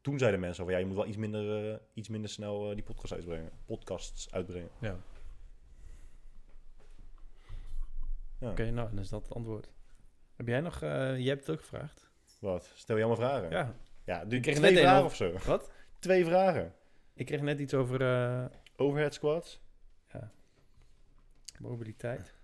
Toen 0.00 0.18
zeiden 0.18 0.40
mensen 0.40 0.64
van, 0.64 0.72
ja, 0.72 0.78
je 0.78 0.86
moet 0.86 0.96
wel 0.96 1.06
iets 1.06 1.16
minder, 1.16 1.72
eh, 1.72 1.78
iets 1.94 2.08
minder 2.08 2.30
snel 2.30 2.68
eh, 2.68 2.74
die 2.74 2.84
podcast 2.84 3.12
uitbrengen. 3.12 3.50
Podcasts 3.64 4.30
uitbrengen. 4.30 4.70
Ja. 4.80 4.98
Ja. 8.38 8.50
Oké, 8.50 8.70
nou, 8.70 8.88
dan 8.88 8.98
is 8.98 9.08
dat 9.08 9.22
het 9.22 9.34
antwoord. 9.34 9.70
Heb 10.36 10.46
jij 10.46 10.60
nog... 10.60 10.82
eh 10.82 10.90
jij 11.18 11.28
hebt 11.28 11.46
het 11.46 11.50
ook 11.50 11.60
gevraagd. 11.60 12.10
Wat? 12.38 12.70
Stel 12.74 12.96
je 12.96 13.04
allemaal 13.04 13.28
vragen? 13.28 13.50
Ja. 13.50 13.74
Ja, 14.04 14.20
Ik 14.28 14.42
kreeg 14.42 14.56
twee 14.56 14.72
net 14.72 14.82
vragen 14.82 15.04
of 15.04 15.14
zo. 15.16 15.32
Wat? 15.46 15.70
Twee 15.98 16.24
vragen. 16.24 16.74
Ik 17.14 17.26
kreeg 17.26 17.40
net 17.40 17.58
iets 17.58 17.74
over 17.74 18.00
eh, 18.02 18.44
Overhead 18.76 19.14
squats. 19.14 19.60
mobiliteit. 21.58 22.34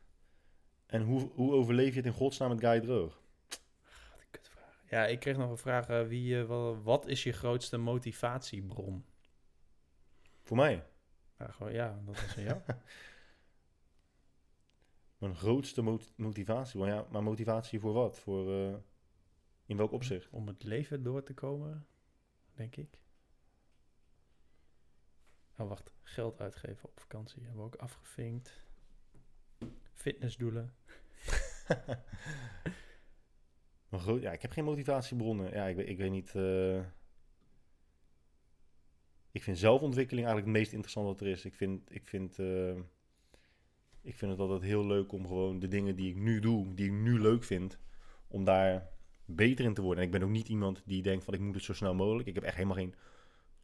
En 0.86 1.02
hoe, 1.02 1.30
hoe 1.34 1.52
overleef 1.52 1.90
je 1.90 1.96
het 1.96 2.06
in 2.06 2.12
godsnaam 2.12 2.48
met 2.50 2.60
Guy 2.60 2.80
Droog? 2.80 3.20
Wat 3.48 3.60
een 4.20 4.26
kutvraag. 4.30 4.82
Ja, 4.88 5.06
ik 5.06 5.18
kreeg 5.20 5.36
nog 5.36 5.50
een 5.50 5.56
vraag. 5.56 5.88
eh, 5.88 6.06
wie, 6.06 6.44
wa- 6.44 6.74
wat 6.74 7.06
is 7.06 7.22
je 7.22 7.32
grootste 7.32 7.76
motivatiebron? 7.76 9.04
Voor 10.42 10.56
mij. 10.56 10.84
Ja, 11.38 11.46
gewoon, 11.50 11.72
ja 11.72 11.98
dat 12.04 12.14
is 12.14 12.20
van 12.32 12.42
jou. 12.42 12.60
Mijn 15.18 15.34
grootste 15.36 15.82
mot- 15.82 16.12
motivatie. 16.16 16.78
Maar 16.80 16.88
ja, 16.88 17.06
maar 17.10 17.22
motivatie 17.22 17.80
voor 17.80 17.92
wat? 17.92 18.18
Voor, 18.18 18.52
eh, 18.68 18.76
in 19.66 19.76
welk 19.76 19.92
opzicht? 19.92 20.28
Om 20.30 20.46
het 20.46 20.62
leven 20.64 21.02
door 21.02 21.22
te 21.22 21.34
komen, 21.34 21.86
denk 22.54 22.76
ik. 22.76 22.98
Oh, 25.56 25.68
wacht. 25.68 25.94
Geld 26.02 26.40
uitgeven 26.40 26.88
op 26.88 27.00
vakantie 27.00 27.40
hebben 27.42 27.58
we 27.60 27.66
ook 27.66 27.76
afgevinkt. 27.76 28.66
Fitnessdoelen. 29.94 30.74
Mijn 33.88 34.02
groot, 34.02 34.22
ja, 34.22 34.32
ik 34.32 34.42
heb 34.42 34.50
geen 34.52 34.64
motivatiebronnen. 34.64 35.50
Ja, 35.52 35.66
ik, 35.66 35.76
weet- 35.76 35.88
ik 35.88 35.96
weet 35.98 36.10
niet. 36.10 36.34
eh, 36.34 36.78
ik 39.30 39.42
vind 39.42 39.58
zelfontwikkeling 39.58 40.26
eigenlijk 40.26 40.46
het 40.56 40.62
meest 40.64 40.72
interessant 40.72 41.06
wat 41.06 41.20
er 41.20 41.26
is. 41.26 41.44
Ik 41.44 41.54
vind, 41.54 41.94
ik 41.94 42.06
vind, 42.08 42.38
eh, 42.38 42.80
ik 44.02 44.14
vind 44.16 44.30
het 44.30 44.40
altijd 44.40 44.62
heel 44.62 44.86
leuk 44.86 45.12
om 45.12 45.26
gewoon 45.26 45.58
de 45.58 45.68
dingen 45.68 45.96
die 45.96 46.10
ik 46.10 46.16
nu 46.16 46.40
doe, 46.40 46.74
die 46.74 46.86
ik 46.86 46.92
nu 46.92 47.20
leuk 47.20 47.44
vind, 47.44 47.78
om 48.28 48.44
daar 48.44 48.88
beter 49.24 49.64
in 49.64 49.74
te 49.74 49.82
worden. 49.82 49.98
En 50.00 50.06
ik 50.06 50.12
ben 50.18 50.22
ook 50.22 50.34
niet 50.34 50.48
iemand 50.48 50.82
die 50.84 51.02
denkt 51.02 51.24
van 51.24 51.34
ik 51.34 51.40
moet 51.40 51.54
het 51.54 51.64
zo 51.64 51.72
snel 51.72 51.94
mogelijk. 51.94 52.28
Ik 52.28 52.34
heb 52.34 52.44
echt 52.44 52.54
helemaal 52.54 52.76
geen 52.76 52.94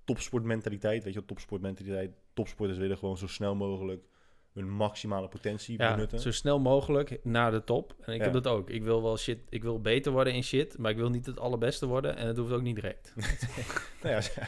topsportmentaliteit. 0.04 1.04
Weet 1.04 1.12
je 1.12 1.18
wat 1.18 1.28
topsportmentaliteit? 1.28 2.10
Topsporters 2.34 2.78
willen 2.78 2.98
gewoon 2.98 3.16
zo 3.18 3.26
snel 3.26 3.54
mogelijk 3.54 4.04
hun 4.52 4.70
maximale 4.70 5.28
potentie 5.28 5.78
Ja, 5.78 5.94
benutten. 5.94 6.20
zo 6.20 6.30
snel 6.30 6.58
mogelijk 6.60 7.20
naar 7.24 7.50
de 7.50 7.64
top. 7.64 7.94
En 8.00 8.12
ik 8.12 8.18
Ja. 8.18 8.24
heb 8.24 8.32
dat 8.32 8.46
ook. 8.46 8.70
Ik 8.70 8.82
wil 8.82 9.02
wel 9.02 9.16
shit. 9.16 9.38
Ik 9.48 9.62
wil 9.62 9.80
beter 9.80 10.12
worden 10.12 10.32
in 10.34 10.42
shit, 10.44 10.78
maar 10.78 10.90
ik 10.90 10.96
wil 10.96 11.10
niet 11.10 11.26
het 11.26 11.38
allerbeste 11.38 11.86
worden. 11.86 12.16
En 12.16 12.26
dat 12.26 12.36
hoeft 12.36 12.52
ook 12.52 12.62
niet 12.62 12.74
direct. 12.74 13.14
Nou 14.02 14.16
ja, 14.16 14.20
zo- 14.22 14.40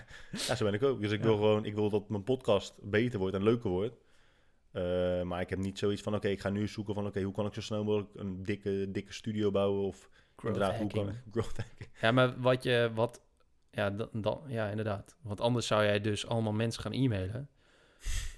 ja, 0.48 0.54
zo 0.56 0.64
ben 0.64 0.74
ik 0.74 0.82
ook. 0.82 1.00
Dus 1.00 1.12
ik 1.12 1.22
wil 1.22 1.36
gewoon, 1.36 1.64
ik 1.64 1.74
wil 1.74 1.90
dat 1.90 2.08
mijn 2.08 2.22
podcast 2.24 2.74
beter 2.82 3.18
wordt 3.18 3.34
en 3.34 3.42
leuker 3.42 3.70
wordt. 3.70 3.94
Eh, 4.76 5.22
maar 5.22 5.40
ik 5.40 5.50
heb 5.50 5.58
niet 5.58 5.78
zoiets 5.78 6.02
van, 6.02 6.14
oké, 6.14 6.28
ik 6.28 6.40
ga 6.40 6.48
nu 6.48 6.68
zoeken 6.68 6.94
van, 6.94 7.06
oké, 7.06 7.22
hoe 7.22 7.32
kan 7.34 7.46
ik 7.46 7.54
zo 7.54 7.60
snel 7.60 7.84
mogelijk 7.84 8.10
een 8.14 8.42
dikke, 8.42 8.86
dikke 8.90 9.12
studio 9.12 9.50
bouwen? 9.50 9.82
Of 9.86 10.08
inderdaad, 10.42 10.76
hoe 10.76 10.90
kan 10.90 11.08
ik 11.08 11.14
growth 11.30 11.56
hacking? 11.56 11.88
Ja, 12.00 12.10
maar 12.12 12.40
wat 12.40 12.62
je, 12.62 12.90
wat, 12.94 13.20
ja, 13.70 13.90
dan, 13.90 14.08
dan, 14.12 14.40
ja, 14.46 14.68
inderdaad. 14.68 15.16
Want 15.22 15.40
anders 15.40 15.66
zou 15.66 15.84
jij 15.84 16.00
dus 16.00 16.26
allemaal 16.26 16.52
mensen 16.52 16.82
gaan 16.82 16.92
e-mailen. 16.92 17.48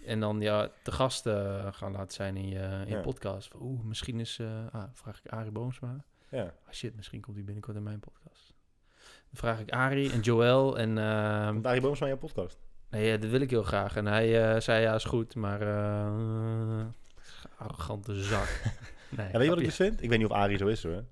En 0.05 0.21
dan 0.21 0.41
ja, 0.41 0.71
te 0.83 0.93
gast 0.93 1.27
eh, 1.27 1.67
gaan 1.73 1.93
laten 1.93 2.15
zijn 2.15 2.37
in 2.37 2.49
je, 2.49 2.83
in 2.87 2.93
Ja. 2.97 3.01
podcast. 3.01 3.49
Van, 3.49 3.61
Oeh, 3.63 3.83
misschien 3.83 4.21
is, 4.21 4.39
eh, 4.39 4.67
ah, 4.73 4.85
vraag 4.93 5.19
ik 5.25 5.31
Arie 5.31 5.51
Boomsma. 5.53 6.05
Ja, 6.31 6.55
Ah 6.67 6.73
shit, 6.73 6.97
misschien 6.97 7.21
komt 7.21 7.37
hij 7.37 7.45
binnenkort 7.45 7.77
in 7.77 7.83
mijn 7.83 8.01
podcast. 8.01 8.55
Dan 9.31 9.41
vraag 9.41 9.61
ik 9.61 9.71
Arie 9.71 10.13
en 10.13 10.21
Joël 10.21 10.79
en... 10.79 10.99
ehm, 10.99 11.53
komt 11.53 11.67
Arie 11.67 11.81
Boomsma 11.81 12.07
in 12.07 12.13
je 12.13 12.19
podcast? 12.19 12.59
Nee, 12.91 13.19
dat 13.19 13.31
wil 13.31 13.41
ik 13.41 13.51
heel 13.51 13.63
graag. 13.63 13.97
En 13.97 14.07
hij 14.07 14.55
eh, 14.55 14.61
zei 14.61 14.83
ja, 14.83 14.95
is 14.95 15.05
goed, 15.05 15.35
maar... 15.35 15.61
eh, 15.61 16.87
arrogante 17.59 18.23
zak. 18.23 18.63
nee, 19.17 19.27
Ja, 19.27 19.33
weet 19.33 19.43
je 19.43 19.49
wat 19.49 19.59
ik 19.59 19.65
dus 19.65 19.77
vind? 19.77 20.03
Ik 20.03 20.09
weet 20.09 20.19
niet 20.19 20.29
of 20.29 20.37
Arie 20.37 20.59
zo 20.59 20.67
is 20.67 20.83
hoor. 20.83 21.05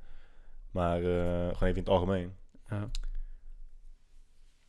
Maar 0.70 0.96
eh, 0.96 1.02
gewoon 1.02 1.50
even 1.50 1.68
in 1.68 1.76
het 1.76 1.88
algemeen. 1.88 2.34
Ja. 2.70 2.88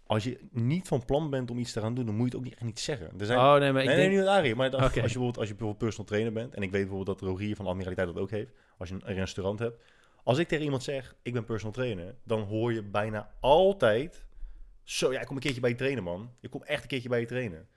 Als 0.03 0.23
je 0.23 0.39
niet 0.51 0.87
van 0.87 1.05
plan 1.05 1.29
bent 1.29 1.51
om 1.51 1.57
iets 1.57 1.71
te 1.71 1.81
gaan 1.81 1.93
doen, 1.93 2.05
dan 2.05 2.15
moet 2.15 2.31
je 2.31 2.37
het 2.37 2.37
ook 2.37 2.43
niet, 2.43 2.53
echt 2.53 2.63
niet 2.63 2.79
zeggen. 2.79 3.19
Er 3.19 3.25
zijn, 3.25 3.39
Oh 3.39 3.55
nee, 3.55 3.71
maar 3.71 3.81
ik 3.81 3.87
nee, 3.87 3.97
denk... 3.97 4.07
nee, 4.07 4.17
niet 4.17 4.25
met 4.25 4.27
Arie. 4.27 4.55
Maar 4.55 4.75
als, 4.75 4.93
je 4.93 5.01
bijvoorbeeld, 5.01 5.37
als 5.37 5.47
je 5.47 5.53
bijvoorbeeld 5.53 5.77
personal 5.77 6.05
trainer 6.05 6.33
bent... 6.33 6.53
en 6.53 6.61
ik 6.61 6.71
weet 6.71 6.87
bijvoorbeeld 6.87 7.19
dat 7.19 7.29
Rogier 7.29 7.55
van 7.55 7.65
de 7.65 7.71
Admiraliteit 7.71 8.07
dat 8.07 8.17
ook 8.17 8.29
heeft... 8.29 8.51
als 8.77 8.89
je 8.89 8.95
een 8.99 9.15
restaurant 9.15 9.59
hebt... 9.59 9.83
als 10.23 10.37
ik 10.37 10.47
tegen 10.47 10.63
iemand 10.63 10.83
zeg, 10.83 11.15
ik 11.21 11.33
ben 11.33 11.45
personal 11.45 11.73
trainer... 11.73 12.15
dan 12.23 12.41
hoor 12.41 12.73
je 12.73 12.83
bijna 12.83 13.31
altijd... 13.39 14.25
zo, 14.87 15.11
ja, 15.11 15.19
ik 15.19 15.25
kom 15.25 15.35
een 15.35 15.41
keertje 15.41 15.61
bij 15.61 15.69
je 15.69 15.75
trainen, 15.75 16.03
man. 16.03 16.31
Ik 16.39 16.49
kom 16.49 16.63
echt 16.63 16.81
een 16.81 16.87
keertje 16.87 17.09
bij 17.09 17.19
je 17.19 17.25
trainen. 17.25 17.67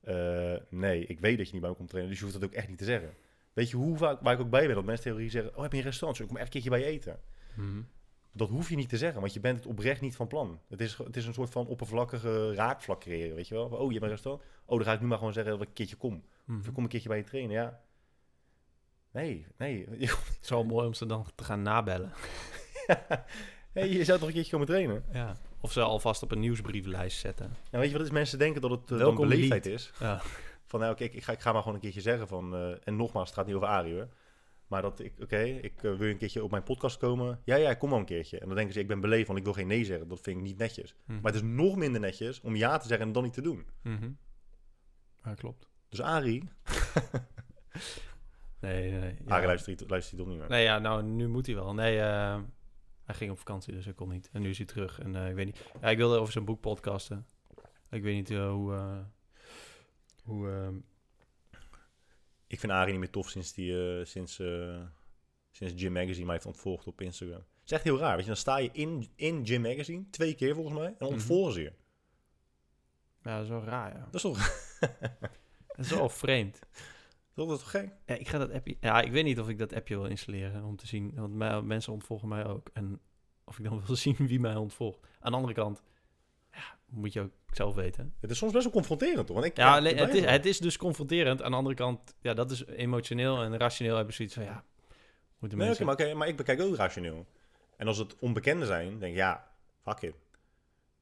Eh, 0.00 0.56
nee, 0.68 1.06
ik 1.06 1.20
weet 1.20 1.36
dat 1.36 1.46
je 1.46 1.52
niet 1.52 1.60
bij 1.60 1.70
me 1.70 1.76
komt 1.76 1.88
trainen... 1.88 2.10
dus 2.10 2.20
je 2.20 2.26
hoeft 2.26 2.40
dat 2.40 2.48
ook 2.50 2.56
echt 2.56 2.68
niet 2.68 2.78
te 2.78 2.84
zeggen. 2.84 3.14
Weet 3.52 3.70
je 3.70 3.76
hoe 3.76 3.96
vaak, 3.96 4.20
waar 4.20 4.34
ik 4.34 4.40
ook 4.40 4.50
bij 4.50 4.66
ben... 4.66 4.74
dat 4.74 4.84
mensen 4.84 5.02
tegen 5.02 5.18
Rogier 5.18 5.30
zeggen... 5.32 5.56
oh, 5.56 5.62
heb 5.62 5.72
je 5.72 5.78
een 5.78 5.84
restaurant? 5.84 6.16
Zo, 6.16 6.22
ik 6.22 6.28
kom 6.28 6.38
echt 6.38 6.46
een 6.46 6.52
keertje 6.52 6.70
bij 6.70 6.80
je 6.80 6.84
eten. 6.84 7.20
Mhm. 7.54 7.82
Dat 8.32 8.48
hoef 8.48 8.68
je 8.68 8.76
niet 8.76 8.88
te 8.88 8.96
zeggen, 8.96 9.20
want 9.20 9.32
je 9.32 9.40
bent 9.40 9.58
het 9.58 9.66
oprecht 9.66 10.00
niet 10.00 10.16
van 10.16 10.26
plan. 10.26 10.60
Het 10.68 10.80
is, 10.80 10.96
het 10.96 11.16
is 11.16 11.26
een 11.26 11.34
soort 11.34 11.50
van 11.50 11.66
oppervlakkige 11.66 12.54
raakvlak 12.54 13.00
creëren, 13.00 13.36
weet 13.36 13.48
je 13.48 13.54
wel. 13.54 13.66
Oh, 13.66 13.86
je 13.86 13.92
hebt 13.92 14.02
een 14.02 14.10
restaurant? 14.10 14.44
Oh, 14.64 14.76
dan 14.76 14.86
ga 14.86 14.92
ik 14.92 15.00
nu 15.00 15.06
maar 15.06 15.18
gewoon 15.18 15.32
zeggen 15.32 15.52
dat 15.52 15.62
ik 15.62 15.68
een 15.68 15.74
keertje 15.74 15.96
kom. 15.96 16.24
Mhm. 16.44 16.58
Of 16.58 16.66
ik 16.66 16.72
kom 16.72 16.82
een 16.82 16.88
keertje 16.88 17.08
bij 17.08 17.18
je 17.18 17.24
trainen, 17.24 17.52
ja. 17.52 17.80
Nee, 19.10 19.46
nee. 19.56 19.86
Het 19.88 20.38
is 20.42 20.48
wel 20.48 20.64
mooi 20.64 20.86
om 20.86 20.94
ze 20.94 21.06
dan 21.06 21.26
te 21.34 21.44
gaan 21.44 21.62
nabellen. 21.62 22.12
hey, 23.72 23.88
je 23.88 24.04
zou 24.04 24.18
toch 24.18 24.28
een 24.28 24.34
keertje 24.34 24.52
komen 24.52 24.66
trainen? 24.66 25.04
Ja. 25.12 25.36
Of 25.60 25.72
ze 25.72 25.80
alvast 25.80 26.22
op 26.22 26.30
een 26.30 26.40
nieuwsbrievenlijst 26.40 27.18
zetten. 27.18 27.46
Nou, 27.46 27.82
weet 27.82 27.90
je 27.90 27.96
wat 27.96 28.06
is? 28.06 28.12
Mensen 28.12 28.38
denken 28.38 28.60
dat 28.60 28.70
het 28.70 28.90
uh, 28.90 28.98
Welkom 28.98 29.28
beleefdheid 29.28 29.64
niet. 29.64 29.72
is. 29.74 29.92
Ja. 30.00 30.20
Van, 30.66 30.80
nou, 30.80 30.94
kijk, 30.94 31.14
ik 31.14 31.22
ga, 31.22 31.32
ik 31.32 31.40
ga 31.40 31.52
maar 31.52 31.60
gewoon 31.60 31.74
een 31.74 31.82
keertje 31.82 32.00
zeggen 32.00 32.28
van... 32.28 32.54
eh, 32.54 32.70
en 32.84 32.96
nogmaals, 32.96 33.28
het 33.28 33.38
gaat 33.38 33.46
niet 33.46 33.54
over 33.54 33.68
Arie, 33.68 33.94
hoor. 33.94 34.08
Maar 34.66 34.82
dat 34.82 35.00
ik, 35.00 35.12
oké, 35.22 35.38
ik 35.42 35.82
eh, 35.82 35.94
wil 35.94 36.08
een 36.08 36.16
keertje 36.16 36.44
op 36.44 36.50
mijn 36.50 36.62
podcast 36.62 36.96
komen. 36.96 37.40
Ja, 37.44 37.56
ja, 37.56 37.74
kom 37.74 37.90
wel 37.90 37.98
een 37.98 38.04
keertje. 38.04 38.38
En 38.38 38.46
dan 38.46 38.56
denken 38.56 38.74
ze, 38.74 38.80
ik 38.80 38.86
ben 38.88 39.00
beleefd, 39.00 39.26
want 39.26 39.38
ik 39.38 39.44
wil 39.44 39.54
geen 39.54 39.66
nee 39.66 39.84
zeggen. 39.84 40.08
Dat 40.08 40.20
vind 40.20 40.36
ik 40.36 40.42
niet 40.42 40.58
netjes. 40.58 40.94
Hm. 41.06 41.12
Maar 41.12 41.32
het 41.32 41.42
is 41.42 41.48
nog 41.48 41.76
minder 41.76 42.00
netjes 42.00 42.40
om 42.40 42.56
ja 42.56 42.78
te 42.78 42.86
zeggen 42.88 43.06
en 43.06 43.12
dan 43.12 43.22
niet 43.22 43.32
te 43.32 43.42
doen. 43.42 43.66
Mhm. 43.82 44.10
Ja, 45.24 45.34
klopt. 45.34 45.68
Dus 45.88 46.00
Arie, 46.00 46.48
Nee, 48.60 48.90
nee. 48.90 49.14
ja. 49.26 49.34
Arie 49.34 49.46
luistert, 49.46 49.90
luistert 49.90 50.16
hij 50.16 50.24
toch 50.24 50.28
niet 50.28 50.38
meer. 50.40 50.48
Nee, 50.48 50.62
ja, 50.64 50.78
nou, 50.78 51.02
nu 51.02 51.28
moet 51.28 51.46
hij 51.46 51.54
wel. 51.54 51.74
Nee, 51.74 52.00
eh, 52.00 52.38
hij 53.10 53.18
ging 53.18 53.30
op 53.30 53.38
vakantie, 53.38 53.72
dus 53.72 53.84
hij 53.84 53.94
kon 53.94 54.08
niet. 54.08 54.28
En 54.32 54.42
nu 54.42 54.48
is 54.50 54.56
hij 54.56 54.66
terug. 54.66 54.98
En 55.00 55.16
eh, 55.16 55.28
ik 55.28 55.34
weet 55.34 55.46
niet... 55.46 55.60
Ja, 55.80 55.88
ik 55.88 55.96
wilde 55.96 56.18
over 56.18 56.32
zijn 56.32 56.44
boek 56.44 56.60
podcasten. 56.60 57.26
Ik 57.90 58.02
weet 58.02 58.14
niet 58.14 58.30
eh, 58.30 58.50
hoe... 58.50 58.74
eh, 58.74 58.98
hoe 60.24 60.50
ehm, 60.50 60.74
Ik 62.46 62.60
vind 62.60 62.72
Arie 62.72 62.90
niet 62.90 63.00
meer 63.00 63.10
tof 63.10 63.28
sinds, 63.28 63.52
die, 63.52 64.04
sinds, 64.04 64.34
sinds 65.50 65.72
Jim 65.82 65.92
Magazine 65.92 66.24
mij 66.24 66.34
heeft 66.34 66.46
ontvolgd 66.46 66.86
op 66.86 67.00
Instagram. 67.00 67.38
Het 67.38 67.64
is 67.64 67.72
echt 67.72 67.84
heel 67.84 67.98
raar, 67.98 68.12
weet 68.12 68.20
je. 68.20 68.26
Dan 68.30 68.36
sta 68.36 68.56
je 68.56 68.68
in, 68.72 69.08
in 69.14 69.42
Jim 69.42 69.62
Magazine, 69.62 70.04
twee 70.10 70.34
keer 70.34 70.54
volgens 70.54 70.78
mij, 70.78 70.86
en 70.86 70.94
Mhm. 70.98 71.12
ontvolgen 71.12 71.52
ze 71.52 71.60
je. 71.62 71.72
ja, 73.22 73.34
dat 73.34 73.44
is 73.44 73.48
wel 73.50 73.64
raar, 73.64 73.92
ja. 73.96 74.04
Dat 74.04 74.14
is 74.14 74.20
toch, 74.22 74.38
Dat 75.76 75.84
is 75.86 75.90
wel 75.90 76.08
vreemd. 76.08 76.58
Dat 77.34 77.50
is 77.50 77.58
toch 77.58 77.70
gek? 77.70 77.92
Ja, 78.06 78.14
ik 78.14 78.28
ga 78.28 78.38
dat 78.38 78.52
appje... 78.52 78.76
Ja, 78.80 79.00
ik 79.00 79.12
weet 79.12 79.24
niet 79.24 79.40
of 79.40 79.48
ik 79.48 79.58
dat 79.58 79.74
appje 79.74 79.94
wil 79.96 80.06
installeren 80.06 80.64
om 80.64 80.76
te 80.76 80.86
zien. 80.86 81.12
Want 81.14 81.34
mij- 81.34 81.62
mensen 81.62 81.92
ontvolgen 81.92 82.28
mij 82.28 82.46
ook. 82.46 82.68
En 82.72 83.00
of 83.44 83.58
ik 83.58 83.64
dan 83.64 83.82
wil 83.86 83.96
zien 83.96 84.16
wie 84.18 84.40
mij 84.40 84.56
ontvolgt. 84.56 84.98
Aan 85.20 85.30
de 85.30 85.36
andere 85.36 85.54
kant... 85.54 85.82
Ja, 86.52 86.78
moet 86.86 87.12
je 87.12 87.20
ook 87.20 87.30
zelf 87.50 87.74
weten. 87.74 88.14
Het 88.20 88.30
is 88.30 88.38
soms 88.38 88.52
best 88.52 88.64
wel 88.64 88.72
confronterend, 88.72 89.26
toch? 89.26 89.36
Want 89.36 89.48
ik, 89.48 89.56
Ja, 89.56 89.82
het, 89.82 90.14
is, 90.14 90.24
het 90.24 90.46
is 90.46 90.58
dus 90.58 90.76
confronterend. 90.76 91.42
Aan 91.42 91.50
de 91.50 91.56
andere 91.56 91.74
kant, 91.74 92.14
ja, 92.20 92.34
dat 92.34 92.50
is 92.50 92.66
emotioneel 92.66 93.42
en 93.42 93.56
rationeel 93.58 93.96
hebben 93.96 94.14
zoiets 94.14 94.34
van, 94.34 94.44
ja, 94.44 94.64
moeten 95.38 95.58
Nee, 95.58 95.66
mensen... 95.66 95.88
oké, 95.88 96.14
maar, 96.14 96.28
ik 96.28 96.36
bekijk 96.36 96.60
ook 96.60 96.76
rationeel. 96.76 97.26
En 97.76 97.86
als 97.86 97.98
het 97.98 98.16
onbekenden 98.18 98.66
zijn, 98.66 98.98
denk 98.98 99.12
ik, 99.12 99.18
ja, 99.18 99.50
fuck 99.82 100.00
it. 100.02 100.14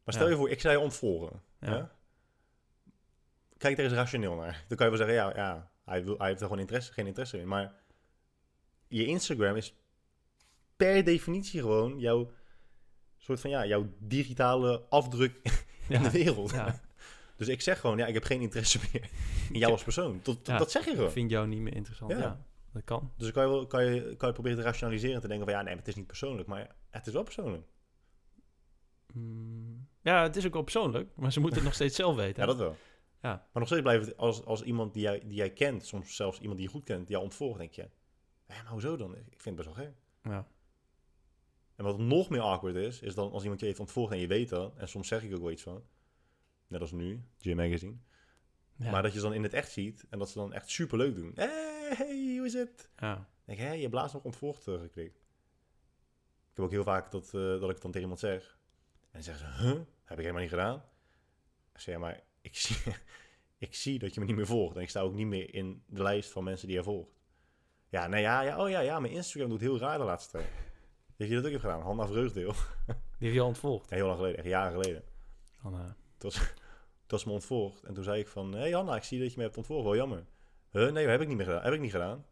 Maar 0.05 0.15
stel 0.15 0.27
Ja. 0.27 0.31
je 0.33 0.37
voor, 0.39 0.51
ik 0.51 0.61
zou 0.61 0.75
je 0.75 0.81
ontvolgen. 0.81 1.43
Ja. 1.61 1.75
Ja. 1.75 1.91
Kijk 3.57 3.79
er 3.79 3.85
eens 3.85 3.93
rationeel 3.93 4.35
naar. 4.35 4.65
Dan 4.69 4.77
kan 4.77 4.91
je 4.91 4.97
wel 4.99 5.07
zeggen, 5.07 5.15
ja, 5.25 5.37
ja 5.37 5.71
hij, 5.89 6.05
wil, 6.05 6.19
hij 6.19 6.27
heeft 6.29 6.41
er 6.41 6.47
gewoon 6.47 6.61
interesse, 6.63 6.93
geen 6.93 7.07
interesse 7.07 7.39
in. 7.39 7.49
Maar 7.49 7.75
je 8.89 9.05
Instagram 9.07 9.57
is 9.57 9.75
per 10.77 11.05
definitie 11.05 11.61
gewoon 11.61 11.99
jouw 11.99 12.31
soort 13.19 13.41
van, 13.41 13.51
ja, 13.51 13.67
jouw 13.67 13.87
digitale 13.99 14.81
afdruk 14.89 15.41
in 15.89 16.03
de 16.03 16.11
wereld. 16.11 16.51
ja. 16.51 16.81
Dus 17.37 17.49
ik 17.49 17.61
zeg 17.61 17.81
gewoon, 17.81 17.97
ja, 17.99 18.07
ik 18.07 18.15
heb 18.15 18.25
geen 18.25 18.41
interesse 18.41 18.79
meer 18.93 19.11
in 19.53 19.59
jou 19.59 19.73
als 19.73 19.83
persoon. 19.83 20.21
Dat, 20.23 20.39
Ja. 20.43 20.59
dat 20.59 20.71
zeg 20.71 20.85
je 20.85 20.91
Ik 20.91 20.97
gewoon. 20.97 21.11
vind 21.13 21.31
jou 21.31 21.47
niet 21.47 21.61
meer 21.61 21.75
interessant. 21.75 22.11
Ja, 22.11 22.45
dat 22.73 22.85
kan. 22.85 23.13
Dus 23.17 23.31
kan 23.33 23.43
je, 23.45 23.49
wel, 23.51 23.67
kan, 23.67 23.85
je, 23.85 24.17
kan 24.17 24.29
je 24.29 24.35
proberen 24.35 24.59
te 24.59 24.65
rationaliseren 24.65 25.15
en 25.15 25.21
te 25.21 25.29
denken 25.29 25.47
van 25.47 25.55
ja, 25.57 25.63
nee, 25.63 25.77
het 25.77 25.89
is 25.89 25.95
niet 25.95 26.07
persoonlijk. 26.07 26.49
Maar 26.49 26.75
het 26.91 27.07
is 27.07 27.13
wel 27.13 27.23
persoonlijk. 27.23 27.67
Mm, 29.15 29.89
ja, 30.03 30.23
het 30.23 30.37
is 30.37 30.47
ook 30.47 30.53
wel 30.53 30.63
persoonlijk, 30.63 31.09
maar 31.17 31.33
ze 31.33 31.39
moeten 31.41 31.59
het 31.59 31.67
nog 31.67 31.75
steeds 31.77 31.97
zelf 31.97 32.17
weten. 32.17 32.41
Ja, 32.41 32.47
dat 32.49 32.57
wel. 32.57 32.77
Ja. 33.23 33.31
Maar 33.31 33.49
nog 33.53 33.67
steeds 33.67 33.83
blijft 33.83 34.07
het, 34.07 34.17
als, 34.17 34.45
als 34.45 34.63
iemand 34.63 34.93
die 34.93 35.03
jij, 35.03 35.19
die 35.21 35.35
jij 35.35 35.53
kent, 35.53 35.87
soms 35.87 36.17
zelfs 36.17 36.39
iemand 36.41 36.59
die 36.59 36.67
je 36.67 36.73
goed 36.75 36.85
kent, 36.85 37.01
die 37.01 37.11
jou 37.11 37.23
ontvolgt, 37.25 37.59
denk 37.59 37.73
je, 37.73 37.89
ja, 38.49 38.63
maar 38.63 38.73
hoezo 38.73 38.97
dan? 38.97 39.15
Ik 39.17 39.41
vind 39.41 39.45
het 39.45 39.55
best 39.67 39.77
wel 39.77 39.85
gek. 39.87 39.95
Ja. 40.23 40.47
En 41.77 41.85
wat 41.85 41.99
nog 41.99 42.29
meer 42.31 42.41
awkward 42.41 42.75
is, 42.77 43.01
is 43.01 43.15
dan 43.15 43.31
als 43.33 43.43
iemand 43.43 43.61
je 43.61 43.67
heeft 43.67 43.81
ontvolgd 43.81 44.13
en 44.13 44.19
je 44.19 44.27
weet 44.27 44.49
dat, 44.49 44.77
en 44.77 44.89
soms 44.89 45.09
zeg 45.09 45.23
ik 45.23 45.35
ook 45.35 45.41
wel 45.41 45.51
iets 45.51 45.63
van, 45.63 45.85
net 46.67 46.81
als 46.81 46.93
nu, 46.93 47.23
Jim 47.39 47.57
Magazine, 47.57 47.97
Ja. 48.77 48.91
maar 48.91 49.03
dat 49.03 49.13
je 49.13 49.19
ze 49.19 49.25
dan 49.25 49.35
in 49.35 49.43
het 49.43 49.53
echt 49.53 49.71
ziet 49.73 50.07
en 50.11 50.19
dat 50.19 50.31
ze 50.31 50.39
dan 50.39 50.53
echt 50.53 50.71
super 50.71 50.99
leuk 50.99 51.15
doen. 51.15 51.33
Hey, 51.35 51.95
hey, 51.97 52.35
hoe 52.37 52.47
is 52.47 52.53
het? 52.53 52.91
ja. 52.97 53.15
Dan 53.15 53.27
denk 53.45 53.59
ik, 53.59 53.65
hé, 53.65 53.73
je 53.73 53.83
hebt 53.83 53.95
laatst 53.95 54.15
nog 54.15 54.25
ontvolgd 54.25 54.67
eh, 54.69 54.81
geklikt. 54.81 55.17
Ik 56.51 56.55
heb 56.55 56.65
ook 56.65 56.71
heel 56.71 56.83
vaak 56.83 57.11
dat, 57.11 57.25
eh, 57.27 57.33
dat 57.33 57.63
ik 57.63 57.69
het 57.69 57.83
dan 57.83 57.91
tegen 57.93 58.01
iemand 58.01 58.21
zeg. 58.21 58.59
En 59.01 59.09
dan 59.13 59.23
zeggen 59.23 59.53
ze, 59.53 59.63
huh? 59.63 59.81
Heb 60.05 60.19
ik 60.19 60.25
helemaal 60.25 60.41
niet 60.41 60.51
gedaan. 60.51 60.77
Ik 61.75 61.81
zeg, 61.81 61.95
ja, 61.95 62.01
maar 62.01 62.23
ik 62.49 62.57
zie, 62.57 62.95
ik 63.69 63.75
zie 63.75 63.99
dat 63.99 64.15
je 64.15 64.21
me 64.21 64.27
niet 64.27 64.37
meer 64.37 64.47
volgt. 64.47 64.77
En 64.77 64.83
ik 64.83 64.89
sta 64.89 65.01
ook 65.01 65.15
niet 65.15 65.27
meer 65.27 65.55
in 65.55 65.83
de 65.87 66.03
lijst 66.03 66.31
van 66.31 66.45
mensen 66.45 66.67
die 66.67 66.77
je 66.77 66.83
volgt. 66.83 67.17
Ja, 67.89 68.07
nee, 68.07 68.23
ja, 68.23 68.41
ja, 68.41 68.63
oh 68.63 68.71
ja, 68.71 68.81
ja, 68.81 69.01
mijn 69.01 69.13
Instagram 69.13 69.51
doet 69.51 69.61
heel 69.61 69.79
raar 69.79 69.99
de 69.99 70.05
laatste 70.05 70.31
tijd. 70.31 70.49
Dat 71.17 71.29
je 71.29 71.35
dat 71.35 71.45
ook 71.45 71.51
hebt 71.51 71.63
gedaan. 71.63 71.83
Hanna 71.83 72.07
Vreugdeel. 72.07 72.53
Die 73.19 73.27
heeft 73.27 73.35
je 73.35 73.41
al 73.41 73.47
ontvolgd. 73.47 73.91
Ja, 73.91 73.97
heel 73.97 74.07
lang 74.07 74.17
geleden, 74.17 74.39
echt 74.39 74.47
jaren 74.47 74.73
geleden. 74.73 75.03
Dan, 75.63 75.75
eh, 75.75 75.91
Toen 76.19 76.31
was 77.07 77.25
me 77.25 77.33
ontvolgd. 77.33 77.83
En 77.83 77.95
toen 77.95 78.05
zei 78.05 78.21
ik 78.21 78.29
van, 78.29 78.53
hé 78.53 78.59
hey 78.59 78.71
Hanna, 78.71 78.97
ik 78.97 79.03
zie 79.03 79.21
dat 79.21 79.31
je 79.31 79.37
me 79.37 79.43
hebt 79.43 79.57
ontvolgd. 79.57 79.85
Wel 79.85 79.97
jammer. 79.97 80.25
Huh? 80.71 80.93
Nee, 80.93 81.07
heb 81.07 81.21
ik 81.21 81.29
niet 81.29 81.37
meer 81.37 81.47
gedaan. 81.47 81.63
Heb 81.63 81.73
ik 81.73 81.81
niet 81.81 81.91
gedaan. 81.91 82.25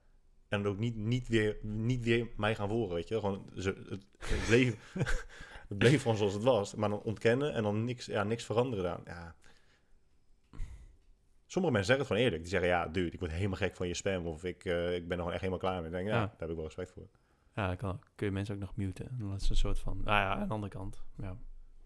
En 0.48 0.62
dan 0.62 0.72
ook 0.72 0.78
niet, 0.78 0.96
niet, 0.96 1.28
weer, 1.28 1.58
niet 1.62 2.04
weer 2.04 2.28
mij 2.36 2.54
gaan 2.54 2.68
volgen, 2.68 2.94
weet 2.94 3.08
je. 3.08 3.14
Gewoon, 3.14 3.50
het, 3.54 4.46
bleef, 4.46 4.92
het 5.68 5.78
bleef 5.78 6.02
gewoon 6.02 6.16
zoals 6.16 6.32
het 6.32 6.42
was. 6.42 6.74
Maar 6.74 6.88
dan 6.88 7.02
ontkennen 7.02 7.52
en 7.52 7.62
dan 7.62 7.84
niks, 7.84 8.06
ja, 8.06 8.24
niks 8.24 8.44
veranderen 8.44 8.84
dan. 8.84 9.00
Ja. 9.04 9.34
Sommige 11.46 11.74
mensen 11.74 11.96
zeggen 11.96 11.98
het 11.98 12.06
gewoon 12.06 12.22
eerlijk. 12.22 12.42
Die 12.42 12.50
zeggen, 12.50 12.68
ja, 12.68 12.86
dude, 12.88 13.10
ik 13.10 13.18
word 13.20 13.32
helemaal 13.32 13.56
gek 13.56 13.76
van 13.76 13.86
je 13.88 13.94
spam. 13.94 14.26
Of 14.26 14.44
ik, 14.44 14.64
eh, 14.64 14.94
ik 14.94 15.02
ben 15.02 15.10
er 15.10 15.16
gewoon 15.16 15.30
echt 15.32 15.40
helemaal 15.40 15.58
klaar 15.58 15.82
mee. 15.82 15.90
Dan 15.90 16.00
denk 16.00 16.06
ja, 16.08 16.14
Ja. 16.20 16.20
daar 16.26 16.34
heb 16.38 16.48
ik 16.48 16.54
wel 16.54 16.64
respect 16.64 16.90
voor. 16.92 17.08
ja, 17.54 17.66
dan 17.66 17.76
kan, 17.76 18.00
kun 18.14 18.26
je 18.26 18.32
mensen 18.32 18.54
ook 18.54 18.60
nog 18.60 18.76
muten. 18.76 19.08
En 19.08 19.18
Dat 19.28 19.40
is 19.40 19.48
een 19.50 19.56
soort 19.56 19.78
van... 19.78 19.96
Nou 19.96 20.06
ja, 20.20 20.34
aan 20.36 20.48
de 20.48 20.54
andere 20.54 20.72
kant. 20.72 21.04
Ja. 21.16 21.36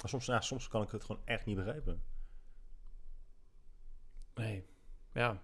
Maar 0.01 0.09
soms, 0.09 0.27
ja, 0.27 0.41
soms 0.41 0.69
kan 0.69 0.83
ik 0.83 0.91
het 0.91 1.05
gewoon 1.05 1.23
echt 1.25 1.45
niet 1.47 1.57
begrijpen. 1.57 2.03
Nee. 4.35 4.65
Ja. 5.15 5.41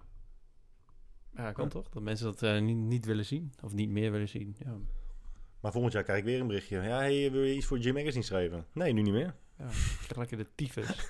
Ja, 1.35 1.53
kan 1.53 1.65
Ja. 1.65 1.71
toch? 1.71 1.89
Dat 1.89 2.03
mensen 2.03 2.27
dat 2.27 2.43
eh, 2.43 2.61
niet, 2.61 2.77
niet 2.77 3.05
willen 3.05 3.25
zien. 3.25 3.53
Of 3.63 3.73
niet 3.73 3.89
meer 3.91 4.13
willen 4.13 4.29
zien. 4.29 4.57
Ja. 4.59 4.77
Maar 5.61 5.73
volgend 5.73 5.93
jaar 5.95 6.03
krijg 6.03 6.19
ik 6.19 6.25
weer 6.25 6.41
een 6.41 6.47
berichtje. 6.47 6.81
Ja, 6.81 6.97
hey, 6.99 7.31
wil 7.31 7.43
je 7.43 7.55
iets 7.55 7.67
voor 7.67 7.79
Jim 7.79 7.95
Magazine 7.95 8.25
schrijven? 8.25 8.67
Nee, 8.73 8.93
nu 8.93 9.03
niet 9.03 9.13
meer. 9.13 9.35
ja. 9.59 9.67
Krijg 9.67 10.17
lekker 10.17 10.37
de 10.37 10.47
tyfus. 10.55 11.09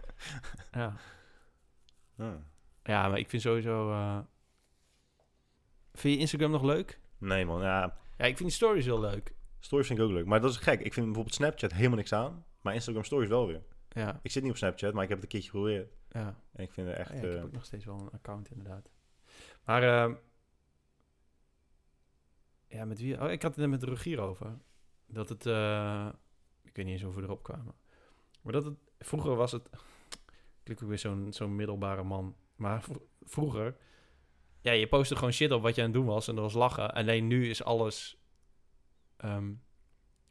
ja. 0.72 0.96
Ja. 2.18 2.42
Ja, 2.82 3.08
maar 3.08 3.18
ik 3.18 3.28
vind 3.28 3.42
sowieso... 3.42 3.90
eh, 3.90 4.18
Vind 5.92 6.14
je 6.14 6.20
Instagram 6.20 6.50
nog 6.50 6.62
leuk? 6.62 7.00
Nee 7.18 7.46
man, 7.46 7.62
ja, 7.62 7.80
Ja, 8.18 8.24
ik 8.24 8.36
vind 8.36 8.38
die 8.38 8.50
stories 8.50 8.84
heel 8.84 9.00
leuk. 9.00 9.34
Stories 9.58 9.86
vind 9.86 9.98
ik 9.98 10.04
ook 10.04 10.10
leuk. 10.10 10.26
Maar 10.26 10.40
dat 10.40 10.50
is 10.50 10.56
gek. 10.56 10.80
Ik 10.80 10.92
vind 10.92 11.04
bijvoorbeeld 11.06 11.34
Snapchat 11.34 11.72
helemaal 11.72 11.96
niks 11.96 12.12
aan. 12.12 12.44
Maar 12.60 12.74
Instagram 12.74 13.04
Stories 13.04 13.28
wel 13.28 13.46
weer. 13.46 13.62
Ja, 13.88 14.20
Ik 14.22 14.30
zit 14.30 14.42
niet 14.42 14.52
op 14.52 14.58
Snapchat, 14.58 14.92
maar 14.92 15.02
ik 15.02 15.08
heb 15.08 15.18
het 15.22 15.26
een 15.26 15.32
keertje 15.40 15.50
geprobeerd. 15.50 15.92
ja. 16.10 16.40
En 16.52 16.62
ik 16.64 16.72
vind 16.72 16.88
het 16.88 16.96
echt... 16.96 17.10
Ja, 17.10 17.16
ik 17.16 17.22
eh, 17.24 17.30
heb 17.34 17.44
ook 17.44 17.52
nog 17.52 17.64
steeds 17.64 17.84
wel 17.84 17.98
een 18.00 18.10
account, 18.10 18.50
inderdaad. 18.50 18.88
Maar, 19.64 19.82
ehm, 19.82 20.14
ja, 22.68 22.84
met 22.84 22.98
wie? 23.00 23.20
Oh, 23.22 23.30
ik 23.30 23.42
had 23.42 23.50
het 23.56 23.60
net 23.60 23.80
met 23.80 23.82
Rogier 23.88 24.20
over. 24.20 24.58
Dat 25.06 25.28
het, 25.28 25.46
eh, 25.46 26.08
ik 26.64 26.76
weet 26.76 26.84
niet 26.84 26.94
eens 26.94 27.04
of 27.04 27.14
we 27.14 27.22
erop 27.22 27.42
kwamen. 27.42 27.74
Maar 28.42 28.52
dat 28.52 28.64
het, 28.64 28.74
vroeger 28.98 29.34
was 29.36 29.52
het, 29.52 29.70
klinkt 30.68 30.82
ook 30.82 30.88
weer 30.88 30.98
zo'n 30.98 31.32
zo'n 31.32 31.56
middelbare 31.56 32.02
man. 32.02 32.36
Maar 32.56 32.84
vroeger, 33.22 33.76
ja, 34.60 34.72
je 34.72 34.88
postte 34.88 35.16
gewoon 35.16 35.32
shit 35.32 35.52
op 35.52 35.62
wat 35.62 35.74
je 35.74 35.80
aan 35.80 35.86
het 35.86 35.96
doen 35.96 36.06
was 36.06 36.28
en 36.28 36.34
dat 36.34 36.44
was 36.44 36.54
lachen. 36.54 36.94
Alleen 36.94 37.26
nu 37.26 37.50
is 37.50 37.64
alles 37.64 38.16
ehm, 39.16 39.52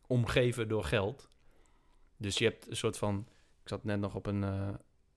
omgeven 0.07 0.67
door 0.67 0.83
geld. 0.83 1.29
Dus 2.17 2.37
je 2.37 2.43
hebt 2.43 2.69
een 2.69 2.75
soort 2.75 2.97
van, 2.97 3.27
ik 3.61 3.69
zat 3.69 3.83
net 3.83 3.99
nog 3.99 4.15
op 4.15 4.25
een, 4.25 4.43
eh, 4.43 4.69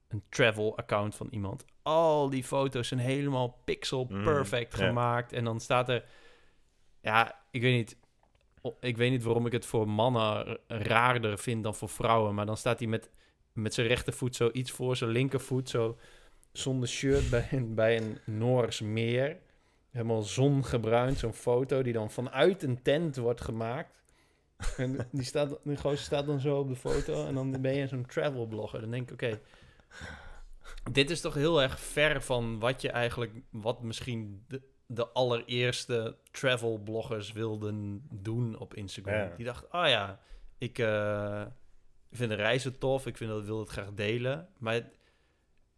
een 0.09 0.23
travel 0.29 0.77
account 0.77 1.15
van 1.15 1.29
iemand. 1.31 1.65
Al 1.83 2.31
die 2.31 2.45
foto's 2.45 2.89
zijn 2.89 3.01
helemaal 3.01 3.61
pixel 3.65 4.07
Mm, 4.11 4.25
perfect 4.25 4.77
ja. 4.77 4.87
gemaakt. 4.87 5.33
En 5.33 5.45
dan 5.45 5.61
staat 5.61 5.89
er... 5.89 6.05
Ja, 7.01 7.45
ik 7.51 7.61
weet 7.61 7.75
niet... 7.75 7.99
Ik 8.81 8.97
weet 8.97 9.11
niet 9.11 9.23
waarom 9.23 9.47
ik 9.47 9.53
het 9.53 9.67
voor 9.67 9.89
mannen 9.89 10.59
raarder 10.67 11.39
vind 11.39 11.63
dan 11.63 11.75
voor 11.75 11.89
vrouwen. 11.89 12.35
Maar 12.35 12.47
dan 12.47 12.57
staat 12.57 12.79
hij 12.79 12.89
met, 12.89 13.11
met 13.53 13.75
zijn 13.75 13.87
rechtervoet 13.87 14.37
zo 14.37 14.51
iets 14.53 14.71
voor 14.71 14.97
zijn 14.97 15.11
linkervoet. 15.11 15.69
Zo 15.69 15.99
zonder 16.53 16.89
shirt 16.89 17.31
bij 17.31 17.49
een, 17.51 17.75
bij 17.75 17.97
een 17.97 18.19
Noors 18.25 18.81
meer. 18.81 19.37
Helemaal 19.91 20.23
zongebruind. 20.23 21.19
Zo'n 21.19 21.33
foto 21.33 21.83
die 21.83 21.93
dan 21.93 22.11
vanuit 22.11 22.63
een 22.63 22.83
tent 22.83 23.17
wordt 23.17 23.41
gemaakt. 23.41 24.03
En 24.77 25.09
die, 25.13 25.25
staat, 25.25 25.59
die 25.63 25.77
gozer 25.77 25.99
staat 25.99 26.27
dan 26.27 26.41
zo 26.41 26.59
op 26.59 26.69
de 26.69 26.77
foto. 26.77 27.27
En 27.27 27.35
dan 27.35 27.61
ben 27.61 27.75
je 27.75 27.87
zo'n 27.87 28.07
travel 28.07 28.47
blogger. 28.47 28.81
Dan 28.81 28.91
denk 28.91 29.11
ik, 29.11 29.13
oké... 29.13 29.41
Dit 30.93 31.11
is 31.11 31.21
toch 31.21 31.35
heel 31.35 31.63
erg 31.63 31.81
ver 31.81 32.23
van 32.23 32.59
wat 32.59 32.83
je 32.83 32.91
eigenlijk... 32.91 33.33
Wat 33.51 33.83
misschien 33.83 34.45
de, 34.49 34.63
de 34.87 35.09
allereerste 35.09 36.17
travel 36.31 36.79
bloggers 36.79 37.33
wilden 37.33 38.07
doen 38.13 38.59
op 38.59 38.75
Instagram. 38.75 39.15
Ja. 39.15 39.37
Die 39.37 39.45
dachten, 39.45 39.73
oh 39.73 39.89
ja, 39.89 40.21
ik, 40.59 40.79
eh, 40.79 41.43
ik 42.11 42.17
vind 42.17 42.31
de 42.31 42.37
reizen 42.37 42.79
tof. 42.79 43.07
Ik 43.07 43.17
vind 43.17 43.31
dat, 43.31 43.45
wil 43.45 43.59
het 43.61 43.69
graag 43.69 43.93
delen. 43.95 44.49
Maar 44.59 44.75
het, 44.75 44.87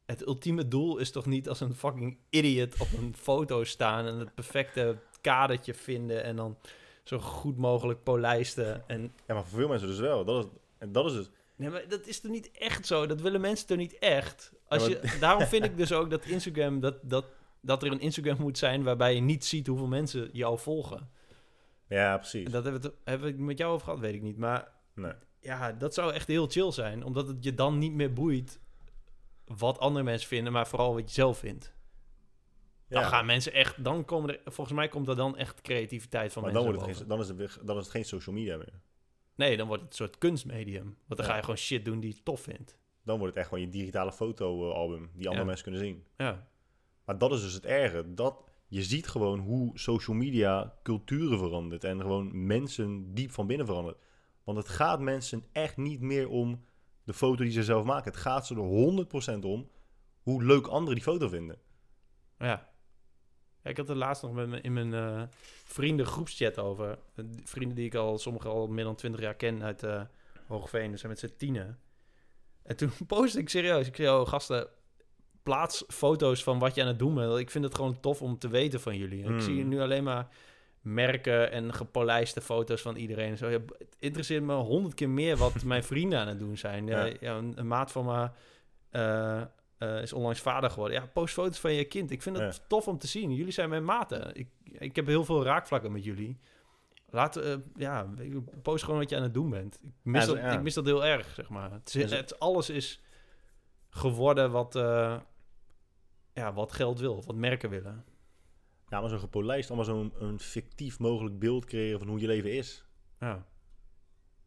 het 0.06 0.26
ultieme 0.26 0.68
doel 0.68 0.98
is 0.98 1.10
toch 1.10 1.26
niet 1.26 1.48
als 1.48 1.60
een 1.60 1.74
fucking 1.74 2.16
idiot 2.30 2.80
op 2.80 2.88
een 2.98 3.14
foto 3.16 3.64
staan... 3.64 4.06
en 4.06 4.18
het 4.18 4.34
perfecte 4.34 4.96
kadertje 5.20 5.74
vinden... 5.74 6.24
en 6.24 6.36
dan 6.36 6.56
zo 7.04 7.18
goed 7.18 7.56
mogelijk 7.56 8.02
polijsten. 8.02 8.88
En 8.88 9.12
Ja, 9.26 9.34
maar 9.34 9.44
voor 9.44 9.58
veel 9.58 9.68
mensen 9.68 9.88
dus 9.88 9.98
wel. 9.98 10.24
Dat 10.24 10.44
is, 10.44 10.50
en 10.78 10.92
dat 10.92 11.06
is 11.06 11.12
dus... 11.12 11.30
Nee, 11.56 11.70
maar 11.70 11.88
dat 11.88 12.06
is 12.06 12.20
toch 12.20 12.30
niet 12.32 12.50
echt 12.50 12.86
zo? 12.86 13.06
Dat 13.06 13.20
willen 13.20 13.40
mensen 13.40 13.66
toch 13.66 13.76
niet 13.76 13.98
echt? 13.98 14.52
Als 14.68 14.86
Ja, 14.86 14.98
maar- 15.02 15.12
je, 15.12 15.18
daarom 15.26 15.46
vind 15.46 15.64
ik 15.64 15.76
dus 15.76 15.92
ook 15.92 16.10
dat 16.10 16.24
Instagram, 16.24 16.80
dat, 16.80 16.96
dat 17.02 17.24
dat 17.60 17.82
er 17.82 17.92
een 17.92 18.00
Instagram 18.00 18.36
moet 18.40 18.58
zijn 18.58 18.82
waarbij 18.82 19.14
je 19.14 19.20
niet 19.20 19.44
ziet 19.44 19.66
hoeveel 19.66 19.86
mensen 19.86 20.28
jou 20.32 20.58
volgen. 20.58 21.10
Ja, 21.88 22.16
precies. 22.18 22.44
En 22.46 22.52
dat 22.52 22.62
hebben 22.64 22.80
we, 22.82 22.86
het- 22.88 22.96
hebben 23.04 23.26
we 23.26 23.32
het 23.32 23.42
met 23.42 23.58
jou 23.58 23.72
over 23.72 23.84
gehad, 23.84 24.00
weet 24.00 24.14
ik 24.14 24.22
niet. 24.22 24.36
Maar 24.36 24.68
Nee. 24.94 25.12
Ja, 25.42 25.72
dat 25.72 25.94
zou 25.94 26.12
echt 26.12 26.28
heel 26.28 26.46
chill 26.46 26.70
zijn. 26.70 27.04
Omdat 27.04 27.28
het 27.28 27.44
je 27.44 27.54
dan 27.54 27.78
niet 27.78 27.92
meer 27.92 28.12
boeit 28.12 28.60
wat 29.44 29.78
andere 29.78 30.04
mensen 30.04 30.28
vinden, 30.28 30.52
maar 30.52 30.66
vooral 30.68 30.94
wat 30.94 31.08
je 31.08 31.14
zelf 31.14 31.38
vindt. 31.38 31.72
Dan 32.88 33.04
gaan 33.04 33.26
mensen 33.26 33.52
echt, 33.52 33.84
dan 33.84 34.04
komen 34.04 34.30
er, 34.30 34.52
volgens 34.52 34.76
mij 34.76 34.88
komt 34.88 35.08
er 35.08 35.16
dan 35.16 35.36
echt 35.36 35.60
creativiteit 35.60 36.32
van 36.32 36.42
Maar 36.42 36.52
dan, 36.52 36.62
mensen 36.64 36.80
wordt 36.80 36.98
het 36.98 37.06
boven. 37.08 37.24
geen, 37.24 37.36
dan, 37.36 37.38
is 37.40 37.46
het, 37.50 37.56
weer- 37.56 37.66
dan 37.66 37.76
is 37.76 37.82
het 37.82 37.92
geen 37.92 38.04
social 38.04 38.34
media 38.34 38.56
meer. 38.56 38.80
Nee, 39.34 39.56
dan 39.56 39.66
wordt 39.66 39.82
het 39.82 39.90
een 39.90 39.96
soort 39.96 40.18
kunstmedium. 40.18 40.84
Want 40.84 40.96
dan 41.06 41.18
Ja. 41.18 41.24
ga 41.24 41.34
je 41.34 41.40
gewoon 41.42 41.56
shit 41.56 41.84
doen 41.84 42.00
die 42.00 42.14
je 42.14 42.22
tof 42.22 42.40
vindt. 42.40 42.78
Dan 43.04 43.18
wordt 43.18 43.34
het 43.34 43.42
echt 43.42 43.48
gewoon 43.52 43.64
je 43.64 43.70
digitale 43.70 44.12
fotoalbum 44.12 45.00
die 45.14 45.24
andere 45.26 45.38
Ja. 45.38 45.44
mensen 45.44 45.64
kunnen 45.64 45.80
zien. 45.82 46.04
Ja, 46.16 46.48
Maar 47.04 47.18
dat 47.18 47.32
is 47.32 47.40
dus 47.40 47.52
het 47.52 47.64
erge. 47.66 48.14
Dat, 48.14 48.44
je 48.68 48.82
ziet 48.82 49.08
gewoon 49.08 49.38
hoe 49.38 49.78
social 49.78 50.16
media 50.16 50.78
culturen 50.82 51.38
verandert. 51.38 51.84
En 51.84 52.00
gewoon 52.00 52.46
mensen 52.46 53.14
diep 53.14 53.30
van 53.30 53.46
binnen 53.46 53.66
verandert. 53.66 53.98
Want 54.44 54.58
het 54.58 54.68
gaat 54.68 55.00
mensen 55.00 55.44
echt 55.52 55.76
niet 55.76 56.00
meer 56.00 56.28
om 56.28 56.64
de 57.04 57.12
foto 57.14 57.42
die 57.42 57.52
ze 57.52 57.62
zelf 57.64 57.84
maken. 57.84 58.10
Het 58.12 58.20
gaat 58.20 58.46
ze 58.46 58.54
er 58.54 59.36
100% 59.40 59.44
om 59.44 59.68
hoe 60.22 60.44
leuk 60.44 60.66
anderen 60.66 60.94
die 60.94 61.04
foto 61.04 61.28
vinden. 61.28 61.58
ja. 62.38 62.70
Ik 63.64 63.76
had 63.76 63.88
het 63.88 63.96
laatst 63.96 64.22
nog 64.22 64.32
met 64.32 64.48
me, 64.48 64.60
in 64.60 64.72
mijn 64.72 64.94
eh 64.94 65.22
vrienden 65.64 66.06
groepschat 66.06 66.58
over. 66.58 66.98
Eh, 67.14 67.24
Vrienden 67.44 67.76
die 67.76 67.86
ik 67.86 67.94
al, 67.94 68.18
sommigen 68.18 68.50
al 68.50 68.66
meer 68.68 68.84
dan 68.84 68.94
twintig 68.94 69.20
jaar 69.20 69.34
ken 69.34 69.62
uit 69.62 69.82
eh 69.82 70.02
Hoogveen. 70.46 70.90
Dus 70.90 71.00
zijn 71.00 71.12
met 71.12 71.20
z'n 71.20 71.34
tienen. 71.36 71.78
En 72.62 72.76
toen 72.76 72.90
postte 73.06 73.38
ik 73.38 73.48
serieus. 73.48 73.86
Ik 73.86 73.96
zei, 73.96 74.08
oh 74.08 74.26
gasten, 74.28 74.68
plaats 75.42 75.84
foto's 75.88 76.42
van 76.42 76.58
wat 76.58 76.74
je 76.74 76.80
aan 76.80 76.86
het 76.86 76.98
doen 76.98 77.14
bent. 77.14 77.38
Ik 77.38 77.50
vind 77.50 77.64
het 77.64 77.74
gewoon 77.74 78.00
tof 78.00 78.22
om 78.22 78.38
te 78.38 78.48
weten 78.48 78.80
van 78.80 78.96
jullie. 78.96 79.18
En 79.24 79.24
Ik 79.24 79.30
Hmm. 79.30 79.40
zie 79.54 79.64
nu 79.64 79.80
alleen 79.80 80.04
maar 80.04 80.28
merken 80.82 81.52
en 81.52 81.74
gepolijste 81.74 82.40
foto's 82.40 82.82
van 82.82 82.96
iedereen. 82.96 83.36
Zo, 83.36 83.48
ja, 83.48 83.58
het 83.78 83.96
interesseert 83.98 84.42
me 84.42 84.54
honderd 84.54 84.94
keer 84.94 85.10
meer 85.10 85.36
wat 85.36 85.64
mijn 85.72 85.84
vrienden 85.84 86.18
aan 86.18 86.28
het 86.28 86.38
doen 86.38 86.56
zijn. 86.56 86.86
Ja. 86.86 87.06
Een, 87.20 87.52
een 87.56 87.66
maat 87.66 87.92
van 87.92 88.04
me 88.04 88.30
eh, 88.90 89.40
eh, 89.78 90.02
is 90.02 90.12
onlangs 90.12 90.40
vader 90.40 90.70
geworden. 90.70 91.00
Ja, 91.00 91.06
post 91.06 91.34
foto's 91.34 91.58
van 91.58 91.72
je 91.72 91.84
kind. 91.84 92.10
Ik 92.10 92.22
vind 92.22 92.38
het 92.38 92.56
Ja. 92.56 92.64
tof 92.68 92.88
om 92.88 92.98
te 92.98 93.06
zien. 93.06 93.34
Jullie 93.34 93.52
zijn 93.52 93.68
mijn 93.68 93.84
maten. 93.84 94.34
Ik, 94.34 94.48
ik 94.64 94.96
heb 94.96 95.06
heel 95.06 95.24
veel 95.24 95.44
raakvlakken 95.44 95.92
met 95.92 96.04
jullie. 96.04 96.38
Laat, 97.10 97.36
eh, 97.36 97.54
ja, 97.74 98.06
post 98.62 98.84
gewoon 98.84 98.98
wat 98.98 99.10
je 99.10 99.16
aan 99.16 99.22
het 99.22 99.34
doen 99.34 99.50
bent. 99.50 99.78
Ik 99.82 99.90
mis, 100.02 100.26
dat, 100.26 100.36
ik 100.36 100.62
mis 100.62 100.74
dat 100.74 100.84
heel 100.84 101.04
erg, 101.04 101.34
zeg 101.34 101.48
maar. 101.48 101.72
Het, 101.72 101.94
is, 101.94 102.10
het, 102.10 102.38
alles 102.38 102.70
is 102.70 103.00
geworden 103.90 104.50
wat, 104.50 104.72
ja, 106.32 106.52
wat 106.52 106.72
geld 106.72 107.00
wil, 107.00 107.22
wat 107.26 107.36
merken 107.36 107.70
willen. 107.70 108.04
Ja, 108.92 109.00
maar 109.00 109.08
zo'n 109.10 109.18
gepolijst, 109.18 109.68
allemaal 109.70 109.94
zo'n 109.94 110.12
een 110.18 110.38
fictief 110.38 110.98
mogelijk 110.98 111.38
beeld 111.38 111.64
creëren 111.64 111.98
van 111.98 112.08
hoe 112.08 112.20
je 112.20 112.26
leven 112.26 112.52
is. 112.52 112.84
Ja, 113.20 113.46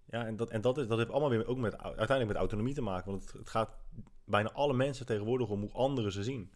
Ja, 0.10 0.26
en 0.26 0.36
dat, 0.36 0.50
en 0.50 0.62
dat, 0.62 0.78
is, 0.78 0.88
dat 0.88 0.98
heeft 0.98 1.10
allemaal 1.10 1.30
weer 1.30 1.48
ook 1.48 1.58
met, 1.58 1.78
uiteindelijk 1.78 2.28
met 2.28 2.36
autonomie 2.38 2.74
te 2.74 2.82
maken. 2.82 3.12
Want 3.12 3.24
het, 3.24 3.34
het 3.34 3.50
gaat 3.50 3.78
bijna 4.26 4.52
alle 4.52 4.74
mensen 4.74 5.06
tegenwoordig 5.06 5.50
om 5.50 5.62
hoe 5.62 5.72
anderen 5.72 6.12
ze 6.12 6.24
zien. 6.24 6.54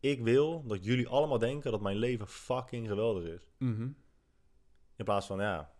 Ik 0.00 0.20
wil 0.22 0.66
dat 0.66 0.84
jullie 0.84 1.08
allemaal 1.08 1.38
denken 1.38 1.70
dat 1.70 1.80
mijn 1.80 1.96
leven 1.96 2.28
fucking 2.28 2.88
geweldig 2.88 3.24
is. 3.24 3.48
Mhm. 3.58 3.88
In 4.96 5.04
plaats 5.04 5.26
van, 5.26 5.38
ja, 5.38 5.74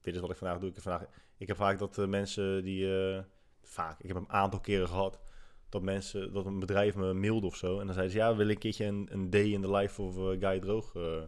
dit 0.00 0.14
is 0.14 0.20
wat 0.20 0.30
ik 0.30 0.36
vandaag 0.36 0.58
doe. 0.58 0.68
Ik 0.68 0.74
heb, 0.74 0.84
vandaag, 0.84 1.08
ik 1.36 1.46
heb 1.46 1.56
vaak 1.56 1.78
dat 1.78 1.98
eh, 1.98 2.06
mensen 2.06 2.64
die... 2.64 3.14
eh, 3.14 3.22
vaak, 3.62 4.00
ik 4.00 4.08
heb 4.08 4.16
een 4.16 4.30
aantal 4.30 4.60
keren 4.60 4.88
gehad... 4.88 5.20
dat 5.68 5.82
mensen, 5.82 6.32
dat 6.32 6.46
een 6.46 6.58
bedrijf 6.58 6.94
me 6.94 7.14
mailde 7.14 7.46
of 7.46 7.56
zo... 7.56 7.80
en 7.80 7.84
dan 7.84 7.94
zeiden 7.94 8.12
ze, 8.12 8.18
ja, 8.18 8.30
we 8.30 8.36
willen 8.36 8.52
een 8.52 8.58
keertje 8.58 8.84
een, 8.84 9.08
een 9.10 9.30
day 9.30 9.46
in 9.46 9.60
the 9.60 9.70
life 9.70 10.02
of 10.02 10.16
eh, 10.16 10.48
Guy 10.48 10.60
Droog 10.60 10.94
eh, 10.94 11.22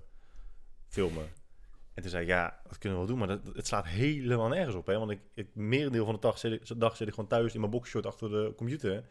filmen. 0.86 1.24
En 1.94 2.02
toen 2.02 2.10
zei 2.10 2.22
ik, 2.22 2.28
ja, 2.28 2.60
dat 2.68 2.78
kunnen 2.78 3.00
we 3.00 3.06
wel 3.06 3.16
doen... 3.16 3.26
maar 3.26 3.36
dat, 3.42 3.56
het 3.56 3.66
slaat 3.66 3.86
helemaal 3.86 4.48
nergens 4.48 4.74
op, 4.74 4.86
hè. 4.86 4.98
Want 4.98 5.10
ik, 5.10 5.20
ik 5.34 5.54
merendeel 5.54 6.04
van 6.04 6.14
de 6.14 6.20
dag 6.20 6.38
zit, 6.38 6.52
ik, 6.52 6.80
dag 6.80 6.96
zit 6.96 7.08
ik 7.08 7.14
gewoon 7.14 7.28
thuis 7.28 7.54
in 7.54 7.60
mijn 7.60 7.72
boxshort 7.72 8.06
achter 8.06 8.30
de 8.30 8.52
computer... 8.56 9.04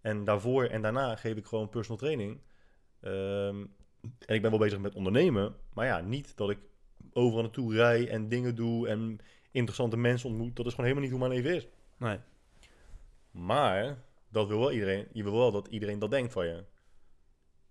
En 0.00 0.24
daarvoor 0.24 0.64
en 0.64 0.82
daarna 0.82 1.16
geef 1.16 1.36
ik 1.36 1.46
gewoon 1.46 1.68
personal 1.68 1.98
training. 1.98 2.40
Ehm, 3.00 3.64
en 4.26 4.34
ik 4.34 4.42
ben 4.42 4.50
wel 4.50 4.58
bezig 4.58 4.78
met 4.78 4.94
ondernemen. 4.94 5.56
Maar 5.72 5.86
ja, 5.86 6.00
niet 6.00 6.36
dat 6.36 6.50
ik 6.50 6.58
overal 7.12 7.42
naartoe 7.42 7.74
rij 7.74 8.08
en 8.08 8.28
dingen 8.28 8.54
doe 8.54 8.88
en 8.88 9.18
interessante 9.50 9.96
mensen 9.96 10.28
ontmoet. 10.28 10.56
Dat 10.56 10.66
is 10.66 10.74
gewoon 10.74 10.90
helemaal 10.90 11.08
niet 11.08 11.18
hoe 11.18 11.28
mijn 11.28 11.40
leven 11.40 11.56
is. 11.56 11.68
Nee. 11.96 12.18
Maar 13.30 14.04
dat 14.28 14.48
wil 14.48 14.58
wel 14.58 14.72
iedereen. 14.72 15.08
Je 15.12 15.22
wil 15.22 15.32
wel 15.32 15.52
dat 15.52 15.68
iedereen 15.68 15.98
dat 15.98 16.10
denkt 16.10 16.32
van 16.32 16.46
je. 16.46 16.64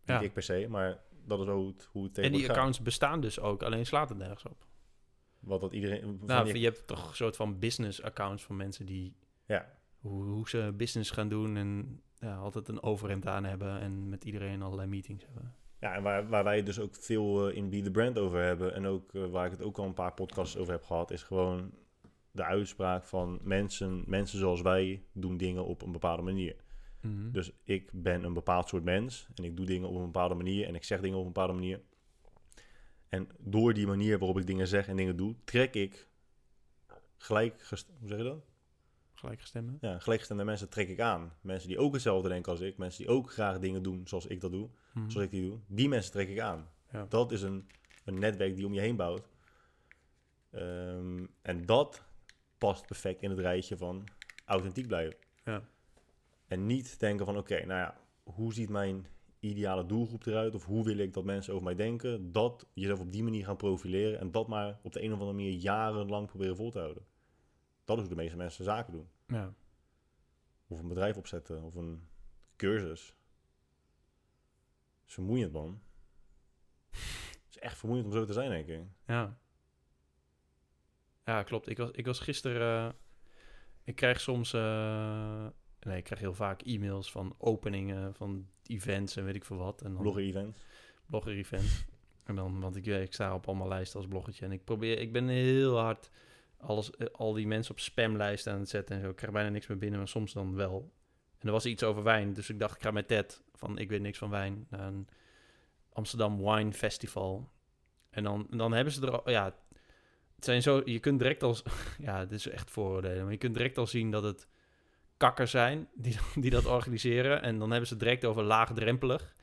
Ja. 0.05 0.13
Niet 0.15 0.27
ik 0.27 0.33
per 0.33 0.43
se, 0.43 0.65
maar 0.69 0.99
dat 1.25 1.39
is 1.39 1.45
hoe 1.47 1.67
het, 1.67 1.87
hoe 1.91 2.03
het 2.03 2.17
En 2.17 2.31
die 2.31 2.41
gaat. 2.41 2.49
accounts 2.49 2.81
bestaan 2.81 3.21
dus 3.21 3.39
ook, 3.39 3.63
alleen 3.63 3.85
slaat 3.85 4.09
het 4.09 4.17
nergens 4.17 4.45
op. 4.45 4.65
Wat 5.39 5.61
dat 5.61 5.73
iedereen... 5.73 6.01
van 6.01 6.27
Nou, 6.27 6.47
je- 6.47 6.59
je 6.59 6.65
hebt 6.65 6.87
toch 6.87 7.09
een 7.09 7.15
soort 7.15 7.35
van 7.35 7.59
business 7.59 8.01
accounts 8.03 8.43
van 8.43 8.55
mensen 8.55 8.85
die... 8.85 9.15
Ja. 9.45 9.75
Hoe, 9.99 10.23
hoe 10.23 10.49
ze 10.49 10.73
business 10.77 11.11
gaan 11.11 11.29
doen 11.29 11.57
en 11.57 12.01
ja, 12.19 12.35
altijd 12.35 12.67
een 12.67 12.83
overhemd 12.83 13.27
aan 13.27 13.43
hebben... 13.43 13.79
en 13.79 14.09
met 14.09 14.23
iedereen 14.23 14.61
allerlei 14.61 14.87
meetings 14.89 15.25
hebben. 15.25 15.55
Ja, 15.79 15.93
en 15.93 16.03
waar, 16.03 16.27
waar 16.27 16.43
wij 16.43 16.63
dus 16.63 16.79
ook 16.79 16.95
veel 16.95 17.49
eh, 17.49 17.55
in 17.55 17.69
Be 17.69 17.81
The 17.81 17.91
Brand 17.91 18.17
over 18.17 18.43
hebben... 18.43 18.73
en 18.73 18.85
ook 18.85 19.13
eh, 19.13 19.25
waar 19.25 19.45
ik 19.45 19.51
het 19.51 19.61
ook 19.61 19.77
al 19.77 19.85
een 19.85 19.93
paar 19.93 20.13
podcasts 20.13 20.57
over 20.57 20.73
heb 20.73 20.83
gehad... 20.83 21.11
is 21.11 21.23
gewoon 21.23 21.71
de 22.37 22.43
uitspraak 22.43 23.05
van 23.05 23.39
mensen, 23.43 24.03
mensen 24.05 24.39
zoals 24.39 24.61
wij 24.61 25.03
doen 25.11 25.37
dingen 25.37 25.65
op 25.65 25.81
een 25.81 25.91
bepaalde 25.91 26.21
manier. 26.23 26.55
Mhm. 27.01 27.31
Dus 27.31 27.51
ik 27.63 27.89
ben 27.93 28.23
een 28.23 28.33
bepaald 28.33 28.67
soort 28.69 28.83
mens 28.83 29.27
en 29.35 29.43
ik 29.43 29.57
doe 29.57 29.65
dingen 29.65 29.89
op 29.89 29.95
een 29.95 30.05
bepaalde 30.05 30.35
manier 30.35 30.67
en 30.67 30.75
ik 30.75 30.83
zeg 30.83 31.01
dingen 31.01 31.17
op 31.17 31.25
een 31.25 31.33
bepaalde 31.33 31.53
manier. 31.53 31.81
En 33.09 33.27
door 33.39 33.73
die 33.73 33.87
manier 33.87 34.17
waarop 34.19 34.37
ik 34.37 34.47
dingen 34.47 34.67
zeg 34.67 34.87
en 34.87 34.95
dingen 34.95 35.15
doe, 35.15 35.35
trek 35.43 35.73
ik 35.73 36.07
gelijk, 37.17 37.67
hoe 37.69 38.07
zeg 38.07 38.17
je 38.17 38.23
dat? 38.23 38.45
Gelijkgestemde. 39.13 39.77
Ja, 39.81 39.99
gelijkgestemde 39.99 40.43
mensen 40.43 40.69
trek 40.69 40.89
ik 40.89 40.99
aan. 40.99 41.33
Mensen 41.41 41.69
die 41.69 41.79
ook 41.79 41.93
hetzelfde 41.93 42.29
denken 42.29 42.51
als 42.51 42.61
ik, 42.61 42.77
mensen 42.77 43.03
die 43.05 43.13
ook 43.13 43.31
graag 43.31 43.59
dingen 43.59 43.83
doen 43.83 44.07
zoals 44.07 44.27
ik 44.27 44.41
dat 44.41 44.51
doe, 44.51 44.69
Mhm. 44.93 45.09
zoals 45.09 45.25
ik 45.25 45.31
die 45.31 45.49
doe, 45.49 45.59
die 45.67 45.89
mensen 45.89 46.11
trek 46.11 46.29
ik 46.29 46.39
aan. 46.39 46.69
Ja. 46.91 47.05
Dat 47.09 47.31
is 47.31 47.41
een, 47.41 47.67
een 48.05 48.19
netwerk 48.19 48.55
die 48.55 48.65
om 48.65 48.73
je 48.73 48.79
heen 48.79 48.95
bouwt. 48.95 49.27
Ehm, 50.51 51.25
en 51.41 51.65
dat 51.65 52.03
past 52.57 52.85
perfect 52.85 53.21
in 53.21 53.29
het 53.29 53.39
rijtje 53.39 53.77
van 53.77 54.03
authentiek 54.45 54.87
blijven. 54.87 55.17
Ja. 55.43 55.63
En 56.47 56.65
niet 56.65 56.99
denken 56.99 57.25
van, 57.25 57.37
oké, 57.37 57.65
nou 57.65 57.79
ja, 57.79 57.97
hoe 58.23 58.53
ziet 58.53 58.69
mijn 58.69 59.07
ideale 59.39 59.85
doelgroep 59.85 60.25
eruit? 60.25 60.55
Of 60.55 60.65
hoe 60.65 60.83
wil 60.83 60.97
ik 60.97 61.13
dat 61.13 61.23
mensen 61.23 61.53
over 61.53 61.65
mij 61.65 61.75
denken? 61.75 62.31
Dat 62.31 62.67
jezelf 62.73 62.99
op 62.99 63.11
die 63.11 63.23
manier 63.23 63.45
gaan 63.45 63.57
profileren 63.57 64.19
en 64.19 64.31
dat 64.31 64.47
maar 64.47 64.79
op 64.81 64.93
de 64.93 65.01
een 65.01 65.13
of 65.13 65.19
andere 65.19 65.33
manier 65.33 65.53
jarenlang 65.53 66.27
proberen 66.27 66.55
vol 66.55 66.71
te 66.71 66.79
houden. 66.79 67.05
Dat 67.85 67.97
is 67.97 68.03
hoe 68.03 68.13
de 68.15 68.21
meeste 68.21 68.37
mensen 68.37 68.63
zaken 68.63 68.93
doen. 68.93 69.09
Ja. 69.27 69.53
Of 70.67 70.79
een 70.79 70.87
bedrijf 70.87 71.17
opzetten, 71.17 71.63
of 71.63 71.75
een 71.75 72.07
cursus. 72.55 73.15
Het 74.99 75.07
is 75.07 75.13
vermoeiend, 75.13 75.51
man. 75.51 75.81
Het 77.47 77.49
is 77.49 77.57
echt 77.57 77.77
vermoeiend 77.77 78.07
om 78.07 78.13
zo 78.13 78.25
te 78.25 78.33
zijn, 78.33 78.49
denk 78.49 78.67
ik. 78.67 78.87
Ja. 79.05 79.37
Ja, 81.27 81.43
klopt. 81.43 81.69
Ik 81.69 81.77
was, 81.77 81.89
ik 81.91 82.05
was 82.05 82.19
gisteren... 82.19 82.87
eh, 82.87 82.93
ik 83.83 83.95
krijg 83.95 84.19
soms... 84.21 84.53
eh, 84.53 85.45
nee, 85.79 85.97
ik 85.97 86.03
krijg 86.03 86.21
heel 86.21 86.33
vaak 86.33 86.61
e-mails 86.61 87.11
van 87.11 87.35
openingen 87.37 88.13
van 88.15 88.47
events 88.63 89.15
en 89.15 89.25
weet 89.25 89.35
ik 89.35 89.45
veel 89.45 89.57
wat. 89.57 89.81
En 89.81 89.93
dan, 89.93 90.01
Blogger-events. 90.01 90.59
blogger-events. 91.05 91.85
En 92.23 92.35
dan, 92.35 92.59
want 92.59 92.75
ik, 92.75 92.85
ik 92.85 93.13
sta 93.13 93.33
op 93.33 93.47
allemaal 93.47 93.67
lijsten 93.67 93.99
als 93.99 94.07
bloggertje. 94.07 94.45
En 94.45 94.51
ik 94.51 94.63
probeer, 94.63 94.99
ik 94.99 95.11
ben 95.13 95.27
heel 95.27 95.77
hard 95.77 96.09
alles, 96.57 96.91
eh, 96.91 97.07
al 97.11 97.33
die 97.33 97.47
mensen 97.47 97.71
op 97.71 97.79
spamlijsten 97.79 98.53
aan 98.53 98.59
het 98.59 98.69
zetten 98.69 98.95
en 98.95 99.01
zo. 99.01 99.09
Ik 99.09 99.15
krijg 99.15 99.33
bijna 99.33 99.49
niks 99.49 99.67
meer 99.67 99.77
binnen, 99.77 99.99
maar 99.99 100.07
soms 100.07 100.33
dan 100.33 100.55
wel. 100.55 100.91
En 101.39 101.47
er 101.47 101.51
was 101.53 101.65
iets 101.65 101.83
over 101.83 102.03
wijn, 102.03 102.33
dus 102.33 102.49
ik 102.49 102.59
dacht, 102.59 102.75
ik 102.75 102.81
ga 102.81 102.91
met 102.91 103.07
Ted 103.07 103.43
van 103.53 103.77
ik 103.77 103.89
weet 103.89 104.01
niks 104.01 104.17
van 104.17 104.29
wijn 104.29 104.65
naar 104.69 104.87
een 104.87 105.07
Amsterdam 105.93 106.37
Wine 106.37 106.73
Festival. 106.73 107.49
En 108.09 108.23
dan, 108.23 108.47
dan 108.49 108.71
hebben 108.73 108.93
ze 108.93 109.05
er 109.05 109.21
al, 109.21 109.29
ja, 109.29 109.55
het 110.37 110.45
zijn 110.45 110.61
zo, 110.61 110.81
je 110.85 110.99
kunt 110.99 111.19
direct 111.19 111.43
als, 111.43 111.63
ja, 112.07 112.19
dit 112.25 112.31
is 112.39 112.47
echt 112.49 112.71
vooroordelen, 112.71 113.23
maar 113.23 113.31
je 113.31 113.37
kunt 113.37 113.55
direct 113.55 113.77
al 113.77 113.87
zien 113.87 114.11
dat 114.11 114.23
het 114.23 114.47
kakkers 115.17 115.51
zijn 115.51 115.87
die, 115.93 116.17
die 116.43 116.51
dat 116.51 116.65
organiseren. 116.65 117.41
En 117.41 117.59
dan 117.59 117.69
hebben 117.69 117.87
ze 117.87 117.93
het 117.93 118.03
direct 118.03 118.25
over 118.25 118.43
laagdrempelig. 118.43 119.35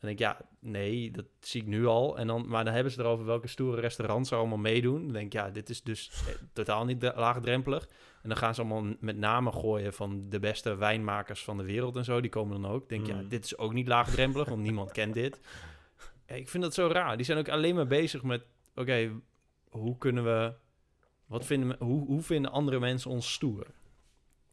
En 0.00 0.06
denk 0.06 0.12
ik, 0.12 0.26
ja, 0.26 0.40
nee, 0.60 1.10
dat 1.10 1.24
zie 1.40 1.60
ik 1.62 1.66
nu 1.66 1.86
al. 1.86 2.18
En 2.18 2.26
dan, 2.26 2.48
maar 2.48 2.64
dan 2.64 2.74
hebben 2.74 2.92
ze 2.92 3.00
erover 3.00 3.24
welke 3.24 3.48
stoere 3.48 3.80
restaurants 3.80 4.30
er 4.30 4.38
allemaal 4.38 4.58
meedoen. 4.58 5.02
Dan 5.04 5.12
denk 5.12 5.26
ik, 5.26 5.32
ja, 5.32 5.50
dit 5.50 5.70
is 5.70 5.82
dus 5.82 6.10
eh, 6.28 6.34
totaal 6.52 6.84
niet 6.84 7.02
laagdrempelig. 7.02 7.88
En 8.22 8.28
dan 8.28 8.38
gaan 8.38 8.54
ze 8.54 8.60
allemaal 8.60 8.94
met 9.00 9.16
namen 9.16 9.52
gooien 9.52 9.92
van 9.92 10.28
de 10.28 10.38
beste 10.38 10.76
wijnmakers 10.76 11.44
van 11.44 11.56
de 11.56 11.64
wereld 11.64 11.96
en 11.96 12.04
zo. 12.04 12.20
Die 12.20 12.30
komen 12.30 12.62
dan 12.62 12.70
ook. 12.70 12.88
Denk, 12.88 13.06
ja, 13.06 13.14
Mm. 13.14 13.28
dit 13.28 13.44
is 13.44 13.58
ook 13.58 13.72
niet 13.72 13.88
laagdrempelig, 13.88 14.48
want 14.48 14.62
niemand 14.62 14.92
kent 14.92 15.14
dit. 15.14 15.40
Ja, 16.26 16.34
ik 16.34 16.48
vind 16.48 16.62
dat 16.62 16.74
zo 16.74 16.86
raar. 16.86 17.16
Die 17.16 17.26
zijn 17.26 17.38
ook 17.38 17.48
alleen 17.48 17.74
maar 17.74 17.86
bezig 17.86 18.22
met, 18.22 18.44
oké, 18.74 19.10
hoe 19.70 19.98
kunnen 19.98 20.24
we, 20.24 20.54
wat 21.26 21.44
vinden, 21.46 21.68
we- 21.78 21.84
hoe, 21.84 22.06
hoe 22.06 22.22
vinden 22.22 22.50
andere 22.50 22.78
mensen 22.78 23.10
ons 23.10 23.32
stoer? 23.32 23.66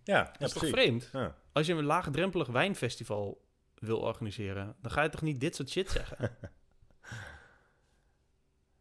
Ja, 0.03 0.17
ja 0.17 0.31
Dat 0.39 0.47
is 0.47 0.53
toch 0.53 0.69
vreemd? 0.69 1.09
Ja. 1.13 1.35
Als 1.51 1.67
je 1.67 1.73
een 1.73 1.83
laagdrempelig 1.83 2.47
wijnfestival 2.47 3.41
wil 3.75 3.99
organiseren, 3.99 4.75
dan 4.81 4.91
ga 4.91 5.03
je 5.03 5.09
toch 5.09 5.21
niet 5.21 5.39
dit 5.39 5.55
soort 5.55 5.69
shit 5.69 5.89
zeggen? 5.91 6.17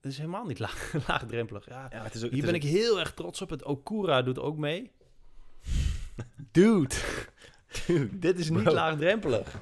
Het 0.01 0.12
is 0.12 0.19
helemaal 0.19 0.44
niet 0.47 0.59
laag, 0.59 0.93
laagdrempelig. 1.09 1.69
Ja, 1.69 1.89
Ja, 1.90 2.02
het 2.02 2.15
is 2.15 2.24
ook, 2.24 2.31
hier 2.31 2.43
het 2.43 2.51
ben 2.52 2.61
is 2.61 2.66
ik 2.66 2.70
heel 2.77 2.98
erg 3.01 3.15
trots 3.15 3.43
op. 3.43 3.51
Het 3.51 3.65
Okura 3.65 4.23
doet 4.23 4.39
ook 4.39 4.56
mee. 4.56 4.90
Dude, 6.52 6.94
Dude, 7.86 8.19
dit 8.19 8.39
is 8.39 8.51
niet 8.51 8.62
Bro. 8.62 8.73
laagdrempelig. 8.73 9.55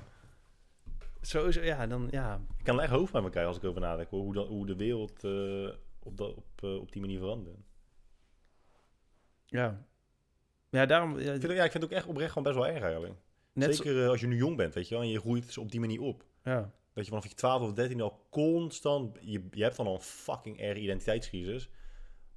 Sowieso, 1.20 1.60
ja, 1.62 1.86
dan, 1.86 2.08
ja. 2.10 2.40
Ik 2.58 2.64
kan 2.64 2.80
echt 2.80 2.90
hoofd 2.90 3.12
bij 3.12 3.20
krijgen 3.20 3.46
als 3.46 3.56
ik 3.56 3.64
over 3.64 3.80
nadenk. 3.80 4.08
Hoe, 4.08 4.34
dat, 4.34 4.48
hoe 4.48 4.66
de 4.66 4.76
wereld 4.76 5.24
eh, 5.24 5.68
op, 6.02 6.16
dat, 6.16 6.34
op, 6.34 6.44
eh, 6.62 6.80
op 6.80 6.92
die 6.92 7.00
manier 7.00 7.18
verandert. 7.18 7.56
Ja, 9.46 9.84
ja 10.70 10.86
daarom... 10.86 11.10
Ja, 11.18 11.18
Ik 11.18 11.40
vind, 11.40 11.42
het- 11.42 11.52
ja, 11.52 11.64
ik 11.64 11.70
vind 11.70 11.82
het 11.82 11.92
ook 11.92 11.98
echt 11.98 12.06
oprecht 12.06 12.28
gewoon 12.28 12.44
best 12.52 12.56
wel 12.56 12.66
erg 12.74 12.82
eigenlijk. 12.82 13.14
net 13.52 13.76
Zeker 13.76 14.02
eh, 14.02 14.08
als 14.08 14.20
je 14.20 14.26
nu 14.26 14.36
jong 14.36 14.56
bent, 14.56 14.74
weet 14.74 14.88
je 14.88 14.94
wel. 14.94 15.02
En 15.04 15.10
je 15.10 15.20
groeit 15.20 15.46
dus 15.46 15.58
op 15.58 15.70
die 15.70 15.80
manier 15.80 16.00
op. 16.00 16.24
ja. 16.44 16.72
Dat 16.94 17.04
je 17.04 17.10
vanaf 17.10 17.26
je 17.28 17.34
12 17.34 17.62
of 17.62 17.72
13 17.72 18.00
al 18.00 18.26
constant... 18.30 19.18
Je, 19.20 19.46
je 19.50 19.62
hebt 19.62 19.76
dan 19.76 19.86
al 19.86 19.94
een 19.94 20.00
fucking 20.00 20.60
erg 20.60 20.78
identiteitscrisis. 20.78 21.68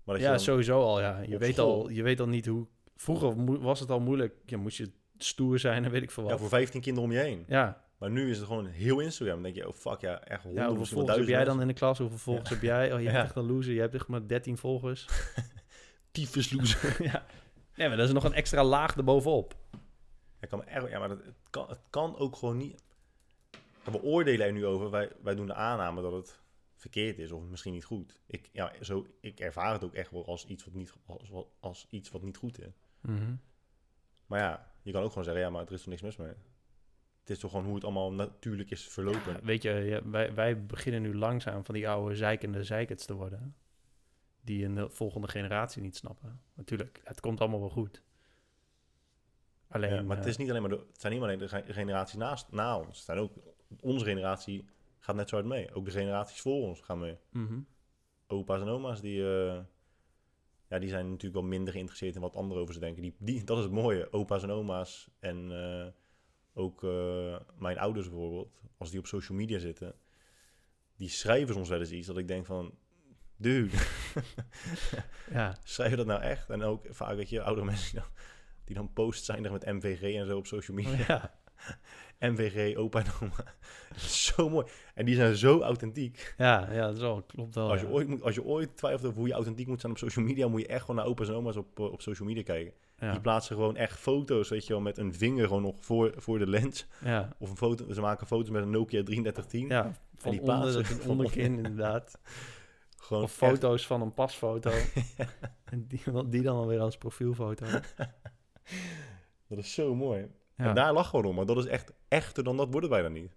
Maar 0.03 0.15
dat 0.15 0.17
je 0.17 0.23
ja, 0.23 0.29
dan, 0.29 0.39
sowieso 0.39 0.81
al, 0.81 0.99
ja. 1.01 1.19
Je 1.19 1.37
weet 1.37 1.53
school- 1.55 1.81
al, 1.83 1.89
je 1.89 2.03
weet 2.03 2.19
al 2.19 2.27
niet 2.27 2.45
hoe... 2.45 2.67
Vroeger 2.95 3.59
was 3.61 3.79
het 3.79 3.89
al 3.91 3.99
moeilijk. 3.99 4.35
Ja, 4.45 4.57
moest 4.57 4.77
je 4.77 4.91
stoer 5.17 5.59
zijn 5.59 5.85
en 5.85 5.91
weet 5.91 6.01
ik 6.03 6.11
veel 6.11 6.27
ja, 6.29 6.37
voor 6.37 6.47
15 6.49 6.81
kinderen 6.81 7.09
om 7.09 7.15
je 7.15 7.21
heen. 7.21 7.43
Ja, 7.47 7.84
Maar 8.05 8.13
nu 8.13 8.29
is 8.29 8.37
het 8.37 8.47
gewoon 8.47 8.65
heel 8.65 8.99
Instagram. 8.99 9.33
Dan 9.35 9.43
denk 9.43 9.55
je, 9.55 9.67
oh 9.67 9.73
fuck 9.73 9.99
ja, 10.01 10.23
echt 10.23 10.43
honderd, 10.43 10.65
ja 10.65 10.75
hoeveel 10.75 10.97
volgers 10.97 11.17
heb 11.17 11.27
jij 11.27 11.43
dan 11.43 11.61
in 11.61 11.67
de 11.67 11.73
klas? 11.73 11.97
Hoeveel 11.97 12.17
volgers 12.17 12.49
heb 12.49 12.61
jij? 12.61 12.93
Oh, 12.93 12.99
je 12.99 13.05
Ja. 13.05 13.11
hebt 13.11 13.23
echt 13.25 13.35
een 13.35 13.45
loser. 13.45 13.73
Je 13.73 13.79
hebt 13.79 13.93
echt 13.93 14.07
maar 14.07 14.27
13 14.27 14.57
volgers. 14.57 15.07
Tyfus 16.11 16.51
loser. 16.51 17.03
ja. 17.11 17.25
Nee, 17.75 17.87
maar 17.87 17.97
dat 17.97 18.07
is 18.07 18.13
nog 18.13 18.23
een 18.23 18.33
extra 18.33 18.63
laag 18.63 18.95
erbovenop. 18.97 19.55
Ja, 20.41 20.47
kan 20.47 20.65
erg, 20.65 20.89
ja, 20.89 20.99
maar 20.99 21.07
dat, 21.07 21.17
het, 21.25 21.35
kan, 21.49 21.69
het 21.69 21.79
kan 21.89 22.17
ook 22.17 22.35
gewoon 22.35 22.57
niet. 22.57 22.83
We 23.83 24.01
oordelen 24.01 24.45
er 24.45 24.53
nu 24.53 24.65
over. 24.65 24.89
Wij, 24.89 25.11
wij 25.21 25.35
doen 25.35 25.47
de 25.47 25.53
aanname 25.53 26.01
dat 26.01 26.11
het 26.11 26.39
verkeerd 26.75 27.19
is 27.19 27.31
of 27.31 27.43
misschien 27.43 27.73
niet 27.73 27.85
goed. 27.85 28.19
Ik, 28.27 28.49
ja, 28.51 28.71
zo, 28.81 29.07
ik 29.21 29.39
ervaar 29.39 29.73
het 29.73 29.83
ook 29.83 29.93
echt 29.93 30.11
wel 30.11 30.25
als 30.25 30.45
iets 30.45 30.65
wat 30.65 30.73
niet, 30.73 30.93
als, 31.05 31.31
als, 31.31 31.45
als 31.59 31.87
iets 31.89 32.11
wat 32.11 32.21
niet 32.21 32.37
goed 32.37 32.59
is. 32.59 32.81
Mhm. 33.01 33.35
Maar 34.25 34.39
ja, 34.39 34.71
je 34.81 34.91
kan 34.91 35.01
ook 35.03 35.09
gewoon 35.09 35.23
zeggen, 35.23 35.43
ja, 35.43 35.49
maar 35.49 35.65
er 35.65 35.71
is 35.71 35.79
toch 35.79 35.89
niks 35.89 36.01
mis 36.01 36.15
mee. 36.17 36.33
Het 37.25 37.35
is 37.35 37.39
toch 37.39 37.51
gewoon 37.51 37.65
hoe 37.65 37.75
het 37.75 37.83
allemaal 37.83 38.11
natuurlijk 38.13 38.69
is 38.71 38.87
verlopen. 38.87 39.33
Ja, 39.33 39.39
weet 39.43 39.61
je, 39.61 39.69
ja, 39.71 40.09
wij, 40.09 40.33
wij 40.33 40.65
beginnen 40.65 41.01
nu 41.01 41.15
langzaam 41.15 41.65
van 41.65 41.73
die 41.75 41.89
oude 41.89 42.15
zeikende 42.15 42.63
zeikers 42.63 43.05
te 43.05 43.13
worden. 43.13 43.55
Die 44.41 44.63
in 44.63 44.75
de 44.75 44.89
volgende 44.89 45.27
generatie 45.27 45.81
niet 45.81 45.95
snappen. 45.95 46.41
Natuurlijk, 46.53 47.01
het 47.03 47.19
komt 47.19 47.39
allemaal 47.41 47.59
wel 47.59 47.69
goed. 47.69 48.01
Alleen, 49.67 49.93
Ja, 49.93 50.01
maar 50.01 50.15
het, 50.15 50.25
eh, 50.25 50.31
is 50.31 50.37
niet 50.37 50.49
alleen 50.49 50.61
maar 50.61 50.69
de, 50.69 50.85
het 50.91 51.01
zijn 51.01 51.13
niet 51.13 51.21
alleen 51.21 51.37
de 51.39 51.47
ge- 51.47 51.63
generaties 51.67 52.15
naast, 52.15 52.51
na 52.51 52.77
ons. 52.79 52.87
Het 52.97 53.05
zijn 53.05 53.17
ook, 53.17 53.33
onze 53.81 54.05
generatie 54.05 54.65
gaat 54.99 55.15
net 55.15 55.29
zo 55.29 55.35
hard 55.35 55.47
mee. 55.47 55.73
Ook 55.73 55.85
de 55.85 55.91
generaties 55.91 56.41
voor 56.41 56.61
ons 56.67 56.81
gaan 56.81 56.99
mee. 56.99 57.17
mhm. 57.29 57.59
Opa's 58.27 58.61
en 58.61 58.67
oma's, 58.67 59.01
die, 59.01 59.21
eh, 59.21 59.59
ja, 60.67 60.79
die 60.79 60.89
zijn 60.89 61.05
natuurlijk 61.05 61.33
wel 61.33 61.43
minder 61.49 61.73
geïnteresseerd 61.73 62.15
in 62.15 62.21
wat 62.21 62.35
anderen 62.35 62.61
over 62.61 62.73
ze 62.73 62.79
denken. 62.79 63.01
Die, 63.01 63.15
die, 63.17 63.43
dat 63.43 63.57
is 63.57 63.63
het 63.63 63.71
mooie. 63.73 64.11
Opa's 64.13 64.43
en 64.43 64.51
oma's 64.51 65.09
en 65.19 65.51
eh, 65.51 65.87
ook 66.55 66.83
eh, 66.83 67.39
mijn 67.57 67.77
ouders 67.77 68.09
bijvoorbeeld, 68.09 68.61
als 68.77 68.89
die 68.89 68.99
op 68.99 69.07
social 69.07 69.37
media 69.37 69.59
zitten, 69.59 69.95
die 70.97 71.09
schrijven 71.09 71.53
soms 71.53 71.69
wel 71.69 71.79
eens 71.79 71.91
iets 71.91 72.07
dat 72.07 72.17
ik 72.17 72.27
denk 72.27 72.45
van, 72.45 72.73
dude, 73.35 73.77
Ja, 75.31 75.57
schrijf 75.63 75.89
je 75.89 75.95
dat 75.95 76.05
nou 76.05 76.21
echt? 76.21 76.49
En 76.49 76.63
ook 76.63 76.85
vaak, 76.89 77.15
weet 77.15 77.29
je, 77.29 77.41
oudere 77.41 77.65
mensen 77.71 77.91
die 77.91 77.99
dan, 78.01 78.09
die 78.65 78.75
dan 78.75 78.93
posts 78.93 79.25
zijn 79.25 79.41
met 79.41 79.65
MVG 79.65 80.15
en 80.15 80.25
zo 80.25 80.37
op 80.37 80.47
social 80.47 80.77
media. 80.77 81.05
ja. 81.07 81.33
MVG, 82.29 82.77
opa 82.77 82.99
en 82.99 83.11
oma. 83.21 83.43
zo 83.97 84.49
mooi. 84.49 84.65
En 84.93 85.05
die 85.05 85.15
zijn 85.15 85.35
zo 85.35 85.61
authentiek. 85.61 86.33
Ja, 86.37 86.71
ja, 86.71 86.85
dat 86.85 86.95
is 86.95 87.01
wel, 87.01 87.21
klopt 87.21 87.55
wel. 87.55 87.69
Als 87.69 87.81
je, 87.81 87.87
ja. 87.87 87.93
ooit 87.93 88.07
moet, 88.07 88.21
als 88.21 88.35
je 88.35 88.43
ooit 88.43 88.77
twijfelt 88.77 89.05
over 89.05 89.17
hoe 89.17 89.27
je 89.27 89.33
authentiek 89.33 89.67
moet 89.67 89.79
zijn 89.79 89.91
op 89.91 89.97
social 89.97 90.25
media, 90.25 90.47
moet 90.47 90.61
je 90.61 90.67
echt 90.67 90.81
gewoon 90.81 90.95
naar 90.95 91.05
opa's 91.05 91.27
en 91.27 91.33
oma's 91.33 91.55
op, 91.55 91.79
eh, 91.79 91.91
op 91.91 92.01
social 92.01 92.27
media 92.27 92.43
kijken. 92.43 92.73
Ja. 93.05 93.11
Die 93.11 93.21
plaatsen 93.21 93.55
gewoon 93.55 93.75
echt 93.75 93.97
foto's, 93.99 94.49
weet 94.49 94.67
je 94.67 94.73
wel, 94.73 94.81
met 94.81 94.97
een 94.97 95.13
vinger 95.13 95.47
gewoon 95.47 95.61
nog 95.61 95.75
voor, 95.79 96.13
voor 96.17 96.39
de 96.39 96.47
lens. 96.47 96.87
ja, 97.03 97.29
Of 97.37 97.49
een 97.49 97.57
foto, 97.57 97.93
ze 97.93 98.01
maken 98.01 98.27
foto's 98.27 98.49
met 98.49 98.61
een 98.61 98.69
Nokia 98.69 99.03
3310. 99.03 99.67
ja, 99.67 99.83
van 100.15 100.31
die 100.31 100.39
onder 100.39 100.55
plaatsen 100.55 101.09
onderkin 101.09 101.45
onder. 101.55 101.65
inderdaad. 101.65 102.19
Gewoon 102.97 103.23
Of 103.23 103.41
echt- 103.41 103.51
foto's 103.51 103.87
van 103.87 104.01
een 104.01 104.13
pasfoto. 104.13 104.71
en 105.71 105.87
die, 105.87 106.01
die 106.29 106.41
dan 106.41 106.55
alweer 106.55 106.79
als 106.79 106.97
profielfoto. 106.97 107.65
dat 109.47 109.57
is 109.57 109.73
zo 109.73 109.95
mooi. 109.95 110.27
Ja. 110.57 110.65
En 110.65 110.75
daar 110.75 110.93
lag 110.93 111.09
gewoon 111.09 111.25
om, 111.25 111.35
maar 111.35 111.45
dat 111.45 111.57
is 111.57 111.65
echt 111.65 111.93
echter 112.07 112.43
dan 112.43 112.57
dat 112.57 112.67
worden 112.71 112.89
wij 112.89 113.01
dan 113.01 113.13
niet. 113.13 113.35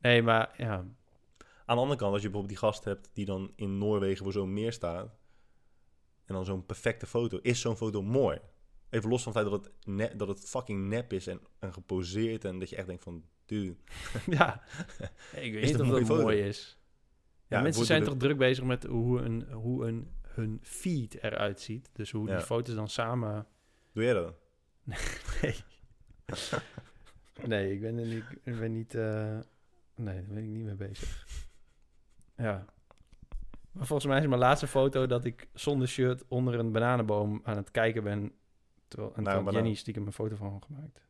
Nee, 0.00 0.22
maar 0.22 0.54
ja, 0.56 0.74
Aan 0.74 1.76
de 1.76 1.82
andere 1.82 1.96
kant, 1.98 2.12
als 2.12 2.22
je 2.22 2.28
bijvoorbeeld 2.30 2.48
die 2.60 2.68
gast 2.68 2.84
hebt 2.84 3.10
die 3.12 3.24
dan 3.24 3.52
in 3.56 3.78
Noorwegen 3.78 4.24
voor 4.24 4.32
zo'n 4.32 4.52
meer 4.52 4.72
staat. 4.72 5.16
En 6.24 6.34
dan 6.34 6.44
zo'n 6.44 6.66
perfecte 6.66 7.06
foto. 7.06 7.38
Is 7.42 7.60
zo'n 7.60 7.76
foto 7.76 8.02
mooi? 8.02 8.38
Even 8.90 9.10
los 9.10 9.22
van 9.22 9.32
het 9.32 9.40
feit 9.42 9.62
dat 9.62 9.70
het, 9.84 10.18
dat 10.18 10.28
het 10.28 10.48
fucking 10.48 10.88
nep 10.88 11.12
is 11.12 11.26
en, 11.26 11.40
en 11.58 11.72
geposeerd. 11.72 12.44
En 12.44 12.58
dat 12.58 12.70
je 12.70 12.76
echt 12.76 12.86
denkt 12.86 13.02
van, 13.02 13.24
dude. 13.46 13.76
ja. 14.38 14.62
ik 15.32 15.52
weet 15.52 15.64
niet 15.64 15.80
of 15.80 15.88
dat 16.06 16.18
mooi 16.18 16.40
is. 16.40 16.78
Ja, 17.46 17.56
Ja, 17.56 17.62
mensen 17.62 17.84
zijn 17.84 18.00
de- 18.00 18.06
toch 18.08 18.16
druk 18.16 18.38
bezig 18.38 18.64
met 18.64 18.84
hoe, 18.84 19.20
een, 19.20 19.52
hoe 19.52 19.86
een, 19.86 20.10
hun 20.22 20.58
feed 20.62 21.22
eruit 21.22 21.60
ziet. 21.60 21.90
Dus 21.92 22.10
hoe 22.10 22.28
Ja. 22.28 22.36
die 22.36 22.44
foto's 22.46 22.74
dan 22.74 22.88
samen... 22.88 23.46
Doe 23.92 24.04
jij 24.04 24.12
dat? 24.12 24.34
Nee. 25.42 25.54
nee, 27.46 27.72
ik 27.72 27.80
ben 27.80 27.98
er 27.98 28.06
niet... 28.06 28.24
Ik 28.42 28.58
ben 28.58 28.72
niet 28.72 28.94
eh, 28.94 29.38
nee, 29.96 30.14
daar 30.14 30.34
ben 30.34 30.42
ik 30.42 30.48
niet 30.48 30.64
mee 30.64 30.74
bezig. 30.74 31.26
Ja. 32.36 32.64
Maar 33.72 33.86
volgens 33.86 34.08
mij 34.08 34.20
is 34.20 34.26
mijn 34.26 34.40
laatste 34.40 34.66
foto 34.66 35.06
dat 35.06 35.24
ik 35.24 35.48
zonder 35.54 35.88
shirt 35.88 36.24
onder 36.28 36.54
een 36.58 36.72
bananenboom 36.72 37.40
aan 37.44 37.56
het 37.56 37.70
kijken 37.70 38.02
ben. 38.04 38.32
Terwijl, 38.88 39.14
en 39.14 39.26
had 39.26 39.36
banaan. 39.44 39.52
Jenny 39.52 39.74
stiekem 39.74 40.06
een 40.06 40.12
foto 40.12 40.36
van 40.36 40.62
gemaakt. 40.62 41.00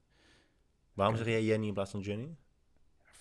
Waarom 0.93 1.17
zeg 1.17 1.27
jij 1.27 1.45
Jenny 1.45 1.67
in 1.67 1.75
plaats 1.75 1.91
van 1.91 2.01
Jenny? 2.01 2.37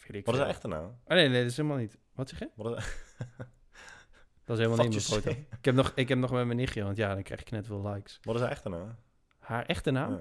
Ik 0.07 0.25
Wat 0.25 0.33
is 0.35 0.39
haar 0.41 0.49
echte 0.49 0.67
naam? 0.67 0.85
Oh, 0.85 1.07
nee, 1.07 1.29
nee, 1.29 1.41
dat 1.41 1.51
is 1.51 1.57
helemaal 1.57 1.77
niet. 1.77 1.97
Wat 2.13 2.29
zeg 2.29 2.39
je? 2.39 2.49
Wat 2.55 2.77
is, 2.77 2.85
Dat 4.45 4.57
is 4.57 4.63
helemaal 4.65 4.85
niet 4.87 5.09
mijn 5.09 5.21
foto. 5.21 5.29
Ik 5.29 5.65
heb, 5.65 5.75
nog, 5.75 5.91
ik 5.95 6.07
heb 6.09 6.17
nog 6.17 6.31
met 6.31 6.45
mijn 6.45 6.57
nichtje, 6.57 6.83
want 6.83 6.97
ja, 6.97 7.13
dan 7.13 7.23
krijg 7.23 7.41
ik 7.41 7.51
net 7.51 7.65
veel 7.65 7.87
likes. 7.87 8.19
wat 8.23 8.35
is 8.35 8.41
haar 8.41 8.49
echte 8.49 8.69
naam? 8.69 8.95
Haar 9.39 9.65
echte 9.65 9.91
naam? 9.91 10.11
Ja. 10.11 10.17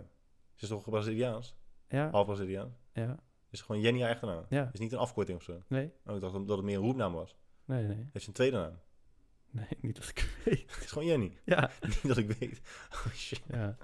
Ze 0.55 0.63
is 0.65 0.69
toch 0.69 0.89
Braziliaans? 0.91 1.57
Ja, 1.89 2.11
Half 2.11 2.27
Braziliaans? 2.27 2.75
ja, 2.93 3.17
Is 3.51 3.61
gewoon 3.61 3.81
Jenny 3.81 4.01
haar 4.01 4.11
echte 4.11 4.27
naam? 4.27 4.45
ja. 4.49 4.71
Is 4.73 4.81
niet 4.81 4.93
een 4.93 4.99
afkorting 4.99 5.39
of 5.39 5.45
zo? 5.45 5.63
Nee, 5.69 5.93
Oh, 6.07 6.15
ik 6.15 6.21
dacht 6.21 6.33
dat 6.47 6.57
het 6.57 6.63
meer 6.67 6.77
een 6.77 6.83
roepnaam 6.83 7.13
was. 7.13 7.37
nee, 7.65 7.85
nee. 7.87 8.09
Heeft 8.13 8.25
ze 8.25 8.29
een 8.29 8.35
tweede 8.35 8.57
naam? 8.57 8.79
Nee, 9.51 9.69
niet 9.81 9.97
dat 9.97 10.09
ik 10.09 10.37
weet. 10.45 10.75
Het 10.75 10.85
is 10.85 10.91
gewoon 10.91 11.09
Jenny. 11.09 11.39
Ja, 11.45 11.71
niet 11.87 12.07
dat 12.09 12.17
ik 12.17 12.31
weet. 12.31 12.61
Oh 12.91 13.13
shit. 13.13 13.43
ja. 13.49 13.77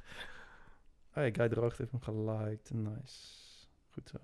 Ja, 1.14 1.22
Guy 1.32 1.48
Droogt 1.48 1.78
heeft 1.78 1.90
hem 1.90 2.00
geliked. 2.00 2.70
Nice. 2.74 3.40
Goed 3.90 4.08
zo. 4.08 4.18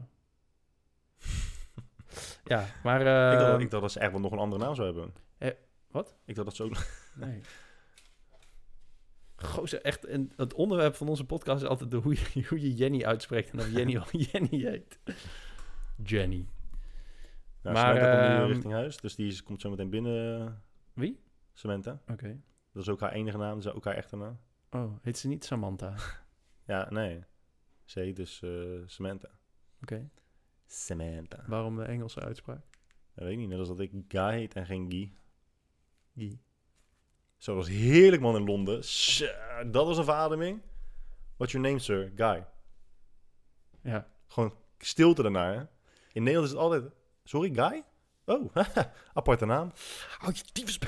ja, 2.53 2.67
maar... 2.83 2.99
ik, 3.01 3.07
dacht, 3.07 3.53
ehm, 3.53 3.61
ik 3.61 3.71
dacht 3.71 3.83
dat 3.83 3.93
ze 3.93 4.01
echt 4.01 4.11
wel 4.11 4.21
nog 4.21 4.33
een 4.33 4.39
andere 4.39 4.63
naam 4.65 4.75
zou 4.75 4.87
hebben. 4.87 5.15
Eh, 5.39 5.51
wat? 5.91 6.15
Ik 6.25 6.35
dacht 6.35 6.47
dat 6.47 6.57
ze 6.57 6.63
ook... 6.63 6.77
Nee. 7.15 7.41
Gozer, 9.37 9.83
echt, 9.83 10.05
en 10.05 10.33
het 10.37 10.55
onderwerp 10.55 10.95
van 10.95 11.09
onze 11.09 11.25
podcast 11.25 11.63
is 11.63 11.69
altijd 11.69 11.91
de 11.91 11.97
hoe, 11.97 12.15
je, 12.15 12.47
hoe 12.49 12.61
je 12.61 12.75
Jenny 12.75 13.05
uitspreekt 13.05 13.51
en 13.51 13.59
of 13.59 13.71
Jenny 13.71 13.97
al 13.99 14.07
Jenny 14.11 14.65
heet. 14.71 14.99
Jenny. 16.03 16.47
Ja, 17.63 17.73
Maar, 17.73 17.77
Samantha 17.97 18.17
komt 18.21 18.29
nu 18.29 18.43
ehm, 18.43 18.47
richting 18.53 18.73
huis, 18.73 18.97
dus 18.97 19.15
die 19.15 19.27
is- 19.27 19.43
komt 19.43 19.61
zo 19.61 19.71
meteen 19.71 19.91
binnen. 19.91 20.63
Wie? 20.93 21.21
Samantha. 21.53 22.01
Oké. 22.09 22.41
Dat 22.73 22.83
is 22.83 22.89
ook 22.89 23.01
haar 23.01 23.13
enige 23.13 23.37
naam, 23.37 23.55
dat 23.55 23.65
is 23.67 23.73
ook 23.73 23.85
haar 23.85 23.95
echte 23.95 24.17
naam. 24.17 24.39
Oh, 24.71 24.93
heet 25.03 25.19
ze 25.19 25.29
niet 25.29 25.45
Samantha? 25.45 25.95
Oké. 26.69 26.77
Ja, 26.77 26.87
nee. 26.91 27.25
Heet 27.85 28.17
dus 28.17 28.43
eh, 28.43 28.51
Samantha. 28.87 29.29
Samantha. 30.67 31.45
Waarom 31.47 31.77
de 31.77 31.85
Engelse 31.85 32.21
uitspraak? 32.21 32.65
Dat 33.15 33.25
weet 33.25 33.33
ik 33.33 33.39
niet, 33.39 33.49
net 33.49 33.59
als 33.59 33.69
dat 33.69 33.81
ik 33.81 33.93
Guy 34.09 34.33
heet 34.33 34.55
en 34.55 34.67
geen 34.67 34.91
Guy. 34.91 35.13
Guy. 36.15 36.41
Zo, 37.37 37.55
dat 37.55 37.65
was 37.65 37.75
heerlijk 37.75 38.23
man 38.23 38.37
in 38.37 38.45
Londen. 38.45 38.77
Dat 39.71 39.87
was 39.87 39.99
een 39.99 40.05
verademing. 40.05 40.63
What's 41.37 41.53
your 41.53 41.69
name, 41.69 41.79
sir? 41.79 42.13
Guy. 42.15 42.47
Ja. 43.83 44.09
Gewoon 44.27 44.55
stilte 44.79 45.23
daarna, 45.23 45.53
hè? 45.53 45.61
In 46.13 46.23
Nederland 46.23 46.45
is 46.45 46.53
het 46.53 46.61
altijd... 46.61 46.93
Sorry, 47.25 47.55
Guy? 47.55 47.85
Oh, 48.25 48.57
aparte 49.15 49.47
naam. 49.47 49.73
Houd 50.19 50.39
je 50.39 50.45
tyfus 50.53 50.79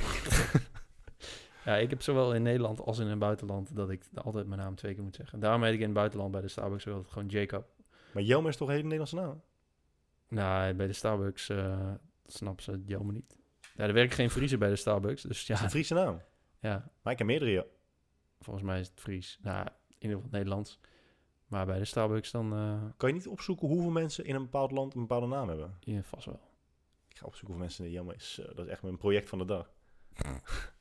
Ja, 1.65 1.77
ik 1.77 1.91
heb 1.91 2.03
zowel 2.03 2.35
in 2.35 2.43
Nederland 2.43 2.81
als 2.81 2.99
in 2.99 3.07
het 3.07 3.19
buitenland 3.19 3.77
dat 3.77 3.91
ik 3.91 4.05
altijd 4.15 4.47
mijn 4.47 4.61
naam 4.61 4.75
twee 4.75 4.95
keer 4.95 5.03
moet 5.03 5.15
zeggen. 5.15 5.41
Daarom 5.41 5.63
heet 5.63 5.73
ik 5.73 5.79
in 5.79 5.85
het 5.85 5.95
buitenland 5.95 6.31
bij 6.33 6.41
de 6.41 6.49
Starbucks 6.49 6.87
altijd 6.87 7.13
gewoon 7.13 7.29
Jacob. 7.29 7.69
Maar 8.13 8.23
Jelmer 8.23 8.51
is 8.51 8.57
toch 8.57 8.69
een 8.69 8.75
hele 8.75 8.89
Nederlandse 8.89 9.17
naam? 9.17 9.43
Nou, 10.29 10.75
bij 10.75 10.87
de 10.87 10.93
Starbucks 10.93 11.49
uh, 11.49 11.93
snappen 12.27 12.65
ze 12.65 12.71
het 12.71 12.81
jammer 12.89 13.15
niet. 13.15 13.37
Ja, 13.75 13.87
er 13.87 13.93
werken 13.93 14.15
geen 14.15 14.31
Friese 14.31 14.59
bij 14.59 14.69
de 14.69 14.77
Starbucks, 14.77 15.23
dus 15.23 15.47
Dat 15.47 15.51
is 15.51 15.59
ja. 15.59 15.65
een 15.65 15.71
Friese 15.71 15.95
naam. 15.95 16.23
ja. 16.59 16.91
Maar 17.03 17.13
ik 17.13 17.19
ken 17.19 17.27
meerdere. 17.27 17.51
ja. 17.51 17.65
Volgens 18.41 18.65
mij 18.65 18.81
is 18.81 18.89
het 18.89 19.01
Fries. 19.01 19.39
Nou, 19.43 19.67
in 19.89 19.95
ieder 19.99 20.17
geval 20.17 20.31
Nederlands. 20.33 20.79
Maar 21.47 21.67
bij 21.67 21.79
de 21.79 21.85
Starbucks 21.85 22.31
dan... 22.31 22.53
eh 22.53 22.83
Kan 22.97 23.09
je 23.09 23.15
niet 23.15 23.29
opzoeken 23.29 23.69
hoeveel 23.69 23.91
mensen 23.91 24.25
in 24.25 24.35
een 24.35 24.43
bepaald 24.43 24.71
land 24.71 24.95
een 24.95 25.01
bepaalde 25.01 25.27
naam 25.27 25.49
hebben? 25.49 25.77
ja, 25.81 26.03
vast 26.03 26.27
wel. 26.27 26.41
Ik 27.09 27.17
ga 27.17 27.27
opzoeken 27.27 27.47
hoeveel 27.47 27.65
mensen 27.65 27.85
in 27.85 27.91
jammer 27.91 28.15
is. 28.15 28.35
Zo, 28.35 28.43
dat 28.43 28.67
is 28.67 28.73
echt 28.73 28.83
mijn 28.83 28.97
project 28.99 29.29
van 29.29 29.39
de 29.39 29.45
dag. 29.45 29.71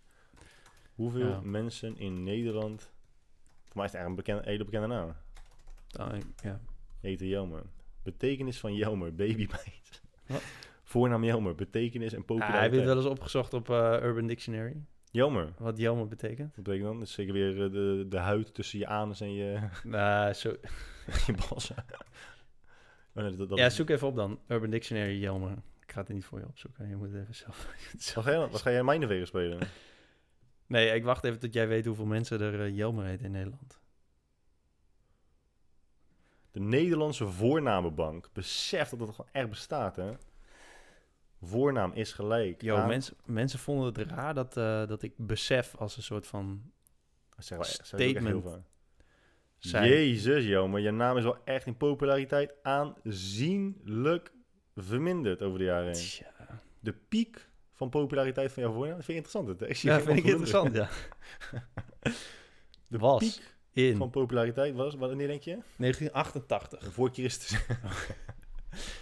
hoeveel 1.00 1.28
Ja. 1.28 1.40
mensen 1.44 1.98
in 1.98 2.24
Nederland... 2.24 2.92
Voor 3.64 3.76
mij 3.78 3.86
is 3.86 3.92
het 3.92 4.00
echt 4.02 4.10
een 4.10 4.16
bekende, 4.16 4.42
hele 4.46 4.66
bekende 4.66 4.88
naam. 4.88 5.14
Ja. 6.44 6.60
Heet 7.02 7.20
Jelmer. 7.20 7.64
Betekenis 8.04 8.60
van 8.60 8.76
Jelmer. 8.76 9.16
Wat? 9.16 10.02
Voornaam 10.84 11.24
Jelmer, 11.24 11.56
betekenis 11.56 12.14
en 12.14 12.20
Ah, 12.20 12.28
heb 12.28 12.38
je 12.38 12.40
populariteit. 12.40 12.74
het 12.76 12.86
wel 12.86 12.96
eens 12.98 13.06
opgezocht 13.06 13.54
op 13.54 13.70
eh, 13.70 14.00
Urban 14.02 14.28
Dictionary? 14.28 14.76
Jelmer. 15.12 15.54
Wat 15.58 15.78
Jelmer 15.78 16.08
betekent? 16.08 16.56
Wat 16.56 16.64
betekent 16.64 16.88
dan? 16.90 17.00
Dat 17.00 17.08
is 17.08 17.14
zeker 17.14 17.34
weer 17.34 17.64
eh, 17.66 17.72
de, 17.72 18.06
de 18.10 18.18
huid 18.18 18.54
tussen 18.54 18.80
je 18.80 18.88
anus 18.88 19.22
en 19.22 19.34
je, 19.34 19.60
Nou, 19.84 20.34
zo... 20.34 20.50
je 21.28 21.34
balsen. 21.50 21.76
Oh, 23.14 23.24
nee, 23.24 23.36
dat, 23.36 23.50
dat 23.50 23.58
ja, 23.58 23.70
zoek 23.70 23.90
even 23.90 24.08
op 24.08 24.16
dan. 24.16 24.40
Urban 24.48 24.70
Dictionary 24.70 25.20
Jelmer. 25.20 25.52
Ik 25.86 25.92
ga 25.92 26.00
het 26.00 26.10
niet 26.10 26.26
voor 26.26 26.40
je 26.40 26.46
opzoeken. 26.46 26.90
Je 26.90 26.96
moet 26.96 27.12
het 27.12 27.22
even 27.22 27.36
zelf... 27.36 27.68
Wat 28.16 28.24
ga, 28.24 28.32
je, 28.32 28.50
wat 28.50 28.62
ga 28.62 28.72
jij 28.72 28.84
spelen? 29.26 29.60
Nee, 30.70 30.96
ik 30.96 31.04
wacht 31.04 31.24
even 31.24 31.40
tot 31.40 31.54
jij 31.54 31.68
weet 31.68 31.86
hoeveel 31.86 32.06
mensen 32.06 32.42
er 32.42 32.62
eh, 32.62 32.76
Jelmer 32.76 33.06
heet 33.06 33.22
in 33.22 33.32
Nederland. 33.32 33.80
De 36.52 36.60
Nederlandse 36.60 37.28
voornamenbank. 37.28 38.30
Besef 38.34 38.90
dat 38.90 39.00
dat 39.00 39.10
gewoon 39.10 39.32
echt 39.32 39.50
bestaat, 39.50 39.96
hè? 39.96 40.12
Voornaam 41.42 41.92
is 41.94 42.12
gelijk. 42.14 42.62
Yo, 42.62 42.76
aan- 42.76 42.88
mensen, 42.88 43.16
mensen 43.26 43.60
vonden 43.60 43.86
het 43.86 43.98
raar 44.12 44.34
dat, 44.34 44.58
eh, 44.58 44.88
dat 44.88 45.02
ik 45.02 45.14
besef 45.18 45.76
als 45.76 45.98
een 45.98 46.04
soort 46.04 46.28
van 46.28 46.72
Dat 47.36 47.48
heel 47.50 47.58
statement. 47.86 48.44
Jezus, 49.86 50.46
joh, 50.46 50.70
maar 50.72 50.82
je 50.82 50.92
naam 50.92 51.18
is 51.18 51.24
wel 51.24 51.44
echt 51.44 51.66
in 51.66 51.78
populariteit 51.78 52.54
aanzienlijk 52.64 54.32
verminderd 54.76 55.42
over 55.42 55.58
de 55.60 55.66
jaren 55.66 55.86
heen. 55.94 55.94
Tja. 56.08 56.62
De 56.80 56.94
piek 56.94 57.49
van 57.80 57.90
populariteit 57.90 58.52
van 58.52 58.64
jouw 58.64 58.72
voornaam, 58.72 58.96
dat 58.96 59.06
vind 59.06 59.18
je 59.18 59.24
interessant. 59.24 59.70
Ik 59.70 59.76
zie 59.76 59.90
Ja, 59.90 60.00
vind 60.02 60.18
ik 60.18 60.24
interessant, 60.26 60.76
ja. 60.76 60.90
De 62.88 62.98
Was 62.98 63.20
piek 63.38 63.56
in 63.74 63.98
van 63.98 64.10
populariteit 64.10 64.76
was, 64.76 64.96
wanneer 64.96 65.28
denk 65.28 65.42
je? 65.42 65.52
1988. 65.76 66.94
Voor 66.94 67.10
Christus. 67.10 67.60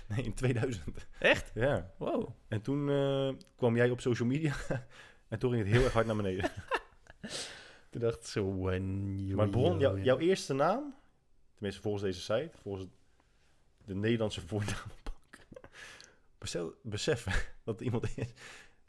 nee, 0.08 0.24
in 0.24 0.34
2000. 0.34 1.08
Echt? 1.20 1.52
Ja. 1.54 1.92
Wow. 1.98 2.30
En 2.48 2.62
toen 2.62 2.90
eh, 2.90 3.30
kwam 3.56 3.76
jij 3.76 3.90
op 3.90 4.02
social 4.02 4.28
media 4.28 4.56
en 5.30 5.40
toen 5.40 5.52
ging 5.52 5.64
het 5.64 5.74
heel 5.74 5.84
erg 5.84 5.94
hard 5.94 6.06
naar 6.06 6.16
beneden. 6.16 6.52
Toen 7.90 8.02
dacht 8.02 8.18
ik 8.18 8.26
zo, 8.26 8.58
when 8.60 9.16
you 9.26 9.36
maar 9.36 9.50
jou- 9.50 9.98
ja. 9.98 10.04
jouw 10.04 10.18
eerste 10.18 10.54
naam, 10.54 10.96
tenminste 11.54 11.82
volgens 11.82 12.04
deze 12.04 12.22
site, 12.22 12.50
volgens 12.62 12.86
de 13.86 13.96
Nederlandse 13.96 14.42
voornaambank, 14.48 15.38
besef, 16.38 16.64
besef 16.84 17.52
dat 17.64 17.82
iemand 17.82 18.04
is 18.18 18.26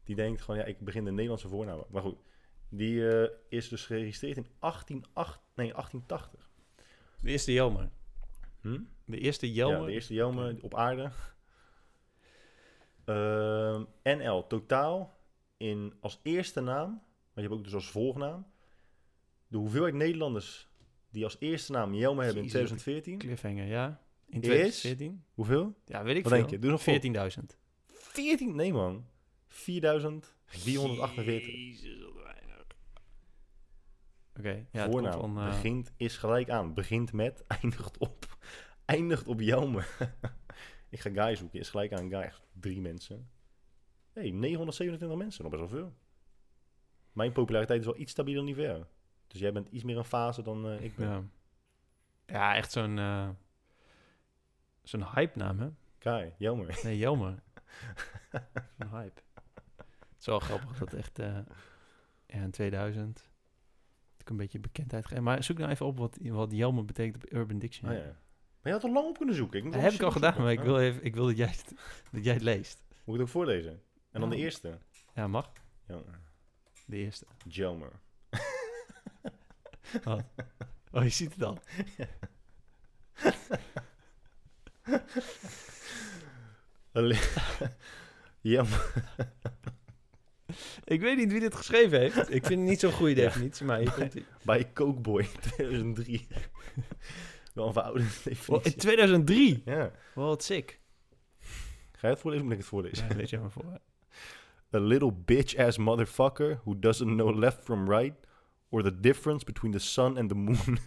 die 0.09 0.16
denkt 0.16 0.40
gewoon, 0.43 0.60
ja, 0.60 0.66
ik 0.66 0.80
begin 0.80 1.05
de 1.05 1.10
Nederlandse 1.10 1.48
voornaam. 1.48 1.85
Maar 1.90 2.02
goed, 2.02 2.18
die 2.68 3.09
eh, 3.10 3.30
is 3.48 3.68
dus 3.68 3.86
geregistreerd 3.86 4.36
in 4.36 4.47
188, 4.59 5.40
nee, 5.55 5.72
1880. 5.72 6.51
De 7.20 7.30
eerste 7.30 7.52
Jelmer. 7.52 7.90
Hm? 8.60 8.80
De 9.05 9.18
eerste 9.18 9.52
Jelmer. 9.52 9.80
Ja, 9.80 9.86
de 9.86 9.93
eerste 9.93 10.14
Jelme 10.14 10.59
op 10.60 10.74
aarde. 10.74 11.10
Ehm, 13.05 13.85
NL, 14.02 14.47
totaal 14.47 15.16
in 15.56 15.94
als 16.01 16.20
eerste 16.22 16.60
naam, 16.60 16.90
maar 16.90 17.43
je 17.44 17.48
hebt 17.48 17.52
ook 17.52 17.64
dus 17.64 17.74
als 17.74 17.90
volgnaam, 17.90 18.47
de 19.48 19.56
hoeveelheid 19.56 19.94
Nederlanders 19.94 20.68
die 21.10 21.24
als 21.24 21.36
eerste 21.39 21.72
naam 21.72 21.94
Jelme 21.94 22.24
hebben 22.24 22.43
in 22.43 22.48
Jezus, 22.48 22.68
2014. 22.68 23.18
Cliffhanger, 23.18 23.66
ja. 23.66 24.02
In 24.26 24.40
Is? 24.40 24.47
2014. 24.47 25.24
Hoeveel? 25.35 25.74
Ja, 25.85 26.02
weet 26.05 26.16
ik 26.16 26.22
Wat 26.22 26.32
veel. 26.32 26.40
denk 26.40 26.51
je? 26.51 26.59
Doe 26.59 26.70
nog 26.70 26.82
vol. 26.82 26.94
14.000. 26.94 27.59
14? 27.89 28.56
Nee 28.56 28.72
man. 28.72 29.06
4448. 29.49 31.53
Jezus, 31.53 32.03
wat 32.03 32.23
weinig. 32.23 32.66
Oké, 34.39 34.66
ja, 34.73 34.83
het 34.83 34.91
Voornaam. 34.91 35.20
van... 35.20 35.39
eh, 35.39 35.47
Begint 35.49 35.93
is 35.97 36.16
gelijk 36.16 36.51
aan. 36.51 36.75
Begint 36.75 37.12
met, 37.12 37.45
eindigt 37.62 37.99
op. 37.99 38.37
Eindigt 38.85 39.27
op 39.27 39.41
Jelme. 39.41 39.83
ik 40.89 41.01
ga 41.01 41.11
Guy 41.11 41.35
zoeken. 41.37 41.59
Is 41.61 41.70
gelijk 41.70 41.93
aan 41.93 42.09
Guy. 42.11 42.20
Echt 42.20 42.43
drie 42.53 42.81
mensen. 42.81 43.31
hey, 44.12 44.31
927 44.31 45.19
mensen. 45.19 45.43
Nog 45.43 45.53
best 45.53 45.70
wel 45.70 45.81
veel. 45.81 45.95
Mijn 47.12 47.33
populariteit 47.33 47.81
is 47.81 47.87
wel 47.87 47.99
iets 47.99 48.12
stabieler 48.12 48.45
dan 48.45 48.55
Nivea. 48.55 48.87
Dus 49.27 49.41
jij 49.41 49.53
bent 49.53 49.69
iets 49.69 49.85
meer 49.85 49.97
een 49.97 50.05
fase 50.05 50.43
dan 50.43 50.69
eh, 50.69 50.81
ik 50.85 50.97
ben. 50.97 51.09
ja. 51.09 51.23
ja, 52.27 52.55
echt 52.57 52.73
zo'n... 52.73 52.99
eh, 52.99 53.29
zo'n 54.83 55.05
hype 55.15 55.39
naam, 55.39 55.59
hè? 55.59 55.69
Guy, 55.99 56.35
Jelme. 56.39 56.66
Nee, 56.83 56.99
Jelmer. 56.99 57.43
zo'n 58.79 58.89
hype. 58.91 59.20
Het 60.19 60.27
is 60.27 60.27
wel 60.27 60.39
grappig 60.40 60.78
dat 60.78 60.93
echt... 60.93 61.16
ja, 61.19 61.45
in 62.27 62.51
2000... 62.51 63.28
Ik 64.19 64.28
een 64.31 64.36
beetje 64.36 64.59
bekendheid 64.59 65.03
gegeven. 65.03 65.24
Maar 65.24 65.43
zoek 65.45 65.59
nou 65.59 65.70
even 65.70 65.86
op 65.86 65.99
wat, 65.99 66.19
wat 66.23 66.53
Jelmer 66.53 66.85
betekent 66.85 67.16
op 67.24 67.32
Urban 67.32 67.55
Oh, 67.55 67.61
Dictionary. 67.61 67.99
ja. 67.99 68.05
Maar 68.05 68.16
je 68.62 68.70
had 68.73 68.85
al 68.85 68.93
lang 68.93 69.09
op 69.09 69.16
kunnen 69.16 69.35
zoeken. 69.35 69.65
Ik 69.65 69.73
Dat 69.73 69.81
heb 69.82 69.93
ik 69.93 70.03
al 70.03 70.11
gedaan, 70.11 70.43
maar 70.43 70.53
ik 70.53 70.61
wil, 70.61 70.78
even, 70.78 71.05
ik 71.05 71.15
wil 71.15 71.27
dat, 71.27 71.36
jij 71.36 71.47
het, 71.47 71.73
dat 72.12 72.24
jij 72.24 72.32
het 72.35 72.43
leest. 72.43 72.82
Moet 72.89 72.99
ik 72.99 73.12
het 73.12 73.20
ook 73.20 73.28
voorlezen? 73.28 73.82
En 74.11 74.20
dan 74.20 74.31
de 74.31 74.36
Ja. 74.36 74.43
eerste. 74.43 74.78
Ja, 75.15 75.27
mag. 75.27 75.53
Jelmer. 75.86 76.20
De 76.86 76.97
eerste. 76.97 77.27
Jelmer. 77.49 77.93
Oh, 80.93 81.03
je 81.03 81.09
ziet 81.09 81.32
het 81.35 81.43
al. 81.43 81.59
Alleen- 86.93 87.19
Jelmer. 88.40 88.93
Ik 90.85 91.01
weet 91.01 91.16
niet 91.16 91.33
wie 91.33 91.41
dit 91.41 91.55
geschreven 91.55 92.01
heeft. 92.01 92.16
Ik 92.16 92.47
vind 92.47 92.61
het 92.61 92.69
niet 92.69 92.81
zo'n 92.81 92.93
goede 92.93 93.15
definitie, 93.23 93.66
maar 93.66 93.79
hier 93.79 93.93
komt. 93.93 94.15
Bij 94.45 94.73
Cokeboy 94.73 95.20
in 95.20 95.41
2003. 95.41 96.27
Wel 97.55 97.66
een 97.66 97.73
verouderde 97.73 98.09
definitie. 98.25 98.73
in 98.73 98.79
2003. 98.79 99.62
Ja. 99.65 99.91
Wat 100.15 100.45
sick. 100.45 100.81
Ga 101.93 102.07
je 102.07 102.12
het 102.12 102.19
voorlezen 102.19 102.47
of 102.47 102.51
moet 102.51 102.59
ik 102.59 102.59
het 102.59 102.69
voorlezen? 102.69 103.09
Ja, 103.09 103.15
lees 103.15 103.31
jij 103.31 103.41
maar 103.41 103.51
voor. 103.51 103.81
A 104.75 104.79
little 104.79 105.12
bitch-ass 105.12 105.79
motherfucker 105.79 106.61
who 106.65 106.79
doesn't 106.79 107.16
know 107.16 107.39
left 107.39 107.65
from 107.65 107.91
right 107.91 108.15
or 108.69 108.83
the 108.83 109.01
difference 109.01 109.45
between 109.45 109.73
the 109.73 109.79
sun 109.79 110.19
and 110.19 110.29
the 110.29 110.35
moon 110.35 110.79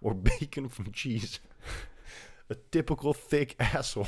or 0.00 0.20
bacon 0.20 0.70
from 0.70 0.86
cheese. 0.90 1.40
A 2.52 2.54
typical 2.68 3.14
thick 3.28 3.54
asshole. 3.56 4.06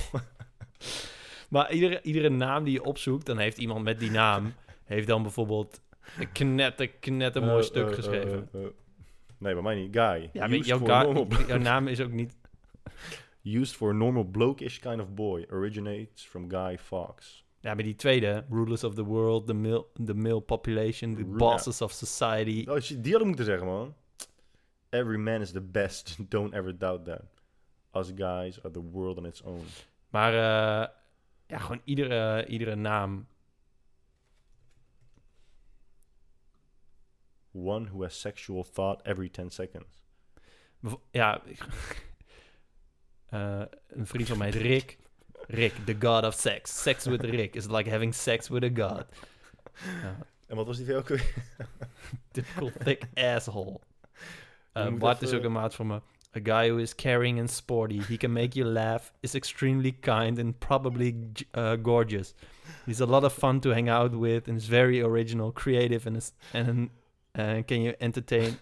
Maar 1.49 1.73
iedere, 1.73 2.03
iedere 2.03 2.29
naam 2.29 2.65
die 2.65 2.73
je 2.73 2.85
opzoekt, 2.85 3.27
dan 3.27 3.39
heeft 3.39 3.59
iemand 3.59 3.85
met 3.85 3.99
die 3.99 4.11
naam... 4.11 4.55
heeft 4.93 5.07
dan 5.07 5.23
bijvoorbeeld 5.23 5.81
een 6.19 6.33
knetter, 6.33 6.89
knetter 6.89 7.43
mooi 7.43 7.59
Eh, 7.59 7.65
stuk 7.65 7.89
eh, 7.89 7.95
geschreven. 7.95 8.49
eh, 8.53 8.63
eh. 8.65 8.69
Nee, 9.39 9.53
bij 9.55 9.63
mij 9.63 9.75
niet. 9.75 9.97
Guy. 9.97 10.31
ja, 10.33 10.49
weet, 10.49 10.67
jouw, 10.67 10.79
ga- 10.85 11.57
naam 11.59 11.87
is 11.89 12.01
ook 12.01 12.11
niet... 12.13 12.37
used 13.61 13.77
for 13.77 13.91
a 13.91 13.93
normal 13.95 14.25
bloke-ish 14.25 14.79
kind 14.79 15.01
of 15.01 15.15
boy. 15.15 15.47
Originates 15.51 16.25
from 16.27 16.51
Guy 16.51 16.79
Fawkes. 16.79 17.45
Ja, 17.61 17.75
maar 17.75 17.83
die 17.85 17.95
tweede. 17.95 18.45
Rulers 18.51 18.85
of 18.85 18.95
the 18.95 19.05
world, 19.05 19.47
the 19.47 19.55
male, 19.55 19.87
the 20.05 20.15
male 20.15 20.41
population, 20.41 21.15
the 21.15 21.21
Ja. 21.31 21.37
bosses 21.37 21.81
of 21.83 21.93
society. 21.93 22.65
Oh, 22.69 22.77
die 23.03 23.13
had 23.13 23.21
ik 23.21 23.27
moeten 23.27 23.45
zeggen, 23.45 23.67
man. 23.67 23.95
Every 24.91 25.17
man 25.19 25.41
is 25.41 25.51
the 25.51 25.61
best. 25.61 26.17
Don't 26.29 26.53
ever 26.53 26.79
doubt 26.79 27.05
that. 27.05 27.23
Us 27.93 28.13
guys 28.17 28.63
are 28.65 28.71
the 28.71 28.83
world 28.93 29.19
on 29.19 29.27
its 29.27 29.43
own. 29.43 29.63
Maar 30.11 30.33
ja, 31.47 31.59
gewoon 31.59 31.81
iedere, 31.85 32.47
iedere 32.47 32.75
naam. 32.75 33.27
One 37.53 37.87
who 37.87 38.03
has 38.03 38.21
sexual 38.21 38.65
thought 38.65 39.07
every 39.07 39.29
10 39.29 39.51
seconds. 39.51 40.03
Ja, 41.11 41.43
eh, 43.29 43.63
een 43.89 44.07
vriend 44.07 44.29
van 44.29 44.39
mij 44.39 44.51
Rick. 44.71 44.99
Rick, 45.47 45.73
the 45.85 45.97
god 46.01 46.25
of 46.25 46.35
sex. 46.35 46.83
Sex 46.83 47.05
with 47.05 47.25
Rick 47.25 47.55
is 47.55 47.67
like 47.67 47.91
having 47.91 48.15
sex 48.15 48.49
with 48.49 48.65
a 48.65 48.71
god. 48.75 49.07
Ja, 50.03 50.17
En 50.53 50.59
wat 50.59 50.67
was 50.67 50.77
die 50.77 50.97
ook 50.97 51.09
weer? 51.09 51.35
typical 52.33 52.71
thick 52.85 53.05
asshole. 53.15 53.81
Uh, 54.75 54.89
moet 54.89 54.99
Bart 54.99 55.23
is 55.23 55.33
ook 55.33 55.43
een 55.43 55.53
maat 55.53 55.75
van 55.75 55.87
me. 55.87 56.01
A 56.37 56.41
guy 56.43 56.69
who 56.69 56.79
is 56.79 56.95
caring 56.95 57.39
and 57.39 57.51
sporty. 57.51 58.01
He 58.03 58.17
can 58.17 58.33
make 58.33 58.59
you 58.59 58.71
laugh. 58.71 59.13
Is 59.21 59.35
extremely 59.35 59.93
kind 59.93 60.39
and 60.39 60.59
probably 60.59 61.17
uh, 61.57 61.73
gorgeous. 61.83 62.35
He's 62.85 63.01
a 63.01 63.07
lot 63.07 63.25
of 63.25 63.33
fun 63.33 63.61
to 63.61 63.71
hang 63.71 63.91
out 63.91 64.15
with 64.19 64.49
and 64.49 64.57
is 64.57 64.67
very 64.67 65.03
original, 65.03 65.53
creative 65.53 66.07
and 66.07 66.17
is, 66.17 66.33
and 66.53 66.91
uh, 67.39 67.63
can 67.65 67.83
you 67.83 67.95
entertain 67.99 68.55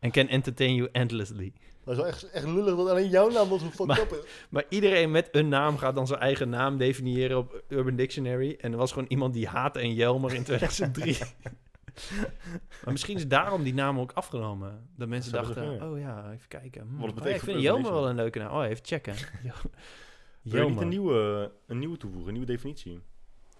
and 0.00 0.12
can 0.12 0.28
entertain 0.28 0.74
you 0.74 0.88
endlessly. 0.92 1.52
Dat 1.84 1.94
is 1.94 2.00
wel 2.00 2.08
echt, 2.10 2.30
echt 2.30 2.46
lullig 2.46 2.76
dat 2.76 2.88
alleen 2.88 3.08
jouw 3.08 3.30
naam 3.30 3.48
was 3.48 3.60
hoe 3.62 3.70
fucked 3.70 3.86
Maar- 3.86 4.00
up 4.00 4.12
is. 4.12 4.46
Maar 4.48 4.64
iedereen 4.68 5.10
met 5.10 5.28
een 5.32 5.48
naam 5.48 5.76
gaat 5.76 5.94
dan 5.94 6.06
zijn 6.06 6.20
eigen 6.20 6.48
naam 6.48 6.76
definiëren 6.78 7.38
op 7.38 7.62
Urban 7.68 7.96
Dictionary. 7.96 8.56
En 8.60 8.72
er 8.72 8.78
was 8.78 8.92
gewoon 8.92 9.08
iemand 9.08 9.34
die 9.34 9.46
haatte 9.48 9.82
een 9.82 9.94
Jelmer 9.94 10.34
in 10.34 10.44
2003. 10.44 11.18
maar 12.84 12.92
misschien 12.92 13.16
is 13.16 13.28
daarom 13.28 13.62
die 13.62 13.74
naam 13.74 13.98
ook 13.98 14.12
afgenomen. 14.12 14.88
Dat 14.96 15.08
mensen 15.08 15.32
dachten, 15.32 15.82
oh 15.82 15.98
ja, 15.98 16.32
even 16.32 16.48
kijken. 16.48 16.80
Hm, 16.88 16.96
Wat 16.96 17.00
oh 17.02 17.08
ja, 17.08 17.14
betekent 17.14 17.42
ik 17.42 17.48
vind 17.48 17.60
Jelmer 17.62 17.92
wel 17.92 18.08
een 18.08 18.16
leuke 18.16 18.38
naam. 18.38 18.56
Oh, 18.56 18.64
even 18.64 18.84
checken. 18.84 19.14
Wil 20.42 20.64
je 20.64 20.70
niet 20.70 20.80
een 20.80 20.88
nieuwe, 20.88 21.52
een 21.66 21.78
nieuwe 21.78 21.96
toevoegen, 21.96 22.28
een 22.28 22.34
nieuwe 22.38 22.52
definitie? 22.52 23.00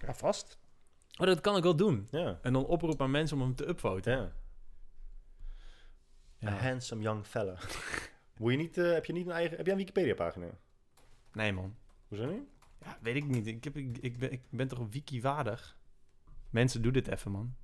Ja, 0.05 0.13
vast. 0.13 0.57
Oh, 1.17 1.25
dat 1.27 1.41
kan 1.41 1.57
ik 1.57 1.63
wel 1.63 1.75
doen. 1.75 2.07
Ja. 2.11 2.39
En 2.41 2.53
dan 2.53 2.65
oproep 2.65 3.01
aan 3.01 3.11
mensen 3.11 3.37
om 3.37 3.43
hem 3.43 3.55
te 3.55 3.67
upvoten. 3.67 4.13
ja. 4.17 4.31
Ja. 6.45 6.51
A 6.51 6.57
handsome 6.57 7.01
young 7.01 7.25
fella. 7.25 7.55
Moet 8.37 8.51
je 8.51 8.57
niet, 8.57 8.77
eh, 8.77 8.91
heb 8.91 9.05
je 9.05 9.13
niet 9.13 9.25
een 9.25 9.31
eigen, 9.31 9.57
heb 9.57 9.65
jij 9.65 9.73
een 9.73 9.79
Wikipedia-pagina? 9.79 10.45
Nee, 11.33 11.53
man. 11.53 11.75
Hoezo 12.07 12.25
niet? 12.25 12.43
Ja, 12.81 12.97
weet 13.01 13.15
ik 13.15 13.25
niet. 13.25 13.47
Ik, 13.47 13.63
heb, 13.63 13.77
ik, 13.77 13.97
ik, 13.97 14.17
ben, 14.17 14.31
ik 14.31 14.41
ben 14.49 14.67
toch 14.67 14.87
wiki-waardig? 14.89 15.77
Mensen, 16.49 16.81
doe 16.81 16.91
dit 16.91 17.07
even, 17.07 17.31
man. 17.31 17.55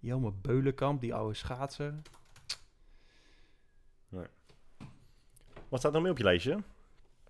Jelmer 0.00 0.34
Beulenkamp, 0.40 1.00
die 1.00 1.14
oude 1.14 1.34
schaatser. 1.34 1.94
Wat 5.68 5.80
staat 5.80 5.84
er 5.84 5.92
nog 5.92 6.02
meer 6.02 6.10
op 6.10 6.18
je 6.18 6.24
lijstje? 6.24 6.58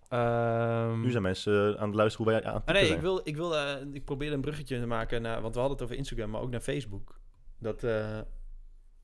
Ehm, 0.08 1.00
Nu 1.00 1.10
zijn 1.10 1.22
mensen 1.22 1.78
aan 1.78 1.86
het 1.86 1.94
luisteren 1.96 2.26
hoe 2.26 2.34
wij 2.34 2.44
aan 2.44 2.54
het 2.54 2.66
Ah, 2.66 2.74
nee, 2.74 2.94
ik, 2.94 3.00
wil, 3.00 3.20
ik, 3.24 3.36
wil, 3.36 3.56
eh, 3.56 3.86
ik 3.92 4.04
probeerde 4.04 4.34
een 4.34 4.40
bruggetje 4.40 4.80
te 4.80 4.86
maken 4.86 5.22
naar... 5.22 5.40
Want 5.42 5.54
we 5.54 5.60
hadden 5.60 5.78
het 5.78 5.86
over 5.86 5.98
Instagram, 5.98 6.30
maar 6.30 6.40
ook 6.40 6.50
naar 6.50 6.60
Facebook. 6.60 7.20
Dat... 7.58 7.84
eh 7.84 8.20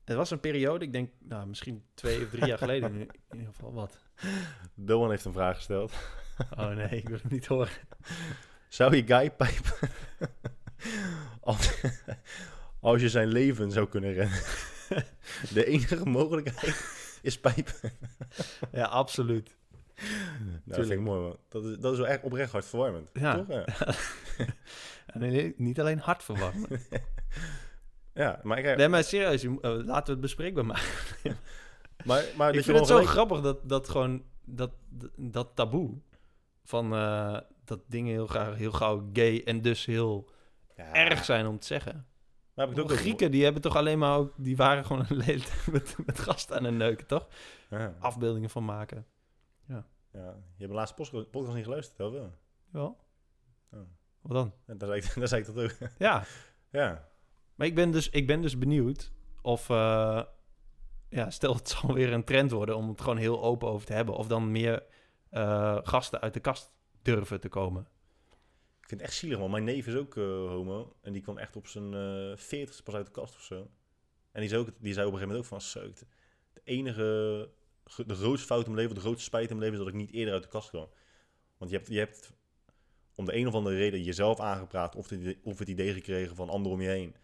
het 0.09 0.17
was 0.17 0.31
een 0.31 0.39
periode, 0.39 0.85
ik 0.85 0.91
denk, 0.91 1.09
nou, 1.19 1.47
misschien 1.47 1.83
twee 1.93 2.23
of 2.23 2.29
drie 2.29 2.45
jaar 2.45 2.57
geleden 2.57 2.93
in 2.93 3.09
ieder 3.31 3.53
geval. 3.53 3.73
Wat? 3.73 3.97
Doan 4.73 5.09
heeft 5.09 5.25
een 5.25 5.33
vraag 5.33 5.55
gesteld. 5.55 5.93
Oh 6.57 6.69
nee, 6.69 6.89
ik 6.89 7.09
wil 7.09 7.17
het 7.21 7.31
niet 7.31 7.45
horen. 7.45 7.73
Zou 8.67 8.95
je 8.95 9.03
Guy 9.05 9.31
pijpen 9.31 9.89
als, 11.41 11.81
als 12.79 13.01
je 13.01 13.09
zijn 13.09 13.27
leven 13.27 13.71
zou 13.71 13.87
kunnen 13.87 14.13
rennen? 14.13 14.39
De 15.53 15.65
enige 15.65 16.05
mogelijkheid 16.05 16.91
is 17.21 17.39
pijpen. 17.39 17.91
Ja, 18.71 18.85
absoluut. 18.85 19.57
Nou, 19.99 20.61
dat 20.65 20.75
vind 20.75 20.91
ik 20.91 20.99
mooi, 20.99 21.21
man. 21.21 21.37
Dat 21.49 21.65
is, 21.65 21.77
dat 21.77 21.93
is 21.93 21.99
wel 21.99 22.07
echt 22.07 22.23
oprecht 22.23 22.51
hartverwarmend. 22.51 23.09
Ja. 23.13 23.35
Toch? 23.35 23.47
Ja. 23.47 23.65
En 25.05 25.53
niet 25.57 25.79
alleen 25.79 25.99
hard 25.99 26.23
verwarmen. 26.23 26.67
ja, 28.13 28.39
maar 28.43 28.59
ik, 28.59 28.77
Nee, 28.77 28.87
maar 28.87 29.03
serieus, 29.03 29.41
je 29.41 29.57
eh, 29.61 29.71
laten 29.71 30.05
we 30.05 30.11
het 30.11 30.21
bespreekbaar 30.21 30.65
maken. 30.65 30.83
maar, 32.05 32.25
maar 32.37 32.53
ik 32.55 32.63
vind 32.63 32.77
het 32.77 32.87
zo 32.87 32.93
gelijk- 32.95 33.11
grappig 33.11 33.41
dat, 33.41 33.69
dat 33.69 33.89
gewoon 33.89 34.23
dat, 34.45 34.71
dat, 35.15 35.55
taboe 35.55 36.01
van 36.63 36.93
eh, 36.93 37.37
dat 37.65 37.79
dingen 37.87 38.11
heel, 38.11 38.27
graag, 38.27 38.55
heel 38.55 38.71
gauw 38.71 39.09
gay 39.13 39.41
en 39.45 39.61
dus 39.61 39.85
heel 39.85 40.29
Ja, 40.75 40.93
erg 40.93 41.25
zijn 41.25 41.47
om 41.47 41.59
te 41.59 41.67
zeggen. 41.67 41.93
Maar 42.53 42.67
heb 42.67 42.77
ik 42.77 42.81
het 42.83 42.91
ook 42.91 42.97
Grieken, 42.99 43.31
die 43.31 43.43
hebben 43.43 43.61
toch 43.61 43.75
alleen 43.75 43.99
maar 43.99 44.17
ook, 44.17 44.33
die 44.37 44.55
waren 44.55 44.85
gewoon 44.85 45.05
een 45.09 45.17
met, 45.71 45.95
met 46.05 46.19
gasten 46.19 46.57
aan 46.57 46.63
het 46.63 46.73
neuken, 46.73 47.07
toch? 47.07 47.27
Ja. 47.69 47.95
Afbeeldingen 47.99 48.49
van 48.49 48.65
maken. 48.65 49.05
ja. 49.67 49.85
Je 50.11 50.19
hebt 50.65 50.69
de 50.69 50.77
laatste 50.77 51.25
podcast 51.31 51.53
niet 51.55 51.63
geluisterd, 51.63 51.99
of 51.99 52.13
wel? 52.13 52.33
Ja. 52.73 52.79
Oh. 52.81 53.87
Wat 54.21 54.31
dan? 54.31 54.53
Ja, 54.67 54.73
daar, 54.73 54.87
zei 54.89 55.01
ik, 55.01 55.13
daar 55.19 55.27
zei 55.27 55.41
ik 55.41 55.47
dat 55.53 55.63
ook. 55.63 55.89
Ja, 55.97 56.23
ja. 56.69 57.08
Maar 57.59 57.67
ik 57.67 57.75
ben 57.75 57.91
dus, 57.91 58.09
ik 58.09 58.27
ben 58.27 58.41
dus 58.41 58.57
benieuwd 58.57 59.11
of, 59.41 59.69
eh, 59.69 60.23
ja, 61.09 61.29
stel 61.29 61.55
het 61.55 61.69
zal 61.79 61.93
weer 61.93 62.13
een 62.13 62.23
trend 62.23 62.51
worden 62.51 62.75
om 62.75 62.89
het 62.89 63.01
gewoon 63.01 63.17
heel 63.17 63.41
open 63.43 63.67
over 63.67 63.85
te 63.87 63.93
hebben. 63.93 64.15
Of 64.15 64.27
dan 64.27 64.51
meer 64.51 64.83
eh, 65.29 65.77
gasten 65.83 66.21
uit 66.21 66.33
de 66.33 66.39
kast 66.39 66.71
durven 67.01 67.39
te 67.39 67.49
komen. 67.49 67.87
Ik 68.81 68.87
vind 68.87 69.01
het 69.01 69.09
echt 69.09 69.19
zielig, 69.19 69.37
man. 69.39 69.51
Mijn 69.51 69.63
neef 69.63 69.87
is 69.87 69.95
ook 69.95 70.17
eh, 70.17 70.23
homo. 70.23 70.95
En 71.01 71.13
die 71.13 71.21
kwam 71.21 71.37
echt 71.37 71.55
op 71.55 71.67
zijn 71.67 71.91
40 72.37 72.83
pas 72.83 72.93
uit 72.95 73.05
de 73.05 73.11
kast 73.11 73.35
of 73.35 73.41
zo. 73.41 73.69
En 74.31 74.39
die 74.41 74.49
zei, 74.49 74.61
ook, 74.61 74.67
die 74.79 74.93
zei 74.93 75.07
op 75.07 75.13
een 75.13 75.19
gegeven 75.19 75.37
moment 75.37 75.37
ook 75.37 75.45
van... 75.45 75.61
"Zeuk, 75.61 75.99
De 76.53 76.61
enige, 76.63 77.49
ge- 77.85 78.05
de 78.05 78.15
grootste 78.15 78.47
fout 78.47 78.59
in 78.65 78.71
mijn 78.71 78.77
leven, 78.81 78.95
de 78.95 79.01
grootste 79.01 79.23
spijt 79.23 79.49
in 79.49 79.57
mijn 79.57 79.71
leven... 79.71 79.77
is 79.85 79.91
dat 79.91 80.01
ik 80.01 80.07
niet 80.07 80.15
eerder 80.17 80.33
uit 80.33 80.43
de 80.43 80.49
kast 80.49 80.69
kwam. 80.69 80.89
Want 81.57 81.71
je 81.71 81.77
hebt, 81.77 81.89
je 81.89 81.97
hebt 81.97 82.33
om 83.15 83.25
de 83.25 83.35
een 83.35 83.47
of 83.47 83.53
andere 83.53 83.75
reden 83.75 84.03
jezelf 84.03 84.39
aangepraat... 84.39 84.95
Of, 84.95 85.11
idee- 85.11 85.39
of 85.43 85.59
het 85.59 85.67
idee 85.67 85.93
gekregen 85.93 86.35
van 86.35 86.49
anderen 86.49 86.77
om 86.77 86.81
je 86.83 86.89
heen... 86.89 87.15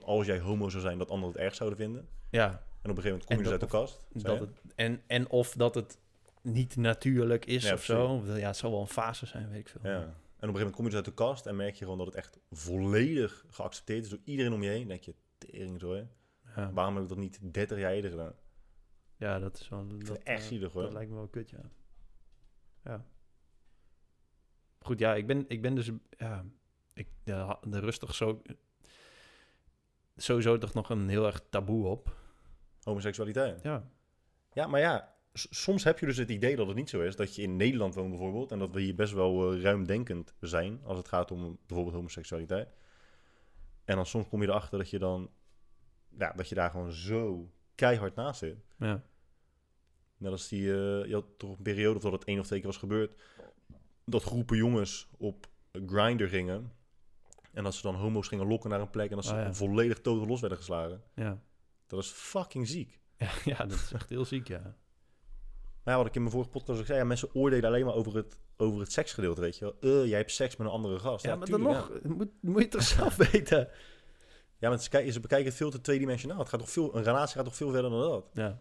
dat 0.00 0.04
als 0.04 0.26
jij 0.26 0.40
homo 0.40 0.68
zou 0.68 0.82
zijn, 0.82 0.98
dat 0.98 1.10
anderen 1.10 1.34
het 1.34 1.42
erg 1.42 1.54
zouden 1.54 1.78
vinden. 1.78 2.08
Ja, 2.30 2.48
En 2.48 2.90
op 2.90 2.96
een 2.96 3.02
gegeven 3.02 3.10
moment 3.10 3.24
kom 3.24 3.36
je 3.36 3.42
dus 3.42 3.52
uit 3.52 3.60
de 3.60 3.66
kast. 3.66 4.06
dat 4.12 4.40
het, 4.40 4.60
en, 4.74 5.02
en 5.06 5.30
of 5.30 5.52
dat 5.52 5.74
het 5.74 5.98
niet 6.42 6.76
natuurlijk 6.76 7.46
is 7.46 7.64
Ja, 7.64 7.72
of 7.72 7.84
zo. 7.84 8.22
Ja, 8.24 8.46
het 8.46 8.56
zal 8.56 8.70
wel 8.70 8.80
een 8.80 8.86
fase 8.86 9.26
zijn, 9.26 9.48
weet 9.48 9.58
ik 9.58 9.68
veel. 9.68 9.80
Ja. 9.82 9.90
En 9.90 10.50
op 10.50 10.54
een 10.54 10.60
gegeven 10.60 10.60
moment 10.60 10.74
kom 10.74 10.84
je 10.84 10.90
dus 10.90 10.98
uit 10.98 11.04
de 11.04 11.14
kast 11.14 11.46
en 11.46 11.56
merk 11.56 11.74
je 11.74 11.84
gewoon 11.84 11.98
dat 11.98 12.06
het 12.06 12.16
echt 12.16 12.38
volledig 12.50 13.44
geaccepteerd 13.50 14.04
is 14.04 14.10
door 14.10 14.20
iedereen 14.24 14.52
om 14.52 14.62
je 14.62 14.68
heen. 14.68 14.78
Dan 14.78 14.88
denk 14.88 15.02
je, 15.02 15.14
tering 15.38 15.80
zo 15.80 15.92
hè. 15.92 16.04
Ja. 16.56 16.72
Waarom 16.72 16.94
heb 16.94 17.02
ik 17.02 17.08
dat 17.08 17.18
niet 17.18 17.38
30 17.52 17.78
jaar 17.78 17.92
eerder 17.92 18.10
gedaan? 18.10 18.34
Ja, 19.16 19.38
dat 19.38 19.60
is 19.60 19.68
wel... 19.68 19.86
Dat, 19.98 20.18
echt 20.18 20.42
eh, 20.42 20.46
zielig, 20.46 20.72
hoor. 20.72 20.82
Dat 20.82 20.92
lijkt 20.92 21.10
me 21.10 21.16
wel 21.16 21.28
kut, 21.28 21.50
ja. 21.50 21.70
Ja. 22.84 23.04
Goed, 24.78 24.98
ja, 24.98 25.14
ik 25.14 25.26
ben, 25.26 25.44
ik 25.48 25.62
ben 25.62 25.74
dus... 25.74 25.90
Ja, 26.10 26.44
ik, 26.94 27.08
de 27.24 27.80
rustig 27.80 28.14
zo... 28.14 28.42
Sowieso 30.16 30.58
toch 30.58 30.74
nog 30.74 30.90
een 30.90 31.08
heel 31.08 31.26
erg 31.26 31.42
taboe 31.50 31.86
op. 31.86 32.16
Homoseksualiteit. 32.82 33.62
Ja. 33.62 33.88
Ja, 34.52 34.66
maar 34.66 34.80
ja, 34.80 35.14
soms 35.32 35.84
heb 35.84 35.98
je 35.98 36.06
dus 36.06 36.16
het 36.16 36.30
idee 36.30 36.56
dat 36.56 36.66
het 36.66 36.76
niet 36.76 36.90
zo 36.90 37.00
is. 37.00 37.16
Dat 37.16 37.34
je 37.34 37.42
in 37.42 37.56
Nederland 37.56 37.94
woont 37.94 38.10
bijvoorbeeld. 38.10 38.52
En 38.52 38.58
dat 38.58 38.70
we 38.70 38.80
hier 38.80 38.94
best 38.94 39.12
wel 39.12 39.52
eh, 39.52 39.60
ruimdenkend 39.60 40.34
zijn 40.40 40.80
als 40.84 40.98
het 40.98 41.08
gaat 41.08 41.30
om 41.30 41.58
bijvoorbeeld 41.66 41.96
homoseksualiteit. 41.96 42.68
En 43.84 43.96
dan 43.96 44.06
soms 44.06 44.28
kom 44.28 44.42
je 44.42 44.48
erachter 44.48 44.78
dat 44.78 44.90
je 44.90 44.98
dan... 44.98 45.30
Ja, 46.18 46.32
dat 46.32 46.48
je 46.48 46.54
daar 46.54 46.70
gewoon 46.70 46.92
zo 46.92 47.52
keihard 47.74 48.14
naast 48.14 48.38
zit. 48.38 48.56
Ja. 48.78 49.02
Net 50.16 50.32
als 50.32 50.48
die, 50.48 50.72
eh, 50.72 51.06
je 51.06 51.14
had 51.14 51.24
toch 51.36 51.56
een 51.56 51.62
periode 51.62 51.96
of 51.96 52.02
dat 52.02 52.12
het 52.12 52.24
één 52.24 52.38
of 52.38 52.46
twee 52.46 52.58
keer 52.58 52.68
was 52.68 52.78
gebeurd, 52.78 53.22
dat 54.04 54.22
groepen 54.22 54.56
jongens 54.56 55.08
op 55.16 55.46
Grindr 55.86 56.24
gingen. 56.24 56.72
En 57.54 57.64
dat 57.64 57.74
ze 57.74 57.82
dan 57.82 57.94
homo's 57.94 58.28
gingen 58.28 58.46
lokken 58.46 58.70
naar 58.70 58.80
een 58.80 58.90
plek 58.90 59.10
en 59.10 59.16
dat 59.16 59.24
ze 59.24 59.32
Oh, 59.34 59.38
ja. 59.40 59.54
volledig 59.54 60.00
totaal 60.00 60.26
los 60.26 60.40
werden 60.40 60.58
geslagen. 60.58 61.02
Ja. 61.14 61.38
Dat 61.86 61.98
is 61.98 62.08
fucking 62.10 62.68
ziek. 62.68 63.00
Ja, 63.16 63.30
ja, 63.54 63.56
dat 63.56 63.78
is 63.78 63.92
echt 63.92 64.08
heel 64.08 64.24
ziek, 64.24 64.48
ja. 64.48 64.76
Maar 65.82 65.94
ja, 65.94 65.96
wat 65.96 66.06
ik 66.06 66.14
in 66.14 66.20
mijn 66.20 66.32
vorige 66.32 66.50
podcast 66.50 66.80
ook 66.80 66.86
zei, 66.86 66.98
ja, 66.98 67.04
mensen 67.04 67.34
oordelen 67.34 67.68
alleen 67.68 67.84
maar 67.84 67.94
over 67.94 68.16
het, 68.16 68.36
over 68.56 68.80
het 68.80 68.92
seksgedeelte, 68.92 69.40
weet 69.40 69.58
je 69.58 69.64
wel. 69.64 69.76
Eh, 69.80 70.08
jij 70.08 70.18
hebt 70.18 70.30
seks 70.30 70.56
met 70.56 70.66
een 70.66 70.72
andere 70.72 70.98
gast. 70.98 71.24
Ja, 71.24 71.36
maar 71.36 71.50
dan 71.50 71.62
nog, 71.62 71.90
moet, 72.02 72.30
moet 72.40 72.62
je 72.62 72.68
toch 72.68 72.82
zelf 72.82 73.16
weten? 73.30 73.68
Ja, 74.58 74.68
maar 74.68 74.78
ze, 74.80 74.88
kijken, 74.88 75.12
ze 75.12 75.20
bekijken 75.20 75.46
het 75.46 75.56
veel 75.56 75.70
te 75.70 75.80
tweedimensionaal. 75.80 76.38
Het 76.38 76.48
gaat 76.48 76.60
toch 76.60 76.70
veel, 76.70 76.96
een 76.96 77.02
relatie 77.02 77.36
gaat 77.36 77.44
toch 77.44 77.56
veel 77.56 77.70
verder 77.70 77.90
dan 77.90 78.00
dat. 78.00 78.30
Ja, 78.32 78.60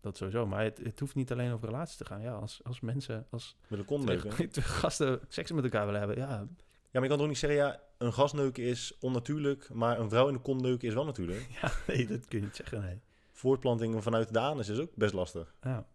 dat 0.00 0.16
sowieso. 0.16 0.46
Maar 0.46 0.64
het, 0.64 0.78
het 0.78 1.00
hoeft 1.00 1.14
niet 1.14 1.32
alleen 1.32 1.52
over 1.52 1.68
relaties 1.68 1.96
te 1.96 2.04
gaan. 2.04 2.20
Ja, 2.20 2.32
als, 2.32 2.60
als 2.64 2.80
mensen, 2.80 3.26
als 3.30 3.56
Met 3.68 3.78
een 3.78 4.62
gasten 4.62 5.20
seks 5.28 5.52
met 5.52 5.64
elkaar 5.64 5.84
willen 5.84 6.00
hebben, 6.00 6.18
Ja, 6.18 6.48
maar 6.92 7.02
je 7.02 7.08
kan 7.08 7.18
toch 7.18 7.28
niet 7.28 7.38
zeggen, 7.38 7.58
ja, 7.58 7.80
een 7.98 8.12
gasneuken 8.12 8.62
is 8.64 8.98
onnatuurlijk, 9.00 9.70
maar 9.72 9.98
een 9.98 10.08
vrouw 10.08 10.28
in 10.28 10.34
de 10.34 10.40
kont 10.40 10.60
neuken 10.60 10.88
is 10.88 10.94
wel 10.94 11.04
natuurlijk. 11.04 11.46
ja, 11.62 11.70
nee, 11.86 12.06
dat 12.06 12.26
kun 12.26 12.38
je 12.38 12.44
niet 12.44 12.56
zeggen, 12.56 12.80
nee. 12.80 13.00
Voortplanting 13.32 14.02
vanuit 14.02 14.32
de 14.32 14.38
anus 14.38 14.68
is 14.68 14.78
ook 14.78 14.94
best 14.94 15.14
lastig. 15.14 15.54
Ja, 15.62 15.86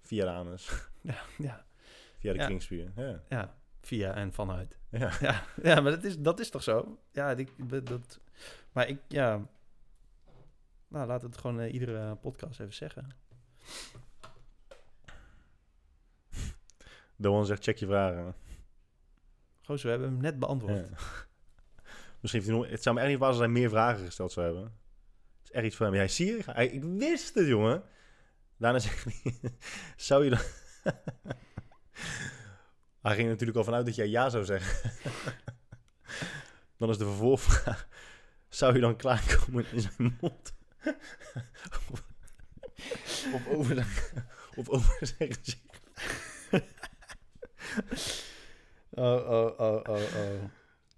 Via 0.00 0.24
de 0.24 0.30
anus. 0.30 0.70
ja, 1.00 1.22
ja, 1.38 1.66
Via 2.18 2.32
de 2.32 2.38
Ja. 2.38 2.46
kringspier. 2.46 2.92
Ja. 2.96 3.22
ja. 3.28 3.58
via 3.80 4.14
en 4.14 4.32
vanuit. 4.32 4.78
ja. 4.90 5.10
Ja, 5.20 5.44
ja 5.62 5.80
maar 5.80 5.92
dat 5.92 6.04
is, 6.04 6.18
dat 6.18 6.40
is 6.40 6.50
toch 6.50 6.62
zo? 6.62 6.98
Ja, 7.12 7.34
die, 7.34 7.48
dat, 7.82 8.20
maar 8.72 8.88
ik, 8.88 9.00
ja... 9.08 9.48
Nou, 10.88 11.06
laat 11.06 11.22
het 11.22 11.36
gewoon 11.38 11.60
eh, 11.60 11.72
iedere 11.72 12.14
podcast 12.16 12.60
even 12.60 12.74
zeggen. 12.74 13.08
Doan 17.16 17.46
zegt, 17.46 17.62
check 17.62 17.76
je 17.76 17.86
vragen. 17.86 18.34
We 19.78 19.88
hebben 19.88 20.08
hem 20.08 20.20
net 20.20 20.38
beantwoord. 20.38 20.74
Ja. 20.74 20.96
Misschien 22.20 22.42
heeft 22.42 22.56
hij. 22.56 22.70
Het 22.70 22.82
zou 22.82 22.94
me 22.94 23.00
echt 23.00 23.10
niet 23.10 23.20
als 23.20 23.46
meer 23.46 23.68
vragen 23.68 24.04
gesteld 24.04 24.32
zou 24.32 24.46
hebben. 24.46 24.64
Het 24.64 25.44
is 25.44 25.50
echt 25.50 25.66
iets 25.66 25.76
voor 25.76 25.86
hem. 25.86 25.94
Jij 25.94 26.08
zie 26.08 26.26
je? 26.26 26.42
Hij, 26.46 26.66
ik 26.66 26.84
wist 26.84 27.34
het, 27.34 27.46
jongen. 27.46 27.82
Daarna 28.56 28.78
zegt 28.88 29.04
hij... 29.04 29.40
zou 29.96 30.24
je 30.24 30.30
dan... 30.30 30.38
hij 33.02 33.14
ging 33.14 33.28
natuurlijk 33.28 33.58
al 33.58 33.64
vanuit 33.64 33.86
dat 33.86 33.94
jij 33.94 34.08
ja 34.08 34.28
zou 34.28 34.44
zeggen. 34.44 34.90
dan 36.76 36.90
is 36.90 36.98
de 36.98 37.04
vervolgvraag... 37.04 37.88
Zou 38.48 38.74
je 38.74 38.80
dan 38.80 38.96
klaarkomen 38.96 39.66
in 39.72 39.80
zijn 39.80 40.16
mond? 40.20 40.54
of 43.32 43.46
over 43.48 43.74
zijn... 43.74 43.86
Of 44.54 44.68
over 44.68 45.06
zijn 45.06 45.34
gezicht? 45.34 45.68
Oh, 48.90 49.30
oh, 49.30 49.58
oh, 49.58 49.80
oh, 49.88 49.96
oh. 49.96 50.44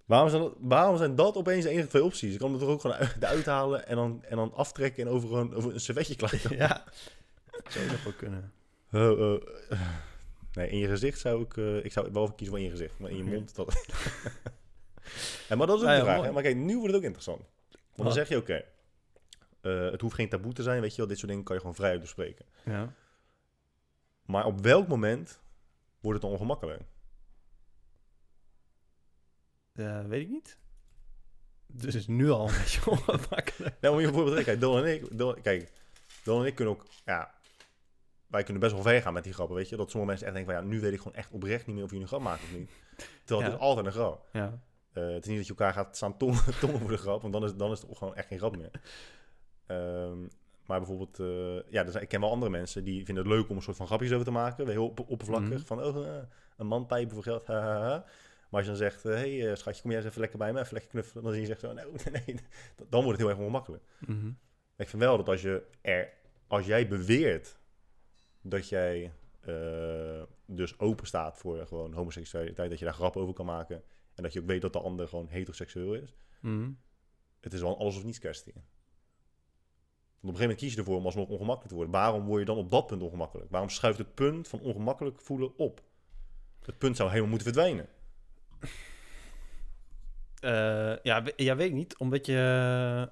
Waarom 0.05 0.29
zijn, 0.29 0.41
dat, 0.41 0.53
waarom 0.59 0.97
zijn 0.97 1.15
dat 1.15 1.35
opeens 1.35 1.63
de 1.63 1.69
enige 1.69 1.87
twee 1.87 2.03
opties? 2.03 2.33
Ik 2.33 2.39
kan 2.39 2.51
hem 2.51 2.61
er 2.61 2.67
ook 2.67 2.81
gewoon 2.81 2.95
uit, 2.95 3.15
eruit 3.19 3.45
halen 3.45 3.87
en 3.87 3.95
dan, 3.95 4.23
en 4.23 4.35
dan 4.35 4.53
aftrekken 4.53 5.05
en 5.05 5.09
over, 5.11 5.27
gewoon, 5.27 5.53
over 5.53 5.73
een 5.73 5.79
servetje 5.79 6.15
klaar. 6.15 6.55
ja, 6.57 6.83
dat 7.51 7.73
zou 7.73 7.85
nog 7.85 8.03
wel 8.03 8.13
kunnen. 8.13 8.53
Oh, 8.91 9.19
oh. 9.19 9.41
Nee, 10.53 10.69
in 10.69 10.77
je 10.77 10.87
gezicht 10.87 11.19
zou 11.19 11.41
ik... 11.41 11.57
eh, 11.57 11.85
ik 11.85 11.91
zou 11.91 12.11
wel 12.11 12.31
kiezen 12.31 12.47
voor 12.47 12.57
in 12.57 12.63
je 12.63 12.69
gezicht. 12.69 12.99
Maar 12.99 13.09
in 13.09 13.17
je 13.17 13.23
mond... 13.23 13.55
Dat... 13.55 13.73
ja, 15.49 15.55
maar 15.55 15.67
dat 15.67 15.75
is 15.77 15.83
ook 15.83 15.89
de 15.89 15.95
ja, 15.95 16.03
vraag. 16.03 16.21
Hè? 16.23 16.31
Maar 16.31 16.43
kijk, 16.43 16.55
nu 16.55 16.73
wordt 16.73 16.87
het 16.87 16.95
ook 16.95 17.03
interessant. 17.03 17.41
dan 17.95 18.05
Wat? 18.05 18.13
zeg 18.13 18.29
je, 18.29 18.37
oké, 18.37 18.63
eh, 19.61 19.91
het 19.91 20.01
hoeft 20.01 20.15
geen 20.15 20.29
taboe 20.29 20.53
te 20.53 20.63
zijn, 20.63 20.81
weet 20.81 20.91
je 20.91 20.97
wel. 20.97 21.07
Dit 21.07 21.17
soort 21.17 21.29
dingen 21.29 21.45
kan 21.45 21.55
je 21.55 21.61
gewoon 21.61 21.75
vrij 21.75 21.99
bespreken. 21.99 22.45
Ja. 22.65 22.93
Maar 24.25 24.45
op 24.45 24.61
welk 24.61 24.87
moment 24.87 25.39
wordt 25.99 26.21
het 26.21 26.29
dan 26.29 26.39
ongemakkelijk? 26.39 26.81
Eh, 29.73 30.05
weet 30.05 30.21
ik 30.21 30.29
niet. 30.29 30.57
Dus 31.67 31.85
het 31.93 32.01
is 32.01 32.07
nu 32.07 32.29
al 32.29 32.47
een 32.47 32.55
beetje 32.57 32.89
ongemakkelijk. 32.91 33.75
Nou, 33.81 33.93
om 33.93 33.99
je 33.99 34.05
bijvoorbeeld 34.05 34.37
te 34.37 34.43
kijken, 34.43 34.59
Dylan 34.61 34.85
en 34.85 34.93
ik, 34.93 35.41
kijk, 35.43 35.71
Dylan 36.23 36.41
en 36.41 36.47
ik 36.47 36.55
kunnen 36.55 36.73
ook, 36.73 36.85
ja, 37.05 37.33
wij 38.27 38.43
kunnen 38.43 38.61
best 38.61 38.73
wel 38.73 38.83
ver 38.83 39.01
gaan 39.01 39.13
met 39.13 39.23
die 39.23 39.33
grappen, 39.33 39.55
weet 39.55 39.69
je. 39.69 39.75
Dat 39.75 39.89
sommige 39.89 40.09
mensen 40.11 40.27
echt 40.27 40.35
denken 40.35 40.53
van, 40.53 40.63
ja, 40.63 40.69
nu 40.69 40.79
weet 40.79 40.93
ik 40.93 40.97
gewoon 40.97 41.13
echt 41.17 41.31
oprecht 41.31 41.65
niet 41.65 41.75
meer 41.75 41.83
of 41.83 41.89
jullie 41.89 42.03
een 42.05 42.11
grap 42.11 42.21
maken 42.21 42.43
of 42.43 42.51
niet. 42.57 42.69
Terwijl 43.23 43.49
het 43.49 43.57
is 43.59 43.65
altijd 43.65 43.85
een 43.85 43.91
grap. 43.91 44.27
Ja. 44.31 44.59
Eh, 44.93 45.03
het 45.13 45.23
is 45.23 45.27
niet 45.27 45.37
dat 45.37 45.47
je 45.47 45.53
elkaar 45.55 45.73
gaat 45.73 45.95
staan 45.95 46.17
tongen, 46.17 46.43
tongen 46.61 46.79
voor 46.79 46.89
de 46.89 46.97
grap, 46.97 47.21
want 47.21 47.33
dan 47.33 47.43
is, 47.43 47.55
dan 47.55 47.71
is 47.71 47.81
het 47.81 47.97
gewoon 47.97 48.15
echt 48.15 48.27
geen 48.27 48.37
grap 48.37 48.57
meer. 48.57 48.71
Ehm, 49.65 50.19
maar 50.65 50.79
bijvoorbeeld, 50.79 51.19
eh, 51.19 51.71
ja, 51.71 51.99
ik 51.99 52.07
ken 52.07 52.19
wel 52.21 52.31
andere 52.31 52.51
mensen 52.51 52.83
die 52.83 53.05
vinden 53.05 53.23
het 53.23 53.33
leuk 53.33 53.49
om 53.49 53.55
een 53.55 53.61
soort 53.61 53.77
van 53.77 53.87
grapjes 53.87 54.11
over 54.11 54.25
te 54.25 54.31
maken, 54.31 54.67
heel 54.67 54.85
op, 54.85 55.09
oppervlakkig, 55.09 55.49
Mhm. 55.49 55.65
van 55.65 55.83
oh, 55.83 56.07
een 56.57 56.67
man 56.67 56.85
pijpen 56.85 57.13
voor 57.13 57.23
geld. 57.23 57.45
Maar 58.53 58.61
als 58.61 58.71
je 58.71 58.77
dan 58.77 58.89
zegt, 58.91 59.03
hé 59.03 59.11
hey, 59.39 59.49
eh, 59.49 59.55
schatje, 59.55 59.81
kom 59.81 59.91
jij 59.91 59.99
eens 59.99 60.09
even 60.09 60.21
lekker 60.21 60.37
bij 60.37 60.53
me, 60.53 60.59
even 60.59 60.73
lekker 60.73 60.91
knuffelen, 60.91 61.23
dan 61.23 61.31
zie 61.31 61.41
je 61.41 61.47
zegt 61.47 61.59
zo, 61.59 61.73
nee, 61.73 61.85
nee, 61.85 62.23
nee, 62.25 62.35
dan 62.89 63.03
wordt 63.03 63.09
het 63.09 63.17
heel 63.19 63.29
erg 63.29 63.37
ongemakkelijk. 63.37 63.83
Mhm. 64.07 64.27
Ik 64.77 64.87
vind 64.89 65.01
wel 65.01 65.17
dat 65.17 65.29
als 65.29 65.41
je 65.41 65.63
er, 65.81 66.13
als 66.47 66.65
jij 66.65 66.87
beweert 66.87 67.57
dat 68.41 68.69
jij 68.69 69.13
eh, 69.39 70.23
dus 70.45 70.79
open 70.79 71.07
staat 71.07 71.37
voor 71.37 71.67
gewoon 71.67 71.93
homoseksualiteit, 71.93 72.69
dat 72.69 72.79
je 72.79 72.85
daar 72.85 72.93
grap 72.93 73.17
over 73.17 73.33
kan 73.33 73.45
maken 73.45 73.83
en 74.15 74.23
dat 74.23 74.33
je 74.33 74.39
ook 74.39 74.47
weet 74.47 74.61
dat 74.61 74.73
de 74.73 74.79
ander 74.79 75.07
gewoon 75.07 75.27
heteroseksueel 75.27 75.93
is, 75.93 76.15
Mhm. 76.39 76.71
het 77.39 77.53
is 77.53 77.61
wel 77.61 77.69
een 77.71 77.77
alles 77.77 77.97
of 77.97 78.03
niets 78.03 78.19
kwestie. 78.19 78.53
Want 78.53 78.65
op 78.65 78.69
een 80.21 80.35
gegeven 80.35 80.41
moment 80.41 80.59
kies 80.59 80.71
je 80.73 80.77
ervoor 80.79 80.97
om 80.97 81.05
alsnog 81.05 81.29
ongemakkelijk 81.29 81.67
te 81.69 81.75
worden. 81.75 81.93
Waarom 81.93 82.25
word 82.25 82.39
je 82.39 82.45
dan 82.45 82.57
op 82.57 82.71
dat 82.71 82.87
punt 82.87 83.01
ongemakkelijk? 83.01 83.51
Waarom 83.51 83.69
schuift 83.69 83.97
het 83.97 84.13
punt 84.13 84.47
van 84.47 84.59
ongemakkelijk 84.59 85.19
voelen 85.21 85.57
op? 85.57 85.83
Het 86.65 86.77
punt 86.77 86.95
zou 86.95 87.09
helemaal 87.09 87.29
moeten 87.29 87.53
verdwijnen. 87.53 87.87
Eh, 90.43 90.95
ja, 91.03 91.23
ja, 91.35 91.55
weet 91.55 91.69
ik 91.69 91.73
niet. 91.73 91.97
Omdat 91.97 92.25
je... 92.25 93.09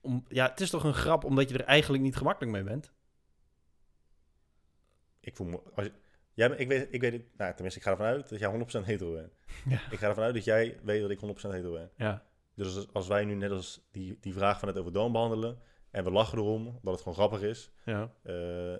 Om, 0.00 0.24
ja, 0.28 0.48
het 0.48 0.60
is 0.60 0.70
toch 0.70 0.84
een 0.84 0.94
grap 0.94 1.24
omdat 1.24 1.48
je 1.50 1.58
er 1.58 1.64
eigenlijk 1.64 2.02
niet 2.02 2.16
gemakkelijk 2.16 2.52
mee 2.52 2.62
bent? 2.62 2.92
Ik 5.20 5.36
voel 5.36 5.46
me... 5.46 5.62
Als 5.74 5.90
jij, 6.32 6.48
ik, 6.48 6.68
weet, 6.68 6.88
ik 6.90 7.00
weet 7.00 7.12
het... 7.12 7.36
Nou, 7.36 7.52
tenminste, 7.52 7.80
ik 7.80 7.86
ga 7.86 7.90
ervan 7.90 8.06
uit 8.06 8.28
dat 8.28 8.38
jij 8.38 8.82
100% 8.82 8.84
hetero 8.84 9.12
bent. 9.12 9.32
Ja. 9.74 9.80
Ik 9.90 9.98
ga 9.98 10.08
ervan 10.08 10.24
uit 10.24 10.34
dat 10.34 10.44
jij 10.44 10.80
weet 10.82 11.00
dat 11.00 11.10
ik 11.10 11.20
100% 11.20 11.22
hetero 11.50 11.72
ben. 11.72 11.90
Ja. 11.96 12.26
Dus 12.54 12.76
als, 12.76 12.92
als 12.92 13.08
wij 13.08 13.24
nu 13.24 13.34
net 13.34 13.50
als 13.50 13.88
die, 13.90 14.18
die 14.20 14.32
vraag 14.32 14.58
van 14.58 14.68
het 14.68 14.78
over 14.78 14.92
Doan 14.92 15.12
behandelen... 15.12 15.58
en 15.90 16.04
we 16.04 16.10
lachen 16.10 16.38
erom, 16.38 16.78
dat 16.82 16.92
het 16.92 17.02
gewoon 17.02 17.18
grappig 17.18 17.42
is... 17.42 17.70
Ja. 17.84 18.14
eh, 18.22 18.76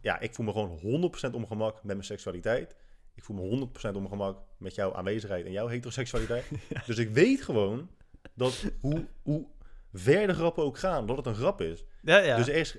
ja, 0.00 0.20
ik 0.20 0.34
voel 0.34 0.46
me 0.46 0.52
gewoon 0.52 1.12
100% 1.30 1.34
ongemak 1.34 1.74
met 1.74 1.84
mijn 1.84 2.04
seksualiteit. 2.04 2.76
Ik 3.22 3.28
voel 3.28 3.58
me 3.58 3.68
100% 3.92 3.96
ongemak 3.96 4.38
met 4.56 4.74
jouw 4.74 4.94
aanwezigheid 4.94 5.46
en 5.46 5.52
jouw 5.52 5.66
heteroseksualiteit. 5.66 6.44
Dus 6.86 6.98
ik 6.98 7.10
weet 7.10 7.42
gewoon 7.42 7.88
dat 8.34 8.64
hoe, 8.80 9.06
hoe 9.22 9.46
ver 9.92 10.26
de 10.26 10.34
grappen 10.34 10.64
ook 10.64 10.78
gaan, 10.78 11.06
dat 11.06 11.16
het 11.16 11.26
een 11.26 11.34
grap 11.34 11.60
is. 11.60 11.84
Ja, 12.02 12.18
ja. 12.18 12.36
Dus 12.36 12.48
er 12.48 12.54
is, 12.54 12.76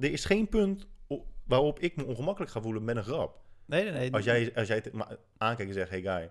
er 0.00 0.12
is 0.12 0.24
geen 0.24 0.48
punt 0.48 0.86
op- 1.06 1.26
waarop 1.44 1.78
ik 1.80 1.96
me 1.96 2.04
ongemakkelijk 2.04 2.52
ga 2.52 2.60
voelen 2.60 2.84
met 2.84 2.96
een 2.96 3.04
grap. 3.04 3.40
nee, 3.64 3.82
nee, 3.82 3.92
nee. 3.92 4.12
Als 4.12 4.24
jij, 4.24 4.54
als 4.54 4.68
jij 4.68 4.82
aankijkt 5.36 5.70
en 5.70 5.76
zegt, 5.76 5.90
hey 5.90 6.02
guy, 6.02 6.30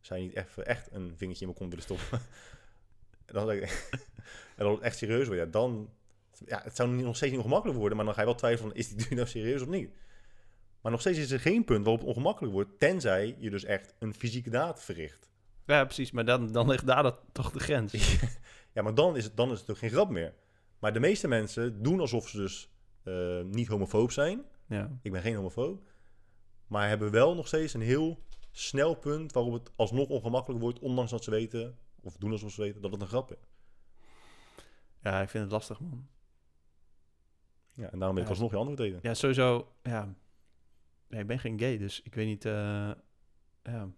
zou 0.00 0.20
je 0.20 0.26
niet 0.26 0.36
even 0.36 0.66
echt 0.66 0.88
een 0.92 1.12
vingertje 1.16 1.46
in 1.46 1.52
mijn 1.56 1.58
kont 1.70 1.70
willen 1.70 1.84
stoppen? 1.84 2.20
en 3.26 3.34
dan 3.34 3.50
ik, 3.50 3.62
en 4.56 4.64
dan 4.64 4.72
het 4.72 4.80
echt 4.80 4.96
serieus 4.96 5.26
wordt, 5.26 5.42
ja, 5.42 5.46
dan, 5.48 5.90
ja, 6.46 6.60
het 6.64 6.76
zou 6.76 6.88
niet- 6.90 7.04
nog 7.04 7.16
steeds 7.16 7.32
niet 7.32 7.40
ongemakkelijk 7.40 7.78
worden, 7.78 7.96
maar 7.96 8.06
dan 8.06 8.14
ga 8.14 8.20
je 8.20 8.26
wel 8.26 8.36
twijfelen 8.36 8.70
van, 8.70 8.78
is 8.80 8.88
die 8.88 8.96
dude 8.96 9.14
nou 9.14 9.26
serieus 9.28 9.62
of 9.62 9.68
niet? 9.68 9.90
Maar 10.82 10.92
nog 10.92 11.00
steeds 11.00 11.18
is 11.18 11.30
er 11.30 11.40
geen 11.40 11.64
punt 11.64 11.84
waarop 11.84 12.00
het 12.00 12.08
ongemakkelijk 12.10 12.52
wordt, 12.54 12.78
tenzij 12.78 13.36
je 13.38 13.50
dus 13.50 13.64
echt 13.64 13.94
een 13.98 14.14
fysieke 14.14 14.50
daad 14.50 14.82
verricht. 14.82 15.30
Ja, 15.66 15.84
precies. 15.84 16.10
Maar 16.10 16.24
dan, 16.24 16.52
dan 16.52 16.68
ligt 16.68 16.86
daar 16.86 17.02
dat, 17.02 17.20
toch 17.32 17.50
de 17.50 17.60
grens. 17.60 17.92
Ja, 18.74 18.82
maar 18.82 18.94
dan 18.94 19.16
is 19.16 19.24
het, 19.24 19.36
dan 19.36 19.52
is 19.52 19.60
het 19.60 19.70
ook 19.70 19.78
geen 19.78 19.90
grap 19.90 20.10
meer. 20.10 20.34
Maar 20.78 20.92
de 20.92 21.00
meeste 21.00 21.28
mensen 21.28 21.82
doen 21.82 22.00
alsof 22.00 22.28
ze 22.28 22.36
dus 22.36 22.70
eh, 23.02 23.40
niet 23.42 23.68
homofoob 23.68 24.10
zijn. 24.10 24.42
Ja. 24.66 24.98
Ik 25.02 25.12
ben 25.12 25.22
geen 25.22 25.34
homofoob. 25.36 25.82
Maar 26.66 26.88
hebben 26.88 27.10
wel 27.10 27.34
nog 27.34 27.46
steeds 27.46 27.74
een 27.74 27.80
heel 27.80 28.24
snel 28.50 28.94
punt 28.94 29.32
waarop 29.32 29.52
het 29.52 29.70
alsnog 29.76 30.08
ongemakkelijk 30.08 30.60
wordt, 30.62 30.78
ondanks 30.78 31.10
dat 31.10 31.24
ze 31.24 31.30
weten, 31.30 31.78
of 32.00 32.16
doen 32.16 32.32
alsof 32.32 32.52
ze 32.52 32.60
weten, 32.60 32.82
dat 32.82 32.92
het 32.92 33.00
een 33.00 33.06
grap 33.08 33.30
is. 33.30 33.48
ja, 35.02 35.20
ik 35.22 35.28
vind 35.28 35.42
het 35.44 35.52
lastig, 35.52 35.80
man. 35.80 36.08
Ja, 37.74 37.90
en 37.90 37.98
daarom 37.98 38.14
wil 38.16 38.24
ik 38.24 38.24
Ja. 38.24 38.28
alsnog 38.28 38.50
je 38.50 38.56
antwoord 38.56 38.78
weten. 38.78 38.98
Ja, 39.02 39.14
sowieso. 39.14 39.72
Ja. 39.82 40.14
Nee, 41.12 41.20
ik 41.20 41.26
ben 41.26 41.38
geen 41.38 41.58
gay, 41.58 41.78
dus 41.78 42.02
ik 42.02 42.14
weet 42.14 42.26
niet 42.26 42.44
eh, 42.44 42.92
ja, 43.62 43.90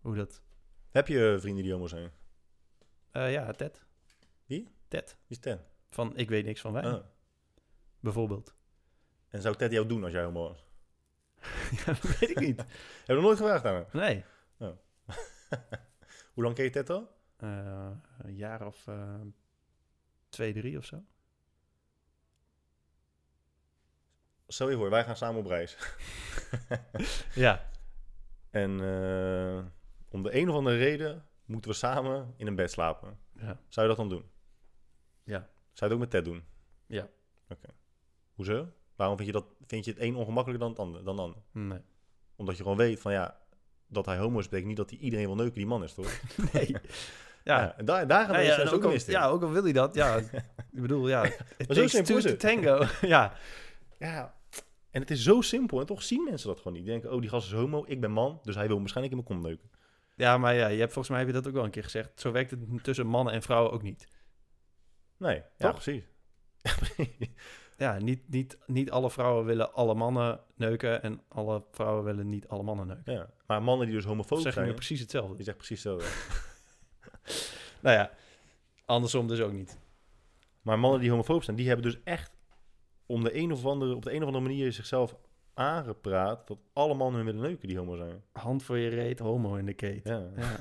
hoe 0.00 0.16
dat... 0.16 0.42
Heb 0.90 1.08
je 1.08 1.36
vrienden 1.40 1.62
die 1.64 1.72
homo 1.72 1.86
zijn? 1.86 2.10
Eh, 3.10 3.32
ja, 3.32 3.52
Ted. 3.52 3.84
Wie? 4.46 4.68
Ted. 4.88 5.10
Wie 5.26 5.36
is 5.36 5.38
Ted? 5.38 5.60
Van 5.90 6.16
Ik 6.16 6.28
weet 6.28 6.44
niks 6.44 6.60
van 6.60 6.72
wij, 6.72 6.82
Ah. 6.82 7.04
bijvoorbeeld. 8.00 8.54
En 9.28 9.42
zou 9.42 9.56
Ted 9.56 9.72
jou 9.72 9.86
doen 9.86 10.04
als 10.04 10.12
jij 10.12 10.24
homo 10.24 10.48
was? 10.48 10.64
ja, 11.78 11.84
dat 11.84 12.00
weet 12.18 12.30
ik 12.30 12.40
niet. 12.40 12.56
Heb 12.60 12.68
je 13.06 13.12
nog 13.14 13.22
nooit 13.22 13.38
gevraagd 13.38 13.64
aan 13.64 13.74
hem? 13.74 13.84
Nee. 13.92 14.24
Hoe 16.34 16.42
lang 16.44 16.54
ken 16.54 16.64
je 16.64 16.70
Ted 16.70 16.90
al? 16.90 17.16
Eh, 17.36 17.90
een 18.18 18.34
jaar 18.34 18.66
of 18.66 18.86
eh, 18.86 19.20
twee, 20.28 20.52
drie 20.52 20.78
of 20.78 20.84
zo. 20.84 21.04
Stel 24.48 24.70
je 24.70 24.76
voor, 24.76 24.90
wij 24.90 25.04
gaan 25.04 25.16
samen 25.16 25.40
op 25.40 25.46
reis. 25.46 25.76
Ja. 27.34 27.64
En 28.50 28.70
eh, 28.80 29.64
om 30.10 30.22
de 30.22 30.34
een 30.40 30.48
of 30.48 30.54
andere 30.54 30.76
reden 30.76 31.24
moeten 31.44 31.70
we 31.70 31.76
samen 31.76 32.34
in 32.36 32.46
een 32.46 32.54
bed 32.54 32.70
slapen. 32.70 33.18
Ja. 33.32 33.58
Zou 33.68 33.88
je 33.88 33.94
dat 33.94 33.96
dan 33.96 34.08
doen? 34.18 34.30
Ja. 35.24 35.38
Zou 35.38 35.48
je 35.72 35.84
het 35.84 35.92
ook 35.92 35.98
met 35.98 36.10
Ted 36.10 36.24
doen? 36.24 36.44
Ja. 36.86 37.08
Oké. 37.48 37.68
Hoezo? 38.34 38.68
Waarom 38.96 39.16
vind 39.16 39.28
je, 39.28 39.34
dat, 39.34 39.44
vind 39.66 39.84
je 39.84 39.90
het 39.90 40.00
een 40.00 40.14
ongemakkelijker 40.16 40.58
dan 40.66 40.68
het 40.68 40.78
ander? 40.78 41.04
Dan 41.04 41.14
het 41.16 41.24
ander? 41.24 41.42
Nee. 41.52 41.82
Omdat 42.36 42.56
je 42.56 42.62
gewoon 42.62 42.78
weet 42.78 43.00
van 43.00 43.12
ja, 43.12 43.38
dat 43.86 44.06
hij 44.06 44.16
homo 44.18 44.38
is, 44.38 44.44
betekent 44.44 44.68
niet 44.68 44.76
dat 44.76 44.90
hij 44.90 44.98
iedereen 44.98 45.26
wil 45.26 45.34
neuken 45.34 45.54
die 45.54 45.66
man 45.66 45.84
is, 45.84 45.94
toch? 45.94 46.20
nee. 46.52 46.76
Ja. 47.44 47.76
en 47.76 47.84
daar, 47.84 48.06
daar 48.06 48.24
gaan 48.24 48.34
Ja, 48.34 48.40
we 48.40 48.46
ja, 48.46 48.56
dus 48.56 48.68
ook 48.68 48.74
ook 48.74 48.84
al, 48.84 48.90
in. 48.92 49.00
ja, 49.06 49.26
ook 49.28 49.42
al 49.42 49.50
wil 49.50 49.62
hij 49.62 49.72
dat. 49.72 49.94
Ja, 49.94 50.16
ik 50.72 50.80
bedoel, 50.80 51.08
ja. 51.08 51.24
Zo 51.24 51.34
takes 51.58 51.92
two 51.92 52.16
is 52.16 52.22
to 52.22 52.28
het. 52.30 52.40
tango. 52.40 52.84
ja. 53.00 53.32
Ja, 53.98 54.34
en 54.98 55.04
het 55.04 55.10
is 55.16 55.22
zo 55.22 55.40
simpel 55.40 55.80
en 55.80 55.86
toch 55.86 56.02
zien 56.02 56.24
mensen 56.24 56.48
dat 56.48 56.56
gewoon 56.58 56.72
niet. 56.72 56.82
Die 56.82 56.92
denken, 56.92 57.12
oh 57.12 57.20
die 57.20 57.30
gast 57.30 57.46
is 57.46 57.52
homo, 57.52 57.84
ik 57.86 58.00
ben 58.00 58.10
man, 58.10 58.40
dus 58.42 58.54
hij 58.54 58.66
wil 58.66 58.78
waarschijnlijk 58.78 59.16
in 59.16 59.22
mijn 59.24 59.40
kont 59.40 59.48
neuken. 59.48 59.70
ja, 60.16 60.38
maar 60.38 60.54
ja, 60.54 60.66
je 60.68 60.78
hebt, 60.78 60.92
volgens 60.92 61.08
mij 61.08 61.18
heb 61.18 61.28
je 61.28 61.34
dat 61.34 61.46
ook 61.46 61.54
wel 61.54 61.64
een 61.64 61.70
keer 61.70 61.84
gezegd. 61.84 62.20
Zo 62.20 62.32
werkt 62.32 62.50
het 62.50 62.60
tussen 62.82 63.06
mannen 63.06 63.32
en 63.32 63.42
vrouwen 63.42 63.72
ook 63.72 63.82
niet. 63.82 64.08
Nee, 65.16 65.34
ja, 65.36 65.44
Toch? 65.56 65.82
precies. 65.82 66.02
Ja, 67.76 67.98
niet, 67.98 68.28
niet, 68.28 68.58
niet 68.66 68.90
alle 68.90 69.10
vrouwen 69.10 69.44
willen 69.44 69.72
alle 69.74 69.94
mannen 69.94 70.40
neuken 70.56 71.02
en 71.02 71.22
alle 71.28 71.64
vrouwen 71.70 72.04
willen 72.04 72.28
niet 72.28 72.48
alle 72.48 72.62
mannen 72.62 72.86
neuken. 72.86 73.12
ja. 73.12 73.30
Maar 73.46 73.62
mannen 73.62 73.86
die 73.86 73.94
dus 73.94 74.04
Of 74.04 74.10
homofoob 74.10 74.40
zeggen 74.40 74.62
zijn, 74.62 74.74
precies 74.74 75.00
hetzelfde. 75.00 75.34
die 75.36 75.44
zegt 75.44 75.56
precies 75.56 75.80
zo. 75.82 76.00
Nou 77.82 77.96
ja, 77.96 78.10
andersom 78.84 79.26
dus 79.26 79.40
ook 79.40 79.52
niet. 79.52 79.78
Maar 80.62 80.78
mannen 80.78 81.00
die 81.00 81.10
homofoob 81.10 81.42
zijn, 81.42 81.56
die 81.56 81.66
hebben 81.66 81.84
dus 81.84 82.02
echt 82.04 82.37
om 83.08 83.24
de 83.24 83.36
een 83.36 83.52
of 83.52 83.64
andere, 83.64 83.94
op 83.94 84.02
de 84.02 84.10
een 84.12 84.20
of 84.20 84.26
andere 84.26 84.44
manier 84.44 84.72
zichzelf 84.72 85.16
aangepraat 85.54 86.46
dat 86.46 86.58
alle 86.72 86.94
mannen 86.94 87.16
hun 87.16 87.24
willen 87.32 87.48
neuken 87.48 87.68
die 87.68 87.78
homo 87.78 87.96
zijn. 87.96 88.22
Hand 88.32 88.62
voor 88.62 88.78
je 88.78 88.88
reet, 88.88 89.18
homo 89.18 89.54
in 89.54 89.66
de 89.66 89.74
keet. 89.74 90.04
Ja. 90.08 90.30
Ja. 90.36 90.56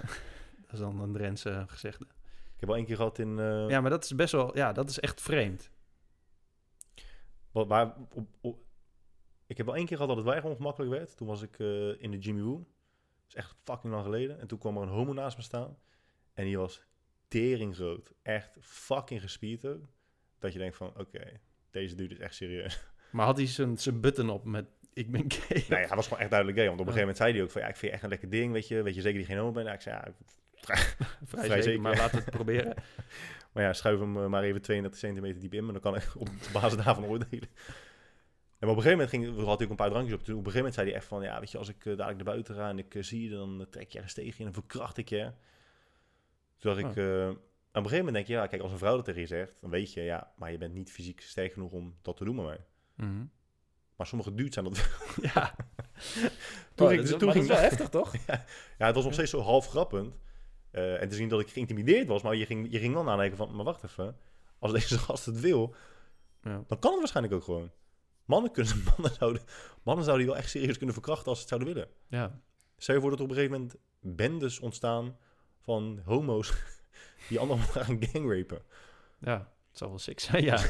Dat 0.62 0.74
is 0.74 0.80
dan 0.80 1.00
een 1.02 1.14
Drentse 1.14 1.64
gezegde. 1.68 2.06
Ik 2.54 2.60
heb 2.64 2.70
wel 2.70 2.76
één 2.78 2.86
keer 2.86 2.96
gehad 2.96 3.20
in... 3.20 3.40
eh, 3.40 3.70
Ja, 3.70 3.82
maar 3.82 3.90
dat 3.90 4.04
is 4.04 4.16
best 4.16 4.32
wel... 4.32 4.58
Ja, 4.58 4.72
dat 4.72 4.90
is 4.90 5.00
echt 5.00 5.22
vreemd. 5.22 5.70
wat, 7.52 7.68
waar, 7.68 7.96
op, 8.14 8.28
op- 8.42 8.64
ik 9.48 9.58
heb 9.58 9.66
wel 9.66 9.76
één 9.76 9.86
keer 9.86 9.96
gehad 9.98 10.10
dat 10.10 10.18
het 10.24 10.32
weiger 10.32 10.50
ongemakkelijk 10.50 10.92
werd. 10.92 11.18
Toen 11.18 11.28
was 11.28 11.42
ik 11.42 11.60
eh, 11.60 12.02
in 12.02 12.12
de 12.12 12.18
Jimmy 12.18 12.42
Woo. 12.42 12.58
Dat 12.58 13.28
is 13.28 13.36
echt 13.36 13.56
fucking 13.64 13.94
lang 13.94 14.04
geleden. 14.06 14.40
En 14.40 14.48
toen 14.48 14.58
kwam 14.60 14.76
er 14.78 14.82
een 14.84 14.90
homo 14.90 15.14
naast 15.14 15.38
me 15.38 15.44
staan. 15.44 15.78
En 16.34 16.46
die 16.46 16.58
was 16.58 16.84
tering 17.28 17.76
groot. 17.76 18.14
Echt 18.22 18.58
fucking 18.60 19.22
gespierd. 19.22 19.62
Dat 20.40 20.54
je 20.54 20.60
denkt 20.60 20.76
van, 20.78 20.94
oké, 20.98 21.40
deze 21.80 21.96
dude 21.96 22.14
is 22.14 22.20
echt 22.20 22.36
serieus. 22.36 22.80
Maar 23.12 23.26
had 23.26 23.38
hij 23.38 23.48
zijn, 23.48 23.78
zijn 23.78 24.02
button 24.02 24.30
op 24.30 24.46
met... 24.46 24.66
Ik 24.94 25.12
ben 25.12 25.32
gay. 25.32 25.66
Nee, 25.70 25.86
hij 25.86 25.96
was 25.96 26.04
gewoon 26.08 26.20
echt 26.20 26.30
duidelijk 26.30 26.60
gay. 26.60 26.68
Want 26.68 26.80
op 26.80 26.88
een 26.88 26.94
Ja. 26.94 27.00
gegeven 27.00 27.00
moment 27.00 27.18
zei 27.18 27.32
hij 27.34 27.42
ook 27.42 27.52
van, 27.52 27.62
ja, 27.62 27.68
ik 27.68 27.76
vind 27.76 27.86
je 27.88 27.92
echt 27.94 28.04
een 28.04 28.10
lekker 28.10 28.30
ding, 28.30 28.52
weet 28.52 28.68
je. 28.68 28.82
Weet 28.82 28.96
je 28.96 29.02
zeker 29.02 29.20
je 29.20 29.26
geen 29.26 29.38
homo 29.38 29.52
bent? 29.52 29.66
Nou, 29.66 29.78
ik 29.78 29.84
zei, 29.84 29.96
ja, 29.96 30.04
Vrij, 30.66 30.78
vrij 31.26 31.42
zeker, 31.48 31.64
zeker. 31.64 31.82
maar 31.82 31.96
laten 31.98 32.16
we 32.18 32.22
het 32.24 32.30
proberen. 32.36 32.74
Maar 33.52 33.64
ja, 33.64 33.74
schuif 33.74 34.00
hem 34.00 34.18
eh, 34.18 34.26
maar 34.28 34.44
even 34.44 34.62
32 34.62 35.00
centimeter 35.00 35.40
diep 35.42 35.54
in, 35.54 35.64
maar 35.64 35.74
dan 35.74 35.82
kan 35.82 35.96
ik 35.96 36.12
op 36.16 36.30
basis 36.54 36.84
daarvan 36.84 37.06
oordelen. 37.06 37.50
En 38.60 38.68
op 38.70 38.76
een 38.76 38.82
gegeven 38.84 38.92
moment 38.92 39.10
ging, 39.10 39.36
we 39.36 39.42
had 39.42 39.62
ik 39.62 39.70
een 39.70 39.76
paar 39.76 39.90
drankjes 39.90 40.16
op. 40.16 40.24
Toen 40.24 40.38
op 40.38 40.46
een 40.46 40.52
gegeven 40.52 40.58
moment 40.58 40.74
zei 40.76 40.88
hij 40.88 40.96
echt 40.96 41.06
van, 41.08 41.22
ja, 41.24 41.40
weet 41.40 41.52
je, 41.52 41.58
als 41.58 41.70
ik 41.70 41.78
eh, 41.80 41.84
dadelijk 41.86 42.16
naar 42.16 42.34
buiten 42.34 42.56
ga 42.56 42.70
en 42.70 42.80
ik 42.80 42.96
eh, 42.96 43.04
zie 43.04 43.24
je, 43.24 43.30
dan 43.36 43.66
trek 43.70 43.90
je 43.90 43.96
ergens 43.98 44.14
tegen 44.14 44.38
en 44.38 44.44
dan 44.44 44.54
verkracht 44.54 44.98
ik 44.98 45.10
je. 45.10 45.32
Toen 46.58 46.76
dacht 46.76 46.98
ik, 46.98 47.04
eh, 47.04 47.30
een 47.84 47.90
gegeven 47.90 48.06
moment 48.06 48.16
denk 48.16 48.28
je, 48.28 48.34
ja, 48.34 48.48
kijk, 48.48 48.62
als 48.62 48.72
een 48.72 48.78
vrouw 48.78 48.96
dat 48.96 49.06
tegen 49.06 49.22
je 49.22 49.28
zegt, 49.28 49.54
dan 49.62 49.70
weet 49.70 49.94
je, 49.94 50.02
ja, 50.02 50.32
maar 50.38 50.52
je 50.52 50.58
bent 50.58 50.74
niet 50.74 50.92
fysiek 50.92 51.22
sterk 51.22 51.54
genoeg 51.54 51.72
om 51.72 51.96
dat 52.02 52.18
te 52.18 52.24
doen 52.24 52.36
met 52.36 52.46
mij. 52.46 52.66
Maar 53.96 54.08
sommige 54.08 54.34
dudes 54.34 54.54
zijn 54.54 54.66
dat 54.66 54.90
Ja. 55.34 55.56
Toen 56.76 56.86
Oh, 56.88 56.92
ging- 56.94 57.02
dat 57.02 57.12
is- 57.14 57.18
toen 57.20 57.32
ging- 57.32 57.44
is 57.44 57.50
wel 57.50 57.60
heftig, 57.60 57.90
toch? 57.90 58.14
Ja, 58.78 58.86
het 58.86 58.96
was 58.96 59.04
nog 59.04 59.14
steeds 59.14 59.32
zo 59.32 59.40
half 59.40 59.68
grappend. 59.68 60.16
Eh, 60.72 61.02
en 61.02 61.10
te 61.10 61.16
zien 61.16 61.30
dat 61.30 61.40
ik 61.40 61.48
geïntimideerd 61.50 62.08
was, 62.08 62.22
maar 62.22 62.36
je 62.36 62.46
ging, 62.46 62.68
je 62.72 62.80
ging 62.80 62.94
wel 62.94 63.04
nadenken 63.04 63.38
van, 63.38 63.56
maar 63.56 63.66
wacht 63.66 63.84
even. 63.84 64.18
Als 64.60 64.72
deze 64.72 64.98
gast 64.98 65.26
het 65.26 65.40
wil, 65.40 65.76
Ja. 66.42 66.64
dan 66.68 66.80
kan 66.80 66.92
het 66.92 67.00
waarschijnlijk 67.00 67.36
ook 67.36 67.44
gewoon. 67.44 67.72
Mannen, 68.26 68.52
kunnen, 68.52 68.84
mannen, 68.90 69.14
zouden, 69.20 69.42
mannen 69.84 70.04
zouden 70.06 70.26
die 70.26 70.34
wel 70.36 70.44
echt 70.44 70.52
serieus 70.52 70.76
kunnen 70.78 70.94
verkrachten 70.96 71.28
als 71.28 71.38
ze 71.38 71.46
het 71.46 71.54
zouden 71.54 71.74
willen. 71.74 71.90
Ja. 72.08 72.40
Stel 72.78 72.96
je 72.96 73.02
voor 73.02 73.10
dat 73.10 73.20
er 73.20 73.26
op 73.26 73.32
een 73.32 73.38
gegeven 73.38 73.58
moment 73.60 73.76
bendes 74.02 74.60
ontstaan 74.60 75.18
van 75.60 76.02
homo's 76.06 76.54
die 77.30 77.40
anderen 77.40 77.64
gaan 77.84 78.04
gangrapen. 78.04 78.62
Ja, 79.20 79.38
het 79.70 79.78
zal 79.78 79.90
wel 79.90 80.00
sick 80.00 80.20
zijn, 80.20 80.44
ja. 80.44 80.56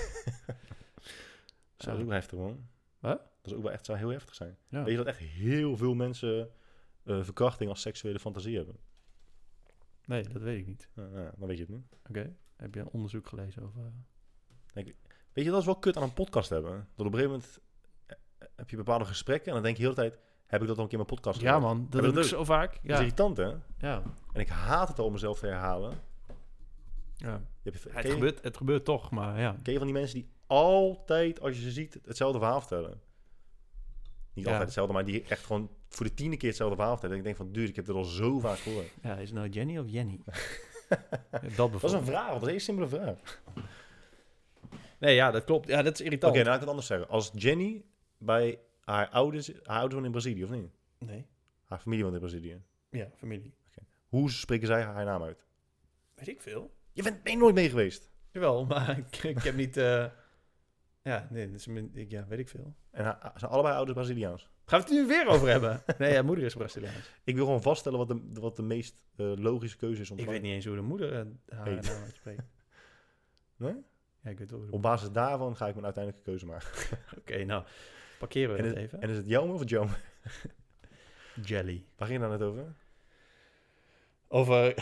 Dat 1.77 1.87
is 1.87 1.87
ook 1.87 1.97
wel 2.07 2.09
heftig, 2.09 2.39
man. 2.39 2.67
Wat? 2.99 3.21
Dat 3.41 3.53
ook 3.53 3.61
wel 3.63 3.71
echt, 3.71 3.85
zou 3.85 3.97
heel 3.97 4.09
heftig 4.09 4.35
zijn. 4.35 4.57
Ja. 4.69 4.79
Weet 4.83 4.91
je 4.91 4.97
dat 4.97 5.05
echt 5.05 5.19
heel 5.19 5.77
veel 5.77 5.93
mensen 5.93 6.49
eh, 7.03 7.23
verkrachting 7.23 7.69
als 7.69 7.81
seksuele 7.81 8.19
fantasie 8.19 8.55
hebben? 8.55 8.75
Nee, 10.05 10.23
dat 10.27 10.41
weet 10.41 10.59
ik 10.59 10.67
niet. 10.67 10.89
Ja, 10.95 11.07
ja, 11.13 11.31
dan 11.37 11.47
weet 11.47 11.57
je 11.57 11.63
het 11.63 11.71
nu. 11.71 11.83
Oké. 12.09 12.35
Heb 12.55 12.73
je 12.73 12.79
een 12.79 12.89
onderzoek 12.89 13.27
gelezen 13.27 13.63
over... 13.63 13.81
Weet 14.73 14.95
je, 15.45 15.51
dat 15.51 15.59
is 15.59 15.65
wel 15.65 15.75
kut 15.79 15.97
aan 15.97 16.03
een 16.03 16.13
podcast 16.13 16.49
hebben. 16.49 16.87
Dat 16.95 17.05
op 17.07 17.13
een 17.13 17.19
gegeven 17.19 17.29
moment 17.31 17.59
eh, 18.05 18.15
heb 18.55 18.69
je 18.69 18.75
bepaalde 18.77 19.05
gesprekken 19.05 19.47
en 19.47 19.53
dan 19.53 19.63
denk 19.63 19.77
je 19.77 19.83
de 19.83 19.89
hele 19.89 20.09
tijd, 20.09 20.19
heb 20.45 20.61
ik 20.61 20.67
dat 20.67 20.77
al 20.77 20.83
een 20.83 20.89
keer 20.89 20.99
in 20.99 21.05
mijn 21.05 21.15
podcast 21.19 21.41
Ja, 21.41 21.53
gehoord? 21.53 21.73
man. 21.73 21.81
Dat 21.83 21.91
dat 21.91 22.01
heb 22.03 22.11
ik 22.11 22.17
is- 22.19 22.29
zo 22.29 22.43
vaak. 22.43 22.71
Dat 22.73 22.83
is 22.83 22.89
Ja. 22.89 22.97
irritant, 22.97 23.37
hè? 23.37 23.53
Ja. 23.77 24.03
En 24.33 24.41
ik 24.41 24.49
haat 24.49 24.87
het 24.87 24.99
al 24.99 25.05
om 25.05 25.11
mezelf 25.11 25.39
te 25.39 25.45
herhalen. 25.45 25.93
Ja. 27.17 27.41
Je 27.61 27.71
hebt, 27.71 27.83
Het, 27.83 28.03
je, 28.05 28.11
gebeurt, 28.11 28.43
het 28.43 28.57
gebeurt 28.57 28.85
toch, 28.85 29.11
maar 29.11 29.39
ja. 29.39 29.55
ken 29.63 29.71
je 29.73 29.77
van 29.77 29.87
die 29.87 29.97
mensen 29.97 30.15
die 30.19 30.29
altijd, 30.47 31.39
als 31.41 31.55
je 31.55 31.61
ze 31.61 31.71
ziet, 31.71 31.99
hetzelfde 32.05 32.39
verhaal 32.39 32.59
vertellen? 32.59 33.01
Niet 34.33 34.45
Ja. 34.45 34.51
altijd 34.51 34.61
hetzelfde, 34.63 34.93
maar 34.93 35.05
die 35.05 35.23
echt 35.23 35.45
gewoon 35.45 35.69
voor 35.89 36.05
de 36.05 36.13
tiende 36.13 36.37
keer 36.37 36.47
hetzelfde 36.47 36.75
verhaal 36.75 36.93
vertellen. 36.93 37.15
En 37.15 37.21
ik 37.21 37.27
denk 37.27 37.37
van, 37.47 37.51
dude, 37.53 37.69
ik 37.69 37.75
heb 37.75 37.85
dit 37.85 37.95
al 37.95 38.03
zo 38.03 38.39
vaak 38.39 38.57
gehoord. 38.57 38.87
Ja, 39.01 39.15
is 39.15 39.29
het 39.29 39.37
nou 39.37 39.49
Jenny 39.49 39.77
of 39.77 39.85
Jenny? 39.89 40.19
Dat 41.55 41.71
Dat 41.71 41.83
is 41.83 41.91
een 41.91 42.05
vraag, 42.05 42.27
dat 42.27 42.35
is 42.35 42.41
een 42.41 42.47
hele 42.47 42.59
simpele 42.59 42.87
vraag. 42.87 43.41
Nee, 44.99 45.15
ja, 45.15 45.31
dat 45.31 45.43
klopt. 45.43 45.67
Ja, 45.67 45.81
dat 45.81 45.93
is 45.93 45.99
Oké, 45.99 46.03
irritant. 46.03 46.33
nou 46.33 46.45
laat 46.45 46.53
ik 46.53 46.59
het 46.59 46.69
anders 46.69 46.87
zeggen. 46.87 47.09
Als 47.09 47.31
Jenny 47.35 47.85
bij 48.17 48.59
haar 48.83 49.09
ouders, 49.09 49.51
haar 49.63 49.79
ouders 49.79 50.03
in 50.05 50.11
Brazilië, 50.11 50.43
of 50.43 50.49
niet? 50.49 50.69
Nee. 50.99 51.25
Haar 51.63 51.79
familie 51.79 52.03
woont 52.03 52.15
in 52.15 52.21
Brazilië. 52.21 52.61
Ja, 52.89 53.09
familie. 53.15 53.53
Hoe 54.07 54.31
spreken 54.31 54.67
zij 54.67 54.81
haar 54.81 55.05
naam 55.05 55.23
uit? 55.23 55.45
Weet 56.15 56.27
ik 56.27 56.41
veel. 56.41 56.75
Je 56.97 57.03
bent 57.03 57.23
ben 57.23 57.31
je 57.33 57.37
nooit 57.37 57.55
mee 57.55 57.69
geweest. 57.69 58.09
Jawel, 58.31 58.65
maar 58.65 58.97
ik, 59.11 59.23
ik 59.23 59.41
heb 59.43 59.55
niet... 59.55 59.77
eh, 59.77 60.05
Ja, 61.03 61.27
nee, 61.29 61.45
dat 61.51 61.55
is, 61.59 61.67
ik, 61.93 62.11
ja, 62.11 62.25
weet 62.27 62.39
ik 62.39 62.49
veel. 62.49 62.75
En 62.91 63.03
haar, 63.03 63.31
zijn 63.35 63.51
allebei 63.51 63.75
ouders 63.75 63.97
Braziliaans. 63.97 64.49
Gaan 64.65 64.79
we 64.81 64.85
het 64.85 64.93
nu 64.95 65.07
weer 65.07 65.27
over 65.27 65.47
hebben? 65.47 65.83
Nee, 65.97 66.13
ja, 66.13 66.21
moeder 66.21 66.45
is 66.45 66.53
Braziliaans. 66.53 67.11
Ik 67.23 67.35
wil 67.35 67.45
gewoon 67.45 67.61
vaststellen 67.61 67.97
wat 67.97 68.07
de, 68.07 68.39
wat 68.39 68.55
de 68.55 68.61
meest 68.63 68.95
eh, 69.15 69.33
logische 69.35 69.77
keuze 69.77 70.01
is 70.01 70.11
om 70.11 70.15
te 70.17 70.21
Ik 70.23 70.27
weet 70.29 70.35
maken. 70.37 70.47
niet 70.49 70.55
eens 70.57 70.65
hoe 70.65 70.75
de 70.75 70.87
moeder 70.87 71.13
eh, 71.13 71.25
haar 71.57 71.67
Heet. 71.67 71.83
naam 71.87 72.03
uitspreekt. 72.03 72.43
Nee? 73.57 73.75
Ja, 74.23 74.29
ik 74.29 74.37
weet 74.39 74.49
wel 74.49 74.59
hoe 74.59 74.69
de 74.69 74.75
Op 74.75 74.81
basis 74.81 75.11
daarvan 75.11 75.55
ga 75.55 75.65
ik 75.67 75.73
mijn 75.73 75.85
uiteindelijke 75.85 76.29
keuze 76.29 76.45
maken. 76.45 76.67
Oké, 77.17 77.43
nou, 77.43 77.63
parkeren 78.19 78.55
we 78.55 78.63
is, 78.63 78.73
even. 78.73 79.01
en 79.01 79.09
is 79.09 79.17
het 79.17 79.27
Jome 79.27 79.53
of 79.53 79.59
het 79.59 79.69
Jome? 79.69 79.91
Jelly. 81.43 81.85
Waar 81.97 82.07
ging 82.07 82.21
je 82.21 82.27
nou 82.27 82.39
net 82.39 82.47
over? 82.47 82.75
Over 84.27 84.73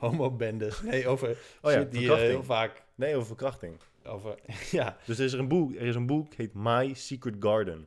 homobendes. 0.00 0.82
Nee, 0.82 1.06
over 1.08 1.28
Oh 1.62 1.72
ja, 1.72 1.82
die 1.84 2.00
eh, 2.00 2.06
verkrachting. 2.06 2.30
heel 2.30 2.42
vaak... 2.44 2.82
Nee, 2.94 3.14
over 3.14 3.26
verkrachting. 3.26 3.76
Over, 4.04 4.38
ja, 4.70 4.96
Dus 5.06 5.18
er 5.18 5.24
is 5.24 5.32
er 5.32 5.38
een 5.38 5.48
boek, 5.48 5.74
er 5.74 5.82
is 5.86 5.94
een 5.94 6.06
boek, 6.06 6.34
heet 6.34 6.54
My 6.54 6.94
Secret 6.94 7.36
Garden. 7.40 7.86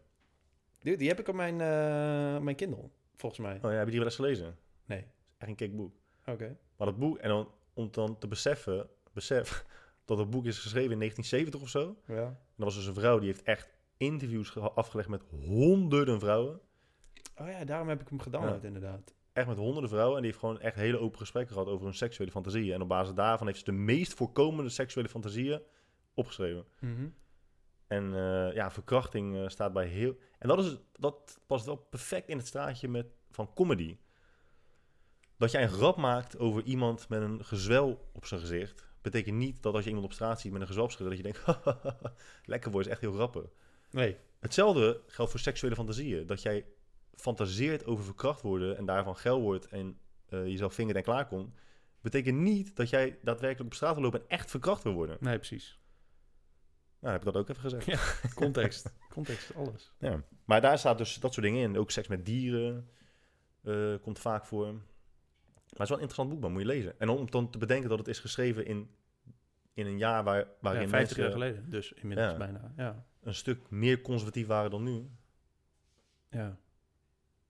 die, 0.82 0.98
die 0.98 1.08
heb 1.08 1.20
ik 1.20 1.28
op 1.28 1.36
mijn, 1.36 1.62
eh 1.62 2.40
mijn 2.40 2.56
Kindle, 2.56 2.90
volgens 3.16 3.42
mij. 3.42 3.56
Oh 3.56 3.62
ja, 3.72 3.78
heb 3.78 3.84
je 3.86 3.90
die 3.92 4.00
wel 4.00 4.08
eens 4.08 4.16
gelezen? 4.16 4.58
Nee. 4.86 5.06
Echt 5.38 5.50
een 5.50 5.56
kek 5.56 5.76
boek. 5.76 5.96
Oké. 6.26 6.58
Maar 6.78 6.88
dat 6.88 6.98
boek, 6.98 7.18
en 7.18 7.30
dan, 7.30 7.48
om 7.74 7.88
dan 7.92 8.18
te 8.18 8.28
beseffen, 8.28 8.88
besef 9.14 9.66
dat 10.06 10.18
het 10.18 10.30
boek 10.30 10.46
is 10.46 10.60
geschreven 10.60 10.92
in 10.92 10.98
1970 11.00 11.62
of 11.62 11.70
zo. 11.70 12.14
Ja. 12.16 12.26
En 12.26 12.38
dat 12.56 12.66
was 12.66 12.76
dus 12.76 12.86
een 12.86 12.94
vrouw 12.94 13.20
die 13.20 13.28
heeft 13.28 13.44
echt 13.44 13.70
interviews 13.98 14.58
afgelegd 14.58 15.10
met 15.10 15.22
honderden 15.30 16.20
vrouwen. 16.20 16.60
Oh 17.42 17.48
ja, 17.48 17.66
daarom 17.66 17.88
heb 17.90 18.02
ik 18.02 18.08
hem 18.10 18.20
gedownload 18.20 18.64
inderdaad. 18.64 19.14
Echt 19.34 19.48
met 19.48 19.58
honderden 19.58 19.90
vrouwen. 19.90 20.16
En 20.16 20.22
die 20.22 20.32
heeft 20.32 20.44
gewoon 20.44 20.60
echt 20.60 20.76
hele 20.76 21.00
open 21.00 21.20
gesprekken 21.20 21.54
gehad 21.54 21.70
over 21.70 21.86
hun 21.86 21.94
seksuele 21.94 22.32
fantasieën. 22.32 22.74
En 22.74 22.82
op 22.82 22.88
basis 22.88 23.14
daarvan 23.14 23.48
heeft 23.48 23.60
ze 23.60 23.66
de 23.66 23.72
meest 23.72 24.14
voorkomende 24.14 24.70
seksuele 24.70 25.10
fantasieën 25.10 25.62
opgeschreven. 26.14 26.66
Mhm. 26.80 27.08
En 27.88 28.14
eh, 28.14 28.54
ja, 28.54 28.72
verkrachting 28.72 29.38
eh, 29.38 29.48
staat 29.48 29.74
bij 29.74 29.86
heel... 29.86 30.18
En 30.40 30.48
dat, 30.48 30.66
is, 30.66 30.78
dat 30.98 31.40
past 31.48 31.66
wel 31.66 31.76
perfect 31.76 32.28
in 32.28 32.38
het 32.38 32.48
straatje 32.48 32.88
met, 32.88 33.06
van 33.32 33.54
comedy. 33.54 33.98
Dat 35.38 35.52
jij 35.52 35.64
een 35.64 35.70
grap 35.70 35.98
maakt 35.98 36.38
over 36.38 36.64
iemand 36.64 37.10
met 37.10 37.22
een 37.22 37.46
gezwel 37.46 38.10
op 38.14 38.26
zijn 38.26 38.40
gezicht... 38.40 38.88
betekent 39.02 39.36
niet 39.36 39.64
dat 39.64 39.74
als 39.74 39.84
je 39.84 39.90
iemand 39.90 40.08
op 40.08 40.14
straat 40.14 40.40
ziet 40.40 40.52
met 40.52 40.62
een 40.62 40.68
gezwel 40.68 40.86
op 40.86 40.92
zijn 40.92 41.08
gezicht... 41.08 41.34
dat 41.34 41.44
je 41.44 41.54
denkt, 41.54 42.06
lekker 42.46 42.72
voor 42.72 42.82
is 42.82 42.88
echt 42.88 43.02
heel 43.02 43.14
grappig. 43.14 43.44
Nee. 43.92 44.18
Hetzelfde 44.40 45.02
geldt 45.08 45.32
voor 45.32 45.40
seksuele 45.40 45.76
fantasieën. 45.76 46.26
Dat 46.26 46.42
jij 46.42 46.66
fantaseert 47.16 47.86
over 47.86 48.04
verkracht 48.04 48.42
worden 48.42 48.78
en 48.78 48.86
daarvan 48.86 49.16
geil 49.16 49.42
wordt 49.42 49.68
en 49.68 49.98
eh, 50.30 50.46
jezelf 50.46 50.74
vingert 50.74 50.98
en 50.98 51.04
klaar 51.04 51.28
komt... 51.28 51.54
betekent 52.02 52.38
niet 52.38 52.76
dat 52.76 52.90
jij 52.90 53.18
daadwerkelijk 53.22 53.70
op 53.70 53.74
straat 53.74 53.94
wil 53.94 54.04
lopen 54.04 54.20
en 54.22 54.30
echt 54.30 54.50
verkracht 54.50 54.84
wil 54.84 54.94
worden. 54.94 55.18
Nee, 55.20 55.38
precies. 55.38 55.80
Nou, 57.00 57.14
heb 57.16 57.26
ik 57.26 57.34
dat 57.34 57.42
ook 57.42 57.50
even 57.50 57.62
gezegd. 57.62 58.20
Context. 58.36 58.94
Context, 59.10 59.56
alles. 59.56 59.94
Ja. 60.00 60.24
Maar 60.46 60.62
daar 60.62 60.78
staat 60.80 60.98
dus 60.98 61.16
dat 61.20 61.34
soort 61.34 61.46
dingen 61.46 61.62
in. 61.70 61.78
Ook 61.78 61.92
seks 61.92 62.08
met 62.08 62.26
dieren 62.26 62.90
eh, 63.64 63.94
komt 64.02 64.20
vaak 64.20 64.46
voor. 64.46 64.66
Maar 64.74 64.82
het 65.64 65.80
is 65.82 65.90
wel 65.90 65.98
een 65.98 66.04
interessant 66.04 66.30
boek, 66.30 66.40
man. 66.40 66.52
Moet 66.52 66.62
je 66.62 66.68
lezen. 66.68 67.00
En 67.00 67.10
om 67.10 67.32
dan 67.32 67.50
te 67.50 67.58
bedenken 67.58 67.90
dat 67.90 67.98
het 67.98 68.08
is 68.08 68.20
geschreven 68.20 68.66
in, 68.66 68.90
in 69.74 69.86
een 69.86 69.98
jaar 69.98 70.24
waar, 70.24 70.48
waarin 70.60 70.82
Ja, 70.82 70.88
50 70.88 71.18
jaar 71.18 71.32
geleden, 71.32 71.70
dus 71.70 71.94
inmiddels 71.94 72.32
Ja. 72.32 72.38
bijna. 72.38 72.74
Ja. 72.78 73.06
een 73.22 73.36
stuk 73.36 73.70
meer 73.70 74.02
conservatief 74.02 74.48
waren 74.48 74.72
dan 74.72 74.84
nu. 74.84 75.10
ja. 76.30 76.58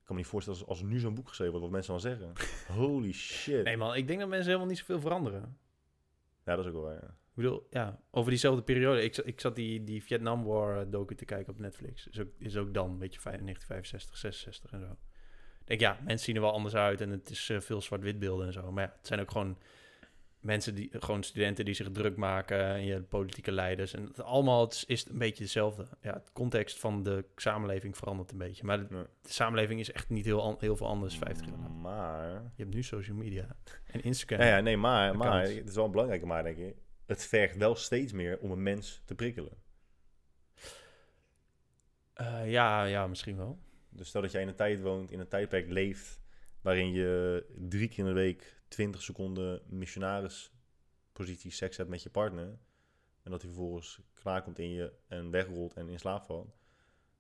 Ik 0.04 0.10
kan 0.10 0.16
me 0.18 0.22
niet 0.22 0.32
voorstellen 0.32 0.60
als, 0.60 0.70
als 0.70 0.82
nu 0.82 1.00
zo'n 1.00 1.16
boek 1.16 1.28
geschreven 1.28 1.60
wordt, 1.60 1.66
wat 1.66 1.76
mensen 1.76 1.92
dan 1.92 2.02
zeggen. 2.02 2.34
Holy 2.82 3.12
shit. 3.12 3.64
Nee 3.64 3.78
man, 3.78 3.96
ik 3.96 4.08
denk 4.08 4.20
dat 4.20 4.30
mensen 4.30 4.48
helemaal 4.48 4.68
niet 4.68 4.78
zoveel 4.78 5.00
veranderen. 5.00 5.58
Ja, 6.46 6.56
dat 6.56 6.60
is 6.60 6.72
ook 6.72 6.74
wel 6.74 6.84
waar. 6.84 7.02
Ja. 7.02 7.08
Ik 7.08 7.34
bedoel, 7.34 7.68
ja, 7.70 8.00
over 8.12 8.30
diezelfde 8.30 8.62
periode. 8.62 9.04
Ik, 9.04 9.18
ik 9.18 9.40
zat 9.40 9.56
die, 9.56 9.84
die 9.84 10.04
Vietnam 10.04 10.44
War 10.44 10.80
eh, 10.80 10.86
docu 10.92 11.16
te 11.16 11.26
kijken 11.26 11.54
op 11.54 11.60
Netflix. 11.60 12.08
Is 12.08 12.20
ook, 12.20 12.28
is 12.38 12.58
ook 12.58 12.74
dan 12.74 12.90
een 12.90 12.98
beetje 12.98 13.20
vijf- 13.20 13.42
1965, 13.42 14.18
66 14.18 14.72
en 14.72 14.80
zo. 14.80 14.92
Ik 15.60 15.68
denk, 15.68 15.80
ja, 15.80 16.00
mensen 16.04 16.26
zien 16.26 16.36
er 16.36 16.42
wel 16.42 16.54
anders 16.54 16.76
uit 16.76 17.02
en 17.02 17.10
het 17.10 17.30
is 17.30 17.50
eh, 17.50 17.60
veel 17.60 17.82
zwart-wit 17.82 18.20
beelden 18.20 18.46
en 18.46 18.54
zo. 18.54 18.72
Maar 18.72 18.84
ja, 18.84 18.94
het 18.98 19.08
zijn 19.08 19.20
ook 19.20 19.32
gewoon 19.32 19.58
mensen 20.44 20.76
die, 20.76 20.90
gewoon 20.92 21.24
studenten 21.24 21.66
die 21.66 21.74
zich 21.74 21.92
druk 21.92 22.16
maken 22.16 22.66
en 22.66 22.86
je 22.86 23.02
politieke 23.02 23.52
leiders. 23.52 23.94
En 23.94 24.04
het, 24.04 24.22
allemaal 24.22 24.62
het 24.62 24.84
is, 24.88 25.06
een 25.06 25.18
beetje 25.18 25.44
hetzelfde. 25.44 25.88
Ja, 26.02 26.14
het 26.14 26.32
context 26.34 26.80
van 26.80 27.04
de 27.04 27.26
samenleving 27.36 27.98
verandert 27.98 28.32
een 28.32 28.38
beetje. 28.38 28.66
Maar 28.66 28.88
de, 28.88 29.08
samenleving 29.24 29.80
is 29.80 29.92
echt 29.92 30.10
niet 30.10 30.26
heel, 30.26 30.58
heel 30.60 30.76
veel 30.76 30.88
anders 30.88 31.18
50 31.18 31.46
jaar. 31.48 31.72
Maar... 31.72 32.32
Je 32.32 32.64
hebt 32.64 32.74
nu 32.74 32.84
social 32.84 33.18
media 33.18 33.56
en 33.86 34.04
Instagram. 34.04 34.40
Ja, 34.40 34.56
ja, 34.56 34.60
nee, 34.62 34.78
maar, 34.78 35.18
maar 35.18 35.42
het 35.42 35.70
is 35.70 35.76
wel 35.76 35.86
een 35.86 35.92
belangrijke 35.92 36.26
maar, 36.26 36.44
denk 36.44 36.58
ik. 36.58 36.76
Het 37.06 37.26
vergt 37.26 37.58
wel 37.58 37.76
steeds 37.76 38.12
meer 38.12 38.40
om 38.40 38.52
een 38.52 38.64
mens 38.64 39.02
te 39.06 39.16
prikkelen. 39.16 39.62
Eh, 42.14 42.52
ja, 42.52 42.84
ja, 42.84 43.08
misschien 43.08 43.38
wel. 43.38 43.60
Dus 43.90 44.08
stel 44.08 44.22
dat 44.22 44.32
jij 44.32 44.42
in 44.42 44.48
een 44.48 44.56
tijd 44.56 44.82
woont, 44.82 45.12
in 45.12 45.20
een 45.20 45.28
tijdperk 45.28 45.70
leeft, 45.70 46.22
waarin 46.62 46.92
je 46.92 47.46
drie 47.70 47.88
keer 47.88 48.00
in 48.00 48.06
de 48.06 48.12
week 48.12 48.62
20 48.74 49.02
seconden 49.02 49.62
missionarispositie 49.66 51.52
seks 51.52 51.78
hebt 51.78 51.90
met 51.90 52.04
je 52.04 52.10
partner, 52.10 52.58
en 53.24 53.32
dat 53.32 53.42
hij 53.42 53.52
vervolgens 53.52 54.00
klaarkomt 54.14 54.60
in 54.60 54.70
je 54.70 54.94
en 55.08 55.30
wegrolt 55.30 55.74
en 55.74 55.90
in 55.90 56.00
slaap 56.00 56.24
valt, 56.24 56.56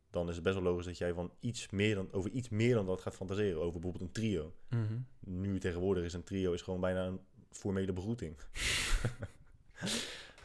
dan 0.10 0.30
is 0.30 0.36
het 0.36 0.44
best 0.44 0.56
wel 0.56 0.64
logisch 0.64 0.86
dat 0.86 0.98
jij 0.98 1.14
van 1.14 1.34
iets 1.40 1.70
meer 1.70 1.96
dan, 1.96 2.12
over 2.12 2.32
iets 2.32 2.50
meer 2.50 2.76
dan 2.76 2.86
dat 2.86 3.02
gaat 3.02 3.16
fantaseren. 3.16 3.62
Over 3.62 3.72
bijvoorbeeld 3.80 4.04
een 4.04 4.12
trio. 4.12 4.56
Mhm. 4.70 5.00
Nu 5.20 5.60
tegenwoordig 5.60 6.04
is 6.04 6.14
een 6.14 6.24
trio 6.24 6.54
is 6.54 6.62
gewoon 6.62 6.80
bijna 6.80 7.06
een 7.06 7.20
formele 7.50 7.94
begroeting. 7.94 8.38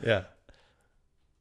Ja. 0.00 0.36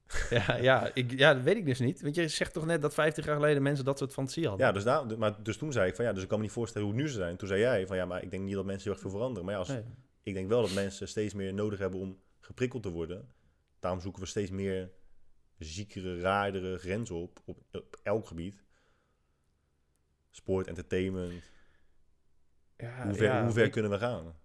Ja, 0.29 0.55
ja, 0.55 0.91
ik, 0.93 1.11
ja, 1.11 1.33
dat 1.33 1.43
weet 1.43 1.55
ik 1.55 1.65
dus 1.65 1.79
niet. 1.79 2.01
Want 2.01 2.15
je 2.15 2.27
zegt 2.27 2.53
toch 2.53 2.65
net 2.65 2.81
dat 2.81 2.93
50 2.93 3.25
jaar 3.25 3.35
geleden 3.35 3.61
mensen 3.61 3.85
dat 3.85 3.97
soort 3.97 4.13
fantasie 4.13 4.47
hadden? 4.47 4.65
Ja, 4.67 4.71
dus, 4.73 4.83
daar, 4.83 5.17
maar, 5.17 5.43
dus 5.43 5.57
toen 5.57 5.71
zei 5.71 5.89
ik 5.89 5.95
van 5.95 6.05
ja, 6.05 6.13
dus 6.13 6.23
ik 6.23 6.27
kan 6.29 6.37
me 6.37 6.43
niet 6.43 6.53
voorstellen 6.53 6.87
hoe 6.87 6.95
het 6.95 7.05
nu 7.05 7.09
zou 7.11 7.23
zijn. 7.23 7.37
Toen 7.37 7.47
zei 7.47 7.59
jij 7.59 7.87
van 7.87 7.97
ja, 7.97 8.05
maar 8.05 8.23
ik 8.23 8.31
denk 8.31 8.43
niet 8.43 8.53
dat 8.55 8.65
mensen 8.65 8.83
heel 8.83 8.91
erg 8.91 9.01
veel 9.01 9.11
veranderen. 9.11 9.43
Maar 9.45 9.53
ja, 9.53 9.59
als, 9.59 9.67
Nee. 9.69 9.83
ik 10.23 10.33
denk 10.33 10.47
wel 10.47 10.61
dat 10.61 10.73
mensen 10.73 11.07
steeds 11.07 11.33
meer 11.33 11.53
nodig 11.53 11.79
hebben 11.79 11.99
om 11.99 12.19
geprikkeld 12.39 12.83
te 12.83 12.89
worden. 12.89 13.31
Daarom 13.79 14.01
zoeken 14.01 14.21
we 14.21 14.27
steeds 14.27 14.51
meer 14.51 14.91
ziekere, 15.57 16.19
raardere 16.19 16.77
grenzen 16.77 17.15
op, 17.15 17.39
op, 17.45 17.57
op 17.71 17.99
elk 18.03 18.27
gebied. 18.27 18.63
Sport, 20.31 20.67
entertainment. 20.67 21.43
Ja, 22.77 23.03
hoe 23.03 23.13
ver, 23.15 23.25
ja, 23.25 23.43
hoe 23.43 23.51
ver 23.53 23.65
ik- 23.65 23.71
kunnen 23.71 23.91
we 23.91 23.97
gaan? 23.97 24.35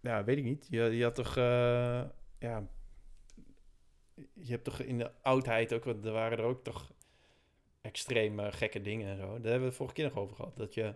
ja, 0.00 0.24
weet 0.24 0.38
ik 0.38 0.44
niet. 0.44 0.66
Je, 0.70 0.82
je 0.82 1.02
had 1.02 1.14
toch, 1.14 1.36
eh, 1.36 2.02
ja, 2.38 2.68
je 4.32 4.50
hebt 4.50 4.64
toch 4.64 4.80
in 4.80 4.98
de 4.98 5.10
oudheid 5.22 5.72
ook, 5.72 5.84
want 5.84 6.04
er 6.04 6.12
waren 6.12 6.38
er 6.38 6.44
ook 6.44 6.64
toch 6.64 6.92
extreem 7.80 8.40
eh, 8.40 8.52
gekke 8.52 8.80
dingen 8.80 9.08
en 9.08 9.16
zo. 9.16 9.26
Daar 9.26 9.32
hebben 9.32 9.60
we 9.60 9.64
het 9.66 9.74
vorige 9.74 9.94
keer 9.94 10.04
nog 10.04 10.16
over 10.16 10.36
gehad. 10.36 10.56
Dat 10.56 10.74
je, 10.74 10.94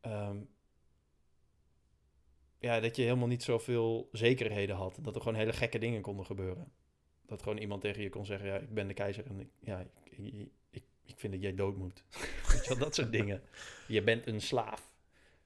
ehm, 0.00 0.38
ja, 2.58 2.80
dat 2.80 2.96
je 2.96 3.02
helemaal 3.02 3.26
niet 3.26 3.42
zoveel 3.42 4.08
zekerheden 4.12 4.76
had. 4.76 4.98
Dat 5.00 5.14
er 5.14 5.20
gewoon 5.20 5.38
hele 5.38 5.52
gekke 5.52 5.78
dingen 5.78 6.00
konden 6.00 6.26
gebeuren. 6.26 6.72
Dat 7.26 7.42
gewoon 7.42 7.58
iemand 7.58 7.80
tegen 7.80 8.02
je 8.02 8.08
kon 8.08 8.26
zeggen, 8.26 8.48
ja, 8.48 8.56
ik 8.56 8.74
ben 8.74 8.88
de 8.88 8.94
keizer 8.94 9.26
en 9.26 9.40
ik, 9.40 9.48
ja, 9.58 9.80
ik, 10.04 10.48
ik, 10.70 10.82
ik, 11.04 11.18
vind 11.18 11.32
dat 11.32 11.42
jij 11.42 11.54
dood 11.54 11.76
moet. 11.76 12.04
Weet 12.52 12.62
je 12.62 12.68
wel, 12.68 12.78
dat 12.78 12.94
soort 12.94 13.12
dingen. 13.12 13.42
Je 13.88 14.02
bent 14.02 14.26
een 14.26 14.40
slaaf. 14.40 14.92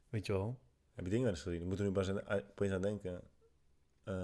Weet 0.09 0.27
je 0.27 0.33
wel? 0.33 0.59
Heb 0.95 1.05
je 1.05 1.11
dingen 1.11 1.25
wel 1.25 1.35
eens 1.35 1.43
gezien? 1.43 1.61
Ik 1.61 1.67
moet 1.67 1.79
er 1.79 1.85
nu 1.85 1.93
pas 1.93 2.09
aan, 2.09 2.29
aan 2.73 2.83
denken. 2.83 3.23
Eh 4.05 4.15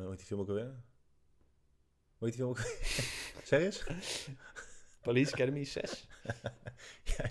hoe 0.00 0.06
heet 0.08 0.18
die 0.18 0.26
film 0.26 0.40
ook 0.40 0.48
alweer? 0.48 0.74
Hoe 2.22 2.30
heet 2.30 2.38
die 2.38 2.46
film 2.46 2.48
ook 2.50 2.58
Zeg 3.50 3.60
eens? 3.62 3.84
Police 5.00 5.32
Academy 5.32 5.64
6. 5.64 6.08
ja, 7.16 7.24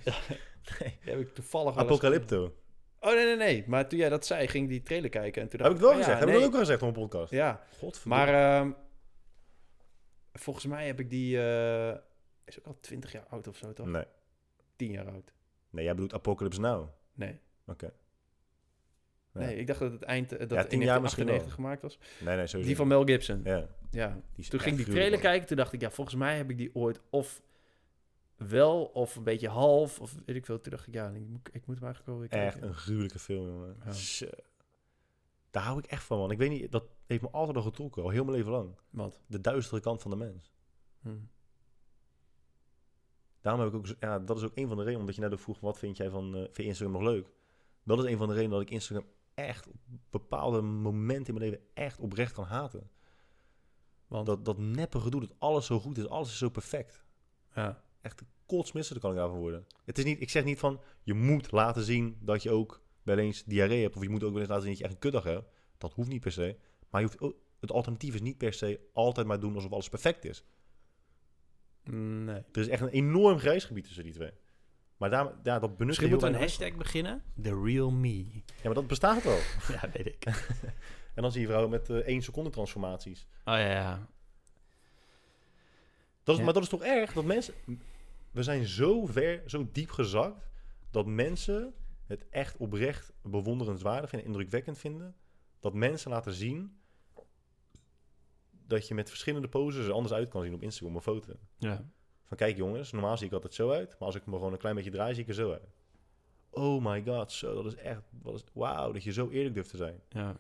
nee. 0.80 0.98
Die 1.04 1.12
heb 1.14 1.20
ik 1.20 1.34
toevallig 1.34 1.78
Apocalypto. 1.78 2.56
Oh, 3.00 3.14
nee, 3.14 3.26
nee, 3.26 3.36
nee. 3.36 3.64
Maar 3.68 3.90
toen 3.90 4.00
jij 4.00 4.10
dat 4.10 4.26
zei, 4.26 4.48
ging 4.48 4.70
die 4.70 4.82
trailer 4.84 5.10
kijken. 5.10 5.42
En 5.42 5.50
toen 5.50 5.60
Heb 5.62 5.68
ik 5.72 5.78
het 5.78 5.86
wel 5.86 5.96
gezegd? 5.96 6.12
ja, 6.12 6.20
Heb 6.20 6.28
ik 6.28 6.34
dat 6.34 6.44
ook 6.44 6.54
al 6.54 6.60
gezegd 6.60 6.82
op 6.82 6.88
een 6.88 6.94
podcast? 6.94 7.32
Ja, 7.32 7.64
Godverdomme. 7.80 8.26
maar 8.26 8.60
ehm, 8.60 8.72
volgens 10.34 10.66
mij 10.66 10.88
heb 10.88 11.00
ik 11.00 11.10
die... 11.10 11.38
eh, 11.42 11.98
is 12.46 12.60
ook 12.60 12.66
al 12.66 12.78
20 12.82 13.12
jaar 13.12 13.26
oud 13.30 13.48
of 13.48 13.58
zo, 13.58 13.74
toch? 13.74 13.86
Nee. 13.88 14.06
10 14.76 14.92
jaar 14.92 15.08
oud. 15.10 15.34
Nee, 15.70 15.84
jij 15.84 15.94
bedoelt 15.94 16.14
Apocalypse 16.14 16.60
Now. 16.60 16.90
Nee. 17.14 17.40
Oké. 17.68 17.94
Nee, 19.34 19.56
ik 19.56 19.68
dacht 19.68 19.80
dat 19.80 19.92
het 19.92 20.02
eind... 20.04 20.32
eh, 20.32 20.40
Dat 20.40 20.50
Ja, 20.50 20.64
in 20.64 20.70
10 20.70 20.82
jaar 20.82 21.02
misschien 21.02 21.26
1998 21.26 21.54
gemaakt 21.54 21.82
was. 21.82 22.26
Nee, 22.26 22.36
nee, 22.36 22.48
sowieso. 22.48 22.68
Die 22.68 22.76
van 22.78 22.88
Mel 22.88 23.04
Gibson. 23.06 23.42
Ja, 23.44 23.68
Ja. 23.92 24.22
die 24.36 24.50
Toen 24.50 24.60
ging 24.60 24.76
die 24.76 24.84
gruwelijk, 24.86 24.92
trailer 24.92 25.20
kijken. 25.20 25.48
Toen 25.48 25.58
dacht 25.58 25.74
ik, 25.74 25.82
ja, 25.82 25.92
volgens 25.92 26.16
mij 26.16 26.38
heb 26.38 26.50
ik 26.50 26.58
die 26.58 26.76
ooit 26.76 27.02
of 27.10 27.42
wel 28.36 28.84
of 28.86 29.16
een 29.16 29.24
beetje 29.24 29.48
half 29.50 30.00
of 30.00 30.16
weet 30.26 30.36
ik 30.36 30.46
veel. 30.46 30.62
Toen 30.62 30.72
dacht 30.72 30.88
ik, 30.88 30.94
ja, 30.94 31.10
ik 31.10 31.28
moet, 31.28 31.50
ik 31.52 31.66
moet 31.66 31.76
hem 31.76 31.86
eigenlijk 31.86 32.06
wel 32.06 32.20
weer 32.20 32.28
kijken. 32.28 32.48
Echt 32.62 32.62
een 32.70 32.76
gruwelijke 32.76 33.20
film, 33.20 33.48
jongen. 33.48 33.78
Ja. 33.86 34.28
Daar 35.50 35.64
hou 35.64 35.78
ik 35.80 35.86
echt 35.86 36.04
van, 36.04 36.18
man. 36.18 36.32
Ik 36.32 36.38
weet 36.38 36.50
niet, 36.50 36.72
dat 36.72 36.84
heeft 37.06 37.22
me 37.22 37.30
altijd 37.30 37.58
al 37.58 37.64
getrokken, 37.64 38.04
al 38.04 38.10
heel 38.10 38.24
mijn 38.24 38.38
leven 38.38 38.52
lang. 38.52 38.76
Wat? 38.90 39.20
De 39.28 39.42
duistere 39.42 39.82
kant 39.82 40.02
van 40.02 40.12
de 40.12 40.18
mens. 40.18 40.52
Hm. 41.02 41.10
Daarom 43.42 43.62
heb 43.62 43.70
ik 43.74 43.76
ook, 43.78 43.96
ja, 44.00 44.20
dat 44.20 44.38
is 44.38 44.44
ook 44.44 44.52
een 44.56 44.68
van 44.68 44.76
de 44.78 44.82
redenen, 44.84 45.00
omdat 45.00 45.16
je 45.16 45.22
net 45.22 45.34
ook 45.34 45.40
vroeg, 45.40 45.60
wat 45.60 45.80
vind 45.80 45.98
jij 45.98 46.10
van, 46.10 46.36
eh, 46.36 46.42
vind 46.42 46.56
je 46.58 46.64
Instagram 46.64 46.92
nog 46.94 47.12
leuk? 47.12 47.28
Dat 47.84 48.00
is 48.00 48.06
een 48.12 48.18
van 48.18 48.28
de 48.28 48.34
redenen 48.34 48.54
dat 48.58 48.62
ik 48.68 48.70
Instagram 48.74 49.06
echt 49.48 49.68
op 49.68 49.76
bepaalde 50.10 50.62
momenten 50.62 51.34
in 51.34 51.40
mijn 51.40 51.52
leven 51.52 51.66
echt 51.74 52.00
oprecht 52.00 52.34
kan 52.34 52.46
haten. 52.46 52.90
Want? 54.08 54.26
Dat, 54.26 54.46
dat 54.46 54.58
neppe 54.58 55.00
gedoe, 55.00 55.20
dat 55.22 55.36
alles 55.38 55.66
zo 55.66 55.80
goed 55.80 55.98
is, 55.98 56.08
alles 56.08 56.30
is 56.30 56.38
zo 56.38 56.50
perfect. 56.50 57.04
Ja. 57.56 57.84
Echt 58.02 58.20
de 58.20 58.26
kotsmissen, 58.46 59.00
kan 59.00 59.12
ik 59.12 59.18
daarvan 59.18 59.40
worden. 59.40 59.66
Het 59.86 59.98
is 59.98 60.04
niet, 60.04 60.22
ik 60.22 60.30
zeg 60.30 60.44
niet 60.44 60.60
van, 60.60 60.82
je 61.04 61.14
moet 61.14 61.52
laten 61.52 61.84
zien 61.84 62.18
dat 62.20 62.44
je 62.44 62.52
ook 62.52 62.82
wel 63.04 63.18
eens 63.18 63.44
diarree 63.44 63.82
hebt, 63.82 63.96
of 63.96 64.04
je 64.04 64.10
moet 64.10 64.24
ook 64.24 64.32
wel 64.32 64.40
eens 64.40 64.50
laten 64.50 64.64
zien 64.64 64.72
dat 64.72 64.80
je 64.82 64.86
echt 64.86 64.94
een 64.94 65.00
kutdag 65.00 65.24
hebt. 65.24 65.50
Dat 65.78 65.94
hoeft 65.94 66.10
niet 66.10 66.22
per 66.22 66.32
se. 66.32 66.58
Maar 66.90 67.02
je 67.02 67.08
hoeft, 67.08 67.22
ook- 67.22 67.36
het 67.60 67.72
alternatief 67.72 68.14
is 68.14 68.22
niet 68.22 68.38
per 68.38 68.54
se 68.54 68.80
altijd 68.94 69.28
maar 69.28 69.40
doen 69.40 69.56
alsof 69.56 69.72
alles 69.72 69.90
perfect 69.90 70.26
is. 70.26 70.44
Nee. 71.84 72.36
Er 72.52 72.62
is 72.62 72.68
echt 72.68 72.82
een 72.82 72.88
enorm 72.88 73.38
grijs 73.40 73.64
gebied 73.66 73.84
tussen 73.84 74.04
die 74.04 74.14
twee. 74.14 74.32
Maar 75.02 75.10
daar, 75.10 75.34
ja, 75.44 75.60
dat 75.60 75.78
benut 75.78 75.96
je 75.96 76.02
Misschien 76.02 76.30
we 76.30 76.36
een 76.36 76.42
hashtag 76.42 76.76
beginnen. 76.76 77.24
The 77.42 77.62
real 77.64 77.92
me. 77.92 78.26
Ja, 78.34 78.42
maar 78.64 78.74
dat 78.74 78.88
bestaat 78.88 79.26
al. 79.26 79.38
ja, 79.76 79.90
weet 79.94 80.06
ik. 80.06 80.26
En 81.16 81.22
dan 81.22 81.32
zie 81.32 81.42
je 81.42 81.48
vrouwen 81.48 81.72
met 81.72 81.90
eh 81.90 81.98
één 81.98 82.22
seconde 82.22 82.50
transformaties. 82.50 83.28
Oh 83.46 83.54
ja, 83.54 83.72
ja. 83.72 84.08
Dat 86.24 86.34
is, 86.34 86.38
Ja. 86.38 86.44
Maar 86.44 86.54
dat 86.54 86.64
is 86.64 86.70
toch 86.70 86.84
erg? 86.84 87.14
Dat 87.14 87.26
mensen... 87.26 87.54
We 88.32 88.44
zijn 88.44 88.66
zo 88.66 89.06
ver, 89.06 89.44
zo 89.46 89.70
diep 89.72 89.92
gezakt... 89.92 90.50
dat 90.92 91.06
mensen 91.06 91.74
het 92.06 92.26
echt 92.30 92.58
oprecht 92.58 93.14
bewonderenswaardig 93.22 94.10
vinden... 94.10 94.28
indrukwekkend 94.28 94.78
vinden... 94.78 95.16
dat 95.60 95.74
mensen 95.74 96.12
laten 96.12 96.34
zien... 96.34 96.80
dat 98.68 98.88
je 98.88 98.94
met 98.94 99.10
verschillende 99.10 99.48
poses 99.48 99.86
er 99.86 99.94
anders 99.94 100.14
uit 100.14 100.30
kan 100.30 100.44
zien 100.44 100.54
op 100.54 100.62
Instagram 100.62 100.96
of 100.96 101.04
foto. 101.04 101.34
Ja. 101.58 101.86
Van 102.32 102.40
kijk 102.40 102.58
jongens, 102.58 102.92
normaal 102.92 103.18
zie 103.18 103.28
ik 103.28 103.34
altijd 103.34 103.54
zo 103.54 103.72
uit... 103.72 103.90
maar 103.90 104.08
als 104.08 104.16
ik 104.16 104.26
me 104.26 104.34
gewoon 104.36 104.52
een 104.52 104.58
klein 104.58 104.76
beetje 104.76 104.92
draai, 104.92 105.14
zie 105.14 105.24
ik 105.24 105.30
er 105.30 105.36
zo 105.36 105.52
uit. 105.52 105.70
Oh 106.50 106.86
my 106.86 107.04
god, 107.06 107.32
zo, 107.32 107.54
dat 107.64 107.66
is 107.74 107.76
echt... 107.80 108.02
Wat 108.22 108.34
is, 108.34 108.44
wauw, 108.54 108.92
dat 108.92 109.04
je 109.04 109.12
zo 109.12 109.30
eerlijk 109.30 109.54
durft 109.56 109.70
te 109.70 109.78
zijn. 109.78 110.02
Ja. 110.10 110.36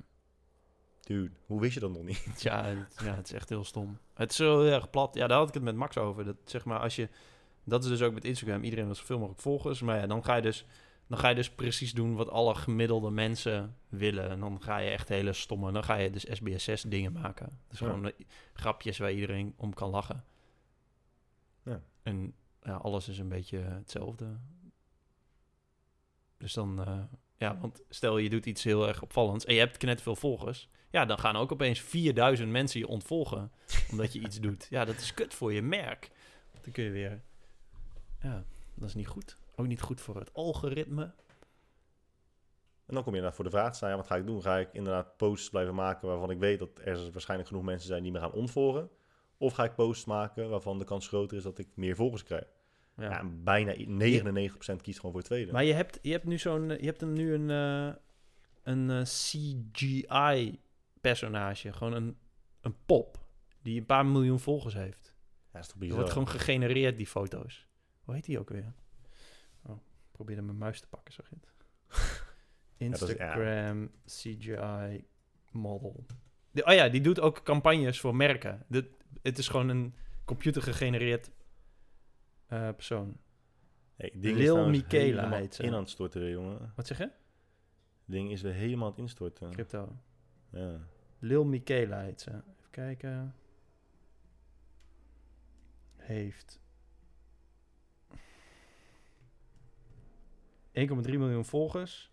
Dude, 1.02 1.32
hoe 1.46 1.60
wist 1.62 1.74
je 1.74 1.80
dat 1.80 1.92
nog 1.92 2.04
niet? 2.04 2.42
Ja, 2.42 2.64
het, 2.66 2.96
ja, 3.04 3.16
het 3.16 3.26
is 3.28 3.34
echt 3.34 3.50
heel 3.50 3.64
stom. 3.64 3.98
Het 4.14 4.30
is 4.30 4.36
zo 4.36 4.62
erg 4.64 4.90
plat. 4.90 5.16
Ja, 5.16 5.28
daar 5.28 5.38
had 5.38 5.48
ik 5.48 5.54
het 5.54 5.64
met 5.64 5.76
Max 5.76 5.98
over. 5.98 6.26
Dat 6.26 6.36
zeg 6.46 6.66
maar, 6.66 6.80
als 6.80 6.96
je. 6.96 7.10
Dat 7.64 7.84
is 7.84 7.90
dus 7.90 8.02
ook 8.02 8.14
met 8.14 8.26
Instagram. 8.26 8.64
Iedereen 8.64 8.86
wil 8.86 8.96
zoveel 8.96 9.18
mogelijk 9.18 9.42
volgers. 9.42 9.82
Maar 9.82 10.00
ja, 10.00 10.08
dan 10.08 10.24
ga 10.24 10.36
je 10.36 10.42
dus. 10.42 10.66
Dan 11.08 11.18
ga 11.20 11.30
je 11.30 11.36
dus 11.36 11.50
precies 11.50 11.94
doen 11.94 12.16
wat 12.16 12.30
alle 12.30 12.56
gemiddelde 12.56 13.10
mensen 13.10 13.76
willen. 13.90 14.30
En 14.30 14.40
dan 14.40 14.62
ga 14.62 14.78
je 14.78 14.90
echt 14.90 15.10
hele 15.10 15.34
stomme. 15.34 15.72
Dan 15.72 15.84
ga 15.84 15.96
je 15.96 16.10
dus 16.10 16.26
SBS6 16.28 16.88
dingen 16.88 17.12
maken. 17.12 17.60
Dus 17.68 17.80
Ja. 17.80 17.86
gewoon 17.86 18.06
eh, 18.06 18.14
grapjes 18.54 18.98
waar 18.98 19.12
iedereen 19.12 19.54
om 19.58 19.74
kan 19.74 19.90
lachen. 19.90 20.24
En 22.04 22.36
ja, 22.62 22.76
alles 22.76 23.08
is 23.08 23.18
een 23.18 23.30
beetje 23.30 23.58
hetzelfde. 23.58 24.40
Dus 26.38 26.54
dan, 26.54 26.86
eh, 26.86 27.04
ja, 27.38 27.58
want 27.58 27.82
stel 27.90 28.18
je 28.18 28.30
doet 28.30 28.46
iets 28.46 28.64
heel 28.64 28.88
erg 28.88 29.02
opvallends 29.02 29.46
en 29.46 29.54
je 29.54 29.60
hebt 29.60 29.82
net 29.82 30.02
veel 30.02 30.16
volgers. 30.16 30.68
Ja, 30.90 31.06
dan 31.06 31.20
gaan 31.20 31.36
ook 31.36 31.52
opeens 31.52 31.82
4000 31.82 32.50
mensen 32.50 32.80
je 32.80 32.88
ontvolgen 32.88 33.52
omdat 33.92 34.14
je 34.14 34.20
iets 34.20 34.40
doet. 34.40 34.68
Ja, 34.70 34.86
dat 34.86 34.96
is 34.96 35.14
kut 35.14 35.34
voor 35.34 35.54
je 35.54 35.62
merk. 35.62 36.12
Dan 36.62 36.72
kun 36.72 36.84
je 36.84 36.90
weer, 36.90 37.22
ja, 38.20 38.44
dat 38.74 38.88
is 38.88 38.96
niet 38.96 39.08
goed. 39.08 39.38
Ook 39.56 39.68
niet 39.68 39.82
goed 39.82 40.02
voor 40.02 40.16
het 40.16 40.34
algoritme. 40.34 41.14
En 42.86 42.98
dan 42.98 43.04
kom 43.04 43.16
je 43.16 43.20
inderdaad 43.20 43.36
voor 43.36 43.44
de 43.44 43.58
vraag 43.58 43.72
te 43.72 43.78
staan, 43.78 43.90
ja, 43.90 43.96
wat 43.96 44.08
ga 44.08 44.16
ik 44.16 44.26
doen? 44.26 44.42
Ga 44.42 44.58
ik 44.58 44.70
inderdaad 44.74 45.18
posts 45.18 45.50
blijven 45.50 45.76
maken 45.76 46.08
waarvan 46.08 46.32
ik 46.32 46.40
weet 46.40 46.60
dat 46.60 46.80
er 46.84 47.12
waarschijnlijk 47.12 47.50
genoeg 47.50 47.66
mensen 47.66 47.88
zijn 47.88 48.04
die 48.04 48.12
me 48.12 48.20
gaan 48.20 48.32
ontvolgen? 48.32 48.90
Of 49.42 49.54
ga 49.54 49.64
ik 49.64 49.76
posts 49.76 50.06
maken 50.06 50.50
waarvan 50.50 50.78
de 50.80 50.86
kans 50.86 51.08
groter 51.08 51.38
is 51.38 51.44
dat 51.44 51.58
ik 51.58 51.68
meer 51.76 51.96
volgers 51.96 52.24
krijg? 52.24 52.46
Ja. 52.98 53.10
Ja, 53.10 53.24
bijna 53.44 53.76
i- 53.76 53.86
99% 53.88 54.82
kiest 54.82 54.96
gewoon 55.00 55.12
voor 55.12 55.22
het 55.22 55.26
tweede. 55.26 55.52
Maar 55.52 55.64
je 55.64 55.74
hebt, 55.74 56.00
je 56.02 56.12
hebt 56.12 56.26
nu 56.26 56.38
zo'n, 56.38 56.68
je 56.70 56.86
hebt 56.86 57.02
een, 57.02 57.14
nu 57.14 57.34
een, 57.34 57.50
eh, 57.50 57.94
een 58.64 58.90
eh, 58.90 59.02
CGI-personage. 60.42 61.74
Gewoon 61.74 61.94
een, 61.94 62.18
een 62.62 62.76
pop 62.86 63.20
die 63.62 63.80
een 63.80 63.86
paar 63.86 64.06
miljoen 64.06 64.40
volgers 64.40 64.74
heeft. 64.74 65.16
ja, 65.16 65.48
dat 65.52 65.62
is 65.62 65.68
toch 65.68 65.78
Die 65.78 65.82
bizar? 65.88 65.98
wordt 65.98 66.12
gewoon 66.14 66.28
gegenereerd, 66.30 66.98
die 66.98 67.08
foto's. 67.08 67.68
Hoe 68.04 68.14
heet 68.16 68.26
die 68.26 68.40
ook 68.40 68.50
weer? 68.50 68.74
Oh, 69.66 69.76
ik 69.76 70.12
probeerde 70.12 70.42
mijn 70.42 70.58
muis 70.58 70.80
te 70.80 70.88
pakken, 70.88 71.14
zag 71.14 71.30
je 71.30 71.36
het? 71.36 71.50
dat 73.00 73.10
is- 73.10 73.16
ja. 73.18 73.34
Instagram 73.36 73.92
CGI 74.06 75.06
model. 75.52 76.06
Die- 76.52 76.66
oh 76.66 76.74
ja, 76.74 76.90
die 76.90 77.02
doet 77.02 77.20
ook 77.20 77.44
campagnes 77.44 78.00
voor 78.00 78.16
merken. 78.16 78.66
Dit, 78.68 78.86
het 79.22 79.38
is 79.38 79.48
gewoon 79.48 79.70
een 79.70 79.94
computergegenereerd 80.26 81.32
eh, 82.48 82.70
persoon. 82.70 83.18
Hey, 83.96 84.12
ding 84.16 84.38
Lil 84.38 84.70
Michaela 84.70 85.32
heet 85.32 85.56
ze. 85.56 85.64
in 85.64 85.74
aan 85.74 85.80
het 85.80 85.90
storten, 85.90 86.30
jongen. 86.30 86.74
Wat 86.76 86.88
zeg 86.88 86.98
je? 86.98 87.12
ding 88.06 88.32
is 88.32 88.42
weer 88.42 88.54
helemaal 88.54 88.86
aan 88.86 88.92
het 88.92 89.02
instorten. 89.02 89.52
Crypto. 89.52 89.98
Ja. 90.50 90.88
Lil 91.20 91.46
Michaela 91.46 92.02
heet 92.02 92.22
ze. 92.22 92.30
Even 92.30 92.72
kijken. 92.72 93.36
Heeft 95.96 96.60
1,3 100.74 101.18
miljoen 101.18 101.46
volgers. 101.46 102.12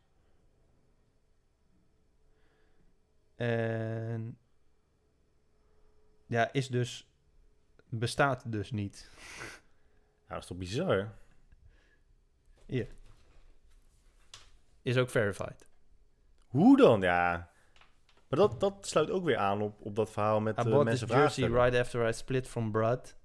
En 3.35 4.39
ja, 6.29 6.53
is 6.53 6.69
dus 6.69 7.11
bestaat 7.89 8.53
dus 8.53 8.71
niet. 8.71 9.11
ja, 10.29 10.35
dat 10.35 10.39
is 10.39 10.47
toch 10.47 10.59
bizar? 10.59 11.15
Is 14.83 14.97
ook 14.97 15.11
verified. 15.11 15.69
Hoe 16.47 16.77
dan? 16.77 17.01
Ja. 17.01 17.51
Maar 18.29 18.39
dat, 18.39 18.61
dat 18.61 18.87
sluit 18.87 19.11
ook 19.11 19.25
weer 19.25 19.37
aan 19.37 19.63
op, 19.63 19.81
op 19.81 19.97
dat 19.97 20.11
verhaal 20.11 20.41
met 20.41 20.57
I 20.57 20.61
eh, 20.61 20.65
bought 20.65 20.81
this 20.81 20.89
mensen 20.89 21.09
vragen 21.09 21.43
jersey 21.43 21.63
right 21.63 21.81
after 21.81 22.09
I 22.09 22.13
split 22.13 22.49
from 22.49 22.71
Brad. 22.71 23.17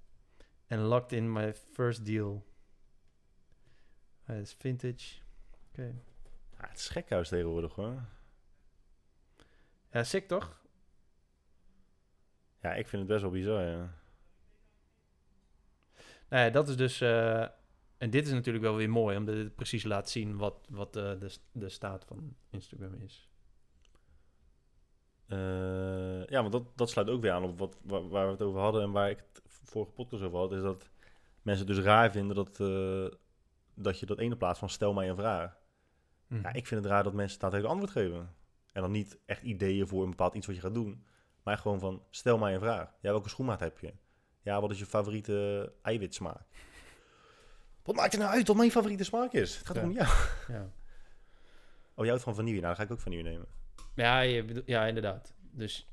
And 0.68 0.80
locked 0.80 1.12
in 1.12 1.32
my 1.32 1.54
first 1.54 2.04
deal. 2.04 2.46
Hij 4.22 4.40
is 4.40 4.54
vintage. 4.58 5.20
Oké. 5.70 5.94
Ja, 6.58 6.68
het 6.68 6.78
is 6.78 6.88
gekhuis 6.88 7.28
tegenwoordig, 7.28 7.74
hoor. 7.74 8.02
Ja, 9.90 10.04
sick 10.04 10.28
toch? 10.28 10.62
Ja, 12.64 12.74
ik 12.74 12.88
vind 12.88 13.02
het 13.02 13.10
best 13.10 13.22
wel 13.22 13.30
bizar, 13.30 13.62
ja. 13.62 13.94
Nou 16.28 16.44
ja, 16.44 16.50
dat 16.50 16.68
is 16.68 16.76
dus... 16.76 17.00
eh, 17.00 17.42
en 17.98 18.10
dit 18.10 18.26
is 18.26 18.32
natuurlijk 18.32 18.64
wel 18.64 18.76
weer 18.76 18.90
mooi, 18.90 19.16
omdat 19.16 19.34
het 19.36 19.54
precies 19.54 19.84
laat 19.84 20.10
zien 20.10 20.36
wat, 20.36 20.66
wat 20.68 20.96
eh, 20.96 21.20
de, 21.20 21.36
de 21.52 21.68
staat 21.68 22.04
van 22.04 22.36
Instagram 22.50 22.94
is. 22.94 23.28
Eh, 25.26 26.26
ja, 26.26 26.40
want 26.40 26.52
dat, 26.52 26.76
dat 26.76 26.90
sluit 26.90 27.08
ook 27.08 27.22
weer 27.22 27.32
aan 27.32 27.42
op 27.42 27.58
wat, 27.58 27.78
waar, 27.82 28.08
waar 28.08 28.26
we 28.26 28.32
het 28.32 28.42
over 28.42 28.60
hadden 28.60 28.82
en 28.82 28.92
waar 28.92 29.10
ik 29.10 29.18
het 29.18 29.42
vorige 29.46 29.92
podcast 29.92 30.22
over 30.22 30.38
had, 30.38 30.52
is 30.52 30.62
dat 30.62 30.90
mensen 31.42 31.66
dus 31.66 31.78
raar 31.78 32.10
vinden 32.10 32.36
dat, 32.36 32.56
dat 33.74 34.00
je 34.00 34.06
dat 34.06 34.18
ene 34.18 34.36
plaats 34.36 34.58
van 34.58 34.68
stel 34.68 34.92
mij 34.92 35.08
een 35.08 35.16
vraag. 35.16 35.56
Mhm. 36.26 36.42
Ja, 36.42 36.52
ik 36.52 36.66
vind 36.66 36.82
het 36.82 36.92
raar 36.92 37.02
dat 37.02 37.12
mensen 37.12 37.38
daadwerkelijk 37.40 37.80
antwoord 37.80 38.04
geven. 38.04 38.34
En 38.72 38.82
dan 38.82 38.90
niet 38.90 39.18
echt 39.26 39.42
ideeën 39.42 39.86
voor 39.86 40.02
een 40.02 40.10
bepaald 40.10 40.34
iets 40.34 40.46
wat 40.46 40.54
je 40.54 40.60
gaat 40.60 40.74
doen, 40.74 41.04
maar 41.44 41.58
gewoon 41.58 41.80
van 41.80 42.02
stel 42.10 42.38
mij 42.38 42.54
een 42.54 42.60
vraag. 42.60 42.88
Ja, 43.00 43.10
welke 43.10 43.28
schoenmaat 43.28 43.60
heb 43.60 43.78
je? 43.78 43.94
Ja, 44.42 44.60
wat 44.60 44.70
is 44.70 44.78
je 44.78 44.86
favoriete 44.86 45.72
eiwitsmaak? 45.82 46.42
Wat 47.82 47.94
maakt 47.96 48.12
er 48.12 48.18
nou 48.18 48.30
uit 48.32 48.46
wat 48.46 48.56
mijn 48.56 48.70
favoriete 48.70 49.04
smaak 49.04 49.32
is? 49.32 49.56
Het 49.56 49.66
gaat 49.66 49.76
Ja. 49.76 49.82
om 49.82 49.90
jou. 49.92 50.08
ja. 50.48 50.70
Oh, 51.96 52.00
jij 52.00 52.08
houdt 52.08 52.22
van 52.24 52.34
vanille? 52.34 52.60
Nou, 52.60 52.66
dan 52.66 52.76
ga 52.76 52.82
ik 52.82 52.90
ook 52.90 53.00
vanille 53.00 53.22
nemen. 53.22 53.46
Ja, 53.94 54.20
je 54.20 54.44
bedoel- 54.44 54.62
ja, 54.66 54.86
inderdaad. 54.86 55.34
Dus 55.50 55.88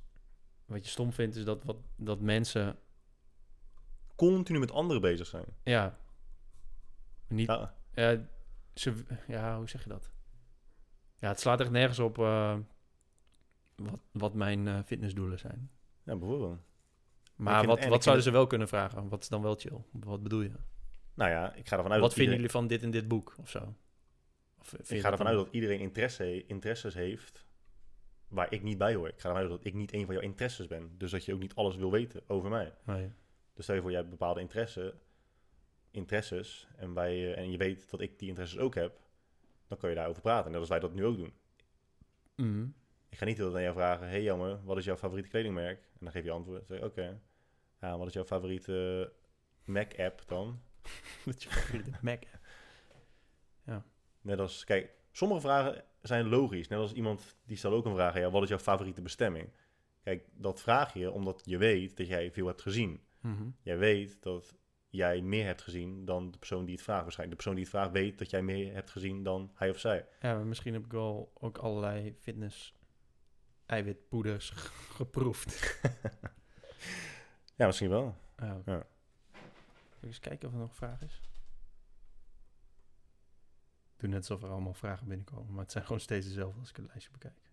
wat 0.66 0.84
je 0.86 0.90
stom 0.92 1.12
vindt 1.14 1.36
is 1.36 1.44
dat, 1.46 1.64
wat, 1.64 1.78
dat 1.96 2.20
mensen, 2.22 2.80
Continu 4.16 4.60
met 4.60 4.72
anderen 4.72 5.02
bezig 5.02 5.28
zijn. 5.28 5.46
ja, 5.64 5.98
niet, 7.28 7.48
Ja, 7.48 7.74
ja, 7.94 8.22
ze, 8.74 9.04
ja, 9.28 9.58
hoe 9.58 9.70
zeg 9.70 9.84
je 9.84 9.90
dat? 9.90 10.10
Ja, 11.18 11.28
het 11.28 11.40
slaat 11.40 11.60
echt 11.60 11.72
nergens 11.72 12.00
op 12.00 12.18
eh, 12.20 12.58
wat, 13.76 14.00
wat 14.12 14.34
mijn 14.34 14.68
eh, 14.68 14.80
fitnessdoelen 14.86 15.40
zijn. 15.40 15.70
ja 16.04 16.16
bijvoorbeeld. 16.16 16.60
Maar 17.36 17.66
wat, 17.66 17.80
en 17.80 17.90
wat 17.90 18.04
zouden 18.04 18.26
ze 18.26 18.32
wel 18.32 18.48
kunnen 18.48 18.68
vragen? 18.68 19.10
Wat 19.10 19.22
is 19.22 19.30
dan 19.30 19.42
wel 19.42 19.56
chill? 19.56 19.78
Wat 19.92 20.24
bedoel 20.24 20.42
je? 20.42 20.52
Nou 21.14 21.30
ja, 21.30 21.54
ik 21.54 21.68
ga 21.68 21.78
ervan 21.78 21.92
uit 21.92 22.02
wat 22.02 22.10
dat 22.10 22.20
vinden 22.20 22.34
iedereen, 22.34 22.36
jullie 22.36 22.50
van 22.50 22.68
dit 22.68 22.84
en 22.84 22.92
dit 22.92 23.08
boek 23.08 23.36
of 23.40 23.50
zo? 23.50 23.76
Of, 24.60 24.74
ik 24.74 25.02
ga 25.02 25.12
ervan 25.12 25.28
uit 25.28 25.38
dat 25.38 25.48
iedereen 25.52 25.80
interesse, 25.80 26.46
interesses 26.46 26.94
heeft 26.94 27.46
waar 28.28 28.54
ik 28.54 28.64
niet 28.64 28.78
bij 28.78 28.96
hoor. 28.96 29.08
Ik 29.08 29.20
ga 29.20 29.30
ervan 29.30 29.42
uit 29.42 29.50
dat 29.50 29.66
ik 29.66 29.74
niet 29.74 29.94
een 29.94 30.06
van 30.06 30.14
jouw 30.14 30.24
interesses 30.24 30.68
ben. 30.68 30.92
Dus 30.98 31.12
dat 31.12 31.26
je 31.26 31.34
ook 31.34 31.40
niet 31.40 31.56
alles 31.56 31.76
wil 31.76 31.92
weten 31.92 32.22
over 32.28 32.50
mij. 32.50 32.74
Nee. 32.84 33.12
Dus 33.54 33.64
stel 33.64 33.76
je 33.76 33.82
voor, 33.82 33.92
jij 33.92 34.00
hebt 34.00 34.12
bepaalde 34.12 34.40
interesse, 34.40 34.94
interesses 35.92 36.68
en, 36.78 36.94
wij, 36.94 37.34
eh, 37.34 37.38
en 37.38 37.52
je 37.52 37.58
weet 37.58 37.90
dat 37.90 38.02
ik 38.02 38.20
die 38.20 38.28
interesses 38.28 38.60
ook 38.60 38.76
heb, 38.76 39.00
dan 39.68 39.78
kan 39.78 39.90
je 39.90 39.96
daarover 39.96 40.22
praten. 40.22 40.46
En 40.46 40.52
dat 40.52 40.62
is 40.62 40.70
wij 40.70 40.80
dat 40.80 40.94
nu 40.94 41.06
ook 41.06 41.18
doen. 41.18 41.34
Mhm. 42.36 42.68
Ik 43.12 43.18
ga 43.18 43.26
niet 43.26 43.38
heel 43.38 43.56
aan 43.56 43.62
jou 43.62 43.74
vragen, 43.74 44.08
hey 44.08 44.24
jammer, 44.24 44.64
wat 44.64 44.78
is 44.78 44.86
jouw 44.86 44.98
favoriete 44.98 45.30
kledingmerk? 45.30 45.80
En 45.80 46.00
dan 46.00 46.12
geef 46.12 46.24
je 46.24 46.32
antwoord. 46.32 46.68
Zeg 46.68 46.82
oké. 46.82 47.22
Ja, 47.82 47.98
wat 47.98 48.08
is 48.08 48.14
jouw 48.14 48.26
favoriete 48.26 49.12
Mac-app 49.66 50.24
dan? 50.28 50.62
Wat 51.26 51.44
je 51.44 51.50
favoriete 51.50 51.92
Mac. 52.02 52.24
Net 54.22 54.40
als, 54.40 54.64
kijk, 54.64 54.94
sommige 55.12 55.42
vragen 55.42 55.84
zijn 56.02 56.30
logisch. 56.30 56.68
Net 56.68 56.80
als 56.80 56.94
iemand 56.94 57.36
die 57.46 57.58
stelt 57.58 57.74
ook 57.74 57.86
een 57.86 57.96
vraag, 57.96 58.18
ja, 58.18 58.32
wat 58.32 58.44
is 58.44 58.50
jouw 58.50 58.58
favoriete 58.58 59.02
bestemming? 59.02 59.50
Kijk, 60.04 60.28
dat 60.34 60.62
vraag 60.62 60.94
je 60.94 61.12
omdat 61.12 61.42
je 61.46 61.58
weet 61.58 61.98
dat 61.98 62.08
jij 62.08 62.32
veel 62.32 62.48
hebt 62.48 62.62
gezien. 62.62 63.02
Mhm. 63.20 63.50
Jij 63.62 63.78
weet 63.78 64.22
dat 64.22 64.56
jij 64.90 65.22
meer 65.22 65.46
hebt 65.46 65.62
gezien 65.62 66.06
dan 66.06 66.32
de 66.32 66.38
persoon 66.38 66.66
die 66.66 66.76
het 66.76 66.84
vraagt 66.84 67.04
waarschijnlijk. 67.04 67.40
De 67.40 67.44
persoon 67.44 67.64
die 67.64 67.72
het 67.72 67.82
vraagt 67.82 68.04
weet 68.04 68.20
dat 68.20 68.30
jij 68.30 68.42
meer 68.42 68.74
hebt 68.74 68.90
gezien 68.90 69.24
dan 69.24 69.52
hij 69.54 69.70
of 69.70 69.80
zij. 69.80 70.06
Ja, 70.22 70.36
maar 70.36 70.46
misschien 70.46 70.74
heb 70.74 70.86
ik 70.86 70.92
wel 70.92 71.32
ook 71.34 71.58
allerlei 71.58 72.16
fitness 72.20 72.80
eiwitpoeders 73.72 74.50
geproefd. 74.98 75.60
Ja, 77.56 77.68
misschien 77.68 77.90
wel. 77.90 78.18
Ja. 78.38 78.62
Even 78.66 78.86
eens 80.02 80.20
kijken 80.20 80.48
of 80.48 80.54
er 80.54 80.60
nog 80.60 80.70
een 80.70 80.76
vraag 80.76 81.02
is. 81.02 81.22
Ik 83.94 83.98
doe 83.98 84.10
net 84.10 84.18
alsof 84.18 84.44
er 84.44 84.50
allemaal 84.50 84.74
vragen 84.74 85.08
binnenkomen, 85.08 85.54
maar 85.54 85.64
het 85.64 85.72
zijn 85.72 85.84
gewoon 85.84 86.00
steeds 86.00 86.28
dezelfde 86.28 86.60
als 86.60 86.70
ik 86.70 86.76
het 86.76 86.86
lijstje 86.88 87.12
bekijk. 87.12 87.52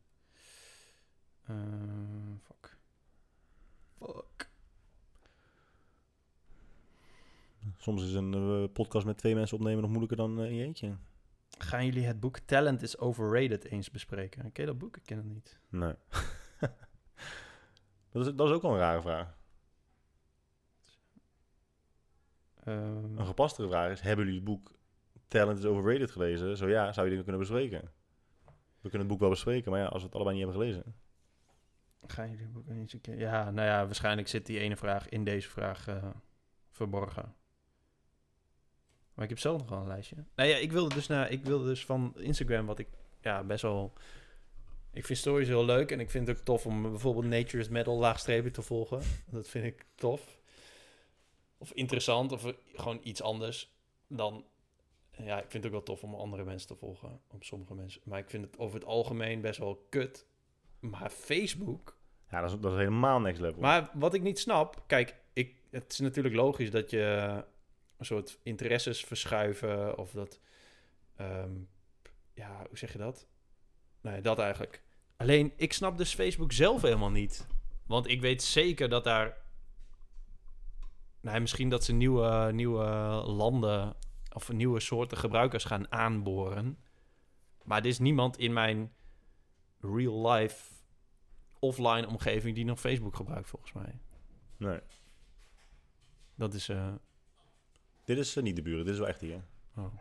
Eh, 1.45 1.57
fuck. 2.43 2.77
Fuck. 3.99 4.51
Soms 7.77 8.03
is 8.03 8.13
een 8.13 8.35
eh, 8.35 8.73
podcast 8.73 9.07
met 9.07 9.19
twee 9.19 9.35
mensen 9.35 9.57
opnemen 9.57 9.81
nog 9.81 9.91
moeilijker 9.91 10.17
dan 10.17 10.41
eh, 10.41 10.49
in 10.49 10.55
je 10.55 10.65
eentje. 10.65 10.97
Gaan 11.59 11.85
jullie 11.85 12.07
het 12.07 12.21
boek 12.21 12.39
Talent 12.39 12.83
is 12.83 12.99
Overrated 12.99 13.65
eens 13.65 13.91
bespreken? 13.91 14.53
Ken 14.53 14.65
je 14.65 14.71
dat 14.71 14.79
boek? 14.79 14.97
Ik 14.97 15.03
ken 15.05 15.17
het 15.17 15.27
niet. 15.27 15.61
Nee. 15.69 15.95
dat, 18.11 18.27
is, 18.27 18.35
dat 18.35 18.49
is 18.49 18.55
ook 18.55 18.63
wel 18.63 18.73
een 18.73 18.79
rare 18.79 19.01
vraag. 19.01 19.37
Ehm, 22.65 23.19
Een 23.19 23.27
gepastere 23.27 23.69
vraag 23.69 23.91
is, 23.91 24.01
hebben 24.01 24.25
jullie 24.25 24.41
het 24.41 24.49
boek 24.49 24.79
Talent 25.29 25.59
is 25.59 25.65
Overrated 25.65 26.11
gelezen? 26.11 26.57
Zo 26.57 26.69
ja, 26.69 26.93
zou 26.93 27.03
je 27.03 27.09
dingen 27.11 27.25
kunnen 27.25 27.41
bespreken. 27.41 27.93
We 28.81 28.89
kunnen 28.89 28.99
het 28.99 29.09
boek 29.09 29.21
wel 29.21 29.31
bespreken, 29.31 29.71
maar 29.71 29.81
ja, 29.81 29.87
als 29.87 30.01
we 30.01 30.07
het 30.07 30.15
allebei 30.15 30.37
niet 30.37 30.45
hebben 30.47 30.63
gelezen. 30.63 30.95
Gaan 32.07 32.29
jullie 32.29 32.45
het 32.45 32.53
boek 32.53 32.69
eens 32.69 32.93
een 32.93 33.01
keer... 33.01 33.19
Ja, 33.19 33.51
nou 33.51 33.69
ja, 33.69 33.87
waarschijnlijk 33.87 34.29
zit 34.29 34.47
die 34.47 34.59
ene 34.59 34.77
vraag 34.77 35.09
in 35.09 35.25
deze 35.25 35.49
vraag 35.49 35.89
eh, 35.89 36.11
verborgen. 36.71 37.35
Maar 39.19 39.27
ik 39.27 39.33
heb 39.33 39.43
zelf 39.43 39.59
nog 39.61 39.69
wel 39.69 39.79
een 39.79 39.87
lijstje. 39.87 40.17
Nou 40.35 40.49
ja, 40.49 40.57
ik 40.57 40.73
wilde 40.73 40.95
dus, 40.95 41.07
naar, 41.07 41.31
ik 41.31 41.45
wilde 41.45 41.65
dus 41.65 41.85
van 41.85 42.15
Instagram, 42.17 42.67
wat 42.67 42.79
ik 42.79 42.89
ja, 43.21 43.45
best 43.45 43.63
wel... 43.63 43.93
Ik 44.93 45.05
vind 45.05 45.19
stories 45.19 45.49
heel 45.49 45.65
leuk 45.65 45.91
en 45.91 46.01
ik 46.01 46.11
vind 46.11 46.29
het 46.29 46.39
ook 46.39 46.45
tof 46.45 46.67
om 46.67 46.83
bijvoorbeeld 46.83 47.25
Nature's 47.25 47.69
Metal 47.69 47.99
laagstrepen 47.99 48.53
te 48.53 48.63
volgen. 48.63 49.03
Dat 49.31 49.49
vind 49.49 49.65
ik 49.65 49.87
tof. 49.95 50.41
Of 51.59 51.73
interessant, 51.73 52.33
of 52.33 52.55
gewoon 52.75 53.01
iets 53.03 53.23
anders 53.23 53.73
dan... 54.07 54.45
Ja, 55.11 55.37
ik 55.37 55.51
vind 55.51 55.65
het 55.65 55.67
ook 55.67 55.85
wel 55.87 55.97
tof 55.97 56.03
om 56.03 56.15
andere 56.15 56.45
mensen 56.45 56.69
te 56.69 56.77
volgen, 56.77 57.21
op 57.31 57.45
sommige 57.45 57.75
mensen. 57.75 58.01
Maar 58.05 58.19
ik 58.19 58.31
vind 58.31 58.45
het 58.45 58.59
over 58.59 58.75
het 58.75 58.89
algemeen 58.89 59.41
best 59.41 59.59
wel 59.59 59.87
kut. 59.89 60.27
Maar 60.81 61.11
Facebook, 61.11 61.97
Ja, 62.31 62.41
dat 62.41 62.51
is, 62.51 62.61
dat 62.61 62.73
is 62.73 62.79
helemaal 62.79 63.21
next 63.21 63.41
level. 63.41 63.61
maar 63.61 63.91
wat 63.95 64.15
ik 64.15 64.23
niet 64.23 64.39
snap, 64.39 64.83
kijk, 64.87 65.17
ik, 65.33 65.55
het 65.71 65.93
is 65.93 65.99
natuurlijk 65.99 66.35
logisch 66.35 66.71
dat 66.71 66.91
je 66.91 67.45
een 67.99 68.07
soort 68.07 68.39
interesses 68.43 69.05
verschuiven 69.05 69.99
of 69.99 70.11
dat, 70.11 70.41
ehm, 71.17 71.53
ja, 72.35 72.65
hoe 72.69 72.79
zeg 72.79 72.93
je 72.93 72.99
dat? 72.99 73.27
Nee, 74.01 74.21
dat 74.21 74.39
eigenlijk. 74.39 74.83
Alleen, 75.17 75.53
ik 75.57 75.73
snap 75.73 75.99
dus 75.99 76.15
Facebook 76.15 76.53
zelf 76.53 76.83
helemaal 76.83 77.11
niet. 77.11 77.47
Want 77.87 78.09
ik 78.09 78.21
weet 78.21 78.43
zeker 78.43 78.89
dat 78.89 79.05
daar, 79.05 79.37
nou, 81.21 81.41
misschien 81.41 81.69
dat 81.69 81.85
ze 81.85 81.93
nieuwe, 81.93 82.51
nieuwe 82.53 82.85
landen 83.27 83.97
of 84.35 84.53
nieuwe 84.53 84.81
soorten 84.81 85.19
gebruikers 85.19 85.65
gaan 85.65 85.93
aanboren. 85.93 86.79
Maar 87.65 87.79
er 87.81 87.87
is 87.87 87.99
niemand 87.99 88.39
in 88.39 88.53
mijn 88.53 88.93
real 89.81 90.31
life 90.31 90.73
offline 91.59 92.07
omgeving 92.07 92.55
die 92.55 92.65
nog 92.65 92.81
Facebook 92.81 93.17
gebruikt, 93.17 93.49
volgens 93.49 93.73
mij. 93.73 93.99
Nee, 94.57 94.81
Dat 96.35 96.55
is. 96.55 96.69
eh, 96.69 96.95
dit 98.09 98.19
is 98.19 98.37
eh, 98.37 98.43
niet 98.43 98.57
de 98.57 98.63
buren, 98.63 98.85
dit 98.85 98.93
is 98.93 98.99
wel 98.99 99.09
echt 99.09 99.21
hier. 99.21 99.45
oh. 99.75 99.95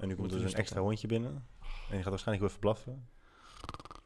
En 0.00 0.08
nu 0.08 0.14
komt 0.14 0.32
er 0.32 0.40
dus 0.40 0.52
een 0.52 0.58
extra 0.58 0.80
hondje 0.80 1.06
binnen. 1.06 1.46
En 1.60 1.90
die 1.90 2.02
gaat 2.02 2.08
waarschijnlijk 2.08 2.40
weer 2.40 2.48
even 2.48 2.58
blaffen. 2.60 3.08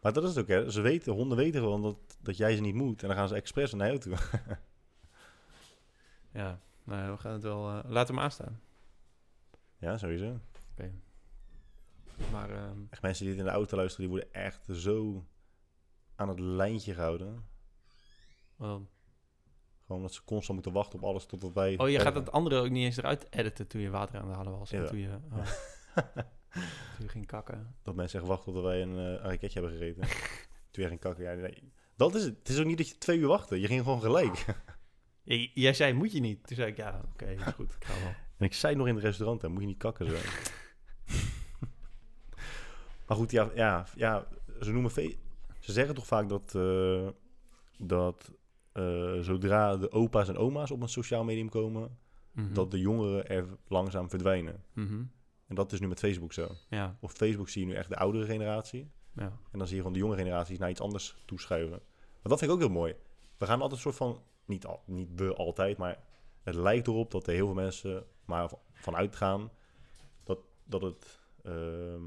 Maar 0.01 0.13
dat 0.13 0.23
is 0.23 0.29
het 0.29 0.39
ook, 0.39 0.49
hè. 0.49 0.71
Ze 0.71 0.81
weten, 0.81 1.13
honden 1.13 1.37
weten 1.39 1.61
gewoon 1.61 1.83
dat, 1.83 1.97
dat 2.21 2.37
jij 2.37 2.55
ze 2.57 2.61
niet 2.61 2.75
moet. 2.75 3.03
En 3.03 3.09
dan 3.09 3.17
gaan 3.17 3.29
ze 3.29 3.35
expres 3.35 3.73
naar 3.73 3.87
jou 3.87 3.99
toe. 3.99 4.17
Ja, 6.33 6.61
nou, 6.85 7.13
we 7.13 7.19
gaan 7.19 7.33
het 7.33 7.43
wel. 7.43 7.69
eh 7.69 7.91
laat 7.91 8.09
hem 8.09 8.19
aanstaan. 8.19 8.61
ja, 9.79 9.99
sowieso. 9.99 10.41
Maar 12.33 12.51
ehm, 12.51 12.79
Echt 12.91 13.03
mensen 13.03 13.25
die 13.25 13.35
dit 13.35 13.45
in 13.45 13.49
de 13.51 13.57
auto 13.57 13.77
luisteren, 13.77 14.09
die 14.11 14.19
worden 14.19 14.43
echt 14.43 14.67
zo 14.71 15.27
aan 16.15 16.29
het 16.29 16.39
lijntje 16.39 16.95
gehouden. 16.95 17.45
wat 18.57 18.69
dan? 18.69 18.89
Gewoon 19.87 20.03
dat 20.03 20.15
ze 20.15 20.25
constant 20.25 20.55
moeten 20.55 20.73
wachten 20.73 20.99
op 20.99 21.05
alles 21.05 21.27
totdat 21.27 21.53
wij... 21.53 21.79
oh, 21.79 21.89
je 21.89 22.01
gaat 22.01 22.15
het 22.15 22.33
andere 22.33 22.57
ook 22.61 22.71
niet 22.71 22.85
eens 22.85 22.97
eruit 22.97 23.27
editen 23.33 23.67
toen 23.67 23.81
je 23.81 23.91
water 23.91 24.21
aan 24.21 24.27
het 24.27 24.37
halen 24.37 24.59
was. 24.59 24.71
Ja. 24.71 24.85
Toen, 24.85 24.99
je, 24.99 25.09
oh, 25.33 25.47
toen 26.97 27.05
je 27.05 27.09
ging 27.09 27.27
kakken. 27.27 27.77
Dat 27.83 27.95
mensen 27.95 28.19
echt 28.19 28.29
wachten 28.29 28.53
totdat 28.53 28.71
wij 28.73 28.83
een, 28.83 28.99
eh, 28.99 29.05
een 29.05 29.19
raketje 29.19 29.61
hebben 29.61 29.79
gegeten. 29.79 30.03
Toen 30.71 30.85
jij 30.85 30.89
ging 30.89 31.01
kakken. 31.01 31.25
Ja, 31.25 31.35
nee. 31.35 31.73
Dat 31.97 32.15
is 32.15 32.25
het. 32.25 32.39
Het 32.39 32.49
is 32.49 32.59
ook 32.59 32.67
niet 32.67 32.77
dat 32.77 32.89
je 32.89 32.99
twee 32.99 33.19
uur 33.19 33.27
wachtte. 33.27 33.61
Je 33.61 33.67
ging 33.67 33.83
gewoon 33.83 34.01
gelijk. 34.01 34.45
J- 35.23 35.51
jij 35.55 35.75
zei, 35.75 35.93
moet 35.93 36.13
je 36.13 36.21
niet? 36.21 36.47
Toen 36.47 36.57
zei 36.57 36.71
ik, 36.71 36.77
ja, 36.77 37.03
oké, 37.13 37.27
is 37.27 37.43
goed, 37.57 37.75
ik 37.75 37.85
ga 37.85 38.01
wel. 38.01 38.15
En 38.37 38.47
ik 38.47 38.55
zei 38.55 38.75
nog 38.75 38.87
in 38.87 38.95
het 38.95 39.05
restaurant, 39.05 39.43
hè, 39.43 39.49
moet 39.49 39.61
je 39.61 39.67
niet 39.67 39.79
kakken 39.79 40.07
zo. 40.07 40.17
maar 43.07 43.17
goed, 43.17 43.31
ja, 43.31 43.51
ja, 43.55 43.87
ja 43.97 44.27
ze 44.61 44.73
noemen 44.73 44.91
Ze 44.91 45.73
zeggen 45.73 45.95
toch 45.95 46.07
vaak 46.07 46.29
dat, 46.29 46.55
eh, 46.55 47.09
dat 47.79 48.33
eh, 48.77 49.19
zodra 49.21 49.77
de 49.77 49.93
opa's 49.93 50.29
en 50.29 50.37
oma's 50.37 50.71
op 50.71 50.83
een 50.83 50.89
sociaal 50.89 51.25
medium 51.25 51.49
komen, 51.49 51.99
Mhm. 52.33 52.53
dat 52.55 52.71
de 52.71 52.79
jongeren 52.81 53.29
er 53.29 53.47
langzaam 53.69 54.11
verdwijnen. 54.11 54.65
Mhm. 54.73 55.03
En 55.47 55.55
dat 55.55 55.73
is 55.73 55.81
nu 55.81 55.89
met 55.89 55.99
Facebook 55.99 56.33
zo. 56.33 56.49
Ja, 56.69 56.97
Op 57.01 57.11
Facebook 57.11 57.49
zie 57.49 57.61
je 57.61 57.67
nu 57.67 57.75
echt 57.75 57.89
de 57.89 57.97
oudere 57.97 58.25
generatie. 58.27 58.91
ja. 59.13 59.33
En 59.53 59.59
dan 59.59 59.67
zie 59.67 59.77
je 59.77 59.83
gewoon 59.83 59.93
de 59.99 60.05
jonge 60.05 60.17
generaties 60.17 60.59
naar 60.59 60.71
iets 60.71 60.81
anders 60.81 61.17
toeschuiven. 61.27 61.81
Maar 61.99 62.31
dat 62.33 62.39
vind 62.39 62.51
ik 62.51 62.57
ook 62.57 62.63
heel 62.63 62.73
mooi. 62.73 62.95
We 63.37 63.47
gaan 63.47 63.61
altijd 63.61 63.73
een 63.73 63.79
soort 63.93 63.97
van, 63.97 64.23
niet, 64.45 64.67
al, 64.67 64.83
niet 64.87 65.09
we 65.15 65.35
altijd, 65.35 65.77
maar 65.79 65.99
het 66.43 66.55
lijkt 66.55 66.87
erop 66.87 67.11
dat 67.11 67.27
er 67.27 67.33
heel 67.35 67.47
veel 67.47 67.55
mensen 67.55 68.05
maar 68.25 68.51
vanuit 68.73 69.17
gaan 69.17 69.51
dat, 70.25 70.39
dat 70.65 70.83
het, 70.83 71.21
ehm, 71.43 72.03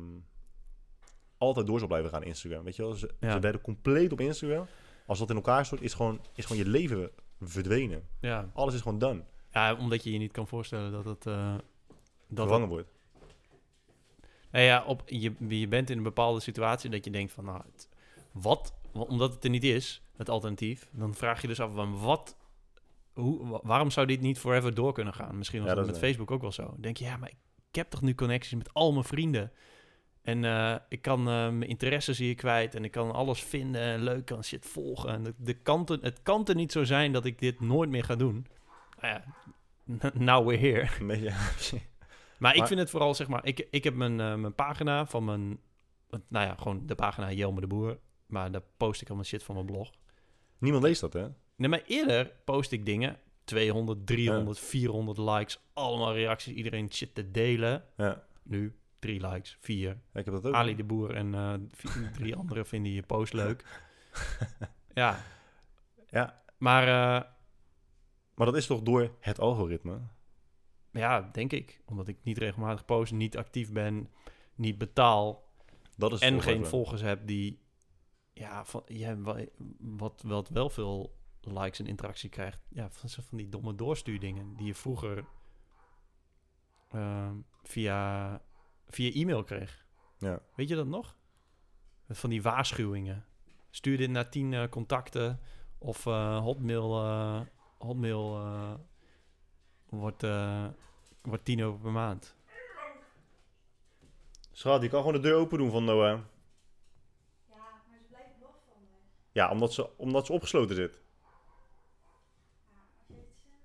altijd 1.38 1.68
door 1.68 1.80
zal 1.80 1.88
blijven 1.88 2.10
gaan 2.10 2.24
Instagram. 2.24 2.64
Weet 2.64 2.76
je 2.76 2.82
wel? 2.82 2.94
Ze, 2.94 3.10
Ja. 3.20 3.32
ze 3.32 3.40
werden 3.40 3.62
compleet 3.62 4.12
op 4.12 4.20
Instagram. 4.22 4.66
Als 5.10 5.20
dat 5.20 5.30
in 5.30 5.36
elkaar 5.36 5.66
stort, 5.66 5.82
is 5.82 5.94
gewoon, 5.94 6.20
is 6.36 6.46
gewoon 6.46 6.64
je 6.64 6.70
leven 6.70 7.10
verdwenen. 7.42 8.08
Ja. 8.20 8.50
Alles 8.54 8.74
is 8.74 8.82
gewoon 8.82 9.00
done. 9.00 9.24
ja, 9.54 9.76
omdat 9.76 10.04
je 10.04 10.12
je 10.12 10.18
niet 10.18 10.32
kan 10.32 10.48
voorstellen 10.48 10.92
dat 10.92 11.06
het... 11.06 11.26
eh, 11.26 11.54
dat 12.28 12.48
Vervangen 12.48 12.68
wordt. 12.68 12.90
Nou 14.52 14.66
ja, 14.66 14.84
op, 14.84 15.04
je, 15.06 15.34
je 15.48 15.68
bent 15.68 15.90
in 15.90 15.98
een 15.98 16.04
bepaalde 16.04 16.40
situatie 16.40 16.90
dat 16.90 17.06
je 17.06 17.12
denkt 17.12 17.32
van, 17.32 17.46
nou, 17.46 17.62
het- 17.72 17.90
wat, 18.32 18.74
wa- 18.92 19.02
omdat 19.02 19.34
het 19.34 19.44
er 19.44 19.50
niet 19.50 19.64
is, 19.64 20.02
het 20.18 20.30
alternatief, 20.30 20.90
dan 20.92 21.14
vraag 21.14 21.42
je 21.42 21.48
dus 21.48 21.60
af, 21.60 21.74
van 21.74 22.00
wat, 22.00 22.38
hoe, 23.14 23.48
wa- 23.48 23.60
waarom 23.64 23.92
zou 23.92 24.08
dit 24.08 24.22
niet 24.22 24.40
forever 24.40 24.74
door 24.74 24.94
kunnen 24.94 25.14
gaan? 25.14 25.38
Misschien 25.38 25.60
was 25.60 25.70
Ja, 25.70 25.76
dat 25.76 25.84
dat 25.86 25.94
met 25.94 26.04
Facebook 26.04 26.32
ook 26.32 26.42
wel 26.42 26.52
zo. 26.52 26.64
Dan 26.66 26.82
denk 26.82 26.98
je, 26.98 27.06
ja, 27.06 27.18
maar 27.18 27.30
ik 27.70 27.76
heb 27.76 27.90
toch 27.90 28.02
nu 28.02 28.16
connecties 28.16 28.58
met 28.58 28.74
al 28.74 28.92
mijn 28.92 29.04
vrienden. 29.06 29.52
En 30.30 30.46
eh, 30.46 30.76
ik 30.90 31.02
kan 31.02 31.20
eh, 31.20 31.26
mijn 31.26 31.68
interesses 31.68 32.18
hier 32.18 32.36
kwijt 32.36 32.76
en 32.76 32.84
ik 32.84 32.92
kan 32.92 33.12
alles 33.12 33.44
vinden 33.44 33.82
en 33.82 34.04
leuk 34.04 34.26
kan 34.26 34.44
shit 34.44 34.66
volgen. 34.66 35.10
En 35.10 35.24
de, 35.24 35.34
de 35.38 35.54
kanten, 35.54 36.00
het 36.02 36.22
kan 36.24 36.48
er 36.48 36.56
niet 36.56 36.72
zo 36.72 36.84
zijn 36.84 37.12
dat 37.12 37.26
ik 37.26 37.40
dit 37.40 37.60
nooit 37.60 37.90
meer 37.90 38.04
ga 38.04 38.16
doen. 38.16 38.48
Nou 39.02 39.14
ja, 39.14 39.24
now 40.14 40.48
we're 40.48 40.68
here. 40.68 40.88
Maar, 42.40 42.56
ik 42.56 42.68
vind 42.68 42.80
het 42.80 42.90
vooral, 42.90 43.16
zeg 43.16 43.28
maar, 43.28 43.46
ik, 43.46 43.68
ik 43.72 43.84
heb 43.84 43.94
mijn, 43.94 44.20
eh, 44.20 44.36
mijn 44.36 44.56
pagina 44.56 45.06
van 45.06 45.26
mijn, 45.26 45.60
nou 46.10 46.46
ja, 46.46 46.56
gewoon 46.56 46.86
de 46.86 46.96
pagina 46.96 47.32
Jelme 47.32 47.62
de 47.62 47.68
Boer. 47.68 48.00
Maar 48.26 48.52
daar 48.52 48.64
post 48.78 49.02
ik 49.02 49.08
allemaal 49.08 49.26
shit 49.26 49.44
van 49.44 49.56
mijn 49.56 49.68
blog. 49.68 49.92
Niemand 50.58 50.84
leest 50.84 51.02
dat, 51.02 51.14
hè? 51.14 51.28
Nee, 51.56 51.70
maar 51.70 51.84
eerder 51.86 52.32
post 52.46 52.72
ik 52.72 52.86
dingen, 52.86 53.18
200, 53.44 54.08
300, 54.08 54.60
400 54.60 55.18
likes, 55.18 55.60
allemaal 55.74 56.14
reacties, 56.14 56.54
iedereen 56.54 56.92
shit 56.92 57.16
te 57.16 57.32
delen. 57.32 57.84
Ja. 57.98 58.24
Nu 58.44 58.80
drie 59.00 59.28
likes, 59.28 59.58
vier. 59.60 59.92
Ik 60.14 60.26
heb 60.26 60.34
dat 60.34 60.46
ook. 60.46 60.54
Ali 60.54 60.76
de 60.76 60.84
Boer 60.84 61.16
en 61.16 61.34
eh, 61.36 61.54
vier- 61.70 62.12
drie 62.18 62.36
anderen 62.36 62.66
vinden 62.66 62.92
je 62.92 63.02
post 63.02 63.34
leuk. 63.34 63.82
ja. 64.94 65.20
Ja. 66.10 66.42
Maar 66.58 66.84
eh, 66.84 67.30
Maar 68.36 68.46
dat 68.46 68.56
is 68.56 68.66
toch 68.68 68.82
door 68.82 69.16
het 69.20 69.40
algoritme? 69.40 70.00
ja, 70.92 71.22
denk 71.32 71.52
ik. 71.52 71.82
Omdat 71.86 72.08
ik 72.08 72.18
niet 72.24 72.38
regelmatig 72.38 72.86
post, 72.86 73.12
niet 73.12 73.38
actief 73.38 73.72
ben, 73.72 74.10
niet 74.56 74.78
betaal. 74.78 75.48
Dat 75.98 76.12
is 76.14 76.20
en 76.20 76.42
geen 76.42 76.66
volgers 76.66 77.02
heb 77.02 77.28
die 77.28 77.62
ja, 78.34 78.66
van, 78.66 78.82
ja 78.86 79.18
wa- 79.18 79.46
wat, 79.80 80.22
wat 80.26 80.50
wel 80.50 80.70
veel 80.70 81.18
likes 81.42 81.80
en 81.80 81.88
interactie 81.88 82.30
krijgt. 82.30 82.60
Ja, 82.70 82.90
van, 82.90 83.10
van 83.10 83.38
die 83.38 83.50
domme 83.50 83.76
doorstuurdingen 83.76 84.56
die 84.56 84.66
je 84.66 84.76
vroeger 84.76 85.26
ehm, 86.92 87.36
via, 87.64 88.42
via 88.90 89.12
e-mail 89.14 89.44
kreeg. 89.44 89.86
Ja. 90.18 90.40
Weet 90.56 90.70
je 90.70 90.76
dat 90.76 90.88
nog? 90.88 91.16
Van 92.10 92.30
die 92.30 92.42
waarschuwingen. 92.42 93.26
Stuur 93.70 93.98
dit 93.98 94.10
naar 94.10 94.30
tien 94.30 94.54
eh, 94.54 94.70
contacten 94.70 95.40
of 95.78 96.06
eh, 96.06 96.40
hotmail, 96.40 97.04
eh, 97.04 97.42
hotmail 97.78 98.36
eh, 98.38 98.74
wordt, 99.90 100.24
eh, 100.24 100.68
wordt 101.22 101.46
10 101.46 101.60
euro 101.60 101.78
per 101.78 101.92
maand. 101.92 102.36
Schat, 104.52 104.82
je 104.82 104.90
kan 104.90 105.00
gewoon 105.00 105.22
de 105.22 105.28
deur 105.28 105.36
open 105.36 105.58
doen 105.58 105.72
van 105.72 105.84
Noah. 105.86 106.20
Ja, 107.50 107.56
maar 107.56 107.98
ze 108.02 108.06
blijven 108.10 108.40
nog 108.40 108.56
van 108.68 108.82
me. 108.82 108.88
Ja, 109.32 109.52
omdat 109.52 109.74
ze, 109.74 109.98
omdat 109.98 110.26
ze 110.26 110.34
opgesloten 110.34 110.76
zit. 110.76 111.02
Ja, 112.72 112.80
als 112.98 113.08
je 113.08 113.14
het 113.14 113.28
zegt. 113.28 113.58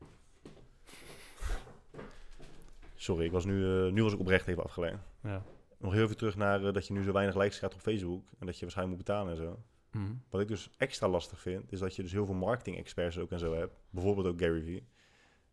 Sorry, 3.04 3.24
ik 3.24 3.32
was 3.32 3.44
nu, 3.44 3.86
eh, 3.86 3.92
nu 3.92 4.02
was 4.02 4.12
ik 4.12 4.18
oprecht 4.18 4.46
even 4.46 4.62
afgeleid. 4.62 4.98
Ja. 5.22 5.42
Nog 5.78 5.92
heel 5.92 6.02
even 6.02 6.16
terug 6.16 6.36
naar 6.36 6.64
eh, 6.64 6.72
dat 6.72 6.86
je 6.86 6.92
nu 6.92 7.02
zo 7.02 7.12
weinig 7.12 7.36
likes 7.36 7.56
krijgt 7.56 7.76
op 7.76 7.82
Facebook. 7.82 8.24
En 8.38 8.46
dat 8.46 8.54
je 8.54 8.60
waarschijnlijk 8.60 8.96
moet 8.96 9.06
betalen 9.06 9.32
en 9.32 9.38
zo. 9.38 9.62
Mhm. 9.90 10.12
Wat 10.30 10.40
ik 10.40 10.48
dus 10.48 10.70
extra 10.76 11.08
lastig 11.08 11.40
vind, 11.40 11.72
is 11.72 11.78
dat 11.78 11.96
je 11.96 12.02
dus 12.02 12.12
heel 12.12 12.26
veel 12.26 12.34
marketing 12.34 12.76
experts 12.76 13.18
ook 13.18 13.30
en 13.30 13.38
zo 13.38 13.54
hebt. 13.54 13.74
Bijvoorbeeld 13.90 14.26
ook 14.26 14.40
Gary 14.40 14.62
Vee. 14.62 14.86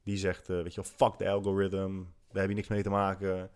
Die 0.04 0.18
zegt, 0.18 0.50
eh, 0.50 0.62
weet 0.62 0.74
je 0.74 0.82
wel, 0.82 1.10
fuck 1.10 1.18
de 1.18 1.30
algorithm. 1.30 2.04
Daar 2.32 2.42
heb 2.42 2.50
je 2.50 2.56
niks 2.56 2.68
mee 2.68 2.84
te 2.84 2.90
maken. 2.90 3.50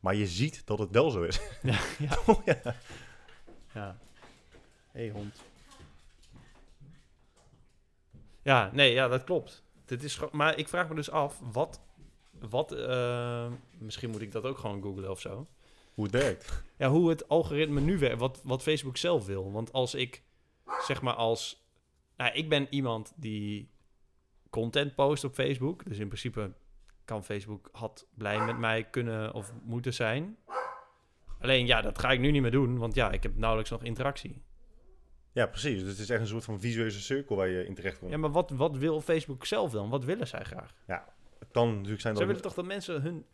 Maar 0.00 0.14
je 0.14 0.26
ziet 0.26 0.66
dat 0.66 0.78
het 0.78 0.90
wel 0.90 1.10
zo 1.10 1.22
is. 1.22 1.40
Ja, 1.62 1.78
ja. 1.98 2.18
ja. 2.44 2.74
Ja. 3.74 3.98
hey, 4.90 5.10
hond. 5.10 5.42
Ja, 8.42 8.70
nee, 8.72 8.92
ja, 8.92 9.08
dat 9.08 9.24
klopt. 9.24 9.64
Dit 9.84 10.02
is 10.02 10.20
maar 10.30 10.58
ik 10.58 10.68
vraag 10.68 10.88
me 10.88 10.94
dus 10.94 11.10
af, 11.10 11.40
wat... 11.52 11.80
wat 12.48 12.72
eh, 12.72 13.46
misschien 13.78 14.10
moet 14.10 14.20
ik 14.20 14.32
dat 14.32 14.44
ook 14.44 14.58
gewoon 14.58 14.82
googlen 14.82 15.10
of 15.10 15.20
zo. 15.20 15.46
Hoe 15.94 16.04
het 16.04 16.12
werkt. 16.12 16.62
Ja, 16.76 16.88
hoe 16.88 17.08
het 17.08 17.28
algoritme 17.28 17.80
nu 17.80 17.98
werkt, 17.98 18.20
wat, 18.20 18.40
wat 18.44 18.62
Facebook 18.62 18.96
zelf 18.96 19.26
wil. 19.26 19.52
Want 19.52 19.72
als 19.72 19.94
ik, 19.94 20.22
zeg 20.86 21.02
maar 21.02 21.14
als... 21.14 21.68
Nou, 22.16 22.32
ik 22.32 22.48
ben 22.48 22.66
iemand 22.70 23.12
die 23.16 23.70
content 24.50 24.94
post 24.94 25.24
op 25.24 25.34
Facebook. 25.34 25.84
Dus 25.84 25.98
in 25.98 26.06
principe 26.06 26.52
kan 27.04 27.24
Facebook 27.24 27.68
had 27.72 28.06
blij 28.14 28.44
met 28.44 28.58
mij 28.58 28.84
kunnen 28.84 29.34
of 29.34 29.52
moeten 29.62 29.94
zijn. 29.94 30.36
Alleen 31.40 31.66
ja, 31.66 31.80
dat 31.80 31.98
ga 31.98 32.10
ik 32.10 32.20
nu 32.20 32.30
niet 32.30 32.42
meer 32.42 32.50
doen, 32.50 32.78
want 32.78 32.94
ja, 32.94 33.10
ik 33.10 33.22
heb 33.22 33.36
nauwelijks 33.36 33.70
nog 33.70 33.82
interactie. 33.82 34.42
Ja, 35.32 35.46
precies. 35.46 35.80
Dus 35.80 35.90
het 35.90 35.98
is 35.98 36.10
echt 36.10 36.20
een 36.20 36.26
soort 36.26 36.44
van 36.44 36.60
visueuze 36.60 37.00
cirkel 37.00 37.36
waar 37.36 37.48
je 37.48 37.66
in 37.66 37.74
terecht 37.74 37.98
komt. 37.98 38.10
Ja, 38.10 38.16
maar 38.16 38.30
wat, 38.30 38.50
wat 38.50 38.76
wil 38.76 39.00
Facebook 39.00 39.46
zelf 39.46 39.70
dan? 39.70 39.88
Wat 39.88 40.04
willen 40.04 40.26
zij 40.26 40.44
graag? 40.44 40.74
Het 41.40 41.48
kan 41.50 41.68
natuurlijk 41.74 42.00
zijn 42.00 42.16
Zij 42.16 42.26
dat 42.26 42.34
willen 42.34 42.42
toch 42.42 42.54
dat 42.54 42.64
mensen 42.64 43.02
hun 43.02 43.24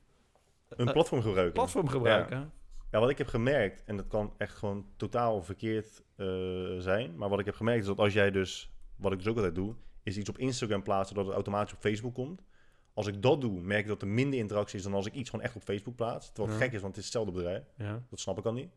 een 0.69 0.87
eh, 0.87 0.93
platform 0.93 1.23
gebruiken. 1.23 1.53
platform 1.55 1.89
gebruiken? 1.89 2.53
Ja, 2.91 3.01
wat 3.01 3.11
ik 3.11 3.19
heb 3.19 3.27
gemerkt, 3.27 3.85
en 3.85 3.97
dat 3.97 4.07
kan 4.07 4.35
echt 4.39 4.55
gewoon 4.55 4.87
totaal 4.97 5.43
verkeerd 5.43 6.03
eh, 6.17 6.27
zijn, 6.79 7.17
maar 7.17 7.29
wat 7.29 7.39
ik 7.39 7.45
heb 7.45 7.55
gemerkt 7.55 7.81
is 7.81 7.87
dat 7.87 7.99
als 7.99 8.13
jij 8.13 8.31
dus, 8.31 8.71
wat 8.97 9.13
ik 9.13 9.19
dus 9.19 9.27
ook 9.27 9.37
altijd 9.37 9.55
doe, 9.55 9.75
is 10.03 10.17
iets 10.17 10.29
op 10.29 10.39
Instagram 10.39 10.83
plaatsen 10.83 11.17
dat 11.17 11.25
het 11.25 11.35
automatisch 11.35 11.75
op 11.75 11.81
Facebook 11.81 12.15
komt. 12.15 12.43
Als 12.95 13.07
ik 13.07 13.23
dat 13.23 13.41
doe, 13.41 13.61
merk 13.61 13.81
ik 13.83 13.87
dat 13.89 14.03
er 14.03 14.09
minder 14.09 14.39
interactie 14.39 14.79
is 14.79 14.85
dan 14.85 14.95
als 14.95 15.07
ik 15.07 15.15
iets 15.15 15.31
gewoon 15.31 15.45
echt 15.45 15.57
op 15.57 15.63
Facebook 15.63 15.97
plaats. 15.97 16.27
Terwijl 16.27 16.49
het 16.49 16.59
Ja. 16.59 16.65
gek 16.65 16.75
is, 16.75 16.81
want 16.81 16.97
het 16.97 17.05
is 17.05 17.13
hetzelfde 17.13 17.33
bedrijf. 17.33 17.65
Ja. 17.77 18.03
Dat 18.11 18.21
snap 18.21 18.39
ik 18.39 18.45
al 18.45 18.53
niet. 18.53 18.71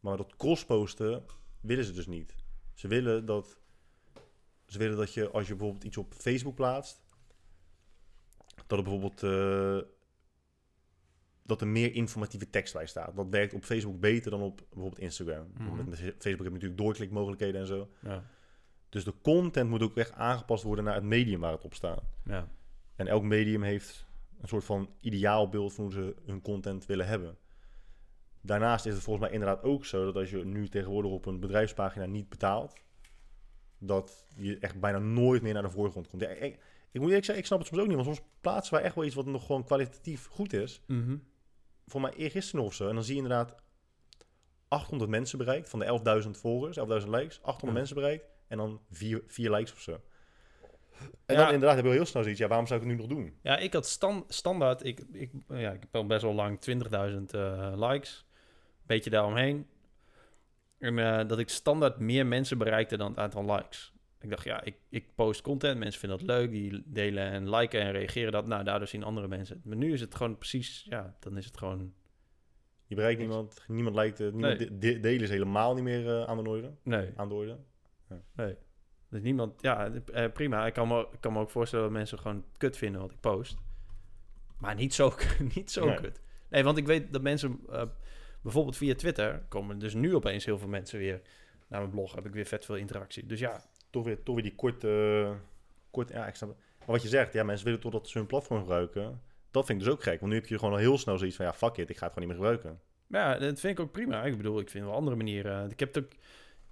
Maar 0.00 0.16
dat 0.16 0.36
crossposten 0.36 1.24
willen 1.60 1.84
ze 1.84 1.92
dus 1.92 2.06
niet. 2.06 2.34
Ze 2.74 2.88
willen 2.88 3.24
dat, 3.24 3.58
ze 4.66 4.78
willen 4.78 4.96
dat 4.96 5.14
je, 5.14 5.30
als 5.30 5.46
je 5.46 5.54
bijvoorbeeld 5.54 5.84
iets 5.84 5.96
op 5.96 6.14
Facebook 6.14 6.54
plaatst, 6.54 7.03
dat 8.66 8.78
er 8.78 8.84
bijvoorbeeld 8.84 9.22
eh, 9.22 9.78
dat 11.42 11.60
er 11.60 11.66
meer 11.66 11.94
informatieve 11.94 12.50
tekst 12.50 12.72
bij 12.72 12.86
staat. 12.86 13.16
Dat 13.16 13.28
werkt 13.30 13.54
op 13.54 13.64
Facebook 13.64 14.00
beter 14.00 14.30
dan 14.30 14.40
op 14.40 14.56
bijvoorbeeld 14.68 14.98
Instagram. 14.98 15.46
Mhm. 15.58 15.88
Met 15.88 15.98
Facebook 15.98 16.24
heb 16.24 16.38
je 16.38 16.50
natuurlijk 16.50 16.80
doorklikmogelijkheden 16.80 17.60
en 17.60 17.66
zo. 17.66 17.88
Ja. 18.02 18.24
Dus 18.88 19.04
de 19.04 19.14
content 19.22 19.70
moet 19.70 19.82
ook 19.82 19.96
echt 19.96 20.12
aangepast 20.12 20.62
worden 20.62 20.84
naar 20.84 20.94
het 20.94 21.04
medium 21.04 21.40
waar 21.40 21.52
het 21.52 21.64
op 21.64 21.74
staat. 21.74 22.02
Ja. 22.24 22.48
En 22.96 23.06
elk 23.06 23.22
medium 23.22 23.62
heeft 23.62 24.06
een 24.40 24.48
soort 24.48 24.64
van 24.64 24.90
ideaalbeeld 25.00 25.74
van 25.74 25.84
hoe 25.84 25.92
ze 25.92 26.14
hun 26.26 26.42
content 26.42 26.86
willen 26.86 27.06
hebben. 27.06 27.38
Daarnaast 28.40 28.86
is 28.86 28.94
het 28.94 29.02
volgens 29.02 29.24
mij 29.24 29.34
inderdaad 29.34 29.62
ook 29.62 29.84
zo 29.84 30.04
dat 30.04 30.16
als 30.16 30.30
je 30.30 30.44
nu 30.44 30.68
tegenwoordig 30.68 31.10
op 31.10 31.26
een 31.26 31.40
bedrijfspagina 31.40 32.06
niet 32.06 32.28
betaalt, 32.28 32.74
dat 33.78 34.26
je 34.36 34.58
echt 34.58 34.80
bijna 34.80 34.98
nooit 34.98 35.42
meer 35.42 35.52
naar 35.52 35.62
de 35.62 35.70
voorgrond 35.70 36.08
komt. 36.08 36.22
Ik, 36.94 37.00
moet 37.00 37.08
eerlijk 37.08 37.24
zeggen, 37.24 37.38
ik 37.44 37.46
snap 37.46 37.58
het 37.58 37.68
soms 37.68 37.80
ook 37.80 37.86
niet, 37.86 37.96
want 37.96 38.06
soms 38.16 38.28
plaatsen 38.40 38.74
wij 38.74 38.82
echt 38.82 38.94
wel 38.94 39.04
iets 39.04 39.14
wat 39.14 39.26
nog 39.26 39.46
gewoon 39.46 39.64
kwalitatief 39.64 40.26
goed 40.26 40.52
is. 40.52 40.80
Mhm. 40.86 41.16
Voor 41.86 42.00
mij 42.00 42.12
eergisteren 42.12 42.60
nog 42.60 42.68
of 42.68 42.74
zo. 42.76 42.88
En 42.88 42.94
dan 42.94 43.04
zie 43.04 43.16
je 43.16 43.22
inderdaad 43.22 43.54
800 44.68 45.10
mensen 45.10 45.38
bereikt 45.38 45.68
van 45.68 45.78
de 45.78 45.84
11.000 46.24 46.30
volgers, 46.40 46.76
11.000 46.78 47.08
likes, 47.10 47.36
800 47.42 47.62
Ja. 47.62 47.72
mensen 47.72 47.94
bereikt 47.94 48.24
en 48.48 48.56
dan 48.58 48.80
4, 48.90 49.22
4 49.26 49.50
likes 49.50 49.72
of 49.72 49.80
zo. 49.80 50.00
En 51.26 51.34
Ja. 51.34 51.44
dan 51.44 51.52
inderdaad 51.52 51.74
heb 51.74 51.84
je 51.84 51.90
wel 51.90 51.92
heel 51.98 52.06
snel 52.06 52.22
zoiets, 52.22 52.40
ja, 52.40 52.48
waarom 52.48 52.66
zou 52.66 52.80
ik 52.80 52.86
het 52.86 52.96
nu 52.96 53.00
nog 53.02 53.10
doen? 53.12 53.38
Ja, 53.42 53.56
ik 53.56 53.72
had 53.72 53.86
stan- 53.86 54.24
standaard, 54.28 54.84
ik, 54.84 55.00
ik, 55.12 55.30
ja, 55.48 55.70
ik 55.72 55.80
heb 55.80 55.94
al 55.94 56.06
best 56.06 56.22
wel 56.22 56.34
lang 56.34 56.60
20.000 56.60 57.34
eh, 57.34 57.72
likes. 57.76 58.26
Beetje 58.86 59.10
daaromheen. 59.10 59.66
En 60.78 60.98
eh, 60.98 61.28
dat 61.28 61.38
ik 61.38 61.48
standaard 61.48 61.98
meer 61.98 62.26
mensen 62.26 62.58
bereikte 62.58 62.96
dan 62.96 63.08
het 63.10 63.18
aantal 63.18 63.54
likes. 63.54 63.93
Ik 64.24 64.30
dacht, 64.30 64.44
ja, 64.44 64.62
ik, 64.62 64.76
ik 64.88 65.14
post 65.14 65.40
content, 65.42 65.78
mensen 65.78 66.00
vinden 66.00 66.18
dat 66.18 66.26
leuk, 66.26 66.50
die 66.50 66.82
delen 66.86 67.24
en 67.30 67.50
liken 67.50 67.80
en 67.80 67.92
reageren 67.92 68.32
dat. 68.32 68.46
Nou, 68.46 68.64
daardoor 68.64 68.88
zien 68.88 69.02
andere 69.02 69.28
mensen 69.28 69.56
het. 69.56 69.64
Maar 69.64 69.76
nu 69.76 69.92
is 69.92 70.00
het 70.00 70.14
gewoon 70.14 70.38
precies, 70.38 70.86
ja, 70.88 71.16
dan 71.20 71.36
is 71.36 71.44
het 71.44 71.56
gewoon, 71.56 71.94
Je 72.86 72.94
bereikt 72.94 73.20
niemand, 73.20 73.64
niemand 73.68 73.94
lijkt, 73.94 74.20
eh, 74.20 74.32
niemand 74.32 74.58
Nee. 74.58 74.68
de- 74.68 74.78
de- 74.78 75.00
delen 75.00 75.22
is 75.22 75.30
helemaal 75.30 75.74
niet 75.74 75.84
meer 75.84 76.08
eh, 76.20 76.24
aan 76.24 76.42
de 76.44 76.48
orde. 76.50 76.74
nee, 76.82 77.10
Aan 77.16 77.28
de 77.28 77.34
orde. 77.34 77.58
nee. 78.36 78.56
Dus 79.10 79.22
niemand, 79.22 79.62
ja, 79.62 79.90
eh, 80.12 80.32
prima. 80.32 80.66
Ik 80.66 80.72
kan, 80.72 80.88
me, 80.88 81.06
ik 81.12 81.20
kan 81.20 81.32
me 81.32 81.38
ook 81.40 81.50
voorstellen 81.50 81.84
dat 81.84 81.94
mensen 81.94 82.18
gewoon 82.18 82.44
kut 82.56 82.76
vinden 82.76 83.00
wat 83.00 83.10
ik 83.10 83.20
post. 83.20 83.56
Maar 84.58 84.74
niet 84.74 84.94
zo, 84.94 85.12
niet 85.54 85.70
zo 85.70 85.86
Nee. 85.86 85.94
kut. 85.96 86.20
Nee, 86.50 86.64
want 86.64 86.76
ik 86.78 86.86
weet 86.86 87.12
dat 87.12 87.22
mensen, 87.22 87.60
bijvoorbeeld 88.42 88.76
via 88.76 88.94
Twitter, 88.94 89.42
komen 89.48 89.78
dus 89.78 89.94
nu 89.94 90.14
opeens 90.14 90.44
heel 90.44 90.58
veel 90.58 90.68
mensen 90.68 90.98
weer 90.98 91.20
naar 91.68 91.80
mijn 91.80 91.92
blog. 91.92 92.14
Heb 92.14 92.26
ik 92.26 92.32
weer 92.32 92.44
vet 92.46 92.64
veel 92.64 92.76
interactie. 92.76 93.26
Dus 93.26 93.38
ja, 93.40 93.64
Toch 93.94 94.04
weer, 94.04 94.22
toch 94.22 94.34
weer 94.34 94.44
die 94.44 94.54
korte, 94.54 94.88
eh, 95.24 95.36
kort, 95.90 96.08
ja, 96.08 96.26
ik 96.26 96.34
snap 96.34 96.48
het. 96.48 96.58
Maar 96.78 96.86
wat 96.86 97.02
je 97.02 97.08
zegt, 97.08 97.32
ja, 97.32 97.44
mensen 97.44 97.64
willen 97.64 97.80
totdat 97.80 98.08
ze 98.08 98.18
hun 98.18 98.26
platform 98.26 98.60
gebruiken. 98.60 99.20
Dat 99.50 99.66
vind 99.66 99.78
ik 99.78 99.84
dus 99.84 99.94
ook 99.94 100.02
gek, 100.02 100.20
want 100.20 100.32
nu 100.32 100.38
heb 100.38 100.46
je 100.48 100.58
gewoon 100.58 100.74
al 100.74 100.80
heel 100.80 100.98
snel 100.98 101.18
zoiets 101.18 101.36
van, 101.36 101.46
ja, 101.46 101.52
fuck 101.54 101.76
it, 101.76 101.90
ik 101.90 101.96
ga 101.96 102.04
het 102.06 102.14
gewoon 102.14 102.28
niet 102.28 102.38
meer 102.38 102.48
gebruiken. 102.48 102.82
Ja, 103.06 103.38
dat 103.38 103.60
vind 103.60 103.78
ik 103.78 103.84
ook 103.84 103.92
prima. 103.92 104.24
Ik 104.24 104.36
bedoel, 104.36 104.60
ik 104.60 104.70
vind 104.70 104.84
wel 104.84 104.94
andere 104.94 105.16
manieren. 105.16 105.70
Ik 105.70 105.80
heb 105.80 105.94
het 105.94 106.04
ook... 106.04 106.12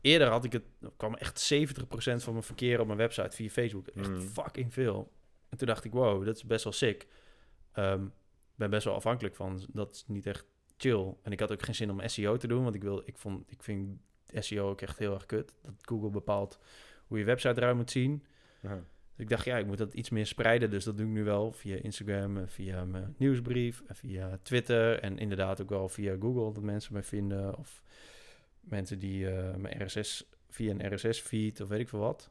Eerder 0.00 0.28
had 0.28 0.44
ik 0.44 0.52
het... 0.52 0.62
kwam 0.96 1.14
echt 1.14 1.52
70% 1.54 1.84
van 2.16 2.32
mijn 2.32 2.42
verkeer 2.44 2.80
op 2.80 2.86
mijn 2.86 2.98
website 2.98 3.36
via 3.36 3.48
Facebook. 3.48 3.86
Echt 3.86 4.08
Mm. 4.08 4.20
fucking 4.20 4.72
veel. 4.72 5.12
En 5.48 5.58
toen 5.58 5.66
dacht 5.66 5.84
ik, 5.84 5.92
wow, 5.92 6.24
dat 6.24 6.36
is 6.36 6.44
best 6.44 6.64
wel 6.64 6.72
sick. 6.72 7.06
Ehm, 7.72 8.04
ben 8.54 8.70
best 8.70 8.84
wel 8.84 8.94
afhankelijk 8.94 9.34
van. 9.34 9.66
Dat 9.72 9.94
is 9.94 10.04
niet 10.06 10.26
echt 10.26 10.44
chill. 10.76 11.14
En 11.22 11.32
ik 11.32 11.40
had 11.40 11.52
ook 11.52 11.62
geen 11.62 11.74
zin 11.74 11.90
om 11.90 12.08
SEO 12.08 12.36
te 12.36 12.46
doen. 12.46 12.62
Want 12.62 12.74
ik, 12.74 12.82
wil, 12.82 13.02
ik, 13.04 13.18
vond, 13.18 13.50
ik 13.50 13.62
vind 13.62 13.98
SEO 14.26 14.68
ook 14.70 14.80
echt 14.80 14.98
heel 14.98 15.14
erg 15.14 15.26
kut. 15.26 15.54
Dat 15.62 15.74
Google 15.80 16.10
bepaalt 16.10 16.58
hoe 17.12 17.20
je 17.20 17.26
website 17.26 17.60
eruit 17.60 17.76
moet 17.76 17.90
zien. 17.90 18.22
Ja. 18.60 18.74
Dus 18.74 19.24
ik 19.24 19.28
dacht, 19.28 19.44
ja, 19.44 19.58
ik 19.58 19.66
moet 19.66 19.78
dat 19.78 19.94
iets 19.94 20.10
meer 20.10 20.26
spreiden. 20.26 20.70
Dus 20.70 20.84
dat 20.84 20.96
doe 20.96 21.06
ik 21.06 21.12
nu 21.12 21.24
wel 21.24 21.52
via 21.52 21.76
Instagram, 21.76 22.48
via 22.48 22.84
mijn 22.84 23.14
nieuwsbrief, 23.18 23.82
via 23.88 24.38
Twitter. 24.42 24.98
En 24.98 25.18
inderdaad 25.18 25.62
ook 25.62 25.68
wel 25.68 25.88
via 25.88 26.16
Google, 26.20 26.52
dat 26.52 26.62
mensen 26.62 26.92
mij 26.92 27.02
vinden. 27.02 27.58
Of 27.58 27.82
mensen 28.60 28.98
die 28.98 29.30
eh, 29.30 29.56
mijn 29.56 29.84
RSS, 29.84 30.24
via 30.48 30.74
een 30.74 30.94
RSS-feed 30.94 31.60
of 31.60 31.68
weet 31.68 31.80
ik 31.80 31.88
veel 31.88 31.98
wat. 31.98 32.30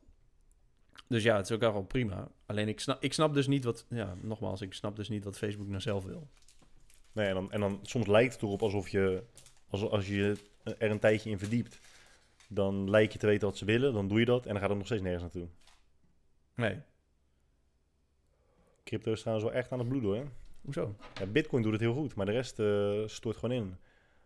Dus 1.08 1.24
ja, 1.24 1.36
het 1.36 1.46
is 1.46 1.52
ook 1.52 1.62
wel 1.62 1.84
prima. 1.84 2.32
Alleen 2.46 2.68
ik 2.68 2.80
snap, 2.80 3.04
ik 3.04 3.14
snap 3.14 3.34
dus 3.34 3.48
niet 3.48 3.64
wat, 3.64 3.86
ja, 3.90 4.16
nogmaals, 4.22 4.62
ik 4.62 4.74
snap 4.74 4.96
dus 4.96 5.10
niet 5.10 5.24
wat 5.24 5.38
Facebook 5.38 5.68
nou 5.68 5.82
zelf 5.82 6.04
wil. 6.04 6.30
Nee, 7.12 7.28
en 7.28 7.34
dan, 7.34 7.52
en 7.52 7.60
dan 7.60 7.80
soms 7.82 8.08
lijkt 8.08 8.34
het 8.34 8.42
erop 8.42 8.62
alsof 8.62 8.90
je, 8.90 9.24
als, 9.70 9.82
als 9.82 10.08
je 10.08 10.36
er 10.64 10.92
een 10.92 11.00
tijdje 11.00 11.30
in 11.30 11.40
verdiept, 11.40 11.80
dan 12.54 12.90
lijkt 12.90 13.14
je 13.14 13.20
te 13.20 13.28
weten 13.28 13.48
wat 13.48 13.58
ze 13.58 13.66
willen, 13.66 13.94
dan 13.94 14.08
doe 14.08 14.20
je 14.20 14.26
dat 14.26 14.46
en 14.46 14.52
dan 14.52 14.60
gaat 14.60 14.70
het 14.70 14.78
nog 14.78 14.88
steeds 14.88 15.02
nergens 15.02 15.24
naartoe. 15.24 15.48
Nee, 16.56 16.82
Crypto 18.84 19.12
is 19.12 19.20
trouwens 19.20 19.48
wel 19.48 19.58
echt 19.58 19.72
aan 19.72 19.80
het 19.80 19.88
bloeden 19.88 20.10
hoor. 20.10 20.28
hoezo? 20.62 20.96
Ja, 21.20 21.26
Bitcoin 21.26 21.64
doet 21.64 21.72
het 21.72 21.82
heel 21.82 21.94
goed, 21.94 22.16
maar 22.16 22.26
de 22.26 22.32
rest 22.32 22.60
eh 22.60 23.08
stort 23.08 23.38
gewoon 23.38 23.56
in. 23.56 23.76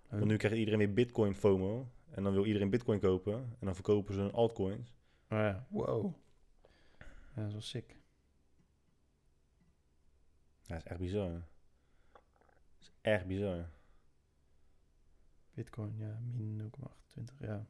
Want 0.10 0.26
nu 0.26 0.38
krijgt 0.38 0.58
iedereen 0.58 0.80
weer 0.80 0.94
Bitcoin 0.94 1.36
FOMO. 1.36 1.88
En 2.12 2.24
dan 2.24 2.34
wil 2.34 2.46
iedereen 2.46 2.70
Bitcoin 2.70 3.00
kopen. 3.00 3.34
En 3.34 3.66
dan 3.66 3.76
verkopen 3.76 4.14
ze 4.14 4.20
hun 4.20 4.32
altcoins. 4.32 4.96
Oh 5.30 5.38
ja, 5.38 5.68
wow. 5.70 6.14
Ja, 7.00 7.06
dat 7.36 7.46
is 7.46 7.52
wel 7.52 7.62
sick. 7.62 7.98
Ja, 10.62 10.74
dat 10.74 10.78
is 10.78 10.84
echt 10.84 11.00
bizar. 11.00 11.32
Dat 11.32 12.82
is 12.82 12.92
echt 13.02 13.26
bizar. 13.26 13.70
Bitcoin, 15.54 15.96
ja, 15.98 16.20
min 16.34 16.72
0,28, 17.20 17.24
ja. 17.40 17.66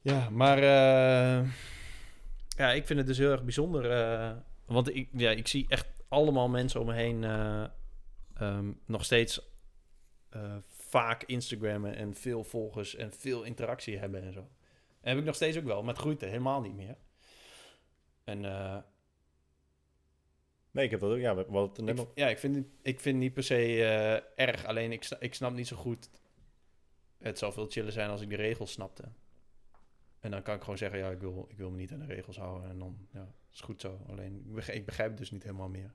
Ja, 0.00 0.30
maar 0.30 0.58
eh, 0.58 1.48
ja, 2.56 2.72
ik 2.72 2.86
vind 2.86 2.98
het 2.98 3.08
dus 3.08 3.18
heel 3.18 3.30
erg 3.30 3.42
bijzonder. 3.42 3.90
eh, 3.90 4.36
want 4.66 4.94
ik, 4.94 5.08
ja, 5.12 5.30
ik 5.30 5.48
zie 5.48 5.66
echt 5.68 5.86
allemaal 6.08 6.48
mensen 6.48 6.80
om 6.80 6.86
me 6.86 6.94
heen 6.94 7.24
eh, 7.24 7.64
ehm, 8.34 8.72
nog 8.86 9.04
steeds 9.04 9.50
vaak 10.68 11.22
Instagrammen 11.22 11.96
en 11.96 12.14
veel 12.14 12.44
volgers 12.44 12.94
en 12.94 13.12
veel 13.12 13.42
interactie 13.42 13.98
hebben 13.98 14.22
en 14.22 14.32
zo. 14.32 14.48
En 15.00 15.08
heb 15.10 15.18
ik 15.18 15.24
nog 15.24 15.34
steeds 15.34 15.56
ook 15.58 15.64
wel, 15.64 15.82
maar 15.82 15.92
het 15.92 16.02
groeit 16.02 16.22
er 16.22 16.28
helemaal 16.28 16.60
niet 16.60 16.74
meer. 16.74 16.96
En 18.24 18.40
Nee, 20.70 20.84
ik 20.84 20.90
heb 20.90 21.00
dat 21.00 21.10
ook. 21.10 21.18
Ja, 21.18 21.34
we 21.34 21.44
we 21.48 21.52
hadden 21.56 21.68
het 21.70 21.80
net 21.84 21.88
ik, 21.88 21.96
nog. 21.96 22.10
ja, 22.14 22.28
ik 22.28 22.38
vind, 22.38 22.56
het- 22.56 22.66
ik 22.82 23.00
vind 23.00 23.18
niet 23.18 23.34
per 23.34 23.42
se 23.42 23.82
erg. 24.36 24.64
Alleen 24.64 24.92
ik, 24.92 25.08
ik 25.18 25.34
snap 25.34 25.52
niet 25.52 25.66
zo 25.66 25.76
goed. 25.76 26.10
Het 27.22 27.38
zou 27.38 27.52
veel 27.52 27.66
chiller 27.66 27.92
zijn 27.92 28.10
als 28.10 28.20
ik 28.20 28.28
de 28.28 28.36
regels 28.36 28.72
snapte. 28.72 29.04
En 30.20 30.30
dan 30.30 30.42
kan 30.42 30.54
ik 30.54 30.60
gewoon 30.60 30.78
zeggen, 30.78 30.98
ja, 30.98 31.10
ik 31.10 31.20
wil, 31.20 31.46
ik 31.48 31.56
wil 31.56 31.70
me 31.70 31.76
niet 31.76 31.92
aan 31.92 31.98
de 31.98 32.06
regels 32.06 32.36
houden. 32.36 32.70
En 32.70 32.78
dan, 32.78 33.06
ja, 33.12 33.34
is 33.52 33.60
goed 33.60 33.80
zo. 33.80 34.00
Alleen, 34.08 34.36
ik 34.36 34.54
begrijp, 34.54 34.78
ik 34.78 34.86
begrijp 34.86 35.08
het 35.08 35.18
dus 35.18 35.30
niet 35.30 35.42
helemaal 35.42 35.68
meer. 35.68 35.94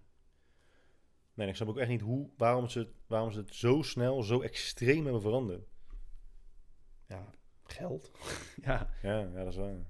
Nee, 1.33 1.47
ik 1.47 1.55
snap 1.55 1.67
ook 1.67 1.77
echt 1.77 1.89
niet 1.89 2.01
hoe, 2.01 2.29
waarom, 2.37 2.67
ze, 2.67 2.91
waarom 3.07 3.31
ze 3.31 3.39
het 3.39 3.55
zo 3.55 3.81
snel, 3.81 4.23
zo 4.23 4.41
extreem 4.41 5.03
hebben 5.03 5.21
veranderd. 5.21 5.67
Ja, 7.07 7.29
geld. 7.63 8.11
ja, 8.65 8.89
Ja, 9.01 9.19
ja, 9.19 9.43
dat 9.43 9.47
is 9.47 9.55
waar. 9.55 9.85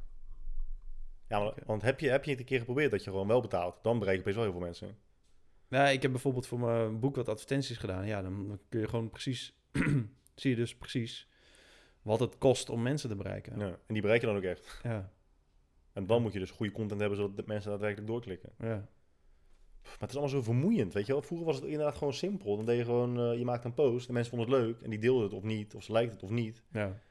Ja, 1.28 1.40
maar, 1.40 1.54
want 1.66 1.82
heb 1.82 2.00
je, 2.00 2.10
heb 2.10 2.24
je 2.24 2.32
het 2.32 2.40
een 2.40 2.46
keer 2.46 2.60
geprobeerd 2.60 2.92
dat 2.92 3.04
je 3.04 3.10
gewoon 3.10 3.28
wel 3.28 3.42
betaalt? 3.42 3.84
Dan 3.84 4.00
bereik 4.00 4.16
je 4.16 4.22
opeens 4.22 4.36
wel 4.36 4.46
heel 4.46 4.54
veel 4.54 4.64
mensen. 4.68 4.98
nou, 5.68 5.90
ik 5.90 6.02
heb 6.02 6.12
bijvoorbeeld 6.12 6.48
voor 6.48 6.60
mijn 6.60 7.00
boek 7.00 7.16
wat 7.16 7.30
advertenties 7.30 7.78
gedaan. 7.78 8.06
Ja, 8.06 8.22
dan 8.22 8.60
kun 8.70 8.80
je 8.80 8.88
gewoon 8.88 9.10
precies, 9.10 9.58
zie 10.40 10.50
je 10.50 10.56
dus 10.56 10.76
precies 10.76 11.28
wat 12.02 12.20
het 12.20 12.38
kost 12.38 12.70
om 12.70 12.82
mensen 12.82 13.10
te 13.10 13.16
bereiken. 13.16 13.60
Ja. 13.60 13.66
En 13.68 13.94
die 13.94 14.02
bereik 14.02 14.22
je 14.22 14.28
dan 14.28 14.36
ook 14.36 14.44
echt. 14.44 14.80
ja, 14.84 15.12
En 15.94 16.06
dan 16.06 16.22
moet 16.22 16.34
je 16.34 16.40
dus 16.40 16.52
goede 16.52 16.72
content 16.72 17.00
hebben, 17.00 17.18
zodat 17.20 17.36
de 17.38 17.44
mensen 17.46 17.70
daadwerkelijk 17.70 18.08
doorklikken. 18.08 18.50
ja. 18.60 18.88
Maar 19.88 19.96
het 20.08 20.10
is 20.10 20.16
allemaal 20.18 20.36
zo 20.36 20.42
vermoeiend, 20.52 20.94
weet 20.94 21.06
je 21.06 21.12
wel. 21.12 21.22
Vroeger 21.22 21.46
was 21.46 21.56
het 21.56 21.66
inderdaad 21.66 21.96
gewoon 21.96 22.14
simpel. 22.14 22.56
Dan 22.56 22.66
deed 22.66 22.78
je 22.78 22.84
gewoon, 22.84 23.20
eh, 23.20 23.38
je 23.38 23.46
maakt 23.46 23.66
een 23.66 23.74
post, 23.74 24.08
de 24.08 24.14
mensen 24.14 24.38
vonden 24.38 24.56
het 24.56 24.66
leuk 24.66 24.82
en 24.82 24.90
die 24.90 25.00
deelden 25.00 25.24
het 25.24 25.34
of 25.34 25.44
niet, 25.44 25.76
of 25.76 25.84
ze 25.84 25.92
lijkt 25.92 26.14
het 26.14 26.24
of 26.24 26.30
niet. 26.30 26.64
ja. 26.72 27.02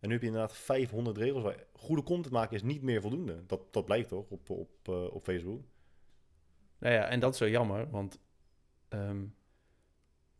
En 0.00 0.08
nu 0.08 0.12
heb 0.12 0.20
je 0.22 0.26
inderdaad 0.28 0.56
500 0.56 1.16
regels. 1.16 1.42
Waar, 1.42 1.64
goede 1.72 2.02
content 2.02 2.32
maken 2.34 2.56
is 2.56 2.62
niet 2.62 2.82
meer 2.82 3.00
voldoende. 3.00 3.46
Dat, 3.46 3.72
dat 3.72 3.84
blijkt 3.84 4.08
toch 4.08 4.30
op, 4.30 4.50
op, 4.50 4.70
eh, 4.82 5.14
op 5.14 5.24
Facebook. 5.24 5.62
Nou 6.78 6.94
ja, 6.94 7.08
en 7.08 7.20
dat 7.20 7.32
is 7.32 7.38
zo 7.38 7.48
jammer, 7.48 7.90
want 7.90 8.18
ehm, 8.88 9.24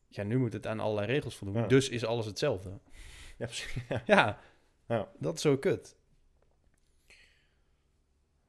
ja, 0.08 0.22
nu 0.22 0.38
moet 0.38 0.52
het 0.52 0.66
aan 0.66 0.80
allerlei 0.80 1.06
regels 1.06 1.36
voldoen. 1.36 1.56
Ja. 1.62 1.66
Dus 1.66 1.88
is 1.88 2.04
alles 2.04 2.26
hetzelfde. 2.26 2.70
Ja, 3.38 3.46
precies. 3.46 3.74
Ja. 3.88 4.02
Ja, 4.06 4.38
Ja. 4.88 5.08
dat 5.18 5.34
is 5.34 5.40
zo 5.40 5.56
kut. 5.56 5.96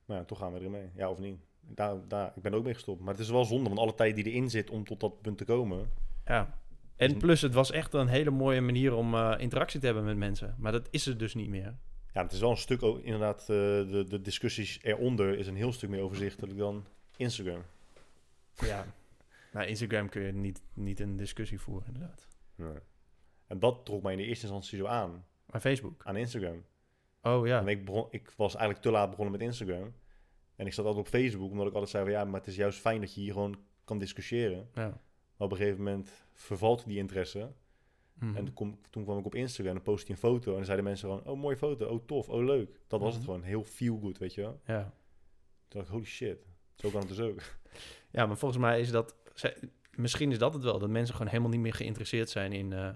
Maar 0.05 0.17
ja, 0.17 0.23
toch 0.25 0.37
gaan 0.37 0.53
we 0.53 0.59
ermee. 0.59 0.89
Ja, 0.95 1.09
of 1.09 1.19
niet. 1.19 1.39
Daar, 1.61 2.07
daar, 2.07 2.31
ik 2.35 2.41
ben 2.41 2.51
er 2.51 2.57
ook 2.57 2.63
mee 2.63 2.73
gestopt. 2.73 3.01
Maar 3.01 3.13
het 3.13 3.23
is 3.23 3.29
wel 3.29 3.45
zonde, 3.45 3.67
want 3.69 3.79
alle 3.81 3.95
tijd 3.95 4.15
die 4.15 4.25
erin 4.25 4.49
zit 4.49 4.69
om 4.69 4.83
tot 4.85 4.99
dat 4.99 5.21
punt 5.21 5.37
te 5.37 5.45
komen. 5.45 5.91
Ja. 6.25 6.57
En 6.95 7.17
plus, 7.17 7.41
het 7.41 7.53
was 7.53 7.71
echt 7.71 7.93
een 7.93 8.07
hele 8.07 8.29
mooie 8.29 8.61
manier 8.61 8.93
om 8.93 9.13
eh, 9.15 9.35
interactie 9.37 9.79
te 9.79 9.85
hebben 9.85 10.03
met 10.05 10.17
mensen. 10.17 10.55
Maar 10.57 10.71
dat 10.71 10.87
is 10.91 11.05
het 11.05 11.19
dus 11.19 11.33
niet 11.33 11.49
meer. 11.49 11.75
Ja, 12.13 12.21
het 12.23 12.31
is 12.31 12.39
wel 12.39 12.49
een 12.51 12.57
stuk, 12.57 12.83
o- 12.83 12.99
inderdaad, 13.03 13.39
eh, 13.41 13.47
de, 13.47 14.05
de 14.09 14.21
discussies 14.21 14.79
eronder 14.81 15.37
is 15.37 15.47
een 15.47 15.55
heel 15.55 15.73
stuk 15.73 15.89
meer 15.89 16.01
overzichtelijk 16.01 16.57
dan 16.57 16.85
Instagram. 17.17 17.61
Ja. 18.55 18.85
Nou, 19.51 19.67
Instagram 19.67 20.09
kun 20.09 20.21
je 20.21 20.31
niet, 20.33 20.61
niet 20.73 20.99
een 20.99 21.15
discussie 21.15 21.59
voeren, 21.59 21.87
inderdaad. 21.93 22.27
Nee. 22.55 22.77
En 23.47 23.59
dat 23.59 23.85
trok 23.85 24.03
mij 24.03 24.11
in 24.11 24.17
de 24.17 24.25
eerste 24.25 24.43
instantie 24.45 24.77
zo 24.77 24.85
aan, 24.85 25.25
Maar 25.45 25.61
Facebook. 25.61 26.05
aan 26.05 26.15
Instagram. 26.15 26.65
Oh 27.21 27.47
ja. 27.47 27.59
En 27.59 27.67
ik, 27.67 27.85
begon, 27.85 28.07
ik 28.09 28.33
was 28.37 28.55
eigenlijk 28.55 28.83
te 28.85 28.91
laat 28.91 29.09
begonnen 29.09 29.31
met 29.31 29.41
Instagram. 29.41 29.93
En 30.55 30.65
ik 30.65 30.73
zat 30.73 30.85
altijd 30.85 31.05
op 31.05 31.11
Facebook, 31.11 31.51
omdat 31.51 31.67
ik 31.67 31.73
altijd 31.73 31.91
zei 31.91 32.03
van 32.03 32.13
ja, 32.13 32.23
maar 32.25 32.39
het 32.39 32.49
is 32.49 32.55
juist 32.55 32.79
fijn 32.79 32.99
dat 33.01 33.13
je 33.15 33.21
hier 33.21 33.33
gewoon 33.33 33.59
kan 33.83 33.97
discussiëren. 33.99 34.69
ja. 34.73 35.01
Maar 35.37 35.47
op 35.47 35.51
een 35.51 35.57
gegeven 35.63 35.83
moment 35.83 36.11
vervalt 36.33 36.85
die 36.87 36.97
interesse. 36.97 37.51
Mhm. 38.13 38.35
En 38.35 38.53
toen, 38.89 39.03
kwam 39.03 39.17
ik 39.19 39.25
op 39.25 39.35
Instagram 39.35 39.75
en 39.75 39.81
postte 39.81 40.11
een 40.11 40.17
foto. 40.17 40.49
En 40.49 40.55
dan 40.55 40.65
zeiden 40.65 40.85
mensen 40.85 41.09
gewoon, 41.09 41.23
oh 41.25 41.39
mooie 41.41 41.57
foto, 41.57 41.85
oh 41.87 42.05
tof, 42.05 42.29
oh 42.29 42.43
leuk. 42.43 42.79
Dat 42.87 42.99
was 42.99 43.13
het 43.13 43.23
Mhm. 43.23 43.31
gewoon, 43.31 43.47
heel 43.47 43.63
feel 43.63 43.99
good, 43.99 44.17
weet 44.17 44.33
je 44.33 44.41
wel. 44.41 44.61
ja. 44.65 44.81
Toen 45.67 45.79
dacht 45.79 45.85
ik, 45.85 45.91
holy 45.93 46.05
shit, 46.05 46.47
zo 46.75 46.89
kan 46.89 46.99
het 46.99 47.09
dus 47.09 47.19
ook. 47.19 47.41
ja, 48.11 48.25
maar 48.25 48.37
volgens 48.37 48.61
mij 48.61 48.79
is 48.79 48.91
dat... 48.91 49.15
Misschien 49.95 50.31
is 50.31 50.37
dat 50.37 50.53
het 50.53 50.63
wel, 50.63 50.79
dat 50.79 50.89
mensen 50.89 51.15
gewoon 51.15 51.29
helemaal 51.29 51.51
niet 51.51 51.59
meer 51.59 51.73
geïnteresseerd 51.73 52.29
zijn 52.29 52.53
in 52.53 52.73
eh, 52.73 52.89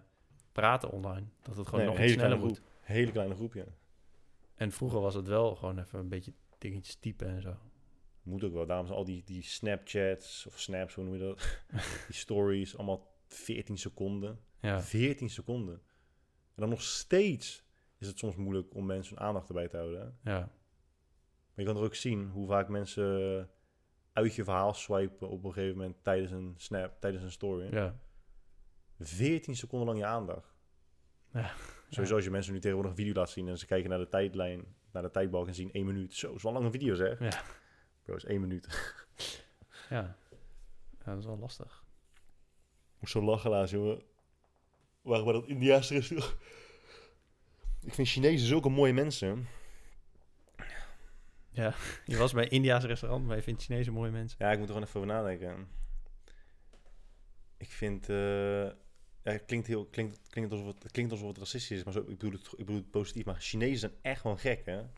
praten 0.52 0.92
online. 0.92 1.26
Dat 1.42 1.58
het 1.58 1.68
gewoon 1.68 1.80
Nee, 1.86 1.90
nog 1.90 2.00
een 2.00 2.04
iets 2.04 2.14
hele 2.14 2.26
sneller 2.28 2.46
moet. 2.46 2.62
Hele 2.82 3.12
kleine 3.12 3.36
groep, 3.36 3.54
ja. 3.54 3.66
En 4.56 4.72
vroeger 4.72 5.00
was 5.02 5.14
het 5.14 5.28
wel 5.28 5.56
gewoon 5.56 5.80
even 5.80 6.00
een 6.00 6.10
beetje 6.10 6.34
dingetjes 6.58 6.96
typen 6.96 7.28
en 7.28 7.42
zo. 7.42 7.56
Moet 8.22 8.44
ook 8.44 8.54
wel. 8.54 8.66
Daarom 8.66 8.86
zijn 8.86 8.98
al 8.98 9.06
die, 9.06 9.24
die 9.26 9.44
Snapchats 9.44 10.46
of 10.48 10.60
Snaps, 10.60 10.94
hoe 10.94 11.04
noem 11.04 11.14
je 11.14 11.20
dat? 11.20 11.60
die 12.08 12.16
stories, 12.16 12.78
allemaal 12.78 13.08
14 13.28 13.78
seconden. 13.78 14.40
Ja. 14.60 14.82
14 14.82 15.30
seconden. 15.30 15.74
En 16.56 16.62
dan 16.62 16.70
nog 16.70 16.82
steeds 16.82 17.64
is 17.98 18.08
het 18.08 18.18
soms 18.18 18.36
moeilijk 18.36 18.76
om 18.76 18.86
mensen 18.86 19.16
hun 19.18 19.26
aandacht 19.28 19.48
erbij 19.48 19.68
te 19.68 19.78
houden. 19.78 20.00
hè. 20.24 20.32
Ja. 20.32 20.40
Maar 20.40 21.66
je 21.66 21.66
kan 21.66 21.76
er 21.78 21.84
ook 21.84 21.96
zien 21.96 22.30
hoe 22.30 22.48
vaak 22.48 22.70
mensen 22.70 23.50
uit 24.14 24.36
je 24.36 24.44
verhaal 24.44 24.74
swipen 24.74 25.30
op 25.30 25.44
een 25.44 25.54
gegeven 25.54 25.78
moment 25.78 26.04
tijdens 26.04 26.32
een 26.32 26.54
snap, 26.58 27.00
tijdens 27.00 27.24
een 27.24 27.32
story. 27.32 27.74
Ja. 27.74 28.00
14 29.00 29.56
seconden 29.56 29.88
lang 29.88 30.00
je 30.00 30.06
aandacht. 30.06 30.56
Ja. 31.32 31.52
Sowieso 31.90 32.16
als 32.16 32.24
je 32.24 32.32
mensen 32.32 32.54
nu 32.54 32.60
tegenwoordig 32.60 32.92
een 32.92 32.98
video 32.98 33.14
laat 33.14 33.30
zien 33.30 33.48
en 33.48 33.58
ze 33.58 33.66
kijken 33.66 33.90
naar 33.90 34.00
de 34.00 34.08
tijdlijn, 34.08 34.76
naar 34.92 35.04
de 35.04 35.12
tijdbalk 35.12 35.48
en 35.48 35.56
zien 35.56 35.72
één 35.72 35.86
minuut. 35.86 36.14
Zo, 36.14 36.34
is 36.34 36.44
wel 36.44 36.52
een 36.52 36.58
lange 36.58 36.72
video 36.72 36.96
zeg. 36.96 37.20
Ja. 37.20 37.44
Bro, 38.04 38.16
is 38.16 38.26
één 38.26 38.42
minuut. 38.42 38.68
Ja. 39.90 40.18
Ja, 41.06 41.12
dat 41.12 41.18
is 41.18 41.26
wel 41.26 41.38
lastig. 41.38 41.84
Moest 43.00 43.12
zo 43.12 43.22
lachen 43.22 43.50
laatst, 43.50 43.74
jongen. 43.74 44.02
Waar 45.02 45.24
bij 45.24 45.34
dat 45.34 45.48
Indiaanse 45.48 45.94
restaurant. 45.94 46.36
Ik 47.82 47.94
vind 47.94 48.08
Chinezen 48.08 48.48
zulke 48.48 48.70
mooie 48.70 48.94
mensen. 48.94 49.48
Ja, 51.54 51.74
je 52.06 52.18
was 52.18 52.34
bij 52.34 52.48
India's 52.48 52.84
restaurant, 52.84 53.26
maar 53.26 53.36
je 53.36 53.44
vindt 53.44 53.64
Chinezen 53.64 53.94
mooie 53.94 54.12
mensen. 54.12 54.38
Ja, 54.42 54.52
ik 54.52 54.58
moet 54.58 54.68
er 54.68 54.74
gewoon 54.74 54.88
even 54.88 55.02
over 55.02 55.14
nadenken. 55.14 55.68
Ik 57.58 57.72
vind... 57.72 58.10
eh, 58.10 58.68
het 59.24 59.46
klinkt, 59.46 59.68
heel, 59.68 59.86
klinkt, 59.86 60.20
klinkt, 60.30 60.52
alsof 60.52 60.68
het, 60.68 60.84
het 60.84 60.92
klinkt 60.92 61.12
alsof 61.12 61.28
het 61.28 61.38
racistisch 61.38 61.78
is, 61.78 61.84
maar 61.84 61.94
zo, 61.94 62.00
ik, 62.00 62.06
bedoel 62.06 62.32
het, 62.32 62.48
ik 62.52 62.58
bedoel 62.58 62.76
het 62.76 62.92
positief. 62.92 63.26
Maar 63.26 63.40
Chinezen 63.40 63.80
zijn 63.80 63.92
echt 64.02 64.22
gewoon 64.22 64.40
gek, 64.40 64.66
hè? 64.66 64.78
En 64.78 64.90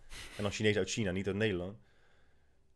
dan 0.42 0.52
Chinezen 0.52 0.80
uit 0.80 0.90
China, 0.90 1.12
niet 1.12 1.28
uit 1.28 1.36
Nederland. 1.36 1.78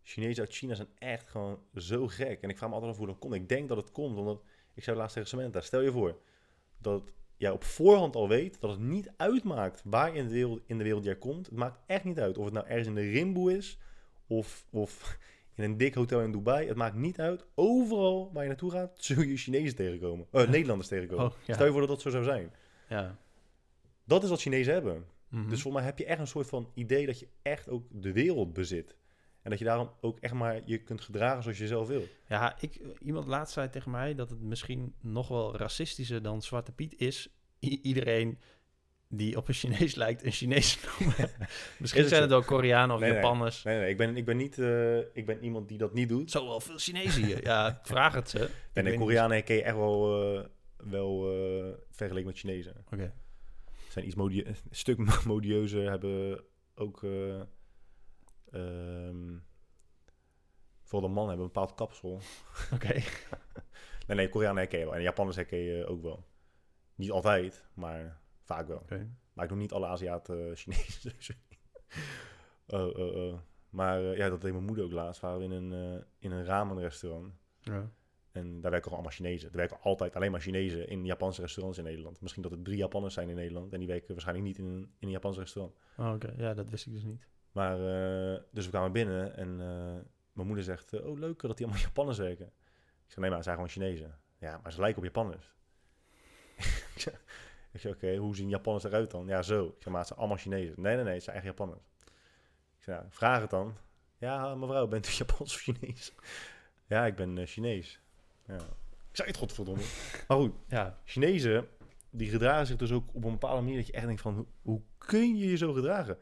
Chinezen 0.04 0.44
uit 0.44 0.56
China 0.56 0.76
zijn 0.76 0.88
echt 0.98 1.30
gewoon 1.30 1.60
zo 1.76 2.08
gek. 2.08 2.42
En 2.42 2.50
ik 2.50 2.58
vraag 2.58 2.70
me 2.70 2.76
altijd 2.76 2.92
af 2.92 2.98
hoe 2.98 3.08
dat 3.08 3.20
komt. 3.20 3.34
Ik 3.34 3.50
denk 3.50 3.68
dat 3.68 3.78
het 3.78 3.92
komt, 3.92 4.18
omdat... 4.18 4.44
Ik 4.74 4.84
zei 4.84 4.98
laatst 4.98 5.14
tegen 5.14 5.30
Samantha, 5.30 5.62
stel 5.62 5.82
je 5.82 5.92
voor... 5.92 6.22
dat 6.78 7.12
jij 7.40 7.52
op 7.52 7.64
voorhand 7.64 8.16
al 8.16 8.28
weet 8.28 8.60
dat 8.60 8.70
het 8.70 8.80
niet 8.80 9.12
uitmaakt 9.18 9.82
waar 9.86 10.16
in 10.16 10.28
de 10.28 10.34
wereld, 10.34 10.62
in 10.66 10.78
de 10.78 10.84
wereld 10.84 11.04
jij 11.04 11.16
komt. 11.16 11.46
Het 11.46 11.56
maakt 11.56 11.80
echt 11.86 12.04
niet 12.04 12.20
uit 12.20 12.38
of 12.38 12.46
het 12.46 12.54
nou 12.54 12.68
ergens 12.68 12.88
in 12.88 12.96
de 12.96 13.10
Rimboe 13.10 13.58
is 13.58 13.80
of, 14.28 14.66
of 14.70 15.18
in 15.56 15.64
een 15.64 15.78
dik 15.78 15.94
hotel 15.94 16.22
in 16.22 16.32
Dubai. 16.32 16.68
Het 16.68 16.78
maakt 16.78 16.96
niet 16.96 17.20
uit. 17.20 17.46
Overal 17.56 18.30
waar 18.34 18.44
je 18.44 18.50
naartoe 18.50 18.72
gaat, 18.72 18.92
zul 18.96 19.22
je 19.22 19.38
Chinezen 19.38 19.76
tegenkomen. 19.76 20.28
Eh, 20.32 20.50
Nederlanders 20.50 20.90
tegenkomen. 20.90 21.26
Oh, 21.26 21.32
ja. 21.46 21.54
Stel 21.54 21.66
je 21.66 21.72
voor 21.72 21.82
dat 21.82 21.90
dat 21.90 22.02
zo 22.02 22.10
zou 22.10 22.24
zijn. 22.24 22.52
Ja. 22.90 23.18
Dat 24.04 24.24
is 24.24 24.30
wat 24.30 24.42
Chinezen 24.42 24.74
hebben. 24.74 25.06
Mhm. 25.28 25.50
Dus 25.50 25.62
voor 25.62 25.74
mij 25.74 25.84
heb 25.84 25.98
je 25.98 26.06
echt 26.06 26.20
een 26.20 26.28
soort 26.28 26.48
van 26.48 26.72
idee 26.74 27.06
dat 27.06 27.20
je 27.20 27.28
echt 27.42 27.70
ook 27.70 27.84
de 27.90 28.12
wereld 28.12 28.54
bezit. 28.54 28.96
En 29.42 29.50
dat 29.50 29.60
je 29.60 29.66
daarom 29.66 29.92
ook 30.02 30.20
echt 30.20 30.34
maar 30.34 30.62
je 30.66 30.78
kunt 30.78 31.02
gedragen 31.02 31.44
zoals 31.44 31.58
je 31.58 31.68
zelf 31.68 31.88
wil. 31.88 32.04
Ja, 32.28 32.56
ik, 32.60 32.80
iemand 33.00 33.28
laatst 33.28 33.54
zei 33.54 33.70
tegen 33.70 33.92
mij 33.92 34.16
dat 34.16 34.30
het 34.30 34.42
misschien 34.42 34.94
nog 35.02 35.28
wel 35.28 35.58
racistischer 35.58 36.22
dan 36.22 36.42
Zwarte 36.42 36.72
Piet 36.72 36.96
is. 36.98 37.30
I- 37.62 37.80
iedereen 37.82 38.40
die 39.08 39.38
op 39.38 39.48
een 39.48 39.54
Chinees 39.54 39.96
lijkt, 39.96 40.24
een 40.24 40.32
Chinees 40.32 40.80
noemen. 41.00 41.16
misschien 41.80 42.02
het 42.02 42.10
zijn 42.10 42.22
het 42.22 42.32
ook 42.32 42.46
Koreanen 42.46 42.96
of 42.96 43.02
Nee. 43.02 43.14
Japanners. 43.14 43.64
Nee, 43.64 43.80
nee, 43.80 43.90
ik 43.90 43.98
ben, 43.98 44.18
ik 44.18 44.26
ben 44.26 44.38
niet 44.38 44.60
eh, 44.60 44.98
ik 44.98 45.26
ben 45.26 45.44
iemand 45.44 45.68
die 45.68 45.78
dat 45.78 45.94
niet 45.94 46.10
doet. 46.10 46.32
Zo 46.32 46.48
wel 46.48 46.60
veel 46.60 46.78
Chinezen 46.78 47.24
hier. 47.26 47.44
Ja, 47.44 47.68
ik 47.68 47.80
vraag 47.88 48.14
het 48.14 48.30
ze. 48.30 48.50
En 48.74 48.84
de. 48.84 48.98
Koreanen 48.98 49.32
herken 49.38 49.56
je 49.56 49.64
echt 49.64 49.76
wel, 49.76 50.24
eh, 50.38 50.46
wel 50.90 51.32
eh, 51.32 51.74
vergeleken 51.92 52.28
met 52.30 52.38
Chinezen. 52.40 52.76
Oké. 52.92 53.14
zijn 53.90 54.06
iets 54.06 54.16
modie 54.16 54.46
een 54.48 54.56
stuk 54.72 55.26
modieuzer, 55.26 55.90
hebben 55.90 56.44
ook... 56.76 57.04
eh 58.52 59.08
ehm, 59.08 59.38
vooral 60.84 61.08
de 61.08 61.16
mannen 61.16 61.28
hebben 61.28 61.46
een 61.46 61.52
bepaald 61.54 61.76
kapsel. 61.76 62.22
Oké. 62.76 62.94
Nee, 64.08 64.18
nee, 64.18 64.30
Koreanen 64.30 64.58
herken 64.58 64.80
je 64.80 64.86
wel. 64.86 64.96
En 64.96 65.02
Japanners 65.02 65.36
herken 65.36 65.58
je 65.58 65.86
ook 65.86 66.02
wel. 66.02 66.26
Niet 66.96 67.12
altijd, 67.12 67.66
maar 67.74 68.22
vaak 68.42 68.68
wel. 68.68 68.86
Maar 69.34 69.44
ik 69.44 69.50
noem 69.50 69.60
niet 69.60 69.72
alle 69.72 69.86
Aziaten 69.86 70.56
Chinees. 70.56 71.02
sowieso 71.02 71.34
niet. 71.50 71.60
oh, 72.68 72.98
oh, 72.98 73.16
oh. 73.16 73.40
Maar 73.70 74.04
eh, 74.04 74.18
ja, 74.18 74.30
dat 74.30 74.42
deed 74.42 74.52
mijn 74.52 74.66
moeder 74.66 74.86
ook 74.86 74.92
laatst. 74.92 75.22
Waren 75.22 75.40
we 75.40 75.44
in 75.44 75.52
een, 75.52 75.74
eh, 75.74 76.04
in 76.20 76.32
een 76.32 76.46
ramenrestaurant. 76.46 77.34
Ja. 77.60 77.92
En 78.32 78.62
daar 78.62 78.72
werken 78.72 78.92
allemaal 78.92 79.12
Chinezen. 79.12 79.50
Er 79.50 79.58
werken 79.58 79.82
altijd 79.82 80.16
alleen 80.16 80.32
maar 80.32 80.42
Chinezen 80.42 80.88
in 80.88 81.06
Japanse 81.06 81.42
restaurants 81.42 81.78
in 81.78 81.84
Nederland. 81.84 82.22
Misschien 82.22 82.44
dat 82.44 82.52
er 82.52 82.62
drie 82.62 82.78
Japanners 82.78 83.14
zijn 83.14 83.30
in 83.30 83.36
Nederland. 83.36 83.74
En 83.74 83.80
die 83.80 83.88
werken 83.88 84.14
waarschijnlijk 84.14 84.48
niet 84.48 84.58
in 84.58 84.66
een, 84.66 84.82
in 84.82 85.08
een 85.08 85.10
Japans 85.10 85.38
restaurant. 85.38 85.76
Oh, 85.98 86.14
Oké, 86.14 86.34
ja, 86.38 86.54
dat 86.54 86.70
wist 86.70 86.86
ik 86.86 86.94
dus 86.94 87.04
niet. 87.04 87.28
Maar, 87.52 87.74
eh, 87.74 88.40
dus 88.52 88.66
we 88.66 88.72
kwamen 88.72 88.92
binnen 88.92 89.36
en 89.38 89.62
eh, 89.62 90.06
mijn 90.32 90.48
moeder 90.48 90.64
zegt... 90.64 90.94
eh, 90.94 91.06
oh, 91.06 91.20
leuk 91.20 91.42
dat 91.42 91.58
die 91.58 91.66
allemaal 91.66 91.86
Japanners 91.90 92.18
werken. 92.18 92.46
Ik 92.46 93.16
zeg, 93.16 93.18
nee, 93.18 93.28
maar 93.28 93.36
het 93.36 93.44
zijn 93.44 93.56
gewoon 93.56 93.72
Chinezen. 93.72 94.20
Ja, 94.38 94.60
maar 94.64 94.72
ze 94.72 94.80
lijken 94.80 94.98
op 94.98 95.04
Japanners. 95.04 95.54
ik 97.72 97.80
zeg, 97.80 97.94
oké, 97.94 98.16
hoe 98.16 98.36
zien 98.36 98.50
Japanners 98.50 98.84
eruit 98.84 99.12
dan? 99.12 99.28
Ja, 99.28 99.42
zo. 99.42 99.66
Ik 99.66 99.74
zeg, 99.78 99.88
maar 99.88 99.98
het 99.98 100.08
zijn 100.08 100.20
allemaal 100.20 100.38
Chinezen. 100.38 100.82
Nee, 100.82 100.96
nee, 100.96 101.04
nee, 101.04 101.14
het 101.14 101.24
zijn 101.24 101.36
echt 101.36 101.46
Japanners. 101.46 101.82
Ik 102.78 102.84
zeg, 102.84 102.96
ja, 102.96 103.06
vraag 103.10 103.42
het 103.42 103.50
dan. 103.50 103.76
Ja, 104.18 104.56
mevrouw, 104.56 104.88
bent 104.88 105.08
u 105.08 105.12
Japans 105.26 105.54
of 105.56 105.62
Chinees? 105.62 106.14
ja, 106.88 107.06
ik 107.06 107.16
ben 107.16 107.48
Chinees. 107.48 108.00
Ja. 108.46 108.56
Ik 109.10 109.16
zei 109.16 109.28
het, 109.28 109.38
godverdomme. 109.38 109.84
Maar 110.28 110.38
goed, 110.38 110.54
Ja, 110.68 111.00
Chinezen, 111.04 111.68
die 112.10 112.30
gedragen 112.30 112.68
zich 112.68 112.76
dus 112.78 112.92
ook 112.92 113.10
op 113.14 113.24
een 113.24 113.32
bepaalde 113.32 113.62
manier 113.62 113.78
dat 113.78 113.88
je 113.88 113.94
echt 113.94 114.06
denkt 114.06 114.22
van, 114.22 114.36
hoe, 114.36 114.46
hoe 114.62 114.82
kun 114.98 115.38
je 115.38 115.50
je 115.50 115.58
zo 115.58 115.74
gedragen? 115.74 116.18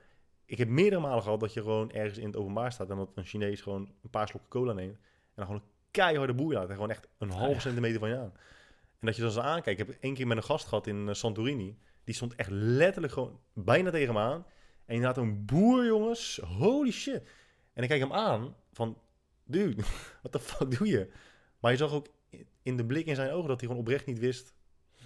Ik 0.48 0.58
heb 0.58 0.68
meerdere 0.68 1.02
malen 1.02 1.24
gehad 1.24 1.40
dat 1.40 1.54
je 1.54 1.62
gewoon 1.62 1.92
ergens 1.92 2.18
in 2.18 2.26
het 2.26 2.36
openbaar 2.36 2.72
staat 2.72 2.90
en 2.90 2.98
dat 2.98 3.10
een 3.16 3.26
Chinees 3.26 3.62
gewoon 3.62 3.92
een 4.04 4.10
paar 4.10 4.28
slokken 4.28 4.50
cola 4.50 4.74
neemt 4.74 4.96
en 4.96 5.34
dan 5.36 5.46
gewoon 5.46 5.62
een 5.62 5.68
keiharde 5.92 6.34
boei 6.34 6.56
laat 6.56 6.70
en 6.70 6.74
gewoon 6.74 6.90
echt 6.90 7.08
een 7.18 7.30
half 7.30 7.54
ja. 7.54 7.60
centimeter 7.60 8.00
van 8.00 8.10
je 8.10 8.18
aan. 8.18 8.34
En 9.00 9.08
dat 9.08 9.16
je 9.16 9.22
dan 9.22 9.32
zo 9.32 9.40
aankijkt. 9.40 9.80
Ik 9.80 9.88
heb 9.88 9.98
één 10.00 10.14
keer 10.14 10.28
met 10.28 10.38
een 10.38 10.44
gast 10.44 10.66
gehad 10.66 10.88
in 10.88 11.08
eh, 11.08 11.14
Santorini, 11.14 11.78
die 12.04 12.16
stond 12.16 12.36
echt 12.36 12.50
letterlijk 12.50 13.14
gewoon 13.14 13.40
bijna 13.54 13.92
tegen 13.92 14.14
me 14.14 14.20
aan. 14.20 14.46
En 14.86 14.96
inderdaad 14.96 15.18
een 15.18 15.46
boer, 15.46 15.86
jongens, 15.86 16.40
holy 16.44 16.92
shit. 16.92 17.30
En 17.74 17.84
ik 17.84 17.90
kijk 17.90 18.02
hem 18.02 18.14
aan 18.14 18.56
van, 18.72 18.98
dude, 19.44 19.84
what 20.22 20.32
the 20.32 20.40
fuck 20.40 20.78
doe 20.78 20.88
je? 20.88 21.12
Maar 21.60 21.72
je 21.72 21.78
zag 21.78 21.92
ook 21.92 22.08
in 22.64 22.78
de 22.78 22.86
blik 22.86 23.06
in 23.06 23.16
zijn 23.16 23.32
ogen 23.32 23.48
dat 23.48 23.60
hij 23.60 23.68
gewoon 23.68 23.84
oprecht 23.84 24.06
niet 24.06 24.20
wist 24.20 24.56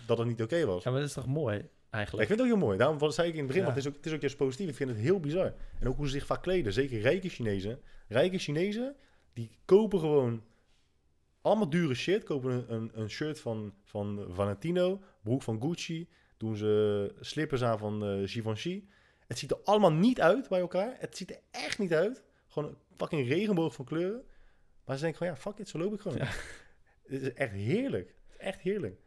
dat 0.06 0.18
het 0.18 0.28
niet 0.28 0.42
oké 0.42 0.66
was. 0.66 0.84
ja 0.84 0.92
maar 0.92 1.00
dat 1.00 1.10
is 1.10 1.16
toch 1.16 1.28
mooi, 1.28 1.70
Ja, 1.92 1.98
ik 1.98 2.04
eigenlijk? 2.04 2.28
vind 2.28 2.40
het 2.40 2.50
ook 2.50 2.56
heel 2.56 2.66
mooi. 2.68 2.78
Daarom 2.78 3.12
zei 3.12 3.28
ik 3.28 3.34
in 3.34 3.40
het 3.40 3.48
begin, 3.48 3.64
want 3.64 3.76
het 3.76 3.86
is, 3.86 3.92
ook, 3.92 3.98
het 3.98 4.06
is 4.06 4.14
ook 4.14 4.22
juist 4.22 4.38
positief. 4.38 4.70
Ik 4.70 4.76
vind 4.76 4.90
het 4.90 5.00
heel 5.00 5.20
bizar. 5.20 5.54
En 5.80 5.88
ook 5.88 5.98
hoe 5.98 6.06
ze 6.06 6.12
zich 6.12 6.26
vaak 6.26 6.42
kleden. 6.42 6.74
Zeker 6.74 7.00
rijke 7.00 7.30
Chinezen. 7.30 7.82
Rijke 8.08 8.38
Chinezen, 8.38 8.96
die 9.34 9.50
kopen 9.66 10.00
gewoon 10.00 10.44
allemaal 11.42 11.70
dure 11.70 11.94
shit. 11.94 12.24
Kopen 12.24 12.52
een, 12.52 12.74
een, 12.74 12.92
een 12.94 13.10
shirt 13.10 13.40
van, 13.40 13.74
van 13.84 14.26
Valentino, 14.30 15.02
broek 15.24 15.42
van 15.44 15.62
Gucci. 15.62 16.10
Doen 16.38 16.56
ze 16.56 17.14
slippers 17.20 17.64
aan 17.64 17.78
van 17.78 18.06
eh 18.06 18.28
Givenchy. 18.30 18.84
Het 19.28 19.40
ziet 19.40 19.52
er 19.52 19.60
allemaal 19.64 19.92
niet 19.92 20.22
uit 20.22 20.50
bij 20.50 20.60
elkaar. 20.60 20.96
Het 21.00 21.18
ziet 21.18 21.30
er 21.30 21.40
echt 21.52 21.80
niet 21.80 21.94
uit. 21.94 22.24
Gewoon 22.48 22.70
een 22.70 22.78
fucking 22.98 23.28
regenboog 23.28 23.74
van 23.74 23.86
kleuren. 23.86 24.24
Maar 24.86 24.96
ze 24.96 25.02
denken 25.02 25.20
gewoon, 25.20 25.34
ja, 25.34 25.42
fuck 25.42 25.58
it, 25.58 25.70
zo 25.70 25.78
loop 25.78 25.94
ik 25.94 26.00
gewoon. 26.00 26.18
Ja. 26.18 26.30
Het 27.04 27.22
is 27.22 27.34
echt 27.34 27.54
heerlijk. 27.54 28.08
Het 28.08 28.40
is 28.40 28.46
echt 28.46 28.60
heerlijk. 28.60 29.00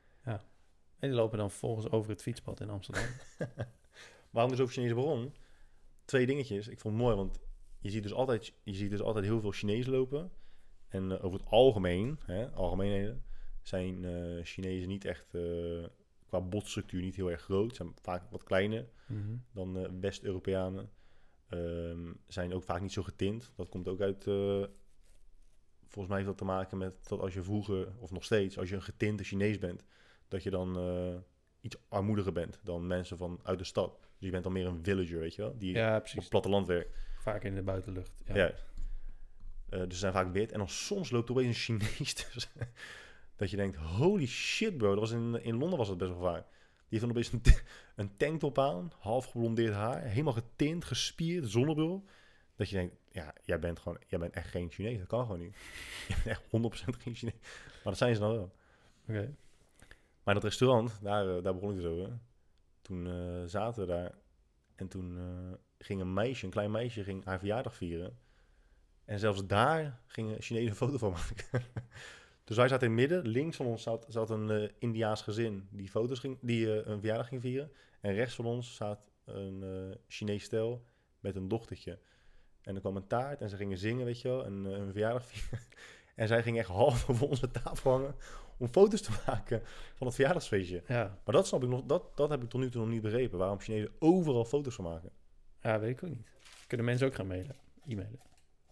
En 1.04 1.10
die 1.10 1.18
lopen 1.18 1.38
dan 1.38 1.50
vervolgens 1.50 1.90
over 1.90 2.10
het 2.10 2.22
fietspad 2.22 2.60
in 2.60 2.70
Amsterdam. 2.70 3.04
Waarom 4.30 4.50
dus 4.50 4.60
over 4.60 4.74
Chinezen 4.74 4.96
begon? 4.96 5.34
Twee 6.04 6.26
dingetjes. 6.26 6.68
Ik 6.68 6.80
vond 6.80 6.94
het 6.94 7.02
mooi, 7.02 7.16
want 7.16 7.38
je 7.78 7.90
ziet 7.90 8.02
dus 8.02 8.12
altijd, 8.12 8.52
je 8.62 8.74
ziet 8.74 8.90
dus 8.90 9.00
altijd 9.00 9.24
heel 9.24 9.40
veel 9.40 9.50
Chinezen 9.50 9.92
lopen. 9.92 10.30
En 10.88 11.12
eh, 11.12 11.24
over 11.24 11.38
het 11.38 11.48
algemeen, 11.48 12.18
hè, 12.24 12.50
algemeenheden, 12.50 13.24
zijn 13.62 14.04
eh, 14.04 14.44
Chinezen 14.44 14.88
niet 14.88 15.04
echt 15.04 15.34
eh, 15.34 15.84
qua 16.26 16.40
botstructuur 16.40 17.02
niet 17.02 17.16
heel 17.16 17.30
erg 17.30 17.42
groot. 17.42 17.74
Zijn 17.76 17.92
vaak 18.02 18.30
wat 18.30 18.42
kleiner 18.42 18.88
Mhm. 19.06 19.36
dan 19.52 19.78
eh, 19.78 19.90
West-Europeanen. 20.00 20.90
Ehm, 21.48 22.12
zijn 22.26 22.54
ook 22.54 22.62
vaak 22.62 22.80
niet 22.80 22.92
zo 22.92 23.02
getint. 23.02 23.52
Dat 23.56 23.68
komt 23.68 23.88
ook 23.88 24.00
uit. 24.00 24.24
volgens 25.86 26.14
mij 26.14 26.16
heeft 26.16 26.38
dat 26.38 26.38
te 26.38 26.44
maken 26.54 26.78
met 26.78 27.08
dat 27.08 27.20
als 27.20 27.34
je 27.34 27.42
vroeger, 27.42 27.92
of 27.98 28.10
nog 28.10 28.24
steeds, 28.24 28.58
als 28.58 28.68
je 28.68 28.74
een 28.74 28.82
getinte 28.82 29.24
Chinees 29.24 29.58
bent, 29.58 29.84
dat 30.28 30.42
je 30.42 30.50
dan 30.50 30.78
eh, 30.78 31.20
iets 31.60 31.76
armoediger 31.88 32.32
bent 32.32 32.60
dan 32.62 32.86
mensen 32.86 33.16
van 33.16 33.40
uit 33.42 33.58
de 33.58 33.64
stad. 33.64 33.98
Dus 34.00 34.26
je 34.26 34.30
bent 34.30 34.44
dan 34.44 34.52
meer 34.52 34.66
een 34.66 34.84
villager, 34.84 35.18
weet 35.18 35.34
je 35.34 35.42
wel, 35.42 35.58
die 35.58 35.74
Ja, 35.74 35.96
op 35.96 36.06
het 36.06 36.28
platteland 36.28 36.66
werkt. 36.66 36.96
Vaak 37.18 37.44
in 37.44 37.54
de 37.54 37.62
buitenlucht. 37.62 38.22
Ja. 38.26 38.34
Ja. 38.34 38.52
Eh, 39.68 39.80
dus 39.80 39.92
ze 39.92 39.98
zijn 39.98 40.12
vaak 40.12 40.32
wit. 40.32 40.52
En 40.52 40.58
dan 40.58 40.68
soms 40.68 41.10
loopt 41.10 41.28
er 41.28 41.34
opeens 41.34 41.68
een 41.68 41.78
Chinees 41.78 42.12
tussen. 42.32 42.50
dat 43.36 43.50
je 43.50 43.56
denkt, 43.56 43.76
holy 43.76 44.26
shit 44.26 44.76
bro. 44.76 44.90
Dat 44.90 44.98
was 44.98 45.10
in, 45.10 45.42
in 45.42 45.56
Londen 45.56 45.78
was 45.78 45.88
dat 45.88 45.98
best 45.98 46.10
wel 46.10 46.20
vaak. 46.20 46.46
Die 46.88 47.00
heeft 47.00 47.02
dan 47.02 47.10
opeens 47.10 47.32
een 47.96 48.16
tanktop 48.16 48.58
aan. 48.58 48.92
Half 48.98 49.24
geblondeerd 49.24 49.74
haar. 49.74 50.02
Helemaal 50.02 50.32
getint, 50.32 50.84
gespierd, 50.84 51.50
zonnebril. 51.50 52.04
Dat 52.56 52.68
je 52.68 52.76
denkt, 52.76 52.96
ja, 53.10 53.34
jij 53.42 53.58
bent 53.58 53.78
gewoon, 53.78 53.98
jij 54.06 54.18
bent 54.18 54.34
echt 54.34 54.48
geen 54.48 54.70
Chinees. 54.70 54.98
Dat 54.98 55.06
kan 55.06 55.22
gewoon 55.22 55.38
niet. 55.38 55.56
Je 56.08 56.14
bent 56.14 56.26
echt 56.26 56.42
100% 56.42 56.98
geen 56.98 57.14
Chinees. 57.14 57.38
Maar 57.42 57.92
dat 57.92 57.96
zijn 57.96 58.14
ze 58.14 58.20
dan 58.20 58.32
wel. 58.32 58.52
Oké. 59.08 59.34
Maar 60.24 60.34
dat 60.34 60.42
restaurant, 60.42 60.98
daar, 61.02 61.36
eh, 61.36 61.42
daar 61.42 61.54
begon 61.54 61.70
ik 61.70 61.76
dus 61.76 61.84
over. 61.84 62.18
Toen 62.84 63.06
eh, 63.06 63.42
zaten 63.46 63.86
we 63.86 63.92
daar. 63.92 64.14
En 64.74 64.88
toen 64.88 65.18
eh, 65.18 65.58
ging 65.78 66.00
een 66.00 66.12
meisje, 66.12 66.44
een 66.44 66.50
klein 66.50 66.70
meisje, 66.70 67.04
ging 67.04 67.24
haar 67.24 67.38
verjaardag 67.38 67.74
vieren. 67.74 68.18
En 69.04 69.18
zelfs 69.18 69.46
daar 69.46 70.00
gingen 70.06 70.42
Chinezen 70.42 70.70
een 70.70 70.76
foto 70.76 70.98
van 70.98 71.10
maken. 71.10 71.62
dus 72.44 72.56
wij 72.56 72.68
zaten 72.68 72.88
in 72.88 72.94
midden. 72.94 73.28
Links 73.28 73.56
van 73.56 73.66
ons 73.66 73.82
zat, 73.82 74.06
zat 74.08 74.30
een 74.30 74.50
eh, 74.50 74.70
Indiaas 74.78 75.22
gezin 75.22 75.68
die, 75.70 75.88
foto's 75.88 76.18
ging, 76.18 76.38
die 76.40 76.86
een 76.86 76.98
verjaardag 76.98 77.28
ging 77.28 77.40
vieren. 77.40 77.72
En 78.00 78.14
rechts 78.14 78.34
van 78.34 78.44
ons 78.44 78.74
zat 78.74 79.10
een 79.24 79.96
Chinees 80.08 80.44
stel 80.44 80.84
met 81.20 81.36
een 81.36 81.48
dochtertje. 81.48 81.98
En 82.62 82.74
er 82.74 82.80
kwam 82.80 82.96
een 82.96 83.06
taart 83.06 83.40
en 83.40 83.48
ze 83.48 83.56
gingen 83.56 83.78
zingen, 83.78 84.04
weet 84.04 84.20
je 84.20 84.28
wel, 84.28 84.44
en 84.44 84.52
een 84.52 84.92
verjaardag 84.92 85.26
vieren. 85.26 85.66
en 86.14 86.28
zij 86.28 86.42
ging 86.42 86.58
echt 86.58 86.68
half 86.68 87.08
over 87.10 87.28
onze 87.28 87.50
tafel 87.50 87.90
hangen 87.90 88.14
om 88.58 88.68
foto's 88.68 89.00
te 89.00 89.10
maken 89.26 89.62
van 89.94 90.06
het 90.06 90.14
verjaardagsfeestje. 90.16 90.82
Ja. 90.86 91.18
Maar 91.24 91.34
dat 91.34 91.46
snap 91.46 91.62
ik 91.62 91.68
nog, 91.68 91.82
dat, 91.84 92.16
dat 92.16 92.30
heb 92.30 92.42
ik 92.42 92.48
tot 92.48 92.60
nu 92.60 92.70
toe 92.70 92.80
nog 92.80 92.90
niet 92.90 93.02
begrepen. 93.02 93.38
Waarom 93.38 93.60
Chinezen 93.60 93.90
overal 93.98 94.44
foto's 94.44 94.74
van 94.74 94.84
maken. 94.84 95.10
ja, 95.62 95.78
weet 95.80 95.90
ik 95.90 96.04
ook 96.04 96.10
niet. 96.10 96.28
Kunnen 96.66 96.86
mensen 96.86 97.06
ook 97.06 97.14
gaan 97.14 97.26
mailen, 97.26 97.56
e-mailen. 97.86 98.20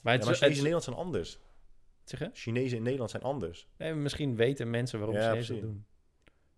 Maar 0.00 0.12
Ja, 0.12 0.18
het 0.18 0.24
maar 0.24 0.32
is, 0.32 0.38
Chinezen 0.38 0.46
in 0.46 0.50
het 0.50 0.56
Nederland 0.56 0.84
zijn 0.84 0.96
anders. 0.96 1.38
zeg 2.04 2.18
je? 2.18 2.30
Chinezen 2.32 2.76
in 2.76 2.82
Nederland 2.82 3.10
zijn 3.10 3.22
anders. 3.22 3.68
Nee, 3.76 3.94
misschien 3.94 4.36
weten 4.36 4.70
mensen 4.70 4.98
waarom 4.98 5.16
Ja, 5.16 5.28
Chinezen 5.30 5.54
dat 5.54 5.64
doen. 5.64 5.84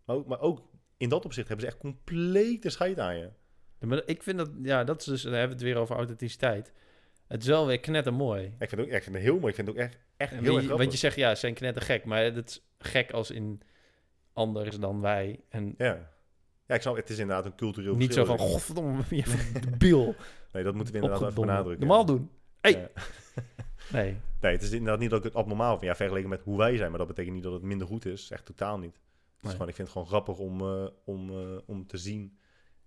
Maar 0.04 0.16
ook, 0.16 0.26
maar 0.26 0.40
ook 0.40 0.62
in 0.96 1.08
dat 1.08 1.24
opzicht 1.24 1.48
hebben 1.48 1.66
ze 1.66 1.72
echt 1.72 1.80
complete 1.80 2.70
scheid 2.70 2.98
aan 2.98 3.16
je. 3.18 3.30
Ja, 3.80 3.86
Maar 3.86 4.02
ik 4.06 4.22
vind 4.22 4.38
dat, 4.38 4.50
ja, 4.62 4.84
dat 4.84 5.00
is 5.00 5.06
dus, 5.06 5.22
dan 5.22 5.32
hebben 5.32 5.56
we 5.58 5.64
het 5.64 5.72
weer 5.72 5.82
over 5.82 5.96
authenticiteit. 5.96 6.72
Het 7.28 7.42
is 7.42 7.48
wel 7.48 7.66
weer 7.66 7.80
knettermooi. 7.80 8.44
Ik 8.44 8.68
vind 8.68 8.70
het 8.70 8.80
ook 8.80 8.86
ik 8.86 9.02
vind 9.02 9.14
het 9.14 9.24
heel 9.24 9.38
mooi. 9.38 9.48
Ik 9.48 9.54
vind 9.54 9.68
het 9.68 9.76
ook 9.76 9.82
echt, 9.82 9.98
echt 10.16 10.30
heel 10.30 10.40
erg 10.40 10.54
grappig. 10.54 10.76
want 10.76 10.92
je 10.92 10.98
zegt, 10.98 11.16
ja, 11.16 11.34
ze 11.34 11.40
zijn 11.40 11.54
knettergek. 11.54 12.04
Maar 12.04 12.22
het 12.24 12.48
is 12.48 12.66
gek 12.78 13.12
als 13.12 13.30
in 13.30 13.60
anders 14.32 14.78
dan 14.78 15.00
wij. 15.00 15.40
En 15.48 15.74
Ja. 15.78 16.10
ja, 16.66 16.74
ik 16.74 16.80
snap, 16.80 16.96
het 16.96 17.10
is 17.10 17.18
inderdaad 17.18 17.44
een 17.44 17.54
cultureel 17.54 17.96
niet 17.96 18.14
zo 18.14 18.24
van, 18.24 18.38
godverdomme, 18.38 19.02
je 19.10 19.50
debiel. 19.70 20.14
Nee, 20.52 20.62
dat 20.62 20.74
moeten 20.74 20.94
we 20.94 21.00
inderdaad 21.00 21.28
even 21.28 21.40
benadrukken. 21.40 21.86
Normaal 21.86 22.04
doen. 22.04 22.30
Hey. 22.60 22.88
Nee. 23.92 24.16
Nee, 24.40 24.52
het 24.52 24.62
is 24.62 24.70
inderdaad 24.70 24.98
niet 24.98 25.10
dat 25.10 25.18
ik 25.18 25.24
het 25.24 25.34
abnormaal 25.34 25.70
vind. 25.78 25.90
Ja, 25.90 25.96
vergeleken 25.96 26.28
met 26.28 26.42
hoe 26.42 26.56
wij 26.58 26.76
zijn. 26.76 26.88
Maar 26.88 26.98
dat 26.98 27.08
betekent 27.08 27.34
niet 27.34 27.44
dat 27.44 27.52
het 27.52 27.62
minder 27.62 27.86
goed 27.86 28.06
is. 28.06 28.30
Echt 28.30 28.46
totaal 28.46 28.78
niet. 28.78 29.00
is 29.42 29.50
gewoon, 29.50 29.68
ik 29.68 29.74
vind 29.74 29.88
het 29.88 29.96
gewoon 29.96 30.06
grappig 30.06 30.38
om, 30.38 30.60
eh, 30.60 30.86
om, 31.04 31.30
eh, 31.30 31.58
om 31.66 31.86
te 31.86 31.96
zien 31.96 32.38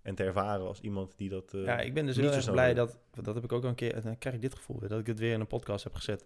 en 0.08 0.14
te 0.14 0.24
ervaren 0.24 0.66
als 0.66 0.80
iemand 0.80 1.12
die 1.16 1.28
dat... 1.28 1.54
eh, 1.54 1.64
Ja, 1.64 1.78
ik 1.80 1.94
ben 1.94 2.06
dus 2.06 2.16
niet 2.16 2.24
heel 2.24 2.34
zo 2.34 2.40
erg 2.40 2.50
blij 2.50 2.74
dat... 2.74 2.98
Dat 3.22 3.34
heb 3.34 3.44
ik 3.44 3.52
ook 3.52 3.62
al 3.62 3.68
een 3.68 3.74
keer... 3.74 4.02
Dan 4.02 4.18
krijg 4.18 4.34
ik 4.36 4.42
dit 4.42 4.54
gevoel 4.54 4.80
weer. 4.80 4.88
Dat 4.88 5.00
ik 5.00 5.06
het 5.06 5.18
weer 5.18 5.32
in 5.32 5.40
een 5.40 5.46
podcast 5.46 5.84
heb 5.84 5.94
gezet. 5.94 6.24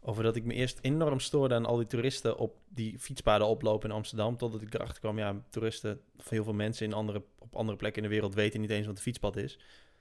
Over 0.00 0.22
dat 0.22 0.36
ik 0.36 0.44
me 0.44 0.54
eerst 0.54 0.78
enorm 0.82 1.20
stoorde 1.20 1.54
aan 1.54 1.66
al 1.66 1.76
die 1.76 1.86
toeristen... 1.86 2.36
op 2.36 2.56
die 2.68 2.98
fietspaden 2.98 3.46
oplopen 3.46 3.88
in 3.88 3.94
Amsterdam. 3.94 4.36
Totdat 4.36 4.62
ik 4.62 4.74
erachter 4.74 5.00
kwam... 5.00 5.18
Ja, 5.18 5.42
toeristen... 5.50 6.00
Of 6.18 6.28
heel 6.28 6.44
veel 6.44 6.52
mensen 6.52 6.86
in 6.86 6.92
andere, 6.92 7.22
op 7.38 7.56
andere 7.56 7.76
plekken 7.76 8.02
in 8.02 8.08
de 8.08 8.14
wereld... 8.14 8.34
weten 8.34 8.60
niet 8.60 8.70
eens 8.70 8.86
wat 8.86 8.96
een 8.96 9.02
fietspad 9.02 9.36
is. 9.36 9.56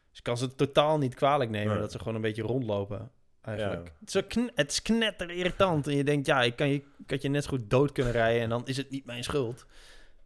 Dus 0.10 0.18
ik 0.18 0.24
kan 0.24 0.38
ze 0.38 0.56
totaal 0.56 0.98
niet 0.98 1.16
kwalijk 1.16 1.50
nemen... 1.50 1.72
Nee. 1.72 1.82
dat 1.82 1.92
ze 1.92 1.98
gewoon 1.98 2.16
een 2.16 2.22
beetje 2.22 2.42
rondlopen. 2.42 3.12
Eigenlijk. 3.42 3.88
Ja. 3.88 3.94
Het, 4.00 4.16
is 4.16 4.28
kn- 4.28 4.52
het 4.56 4.72
is 4.72 4.82
knetter 4.82 5.30
irritant. 5.30 5.88
En 5.88 5.96
je 5.96 6.04
denkt... 6.04 6.28
Ja, 6.28 6.42
ik 6.42 6.56
kan 6.56 6.70
je, 6.70 6.76
ik 6.76 7.10
had 7.10 7.22
je 7.22 7.30
net 7.30 7.44
zo 7.44 7.50
goed 7.50 7.70
dood 7.70 7.92
kunnen 7.92 8.14
rijden... 8.14 8.42
en 8.42 8.50
dan 8.50 8.68
is 8.68 8.78
het 8.78 8.90
niet 8.90 9.06
mijn 9.06 9.24
schuld. 9.24 9.66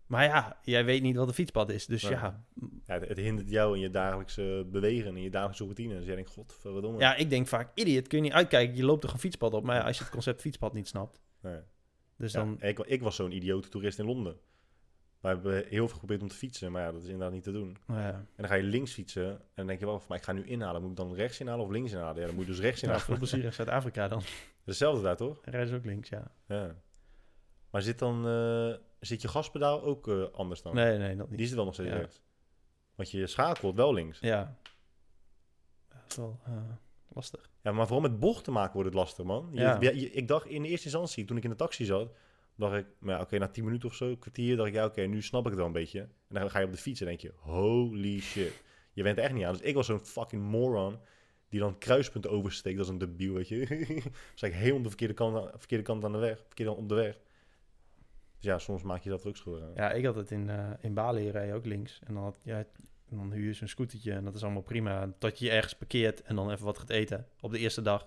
Maar 0.08 0.24
ja, 0.24 0.59
jij 0.61 0.85
weet 0.85 1.01
niet 1.01 1.16
wat 1.16 1.27
een 1.27 1.34
fietspad 1.34 1.69
is. 1.69 1.85
Dus 1.85 2.03
Nee. 2.03 2.11
ja, 2.11 2.45
Ja, 2.85 2.93
het, 2.93 3.08
het 3.08 3.17
hindert 3.17 3.50
jou 3.50 3.75
in 3.75 3.82
je 3.82 3.90
dagelijkse 3.90 4.67
bewegen, 4.72 5.17
in 5.17 5.24
je 5.24 5.30
dagelijkse 5.30 5.64
routine. 5.64 5.95
Dus 5.95 6.06
jij 6.06 6.16
denkt, 6.16 6.30
god, 6.30 6.53
verdomme. 6.59 7.00
Ja, 7.00 7.16
ik 7.16 7.30
denk 7.30 7.48
vaak, 7.48 7.72
idiot, 7.74 8.08
kun 8.08 8.17
je 8.17 8.24
niet 8.24 8.34
uitkijken. 8.34 8.75
Je 8.75 8.84
loopt 8.84 9.01
toch 9.01 9.14
een 9.14 9.19
fietspad 9.19 9.53
op. 9.53 9.64
Maar 9.64 9.75
ja, 9.75 9.84
als 9.84 9.98
je 9.98 10.03
het 10.03 10.11
concept 10.11 10.42
fietspad 10.42 10.74
niet 10.74 10.88
snapt. 10.88 11.22
Nee. 11.42 11.59
Dus 12.17 12.32
Ja, 12.32 12.40
dan... 12.40 12.61
ik, 12.61 12.80
ik 12.80 13.01
was 13.01 13.16
zo'n 13.16 13.32
idiote 13.32 13.69
toerist 13.69 14.00
in 14.00 14.06
Londen. 14.06 14.38
We 15.19 15.27
hebben 15.27 15.53
heel 15.53 15.67
veel 15.69 15.88
geprobeerd 15.88 16.22
om 16.22 16.27
te 16.27 16.35
fietsen, 16.35 16.72
maar 16.72 16.82
ja, 16.82 16.92
dat 16.92 17.01
is 17.01 17.08
inderdaad 17.08 17.32
niet 17.32 17.43
te 17.43 17.51
doen. 17.51 17.77
ja, 17.88 18.14
En 18.14 18.27
dan 18.35 18.48
ga 18.48 18.56
je 18.56 18.64
links 18.64 18.93
fietsen 18.93 19.30
en 19.30 19.40
dan 19.56 19.67
denk 19.67 19.80
je 19.80 19.85
wel, 19.85 20.01
maar 20.08 20.17
ik 20.17 20.24
ga 20.24 20.32
nu 20.32 20.45
inhalen. 20.45 20.82
Moet 20.82 20.90
ik 20.92 20.98
dan 20.98 21.14
rechts 21.14 21.40
inhalen 21.40 21.66
of 21.66 21.72
links 21.72 21.92
inhalen? 21.92 22.22
Ja, 22.22 22.25
dan 22.25 22.35
moet 22.35 22.45
je 22.45 22.51
dus 22.51 22.59
rechts 22.59 22.82
ja, 22.82 22.88
inhalen. 22.88 23.06
veel 23.09 23.17
plezier 23.17 23.43
in 23.43 23.53
Zuid-Afrika 23.53 24.08
dan. 24.08 24.22
Hetzelfde 24.66 25.03
daar, 25.03 25.16
toch? 25.16 25.42
Ze 25.51 25.75
ook 25.75 25.85
links, 25.85 26.09
ja. 26.09 26.32
Ja. 26.48 26.75
Maar 27.69 27.82
zit 27.82 28.00
dan, 28.00 28.27
eh, 28.27 28.75
zit 29.06 29.22
je 29.22 29.27
gaspedaal 29.27 29.84
ook 29.84 30.08
eh, 30.08 30.24
anders 30.32 30.61
dan? 30.61 30.75
Nee, 30.75 30.98
nee, 30.98 31.16
dat 31.16 31.30
niet. 31.30 31.38
Die 31.38 31.48
zit 31.48 31.56
wel 31.56 31.66
nog 31.66 31.74
steeds 31.74 31.90
Ja. 31.90 31.95
rechts. 31.98 32.22
Want 32.95 33.11
je 33.11 33.27
schakelt 33.27 33.75
wel 33.75 33.93
links. 33.93 34.19
Ja. 34.19 34.58
Dat 35.90 36.00
is 36.09 36.16
wel 36.16 36.40
eh, 36.45 36.53
lastig. 37.14 37.50
Ja, 37.64 37.72
maar 37.72 37.88
vooral 37.88 38.09
met 38.09 38.19
bochten 38.19 38.53
maken 38.53 38.74
wordt 38.74 38.90
het 38.90 38.98
lastig, 38.98 39.25
man. 39.25 39.50
Je, 39.51 39.59
Ja. 39.59 39.80
je- 39.82 40.11
ik 40.11 40.27
dacht 40.27 40.45
in 40.48 40.61
de 40.61 40.67
eerste 40.69 40.85
instantie, 40.85 41.25
toen 41.25 41.38
ik 41.38 41.43
in 41.43 41.50
de 41.50 41.56
taxi 41.56 41.85
zat, 41.85 42.14
dacht 42.56 42.75
ik, 42.75 42.85
maar 43.00 43.16
ja, 43.16 43.22
oké, 43.22 43.38
na 43.38 43.48
10 43.48 43.64
minuten 43.64 43.90
of 43.90 43.95
zo, 43.95 44.09
een 44.09 44.19
kwartier, 44.19 44.56
dacht 44.56 44.67
ik, 44.69 44.74
ja, 44.75 44.85
oké, 44.85 45.01
nu 45.01 45.22
snap 45.22 45.42
ik 45.42 45.48
het 45.48 45.56
wel 45.58 45.66
een 45.66 45.72
beetje. 45.72 46.00
En 46.00 46.09
dan 46.40 46.50
ga 46.50 46.59
je 46.59 46.66
op 46.66 46.72
de 46.72 46.77
fiets 46.77 47.00
en 47.00 47.06
denk 47.06 47.19
je, 47.19 47.34
holy 47.38 48.19
shit. 48.19 48.64
Je 48.93 49.03
bent 49.03 49.17
er 49.17 49.24
echt 49.24 49.34
niet 49.34 49.43
aan. 49.45 49.53
Dus 49.53 49.61
ik 49.61 49.75
was 49.75 49.85
zo'n 49.85 50.06
fucking 50.06 50.42
moron 50.43 51.00
die 51.50 51.59
dan 51.59 51.77
kruispunten 51.77 52.32
oversteekt 52.32 52.80
als 52.80 52.90
een 52.90 52.98
debiel, 52.98 53.34
weet 53.34 53.48
je. 53.48 53.66
dus 54.34 54.42
ik 54.42 54.53
heel 54.53 54.75
om 54.75 54.82
de 54.84 54.88
verkeerde 54.90 55.14
kant, 55.14 55.35
aan, 55.38 55.50
verkeerde 55.59 55.84
kant 55.84 56.03
aan 56.03 56.11
de 56.11 56.17
weg, 56.17 56.43
verkeerde 56.45 56.72
op 56.72 56.90
de 56.90 56.95
weg. 56.95 57.19
Ja, 58.46 58.58
soms 58.58 58.84
maak 58.84 59.02
je 59.02 59.10
dat 59.10 59.24
er 59.24 59.42
ook. 59.46 59.76
Ja, 59.76 59.92
ik 59.92 60.06
had 60.06 60.16
het 60.16 60.32
in, 60.32 60.50
eh 60.50 60.70
in 60.80 60.94
Bali 60.94 61.30
rij 61.30 61.54
ook 61.54 61.66
links. 61.66 62.00
En 62.04 62.14
dan, 62.14 62.24
had, 62.24 62.40
ja, 62.44 62.64
dan 63.10 63.32
huur 63.32 63.46
je 63.46 63.54
zo'n 63.54 63.68
scootertje 63.68 64.12
en 64.14 64.24
dat 64.24 64.36
is 64.36 64.44
allemaal 64.44 64.62
prima. 64.62 65.14
Tot 65.20 65.40
je 65.40 65.50
ergens 65.50 65.74
parkeert 65.74 66.22
en 66.22 66.36
dan 66.36 66.52
even 66.52 66.66
wat 66.66 66.78
gaat 66.78 66.90
eten 66.90 67.28
op 67.40 67.52
de 67.52 67.60
eerste 67.60 67.82
dag. 67.82 68.06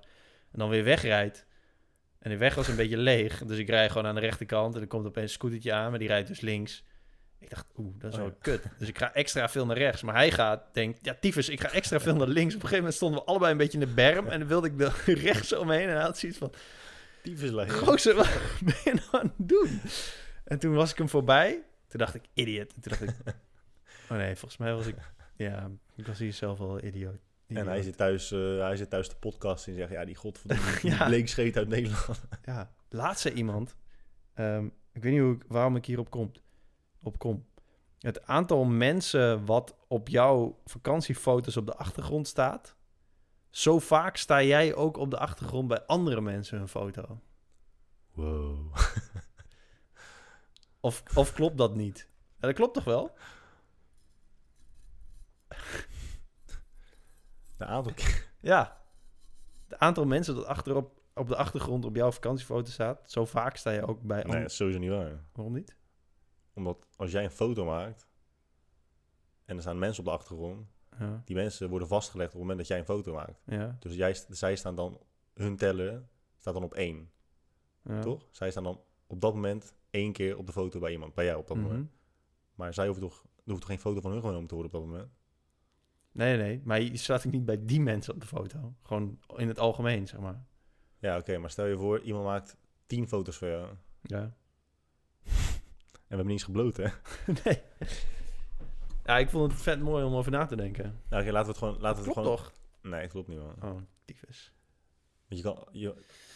En 0.52 0.58
dan 0.58 0.68
weer 0.68 0.84
wegrijdt. 0.84 1.46
En 2.18 2.30
de 2.30 2.36
weg 2.36 2.54
was 2.54 2.68
een 2.68 2.76
beetje 2.76 2.96
leeg. 3.10 3.44
Dus 3.44 3.58
ik 3.58 3.68
rij 3.68 3.88
gewoon 3.88 4.06
aan 4.06 4.14
de 4.14 4.20
rechterkant 4.20 4.74
en 4.74 4.80
er 4.80 4.86
komt 4.86 5.06
opeens 5.06 5.26
een 5.26 5.36
scootertje 5.36 5.72
aan, 5.72 5.90
maar 5.90 5.98
die 5.98 6.08
rijdt 6.08 6.28
dus 6.28 6.40
links. 6.40 6.84
Ik 7.38 7.50
dacht, 7.50 7.66
oeh, 7.76 7.94
dat 7.98 8.12
is 8.12 8.18
Oh 8.18 8.24
wel 8.24 8.32
ja. 8.32 8.38
kut. 8.40 8.62
Dus 8.78 8.88
ik 8.88 8.98
ga 8.98 9.14
extra 9.14 9.48
veel 9.48 9.66
naar 9.66 9.76
rechts. 9.76 10.02
Maar 10.02 10.14
hij 10.14 10.30
gaat, 10.30 10.62
denkt, 10.72 10.98
ja, 11.02 11.16
tyfus, 11.20 11.48
ik 11.48 11.60
ga 11.60 11.72
extra 11.72 12.00
veel 12.00 12.16
naar 12.16 12.26
links. 12.26 12.54
Op 12.54 12.62
een 12.62 12.68
gegeven 12.68 12.76
moment 12.76 12.94
stonden 12.94 13.20
we 13.20 13.26
allebei 13.26 13.52
een 13.52 13.58
beetje 13.58 13.78
in 13.78 13.86
de 13.86 13.94
berm. 13.94 14.26
En 14.26 14.38
dan 14.38 14.48
wilde 14.48 14.68
ik 14.68 14.80
er 14.80 15.02
rechts 15.30 15.52
omheen. 15.52 15.88
En 15.88 15.94
hij 15.94 16.02
had 16.02 16.18
zoiets 16.18 16.38
van, 16.38 16.52
Tyfuslijn. 17.22 17.70
Gozer, 17.70 18.14
wat 18.14 18.28
ben 18.64 18.74
je 18.84 18.94
nou 18.94 19.08
aan 19.10 19.32
het 19.36 19.48
doen? 19.48 19.80
En 20.48 20.58
toen 20.58 20.74
was 20.74 20.90
ik 20.90 20.98
hem 20.98 21.08
voorbij. 21.08 21.62
Toen 21.86 21.98
dacht 22.00 22.14
ik, 22.14 22.22
idiot. 22.32 22.74
En 22.74 22.80
toen 22.80 22.92
dacht 22.98 23.02
ik, 23.02 23.34
oh 24.10 24.16
nee, 24.16 24.36
volgens 24.36 24.56
mij 24.60 24.74
was 24.74 24.86
ik, 24.86 24.96
ja, 25.36 25.70
ik 25.96 26.06
was 26.06 26.18
hier 26.18 26.32
zelf 26.32 26.58
wel 26.58 26.84
idioot. 26.84 27.18
En 27.46 27.54
hij 27.56 27.64
Idioot. 27.64 27.84
zit 27.84 27.96
thuis, 27.96 28.32
eh, 28.32 28.58
hij 28.58 28.76
zit 28.76 28.90
thuis 28.90 29.08
de 29.08 29.16
podcast 29.16 29.66
en 29.66 29.74
zegt, 29.74 29.90
ja, 29.90 30.04
die 30.04 30.14
godverdomme 30.14 30.78
Ja. 30.96 31.06
bleekscheet 31.06 31.56
uit 31.56 31.68
Nederland. 31.68 32.20
Ja, 32.44 32.72
laatst 32.88 33.20
zei 33.22 33.34
iemand, 33.34 33.76
ehm, 34.34 34.64
ik 34.92 35.02
weet 35.02 35.12
niet 35.12 35.20
hoe 35.20 35.34
ik, 35.34 35.44
waarom 35.48 35.76
ik 35.76 35.84
hierop 35.86 36.10
kom, 36.10 36.32
op 37.02 37.18
kom. 37.18 37.46
Het 37.98 38.26
aantal 38.26 38.64
mensen 38.64 39.44
wat 39.44 39.76
op 39.88 40.08
jouw 40.08 40.58
vakantiefoto's 40.64 41.56
op 41.56 41.66
de 41.66 41.74
achtergrond 41.76 42.26
staat, 42.28 42.76
zo 43.50 43.78
vaak 43.78 44.16
sta 44.16 44.42
jij 44.42 44.74
ook 44.74 44.96
op 44.96 45.10
de 45.10 45.18
achtergrond 45.18 45.68
bij 45.68 45.82
andere 45.86 46.20
mensen 46.20 46.58
hun 46.58 46.68
foto. 46.68 47.20
Wow. 48.12 48.76
Of, 50.88 51.02
of 51.16 51.32
klopt 51.32 51.58
dat 51.58 51.74
niet? 51.74 52.08
Ja, 52.40 52.46
dat 52.46 52.54
klopt 52.54 52.74
toch 52.74 52.84
wel? 52.84 53.14
De 57.56 57.64
aantal. 57.64 57.92
Ja. 58.40 58.82
Het 59.68 59.78
aantal 59.78 60.04
mensen 60.06 60.34
dat 60.34 60.44
achterop 60.44 61.00
op 61.14 61.28
de 61.28 61.36
achtergrond 61.36 61.84
op 61.84 61.94
jouw 61.96 62.12
vakantiefoto 62.12 62.70
staat, 62.70 63.10
zo 63.10 63.24
vaak 63.24 63.56
sta 63.56 63.70
je 63.70 63.86
ook 63.86 64.02
bij. 64.02 64.22
Nee, 64.22 64.40
dat 64.40 64.50
is 64.50 64.56
sowieso 64.56 64.78
niet 64.78 64.90
waar. 64.90 65.24
Waarom 65.32 65.54
niet? 65.54 65.76
Omdat 66.54 66.86
als 66.96 67.10
jij 67.10 67.24
een 67.24 67.30
foto 67.30 67.64
maakt 67.64 68.08
en 69.44 69.56
er 69.56 69.62
staan 69.62 69.78
mensen 69.78 69.98
op 70.04 70.04
de 70.10 70.16
achtergrond, 70.16 70.66
Ja, 70.98 71.22
die 71.24 71.36
mensen 71.36 71.68
worden 71.68 71.88
vastgelegd 71.88 72.28
op 72.28 72.32
het 72.34 72.40
moment 72.42 72.58
dat 72.58 72.68
jij 72.68 72.78
een 72.78 72.84
foto 72.84 73.12
maakt. 73.12 73.42
ja, 73.44 73.76
Dus 73.78 73.94
jij, 73.94 74.14
zij 74.28 74.56
staan 74.56 74.74
dan, 74.74 75.00
hun 75.34 75.56
tellen 75.56 76.08
staat 76.36 76.54
dan 76.54 76.62
op 76.64 76.74
één, 76.74 77.10
ja. 77.84 78.00
toch? 78.00 78.26
Zij 78.30 78.50
staan 78.50 78.64
dan 78.64 78.80
op 79.06 79.20
dat 79.20 79.34
moment 79.34 79.74
één 79.90 80.12
keer 80.12 80.36
op 80.38 80.46
de 80.46 80.52
foto 80.52 80.80
bij 80.80 80.92
iemand, 80.92 81.14
bij 81.14 81.24
jou 81.24 81.38
op 81.38 81.46
dat 81.46 81.56
Mhm. 81.56 81.66
moment. 81.66 81.90
Maar 82.54 82.74
zij 82.74 82.84
hoeven 82.86 83.02
toch, 83.08 83.22
er 83.22 83.42
hoeft 83.44 83.60
toch 83.60 83.70
geen 83.70 83.78
foto 83.80 84.00
van 84.00 84.10
hun 84.12 84.20
genomen 84.20 84.46
te 84.48 84.54
worden 84.54 84.72
op 84.74 84.80
dat 84.80 84.90
moment? 84.90 85.10
Nee, 86.12 86.36
nee. 86.36 86.60
Maar 86.64 86.80
je 86.80 86.96
staat 86.96 87.26
ook 87.26 87.32
niet 87.32 87.44
bij 87.44 87.64
die 87.64 87.80
mensen 87.80 88.14
op 88.14 88.20
de 88.20 88.26
foto. 88.26 88.74
Gewoon 88.82 89.18
in 89.36 89.48
het 89.48 89.58
algemeen, 89.58 90.06
zeg 90.08 90.20
maar. 90.20 90.44
Ja, 90.98 91.16
oké, 91.18 91.38
maar 91.38 91.50
stel 91.50 91.66
je 91.66 91.76
voor, 91.76 92.00
iemand 92.00 92.24
maakt 92.24 92.56
tien 92.86 93.08
foto's 93.08 93.36
van 93.36 93.48
jou. 93.48 93.68
Ja. 94.02 94.20
En 96.08 96.16
we 96.16 96.22
hebben 96.22 96.26
niet 96.26 96.46
eens 96.48 96.56
gebloot, 96.58 96.76
hè? 96.76 96.86
nee. 97.44 97.60
Ja, 99.04 99.18
ik 99.18 99.30
vond 99.30 99.52
het 99.52 99.60
vet 99.62 99.80
mooi 99.80 100.04
om 100.04 100.14
over 100.14 100.30
na 100.32 100.46
te 100.46 100.56
denken. 100.56 101.00
Nou, 101.08 101.22
oké, 101.22 101.32
laten 101.32 101.46
we 101.46 101.48
het 101.50 101.58
gewoon... 101.58 101.80
Laten 101.80 102.02
we 102.02 102.08
het 102.08 102.18
gewoon... 102.18 102.36
toch? 102.36 102.52
Nee, 102.82 103.00
het 103.00 103.10
klopt 103.10 103.28
niet, 103.28 103.38
man. 103.38 103.54
Oh, 103.62 103.80
tyfus. 104.04 104.52
Want 105.28 105.40
je 105.40 105.42
kan... 105.42 105.68
Je, 105.72 105.94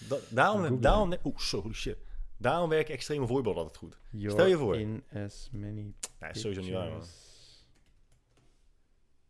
da- 0.09 0.19
daarom, 0.31 0.81
daarom... 0.81 1.15
Oeh, 1.25 1.37
holy 1.51 1.73
shit. 1.75 1.99
Daarom 2.43 2.69
werken 2.69 2.95
extreme 2.95 3.27
voorbeelden 3.27 3.63
altijd 3.63 3.79
goed. 3.79 3.99
You're 4.11 4.49
je 4.49 4.57
voor. 4.57 4.79
in 4.79 5.05
as 5.13 5.49
many 5.53 5.95
Ja, 6.21 6.29
is 6.29 6.41
sowieso 6.41 6.63
niet 6.63 6.73
waar, 6.73 6.91
man. 6.91 7.05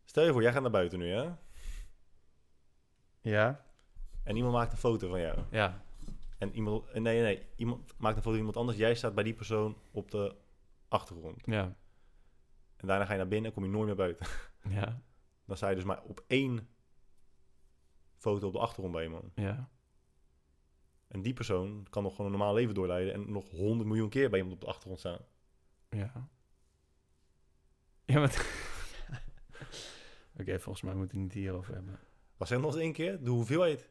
Stel 0.03 0.25
je 0.25 0.31
voor, 0.31 0.41
jij 0.41 0.51
gaat 0.51 0.61
naar 0.61 0.71
buiten 0.71 0.99
nu, 0.99 1.09
hè? 1.09 1.29
Ja? 3.21 3.65
En 4.23 4.35
iemand 4.35 4.53
maakt 4.53 4.71
een 4.71 4.77
foto 4.77 5.09
van 5.09 5.19
jou. 5.21 5.39
Ja. 5.51 5.83
En 6.37 6.55
iemand... 6.55 6.93
Nee, 6.93 7.21
nee, 7.21 7.45
iemand 7.55 7.93
maakt 7.97 8.15
een 8.15 8.21
foto 8.21 8.29
van 8.29 8.37
iemand 8.37 8.57
anders. 8.57 8.77
Jij 8.77 8.95
staat 8.95 9.15
bij 9.15 9.23
die 9.23 9.33
persoon 9.33 9.77
op 9.91 10.11
de 10.11 10.35
achtergrond. 10.87 11.41
Ja. 11.45 11.75
En 12.75 12.87
daarna 12.87 13.05
ga 13.05 13.11
je 13.11 13.17
naar 13.17 13.27
binnen 13.27 13.49
en 13.49 13.55
kom 13.55 13.65
je 13.65 13.71
nooit 13.71 13.85
meer 13.85 13.95
buiten. 13.95 14.27
Ja. 14.69 15.01
Dan 15.45 15.57
sta 15.57 15.69
je 15.69 15.75
dus 15.75 15.83
maar 15.83 16.01
op 16.03 16.23
één 16.27 16.69
foto 18.15 18.47
op 18.47 18.53
de 18.53 18.59
achtergrond 18.59 18.93
bij 18.93 19.03
iemand. 19.03 19.31
Ja. 19.35 19.69
En 21.13 21.21
die 21.21 21.33
persoon 21.33 21.87
kan 21.89 22.03
nog 22.03 22.15
gewoon 22.15 22.31
een 22.31 22.37
normaal 22.37 22.53
leven 22.55 22.73
doorleiden... 22.73 23.13
en 23.13 23.31
nog 23.31 23.49
honderd 23.49 23.87
miljoen 23.87 24.09
keer 24.09 24.29
bij 24.29 24.39
iemand 24.39 24.55
op 24.55 24.61
de 24.61 24.67
achtergrond 24.67 24.99
staan. 24.99 25.19
Ja. 25.89 26.29
Ja, 28.05 28.19
maar... 28.19 28.45
Oké, 30.39 30.59
volgens 30.59 30.83
mij 30.83 30.93
moeten 30.93 31.17
we 31.17 31.23
het 31.23 31.33
niet 31.33 31.43
hierover 31.43 31.73
hebben. 31.73 31.99
Was 32.37 32.47
zeg 32.49 32.59
nog 32.59 32.73
eens 32.73 32.81
één 32.81 32.93
keer? 32.93 33.23
De 33.23 33.29
hoeveelheid? 33.29 33.89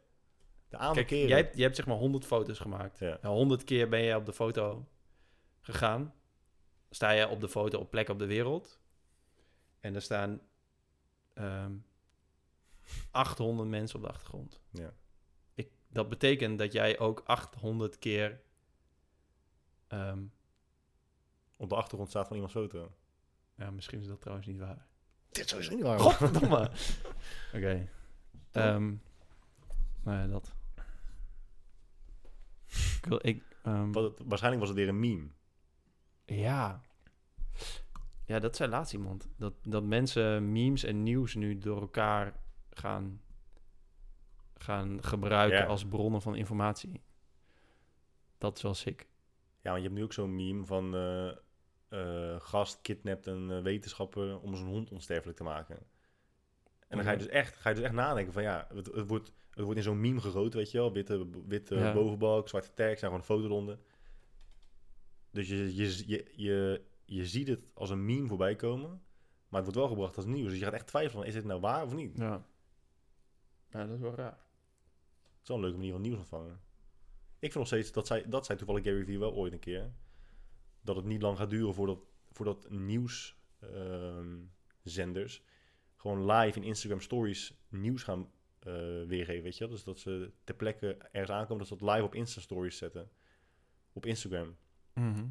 De 0.68 0.76
aantal 0.76 0.94
Kijk, 0.94 1.06
keren? 1.06 1.28
jij, 1.28 1.36
hebt- 1.38 1.54
jij 1.54 1.64
hebt 1.64 1.76
zeg 1.76 1.86
maar 1.86 1.96
100 1.96 2.24
foto's 2.26 2.58
gemaakt. 2.58 2.98
Ja. 2.98 3.18
Nou, 3.22 3.34
100 3.34 3.64
keer 3.64 3.88
ben 3.88 4.00
je 4.00 4.16
op 4.16 4.26
de 4.26 4.32
foto 4.32 4.88
gegaan. 5.60 6.14
Sta 6.90 7.10
je 7.10 7.28
op 7.28 7.40
de 7.40 7.48
foto 7.48 7.78
op 7.78 7.90
plek 7.90 8.08
op 8.08 8.18
de 8.18 8.26
wereld. 8.26 8.80
En 9.80 9.94
er 9.94 10.02
staan 10.02 10.40
ehm 11.34 11.72
800 13.10 13.68
mensen 13.68 13.96
op 13.96 14.02
de 14.02 14.08
achtergrond. 14.10 14.60
Ja. 14.70 14.92
Dat 15.92 16.08
betekent 16.08 16.58
dat 16.58 16.72
jij 16.72 16.98
ook 16.98 17.22
800 17.24 17.98
keer... 17.98 18.40
ehm, 19.88 20.22
Op 21.56 21.68
de 21.68 21.74
achtergrond 21.74 22.08
staat 22.10 22.26
van 22.26 22.36
iemands 22.36 22.54
foto. 22.56 22.92
ja, 23.56 23.70
misschien 23.70 24.00
is 24.00 24.06
dat 24.06 24.20
trouwens 24.20 24.46
niet 24.48 24.58
waar. 24.58 24.86
Dit 25.30 25.44
is 25.44 25.50
sowieso 25.50 25.74
niet 25.74 25.82
waar. 25.82 25.98
Godverdomme. 25.98 26.70
Oké. 27.56 27.88
Ehm 28.52 28.94
nou 30.02 30.18
ja, 30.18 30.26
dat. 30.26 30.54
Ik 32.96 33.04
wil, 33.08 33.18
ik, 33.22 33.42
ehm, 33.62 33.92
Wat 33.92 34.20
waarschijnlijk 34.24 34.60
was 34.64 34.68
het 34.68 34.78
weer 34.78 34.88
een 34.88 35.00
meme. 35.00 35.28
ja. 36.24 36.80
Ja, 38.24 38.38
dat 38.38 38.56
zei 38.56 38.70
laatst 38.70 38.92
iemand. 38.92 39.28
Dat, 39.36 39.52
dat 39.62 39.82
mensen 39.84 40.52
memes 40.52 40.84
en 40.84 41.02
nieuws 41.02 41.34
nu 41.34 41.58
door 41.58 41.80
elkaar 41.80 42.40
gaan, 42.70 43.20
gaan 44.62 45.04
gebruiken 45.04 45.58
Ja. 45.58 45.64
als 45.66 45.86
bronnen 45.86 46.22
van 46.22 46.34
informatie. 46.36 47.02
Dat 48.38 48.56
is 48.56 48.62
wel 48.62 48.74
sick. 48.74 49.06
Ja, 49.60 49.70
want 49.70 49.76
je 49.76 49.82
hebt 49.88 49.94
nu 49.94 50.02
ook 50.04 50.12
zo'n 50.12 50.34
meme 50.34 50.64
van... 50.64 50.94
eh, 51.88 52.40
gast 52.40 52.80
kidnapt 52.82 53.26
een 53.26 53.50
eh, 53.50 53.62
wetenschapper 53.62 54.40
om 54.40 54.54
zijn 54.56 54.68
hond 54.68 54.90
onsterfelijk 54.90 55.36
te 55.38 55.44
maken. 55.44 55.76
En 56.88 56.96
dan 56.98 57.06
ga 57.06 57.10
je 57.12 57.18
dus 57.18 57.26
echt, 57.28 57.56
ga 57.56 57.68
je 57.68 57.74
dus 57.74 57.84
echt 57.84 57.92
nadenken 57.94 58.32
van 58.32 58.42
ja, 58.42 58.66
het, 58.74 58.86
het 58.86 59.08
wordt, 59.08 59.32
het 59.50 59.64
wordt 59.64 59.76
in 59.76 59.82
zo'n 59.82 60.00
meme 60.00 60.20
gegoten, 60.20 60.58
weet 60.58 60.70
je 60.70 60.78
wel. 60.78 60.92
Witte, 60.92 61.26
witte 61.46 61.74
Ja. 61.74 61.92
bovenbalk, 61.92 62.48
zwarte 62.48 62.72
tekst, 62.74 63.02
en 63.02 63.08
gewoon 63.08 63.18
een 63.18 63.24
foto 63.24 63.44
eronder. 63.44 63.78
Dus 65.30 65.48
je, 65.48 65.74
je, 65.76 66.02
je, 66.06 66.32
je, 66.36 66.82
je 67.04 67.26
ziet 67.26 67.48
het 67.48 67.70
als 67.74 67.90
een 67.90 68.04
meme 68.04 68.28
voorbij 68.28 68.56
komen, 68.56 68.88
maar 69.48 69.62
het 69.62 69.64
wordt 69.64 69.78
wel 69.78 69.88
gebracht 69.88 70.16
als 70.16 70.24
nieuws. 70.26 70.48
Dus 70.50 70.58
je 70.58 70.64
gaat 70.64 70.72
echt 70.74 70.86
twijfelen, 70.86 71.18
van, 71.18 71.26
is 71.28 71.34
dit 71.34 71.44
nou 71.44 71.60
waar 71.60 71.84
of 71.84 71.94
niet? 71.94 72.16
Ja. 72.16 72.44
Ja, 73.70 73.86
dat 73.86 73.94
is 73.94 74.00
wel 74.00 74.14
raar. 74.14 74.38
Het 75.42 75.50
is 75.50 75.56
wel 75.56 75.56
een 75.56 75.62
leuke 75.62 75.76
manier 75.76 75.92
van 75.92 76.00
nieuws 76.02 76.18
ontvangen. 76.18 76.60
Ik 77.38 77.52
vind 77.52 77.54
nog 77.54 77.66
steeds, 77.66 77.92
dat 77.92 78.06
zei, 78.06 78.24
dat 78.28 78.46
zei 78.46 78.58
toevallig 78.58 78.84
Gary 78.84 79.04
Vee 79.04 79.18
wel 79.18 79.32
ooit 79.32 79.52
een 79.52 79.58
keer, 79.58 79.92
dat 80.80 80.96
het 80.96 81.04
niet 81.04 81.22
lang 81.22 81.38
gaat 81.38 81.50
duren 81.50 81.74
voordat, 81.74 81.98
voordat 82.30 82.70
nieuwszenders 82.70 83.36
gewoon 85.96 86.30
live 86.32 86.58
in 86.58 86.64
Instagram 86.64 87.00
stories 87.00 87.54
nieuws 87.68 88.02
gaan 88.02 88.30
eh, 88.58 88.72
weergeven, 89.06 89.42
weet 89.42 89.56
je? 89.56 89.68
Dus 89.68 89.84
dat 89.84 89.98
ze 89.98 90.32
ter 90.44 90.54
plekke 90.54 90.96
ergens 91.12 91.30
aankomen, 91.30 91.58
dat 91.58 91.66
ze 91.78 91.84
dat 91.84 91.94
live 91.94 92.04
op 92.04 92.14
Insta 92.14 92.40
stories 92.40 92.76
zetten. 92.76 93.10
Op 93.92 94.06
Instagram. 94.06 94.56
Mhm. 94.94 95.26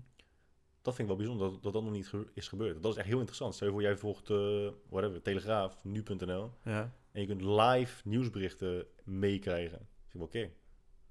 Dat 0.81 0.95
vind 0.95 1.09
ik 1.09 1.15
wel 1.17 1.25
bijzonder, 1.25 1.51
dat 1.51 1.63
dat, 1.63 1.73
dat 1.73 1.83
nog 1.83 1.91
niet 1.91 2.07
ge- 2.07 2.29
is 2.33 2.47
gebeurd. 2.47 2.83
Dat 2.83 2.91
is 2.91 2.97
echt 2.97 3.07
heel 3.07 3.17
interessant. 3.17 3.53
Stel 3.55 3.67
je 3.67 3.73
voor, 3.73 3.81
jij 3.81 3.97
volgt, 3.97 4.29
eh 4.29 4.69
whatever, 4.89 5.21
Telegraaf, 5.21 5.83
nu.nl. 5.83 6.51
Ja. 6.63 6.93
En 7.11 7.21
je 7.21 7.27
kunt 7.27 7.41
live 7.41 8.07
nieuwsberichten 8.07 8.85
meekrijgen. 9.03 9.87
Oké. 10.13 10.49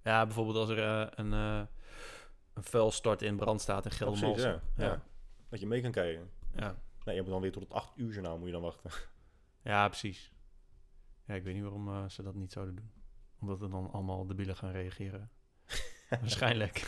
ja, 0.05 0.25
bijvoorbeeld 0.25 0.57
als 0.57 0.69
er 0.69 0.79
eh, 0.79 1.07
een, 1.11 1.33
eh 1.33 1.63
een 2.55 2.63
vuilstort 2.65 3.23
in 3.23 3.37
brand 3.37 3.61
staat 3.61 3.85
in 3.85 3.91
Geldermalsen. 3.91 4.43
precies, 4.51 4.61
ja. 4.77 4.85
Ja. 4.85 4.91
Ja. 4.93 5.03
Dat 5.49 5.61
je 5.61 5.67
mee 5.67 5.83
kan 5.83 5.91
kijken. 5.91 6.31
Ja. 6.57 6.77
Nee, 7.05 7.15
je 7.15 7.21
moet 7.23 7.31
dan 7.31 7.41
weer 7.41 7.53
tot 7.53 7.63
het 7.63 7.73
8 7.73 7.93
uur 7.97 8.13
journaal 8.13 8.37
moet 8.39 8.47
je 8.47 8.53
dan 8.53 8.63
wachten. 8.63 8.91
Ja, 9.63 9.89
precies. 9.89 10.33
Ja, 11.25 11.35
ik 11.35 11.43
weet 11.43 11.55
niet 11.55 11.63
waarom 11.63 11.89
eh, 11.89 12.09
ze 12.09 12.23
dat 12.23 12.35
niet 12.35 12.53
zouden 12.53 12.75
doen. 12.75 12.91
Omdat 13.41 13.61
er 13.63 13.71
dan 13.71 13.91
allemaal 13.93 14.27
debielen 14.27 14.57
gaan 14.57 14.73
reageren. 14.73 15.31
Waarschijnlijk. 16.21 16.79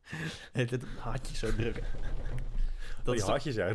Het 0.52 0.70
het 0.70 0.84
hartje 0.98 1.36
zo 1.36 1.54
drukken. 1.54 1.84
Dat 3.04 3.14
die 3.14 3.16
toch- 3.16 3.28
hartjes, 3.28 3.54
ja. 3.54 3.66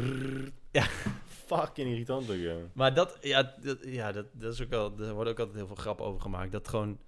Ja. 0.72 0.83
Fucking 1.25 1.89
irritant. 1.89 2.73
Maar 2.73 2.93
dat, 2.93 3.17
ja, 3.22 3.55
dat, 3.61 3.77
ja 3.83 4.11
dat, 4.11 4.25
dat 4.31 4.53
is 4.53 4.61
ook 4.61 4.72
al, 4.73 4.99
er 4.99 5.13
wordt 5.13 5.30
ook 5.30 5.39
altijd 5.39 5.57
heel 5.57 5.67
veel 5.67 5.75
grap 5.75 6.01
over 6.01 6.22
gemaakt. 6.22 6.51
Dat 6.51 6.67
gewoon, 6.67 6.99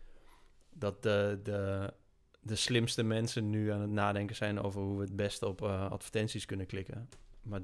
dat 0.77 1.03
de, 1.03 1.39
de, 1.43 1.93
de 2.39 2.55
slimste 2.55 3.03
mensen 3.03 3.49
nu 3.49 3.71
aan 3.71 3.81
het 3.81 3.89
nadenken 3.89 4.35
zijn 4.35 4.61
over 4.61 4.81
hoe 4.81 4.97
we 4.97 5.03
het 5.03 5.15
beste 5.15 5.47
op 5.47 5.61
eh, 5.61 5.91
advertenties 5.91 6.45
kunnen 6.45 6.65
klikken. 6.65 7.09
Maar, 7.41 7.61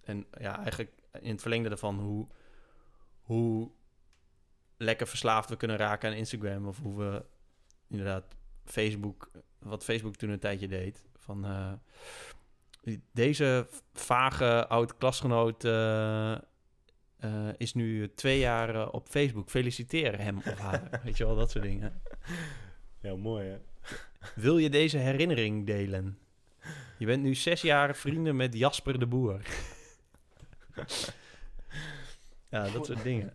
en 0.00 0.26
ja, 0.38 0.58
eigenlijk 0.58 0.92
in 1.20 1.30
het 1.30 1.40
verlengde 1.40 1.68
daarvan 1.68 1.98
hoe, 2.00 2.26
hoe 3.20 3.70
lekker 4.76 5.06
verslaafd 5.06 5.48
we 5.48 5.56
kunnen 5.56 5.76
raken 5.76 6.10
aan 6.10 6.16
Instagram. 6.16 6.66
Of 6.66 6.78
hoe 6.78 6.98
we 6.98 7.24
inderdaad 7.88 8.24
Facebook, 8.64 9.30
wat 9.58 9.84
Facebook 9.84 10.16
toen 10.16 10.30
een 10.30 10.38
tijdje 10.38 10.68
deed. 10.68 11.04
Van 11.16 11.44
eh, 11.44 11.72
deze 13.12 13.66
vage 13.92 14.66
oud-klasgenoot 14.68 15.64
eh, 15.64 16.36
eh, 17.18 17.48
is 17.56 17.74
nu 17.74 18.14
twee 18.14 18.38
jaar 18.38 18.74
eh, 18.74 18.88
op 18.90 19.08
Facebook. 19.08 19.50
Feliciteer 19.50 20.18
hem 20.18 20.36
of 20.36 20.58
haar. 20.58 20.88
Weet 21.04 21.16
je 21.16 21.26
wel, 21.26 21.36
dat 21.36 21.50
soort 21.50 21.64
dingen. 21.64 22.02
Ja, 23.00 23.16
mooi, 23.16 23.48
hè. 23.48 23.58
Wil 24.34 24.58
je 24.58 24.70
deze 24.70 24.98
herinnering 24.98 25.66
delen? 25.66 26.18
Je 26.98 27.06
bent 27.06 27.22
nu 27.22 27.34
zes 27.34 27.62
jaar 27.62 27.96
vrienden 27.96 28.36
met 28.36 28.54
Jasper 28.54 28.98
de 28.98 29.06
Boer. 29.06 29.40
ja, 32.50 32.68
dat 32.68 32.86
soort 32.86 33.02
dingen. 33.02 33.32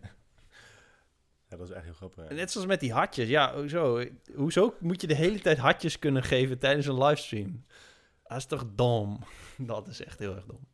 Ja, 1.48 1.56
dat 1.56 1.68
is 1.68 1.74
echt 1.74 1.84
heel 1.84 1.94
grappig. 1.94 2.28
Net 2.28 2.50
zoals 2.50 2.66
met 2.66 2.80
die 2.80 2.92
hartjes. 2.92 3.28
Ja, 3.28 3.54
hoezo? 3.54 4.04
Hoezo 4.34 4.74
moet 4.80 5.00
je 5.00 5.06
de 5.06 5.14
hele 5.14 5.40
tijd 5.40 5.58
hartjes 5.58 5.98
kunnen 5.98 6.22
geven 6.22 6.58
tijdens 6.58 6.86
een 6.86 7.02
livestream? 7.04 7.64
Dat 8.22 8.36
is 8.36 8.46
toch 8.46 8.66
dom? 8.74 9.24
Dat 9.56 9.88
is 9.88 10.04
echt 10.04 10.18
heel 10.18 10.34
erg 10.34 10.44
dom. 10.44 10.66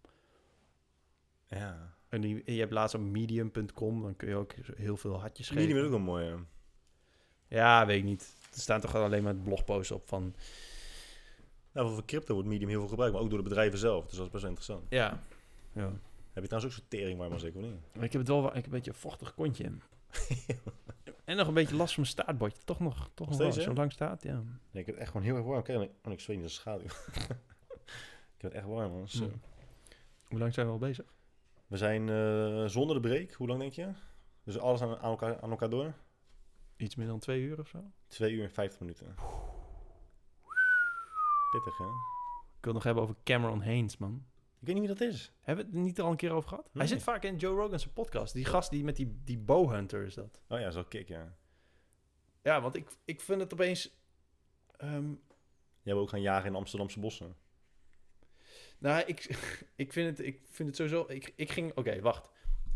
Ja. 1.48 1.98
En 2.10 2.20
die, 2.20 2.42
je 2.54 2.58
hebt 2.60 2.72
laatst 2.72 2.94
op 2.94 3.00
medium.com, 3.00 4.02
dan 4.02 4.16
kun 4.16 4.28
je 4.28 4.34
ook 4.34 4.52
heel 4.76 4.96
veel 4.96 5.20
hartjes 5.20 5.48
geven. 5.48 5.62
Medium 5.62 5.78
is 5.78 5.84
ook 5.84 5.90
wel 5.90 6.00
mooi, 6.00 6.24
ja. 6.24 6.36
Ja, 7.48 7.86
weet 7.86 7.98
ik 7.98 8.04
niet. 8.04 8.34
Er 8.52 8.60
staan 8.60 8.80
toch 8.80 8.94
alleen 8.94 9.22
maar 9.22 9.34
blogposts 9.34 9.90
op 9.90 10.08
van... 10.08 10.34
Nou, 11.72 11.94
voor 11.94 12.04
crypto 12.04 12.34
wordt 12.34 12.48
Medium 12.48 12.68
heel 12.68 12.78
veel 12.80 12.88
gebruikt, 12.88 13.14
maar 13.14 13.22
ook 13.22 13.28
door 13.30 13.38
de 13.38 13.48
bedrijven 13.48 13.78
zelf. 13.78 14.06
Dus 14.06 14.16
dat 14.16 14.26
is 14.26 14.32
best 14.32 14.42
wel 14.42 14.52
interessant. 14.52 14.86
Ja. 14.90 15.22
ja. 15.72 15.92
Heb 16.32 16.42
je 16.42 16.48
trouwens 16.48 16.64
ook 16.64 16.78
zo'n 16.80 16.88
tering 16.88 17.18
waar 17.18 17.30
maar 17.30 17.38
zeker 17.38 17.58
of 17.60 17.64
niet? 17.66 17.74
Ik 18.04 18.12
heb 18.12 18.20
het 18.20 18.28
wel 18.28 18.46
ik 18.48 18.54
heb 18.54 18.64
een 18.64 18.70
beetje 18.70 18.90
een 18.90 18.96
vochtig 18.96 19.34
kontje. 19.34 19.64
en 21.24 21.36
nog 21.36 21.48
een 21.48 21.54
beetje 21.54 21.76
last 21.76 21.94
van 21.94 22.02
mijn 22.02 22.14
staartbordje. 22.14 22.62
Toch 22.64 22.80
nog, 22.80 23.10
toch 23.14 23.28
nog 23.28 23.38
wel. 23.38 23.52
Zo 23.52 23.72
lang 23.74 23.92
staat, 23.92 24.22
ja. 24.22 24.34
Nee, 24.70 24.82
ik 24.82 24.86
heb 24.86 24.86
het 24.86 24.96
echt 24.96 25.10
gewoon 25.10 25.26
heel 25.26 25.36
erg 25.36 25.44
warm. 25.44 25.62
Kijk, 25.62 25.80
ik- 25.82 25.90
oh, 26.04 26.12
ik 26.12 26.20
zweet 26.20 26.36
in 26.36 26.42
de 26.42 26.48
schaduw. 26.48 26.84
ik 28.36 28.40
heb 28.46 28.52
het 28.52 28.52
echt 28.52 28.66
warm, 28.66 28.92
man. 28.92 29.08
Zo. 29.08 29.24
Hm. 29.24 29.30
Hoe 30.28 30.38
lang 30.38 30.54
zijn 30.54 30.66
we 30.66 30.72
al 30.72 30.78
bezig? 30.78 31.06
We 31.70 31.76
zijn 31.76 32.08
eh, 32.08 32.64
zonder 32.66 33.02
de 33.02 33.08
break. 33.08 33.32
Hoe 33.32 33.46
lang 33.48 33.60
denk 33.60 33.72
je? 33.72 33.88
Dus 34.44 34.58
alles 34.58 34.82
aan, 34.82 34.88
aan, 34.98 35.10
elkaar, 35.10 35.40
aan 35.40 35.50
elkaar 35.50 35.70
door? 35.70 35.94
Iets 36.76 36.94
meer 36.94 37.06
dan 37.06 37.18
twee 37.18 37.40
uur 37.42 37.58
of 37.58 37.68
zo? 37.68 37.90
Twee 38.06 38.32
uur 38.32 38.42
en 38.44 38.50
vijftig 38.50 38.80
minuten. 38.80 39.14
Pittig, 41.50 41.78
hè? 41.78 41.84
Ik 42.56 42.66
wil 42.66 42.72
het 42.72 42.72
nog 42.72 42.82
hebben 42.82 43.02
over 43.02 43.14
Cameron 43.24 43.62
Haynes, 43.62 43.96
man. 43.96 44.24
Ik 44.60 44.66
weet 44.66 44.74
niet 44.74 44.86
wie 44.86 44.96
dat 44.96 45.08
is. 45.08 45.32
Hebben 45.40 45.64
we 45.64 45.70
het 45.70 45.80
niet 45.80 46.00
al 46.00 46.10
een 46.10 46.16
keer 46.16 46.30
over 46.30 46.48
gehad? 46.48 46.70
Hij 46.72 46.86
zit 46.86 47.02
vaak 47.02 47.22
in 47.24 47.36
Joe 47.36 47.56
Rogan's 47.56 47.86
podcast. 47.88 48.32
Die 48.34 48.44
gast 48.44 48.70
die 48.70 48.84
met 48.84 48.96
die, 48.96 49.20
die 49.24 49.38
bowhunter 49.38 50.04
is 50.04 50.14
dat. 50.14 50.40
Oh 50.48 50.58
ja, 50.60 50.70
zo 50.70 50.84
kick, 50.84 51.08
ja. 51.08 51.36
Ja, 52.42 52.60
want 52.60 52.74
ik, 52.74 52.90
ik 53.04 53.20
vind 53.20 53.40
het 53.40 53.52
opeens... 53.52 53.96
ehm, 54.76 55.08
Jij 55.82 55.94
wil 55.94 56.02
ook 56.02 56.08
gaan 56.08 56.20
jagen 56.20 56.48
in 56.48 56.54
Amsterdamse 56.54 57.00
bossen. 57.00 57.36
Nou, 58.80 59.02
ik, 59.06 59.38
ik, 59.76 59.92
vind, 59.92 60.18
het, 60.18 60.26
ik 60.26 60.40
vind 60.50 60.68
het 60.68 60.76
sowieso... 60.76 61.04
Ik, 61.08 61.32
ik 61.36 61.50
ging... 61.50 61.72
Oké, 61.74 62.00
wacht. 62.00 62.30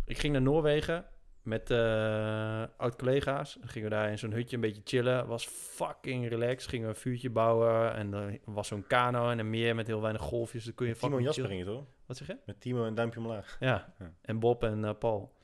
Ik 0.04 0.18
ging 0.18 0.32
naar 0.32 0.42
Noorwegen 0.42 1.06
met 1.44 1.70
eh 1.70 2.64
oud-collega's. 2.76 3.58
Gingen 3.60 3.88
we 3.88 3.94
daar 3.94 4.10
in 4.10 4.18
zo'n 4.18 4.32
hutje 4.32 4.56
een 4.56 4.62
beetje 4.62 4.82
chillen. 4.84 5.26
Was 5.26 5.46
fucking 5.46 6.28
relaxed. 6.28 6.68
Gingen 6.68 6.86
we 6.86 6.94
een 6.94 7.00
vuurtje 7.00 7.30
bouwen. 7.30 7.94
En 7.94 8.12
er 8.12 8.38
was 8.44 8.68
zo'n 8.68 8.86
kano 8.86 9.30
en 9.30 9.38
een 9.38 9.50
meer 9.50 9.74
met 9.74 9.86
heel 9.86 10.00
weinig 10.00 10.22
golfjes. 10.22 10.64
Dan 10.64 10.74
kun 10.74 10.86
je 10.86 10.92
Timo 10.92 11.06
en 11.06 11.10
fucking 11.10 11.34
Jasper 11.34 11.56
chillen. 11.56 11.64
ging 11.66 11.76
het, 11.76 11.86
hoor. 11.86 12.06
Wat 12.06 12.16
zeg 12.16 12.26
je? 12.26 12.36
Met 12.46 12.60
Timo 12.60 12.86
en 12.86 12.94
duimpje 12.94 13.20
omlaag. 13.20 13.56
Ja. 13.60 13.94
Ja. 13.98 14.14
En 14.20 14.38
Bob 14.38 14.64
en 14.64 14.84
eh, 14.84 14.98
Paul. 14.98 15.34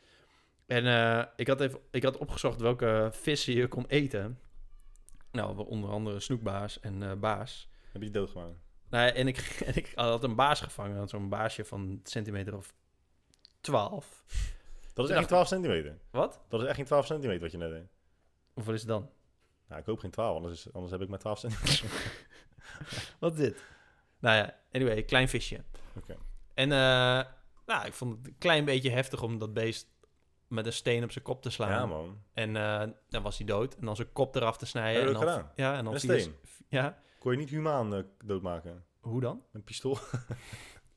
En 0.66 0.86
eh, 0.86 1.24
ik, 1.36 1.46
had 1.46 1.60
even, 1.60 1.80
ik 1.90 2.02
had 2.02 2.16
opgezocht 2.16 2.60
welke 2.60 3.08
vissen 3.12 3.54
je 3.54 3.68
kon 3.68 3.86
eten. 3.86 4.38
Nou, 5.32 5.66
onder 5.66 5.90
andere 5.90 6.20
snoekbaas 6.20 6.80
en 6.80 7.20
baas. 7.20 7.70
Heb 7.82 7.92
je 7.92 7.98
die 7.98 8.10
doodgemaakt? 8.10 8.58
Nou, 8.90 9.08
en 9.10 9.28
ik, 9.28 9.38
en 9.66 9.76
ik 9.76 9.92
had 9.94 10.24
een 10.24 10.34
baas 10.34 10.60
gevangen, 10.60 11.08
zo'n 11.08 11.28
baasje 11.28 11.64
van 11.64 12.00
centimeter 12.04 12.56
of 12.56 12.74
12. 13.60 14.24
Dat 14.94 15.04
is 15.04 15.10
echt 15.10 15.18
geen 15.18 15.28
12 15.28 15.46
centimeter. 15.46 15.98
Wat? 16.10 16.40
Dat 16.48 16.60
is 16.60 16.66
echt 16.66 16.76
geen 16.76 16.84
12 16.84 17.06
centimeter 17.06 17.42
wat 17.42 17.50
je 17.50 17.58
net 17.58 17.70
deed. 17.70 17.86
Of 18.54 18.64
wat 18.64 18.74
is 18.74 18.80
het 18.80 18.88
dan? 18.90 19.10
Nou, 19.68 19.80
ik 19.80 19.86
hoop 19.86 19.98
geen 19.98 20.10
12, 20.10 20.36
anders, 20.36 20.54
is- 20.66 20.72
anders 20.72 20.92
heb 20.92 21.00
ik 21.00 21.08
maar 21.08 21.18
12 21.18 21.38
centimeter. 21.38 21.90
Wat 23.20 23.32
is 23.32 23.38
dit? 23.38 23.64
Nou 24.18 24.36
ja, 24.36 24.54
anyway, 24.72 25.02
klein 25.02 25.28
visje. 25.28 25.64
Oké. 25.96 26.16
En 26.54 26.72
eh, 26.72 26.78
nou, 27.66 27.86
ik 27.86 27.92
vond 27.92 28.16
het 28.16 28.26
een 28.26 28.38
klein 28.38 28.64
beetje 28.64 28.90
heftig 28.90 29.22
om 29.22 29.38
dat 29.38 29.52
beest 29.54 29.88
met 30.48 30.66
een 30.66 30.72
steen 30.72 31.04
op 31.04 31.12
zijn 31.12 31.24
kop 31.24 31.42
te 31.42 31.50
slaan. 31.50 31.70
Ja, 31.70 31.86
man. 31.86 32.22
En 32.32 32.56
eh, 32.56 32.82
dan 33.08 33.22
was 33.22 33.36
hij 33.38 33.46
dood. 33.46 33.74
En 33.76 33.84
dan 33.86 33.96
zijn 33.96 34.12
kop 34.12 34.34
eraf 34.34 34.56
te 34.56 34.66
snijden. 34.66 34.92
Heb 35.02 35.10
je 35.10 35.14
en 35.14 35.20
dat 35.20 35.22
dan, 35.22 35.32
gedaan? 35.36 35.52
Ja, 35.56 35.76
en 35.78 35.84
dan 35.84 36.00
vier-? 36.00 36.32
Ja, 36.68 36.98
Kon 37.20 37.32
je 37.32 37.38
niet 37.38 37.50
humaan 37.50 37.94
eh, 37.94 38.02
doodmaken? 38.24 38.84
hoe 39.00 39.20
dan? 39.20 39.42
Een 39.52 39.64
pistool? 39.64 39.98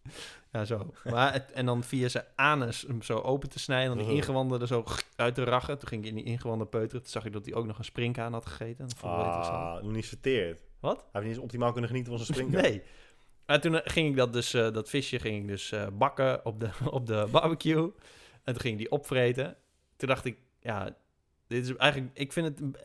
Ja, 0.52 0.66
zo. 0.66 0.94
Maar 1.04 1.34
het, 1.34 1.52
en 1.52 1.66
dan 1.66 1.84
via 1.84 2.08
zijn 2.08 2.26
anus 2.36 2.82
hem 2.82 3.02
zo 3.02 3.20
open 3.20 3.50
te 3.50 3.60
snijden. 3.60 3.92
En 3.92 3.98
dan 3.98 4.06
die 4.06 4.16
Oh. 4.16 4.20
ingewanden 4.22 4.62
er 4.62 4.68
zo 4.68 4.84
uit 5.16 5.36
te 5.36 5.44
rachen. 5.44 5.80
Toen 5.80 5.88
ging 5.88 6.02
ik 6.04 6.10
in 6.10 6.16
die 6.16 6.24
ingewanden 6.24 6.70
peuteren. 6.70 7.02
Toen 7.02 7.12
zag 7.12 7.26
ik 7.26 7.34
dat 7.34 7.46
hij 7.46 7.54
ook 7.54 7.66
nog 7.66 7.78
een 7.78 7.84
springkaan 7.84 8.34
had 8.34 8.46
gegeten. 8.46 8.88
Ah, 9.02 9.82
nog 9.84 9.92
niet 9.92 10.08
verteerd. 10.08 10.64
Wat? 10.80 10.98
Hij 10.98 11.06
heeft 11.12 11.26
niet 11.26 11.34
eens 11.34 11.44
optimaal 11.44 11.72
kunnen 11.72 11.90
genieten 11.90 12.18
van 12.18 12.26
zijn 12.26 12.38
springen. 12.38 12.62
Nee. 12.62 12.82
Maar 13.46 13.62
toen 13.62 13.76
eh, 13.76 13.92
ging 13.92 14.10
ik 14.10 14.16
dat 14.16 14.34
dus, 14.34 14.54
eh, 14.54 14.72
dat 14.72 14.90
visje 14.90 15.20
ging 15.20 15.42
ik 15.42 15.48
dus 15.48 15.74
bakken 15.94 16.46
op 16.46 16.60
de, 16.60 16.70
op 17.00 17.06
de 17.08 17.28
barbecue. 17.32 17.92
En 18.44 18.54
toen 18.54 18.62
ging 18.62 18.74
ik 18.74 18.80
die 18.80 18.92
opvreten. 18.92 19.56
Toen 19.96 20.08
dacht 20.08 20.26
ik, 20.26 20.38
ja, 20.60 20.96
dit 21.54 21.70
is 21.70 21.76
eigenlijk, 21.76 22.18
ik 22.18 22.32
vind 22.34 22.60
het 22.60 22.78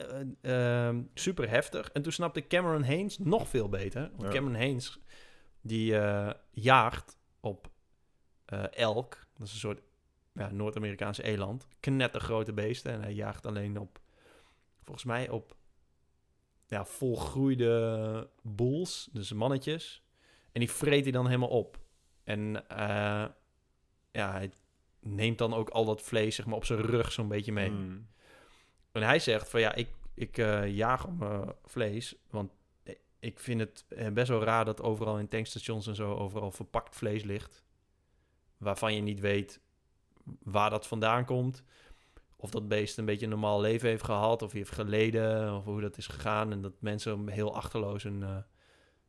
eh, 0.42 0.88
eh, 0.88 0.96
super 1.14 1.48
heftig. 1.50 1.90
En 1.90 2.02
toen 2.02 2.12
snapte 2.12 2.46
Cameron 2.46 2.84
Haynes 2.84 3.18
nog 3.18 3.48
veel 3.48 3.68
beter. 3.68 4.00
Want 4.10 4.22
Ja. 4.22 4.28
Cameron 4.28 4.56
Haynes, 4.56 4.98
die 5.60 5.98
eh, 5.98 6.34
jaagt 6.50 7.18
op 7.40 7.70
eh, 8.44 8.72
elk. 8.72 9.26
Dat 9.36 9.46
is 9.46 9.52
een 9.52 9.58
soort 9.58 9.80
ja, 10.32 10.50
Noord-Amerikaanse 10.50 11.22
eland. 11.22 11.66
Knettergrote 11.80 12.52
beesten. 12.52 12.92
En 12.92 13.00
hij 13.00 13.12
jaagt 13.12 13.46
alleen 13.46 13.78
op, 13.78 14.00
volgens 14.82 15.04
mij 15.06 15.28
op 15.28 15.56
ja, 16.66 16.84
volgroeide 16.84 18.30
bulls, 18.42 19.08
dus 19.12 19.32
mannetjes. 19.32 20.02
En 20.52 20.60
die 20.60 20.70
vreet 20.70 21.02
hij 21.02 21.12
dan 21.12 21.26
helemaal 21.26 21.48
op. 21.48 21.78
En 22.24 22.64
ja, 24.12 24.30
hij 24.32 24.50
neemt 25.00 25.38
dan 25.38 25.54
ook 25.54 25.68
al 25.68 25.84
dat 25.84 26.02
vlees 26.02 26.34
zeg 26.34 26.46
maar, 26.46 26.56
op 26.56 26.64
zijn 26.64 26.80
rug 26.80 27.12
zo'n 27.12 27.28
beetje 27.28 27.52
mee. 27.52 27.70
Mm. 27.70 28.08
En 29.00 29.08
hij 29.08 29.18
zegt 29.18 29.48
van 29.48 29.60
ja, 29.60 29.74
ik, 29.74 29.88
ik 30.14 30.38
eh, 30.38 30.74
jaag 30.74 31.06
op 31.06 31.18
mijn 31.18 31.52
vlees, 31.64 32.16
want 32.30 32.52
ik 33.20 33.38
vind 33.38 33.60
het 33.60 33.84
eh, 33.88 34.08
best 34.08 34.28
wel 34.28 34.42
raar 34.42 34.64
dat 34.64 34.82
overal 34.82 35.18
in 35.18 35.28
tankstations 35.28 35.86
en 35.86 35.94
zo 35.94 36.14
overal 36.14 36.50
verpakt 36.50 36.96
vlees 36.96 37.22
ligt. 37.22 37.64
Waarvan 38.56 38.94
je 38.94 39.00
niet 39.00 39.20
weet 39.20 39.60
waar 40.42 40.70
dat 40.70 40.86
vandaan 40.86 41.24
komt. 41.24 41.62
Of 42.36 42.50
dat 42.50 42.68
beest 42.68 42.98
een 42.98 43.04
beetje 43.04 43.24
een 43.24 43.30
normaal 43.30 43.60
leven 43.60 43.88
heeft 43.88 44.04
gehad, 44.04 44.42
of 44.42 44.52
heeft 44.52 44.70
geleden, 44.70 45.54
of 45.54 45.64
hoe 45.64 45.80
dat 45.80 45.96
is 45.96 46.06
gegaan. 46.06 46.52
En 46.52 46.62
dat 46.62 46.72
mensen 46.78 47.28
heel 47.28 47.54
achterloos 47.54 48.02
hun 48.02 48.22
eh, 48.22 48.36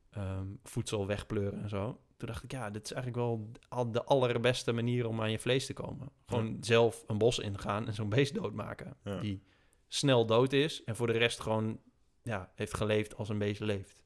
ehm, 0.09 0.47
voedsel 0.63 1.07
wegpleuren 1.07 1.61
en 1.61 1.69
zo. 1.69 1.99
Toen 2.17 2.27
dacht 2.27 2.43
ik, 2.43 2.51
ja, 2.51 2.69
dit 2.69 2.83
is 2.83 2.91
eigenlijk 2.91 3.23
wel 3.25 3.51
al 3.69 3.91
de 3.91 4.03
allerbeste 4.03 4.71
manier 4.71 5.07
om 5.07 5.21
aan 5.21 5.31
je 5.31 5.39
vlees 5.39 5.65
te 5.65 5.73
komen. 5.73 6.09
Gewoon 6.25 6.57
zelf 6.61 7.03
een 7.07 7.17
bos 7.17 7.39
ingaan 7.39 7.87
en 7.87 7.93
zo'n 7.93 8.09
beest 8.09 8.33
doodmaken. 8.33 8.97
Ja. 9.03 9.19
Die 9.19 9.43
snel 9.89 10.25
dood 10.25 10.53
is 10.53 10.83
en 10.83 10.95
voor 10.95 11.07
de 11.07 11.17
rest 11.17 11.39
gewoon 11.39 11.79
ja, 12.23 12.51
heeft 12.55 12.73
geleefd 12.73 13.15
als 13.15 13.29
een 13.29 13.37
beest 13.37 13.59
leeft. 13.59 14.03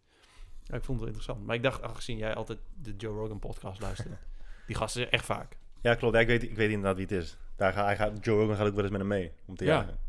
Ja, 0.64 0.76
ik 0.76 0.84
vond 0.84 0.88
het 0.88 0.98
wel 1.00 1.08
interessant. 1.08 1.46
Maar 1.46 1.56
ik 1.56 1.64
dacht, 1.64 1.82
aangezien 1.82 2.18
jij 2.18 2.34
altijd 2.36 2.60
de 2.82 2.96
Joe 2.98 3.16
Rogan 3.18 3.40
podcast 3.40 3.82
luistert, 3.82 4.20
die 4.68 4.76
gasten 4.76 5.12
echt 5.12 5.26
vaak. 5.26 5.58
Ja, 5.82 5.96
klopt. 5.96 6.16
Ja, 6.16 6.22
ik, 6.22 6.28
weet, 6.28 6.44
ik 6.44 6.56
weet 6.56 6.70
inderdaad 6.70 6.96
wie 6.96 7.06
het 7.06 7.24
is. 7.24 7.38
Daar 7.56 7.74
ga, 7.74 7.86
hij 7.86 7.96
gaat, 7.96 8.26
Joe 8.26 8.40
Rogan 8.40 8.56
gaat 8.56 8.68
ook 8.68 8.74
wel 8.74 8.82
eens 8.84 8.92
met 8.92 9.00
hem 9.00 9.10
mee 9.10 9.32
om 9.46 9.56
te 9.56 9.66
Ja. 9.66 9.76
jagen. 9.76 10.00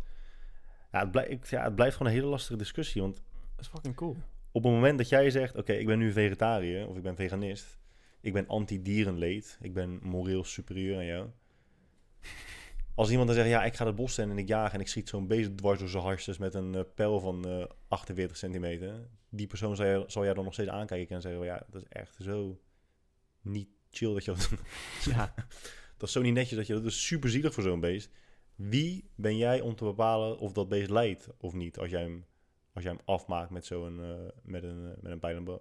Ja, 0.92 1.00
het, 1.00 1.10
blij- 1.10 1.26
ik, 1.28 1.46
ja, 1.46 1.62
het 1.62 1.74
blijft 1.74 1.96
gewoon 1.96 2.12
een 2.12 2.18
hele 2.18 2.30
lastige 2.30 2.56
discussie. 2.56 3.02
Want 3.02 3.14
Dat 3.56 3.64
is 3.64 3.68
fucking 3.70 3.94
cool. 3.94 4.16
op 4.52 4.62
het 4.64 4.72
moment 4.72 4.98
dat 4.98 5.08
jij 5.08 5.30
zegt... 5.30 5.56
Oké, 5.56 5.72
ik 5.72 5.86
ben 5.86 5.98
nu 5.98 6.12
vegetariër 6.12 6.88
of 6.88 6.96
ik 6.96 7.02
ben 7.02 7.16
veganist. 7.16 7.78
Ik 8.20 8.32
ben 8.32 8.48
anti-dierenleed. 8.48 9.58
Ik 9.60 9.74
ben 9.74 9.98
moreel 10.02 10.44
superieur 10.44 10.96
aan 10.96 11.04
jou. 11.06 11.28
Als 12.94 13.10
iemand 13.10 13.26
dan 13.28 13.36
zegt... 13.36 13.48
Ja, 13.48 13.64
ik 13.64 13.74
ga 13.74 13.86
het 13.86 13.94
bos 13.94 14.18
in 14.18 14.30
en 14.30 14.38
ik 14.38 14.48
jaag... 14.48 14.72
en 14.72 14.80
ik 14.80 14.88
schiet 14.88 15.08
zo'n 15.08 15.26
beest 15.26 15.56
dwars 15.56 15.78
door 15.78 15.88
zijn 15.88 16.02
hartjes... 16.02 16.38
met 16.38 16.54
een 16.54 16.74
eh, 16.74 16.80
pijl 16.94 17.20
van 17.20 17.48
eh 17.48 17.64
48 17.88 18.36
centimeter. 18.36 19.08
Die 19.28 19.46
persoon 19.46 19.76
zal, 19.76 20.04
zal 20.06 20.24
jij 20.24 20.34
dan 20.34 20.44
nog 20.44 20.52
steeds 20.52 20.70
aankijken 20.70 21.14
en 21.16 21.22
zeggen... 21.22 21.44
Ja, 21.44 21.66
dat 21.70 21.82
is 21.82 21.88
echt 21.88 22.16
zo 22.20 22.60
niet 23.42 23.68
chill 23.90 24.12
dat 24.12 24.24
je 24.24 24.30
dat 24.30 24.50
Ja, 25.14 25.34
Dat 25.96 26.08
is 26.08 26.12
zo 26.12 26.20
niet 26.20 26.34
netjes 26.34 26.58
dat 26.58 26.66
je 26.66 26.72
dat 26.72 26.84
is 26.84 27.06
super 27.06 27.30
zielig 27.30 27.54
voor 27.54 27.62
zo'n 27.62 27.80
beest. 27.80 28.10
Wie 28.54 29.10
ben 29.14 29.36
jij 29.36 29.60
om 29.60 29.74
te 29.74 29.84
bepalen 29.84 30.38
of 30.38 30.52
dat 30.52 30.68
beest 30.68 30.90
lijdt 30.90 31.28
of 31.38 31.52
niet 31.52 31.78
als 31.78 31.90
jij 31.90 32.02
hem, 32.02 32.26
als 32.72 32.84
jij 32.84 32.92
hem 32.92 33.02
afmaakt 33.04 33.50
met 33.50 33.66
zo'n 33.66 34.00
eh, 34.02 34.30
met 34.42 34.62
een, 34.62 34.90
eh, 34.90 35.02
met 35.02 35.12
een 35.12 35.18
pijl 35.18 35.36
en 35.36 35.44
boog? 35.44 35.60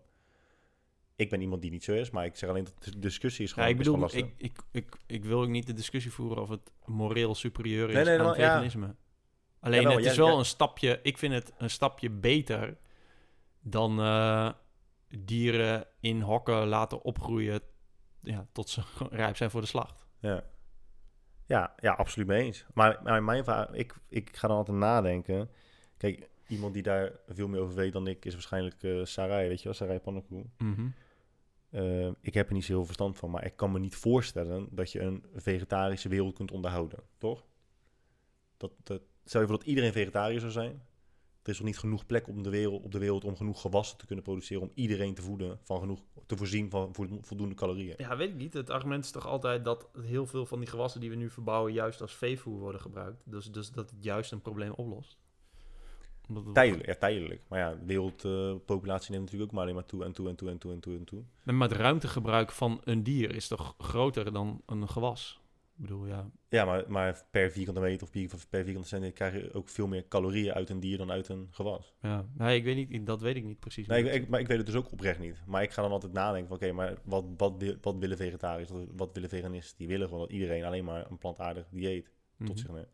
Ik 1.23 1.29
ben 1.29 1.41
iemand 1.41 1.61
die 1.61 1.71
niet 1.71 1.83
zo 1.83 1.93
is, 1.93 2.09
maar 2.09 2.25
ik 2.25 2.35
zeg 2.35 2.49
alleen 2.49 2.63
dat 2.63 2.83
de 2.83 2.99
discussie 2.99 3.43
is 3.43 3.49
ja 3.49 3.55
gewoon, 3.55 3.69
ik 3.69 3.79
is 3.79 3.85
gewoon 3.85 3.99
bedoel, 3.99 4.21
lastig. 4.21 4.41
ik, 4.41 4.55
ik, 4.71 4.85
ik, 4.85 4.97
ik 5.05 5.25
wil 5.25 5.41
ook 5.41 5.47
niet 5.47 5.67
de 5.67 5.73
discussie 5.73 6.11
voeren 6.11 6.41
of 6.41 6.49
het 6.49 6.71
moreel 6.85 7.35
superieur 7.35 7.89
is 7.89 7.95
Nee, 7.95 8.03
nee, 8.03 8.19
aan 8.19 8.25
ja. 8.25 8.33
veganisme. 8.33 8.95
Alleen 9.59 9.81
Jawel, 9.81 9.97
het 9.97 10.05
is 10.05 10.17
wel 10.17 10.39
een 10.39 10.45
stapje, 10.45 10.99
ik 11.03 11.17
vind 11.17 11.33
het 11.33 11.53
een 11.57 11.69
stapje 11.69 12.09
beter 12.09 12.77
dan 13.61 13.99
eh, 13.99 14.49
dieren 15.19 15.85
in 15.99 16.21
hokken 16.21 16.67
laten 16.67 17.01
opgroeien 17.03 17.61
ja, 18.19 18.47
tot 18.51 18.69
ze 18.69 18.81
rijp 19.09 19.35
zijn 19.35 19.51
voor 19.51 19.61
de 19.61 19.67
slacht. 19.67 20.05
Ja. 20.19 20.43
Ja, 21.45 21.73
ja, 21.79 21.93
absoluut 21.93 22.27
mee 22.27 22.43
eens. 22.43 22.65
Maar, 22.73 22.99
maar 23.03 23.23
mijn 23.23 23.43
vraag, 23.43 23.69
ik, 23.71 23.95
ik 24.09 24.37
ga 24.37 24.47
dan 24.47 24.57
altijd 24.57 24.77
nadenken. 24.77 25.49
Kijk, 25.97 26.29
iemand 26.47 26.73
die 26.73 26.83
daar 26.83 27.11
veel 27.27 27.47
meer 27.47 27.59
over 27.59 27.75
weet 27.75 27.93
dan 27.93 28.07
ik 28.07 28.25
is 28.25 28.33
waarschijnlijk 28.33 28.83
eh 28.83 29.03
Sarai, 29.03 29.47
weet 29.47 29.57
je 29.57 29.63
wel, 29.63 29.73
Sarai 29.73 29.99
Pannenkoe. 29.99 30.45
Eh, 31.73 32.09
ik 32.21 32.33
heb 32.33 32.47
er 32.47 32.53
niet 32.53 32.65
zo 32.65 32.73
heel 32.73 32.85
verstand 32.85 33.17
van, 33.17 33.31
maar 33.31 33.45
ik 33.45 33.55
kan 33.55 33.71
me 33.71 33.79
niet 33.79 33.95
voorstellen 33.95 34.67
dat 34.71 34.91
je 34.91 34.99
een 34.99 35.23
vegetarische 35.35 36.09
wereld 36.09 36.33
kunt 36.35 36.51
onderhouden, 36.51 36.99
toch? 37.17 37.45
Dat, 38.57 38.71
dat, 38.83 39.01
stel 39.25 39.41
je 39.41 39.47
voor 39.47 39.57
dat 39.57 39.67
iedereen 39.67 39.91
vegetariër 39.91 40.39
zou 40.39 40.51
zijn. 40.51 40.81
Er 41.43 41.49
is 41.49 41.57
nog 41.57 41.67
niet 41.67 41.77
genoeg 41.77 42.05
plek 42.05 42.27
op 42.27 42.43
de, 42.43 42.49
wereld, 42.49 42.83
op 42.83 42.91
de 42.91 42.99
wereld 42.99 43.23
om 43.23 43.35
genoeg 43.35 43.61
gewassen 43.61 43.97
te 43.97 44.05
kunnen 44.05 44.23
produceren 44.23 44.63
om 44.63 44.71
iedereen 44.73 45.13
te 45.13 45.21
voeden, 45.21 45.59
van 45.63 45.79
genoeg, 45.79 45.99
te 46.25 46.37
voorzien 46.37 46.69
van 46.69 46.93
vo- 46.93 47.19
voldoende 47.21 47.55
calorieën. 47.55 47.95
Ja, 47.97 48.17
weet 48.17 48.29
ik 48.29 48.35
niet. 48.35 48.53
Het 48.53 48.69
argument 48.69 49.03
is 49.03 49.11
toch 49.11 49.27
altijd 49.27 49.65
dat 49.65 49.89
heel 50.01 50.25
veel 50.25 50.45
van 50.45 50.59
die 50.59 50.69
gewassen 50.69 51.01
die 51.01 51.09
we 51.09 51.15
nu 51.15 51.29
verbouwen 51.29 51.73
juist 51.73 52.01
als 52.01 52.15
veevoer 52.15 52.59
worden 52.59 52.81
gebruikt. 52.81 53.21
Dus, 53.25 53.51
dus 53.51 53.71
dat 53.71 53.89
het 53.89 54.03
juist 54.03 54.31
een 54.31 54.41
probleem 54.41 54.71
oplost. 54.71 55.17
Omdat 56.37 56.45
het- 56.45 56.53
Tijdelijk, 56.55 56.85
ja, 56.87 56.95
tijdelijk. 56.95 57.41
Maar 57.47 57.59
ja, 57.59 57.75
de 57.75 57.85
wereldpopulatie 57.85 59.11
neemt 59.11 59.23
natuurlijk 59.23 59.49
ook 59.49 59.55
maar 59.55 59.63
alleen 59.63 59.75
maar 59.75 59.85
toe 59.85 60.03
en 60.03 60.11
toe 60.11 60.29
en 60.29 60.35
toe 60.35 60.49
en 60.49 60.57
toe 60.57 60.71
en 60.73 60.79
toe 60.79 60.97
en 60.97 61.03
toe. 61.03 61.23
Maar 61.53 61.69
het 61.69 61.77
ruimtegebruik 61.77 62.51
van 62.51 62.81
een 62.83 63.03
dier 63.03 63.35
is 63.35 63.47
toch 63.47 63.75
groter 63.77 64.33
dan 64.33 64.61
een 64.65 64.89
gewas? 64.89 65.41
Ik 65.77 65.81
bedoel, 65.81 66.05
ja. 66.07 66.29
Ja, 66.49 66.65
maar, 66.65 66.83
maar 66.87 67.25
per 67.31 67.51
vierkante 67.51 67.79
meter 67.79 68.07
of 68.33 68.49
per 68.49 68.63
vierkante 68.63 68.87
centimeter 68.87 69.27
krijg 69.29 69.43
je 69.43 69.53
ook 69.53 69.69
veel 69.69 69.87
meer 69.87 70.07
calorieën 70.07 70.53
uit 70.53 70.69
een 70.69 70.79
dier 70.79 70.97
dan 70.97 71.11
uit 71.11 71.27
een 71.29 71.47
gewas. 71.51 71.93
ja. 72.01 72.25
Nee, 72.37 72.57
ik 72.57 72.63
weet 72.63 72.89
niet, 72.89 73.05
dat 73.05 73.21
weet 73.21 73.35
ik 73.35 73.43
niet 73.43 73.59
precies. 73.59 73.87
Nee, 73.87 74.09
ik, 74.11 74.27
maar 74.27 74.39
ik 74.39 74.47
weet 74.47 74.57
het 74.57 74.65
dus 74.65 74.75
ook 74.75 74.91
oprecht 74.91 75.19
niet. 75.19 75.41
Maar 75.45 75.63
ik 75.63 75.71
ga 75.71 75.81
dan 75.81 75.91
altijd 75.91 76.13
nadenken 76.13 76.47
van, 76.47 76.55
oké, 76.57 76.71
maar 76.71 76.93
wat, 77.03 77.25
wat, 77.37 77.63
wat 77.81 77.95
willen 77.97 78.17
vegetariërs? 78.17 78.69
Wat, 78.95 79.09
willen 79.13 79.29
veganisten? 79.29 79.77
Die 79.77 79.87
willen 79.87 80.07
gewoon 80.07 80.21
dat 80.23 80.31
iedereen 80.31 80.63
alleen 80.63 80.83
maar 80.85 81.11
een 81.11 81.17
plantaardig 81.17 81.65
dieet 81.69 82.05
zit. 82.05 82.11
tot 82.37 82.47
Mhm. 82.47 82.57
zich 82.57 82.67
neemt. 82.71 82.87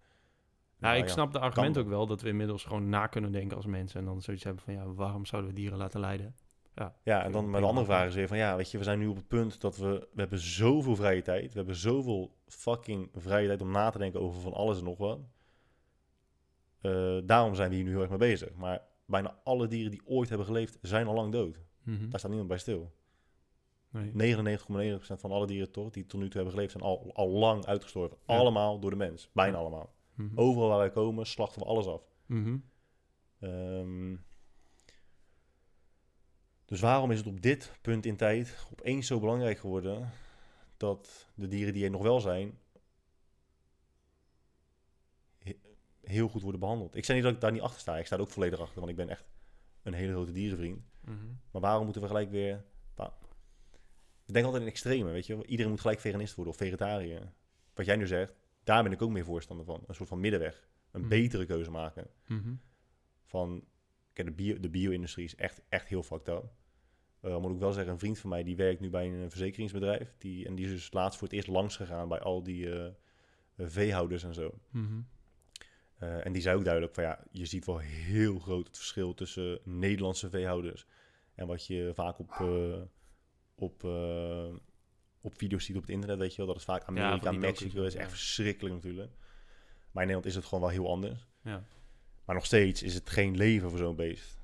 Ja, 0.80 0.88
Nou 0.88 0.98
ik 1.01 1.08
snap 1.09 1.32
de 1.33 1.40
argument 1.40 1.74
kan. 1.75 1.83
ook 1.83 1.90
wel 1.90 2.06
dat 2.08 2.22
we 2.22 2.27
inmiddels 2.27 2.64
gewoon 2.64 2.90
na 2.90 3.08
kunnen 3.08 3.32
denken 3.32 3.58
als 3.58 3.66
mensen. 3.66 3.99
En 3.99 4.06
dan 4.06 4.22
zoiets 4.22 4.43
hebben 4.43 4.64
van, 4.64 4.74
ja, 4.74 4.85
waarom 4.93 5.25
zouden 5.25 5.49
we 5.51 5.56
dieren 5.56 5.77
laten 5.77 5.99
lijden? 5.99 6.35
Ja, 7.03 7.24
en 7.24 7.32
dan 7.32 7.49
maar 7.49 7.61
de 7.61 7.67
andere 7.67 7.85
vraag 7.85 8.08
is 8.08 8.16
weer 8.16 8.27
van, 8.27 8.38
ja, 8.38 8.56
weet 8.56 8.72
je, 8.72 8.77
we 8.77 8.83
zijn 8.83 8.99
nu 8.99 9.08
op 9.08 9.16
het 9.16 9.27
punt 9.27 9.61
dat 9.61 9.77
we, 9.77 10.08
we 10.14 10.19
hebben 10.19 10.40
zoveel 10.40 10.95
vrije 10.95 11.22
tijd. 11.22 11.51
We 11.51 11.58
hebben 11.58 11.75
zoveel 11.75 12.35
fucking 12.48 13.09
vrije 13.14 13.48
tijd 13.48 13.61
om 13.61 13.72
na 13.72 13.90
te 13.90 13.98
denken 13.98 14.19
over 14.22 14.41
van 14.41 14.53
alles 14.53 14.77
en 14.77 14.83
nog 14.83 14.98
wat. 14.98 15.19
Eh, 16.82 17.17
daarom 17.24 17.56
zijn 17.56 17.69
we 17.69 17.75
hier 17.75 17.83
nu 17.83 17.90
heel 17.91 17.99
erg 18.01 18.09
mee 18.09 18.17
bezig. 18.17 18.53
Maar 18.56 18.82
bijna 19.06 19.40
alle 19.43 19.67
dieren 19.67 19.91
die 19.91 20.01
ooit 20.06 20.30
hebben 20.30 20.48
geleefd, 20.48 20.77
zijn 20.82 21.08
al 21.08 21.14
lang 21.14 21.32
dood. 21.32 21.59
Mhm. 21.83 22.09
Daar 22.09 22.19
staat 22.19 22.30
niemand 22.32 22.49
bij 22.49 22.58
stil. 22.59 22.91
Nee. 23.91 24.11
99,9% 24.35 25.19
van 25.19 25.32
alle 25.32 25.48
dieren 25.48 25.72
toch, 25.72 25.90
die 25.90 26.06
tot 26.06 26.19
nu 26.19 26.25
toe 26.25 26.35
hebben 26.35 26.53
geleefd, 26.53 26.72
zijn 26.72 26.83
al, 26.83 27.09
al 27.14 27.30
lang 27.30 27.66
uitgestorven. 27.66 28.17
Ja. 28.27 28.38
Allemaal 28.38 28.80
door 28.80 28.90
de 28.90 28.95
mens. 28.95 29.30
Bijna 29.33 29.51
Ja. 29.53 29.59
allemaal. 29.59 29.93
Mhm. 30.19 30.39
Overal 30.39 30.67
waar 30.69 30.77
wij 30.77 30.91
komen, 30.91 31.25
slachten 31.25 31.61
we 31.61 31.67
alles 31.67 31.85
af. 31.85 32.01
Mhm. 32.25 32.57
Ehm, 33.39 34.15
dus 36.65 36.80
waarom 36.80 37.11
is 37.11 37.17
het 37.17 37.27
op 37.27 37.41
dit 37.41 37.72
punt 37.81 38.06
in 38.06 38.15
tijd 38.17 38.67
opeens 38.72 39.07
zo 39.07 39.19
belangrijk 39.19 39.59
geworden 39.59 40.11
dat 40.77 41.30
de 41.35 41.48
dieren 41.48 41.73
die 41.73 41.83
er 41.83 41.89
nog 41.89 42.01
wel 42.01 42.19
zijn 42.19 42.59
he- 45.39 45.59
heel 46.01 46.27
goed 46.27 46.41
worden 46.41 46.59
behandeld? 46.59 46.95
Ik 46.95 47.06
zeg 47.06 47.15
niet 47.15 47.25
dat 47.25 47.33
ik 47.33 47.41
daar 47.41 47.51
niet 47.51 47.61
achter 47.61 47.80
sta. 47.80 47.98
Ik 47.98 48.06
sta 48.06 48.15
er 48.15 48.22
ook 48.22 48.30
volledig 48.30 48.59
achter, 48.59 48.77
want 48.80 48.89
ik 48.89 48.95
ben 48.98 49.09
echt 49.09 49.25
een 49.83 49.93
hele 49.93 50.11
grote 50.11 50.31
dierenvriend. 50.31 50.81
Mhm. 51.01 51.25
Maar 51.51 51.61
waarom 51.61 51.83
moeten 51.83 52.01
we 52.01 52.07
gelijk 52.07 52.30
weer... 52.30 52.65
nou, 52.95 53.11
ik 54.25 54.33
denk 54.33 54.45
altijd 54.45 54.64
in 54.64 54.69
extreme, 54.69 55.11
weet 55.11 55.25
je. 55.25 55.35
wel. 55.35 55.45
Iedereen 55.45 55.72
moet 55.72 55.81
gelijk 55.81 55.99
veganist 55.99 56.35
worden 56.35 56.53
of 56.53 56.59
vegetariër. 56.59 57.33
Wat 57.73 57.85
jij 57.85 57.95
nu 57.95 58.07
zegt, 58.07 58.33
daar 58.69 58.83
ben 58.83 58.91
ik 58.91 59.01
ook 59.01 59.09
meer 59.11 59.25
voorstander 59.25 59.65
van. 59.65 59.83
Een 59.88 59.95
soort 59.95 60.09
van 60.09 60.19
middenweg. 60.19 60.67
Een 60.91 60.99
Mhm. 60.99 61.09
betere 61.09 61.45
keuze 61.45 61.72
maken 61.72 62.07
Mhm. 62.27 62.53
van 63.25 63.64
kijk, 64.14 64.27
de, 64.27 64.33
bio, 64.33 64.59
de 64.59 64.69
bio-industrie 64.69 65.25
is 65.25 65.35
echt, 65.35 65.61
echt 65.69 65.88
heel 65.88 66.03
fucked 66.03 66.27
up. 66.27 66.51
Eh, 67.22 67.38
moet 67.39 67.51
ik 67.53 67.59
wel 67.59 67.72
zeggen, 67.72 67.93
een 67.93 67.99
vriend 67.99 68.19
van 68.19 68.30
mij 68.30 68.43
die 68.43 68.56
werkt 68.56 68.80
nu 68.80 68.89
bij 68.89 69.07
een 69.07 69.30
verzekeringsbedrijf. 69.30 70.15
Die, 70.17 70.45
en 70.48 70.56
die 70.56 70.65
is 70.65 70.72
dus 70.72 70.91
laatst 70.93 71.19
voor 71.19 71.27
het 71.27 71.35
eerst 71.38 71.48
langs 71.48 71.75
gegaan 71.75 72.07
bij 72.07 72.19
al 72.19 72.43
die 72.43 72.69
eh, 72.72 72.85
eh, 72.85 72.91
veehouders 73.57 74.23
en 74.23 74.33
zo. 74.33 74.53
Mhm. 74.72 75.01
Eh, 75.98 76.25
en 76.25 76.31
die 76.31 76.41
zei 76.41 76.57
ook 76.57 76.64
duidelijk 76.64 76.93
van 76.93 77.03
ja, 77.03 77.23
je 77.31 77.45
ziet 77.45 77.65
wel 77.65 77.77
heel 77.77 78.39
groot 78.39 78.67
het 78.67 78.77
verschil 78.77 79.14
tussen 79.14 79.59
Nederlandse 79.64 80.30
veehouders 80.30 80.85
en 81.35 81.48
wat 81.48 81.65
je 81.65 81.91
vaak 81.93 82.19
op, 82.19 82.30
eh, 82.31 82.81
op, 83.56 83.83
eh, 83.83 84.56
op 85.22 85.38
video's 85.38 85.65
ziet 85.65 85.75
op 85.75 85.81
het 85.81 85.91
internet, 85.91 86.17
weet 86.17 86.31
je 86.31 86.38
wel. 86.38 86.45
Dat 86.45 86.56
is 86.56 86.64
vaak 86.64 86.83
Amerika, 86.83 87.30
die 87.30 87.39
Mexico, 87.39 87.83
is 87.83 87.95
echt 87.95 88.03
ja. 88.03 88.09
verschrikkelijk 88.09 88.75
natuurlijk. 88.75 89.11
Maar 89.91 90.03
in 90.03 90.09
Nederland 90.09 90.25
is 90.25 90.35
het 90.35 90.45
gewoon 90.45 90.59
wel 90.59 90.69
heel 90.69 90.89
anders. 90.89 91.27
Ja. 91.43 91.64
Maar 92.25 92.35
nog 92.35 92.45
steeds 92.45 92.83
is 92.83 92.93
het 92.93 93.09
geen 93.09 93.38
leven 93.38 93.69
voor 93.69 93.80
zo'n 93.80 93.95
beest. 93.95 94.39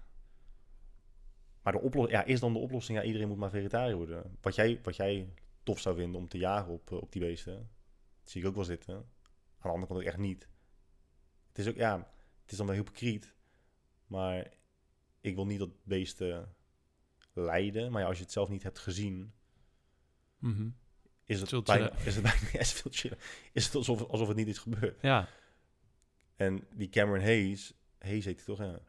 Maar 1.62 1.74
de 1.74 1.80
oplossing, 1.80 2.20
ja, 2.20 2.24
is 2.24 2.40
dan 2.40 2.54
de 2.54 2.60
oplossing, 2.60 2.98
ja, 2.98 3.04
iedereen 3.04 3.28
moet 3.28 3.38
maar 3.38 3.50
vegetariër 3.50 3.96
worden. 3.96 4.38
Wat 4.42 4.56
jij, 4.56 4.80
wat 4.84 4.96
jij 4.96 5.34
tof 5.64 5.80
zou 5.80 5.96
vinden 5.96 6.20
om 6.20 6.28
te 6.28 6.38
jagen 6.38 6.72
op, 6.72 6.92
eh, 6.92 7.02
op 7.02 7.12
die 7.12 7.22
beesten, 7.22 7.56
dat 8.22 8.30
zie 8.30 8.42
ik 8.42 8.48
ook 8.48 8.56
wel 8.56 8.64
zitten. 8.64 8.96
Aan 8.96 9.04
de 9.62 9.68
andere 9.68 9.88
kant 9.88 10.00
ook 10.00 10.06
echt 10.06 10.18
niet. 10.18 10.48
Het 11.48 11.58
is 11.58 11.68
ook, 11.68 11.76
ja, 11.76 11.98
het 12.42 12.52
is 12.52 12.58
dan 12.58 12.66
wel 12.66 12.76
hypocriet. 12.76 13.34
Maar 14.08 14.52
ik 15.22 15.36
wil 15.36 15.46
niet 15.46 15.60
dat 15.60 15.84
beesten 15.84 16.56
lijden. 17.34 17.92
Maar 17.92 18.02
ja, 18.02 18.08
als 18.08 18.18
je 18.18 18.24
het 18.24 18.32
zelf 18.32 18.50
niet 18.50 18.64
hebt 18.64 18.80
gezien, 18.80 19.34
Mhm. 20.46 20.68
is 21.26 21.42
het, 21.42 21.64
bijna, 21.64 21.92
is 22.06 22.16
het 22.16 22.24
bijna 22.24 22.40
is 22.60 22.72
het 22.72 22.82
veel 22.82 22.92
chiller. 22.92 23.18
Is 23.52 23.66
het 23.66 23.76
alsof, 23.76 24.08
alsof 24.08 24.28
het 24.28 24.38
niet 24.38 24.48
is 24.48 24.58
gebeurd. 24.58 25.02
Ja, 25.02 25.28
En 26.36 26.64
die 26.74 26.90
Cameron 26.90 27.24
Hayes, 27.24 27.74
Hayes 28.00 28.26
heet 28.26 28.36
hij 28.36 28.46
toch, 28.46 28.60
ja. 28.60 28.80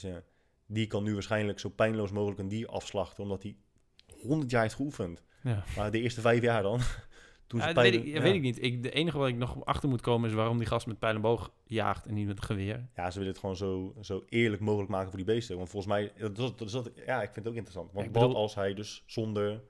ja. 0.00 0.22
Die 0.66 0.86
kan 0.86 1.04
nu 1.04 1.12
waarschijnlijk 1.12 1.58
zo 1.60 1.68
pijnloos 1.68 2.10
mogelijk 2.10 2.40
een 2.40 2.48
dier 2.48 2.68
afslachten, 2.68 3.22
omdat 3.22 3.42
hij 3.42 3.56
100 4.20 4.50
jaar 4.50 4.62
heeft 4.62 4.74
geoefend. 4.74 5.22
Ja. 5.42 5.64
Maar 5.76 5.90
de 5.90 6.00
eerste 6.00 6.20
vijf 6.20 6.42
jaar 6.42 6.62
dan? 6.62 6.80
Toen 7.46 7.60
Ja, 7.60 7.68
ze 7.68 7.74
dat 7.74 7.82
weet, 7.82 7.94
ik, 7.94 8.04
ja. 8.04 8.20
weet 8.20 8.34
ik 8.34 8.40
niet. 8.40 8.62
Ik, 8.62 8.82
de 8.82 8.90
enige 8.90 9.18
wat 9.18 9.28
ik 9.28 9.36
nog 9.36 9.64
achter 9.64 9.88
moet 9.88 10.00
komen 10.00 10.28
is 10.28 10.34
waarom 10.34 10.58
die 10.58 10.66
gast 10.66 10.86
met 10.86 10.98
pijl 10.98 11.14
en 11.14 11.20
boog 11.20 11.52
jaagt 11.64 12.06
en 12.06 12.14
niet 12.14 12.26
met 12.26 12.42
geweer. 12.42 12.88
Ja, 12.96 13.10
ze 13.10 13.18
willen 13.18 13.32
het 13.32 13.40
gewoon 13.40 13.56
zo, 13.56 13.94
zo 14.00 14.24
eerlijk 14.28 14.62
mogelijk 14.62 14.90
maken 14.90 15.08
voor 15.08 15.16
die 15.16 15.26
beesten. 15.26 15.56
Want 15.56 15.68
volgens 15.68 15.92
mij, 15.92 16.12
dat, 16.16 16.36
dat, 16.36 16.70
dat, 16.70 16.90
ja, 17.06 17.22
ik 17.22 17.32
vind 17.32 17.36
het 17.36 17.48
ook 17.48 17.54
interessant. 17.54 17.92
Want 17.92 18.14
wat 18.16 18.34
als 18.34 18.54
hij 18.54 18.74
dus 18.74 19.02
zonder 19.06 19.62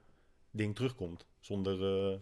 ding 0.57 0.75
terugkomt? 0.75 1.25
Zonder, 1.39 2.11
eh, 2.11 2.19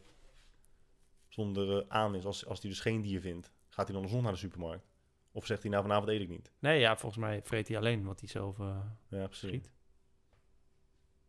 zonder 1.28 1.78
eh, 1.78 1.86
aan 1.88 2.16
is, 2.16 2.26
als, 2.26 2.46
als 2.46 2.62
hij 2.62 2.70
dus 2.70 2.80
geen 2.80 3.02
dier 3.02 3.22
vindt. 3.22 3.52
Gaat 3.70 3.86
hij 3.86 3.96
dan 3.96 4.04
alsnog 4.04 4.22
naar 4.22 4.32
de 4.32 4.38
supermarkt? 4.38 4.88
Of 5.32 5.46
zegt 5.46 5.62
hij 5.62 5.72
nou 5.72 5.84
vanavond 5.84 6.10
eet 6.10 6.22
ik 6.22 6.30
niet? 6.30 6.52
Nee, 6.60 6.80
ja, 6.80 6.98
volgens 6.98 7.22
mij 7.22 7.42
vreet 7.44 7.68
hij 7.68 7.78
alleen 7.78 8.04
wat 8.04 8.20
hij 8.20 8.30
zelf 8.30 8.60
eh 8.60 8.78
Ja, 9.08 9.26
precies. 9.26 9.50
schiet. 9.50 9.72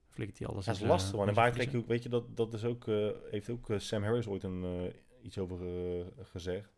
Flikkert 0.08 0.38
hij 0.38 0.48
alles 0.48 0.64
Dat 0.64 0.74
is 0.74 0.80
in 0.80 0.86
lastig, 0.86 1.14
man. 1.14 1.28
En 1.28 1.34
waar 1.34 1.52
trek 1.52 1.70
je 1.70 1.76
ook, 1.76 1.86
weet 1.86 2.02
je, 2.02 2.08
dat, 2.08 2.36
dat 2.36 2.54
is 2.54 2.64
ook, 2.64 2.86
heeft 3.30 3.50
ook 3.50 3.66
Sam 3.76 4.02
Harris 4.02 4.26
ooit 4.26 4.42
een, 4.42 4.92
iets 5.22 5.38
over 5.38 5.58
gezegd. 6.22 6.74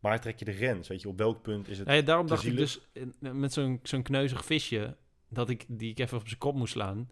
Waar 0.00 0.20
trek 0.20 0.38
je 0.38 0.44
de 0.44 0.52
grens? 0.52 0.88
Weet 0.88 1.02
je, 1.02 1.08
op 1.08 1.18
welk 1.18 1.42
punt 1.42 1.68
is 1.68 1.78
het... 1.78 1.86
Nee, 1.86 2.02
daarom 2.02 2.26
dacht 2.26 2.44
ik 2.44 2.56
dus 2.56 2.80
met 3.18 3.52
zo'n 3.52 3.80
zo'n 3.82 4.02
kneuzig 4.02 4.44
visje, 4.44 4.96
dat 5.28 5.50
ik 5.50 5.64
die 5.68 5.90
ik 5.90 5.98
even 5.98 6.18
op 6.18 6.26
zijn 6.26 6.38
kop 6.38 6.54
moest 6.54 6.72
slaan. 6.72 7.10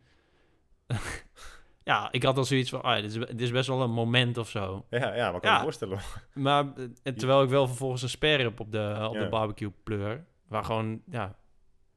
ja, 1.86 2.08
ik 2.12 2.22
had 2.22 2.36
al 2.36 2.44
zoiets 2.44 2.70
van, 2.70 2.82
ah, 2.82 2.94
dit, 3.02 3.04
is, 3.04 3.26
dit 3.26 3.40
is 3.40 3.50
best 3.50 3.66
wel 3.68 3.82
een 3.82 3.90
moment 3.90 4.38
of 4.38 4.48
zo. 4.48 4.86
Ja, 4.90 5.14
ja, 5.14 5.30
maar 5.30 5.40
kan 5.40 5.50
Ja. 5.50 5.56
je 5.56 5.62
voorstellen. 5.62 5.98
Maar 6.34 6.64
eh, 7.02 7.12
terwijl 7.12 7.42
ik 7.42 7.48
wel 7.48 7.66
vervolgens 7.66 8.02
een 8.02 8.08
sper 8.08 8.38
heb 8.40 8.60
op 8.60 8.72
de, 8.72 9.06
op 9.08 9.14
Ja. 9.14 9.22
de 9.22 9.28
barbecue 9.28 9.70
pleur, 9.82 10.24
waar 10.48 10.64
gewoon 10.64 11.02
ja, 11.10 11.36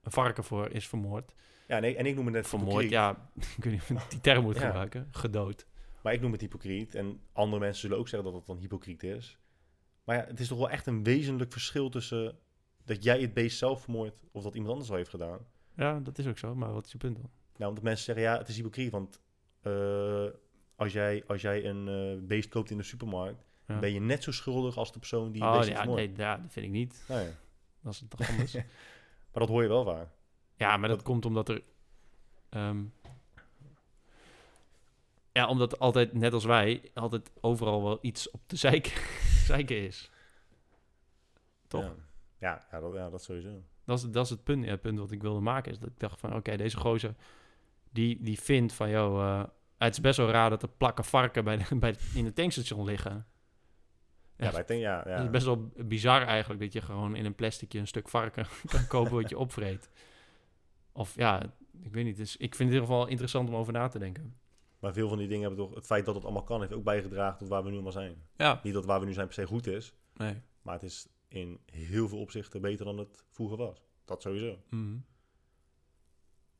een 0.01 0.11
varken 0.11 0.43
voor 0.43 0.69
is 0.69 0.87
vermoord. 0.87 1.33
Ja, 1.67 1.79
nee, 1.79 1.95
en 1.95 2.05
ik 2.05 2.15
noem 2.15 2.25
het 2.25 2.33
net 2.33 2.47
Vermoord, 2.47 2.69
hypocriet. 2.83 2.91
ja, 2.91 3.29
ik 3.57 3.63
weet 3.63 3.89
niet 3.89 4.09
die 4.09 4.21
term 4.21 4.43
moet 4.43 4.55
Ja. 4.55 4.61
gebruiken. 4.65 5.07
Gedood. 5.11 5.65
Maar 6.01 6.13
ik 6.13 6.21
noem 6.21 6.31
het 6.31 6.41
hypocriet. 6.41 6.95
En 6.95 7.21
andere 7.33 7.59
mensen 7.59 7.81
zullen 7.81 7.97
ook 7.97 8.07
zeggen 8.07 8.29
dat 8.31 8.37
het 8.39 8.47
dan 8.47 8.57
hypocriet 8.57 9.03
is. 9.03 9.37
Maar 10.03 10.15
ja, 10.17 10.25
het 10.25 10.39
is 10.39 10.47
toch 10.47 10.57
wel 10.57 10.69
echt 10.69 10.87
een 10.87 11.03
wezenlijk 11.03 11.51
verschil 11.51 11.89
tussen 11.89 12.37
dat 12.85 13.03
jij 13.03 13.21
het 13.21 13.33
beest 13.33 13.57
zelf 13.57 13.81
vermoordt 13.81 14.23
of 14.31 14.43
dat 14.43 14.53
iemand 14.53 14.71
anders 14.71 14.89
al 14.89 14.95
heeft 14.95 15.09
gedaan. 15.09 15.39
Ja, 15.75 15.99
dat 15.99 16.17
is 16.17 16.27
ook 16.27 16.37
zo, 16.37 16.55
maar 16.55 16.73
wat 16.73 16.85
is 16.85 16.91
je 16.91 16.97
punt 16.97 17.15
dan? 17.15 17.29
Nou, 17.57 17.69
omdat 17.69 17.83
mensen 17.83 18.05
zeggen, 18.05 18.23
ja, 18.23 18.37
het 18.37 18.47
is 18.47 18.55
hypocriet. 18.55 18.91
Want 18.91 19.19
eh, 19.61 20.25
als, 20.75 20.93
jij, 20.93 21.23
als 21.27 21.41
jij 21.41 21.65
een 21.65 21.87
eh, 21.87 22.27
beest 22.27 22.49
koopt 22.49 22.69
in 22.69 22.77
de 22.77 22.83
supermarkt, 22.83 23.43
Ja. 23.67 23.79
ben 23.79 23.93
je 23.93 23.99
net 23.99 24.23
zo 24.23 24.31
schuldig 24.31 24.77
als 24.77 24.91
de 24.93 24.99
persoon 24.99 25.31
die 25.31 25.41
het 25.43 25.51
oh, 25.51 25.57
beest 25.57 25.69
ja, 25.71 25.85
nee, 25.85 26.11
ja, 26.15 26.37
dat 26.37 26.51
vind 26.51 26.65
ik 26.65 26.71
niet. 26.71 27.03
Nou 27.07 27.21
ja. 27.21 27.31
Dat 27.81 27.93
is 27.93 28.03
toch 28.09 28.29
anders. 28.29 28.53
Maar 29.31 29.39
dat 29.41 29.47
hoor 29.49 29.61
je 29.61 29.67
wel 29.67 29.83
vaak. 29.83 30.07
Ja, 30.55 30.77
maar 30.77 30.87
dat 30.89 30.97
Dat- 30.97 31.07
komt 31.07 31.25
omdat 31.25 31.49
er. 31.49 31.61
ehm, 32.49 32.83
ja, 35.31 35.47
omdat 35.47 35.79
altijd, 35.79 36.13
net 36.13 36.33
als 36.33 36.45
wij, 36.45 36.81
altijd 36.93 37.31
overal 37.41 37.83
wel 37.83 37.97
iets 38.01 38.31
op 38.31 38.41
de 38.45 38.55
zeik, 38.55 38.85
zeiken 39.51 39.77
is. 39.77 40.11
Toch? 41.67 41.83
Ja, 41.83 41.95
ja, 42.39 42.67
ja, 42.71 42.79
dat, 42.79 42.93
ja 42.93 43.09
dat 43.09 43.23
sowieso. 43.23 43.63
Dat, 43.85 43.97
is, 43.97 44.03
dat 44.09 44.23
is 44.23 44.29
het 44.29 44.43
punt, 44.43 44.63
ja, 44.65 44.71
het 44.71 44.81
punt 44.81 44.99
wat 44.99 45.11
ik 45.11 45.21
wilde 45.21 45.39
maken. 45.39 45.71
Is 45.71 45.79
dat 45.79 45.89
ik 45.89 45.99
dacht 45.99 46.19
van, 46.19 46.35
oké, 46.35 46.57
deze 46.57 46.77
gozer, 46.77 47.15
die, 47.89 48.21
die 48.21 48.39
vindt 48.39 48.73
van, 48.73 48.89
joh, 48.89 49.21
eh, 49.21 49.43
het 49.77 49.93
is 49.93 50.01
best 50.01 50.17
wel 50.17 50.29
raar 50.29 50.49
dat 50.49 50.63
er 50.63 50.69
plakken 50.69 51.03
varken 51.03 51.43
bij 51.43 51.57
de, 51.57 51.75
bij 51.75 51.95
in 52.13 52.25
het 52.25 52.35
tankstation 52.35 52.85
liggen. 52.85 53.25
Ja, 54.37 54.51
denken, 54.51 54.77
ja, 54.77 55.03
ja. 55.05 55.13
Het 55.13 55.23
is 55.23 55.29
best 55.29 55.45
wel 55.45 55.71
bizar 55.85 56.21
eigenlijk 56.21 56.61
dat 56.61 56.73
je 56.73 56.81
gewoon 56.81 57.15
in 57.15 57.25
een 57.25 57.35
plasticje 57.35 57.79
een 57.79 57.87
stuk 57.87 58.09
varken 58.09 58.45
kan 58.71 58.87
kopen 58.87 59.13
wat 59.13 59.29
je 59.29 59.37
opvreet. 59.37 59.89
Of 60.91 61.15
ja, 61.15 61.53
ik 61.81 61.93
weet 61.93 62.05
niet. 62.05 62.17
Dus 62.17 62.37
ik 62.37 62.39
vind 62.39 62.51
het 62.51 62.59
in 62.59 62.73
ieder 62.73 62.81
geval 62.81 63.07
interessant 63.07 63.49
om 63.49 63.55
over 63.55 63.73
na 63.73 63.87
te 63.87 63.99
denken. 63.99 64.37
Maar 64.79 64.93
veel 64.93 65.09
van 65.09 65.17
die 65.17 65.27
dingen 65.27 65.47
hebben 65.47 65.65
toch... 65.65 65.75
Het 65.75 65.85
feit 65.85 66.05
dat 66.05 66.15
het 66.15 66.23
allemaal 66.23 66.43
kan, 66.43 66.59
heeft 66.59 66.73
ook 66.73 66.83
bijgedragen 66.83 67.37
tot 67.37 67.47
waar 67.47 67.63
we 67.63 67.67
nu 67.67 67.73
allemaal 67.73 67.91
zijn. 67.91 68.23
Ja. 68.35 68.59
Niet 68.63 68.73
dat 68.73 68.85
waar 68.85 68.99
we 68.99 69.05
nu 69.05 69.13
zijn 69.13 69.25
per 69.25 69.35
se 69.35 69.45
goed 69.45 69.67
is. 69.67 69.93
Nee. 70.13 70.41
Maar 70.61 70.73
het 70.73 70.83
is 70.83 71.07
in 71.27 71.59
heel 71.65 72.07
veel 72.07 72.19
opzichten 72.19 72.61
beter 72.61 72.85
dan 72.85 72.97
het 72.97 73.23
vroeger 73.29 73.57
was. 73.57 73.83
Dat 74.05 74.21
sowieso. 74.21 74.57
Mhm. 74.69 74.97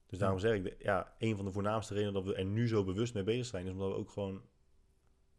Dus 0.09 0.19
daarom 0.19 0.39
zeg 0.39 0.53
ik, 0.53 0.83
ja, 0.83 1.15
een 1.17 1.35
van 1.35 1.45
de 1.45 1.51
voornaamste 1.51 1.93
redenen 1.93 2.13
dat 2.13 2.23
we 2.23 2.35
er 2.35 2.45
nu 2.45 2.67
zo 2.67 2.83
bewust 2.83 3.13
mee 3.13 3.23
bezig 3.23 3.45
zijn, 3.45 3.65
is 3.65 3.71
omdat 3.71 3.87
we 3.87 3.97
ook 3.97 4.09
gewoon 4.09 4.41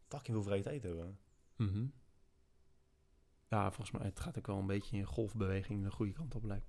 fucking 0.07 0.35
veel 0.37 0.45
vrije 0.45 0.61
tijd 0.61 0.83
hebben. 0.83 1.19
Mhm. 1.55 1.85
Ja, 3.47 3.71
volgens 3.71 3.91
mij 3.97 4.07
het 4.07 4.19
gaat 4.19 4.37
ook 4.37 4.47
wel 4.47 4.57
een 4.57 4.67
beetje 4.67 4.97
in 4.97 5.05
golfbeweging 5.05 5.83
de 5.83 5.91
goede 5.91 6.11
kant 6.11 6.35
op, 6.35 6.43
mij. 6.43 6.63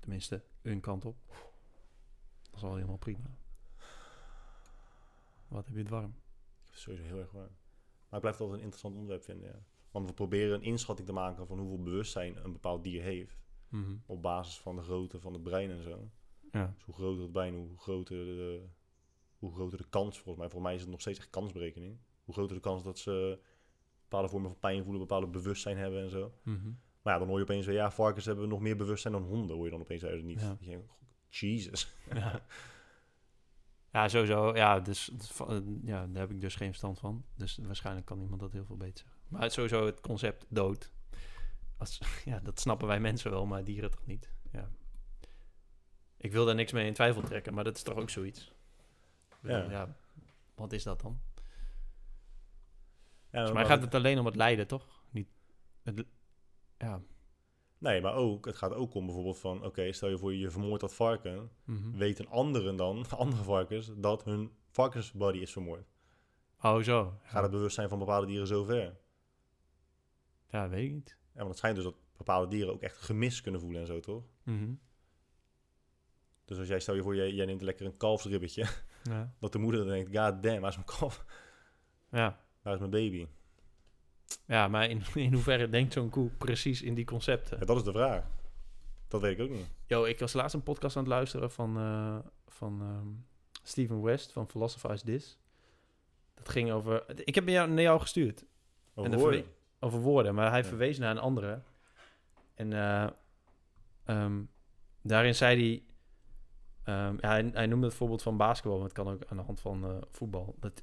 Tenminste, 0.00 0.44
een 0.62 0.80
kant 0.80 1.04
op. 1.04 1.16
Dat 2.42 2.54
is 2.54 2.62
al 2.62 2.74
helemaal 2.74 2.96
prima. 2.96 3.38
Wat 5.48 5.64
heb 5.64 5.74
je 5.74 5.80
het 5.80 5.90
warm? 5.90 6.14
Ik 6.70 6.76
sowieso 6.76 7.04
heel 7.04 7.18
erg 7.18 7.30
warm. 7.30 7.56
Maar 8.08 8.14
ik 8.14 8.20
blijf 8.20 8.34
het 8.34 8.40
altijd 8.40 8.58
een 8.58 8.64
interessant 8.64 8.94
onderwerp 8.94 9.22
vinden, 9.22 9.48
ja. 9.48 9.64
Want 9.90 10.06
we 10.06 10.14
proberen 10.14 10.54
een 10.54 10.62
inschatting 10.62 11.06
te 11.06 11.14
maken 11.14 11.46
van 11.46 11.58
hoeveel 11.58 11.82
bewustzijn 11.82 12.44
een 12.44 12.52
bepaald 12.52 12.84
dier 12.84 13.02
heeft. 13.02 13.44
Mhm. 13.68 13.96
Op 14.06 14.22
basis 14.22 14.60
van 14.60 14.76
de 14.76 14.82
grootte 14.82 15.20
van 15.20 15.32
het 15.32 15.42
brein 15.42 15.70
en 15.70 15.82
zo. 15.82 16.10
Ja. 16.52 16.72
Dus 16.74 16.84
hoe 16.84 16.94
groter 16.94 17.22
het 17.22 17.32
brein, 17.32 17.54
hoe 17.54 17.78
groter 17.78 18.16
de, 18.16 18.66
hoe 19.38 19.54
groter 19.54 19.78
de 19.78 19.88
kans 19.88 20.14
volgens 20.18 20.36
mij. 20.36 20.44
Volgens 20.50 20.62
mij 20.62 20.74
is 20.74 20.80
het 20.80 20.90
nog 20.90 21.00
steeds 21.00 21.18
echt 21.18 21.30
kansberekening. 21.30 21.98
Hoe 22.24 22.34
groter 22.34 22.56
de 22.56 22.62
kans 22.62 22.82
dat 22.82 22.98
ze 22.98 23.38
bepaalde 24.02 24.28
vormen 24.28 24.50
van 24.50 24.58
pijn 24.58 24.82
voelen, 24.82 25.00
bepaalde 25.00 25.26
bewustzijn 25.26 25.76
hebben 25.76 26.02
en 26.02 26.10
zo. 26.10 26.32
Mhm. 26.42 26.70
Maar 27.02 27.12
ja, 27.12 27.18
dan 27.18 27.28
hoor 27.28 27.36
je 27.36 27.42
opeens 27.44 27.66
weer, 27.66 27.74
ja, 27.74 27.90
varkens 27.90 28.24
hebben 28.24 28.48
nog 28.48 28.60
meer 28.60 28.76
bewustzijn 28.76 29.12
dan 29.12 29.22
honden, 29.22 29.56
hoor 29.56 29.64
je 29.64 29.70
dan 29.70 29.80
opeens 29.80 30.04
uit 30.04 30.16
het 30.16 30.24
niet. 30.24 30.40
Ja. 30.60 30.80
Jesus. 31.28 31.94
ja. 32.14 32.44
ja, 33.92 34.08
sowieso. 34.08 34.56
Ja, 34.56 34.80
dus 34.80 35.10
va- 35.18 35.46
eh, 35.46 35.58
ja, 35.82 36.06
daar 36.06 36.20
heb 36.22 36.30
ik 36.30 36.40
dus 36.40 36.54
geen 36.54 36.68
verstand 36.68 36.98
van. 36.98 37.24
Dus 37.36 37.58
waarschijnlijk 37.62 38.06
kan 38.06 38.20
iemand 38.20 38.40
dat 38.40 38.52
heel 38.52 38.64
veel 38.64 38.76
beter 38.76 38.98
zeggen. 39.04 39.20
Maar 39.28 39.50
sowieso 39.50 39.86
het 39.86 40.00
concept 40.00 40.46
dood. 40.48 40.92
Als, 41.76 42.00
ja, 42.24 42.40
dat 42.40 42.60
snappen 42.60 42.86
wij 42.86 43.00
mensen 43.00 43.30
wel, 43.30 43.46
maar 43.46 43.64
dieren 43.64 43.90
toch 43.90 44.06
niet. 44.06 44.32
Ja. 44.52 44.70
Ik 46.22 46.32
wil 46.32 46.44
daar 46.44 46.54
niks 46.54 46.72
mee 46.72 46.86
in 46.86 46.94
twijfel 46.94 47.22
trekken, 47.22 47.54
maar 47.54 47.64
dat 47.64 47.76
is 47.76 47.82
toch 47.82 47.96
ook 47.96 48.10
zoiets. 48.10 48.52
Ja. 49.42 49.70
ja. 49.70 49.96
Wat 50.54 50.72
is 50.72 50.82
dat 50.82 51.00
dan? 51.00 51.20
Ja, 51.34 51.42
Volgens 53.30 53.52
maar 53.52 53.52
mij 53.52 53.64
gaat 53.64 53.82
het 53.82 53.94
alleen 53.94 54.18
om 54.18 54.26
het 54.26 54.36
lijden, 54.36 54.66
toch? 54.66 55.02
Niet. 55.10 55.28
Het, 55.82 56.06
ja. 56.78 57.02
Nee, 57.78 58.00
maar 58.00 58.14
ook, 58.14 58.44
het 58.44 58.56
gaat 58.56 58.72
ook 58.72 58.94
om 58.94 59.06
bijvoorbeeld 59.06 59.38
van, 59.38 59.64
oké, 59.64 59.92
stel 59.92 60.08
je 60.08 60.18
voor 60.18 60.34
je 60.34 60.50
vermoordt 60.50 60.80
dat 60.80 60.94
varken, 60.94 61.50
mhm. 61.64 61.96
weten 61.96 62.28
anderen 62.28 62.76
dan, 62.76 63.06
andere 63.16 63.42
varkens, 63.42 63.90
dat 63.96 64.24
hun 64.24 64.52
varkensbody 64.70 65.38
is 65.38 65.52
vermoord. 65.52 65.86
Oh, 66.60 66.78
zo. 66.78 67.18
Gaat 67.22 67.42
het 67.42 67.50
bewustzijn 67.50 67.88
van 67.88 67.98
bepaalde 67.98 68.26
dieren 68.26 68.46
zo 68.46 68.64
ver? 68.64 68.96
Ja, 70.50 70.68
weet 70.68 70.84
ik 70.84 70.92
niet. 70.92 71.18
Ja, 71.32 71.38
want 71.38 71.48
het 71.48 71.58
schijnt 71.58 71.76
dus 71.76 71.84
dat 71.84 71.96
bepaalde 72.16 72.48
dieren 72.48 72.72
ook 72.72 72.82
echt 72.82 72.96
gemis 72.96 73.40
kunnen 73.40 73.60
voelen 73.60 73.80
en 73.80 73.86
zo, 73.86 74.00
toch? 74.00 74.24
Mhm. 74.42 74.72
Dus 76.44 76.58
als 76.58 76.68
jij, 76.68 76.80
stel 76.80 76.94
je 76.94 77.02
voor, 77.02 77.16
jij, 77.16 77.32
jij 77.32 77.46
neemt 77.46 77.62
lekker 77.62 77.86
een 77.86 77.96
kalfsribbetje, 77.96 78.66
Ja. 79.02 79.32
dat 79.40 79.52
de 79.52 79.58
moeder 79.58 79.80
dan 79.80 79.88
denkt, 79.88 80.16
god 80.18 80.42
damn, 80.42 80.60
waar 80.60 80.70
is 80.70 80.76
mijn 80.76 80.98
kalf? 80.98 81.24
ja. 82.10 82.40
Waar 82.62 82.72
is 82.72 82.78
mijn 82.78 82.90
baby? 82.90 83.26
Ja, 84.46 84.68
maar 84.68 84.90
in, 84.90 85.02
in 85.14 85.32
hoeverre 85.32 85.68
denkt 85.68 85.92
zo'n 85.92 86.10
koe 86.10 86.28
precies 86.38 86.82
in 86.82 86.94
die 86.94 87.04
concepten? 87.04 87.58
Ja, 87.60 87.64
dat 87.64 87.76
is 87.76 87.82
de 87.82 87.92
vraag. 87.92 88.24
Dat 89.08 89.20
weet 89.20 89.38
ik 89.38 89.44
ook 89.44 89.50
niet. 89.50 89.66
Yo, 89.86 90.04
ik 90.04 90.18
was 90.18 90.32
laatst 90.32 90.54
een 90.54 90.62
podcast 90.62 90.96
aan 90.96 91.02
het 91.02 91.12
luisteren 91.12 91.50
van, 91.50 91.76
eh, 91.76 92.18
van 92.48 92.80
ehm, 92.80 93.08
Steven 93.62 94.02
West 94.02 94.32
van 94.32 94.48
Philosophize 94.48 95.04
This. 95.04 95.38
Dat 96.34 96.48
ging 96.48 96.70
over... 96.72 97.04
Ik 97.24 97.34
heb 97.34 97.48
jou, 97.48 97.68
naar 97.70 97.82
jou 97.82 98.00
gestuurd 98.00 98.44
Over 98.94 99.10
En 99.10 99.16
de 99.16 99.22
woorden. 99.22 99.44
over 99.80 99.98
woorden, 100.00 100.34
maar 100.34 100.50
hij 100.50 100.60
Ja. 100.62 100.64
verwees 100.68 100.98
naar 100.98 101.10
een 101.10 101.18
andere. 101.18 101.62
En 102.54 102.72
eh, 102.72 103.06
ehm, 104.04 104.42
daarin 105.02 105.34
zei 105.34 105.60
hij, 105.68 105.82
ehm, 106.84 107.14
ja, 107.20 107.28
hij... 107.28 107.50
Hij 107.52 107.66
noemde 107.66 107.86
het 107.86 107.94
voorbeeld 107.94 108.22
van 108.22 108.36
basketbal, 108.36 108.76
maar 108.76 108.84
het 108.84 108.94
kan 108.96 109.08
ook 109.08 109.22
aan 109.28 109.36
de 109.36 109.42
hand 109.42 109.60
van 109.60 109.84
eh, 109.84 109.90
voetbal. 110.10 110.56
Dat, 110.60 110.82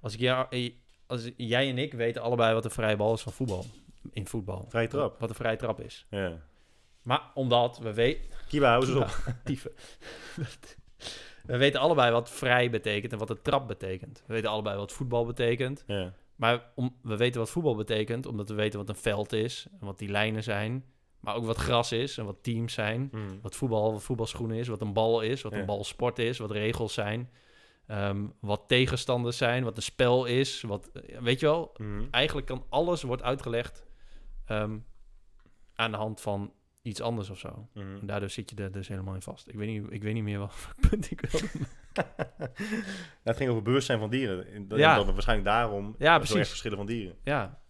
als, 0.00 0.14
ik 0.14 0.20
jou, 0.20 0.46
eh, 0.50 0.72
als 1.06 1.30
jij 1.36 1.68
en 1.68 1.78
ik 1.78 1.94
weten 1.94 2.22
allebei 2.22 2.54
wat 2.54 2.64
een 2.64 2.70
vrije 2.70 2.96
bal 2.96 3.14
is 3.14 3.22
van 3.22 3.32
voetbal. 3.32 3.64
In 4.10 4.26
voetbal. 4.26 4.66
Vrije 4.68 4.88
trap. 4.88 5.20
Wat 5.20 5.28
een 5.28 5.34
vrije 5.34 5.56
trap 5.56 5.80
is. 5.80 6.06
Ja. 6.10 6.40
Maar 7.02 7.30
omdat 7.34 7.78
we 7.78 7.94
weten... 7.94 8.22
Kiba, 8.48 8.70
hou 8.70 8.86
eens 8.86 8.94
op. 8.94 9.34
Dieven. 9.44 9.72
We 11.44 11.56
weten 11.56 11.80
allebei 11.80 12.12
wat 12.12 12.30
vrij 12.30 12.70
betekent 12.70 13.12
en 13.12 13.18
wat 13.18 13.30
een 13.30 13.42
trap 13.42 13.68
betekent. 13.68 14.22
We 14.26 14.32
weten 14.32 14.50
allebei 14.50 14.76
wat 14.76 14.92
voetbal 14.92 15.26
betekent. 15.26 15.84
Ja. 15.86 16.12
Maar 16.36 16.70
om, 16.74 16.96
we 17.02 17.16
weten 17.16 17.40
wat 17.40 17.50
voetbal 17.50 17.74
betekent, 17.74 18.26
omdat 18.26 18.48
we 18.48 18.54
weten 18.54 18.78
wat 18.78 18.88
een 18.88 18.94
veld 18.94 19.32
is 19.32 19.66
en 19.80 19.86
wat 19.86 19.98
die 19.98 20.08
lijnen 20.08 20.42
zijn. 20.42 20.84
Maar 21.24 21.34
ook 21.34 21.44
wat 21.44 21.56
gras 21.56 21.92
is 21.92 22.18
en 22.18 22.24
wat 22.24 22.42
teams 22.42 22.72
zijn. 22.72 23.08
Mm. 23.12 23.38
Wat 23.42 23.54
voetbal, 23.56 23.92
wat 23.92 24.02
voetbalschoenen 24.02 24.56
is, 24.56 24.68
wat 24.68 24.80
een 24.80 24.92
bal 24.92 25.20
is, 25.20 25.42
wat 25.42 25.52
Ja. 25.52 25.58
een 25.58 25.66
balsport 25.66 26.18
is, 26.18 26.38
wat 26.38 26.50
regels 26.50 26.94
zijn. 26.94 27.30
Ehm, 27.86 28.24
wat 28.40 28.62
tegenstanders 28.66 29.36
zijn, 29.36 29.64
wat 29.64 29.76
een 29.76 29.82
spel 29.82 30.24
is. 30.24 30.62
Wat, 30.62 30.90
eh, 30.92 31.18
weet 31.20 31.40
je 31.40 31.46
wel, 31.46 31.74
Mm. 31.76 32.08
eigenlijk 32.10 32.46
kan 32.46 32.64
alles 32.68 33.02
wordt 33.02 33.22
uitgelegd 33.22 33.84
ehm, 34.46 34.78
aan 35.74 35.90
de 35.90 35.96
hand 35.96 36.20
van 36.20 36.52
iets 36.82 37.00
anders 37.00 37.30
of 37.30 37.38
zo. 37.38 37.68
Mm. 37.74 37.96
En 38.00 38.06
daardoor 38.06 38.30
zit 38.30 38.50
je 38.50 38.56
er 38.56 38.72
dus 38.72 38.88
helemaal 38.88 39.14
in 39.14 39.22
vast. 39.22 39.48
Ik 39.48 39.54
weet 39.54 39.68
niet, 39.68 39.92
ik 39.92 40.02
weet 40.02 40.14
niet 40.14 40.22
meer 40.22 40.38
wat 40.38 40.54
punt 40.90 41.10
ik 41.10 41.20
wil. 41.20 41.40
Ja, 41.92 42.14
het 43.22 43.36
ging 43.36 43.50
over 43.50 43.62
bewustzijn 43.62 43.98
van 43.98 44.10
dieren. 44.10 44.46
En 44.52 44.68
Dat, 44.68 44.78
Ja. 44.78 44.96
dat 44.96 45.06
waarschijnlijk 45.06 45.48
daarom 45.48 45.94
Ja, 45.98 46.16
precies. 46.18 46.48
verschillen 46.48 46.76
van 46.76 46.86
dieren. 46.86 47.16
Ja, 47.24 47.62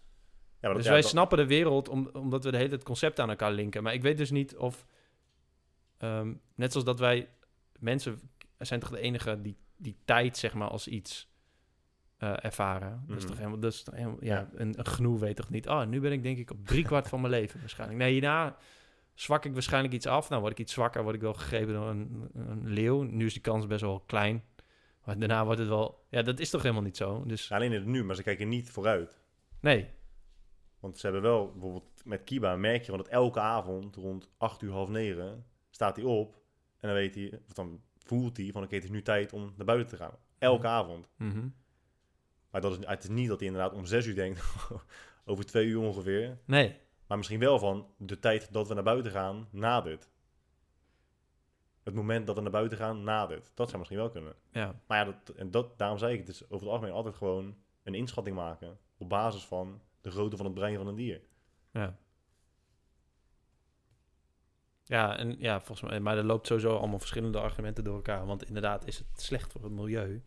maar 0.65 0.73
dat, 0.73 0.83
dus 0.83 0.91
wij 0.91 1.01
dat- 1.01 1.09
snappen 1.09 1.37
de 1.37 1.45
wereld 1.47 1.89
om, 1.89 2.09
omdat 2.13 2.43
we 2.43 2.51
de 2.51 2.57
hele 2.57 2.69
tijd 2.69 2.83
concepten 2.83 3.23
aan 3.23 3.29
elkaar 3.29 3.51
linken. 3.51 3.83
Maar 3.83 3.93
ik 3.93 4.01
weet 4.01 4.17
dus 4.17 4.31
niet 4.31 4.55
of... 4.55 4.85
ehm, 5.97 6.33
net 6.55 6.71
zoals 6.71 6.85
dat 6.87 6.99
wij... 6.99 7.29
Mensen 7.79 8.19
zijn 8.57 8.79
toch 8.79 8.89
de 8.89 8.99
enige 8.99 9.41
die, 9.41 9.57
die 9.77 9.97
tijd, 10.05 10.37
zeg 10.37 10.53
maar, 10.53 10.67
als 10.69 10.87
iets 10.87 11.29
eh, 12.17 12.33
ervaren. 12.45 13.03
Dat 13.07 13.17
is 13.17 13.21
Mhm. 13.23 13.31
toch 13.31 13.37
helemaal... 13.37 13.59
Dat 13.59 13.73
is 13.73 13.83
toch 13.83 13.95
helemaal 13.95 14.17
ja, 14.23 14.35
Ja. 14.35 14.49
een, 14.53 14.79
een 14.79 14.87
genoeg 14.87 15.19
weet 15.19 15.35
toch 15.35 15.49
niet... 15.49 15.67
Oh, 15.67 15.85
nu 15.85 15.99
ben 15.99 16.11
ik 16.11 16.23
denk 16.23 16.37
ik 16.37 16.51
op 16.51 16.65
drie 16.67 16.83
kwart 16.83 17.07
van 17.07 17.21
mijn 17.21 17.33
leven 17.33 17.59
waarschijnlijk. 17.59 17.99
Nee, 17.99 18.11
hierna 18.11 18.57
zwak 19.13 19.45
ik 19.45 19.53
waarschijnlijk 19.53 19.93
iets 19.93 20.05
af. 20.07 20.29
Nou, 20.29 20.41
word 20.41 20.53
ik 20.53 20.59
iets 20.59 20.73
zwakker, 20.73 21.03
word 21.03 21.15
ik 21.15 21.21
wel 21.21 21.33
gegrepen 21.33 21.73
door 21.73 21.87
een, 21.89 22.29
een 22.33 22.67
leeuw. 22.69 23.01
Nu 23.01 23.25
is 23.25 23.33
die 23.33 23.41
kans 23.41 23.67
best 23.67 23.81
wel 23.81 23.99
klein. 23.99 24.43
Maar 25.03 25.19
daarna 25.19 25.45
wordt 25.45 25.59
het 25.59 25.69
wel... 25.69 26.05
Ja, 26.09 26.21
dat 26.21 26.39
is 26.39 26.49
toch 26.49 26.61
helemaal 26.61 26.83
niet 26.83 26.97
zo? 26.97 27.23
Dus 27.25 27.51
Alleen 27.51 27.71
in 27.71 27.77
het 27.79 27.85
nu, 27.87 28.03
maar 28.03 28.15
ze 28.15 28.23
kijken 28.23 28.49
niet 28.49 28.69
vooruit. 28.71 29.19
nee. 29.59 29.89
Want 30.85 30.97
ze 30.97 31.05
hebben 31.05 31.23
wel, 31.23 31.51
bijvoorbeeld 31.51 32.01
met 32.03 32.23
Kiba 32.23 32.55
merk 32.55 32.77
je 32.77 32.85
gewoon 32.85 32.99
dat 32.99 33.07
elke 33.07 33.39
avond 33.39 33.95
rond 33.95 34.29
8 34.37 34.61
uur, 34.61 34.71
half 34.71 34.89
9 34.89 35.45
staat 35.69 35.95
hij 35.95 36.05
op. 36.05 36.35
En 36.79 36.87
dan 36.87 36.93
weet 36.93 37.15
hij, 37.15 37.39
of 37.47 37.53
dan 37.53 37.81
voelt 37.97 38.37
hij 38.37 38.51
van 38.51 38.63
oké, 38.63 38.75
het 38.75 38.83
is 38.83 38.89
nu 38.89 39.01
tijd 39.01 39.33
om 39.33 39.53
naar 39.55 39.65
buiten 39.65 39.97
te 39.97 40.03
gaan. 40.03 40.17
Elke 40.37 40.67
avond. 40.67 41.09
Mhm. 41.17 41.47
Maar 42.49 42.61
dat 42.61 42.71
is, 42.71 42.87
het 42.87 43.03
is 43.03 43.09
niet 43.09 43.27
dat 43.27 43.39
hij 43.39 43.47
inderdaad 43.47 43.73
om 43.73 43.85
6 43.85 44.05
uur 44.05 44.15
denkt, 44.15 44.43
over 45.25 45.45
twee 45.45 45.65
uur 45.65 45.79
ongeveer. 45.79 46.37
Nee. 46.45 46.77
Maar 47.07 47.17
misschien 47.17 47.39
wel 47.39 47.59
van 47.59 47.87
de 47.97 48.19
tijd 48.19 48.53
dat 48.53 48.67
we 48.67 48.73
naar 48.73 48.83
buiten 48.83 49.11
gaan, 49.11 49.47
nadert. 49.51 50.09
Het 51.83 51.93
moment 51.93 52.27
dat 52.27 52.35
we 52.35 52.41
naar 52.41 52.51
buiten 52.51 52.77
gaan, 52.77 53.03
nadert. 53.03 53.51
Dat 53.53 53.67
zou 53.67 53.77
misschien 53.77 53.99
wel 53.99 54.09
kunnen. 54.09 54.35
Ja. 54.51 54.81
Maar 54.87 54.97
ja, 54.97 55.05
dat, 55.05 55.35
en 55.35 55.51
dat, 55.51 55.77
daarom 55.77 55.97
zei 55.97 56.13
ik, 56.13 56.19
het 56.19 56.27
is 56.29 56.43
over 56.43 56.65
het 56.65 56.75
algemeen 56.75 56.93
altijd 56.93 57.15
gewoon 57.15 57.55
een 57.83 57.95
inschatting 57.95 58.35
maken. 58.35 58.77
Op 58.97 59.09
basis 59.09 59.45
van 59.45 59.81
de 60.05 60.11
grootte 60.11 60.37
van 60.37 60.45
het 60.45 60.55
brein 60.55 60.77
van 60.77 60.87
een 60.87 60.95
dier. 60.95 61.21
Ja. 61.71 61.97
Ja, 64.83 65.17
en 65.17 65.35
ja, 65.39 65.61
volgens 65.61 65.89
mij, 65.89 65.99
maar 65.99 66.17
er 66.17 66.23
loopt 66.23 66.47
sowieso 66.47 66.77
allemaal 66.77 66.99
verschillende 66.99 67.39
argumenten 67.39 67.83
door 67.83 67.95
elkaar. 67.95 68.25
Want 68.25 68.45
inderdaad 68.45 68.87
is 68.87 68.97
het 68.97 69.07
slecht 69.15 69.51
voor 69.51 69.63
het 69.63 69.71
milieu. 69.71 70.23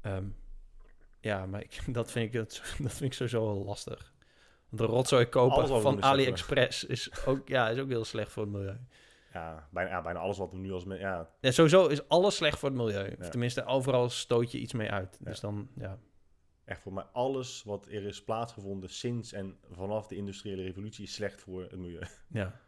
Ehm, 0.00 0.24
ja, 1.20 1.46
maar 1.46 1.60
ik, 1.62 1.80
dat, 1.94 2.10
vind 2.10 2.26
ik, 2.26 2.32
dat, 2.32 2.62
dat 2.78 2.92
vind 2.92 3.00
ik 3.00 3.12
sowieso 3.12 3.44
wel 3.44 3.64
lastig. 3.64 4.12
Want 4.68 4.82
de 4.82 4.94
rotzooi 4.96 5.26
kopen 5.26 5.82
van 5.82 6.02
AliExpress 6.02 6.84
is 6.84 7.26
ook, 7.26 7.48
ja, 7.48 7.68
is 7.68 7.78
ook 7.78 7.88
heel 7.88 8.04
slecht 8.04 8.32
voor 8.32 8.42
het 8.42 8.52
milieu. 8.52 8.78
Ja, 9.32 9.68
bijna, 9.70 9.90
ja, 9.90 10.02
bijna 10.02 10.18
alles 10.18 10.38
wat 10.38 10.50
we 10.50 10.56
nu 10.56 10.72
als... 10.72 10.84
Ja, 10.84 11.28
Ja, 11.40 11.50
sowieso 11.50 11.86
is 11.86 12.08
alles 12.08 12.36
slecht 12.36 12.58
voor 12.58 12.68
het 12.68 12.78
milieu. 12.78 13.16
Of 13.20 13.28
tenminste, 13.28 13.64
overal 13.64 14.08
stoot 14.10 14.52
je 14.52 14.58
iets 14.58 14.72
mee 14.72 14.90
uit. 14.90 15.18
Dus 15.20 15.40
dan, 15.40 15.68
ja. 15.76 15.98
Echt 16.64 16.80
voor 16.80 16.92
mij 16.92 17.04
alles 17.04 17.62
wat 17.62 17.86
er 17.86 18.04
is 18.04 18.24
plaatsgevonden 18.24 18.90
sinds 18.90 19.32
en 19.32 19.58
vanaf 19.70 20.06
de 20.06 20.16
industriële 20.16 20.62
revolutie 20.62 21.04
is 21.04 21.14
slecht 21.14 21.40
voor 21.40 21.62
het 21.62 21.76
milieu. 21.76 22.06
ja. 22.28 22.60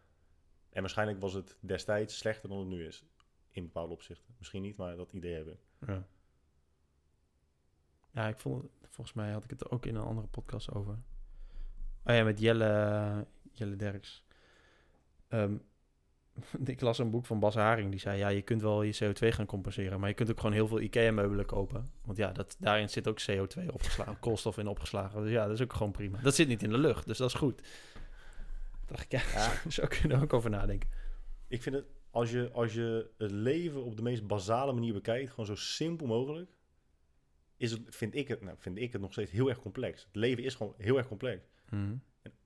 En 0.71 0.83
waarschijnlijk 0.83 1.21
was 1.21 1.33
het 1.33 1.57
destijds 1.61 2.19
slechter 2.19 2.49
dan 2.49 2.59
het 2.59 2.69
nu 2.69 2.87
is. 2.87 3.05
In 3.51 3.63
bepaalde 3.63 3.93
opzichten. 3.93 4.35
Misschien 4.39 4.63
niet, 4.63 4.77
maar 4.77 4.97
dat 4.97 5.13
idee 5.13 5.35
hebben. 5.35 5.59
Ja. 5.87 6.07
Ja, 8.11 8.29
ik 8.29 8.39
vond, 8.39 8.71
volgens 8.83 9.17
mij 9.17 9.33
had 9.33 9.45
ik 9.45 9.51
het 9.51 9.71
ook 9.71 9.87
in 9.87 9.95
een 9.95 10.03
andere 10.03 10.27
podcast 10.27 10.75
over. 10.75 10.99
Oh 12.05 12.15
ja, 12.15 12.25
met 12.25 12.41
Jelle, 12.41 13.27
Jelle 13.53 13.77
Derks. 13.77 14.25
Ehm, 15.29 15.57
ik 16.65 16.81
las 16.81 16.99
een 16.99 17.11
boek 17.11 17.27
van 17.27 17.39
Bas 17.39 17.55
Haring, 17.55 17.91
die 17.91 18.01
zei, 18.01 18.19
ja, 18.19 18.29
je 18.29 18.43
kunt 18.43 18.63
wel 18.63 18.83
je 18.83 18.95
CO2 19.05 19.29
gaan 19.29 19.47
compenseren, 19.47 20.01
maar 20.01 20.09
je 20.09 20.15
kunt 20.15 20.31
ook 20.31 20.41
gewoon 20.41 20.55
heel 20.55 20.69
veel 20.69 20.81
IKEA-meubelen 20.81 21.47
kopen. 21.47 21.91
Want 22.05 22.19
ja, 22.19 22.33
dat, 22.33 22.57
daarin 22.59 22.89
zit 22.89 23.09
ook 23.09 23.21
CO2 23.31 23.67
opgeslagen, 23.73 24.19
koolstof 24.27 24.59
in 24.59 24.67
opgeslagen. 24.67 25.23
Dus 25.23 25.31
ja, 25.31 25.45
dat 25.47 25.55
is 25.55 25.63
ook 25.63 25.73
gewoon 25.73 25.93
prima. 25.93 26.19
Dat 26.23 26.35
zit 26.35 26.49
niet 26.49 26.63
in 26.63 26.71
de 26.71 26.79
lucht, 26.79 27.07
dus 27.07 27.19
dat 27.19 27.29
is 27.29 27.35
goed. 27.35 27.63
Dacht 28.87 29.05
ik, 29.05 29.11
ja, 29.11 29.23
Ja. 29.35 29.53
zo 29.71 29.87
kun 29.87 30.09
je 30.09 30.15
er 30.15 30.23
ook 30.23 30.33
over 30.33 30.51
nadenken. 30.51 30.89
Ik 31.49 31.63
vind 31.63 31.75
het, 31.75 31.85
als 32.11 32.31
je, 32.31 32.51
als 32.53 32.75
je 32.75 33.11
het 33.19 33.31
leven 33.31 33.85
op 33.85 33.97
de 33.97 34.03
meest 34.03 34.27
basale 34.27 34.73
manier 34.73 34.93
bekijkt, 34.93 35.31
gewoon 35.31 35.47
zo 35.47 35.55
simpel 35.55 36.07
mogelijk, 36.07 36.51
is 37.57 37.71
het, 37.71 37.81
vind 37.87 38.15
ik 38.15 38.29
het, 38.29 38.43
nou, 38.43 38.57
vind 38.59 38.79
ik 38.79 38.93
het 38.93 39.01
nog 39.01 39.13
steeds 39.13 39.31
heel 39.31 39.49
erg 39.49 39.61
complex. 39.61 40.03
Het 40.03 40.17
leven 40.17 40.45
is 40.45 40.55
gewoon 40.55 40.75
heel 40.77 40.97
erg 40.97 41.09
complex. 41.09 41.47
Mhm. 41.71 41.97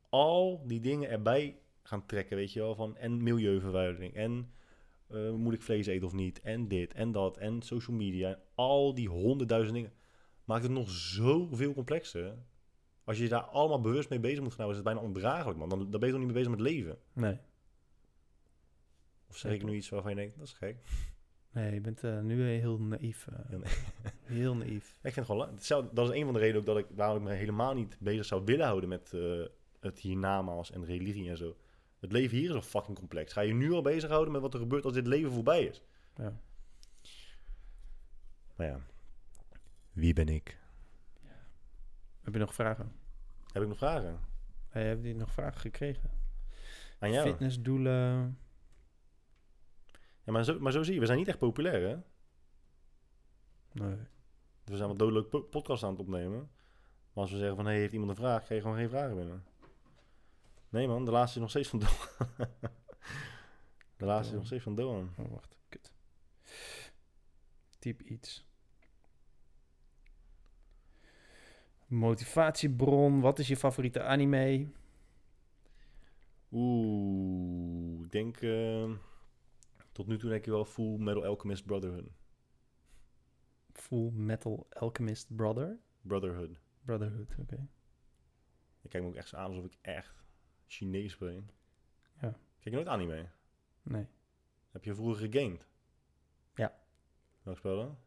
al 0.08 0.62
die 0.66 0.80
dingen 0.80 1.10
erbij 1.10 1.58
gaan 1.82 2.06
trekken, 2.06 2.36
weet 2.36 2.52
je 2.52 2.60
wel, 2.60 2.74
van 2.74 2.96
en 2.96 3.22
milieuvervuiling 3.22 4.14
en 4.14 4.52
eh, 5.06 5.30
moet 5.30 5.54
ik 5.54 5.62
vlees 5.62 5.86
eten 5.86 6.06
of 6.06 6.12
niet 6.12 6.40
en 6.40 6.68
dit 6.68 6.92
en 6.94 7.12
dat 7.12 7.36
en 7.36 7.62
social 7.62 7.96
media 7.96 8.28
en 8.28 8.38
al 8.54 8.94
die 8.94 9.08
honderdduizend 9.08 9.74
dingen 9.74 9.92
maakt 10.44 10.62
het 10.62 10.72
nog 10.72 10.90
zoveel 10.90 11.72
complexer. 11.74 12.34
Als 13.04 13.18
je 13.18 13.28
daar 13.28 13.42
allemaal 13.42 13.80
bewust 13.80 14.08
mee 14.10 14.20
bezig 14.20 14.40
moet 14.40 14.54
gaan 14.54 14.64
houden, 14.64 14.80
is 14.80 14.86
het 14.86 14.94
bijna 14.94 15.08
ondraaglijk, 15.08 15.58
man. 15.58 15.68
Dan, 15.68 15.90
dan 15.90 16.00
ben 16.00 16.08
je 16.08 16.14
toch 16.14 16.24
niet 16.24 16.32
meer 16.32 16.42
bezig 16.42 16.50
met 16.50 16.60
leven. 16.60 16.98
Nee. 17.12 17.38
Of 19.28 19.36
zeg 19.36 19.52
ik 19.52 19.64
nu 19.64 19.74
iets 19.74 19.88
waarvan 19.88 20.10
je 20.10 20.16
denkt, 20.16 20.38
dat 20.38 20.46
is 20.46 20.52
gek. 20.52 20.76
Nee, 21.52 21.74
je 21.74 21.80
bent 21.80 22.04
eh, 22.04 22.20
nu 22.20 22.42
heel 22.42 22.78
naïef. 22.80 23.26
eh. 23.26 23.38
Heel 23.48 23.62
heel 24.40 24.54
naïef. 24.56 24.98
Ik 25.02 25.12
vind 25.12 25.14
het 25.14 25.26
gewoon, 25.26 25.88
dat 25.92 26.08
is 26.10 26.16
een 26.16 26.24
van 26.24 26.32
de 26.32 26.38
redenen 26.38 26.60
ook 26.60 26.66
dat 26.66 26.78
ik, 26.78 26.86
waarom 26.94 27.16
ik 27.16 27.22
me 27.22 27.32
helemaal 27.34 27.74
niet 27.74 27.96
bezig 28.00 28.24
zou 28.24 28.44
willen 28.44 28.66
houden 28.66 28.88
met 28.88 29.12
eh, 29.14 29.42
het 29.80 29.98
hiernamaals 29.98 30.70
en 30.70 30.84
religie 30.84 31.28
en 31.30 31.36
zo. 31.36 31.56
Het 32.00 32.12
leven 32.12 32.36
hier 32.38 32.48
is 32.48 32.54
al 32.54 32.62
fucking 32.62 32.98
complex. 32.98 33.32
Ga 33.32 33.40
je 33.40 33.52
nu 33.52 33.72
al 33.72 33.82
bezighouden 33.82 34.32
met 34.32 34.42
wat 34.42 34.54
er 34.54 34.60
gebeurt 34.60 34.84
als 34.84 34.92
dit 34.92 35.06
leven 35.06 35.32
voorbij 35.32 35.64
is? 35.64 35.82
Ja. 36.16 36.40
Maar 38.56 38.66
ja, 38.66 38.80
wie 39.92 40.12
ben 40.12 40.28
ik? 40.28 40.58
Heb 42.20 42.32
je 42.32 42.38
nog 42.38 42.54
vragen? 42.54 42.92
Heb 43.52 43.62
ik 43.62 43.68
nog 43.68 43.78
vragen? 43.78 44.20
Hey, 44.68 44.86
heb 44.86 45.04
je 45.04 45.14
nog 45.14 45.32
vragen 45.32 45.60
gekregen? 45.60 46.10
Aan 46.98 47.12
jou? 47.12 47.28
Fitnessdoelen. 47.28 48.38
Ja, 50.24 50.32
maar, 50.32 50.44
zo, 50.44 50.60
maar 50.60 50.72
zo 50.72 50.82
zie 50.82 50.94
je, 50.94 51.00
we 51.00 51.06
zijn 51.06 51.18
niet 51.18 51.28
echt 51.28 51.38
populair, 51.38 51.88
hè? 51.88 51.96
Nee. 53.72 53.96
We 54.64 54.76
zijn 54.76 54.88
wat 54.88 54.98
dodelijk 54.98 55.28
po- 55.28 55.42
podcast 55.42 55.82
aan 55.82 55.90
het 55.90 56.00
opnemen. 56.00 56.50
Maar 57.12 57.22
als 57.22 57.30
we 57.30 57.38
zeggen 57.38 57.56
van, 57.56 57.66
hey, 57.66 57.78
heeft 57.78 57.92
iemand 57.92 58.10
een 58.10 58.16
vraag? 58.16 58.44
Krijg 58.44 58.62
je 58.62 58.68
gewoon 58.68 58.76
geen 58.76 58.88
vragen 58.88 59.16
binnen. 59.16 59.44
Nee 60.70 60.86
man, 60.88 61.04
de 61.04 61.10
laatste 61.10 61.34
is 61.36 61.40
nog 61.42 61.50
steeds 61.50 61.68
van 61.68 61.78
Doan. 61.78 62.28
de 63.96 64.04
laatste 64.04 64.32
is 64.32 64.38
nog 64.38 64.46
steeds 64.46 64.62
van 64.62 64.74
Doan. 64.74 65.10
Oh, 65.18 65.30
wacht. 65.30 65.56
Kut. 65.68 65.92
Typ 67.78 68.02
iets. 68.02 68.46
Motivatiebron. 71.86 73.20
Wat 73.20 73.38
is 73.38 73.48
je 73.48 73.56
favoriete 73.56 74.02
anime? 74.02 74.68
Oeh, 76.52 78.04
ik 78.04 78.10
denk... 78.10 78.40
eh, 78.40 78.90
tot 79.92 80.06
nu 80.06 80.18
toe 80.18 80.30
denk 80.30 80.44
ik 80.44 80.50
wel 80.50 80.64
Full 80.64 80.98
Metal 80.98 81.24
Alchemist 81.24 81.64
Brotherhood. 81.66 82.10
Full 83.72 84.10
Metal 84.12 84.66
Alchemist 84.70 85.36
Brother? 85.36 85.78
Brotherhood. 86.00 86.60
Brotherhood, 86.84 87.34
oké. 87.38 87.68
Ik 88.82 88.90
kijk 88.90 89.02
me 89.02 89.08
ook 89.08 89.14
echt 89.16 89.28
zo 89.28 89.36
aan 89.36 89.50
alsof 89.50 89.64
ik 89.64 89.76
echt 89.80 90.20
Chinees 90.70 91.16
ben. 91.16 91.50
Ja. 92.20 92.28
Kijk 92.30 92.38
je 92.62 92.70
nooit 92.70 92.86
anime? 92.86 93.28
Nee. 93.82 94.06
Heb 94.70 94.84
je 94.84 94.94
vroeger 94.94 95.30
gegamed? 95.30 95.66
Ja. 96.54 96.74
Welk 97.42 97.56
spel 97.56 97.76
dan? 97.76 97.98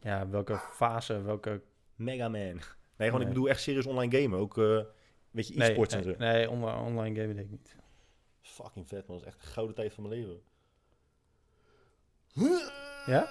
Ja, 0.00 0.28
welke 0.28 0.58
fase, 0.58 1.22
welke... 1.22 1.62
Mega 1.94 2.28
Man. 2.28 2.40
Nee, 2.42 2.60
gewoon 2.96 3.12
Nee. 3.12 3.20
ik 3.20 3.28
bedoel 3.28 3.48
echt 3.48 3.60
serieus 3.60 3.86
online 3.86 4.20
gamen. 4.20 4.38
Ook, 4.38 4.58
eh, 4.58 4.80
weet 5.30 5.48
je, 5.48 5.62
e-sports 5.62 5.94
nee, 5.94 6.04
en 6.04 6.10
zo. 6.10 6.18
nee 6.18 6.50
online, 6.50 6.78
online 6.78 7.20
game 7.20 7.34
deed 7.34 7.44
ik 7.44 7.50
niet. 7.50 7.76
Fucking 8.40 8.88
vet 8.88 9.06
man, 9.06 9.16
dat 9.18 9.26
is 9.26 9.32
echt 9.32 9.40
de 9.40 9.46
gouden 9.46 9.74
tijd 9.74 9.92
van 9.92 10.08
mijn 10.08 10.20
leven. 10.20 10.42
Ja? 13.06 13.28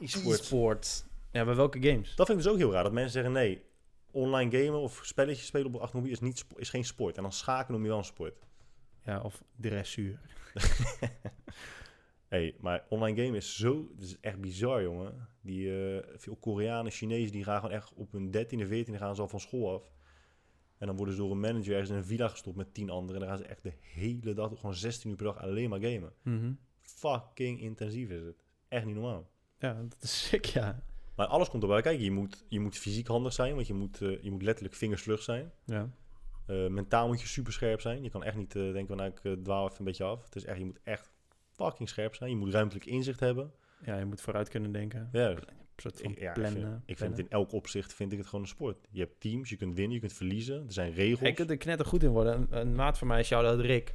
E-sports. 0.00 0.40
E-sport. 0.40 1.06
Ja, 1.30 1.44
bij 1.44 1.54
welke 1.54 1.82
games? 1.82 2.14
Dat 2.14 2.26
vind 2.26 2.38
ik 2.38 2.44
dus 2.44 2.52
ook 2.52 2.58
heel 2.58 2.72
raar, 2.72 2.82
dat 2.82 2.92
mensen 2.92 3.12
zeggen 3.12 3.32
nee, 3.32 3.64
online 4.12 4.58
gamen 4.58 4.80
of 4.80 5.00
spelletjes 5.04 5.46
spelen 5.46 5.66
op 5.66 5.80
achtermobiel 5.80 6.12
is, 6.12 6.20
niet, 6.20 6.44
is 6.56 6.70
geen 6.70 6.84
sport. 6.84 7.16
En 7.16 7.22
dan 7.22 7.32
schakelen 7.32 7.72
noem 7.72 7.82
je 7.82 7.88
wel 7.88 7.98
een 7.98 8.04
sport. 8.04 8.34
Ja, 9.04 9.20
of 9.20 9.42
dressuur. 9.56 10.20
hey, 12.28 12.54
maar 12.60 12.84
online 12.88 13.22
gamen 13.22 13.36
is 13.36 13.56
zo, 13.56 13.88
het 13.94 14.04
is 14.04 14.20
echt 14.20 14.40
bizar 14.40 14.82
jongen. 14.82 15.28
Die 15.40 15.94
eh, 16.00 16.08
veel 16.16 16.36
Koreanen, 16.36 16.92
Chinezen, 16.92 17.32
die 17.32 17.44
gaan 17.44 17.60
gewoon 17.60 17.74
echt 17.74 17.92
op 17.94 18.12
hun 18.12 18.26
13e, 18.26 18.68
14e 18.68 18.94
gaan 18.94 19.14
ze 19.14 19.20
al 19.20 19.28
van 19.28 19.40
school 19.40 19.74
af. 19.74 19.90
En 20.78 20.86
dan 20.86 20.96
worden 20.96 21.14
ze 21.14 21.20
door 21.20 21.30
een 21.30 21.40
manager 21.40 21.72
ergens 21.72 21.90
in 21.90 21.96
een 21.96 22.04
villa 22.04 22.28
gestopt 22.28 22.56
met 22.56 22.74
10 22.74 22.90
anderen. 22.90 23.22
En 23.22 23.28
dan 23.28 23.36
gaan 23.36 23.46
ze 23.46 23.50
echt 23.50 23.62
de 23.62 23.72
hele 23.80 24.34
dag, 24.34 24.50
gewoon 24.54 24.74
16 24.74 25.10
uur 25.10 25.16
per 25.16 25.24
dag 25.24 25.38
alleen 25.38 25.68
maar 25.68 25.80
gamen. 25.80 26.12
Mhm. 26.22 26.52
Fucking 26.80 27.60
intensief 27.60 28.10
is 28.10 28.22
het. 28.22 28.44
Echt 28.68 28.84
niet 28.84 28.94
normaal. 28.94 29.30
Ja, 29.58 29.82
dat 29.88 30.02
is 30.02 30.26
sick, 30.26 30.44
ja. 30.44 30.82
Maar 31.16 31.26
alles 31.26 31.48
komt 31.48 31.62
erbij 31.62 31.82
kijken. 31.82 32.04
Je 32.04 32.10
moet, 32.10 32.44
je 32.48 32.60
moet 32.60 32.78
fysiek 32.78 33.06
handig 33.06 33.32
zijn, 33.32 33.54
want 33.54 33.66
je 33.66 33.74
moet, 33.74 34.00
eh, 34.02 34.22
je 34.22 34.30
moet 34.30 34.42
letterlijk 34.42 34.74
vingersvlug 34.74 35.22
zijn. 35.22 35.52
Ja. 35.64 35.90
Eh, 36.46 36.66
mentaal 36.66 37.06
moet 37.06 37.20
je 37.20 37.26
super 37.26 37.52
scherp 37.52 37.80
zijn. 37.80 38.02
Je 38.02 38.10
kan 38.10 38.24
echt 38.24 38.36
niet 38.36 38.56
eh, 38.56 38.62
denken, 38.62 38.86
van, 38.86 38.96
nou, 38.96 39.10
ik 39.10 39.44
dwaal 39.44 39.64
even 39.64 39.78
een 39.78 39.84
beetje 39.84 40.04
af. 40.04 40.24
Het 40.24 40.36
is 40.36 40.44
echt, 40.44 40.58
je 40.58 40.64
moet 40.64 40.80
echt 40.84 41.10
fucking 41.50 41.88
scherp 41.88 42.14
zijn. 42.14 42.30
Je 42.30 42.36
moet 42.36 42.52
ruimtelijk 42.52 42.86
inzicht 42.86 43.20
hebben. 43.20 43.52
ja, 43.84 43.98
je 43.98 44.04
moet 44.04 44.20
vooruit 44.20 44.48
kunnen 44.48 44.72
denken. 44.72 45.08
Ja, 45.12 45.28
Een 45.30 45.38
soort 45.76 46.00
van 46.00 46.10
ik, 46.10 46.20
ja, 46.20 46.28
ik, 46.28 46.32
plannen. 46.32 46.62
vind, 46.62 46.82
ik 46.86 46.98
vind 46.98 47.10
het 47.10 47.18
in 47.18 47.30
elk 47.30 47.52
opzicht 47.52 47.94
vind 47.94 48.12
ik 48.12 48.18
het 48.18 48.26
gewoon 48.26 48.40
een 48.44 48.50
sport. 48.50 48.86
Je 48.90 49.00
hebt 49.00 49.20
teams, 49.20 49.50
je 49.50 49.56
kunt 49.56 49.74
winnen, 49.74 49.94
je 49.94 50.00
kunt 50.00 50.12
verliezen. 50.12 50.66
Er 50.66 50.72
zijn 50.72 50.92
regels. 50.92 51.28
Ik 51.28 51.34
kunt 51.34 51.50
er 51.50 51.56
knetter 51.56 51.86
goed 51.86 52.02
in 52.02 52.10
worden. 52.10 52.34
Een, 52.34 52.60
een 52.60 52.74
maat 52.74 52.98
van 52.98 53.06
mij, 53.06 53.22
shout-out 53.22 53.60
Rick, 53.60 53.94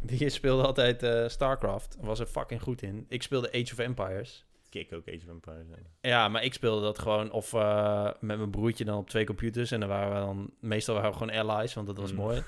die 0.00 0.28
speelde 0.28 0.62
altijd 0.62 1.30
StarCraft. 1.32 1.96
Was 2.00 2.20
er 2.20 2.26
fucking 2.26 2.62
goed 2.62 2.82
in. 2.82 3.04
Ik 3.08 3.22
speelde 3.22 3.52
Age 3.52 3.72
of 3.72 3.78
Empires. 3.78 4.44
Kick 4.74 4.92
ook 4.92 5.08
Age 5.08 5.20
of 5.24 5.28
Empires. 5.28 5.66
ja. 5.68 6.08
Ja, 6.10 6.28
maar 6.28 6.44
ik 6.44 6.54
speelde 6.54 6.82
dat 6.82 6.98
gewoon 6.98 7.30
of 7.30 7.52
eh, 7.52 8.04
met 8.20 8.38
mijn 8.38 8.50
broertje 8.50 8.84
dan 8.84 8.98
op 8.98 9.08
twee 9.10 9.24
computers. 9.26 9.70
En 9.70 9.80
dan 9.80 9.88
waren 9.88 10.08
we 10.14 10.18
dan, 10.26 10.50
meestal 10.60 10.94
waren 10.94 11.10
we 11.10 11.16
gewoon 11.16 11.48
allies, 11.48 11.74
want 11.74 11.86
dat 11.86 11.96
was 11.98 12.10
Mm. 12.10 12.16
mooi. 12.16 12.42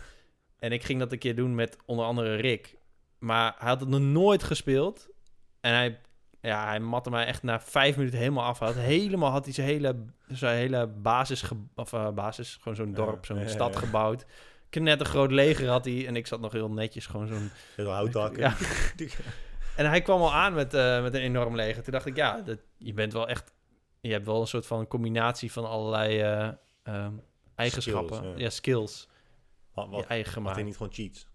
En 0.59 0.73
ik 0.73 0.83
ging 0.85 0.99
dat 0.99 1.13
een 1.13 1.19
keer 1.19 1.35
doen 1.37 1.55
met 1.55 1.77
onder 1.85 2.05
andere 2.05 2.35
Rick. 2.35 2.77
Maar 3.19 3.55
hij 3.59 3.69
had 3.69 3.81
het 3.81 3.89
nog 3.89 4.01
nooit 4.01 4.43
gespeeld. 4.43 5.09
En 5.61 5.73
hij, 5.73 6.01
ja, 6.41 6.67
hij 6.67 6.81
matte 6.81 7.11
mij 7.11 7.27
echt 7.27 7.43
na 7.43 7.61
vijf 7.61 7.97
minuten 7.97 8.19
helemaal 8.19 8.45
af. 8.45 8.59
Hij 8.59 8.69
had 8.69 8.77
helemaal 8.77 9.31
had 9.31 9.45
hij 9.45 9.55
zijn 9.55 9.67
hele, 9.67 9.97
zijn 10.29 10.57
hele 10.57 10.87
basis, 10.87 11.45
of 11.75 11.93
eh, 11.93 12.11
basis, 12.11 12.57
gewoon 12.61 12.77
zo'n 12.77 12.93
dorp, 12.95 13.27
zo'n 13.27 13.37
ja, 13.37 13.43
ja, 13.43 13.49
stad 13.49 13.73
ja. 13.75 13.79
gebouwd. 13.81 14.27
Knettergroot 14.71 15.31
leger 15.31 15.69
had 15.69 15.85
hij. 15.85 16.07
En 16.07 16.17
ik 16.17 16.27
zat 16.27 16.41
nog 16.41 16.53
heel 16.53 16.71
netjes, 16.71 17.07
gewoon 17.07 17.27
zo'n 17.27 17.51
Heel 17.77 17.91
houthakken. 17.91 18.41
ja. 18.41 18.55
En 19.77 19.87
hij 19.89 20.03
kwam 20.03 20.21
al 20.21 20.33
aan 20.33 20.55
met, 20.55 20.75
eh, 20.75 21.03
met 21.03 21.15
een 21.15 21.21
enorm 21.21 21.55
leger. 21.55 21.83
Toen 21.83 21.93
dacht 21.93 22.07
ik, 22.07 22.17
ja, 22.17 22.41
dat, 22.41 22.59
je 22.77 22.93
bent 22.93 23.13
wel 23.13 23.29
echt... 23.29 23.55
Je 24.01 24.13
hebt 24.13 24.27
wel 24.27 24.41
een 24.41 24.47
soort 24.47 24.67
van 24.67 24.87
combinatie 24.87 25.53
van 25.53 25.69
allerlei 25.69 26.21
eh, 26.21 26.49
ehm, 26.83 27.13
eigenschappen. 27.55 28.17
Skills, 28.17 28.37
ja. 28.37 28.43
ja. 28.43 28.51
skills. 28.51 29.09
Wat, 29.75 29.85
je 29.85 29.91
wat, 29.91 30.07
eigen 30.07 30.25
had 30.27 30.35
gemaakt. 30.35 30.57
hij 30.57 30.65
niet 30.65 30.77
gewoon 30.77 30.93
cheats? 30.93 31.27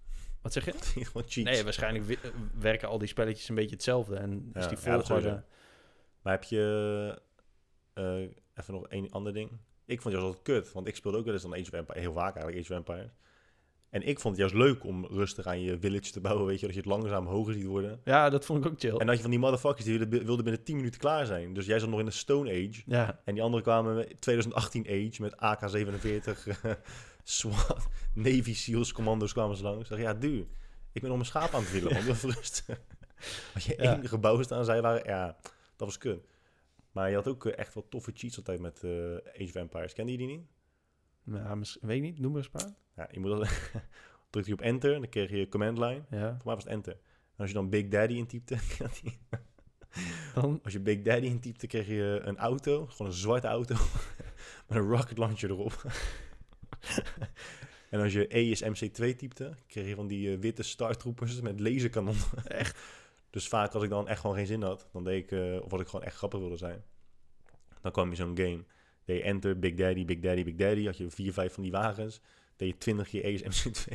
Wat 0.42 0.54
zeg 0.54 0.66
je? 0.66 0.72
Had 0.78 0.84
hij 0.84 0.94
niet 0.96 1.08
gewoon 1.08 1.28
cheats? 1.28 1.50
Nee, 1.50 1.64
waarschijnlijk 1.64 2.20
werken 2.60 2.88
al 2.88 2.98
die 2.98 3.08
spelletjes 3.08 3.50
een 3.50 3.56
beetje 3.56 3.76
hetzelfde. 3.76 4.16
En 4.16 4.52
is 4.54 4.64
Ja, 4.64 4.70
die 4.70 4.70
ja, 4.70 4.70
dat 4.70 4.80
volgorde... 4.80 5.06
sowieso. 5.06 5.44
Maar 6.22 6.34
heb 6.34 6.44
je... 6.44 7.22
eh, 7.94 8.20
even 8.56 8.74
nog 8.74 8.88
één 8.88 9.12
ander 9.12 9.34
ding. 9.34 9.52
Ik 9.86 10.02
vond 10.02 10.14
het 10.14 10.24
altijd 10.24 10.44
kut. 10.44 10.72
Want 10.72 10.88
ik 10.88 10.96
speelde 10.96 11.18
ook 11.18 11.26
wel 11.26 11.34
eens 11.34 11.44
dan 11.44 11.54
Age 11.54 11.62
of 11.62 11.72
Empires. 11.72 12.04
Heel 12.04 12.14
vaak 12.14 12.36
eigenlijk 12.36 12.66
Age 12.66 12.74
of 12.74 12.78
Empires. 12.78 13.12
En 13.92 14.08
ik 14.08 14.20
vond 14.20 14.38
het 14.38 14.50
juist 14.52 14.68
leuk 14.68 14.84
om 14.86 15.06
rustig 15.06 15.46
aan 15.46 15.62
je 15.62 15.80
village 15.80 16.12
te 16.12 16.22
bouwen. 16.22 16.46
Weet 16.46 16.60
je, 16.60 16.66
dat 16.66 16.76
je 16.76 16.82
het 16.82 16.90
langzaam 16.90 17.26
hoger 17.26 17.54
ziet 17.54 17.66
worden. 17.66 18.02
ja, 18.04 18.30
dat 18.30 18.46
vond 18.46 18.66
ik 18.66 18.72
ook 18.72 18.80
chill. 18.80 18.96
En 18.98 19.06
dat 19.06 19.16
je 19.16 19.22
van 19.22 19.30
die 19.32 19.40
motherfuckers 19.40 19.86
die 19.86 19.98
wilden, 20.00 20.26
wilden 20.26 20.44
binnen 20.46 20.64
10 20.64 20.76
minuten 20.76 21.00
klaar 21.00 21.26
zijn. 21.26 21.54
Dus 21.54 21.66
jij 21.66 21.80
zat 21.80 21.90
nog 21.90 22.00
in 22.00 22.06
de 22.06 22.12
Stone 22.12 22.50
Age. 22.50 22.82
ja, 22.86 23.22
En 23.26 23.34
die 23.34 23.44
anderen 23.44 23.64
kwamen 23.64 23.96
met 23.96 24.22
2018 24.22 24.86
Age 24.88 25.22
met 25.22 25.36
AK-47 25.38 26.48
eh, 26.62 26.72
SWAT, 27.24 27.88
Navy 28.14 28.54
SEALs, 28.54 28.92
commando's 28.94 29.34
kwamen 29.34 29.56
ze 29.58 29.64
langs. 29.64 29.84
Ik 29.84 29.90
dacht, 29.90 30.02
ja, 30.02 30.14
dude, 30.14 30.46
ik 30.92 31.02
ben 31.02 31.10
nog 31.10 31.18
mijn 31.18 31.26
schaap 31.30 31.54
aan 31.54 31.62
het 31.62 31.72
willen, 31.72 31.94
man. 31.94 32.08
Even 32.08 32.30
rust. 32.32 32.66
Had 33.54 33.64
je 33.66 33.74
Ja. 33.78 33.94
één 33.96 34.08
gebouw 34.08 34.42
staan, 34.44 34.66
zij 34.66 34.82
waren, 34.82 35.04
ja, 35.06 35.26
dat 35.76 35.88
was 35.88 35.98
kut. 35.98 36.26
Maar 36.92 37.10
je 37.10 37.16
had 37.16 37.28
ook 37.28 37.46
eh, 37.46 37.58
echt 37.58 37.74
wel 37.74 37.86
toffe 37.90 38.12
cheats 38.14 38.38
altijd 38.38 38.60
met 38.60 38.84
eh, 38.84 38.92
Age 39.16 39.44
of 39.44 39.56
Empires. 39.56 39.94
Kende 39.94 40.12
je 40.12 40.18
die 40.18 40.28
niet? 40.28 40.42
Mis- 41.56 41.78
weet 41.82 41.96
ik 41.98 42.02
niet. 42.02 42.20
Noem 42.20 42.32
maar 42.32 42.42
eens 42.44 42.50
een 42.54 42.62
paar. 42.62 42.74
Ja, 42.96 43.08
je 43.12 43.20
moet 43.20 43.30
dan 43.30 43.40
drukte 44.30 44.50
je 44.50 44.54
op 44.56 44.62
enter, 44.62 44.92
dan 44.94 45.10
kreeg 45.10 45.30
je 45.30 45.48
command 45.50 45.78
line. 45.78 46.02
Ja, 46.10 46.28
Voor 46.36 46.46
mij 46.46 46.56
was 46.56 46.64
het 46.64 46.74
enter. 46.74 46.94
En 46.94 47.38
als 47.38 47.48
je 47.48 47.54
dan 47.54 47.70
Big 47.70 47.88
Daddy 47.88 48.14
intypte, 48.14 48.58
dan... 50.36 50.60
als 50.64 50.74
je 50.74 50.80
Big 50.80 51.02
Daddy 51.02 51.26
intypte, 51.26 51.68
kreeg 51.68 51.88
je 51.88 52.22
een 52.24 52.38
auto, 52.38 52.86
gewoon 52.88 53.08
een 53.08 53.18
zwarte 53.18 53.48
auto, 53.48 53.76
met 54.68 54.78
een 54.78 54.90
rocket 54.90 55.18
launcher 55.18 55.50
erop. 55.50 55.86
en 57.90 58.02
als 58.02 58.14
je 58.14 58.38
E 58.38 58.50
is 58.50 58.64
MC2 58.64 59.16
typte, 59.16 59.56
kreeg 59.68 59.88
je 59.88 59.96
van 59.96 60.08
die 60.08 60.34
eh, 60.34 60.40
witte 60.40 60.64
Star 60.64 60.96
Troopers 60.98 61.42
met 61.42 61.60
laserkanon. 61.60 62.16
Echt? 62.44 62.80
Dus 63.30 63.48
vaak 63.48 63.74
als 63.74 63.84
ik 63.84 63.90
dan 63.90 64.08
echt 64.08 64.20
gewoon 64.20 64.36
geen 64.36 64.46
zin 64.46 64.62
had, 64.62 64.88
dan 64.92 65.04
deed 65.04 65.24
ik, 65.24 65.32
eh, 65.32 65.62
of 65.62 65.72
als 65.72 65.82
ik 65.82 65.88
gewoon 65.88 66.06
echt 66.06 66.16
grappig 66.16 66.40
wilde 66.40 66.58
zijn, 66.58 66.84
dan 67.82 67.92
kwam 67.92 68.10
je 68.10 68.16
zo'n 68.16 68.38
game. 68.38 68.64
Deed 69.12 69.24
enter, 69.24 69.60
Big 69.60 69.74
Daddy, 69.76 70.06
Big 70.06 70.20
Daddy, 70.20 70.44
Big 70.44 70.56
Daddy, 70.56 70.86
had 70.86 70.98
je 70.98 71.10
vier, 71.10 71.34
vijf 71.34 71.54
van 71.54 71.64
die 71.64 71.72
wagens, 71.72 72.22
deed 72.56 72.70
je 72.70 72.78
20 72.78 73.08
keer 73.08 73.26
E 73.26 73.34
is 73.34 73.42
MC2. 73.44 73.90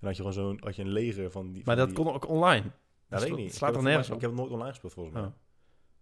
en 0.00 0.06
had 0.06 0.10
je 0.16 0.22
gewoon 0.22 0.32
zo'n, 0.32 0.58
had 0.62 0.76
je 0.76 0.82
een 0.82 0.88
leger 0.92 1.30
van 1.30 1.52
die... 1.52 1.62
Maar 1.64 1.76
van 1.76 1.86
dat 1.86 1.96
die- 1.96 2.04
kon 2.04 2.14
ook 2.14 2.28
online. 2.28 2.70
nou, 3.08 3.22
weet 3.22 3.30
ik 3.32 3.36
niet. 3.36 3.54
slaat 3.54 3.70
ik 3.70 3.76
er 3.76 3.82
heb 3.82 3.84
het 3.84 3.84
nergens 3.84 4.08
mij- 4.08 4.16
Ik 4.16 4.22
op. 4.24 4.28
heb 4.28 4.30
het 4.30 4.38
nooit 4.40 4.50
online 4.52 4.70
gespeeld 4.70 4.92
volgens 4.92 5.14
mij. 5.14 5.24
Oh. 5.24 5.30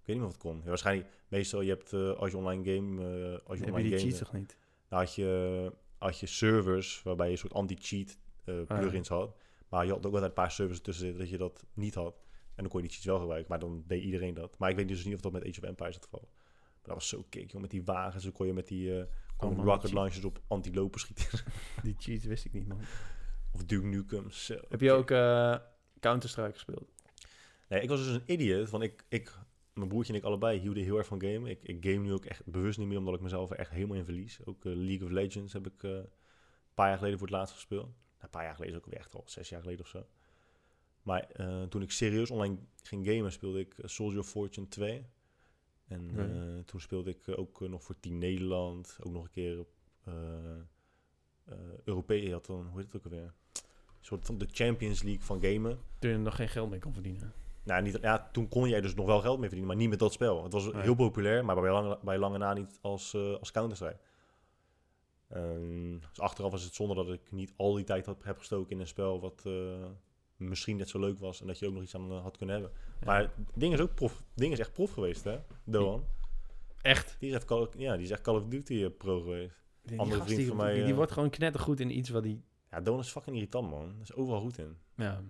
Ik 0.00 0.06
weet 0.06 0.16
niet 0.16 0.24
of 0.24 0.32
het 0.32 0.40
kon. 0.40 0.56
Ja, 0.62 0.68
waarschijnlijk, 0.68 1.08
meestal, 1.28 1.60
je 1.60 1.68
hebt, 1.68 1.92
eh, 1.92 2.12
als 2.16 2.30
je 2.30 2.36
online 2.36 2.74
game, 2.74 3.02
eh, 3.02 3.32
als 3.48 3.58
je 3.58 3.64
Heb 3.64 3.74
je 3.74 3.80
online 3.80 3.88
game, 3.88 4.00
cheats 4.00 4.18
toch 4.18 4.32
niet? 4.32 4.56
dan 4.88 4.98
had 4.98 5.14
je, 5.14 5.72
had 5.98 6.18
je 6.20 6.26
servers 6.26 7.02
waarbij 7.02 7.26
je 7.26 7.32
een 7.32 7.38
soort 7.38 7.52
anti-cheat 7.52 8.18
eh, 8.44 8.54
Ah, 8.54 8.64
ja. 8.68 8.78
plugins 8.78 9.08
had. 9.08 9.36
Maar 9.68 9.84
je 9.84 9.90
had 9.90 9.98
ook 9.98 10.04
altijd 10.12 10.24
een 10.24 10.32
paar 10.32 10.50
servers 10.50 10.80
tussen 10.80 11.04
zitten 11.04 11.20
dat 11.22 11.30
je 11.30 11.38
dat 11.38 11.64
niet 11.74 11.94
had. 11.94 12.14
En 12.54 12.66
dan 12.66 12.68
kon 12.68 12.80
je 12.82 12.86
die 12.86 12.94
cheats 12.96 13.06
wel 13.08 13.18
gebruiken, 13.18 13.50
maar 13.50 13.58
dan 13.58 13.84
deed 13.86 14.02
iedereen 14.02 14.34
dat. 14.34 14.58
Maar 14.58 14.70
ik 14.70 14.76
weet 14.76 14.88
dus 14.88 15.04
niet 15.04 15.14
of 15.14 15.20
dat 15.20 15.32
met 15.32 15.42
Age 15.42 15.60
of 15.60 15.68
Empires 15.68 15.94
het 15.94 16.04
geval 16.04 16.20
was. 16.20 16.38
Dat 16.82 16.94
was 16.94 17.08
zo 17.08 17.24
kick, 17.28 17.50
joh, 17.50 17.60
met 17.60 17.70
die 17.70 17.84
wagens. 17.84 18.22
Dan 18.24 18.32
kon 18.32 18.46
je 18.46 18.52
met 18.52 18.68
die 18.68 18.98
eh 18.98 19.06
Oh, 19.40 19.56
man, 19.56 19.64
rocket 19.64 19.92
launchers 19.92 20.24
op 20.24 20.40
anti-lopen 20.46 21.00
schieten. 21.00 21.44
Die 21.82 21.94
cheats 21.98 22.24
wist 22.24 22.44
ik 22.44 22.52
niet, 22.52 22.68
man. 22.68 22.80
of 23.52 23.64
Duke 23.64 23.86
Nukem. 23.86 24.26
Heb 24.68 24.80
je 24.80 24.92
ook 24.92 25.10
eh, 25.10 25.56
Counter-Strike 26.00 26.52
gespeeld? 26.52 26.92
Nee, 27.68 27.82
ik 27.82 27.88
was 27.88 28.04
dus 28.04 28.14
een 28.14 28.22
idiot, 28.26 28.70
want 28.70 28.82
ik, 28.82 29.04
ik, 29.08 29.38
mijn 29.72 29.88
broertje 29.88 30.12
en 30.12 30.18
ik 30.18 30.24
allebei 30.24 30.58
hielden 30.58 30.82
heel 30.82 30.96
erg 30.96 31.06
van 31.06 31.22
gamen. 31.22 31.50
Ik, 31.50 31.62
ik 31.62 31.84
game 31.84 31.98
nu 31.98 32.12
ook 32.12 32.24
echt 32.24 32.46
bewust 32.46 32.78
niet 32.78 32.88
meer, 32.88 32.98
omdat 32.98 33.14
ik 33.14 33.20
mezelf 33.20 33.50
er 33.50 33.56
echt 33.56 33.70
helemaal 33.70 33.96
in 33.96 34.04
verlies. 34.04 34.40
Ook 34.44 34.64
eh, 34.64 34.72
League 34.74 35.06
of 35.06 35.10
Legends 35.10 35.52
heb 35.52 35.66
ik 35.66 35.82
een 35.82 36.08
paar 36.74 36.88
jaar 36.88 36.98
geleden 36.98 37.18
voor 37.18 37.26
het 37.28 37.36
laatst 37.36 37.54
gespeeld. 37.54 37.86
Nou, 37.86 37.94
een 38.20 38.30
paar 38.30 38.44
jaar 38.44 38.54
geleden 38.54 38.74
is 38.74 38.80
ook 38.80 38.90
weer 38.90 38.98
echt 38.98 39.14
al 39.14 39.22
zes 39.26 39.48
jaar 39.48 39.60
geleden 39.60 39.84
of 39.84 39.88
zo. 39.90 40.06
Maar 41.02 41.28
toen 41.68 41.82
ik 41.82 41.90
serieus 41.90 42.30
online 42.30 42.58
ging 42.82 43.06
gamen, 43.06 43.32
speelde 43.32 43.60
ik 43.60 43.74
Soldier 43.84 44.18
of 44.18 44.28
Fortune 44.28 44.68
2. 44.68 45.06
En 45.90 46.10
eh, 46.16 46.64
toen 46.64 46.80
speelde 46.80 47.10
ik 47.10 47.26
eh, 47.26 47.38
ook 47.38 47.62
eh, 47.62 47.68
nog 47.68 47.82
voor 47.82 48.00
Team 48.00 48.18
Nederland. 48.18 48.98
Ook 49.02 49.12
nog 49.12 49.24
een 49.24 49.30
keer 49.30 49.58
op 49.58 49.68
had 52.32 52.46
dan, 52.46 52.66
hoe 52.66 52.80
heet 52.80 52.92
het 52.92 52.96
ook 52.96 53.04
alweer? 53.04 53.32
Een 53.52 54.06
soort 54.06 54.26
van 54.26 54.38
de 54.38 54.48
Champions 54.50 55.02
League 55.02 55.22
van 55.22 55.42
gamen. 55.42 55.78
Toen 55.98 56.10
je 56.10 56.16
er 56.16 56.22
nog 56.22 56.36
geen 56.36 56.48
geld 56.48 56.70
mee 56.70 56.78
kon 56.78 56.92
verdienen. 56.92 57.32
Nou, 57.62 57.82
niet, 57.82 57.98
ja, 58.00 58.28
toen 58.32 58.48
kon 58.48 58.68
jij 58.68 58.80
dus 58.80 58.94
nog 58.94 59.06
wel 59.06 59.20
geld 59.20 59.38
mee 59.38 59.48
verdienen, 59.48 59.66
maar 59.66 59.76
niet 59.76 59.88
met 59.90 59.98
dat 59.98 60.12
spel. 60.12 60.42
Het 60.42 60.52
was 60.52 60.72
Nee. 60.72 60.82
heel 60.82 60.94
populair, 60.94 61.44
maar 61.44 61.60
bij 61.60 61.70
lange, 61.70 61.98
bij 62.02 62.18
lange 62.18 62.38
na 62.38 62.52
niet 62.52 62.78
als, 62.80 63.14
als 63.14 63.50
Counter-Strike. 63.50 63.98
Ehm, 65.28 65.98
dus 65.98 66.20
achteraf 66.20 66.50
was 66.50 66.62
het 66.62 66.74
zonde 66.74 66.94
dat 66.94 67.08
ik 67.08 67.32
niet 67.32 67.52
al 67.56 67.74
die 67.74 67.84
tijd 67.84 68.06
had, 68.06 68.22
heb 68.24 68.38
gestoken 68.38 68.70
in 68.70 68.80
een 68.80 68.86
spel 68.86 69.20
wat 69.20 69.42
misschien 70.40 70.76
net 70.76 70.88
zo 70.88 70.98
leuk 70.98 71.18
was 71.18 71.40
en 71.40 71.46
dat 71.46 71.58
je 71.58 71.66
ook 71.66 71.72
nog 71.72 71.82
iets 71.82 71.94
aan 71.94 72.10
eh, 72.10 72.22
had 72.22 72.36
kunnen 72.36 72.54
hebben. 72.54 72.74
Ja. 73.00 73.06
Maar 73.06 73.30
ding 73.54 73.72
is 73.72 73.80
ook 73.80 73.94
prof. 73.94 74.22
Ding 74.34 74.52
is 74.52 74.58
echt 74.58 74.72
prof 74.72 74.92
geweest, 74.92 75.24
hè? 75.24 75.38
Doan. 75.64 76.04
Echt? 76.82 77.16
Die 77.18 77.28
is 77.28 77.34
echt 77.34 77.44
Call 77.44 77.60
of, 77.60 77.78
ja, 77.78 77.94
die 77.94 78.04
is 78.04 78.10
echt 78.10 78.20
Call 78.20 78.36
of 78.36 78.44
Duty 78.44 78.84
eh, 78.84 78.90
pro 78.98 79.20
geweest. 79.20 79.54
Die, 79.82 79.98
Andere 79.98 80.22
vriend 80.22 80.38
die, 80.38 80.46
van 80.46 80.56
mij, 80.56 80.74
Die, 80.74 80.84
eh, 80.84 80.94
wordt 80.94 81.12
gewoon 81.12 81.30
knettergoed 81.30 81.80
in 81.80 81.96
iets 81.96 82.08
wat 82.08 82.22
die... 82.22 82.42
Ja, 82.70 82.80
Doan 82.80 82.98
is 82.98 83.08
fucking 83.08 83.36
irritant, 83.36 83.70
man. 83.70 83.94
Dat 83.98 84.02
is 84.02 84.14
overal 84.14 84.40
goed 84.40 84.58
in. 84.58 84.76
Ja, 84.96 85.22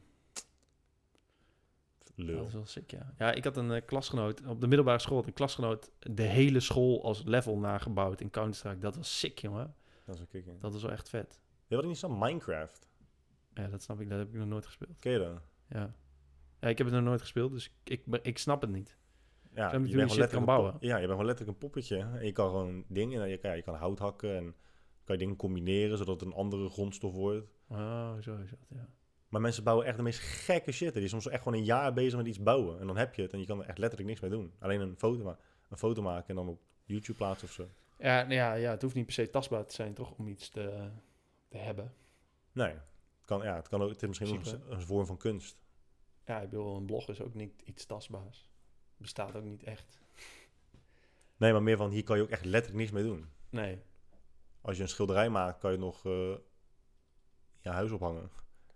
Lul. 2.14 2.36
dat 2.36 2.47
is 2.47 2.52
wel 2.52 2.66
sick, 2.66 2.90
ja. 2.90 3.14
Ja, 3.18 3.32
ik 3.32 3.44
had 3.44 3.56
een 3.56 3.84
klasgenoot 3.84 4.47
op 4.47 4.60
de 4.60 4.66
middelbare 4.66 4.98
school. 4.98 5.16
had 5.16 5.26
Een 5.26 5.32
klasgenoot 5.32 5.90
de 5.98 6.22
hele 6.22 6.60
school 6.60 7.05
als 7.05 7.22
level 7.24 7.58
nagebouwd 7.58 8.20
in 8.20 8.30
Counter-Strike. 8.30 8.78
Dat 8.78 8.97
was 8.97 9.18
sick, 9.18 9.39
jongen. 9.39 9.74
Dat 10.05 10.14
is 10.14 10.20
een 10.20 10.28
kick. 10.28 10.60
Dat 10.60 10.72
was 10.72 10.82
wel 10.82 10.90
echt 10.90 11.08
vet. 11.08 11.40
Ja, 11.66 11.74
wat 11.76 11.84
ik 11.84 11.90
niet 11.90 11.98
snap, 11.98 12.10
Minecraft. 12.10 12.89
Ja, 13.60 13.68
dat 13.68 13.82
snap 13.82 14.00
ik. 14.00 14.08
Dat 14.08 14.18
heb 14.18 14.28
ik 14.28 14.34
nog 14.34 14.47
nooit 14.47 14.66
gespeeld. 14.66 14.98
Ken 14.98 15.12
je 15.12 15.18
dat? 15.18 15.42
Ja. 15.68 15.94
Ja, 16.60 16.68
ik 16.68 16.78
heb 16.78 16.86
het 16.86 16.97
nog 16.97 17.05
nooit 17.05 17.20
gespeeld, 17.20 17.52
dus 17.52 17.72
ik, 17.84 18.00
ik, 18.06 18.18
ik 18.22 18.39
snap 18.39 18.60
het 18.60 18.70
niet. 18.70 18.98
Ja, 19.55 19.78
moet 19.78 19.90
je 19.90 19.97
bent 19.97 20.10
shit 20.10 20.30
kan 20.30 20.44
bouwen. 20.44 20.76
Ja, 20.80 20.94
je 20.94 20.94
bent 20.94 21.10
gewoon 21.10 21.26
letterlijk 21.26 21.56
een 21.56 21.68
poppetje. 21.68 21.98
En 21.98 22.26
je 22.26 22.32
kan 22.32 22.50
gewoon 22.50 22.84
dingen, 22.89 23.28
je 23.28 23.39
kan, 23.39 23.50
ja, 23.50 23.56
je 23.56 23.62
kan 23.62 23.74
hout 23.74 23.98
hakken 23.98 24.36
en 24.36 24.55
kan 25.05 25.14
je 25.14 25.22
dingen 25.24 25.36
combineren 25.36 25.98
zodat 25.98 26.20
het 26.20 26.28
een 26.28 26.36
andere 26.36 26.68
grondstof 26.68 27.12
wordt. 27.12 27.47
Oh, 27.68 28.12
zo 28.20 28.36
is 28.36 28.50
dat, 28.50 28.58
ja. 28.68 28.89
Maar 29.28 29.40
mensen 29.40 29.64
bouwen 29.64 29.86
echt 29.86 29.97
de 29.97 30.02
meest 30.02 30.18
gekke 30.18 30.72
shit. 30.72 30.94
Die 30.94 31.02
is 31.02 31.10
soms 31.10 31.28
echt 31.28 31.42
gewoon 31.42 31.58
een 31.58 31.64
jaar 31.64 31.92
bezig 31.92 32.16
met 32.18 32.26
iets 32.26 32.42
bouwen. 32.42 32.80
En 32.80 32.86
dan 32.86 32.97
heb 32.97 33.14
je 33.14 33.22
het 33.22 33.32
en 33.32 33.39
je 33.39 33.47
kan 33.47 33.58
er 33.62 33.68
echt 33.68 33.78
letterlijk 33.78 34.08
niks 34.08 34.20
mee 34.20 34.30
doen. 34.30 34.52
Alleen 34.58 34.80
een 34.80 34.98
foto, 34.98 35.24
ma 35.24 35.39
een 35.68 35.78
foto 35.78 36.02
maken 36.02 36.28
en 36.28 36.34
dan 36.34 36.48
op 36.48 36.60
YouTube 36.84 37.18
plaatsen 37.18 37.48
of 37.48 37.55
zo. 37.55 37.68
Ja, 37.98 38.22
nou 38.22 38.34
ja, 38.34 38.55
ja, 38.55 38.70
het 38.70 38.82
hoeft 38.82 38.94
niet 38.94 39.05
per 39.05 39.14
se 39.14 39.30
tastbaar 39.30 39.66
te 39.66 39.74
zijn, 39.74 39.94
toch? 39.94 40.10
Om 40.10 40.28
iets 40.28 40.48
te, 40.48 40.90
te 41.48 41.56
hebben. 41.56 41.94
Nee, 42.52 42.74
kan, 43.31 43.42
ja, 43.42 43.55
het, 43.55 43.68
kan 43.68 43.83
ook, 43.83 43.89
het 43.89 44.02
is 44.02 44.09
misschien 44.09 44.39
ook 44.39 44.47
een, 44.47 44.73
een 44.73 44.81
vorm 44.81 45.07
van 45.07 45.17
kunst. 45.17 45.59
Ja, 46.25 46.41
ik 46.41 46.50
bedoel, 46.50 46.76
een 46.76 46.86
blog 46.86 47.09
is 47.09 47.20
ook 47.20 47.34
niet 47.34 47.62
iets 47.62 47.86
tastbaars. 47.86 48.49
Bestaat 48.97 49.36
ook 49.36 49.44
niet 49.44 49.62
echt. 49.62 50.00
Nee, 51.36 51.52
maar 51.52 51.62
meer 51.62 51.76
van 51.76 51.91
hier 51.91 52.02
kan 52.02 52.17
je 52.17 52.23
ook 52.23 52.31
echt 52.31 52.44
letterlijk 52.44 52.78
niks 52.78 52.91
mee 52.91 53.02
doen. 53.02 53.28
Nee. 53.50 53.83
Als 54.60 54.76
je 54.76 54.83
een 54.83 54.89
schilderij 54.89 55.31
maakt, 55.31 55.59
kan 55.59 55.73
je 55.73 55.78
nog 55.78 56.07
eh 56.07 56.34
je 57.60 57.68
huis 57.68 57.91
ophangen. 57.91 58.31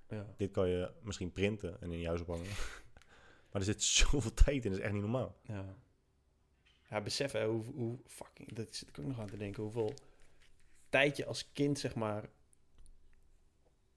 Ja. 0.09 0.27
Dit 0.37 0.51
kan 0.51 0.69
je 0.69 0.93
misschien 1.03 1.33
printen 1.33 1.81
en 1.81 1.93
in 1.93 1.99
je 1.99 2.07
huis 2.07 2.21
ophangen. 2.21 2.47
maar 3.51 3.61
er 3.61 3.65
zit 3.65 3.83
zoveel 3.83 4.35
tijd 4.35 4.65
in, 4.65 4.71
dat 4.71 4.79
is 4.79 4.85
echt 4.85 4.93
niet 4.93 5.03
normaal. 5.03 5.37
Ja. 5.43 5.77
Ja, 6.89 7.01
besef 7.01 7.33
hè, 7.33 7.47
hoe, 7.47 7.65
hoe 7.65 7.99
fucking, 8.07 8.53
dat 8.53 8.75
zit 8.75 8.89
ik 8.89 8.99
ook 8.99 9.07
nog 9.07 9.21
aan 9.21 9.27
te 9.27 9.37
denken, 9.37 9.63
hoeveel 9.63 9.95
tijd 10.89 11.17
je 11.17 11.27
als 11.27 11.53
kind, 11.53 11.79
zeg 11.79 11.95
maar, 11.95 12.29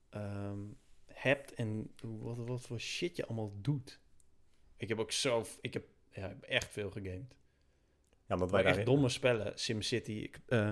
ehm, 0.10 0.60
hebt 1.06 1.54
en 1.54 1.92
wat, 2.02 2.38
wat 2.38 2.62
voor 2.62 2.80
shit 2.80 3.16
je 3.16 3.26
allemaal 3.26 3.54
doet. 3.62 4.00
Ik 4.78 4.88
heb 4.88 5.00
ook 5.00 5.12
zo, 5.12 5.46
ik 5.62 5.74
heb 5.74 5.86
Ja, 6.12 6.24
ik 6.26 6.30
heb 6.30 6.44
echt 6.44 6.72
veel 6.72 6.92
gegamed. 6.92 7.36
Ja, 8.28 8.34
omdat 8.34 8.52
wij 8.52 8.64
echt 8.64 8.86
domme 8.86 9.10
spellen. 9.10 9.60
SimCity. 9.60 10.30
Eh, 10.48 10.70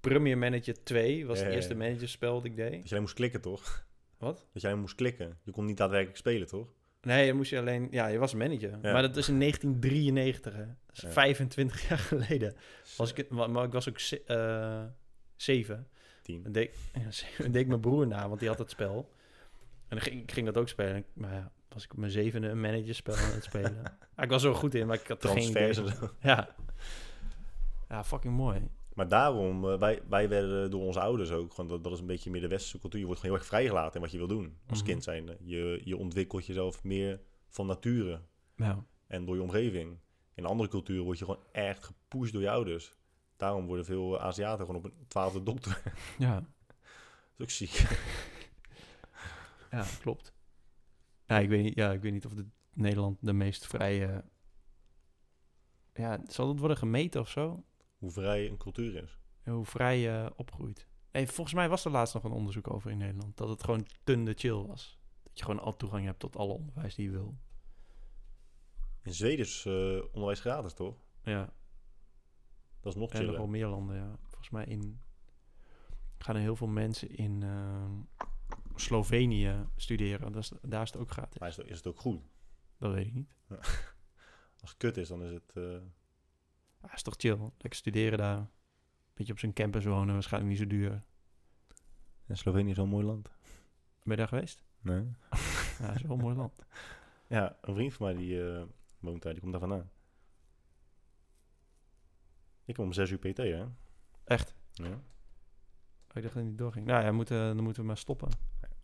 Premier 0.00 0.38
Manager 0.38 0.82
2 0.84 1.26
was 1.26 1.38
Ja, 1.38 1.44
het 1.44 1.54
eerste 1.54 1.72
ja. 1.72 1.78
managerspel 1.78 2.34
dat 2.34 2.44
ik 2.44 2.56
deed. 2.56 2.72
Dat 2.72 2.82
je 2.82 2.88
alleen 2.90 3.00
moest 3.02 3.14
klikken, 3.14 3.40
toch? 3.40 3.86
Wat? 4.18 4.46
Dat 4.52 4.64
alleen 4.64 4.78
moest 4.78 4.94
klikken. 4.94 5.38
Je 5.42 5.50
kon 5.50 5.64
niet 5.64 5.76
daadwerkelijk 5.76 6.18
spelen, 6.18 6.46
toch? 6.46 6.74
Nee, 7.00 7.26
je 7.26 7.32
moest 7.32 7.50
je 7.50 7.58
alleen... 7.58 7.88
Ja, 7.90 8.06
je 8.06 8.18
was 8.18 8.34
manager. 8.34 8.70
Ja. 8.70 8.92
Maar 8.92 9.02
dat 9.02 9.16
is 9.16 9.28
in 9.28 9.38
1993, 9.40 10.52
hè. 10.54 10.66
Dat 10.66 10.96
is 10.96 11.00
Ja. 11.02 11.10
25 11.10 11.88
jaar 11.88 11.98
geleden. 11.98 12.56
Was 12.96 13.12
ik, 13.12 13.28
maar, 13.28 13.50
maar 13.50 13.64
ik 13.64 13.72
was 13.72 13.88
ook 13.88 13.98
ze- 13.98 14.24
eh, 14.24 14.84
zeven. 15.36 15.88
Tien. 16.26 16.44
En 16.44 16.52
deed, 16.52 16.76
deed 17.38 17.56
ik 17.56 17.66
mijn 17.66 17.80
broer 17.80 18.06
na, 18.06 18.28
want 18.28 18.40
die 18.40 18.48
had 18.48 18.58
het 18.58 18.70
spel. 18.70 19.08
En 19.88 19.96
dan 19.96 20.00
ging, 20.00 20.22
ik 20.22 20.32
ging 20.32 20.46
dat 20.46 20.56
ook 20.56 20.68
spelen. 20.68 21.04
Maar 21.12 21.32
ja, 21.32 21.52
was 21.68 21.84
ik 21.84 21.92
op 21.92 21.98
mijn 21.98 22.10
zevende 22.12 22.48
een 22.48 22.60
managerspel 22.60 23.14
aan 23.16 23.30
het 23.32 23.44
spelen. 23.44 23.82
ja, 24.16 24.22
ik 24.24 24.30
was 24.30 24.42
er 24.42 24.50
wel 24.50 24.58
goed 24.58 24.74
in, 24.74 24.86
maar 24.86 24.96
ik 25.00 25.06
had 25.06 25.24
er 25.24 25.30
geen 25.30 25.48
idee. 25.50 25.74
En. 25.74 26.10
Ja. 26.20 26.54
Ja, 27.88 28.04
fucking 28.04 28.34
mooi. 28.34 28.68
Maar 28.94 29.08
daarom, 29.08 29.68
eh, 29.70 29.78
wij, 29.78 30.02
wij 30.08 30.28
werden 30.28 30.70
door 30.70 30.82
onze 30.82 31.00
ouders 31.00 31.30
ook, 31.30 31.54
gewoon, 31.54 31.70
dat, 31.70 31.84
dat 31.84 31.92
is 31.92 32.00
een 32.00 32.06
beetje 32.06 32.30
meer 32.30 32.40
de 32.40 32.48
westerse 32.48 32.78
cultuur. 32.80 33.00
Je 33.00 33.06
wordt 33.06 33.20
gewoon 33.20 33.36
heel 33.36 33.44
erg 33.46 33.54
vrijgelaten 33.54 33.94
in 33.94 34.00
wat 34.00 34.10
je 34.10 34.18
wil 34.18 34.26
doen 34.26 34.56
als 34.68 34.78
Mhm. 34.78 34.88
kind 34.88 35.02
zijn. 35.02 35.36
Je, 35.42 35.80
je 35.84 35.96
ontwikkelt 35.96 36.46
jezelf 36.46 36.84
meer 36.84 37.20
van 37.48 37.66
nature 37.66 38.20
Ja. 38.56 38.84
en 39.06 39.24
door 39.24 39.34
je 39.34 39.42
omgeving. 39.42 39.98
In 40.34 40.44
andere 40.44 40.68
culturen 40.68 41.04
word 41.04 41.18
je 41.18 41.24
gewoon 41.24 41.42
echt 41.52 41.84
gepusht 41.84 42.32
door 42.32 42.42
je 42.42 42.50
ouders. 42.50 42.92
Daarom 43.36 43.66
worden 43.66 43.84
veel 43.84 44.20
Aziaten 44.20 44.66
gewoon 44.66 44.84
op 44.84 44.84
een 44.84 45.06
twaalfde 45.08 45.42
dokter. 45.42 45.82
Ja. 46.18 46.34
dat 46.34 46.46
is 47.36 47.42
ook 47.42 47.50
ziek. 47.50 47.72
Ja, 49.70 49.86
klopt. 50.00 50.34
Ja, 51.26 51.38
ik 51.38 51.48
weet 51.48 51.62
niet, 51.62 51.74
ja, 51.74 51.92
ik 51.92 52.00
weet 52.00 52.12
niet 52.12 52.26
of 52.26 52.34
de, 52.34 52.46
Nederland 52.72 53.18
de 53.20 53.32
meest 53.32 53.66
vrije... 53.66 54.24
Ja, 55.94 56.20
zal 56.26 56.48
het 56.48 56.58
worden 56.58 56.76
gemeten 56.76 57.20
of 57.20 57.28
zo? 57.28 57.64
Hoe 57.98 58.10
vrij 58.10 58.48
een 58.48 58.56
cultuur 58.56 59.02
is. 59.02 59.18
Hoe 59.44 59.64
vrij 59.64 59.98
je 59.98 60.32
opgroeit. 60.36 60.88
Nee, 61.12 61.26
volgens 61.26 61.54
mij 61.54 61.68
was 61.68 61.84
er 61.84 61.90
laatst 61.90 62.14
nog 62.14 62.24
een 62.24 62.30
onderzoek 62.32 62.70
over 62.70 62.90
in 62.90 62.98
Nederland. 62.98 63.36
Dat 63.36 63.48
het 63.48 63.64
gewoon 63.64 63.86
tunde 64.04 64.32
chill 64.34 64.66
was. 64.66 64.98
Dat 65.22 65.38
je 65.38 65.44
gewoon 65.44 65.60
al 65.60 65.76
toegang 65.76 66.04
hebt 66.04 66.18
tot 66.18 66.36
alle 66.36 66.52
onderwijs 66.52 66.94
die 66.94 67.04
je 67.04 67.10
wil. 67.10 67.38
In 69.02 69.14
Zweden 69.14 69.44
is 69.44 69.64
eh, 69.66 69.72
onderwijs 70.04 70.40
gratis, 70.40 70.72
toch? 70.74 70.96
Ja, 71.22 71.52
Dat 72.86 72.94
is 72.94 73.00
nog 73.00 73.10
en 73.10 73.16
nog 73.16 73.24
chiller. 73.26 73.40
wel 73.40 73.50
meer 73.50 73.66
landen, 73.66 73.96
ja. 73.96 74.16
Volgens 74.22 74.50
mij 74.50 74.64
in... 74.64 75.00
gaan 76.18 76.34
er 76.34 76.40
heel 76.40 76.56
veel 76.56 76.66
mensen 76.66 77.10
in 77.16 77.42
ehm, 77.42 77.92
Slovenië 78.74 79.66
studeren. 79.76 80.32
Dat 80.32 80.42
is, 80.42 80.52
daar 80.62 80.82
is 80.82 80.90
het 80.92 81.00
ook 81.00 81.10
gratis. 81.10 81.40
Maar 81.40 81.48
is, 81.48 81.56
het- 81.56 81.66
is 81.68 81.76
het 81.76 81.86
ook 81.86 82.00
goed? 82.00 82.20
Dat 82.78 82.92
weet 82.92 83.06
ik 83.06 83.14
niet. 83.14 83.34
Als 84.60 84.70
het 84.70 84.76
kut 84.76 84.96
is, 84.96 85.08
dan 85.08 85.22
is 85.22 85.32
het... 85.32 85.52
eh, 85.54 85.78
Ja, 86.82 86.94
is 86.94 87.02
toch 87.02 87.14
chill. 87.16 87.38
Lekker 87.38 87.74
studeren 87.74 88.18
daar. 88.18 88.50
Beetje 89.14 89.32
op 89.32 89.38
zijn 89.38 89.52
campus 89.52 89.84
wonen, 89.84 90.14
waarschijnlijk 90.14 90.52
niet 90.52 90.60
zo 90.62 90.66
duur. 90.76 91.02
En 92.26 92.36
Slovenië 92.36 92.70
is 92.70 92.76
wel 92.76 92.84
een 92.84 92.90
mooi 92.90 93.04
land. 93.06 93.24
Ben 94.02 94.12
je 94.12 94.16
daar 94.16 94.28
geweest? 94.28 94.64
Nee. 94.80 95.02
Ja, 95.78 95.92
is 95.94 96.02
wel 96.02 96.12
een 96.16 96.22
mooi 96.22 96.36
land. 96.36 96.58
Ja, 97.28 97.56
een 97.60 97.74
vriend 97.74 97.92
van 97.92 98.06
mij 98.06 98.14
die 98.14 98.50
eh, 98.52 98.62
woont 98.98 99.22
daar, 99.22 99.32
die 99.32 99.40
komt 99.40 99.52
daar 99.52 99.60
vandaan. 99.68 99.90
Ik 102.66 102.74
kom 102.74 102.84
om 102.84 102.92
6 102.92 103.10
uur 103.10 103.18
PT, 103.18 103.36
hè? 103.36 103.64
Echt? 104.24 104.54
Ja. 104.72 104.84
Oh, 104.86 104.92
ik 106.14 106.22
dacht 106.22 106.34
dat 106.34 106.34
het 106.34 106.44
niet 106.44 106.58
doorging. 106.58 106.86
Nou 106.86 107.04
ja, 107.04 107.12
moeten, 107.12 107.54
dan 107.54 107.64
moeten 107.64 107.82
we 107.82 107.88
maar 107.88 107.96
stoppen. 107.98 108.28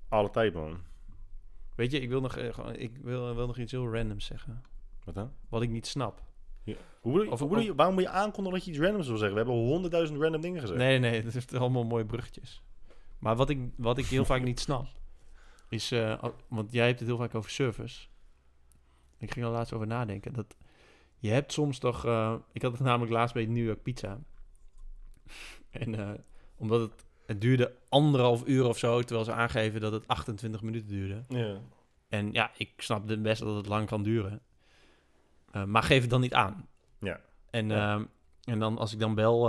Alle 0.09 0.31
tijd, 0.31 0.55
man. 0.55 0.79
Weet 1.75 1.91
je, 1.91 2.01
ik 2.01 2.09
wil 2.09 2.21
nog, 2.21 2.37
eh, 2.37 2.53
gewoon- 2.55 2.75
ik 2.77 2.97
wil, 2.99 3.35
wil 3.35 3.47
nog 3.47 3.59
iets 3.59 3.73
heel 3.73 3.93
randoms 3.93 4.25
zeggen. 4.25 4.63
Wat 5.05 5.15
dan? 5.15 5.33
Wat 5.49 5.63
ik 5.63 5.71
niet 5.71 5.87
snap. 5.87 6.23
Hoe 6.65 7.13
bedoel 7.13 7.23
je, 7.23 7.31
Of- 7.31 7.39
hoe 7.39 7.49
bedoel 7.49 7.65
je- 7.65 7.75
waarom 7.75 7.95
moet 7.95 8.03
je 8.05 8.09
aankondigen 8.11 8.53
dat 8.59 8.65
je 8.65 8.71
iets 8.71 8.81
randoms 8.81 9.07
wil 9.07 9.17
zeggen? 9.17 9.39
We 9.39 9.45
hebben 9.45 9.65
honderdduizend 9.65 10.21
random 10.21 10.41
dingen 10.41 10.61
gezegd. 10.61 10.79
Nee, 10.79 10.99
nee, 10.99 11.23
dat 11.23 11.35
is 11.35 11.53
allemaal 11.53 11.85
mooie 11.85 12.05
bruggetjes. 12.07 12.63
Maar 13.19 13.37
wat 13.37 13.51
ik, 13.51 13.59
wat 13.77 13.99
ik 13.99 14.07
heel 14.07 14.25
vaak 14.25 14.43
niet 14.43 14.61
snap, 14.61 14.87
is... 15.69 15.93
eh, 15.93 16.19
al- 16.23 16.35
want 16.49 16.73
jij 16.73 16.87
hebt 16.87 16.99
het 16.99 17.09
heel 17.09 17.17
vaak 17.19 17.35
over 17.35 17.51
service. 17.51 18.07
Ik 19.19 19.33
ging 19.33 19.45
er 19.47 19.51
laatst 19.53 19.73
over 19.73 19.87
nadenken. 19.87 20.33
Dat 20.33 20.57
je 21.23 21.31
hebt 21.31 21.53
soms 21.53 21.79
toch... 21.79 22.05
eh, 22.05 22.35
ik 22.53 22.63
had 22.63 22.73
het 22.73 22.81
namelijk 22.91 23.13
laatst 23.13 23.35
bij 23.35 23.47
New 23.47 23.65
York 23.65 23.83
Pizza. 23.83 24.19
En 25.71 25.95
eh, 25.95 26.11
omdat 26.57 26.81
het... 26.81 27.05
Het 27.27 27.41
duurde 27.41 27.75
anderhalf 27.89 28.47
uur 28.47 28.65
of 28.67 28.79
zo, 28.79 29.01
terwijl 29.03 29.25
ze 29.25 29.33
aangeven 29.33 29.81
dat 29.81 29.93
het 29.93 30.09
28 30.09 30.63
minuten 30.63 30.89
duurde. 30.89 31.23
Ja. 31.29 31.57
En 32.09 32.33
ja, 32.33 32.51
ik 32.57 32.73
snap 32.77 33.07
best 33.19 33.43
dat 33.43 33.57
het 33.57 33.67
lang 33.67 33.87
kan 33.87 34.03
duren. 34.03 34.41
Eh, 35.51 35.65
maar 35.65 35.83
geef 35.83 36.01
het 36.01 36.11
dan 36.11 36.21
niet 36.21 36.35
aan. 36.35 36.69
Ja. 36.99 37.21
En, 37.51 37.69
Ja. 37.69 37.95
ehm, 37.95 38.05
en 38.45 38.59
dan 38.59 38.79
als 38.79 38.93
ik 38.93 38.99
dan 38.99 39.15
bel... 39.15 39.49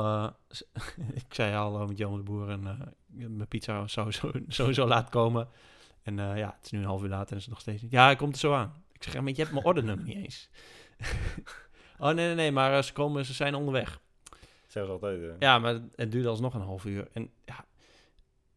ik 1.13 1.25
zei 1.33 1.53
hallo 1.53 1.87
met 1.87 1.97
Jan 1.97 2.17
de 2.17 2.23
Boer 2.23 2.49
en 2.49 2.63
mijn 3.07 3.47
pizza 3.47 3.87
zou 3.87 4.11
zo, 4.11 4.31
sowieso 4.47 4.87
laat 4.87 5.09
komen. 5.09 5.47
En 6.03 6.15
ja, 6.17 6.53
het 6.57 6.65
is 6.65 6.71
nu 6.71 6.79
een 6.79 6.85
half 6.85 7.03
uur 7.03 7.09
later 7.09 7.31
en 7.31 7.37
is 7.37 7.43
het 7.43 7.51
nog 7.53 7.61
steeds 7.61 7.81
niet. 7.81 7.91
Ja, 7.91 8.03
hij 8.03 8.15
komt 8.15 8.33
er 8.33 8.39
zo 8.39 8.53
aan. 8.53 8.83
Ik 8.91 9.03
zeg, 9.03 9.21
maar 9.21 9.29
je 9.31 9.35
hebt 9.41 9.51
mijn 9.51 9.65
ordernummer 9.65 10.05
niet 10.05 10.15
eens. 10.15 10.49
oh, 11.99 12.05
nee, 12.05 12.13
nee, 12.25 12.35
nee, 12.35 12.51
maar 12.51 12.77
eh, 12.77 12.83
ze, 12.83 12.93
komen, 12.93 13.25
ze 13.25 13.33
zijn 13.33 13.55
onderweg. 13.55 14.01
Zeggen 14.67 14.85
ze 14.85 14.91
altijd. 14.91 15.21
eh. 15.21 15.35
Ja, 15.39 15.59
maar 15.59 15.73
het, 15.73 15.83
het 15.95 16.11
duurde 16.11 16.29
alsnog 16.29 16.53
een 16.53 16.61
half 16.61 16.85
uur. 16.85 17.07
En 17.13 17.29
ja, 17.45 17.65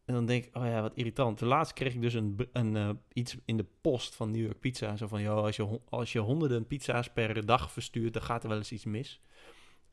en 0.05 0.13
dan 0.13 0.25
denk 0.25 0.45
ik, 0.45 0.55
oh 0.55 0.65
ja, 0.65 0.81
wat 0.81 0.95
irritant. 0.95 1.39
De 1.39 1.45
laatst 1.45 1.73
kreeg 1.73 1.93
ik 1.93 2.01
dus 2.01 2.13
een, 2.13 2.49
een, 2.51 2.75
eh, 2.75 2.89
iets 3.13 3.37
in 3.45 3.57
de 3.57 3.65
post 3.81 4.15
van 4.15 4.31
New 4.31 4.41
York 4.41 4.59
Pizza. 4.59 4.95
Zo 4.95 5.07
van, 5.07 5.21
joh, 5.21 5.43
als 5.43 5.55
je, 5.55 5.79
als 5.89 6.11
je 6.11 6.19
honderden 6.19 6.67
pizza's 6.67 7.09
per 7.09 7.45
dag 7.45 7.71
verstuurt, 7.71 8.13
dan 8.13 8.21
gaat 8.21 8.43
er 8.43 8.49
wel 8.49 8.57
eens 8.57 8.71
iets 8.71 8.85
mis. 8.85 9.21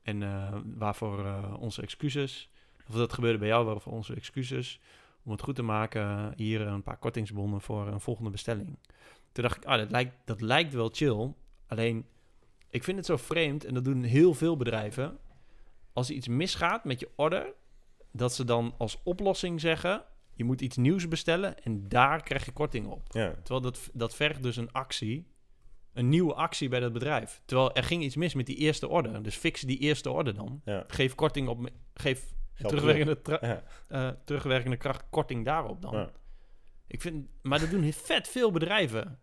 En 0.02 0.23
waarvoor 0.78 1.26
onze 1.58 1.82
excuses. 1.82 2.50
Of 2.89 2.94
dat 2.94 3.12
gebeurde 3.12 3.39
bij 3.39 3.48
jou, 3.48 3.64
waarvoor 3.64 3.92
onze 3.92 4.14
excuses. 4.14 4.81
Om 5.24 5.31
het 5.32 5.42
goed 5.42 5.55
te 5.55 5.62
maken, 5.62 6.32
hier 6.36 6.60
een 6.60 6.82
paar 6.82 6.97
kortingsbonnen 6.97 7.60
voor 7.60 7.86
een 7.86 8.00
volgende 8.00 8.31
bestelling. 8.31 8.78
Toen 9.32 9.42
dacht 9.44 9.56
ik, 9.56 9.64
ah, 9.64 9.78
dat 9.78 9.90
lijkt, 9.90 10.16
dat 10.24 10.40
lijkt 10.40 10.74
wel 10.74 10.89
chill. 10.92 11.32
Alleen, 11.66 12.06
ik 12.75 12.85
vind 12.85 12.97
het 12.97 13.07
zo 13.07 13.17
vreemd, 13.17 13.65
en 13.65 13.75
dat 13.75 13.85
doen 13.85 14.03
heel 14.03 14.35
veel 14.35 14.57
bedrijven. 14.57 15.19
Als 15.93 16.09
er 16.09 16.15
iets 16.15 16.28
misgaat 16.28 16.85
met 16.85 17.01
je 17.01 17.11
order, 17.17 17.55
dat 18.12 18.35
ze 18.35 18.44
dan 18.44 18.75
als 18.78 19.01
oplossing 19.05 19.61
zeggen: 19.61 20.05
je 20.33 20.44
moet 20.44 20.61
iets 20.61 20.77
nieuws 20.77 21.09
bestellen 21.09 21.62
en 21.62 21.89
daar 21.89 22.23
krijg 22.23 22.44
je 22.44 22.53
korting 22.53 22.86
op. 22.86 23.03
Ja. 23.12 23.35
Terwijl 23.35 23.61
dat, 23.61 23.91
dat 23.93 24.15
vergt 24.15 24.43
dus 24.43 24.57
een 24.57 24.73
actie, 24.73 25.27
een 25.93 26.09
nieuwe 26.09 26.35
actie 26.35 26.69
bij 26.69 26.81
dat 26.81 26.93
bedrijf. 26.93 27.43
Terwijl 27.44 27.75
er 27.75 27.85
ging 27.85 28.03
iets 28.03 28.17
mis 28.17 28.35
met 28.35 28.47
die 28.47 28.57
eerste 28.57 28.89
order. 28.89 29.23
Dus 29.23 29.36
fix 29.36 29.61
die 29.61 29.78
eerste 29.78 30.11
order 30.11 30.35
dan. 30.35 30.61
Ja. 30.65 30.85
Geef 30.86 31.15
korting 31.15 31.49
op, 31.49 31.69
geef 31.94 32.33
Geld 32.55 32.69
terugwerkende, 32.69 33.39
Ja. 33.41 33.62
eh, 33.89 34.09
terugwerkende 34.25 34.77
kracht 34.77 35.05
korting 35.11 35.44
daarop 35.44 35.83
dan. 35.83 36.11
Ik 36.86 37.01
vind, 37.01 37.27
maar 37.43 37.59
dat 37.61 37.70
doen 37.70 37.93
vet 37.93 38.28
veel 38.28 38.51
bedrijven. 38.51 39.19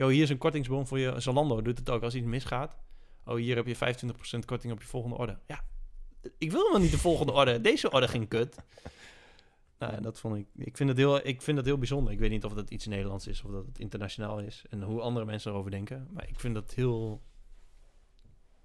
Yo, 0.00 0.08
hier 0.08 0.22
is 0.22 0.30
een 0.30 0.38
kortingsbon 0.38 0.86
voor 0.86 0.98
je. 0.98 1.20
Zalando 1.20 1.62
doet 1.62 1.78
het 1.78 1.90
ook 1.90 2.02
als 2.02 2.14
iets 2.14 2.26
misgaat. 2.26 2.78
Oh, 3.24 3.34
hier 3.34 3.56
heb 3.56 3.66
je 3.66 3.76
25% 3.76 3.78
korting 4.44 4.72
op 4.72 4.80
je 4.80 4.86
volgende 4.86 5.16
order. 5.16 5.38
Ja, 5.46 5.64
ik 6.38 6.50
wil 6.50 6.60
helemaal 6.60 6.80
niet 6.80 6.90
de 6.90 6.98
volgende 6.98 7.32
order. 7.32 7.62
Deze 7.62 7.90
order 7.90 8.08
ging 8.08 8.28
kut. 8.28 8.56
Nou, 9.78 9.92
ja, 9.92 10.00
dat 10.00 10.18
vond 10.18 10.36
ik. 10.36 10.46
Ik 10.54 10.76
vind 10.76 10.88
het 10.88 10.98
heel, 10.98 11.26
ik 11.26 11.42
vind 11.42 11.56
het 11.56 11.66
heel 11.66 11.78
bijzonder. 11.78 12.12
Ik 12.12 12.18
weet 12.18 12.30
niet 12.30 12.44
of 12.44 12.52
dat 12.52 12.70
iets 12.70 12.86
Nederlands 12.86 13.26
is 13.26 13.42
of 13.42 13.50
dat 13.50 13.66
het 13.66 13.78
internationaal 13.78 14.38
is 14.38 14.64
en 14.70 14.82
hoe 14.82 15.00
andere 15.00 15.26
mensen 15.26 15.50
erover 15.50 15.70
denken. 15.70 16.08
Maar 16.12 16.28
ik 16.28 16.40
vind 16.40 16.54
dat 16.54 16.74
heel, 16.74 17.22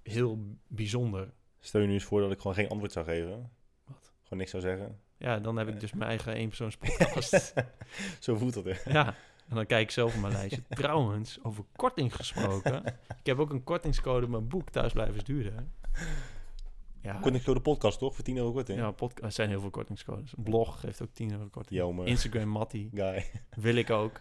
heel 0.02 0.56
bijzonder. 0.66 1.32
Stel 1.60 1.80
je 1.80 1.86
nu 1.86 1.92
eens 1.92 2.04
voor 2.04 2.20
dat 2.20 2.32
ik 2.32 2.40
gewoon 2.40 2.56
geen 2.56 2.68
antwoord 2.68 2.92
zou 2.92 3.04
geven. 3.04 3.50
Wat? 3.84 4.12
Gewoon 4.22 4.38
niks 4.38 4.50
zou 4.50 4.62
zeggen. 4.62 5.00
Ja, 5.18 5.38
dan 5.38 5.56
heb 5.56 5.68
ik 5.68 5.80
dus 5.80 5.92
mijn 5.92 6.08
eigen 6.08 6.34
eenpersoonspodcast. 6.34 7.54
Zo 8.20 8.36
voelt 8.36 8.54
dat, 8.54 8.64
hè? 8.64 8.92
Ja, 8.92 9.14
en 9.48 9.54
dan 9.54 9.66
kijk 9.66 9.82
ik 9.82 9.90
zelf 9.90 10.14
op 10.14 10.20
mijn 10.20 10.32
lijstje. 10.32 10.62
Trouwens, 10.82 11.38
over 11.42 11.64
korting 11.76 12.16
gesproken. 12.16 12.84
Ik 13.20 13.26
heb 13.32 13.38
ook 13.38 13.50
een 13.50 13.64
kortingscode 13.64 14.24
in 14.24 14.30
mijn 14.30 14.48
boek 14.48 14.70
Thuis 14.70 14.92
blijven 14.92 15.14
is 15.14 15.24
duurder. 15.24 15.66
Ja, 17.00 17.18
Kortingscode 17.20 17.60
podcast, 17.60 17.98
toch? 17.98 18.14
Voor 18.14 18.24
10 18.24 18.36
euro 18.36 18.52
korting. 18.52 18.78
ja 18.78 18.90
podcast, 18.90 19.24
er 19.24 19.32
zijn 19.32 19.48
heel 19.48 19.60
veel 19.60 19.70
kortingscodes. 19.70 20.32
Een 20.36 20.42
blog 20.42 20.80
geeft 20.80 21.02
ook 21.02 21.12
10 21.12 21.32
euro 21.32 21.48
korting. 21.48 21.80
Jammer. 21.80 22.06
Instagram 22.06 22.48
Matty 22.48 22.88
Guy. 22.94 23.24
wil 23.56 23.74
ik 23.74 23.90
ook. 23.90 24.20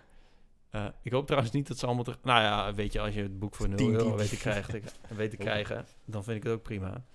Eh, 0.69 0.85
ik 1.01 1.11
hoop 1.11 1.25
trouwens 1.25 1.53
niet 1.53 1.67
dat 1.67 1.77
ze 1.77 1.85
allemaal... 1.85 2.03
Terug... 2.03 2.19
Nou 2.23 2.41
ja, 2.41 2.73
weet 2.73 2.93
je, 2.93 2.99
als 2.99 3.13
je 3.13 3.21
het 3.21 3.39
boek 3.39 3.55
voor 3.55 3.67
0 3.67 3.77
10, 3.77 3.91
euro 3.91 4.07
10. 4.07 4.15
weet 4.17 4.29
te 4.29 4.37
krijgen, 4.37 4.83
weet 5.07 5.29
te 5.29 5.37
krijgen, 5.37 5.85
dan 6.05 6.23
vind 6.23 6.37
ik 6.37 6.43
het 6.43 6.53
ook 6.53 6.61
prima. 6.61 7.05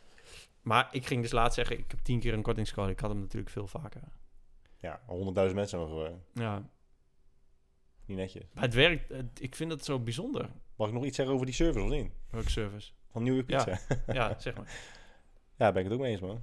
Maar 0.63 0.89
ik 0.93 1.07
ging 1.07 1.23
dus 1.23 1.33
laatst 1.33 1.55
zeggen, 1.55 1.79
ik 1.79 1.91
heb 1.91 2.01
10 2.01 2.21
keer 2.21 2.33
een 2.33 2.43
kortingscode. 2.43 2.91
Ik 2.91 3.01
had 3.01 3.11
hem 3.11 3.21
natuurlijk 3.21 3.53
veel 3.53 3.67
vaker. 3.67 4.03
Ja, 4.79 5.01
100.000 5.49 5.55
mensen 5.55 5.79
nog 5.79 5.89
gewoon. 5.89 6.23
Ja, 6.33 6.71
Niet 8.11 8.19
netjes. 8.19 8.43
maar 8.55 8.63
het 8.65 8.75
werkt. 8.75 9.09
het- 9.09 9.39
ik 9.43 9.55
vind 9.55 9.71
het 9.73 9.85
zo 9.85 9.99
bijzonder. 10.01 10.49
Mag 10.77 10.89
ik 10.89 10.95
nog 10.95 11.05
iets 11.05 11.17
zeggen 11.17 11.35
over 11.35 11.47
die 11.47 11.55
service 11.55 11.85
of 11.85 11.91
niet? 11.91 12.11
Welke 12.31 12.51
service? 12.51 12.93
Van 13.11 13.23
Nieuwe 13.23 13.45
Ja. 13.47 13.65
Pizza? 13.65 13.79
Ja, 14.13 14.35
zeg 14.39 14.55
maar. 14.57 14.73
Ja, 15.57 15.73
ben 15.73 15.77
ik 15.83 15.85
het 15.85 15.93
ook 15.93 16.01
mee 16.03 16.11
eens, 16.13 16.21
man. 16.21 16.43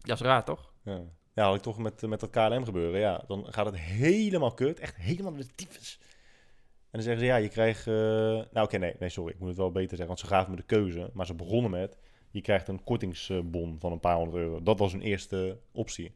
Ja, 0.00 0.14
is 0.14 0.20
raar, 0.20 0.44
toch? 0.44 0.72
Ja, 0.84 1.00
ja 1.34 1.44
had 1.44 1.54
ik 1.56 1.62
toch 1.62 1.78
met, 1.78 2.02
met 2.02 2.20
dat 2.20 2.30
KLM 2.30 2.64
gebeuren. 2.64 3.00
Ja, 3.00 3.24
dan 3.26 3.46
gaat 3.52 3.66
het 3.66 3.76
helemaal 3.78 4.54
kut. 4.54 4.80
Echt 4.80 4.96
helemaal 4.96 5.32
de 5.36 5.46
tyfus. 5.54 5.98
En 6.00 6.88
dan 6.90 7.02
zeggen 7.02 7.20
ze, 7.20 7.26
ja, 7.26 7.36
je 7.36 7.48
krijgt... 7.48 7.86
eh, 7.86 7.94
nou, 7.94 8.60
oké, 8.62 8.76
nee, 8.78 8.94
nee, 8.98 9.08
sorry. 9.08 9.32
Ik 9.32 9.38
moet 9.38 9.48
het 9.48 9.56
wel 9.56 9.70
beter 9.72 9.88
zeggen, 9.96 10.06
want 10.06 10.18
ze 10.18 10.26
gaven 10.26 10.50
me 10.50 10.56
de 10.56 10.62
keuze. 10.62 11.10
Maar 11.12 11.26
ze 11.26 11.34
begonnen 11.34 11.70
met, 11.70 11.98
je 12.30 12.40
krijgt 12.40 12.68
een 12.68 12.84
kortingsbon 12.84 13.76
van 13.80 13.92
een 13.92 14.00
paar 14.00 14.16
honderd 14.16 14.36
euro. 14.44 14.62
Dat 14.62 14.78
was 14.78 14.92
hun 14.92 15.02
eerste 15.02 15.58
optie. 15.72 16.14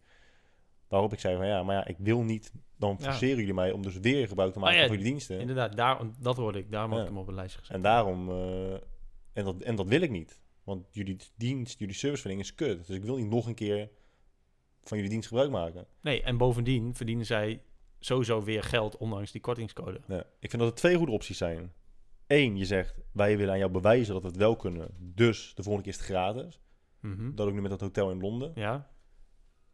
Waarop 0.91 1.13
ik 1.13 1.21
zei 1.21 1.37
van, 1.37 1.47
ja, 1.47 1.63
maar 1.63 1.75
ja, 1.77 1.87
ik 1.87 1.97
wil 1.99 2.23
niet... 2.23 2.53
Dan 2.77 2.97
Ja. 2.99 3.05
forceren 3.05 3.37
jullie 3.37 3.55
mij 3.55 3.73
om 3.73 3.83
dus 3.83 3.99
weer 3.99 4.29
gebruik 4.29 4.53
te 4.53 4.59
maken 4.59 4.79
ja, 4.79 4.87
van 4.87 4.97
jullie 4.97 5.11
diensten. 5.11 5.41
Inderdaad, 5.41 5.77
daar, 5.77 6.01
dat 6.19 6.37
hoorde 6.37 6.59
ik. 6.59 6.71
Daarom 6.71 6.91
had 6.91 7.01
ik 7.01 7.07
hem 7.07 7.19
op 7.19 7.29
een 7.29 7.35
lijstje 7.35 7.59
gezet. 7.59 7.77
En 7.77 7.83
daarom... 7.83 8.29
eh, 8.31 8.73
en, 9.33 9.45
dat, 9.45 9.63
en 9.63 9.75
dat 9.77 9.87
wil 9.89 10.01
ik 10.01 10.11
niet. 10.11 10.41
Want 10.65 10.89
jullie 10.93 11.17
dienst, 11.37 11.79
jullie 11.79 11.95
serviceverlening 11.95 12.49
is 12.49 12.55
kut. 12.55 12.87
Dus 12.87 12.97
ik 12.97 13.05
wil 13.05 13.17
niet 13.17 13.31
nog 13.31 13.47
een 13.47 13.55
keer 13.55 13.89
van 14.83 14.97
jullie 14.97 15.13
dienst 15.13 15.29
gebruik 15.29 15.51
maken. 15.51 15.87
Nee, 16.01 16.23
en 16.23 16.37
bovendien 16.37 16.95
verdienen 16.95 17.27
zij 17.27 17.63
sowieso 17.99 18.43
weer 18.43 18.63
geld, 18.63 18.97
ondanks 18.97 19.33
die 19.33 19.41
kortingscode. 19.41 20.01
Ja, 20.09 20.25
ik 20.39 20.51
vind 20.51 20.63
dat 20.63 20.71
er 20.71 20.79
twee 20.79 20.97
goede 20.97 21.13
opties 21.13 21.39
zijn. 21.39 21.73
Eén, 22.27 22.57
je 22.57 22.65
zegt, 22.65 22.95
wij 23.13 23.37
willen 23.37 23.53
aan 23.53 23.59
jou 23.59 23.71
bewijzen 23.71 24.13
dat 24.13 24.23
we 24.23 24.29
het 24.29 24.37
wel 24.37 24.57
kunnen. 24.57 24.89
Dus 24.99 25.53
de 25.55 25.63
volgende 25.63 25.89
keer 25.91 26.01
is 26.01 26.07
het 26.07 26.17
gratis. 26.17 26.61
Mhm. 27.01 27.35
Dat 27.35 27.47
ook 27.49 27.55
nu 27.55 27.61
met 27.61 27.71
dat 27.71 27.81
hotel 27.81 28.11
in 28.11 28.21
Londen. 28.21 28.53
Ja, 28.55 28.91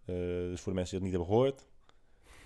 dus 0.06 0.60
voor 0.60 0.72
de 0.72 0.78
mensen 0.78 1.00
die 1.00 1.10
dat 1.10 1.20
niet 1.20 1.28
hebben 1.28 1.28
gehoord. 1.28 1.66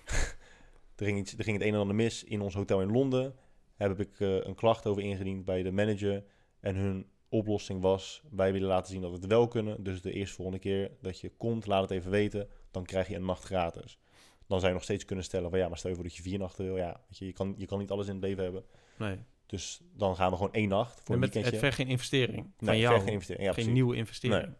er, 0.95 1.05
ging 1.05 1.17
iets, 1.19 1.37
er 1.37 1.43
ging 1.43 1.57
het 1.57 1.67
een 1.67 1.73
en 1.73 1.79
ander 1.79 1.95
mis 1.95 2.23
in 2.23 2.41
ons 2.41 2.53
hotel 2.53 2.81
in 2.81 2.91
Londen. 2.91 3.35
Daar 3.77 3.89
heb 3.89 3.99
ik 3.99 4.19
eh, 4.19 4.45
een 4.45 4.55
klacht 4.55 4.87
over 4.87 5.03
ingediend 5.03 5.45
bij 5.45 5.63
de 5.63 5.71
manager. 5.71 6.23
En 6.59 6.75
hun 6.75 7.05
oplossing 7.29 7.81
was, 7.81 8.21
wij 8.31 8.53
willen 8.53 8.67
laten 8.67 8.91
zien 8.91 9.01
dat 9.01 9.11
we 9.11 9.17
het 9.17 9.25
wel 9.25 9.47
kunnen. 9.47 9.83
Dus 9.83 10.01
de 10.01 10.11
eerste 10.11 10.35
volgende 10.35 10.59
keer 10.59 10.91
dat 11.01 11.19
je 11.19 11.31
komt, 11.37 11.65
laat 11.65 11.81
het 11.81 11.91
even 11.91 12.11
weten. 12.11 12.47
Dan 12.71 12.85
krijg 12.85 13.07
je 13.07 13.15
een 13.15 13.25
nacht 13.25 13.43
gratis. 13.43 13.99
Dan 14.47 14.57
zou 14.59 14.67
je 14.71 14.77
nog 14.77 14.83
steeds 14.83 15.05
kunnen 15.05 15.25
stellen 15.25 15.49
van 15.49 15.59
ja, 15.59 15.67
maar 15.67 15.77
stel 15.77 15.89
je 15.89 15.95
voor 15.95 16.05
dat 16.05 16.15
je 16.15 16.21
vier 16.21 16.39
nachten 16.39 16.65
wil. 16.65 16.77
Ja, 16.77 17.01
weet 17.07 17.17
je, 17.17 17.25
je, 17.25 17.33
kan, 17.33 17.53
je 17.57 17.65
kan 17.65 17.79
niet 17.79 17.91
alles 17.91 18.07
in 18.07 18.13
het 18.13 18.23
leven 18.23 18.43
hebben. 18.43 18.63
nee. 18.97 19.17
Dus 19.45 19.81
dan 19.93 20.15
gaan 20.15 20.29
we 20.29 20.35
gewoon 20.35 20.53
één 20.53 20.69
nacht 20.69 20.93
voor 20.93 21.05
En 21.07 21.13
een 21.13 21.19
met, 21.19 21.33
weekendje. 21.33 21.51
het 21.51 21.59
vergt 21.59 21.75
geen 21.77 21.87
investering 21.87 22.51
van 22.59 22.77
jou. 22.77 22.99
geen 22.99 23.13
investering. 23.13 23.45
Ja, 23.47 23.53
geen 23.53 23.73
nieuwe 23.73 23.95
investering. 23.95 24.45
Nee. 24.45 24.55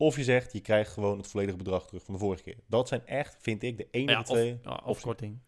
Of 0.00 0.16
je 0.16 0.24
zegt, 0.24 0.52
je 0.52 0.60
krijgt 0.60 0.92
gewoon 0.92 1.18
het 1.18 1.26
volledige 1.26 1.56
bedrag 1.56 1.86
terug 1.86 2.02
van 2.02 2.14
de 2.14 2.20
vorige 2.20 2.42
keer. 2.42 2.56
Dat 2.66 2.88
zijn 2.88 3.06
echt, 3.06 3.36
vind 3.40 3.62
ik, 3.62 3.76
de 3.76 3.88
ene 3.90 4.10
Ja, 4.10 4.22
twee. 4.22 4.52
of, 4.52 4.58
ja, 4.64 4.70
of 4.72 4.80
opties. 4.86 5.02
korting. 5.04 5.38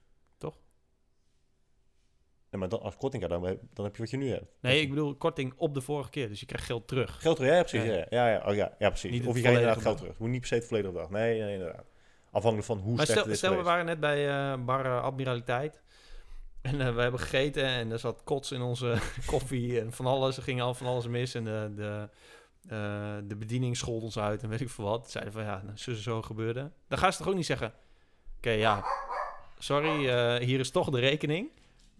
Nee, 2.51 2.61
maar 2.61 2.69
dan, 2.71 2.81
als 2.81 2.97
korting 2.97 3.27
dan, 3.27 3.45
heb- 3.45 3.61
dan 3.75 3.85
heb 3.85 3.95
je 3.97 4.03
wat 4.03 4.11
je 4.11 4.17
nu 4.17 4.31
hebt. 4.31 4.45
Nee, 4.61 4.81
ik 4.81 4.89
bedoel 4.89 5.15
korting 5.17 5.53
op 5.57 5.75
de 5.75 5.81
vorige 5.81 6.11
keer. 6.11 6.29
Dus 6.29 6.41
je 6.41 6.47
krijgt 6.47 6.67
geld 6.67 6.89
terug. 6.89 7.21
Geld 7.21 7.37
terug, 7.37 7.51
ja, 7.51 7.57
ja, 7.57 7.63
precies. 7.63 7.85
Ja. 7.89 8.07
Ja, 8.11 8.29
ja, 8.29 8.43
oh, 8.49 8.55
ja, 8.55 8.75
ja 8.79 8.89
precies. 8.89 9.11
Niet 9.11 9.27
of 9.27 9.35
je 9.35 9.41
krijgt 9.41 9.59
inderdaad 9.61 9.83
geld 9.83 9.99
terug. 9.99 10.19
Moet 10.19 10.29
niet 10.29 10.39
per 10.41 10.49
se 10.49 10.55
het 10.55 10.65
volledige 10.67 10.93
bedrag. 10.93 11.11
Nee, 11.11 11.41
nee, 11.41 11.53
inderdaad. 11.53 11.85
Afhankelijk 12.31 12.67
van 12.67 12.79
hoe 12.79 12.95
Maar 12.97 13.07
stel, 13.07 13.23
stel 13.23 13.35
we 13.35 13.39
geweest. 13.47 13.63
waren 13.65 13.85
net 13.85 14.01
bij 14.01 14.29
eh, 14.53 14.65
bar 14.65 14.85
eh, 14.87 15.03
Admiraliteit. 15.03 15.83
En 16.63 16.81
eh, 16.81 16.95
we 16.95 17.01
hebben 17.01 17.21
gegeten 17.21 17.65
en 17.65 17.91
er 17.91 17.99
zat 17.99 18.23
kots 18.25 18.53
in 18.53 18.61
onze 18.61 18.99
koffie 19.27 19.81
en 19.81 19.93
van 19.93 20.07
alles. 20.07 20.37
Er 20.37 20.43
ging 20.43 20.61
al 20.63 20.75
van 20.75 20.87
alles 20.87 21.07
mis 21.07 21.35
en 21.35 21.45
de, 21.45 21.73
de, 21.77 22.09
eh, 22.69 23.17
de 23.25 23.37
bediening 23.37 23.77
schold 23.77 24.03
ons 24.03 24.19
uit 24.19 24.43
en 24.43 24.49
weet 24.49 24.61
ik 24.61 24.71
veel 24.71 24.85
wat. 24.85 25.11
Zeiden 25.11 25.33
van 25.33 25.43
ja, 25.43 25.63
nou, 25.65 25.77
zo, 25.77 25.95
zo 25.95 26.23
gebeurde. 26.23 26.71
Dan 26.89 26.99
gaan 26.99 27.13
ze 27.13 27.19
toch 27.19 27.29
ook 27.29 27.35
niet 27.35 27.47
zeggen... 27.47 27.73
Oké, 28.37 28.51
ja, 28.51 28.85
sorry, 29.59 30.09
eh, 30.09 30.47
hier 30.47 30.61
is 30.61 30.71
toch 30.71 30.91
de 30.91 31.01
rekening. 31.01 31.51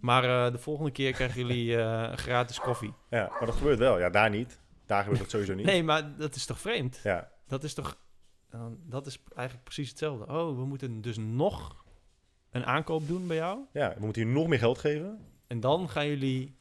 Maar 0.01 0.25
eh, 0.25 0.53
de 0.53 0.59
volgende 0.59 0.91
keer 0.91 1.13
krijgen 1.13 1.47
jullie 1.47 1.77
gratis 2.27 2.61
koffie. 2.61 2.93
Ja, 3.11 3.29
maar 3.31 3.47
dat 3.47 3.55
gebeurt 3.55 3.79
wel. 3.79 3.99
Ja, 3.99 4.11
daar 4.11 4.31
niet. 4.31 4.61
Daar 4.87 5.03
gebeurt 5.03 5.21
dat 5.21 5.31
sowieso 5.31 5.55
niet. 5.55 5.67
Nee, 5.67 5.83
maar 5.83 6.17
dat 6.17 6.35
is 6.35 6.47
toch 6.47 6.61
vreemd? 6.61 7.01
Ja, 7.03 7.31
Dat 7.47 7.65
is 7.65 7.75
toch... 7.75 7.97
dat 8.87 9.07
is 9.07 9.19
eigenlijk 9.35 9.65
precies 9.65 9.89
hetzelfde. 9.89 10.27
Oh, 10.27 10.57
we 10.57 10.65
moeten 10.65 11.01
dus 11.01 11.17
nog 11.17 11.85
een 12.51 12.65
aankoop 12.67 13.07
doen 13.07 13.27
bij 13.27 13.37
jou. 13.37 13.59
ja, 13.73 13.95
we 13.99 14.05
moeten 14.05 14.23
hier 14.23 14.33
nog 14.33 14.47
meer 14.47 14.59
geld 14.59 14.79
geven. 14.79 15.27
En 15.47 15.61
dan 15.61 15.89
gaan 15.89 16.07
jullie 16.07 16.57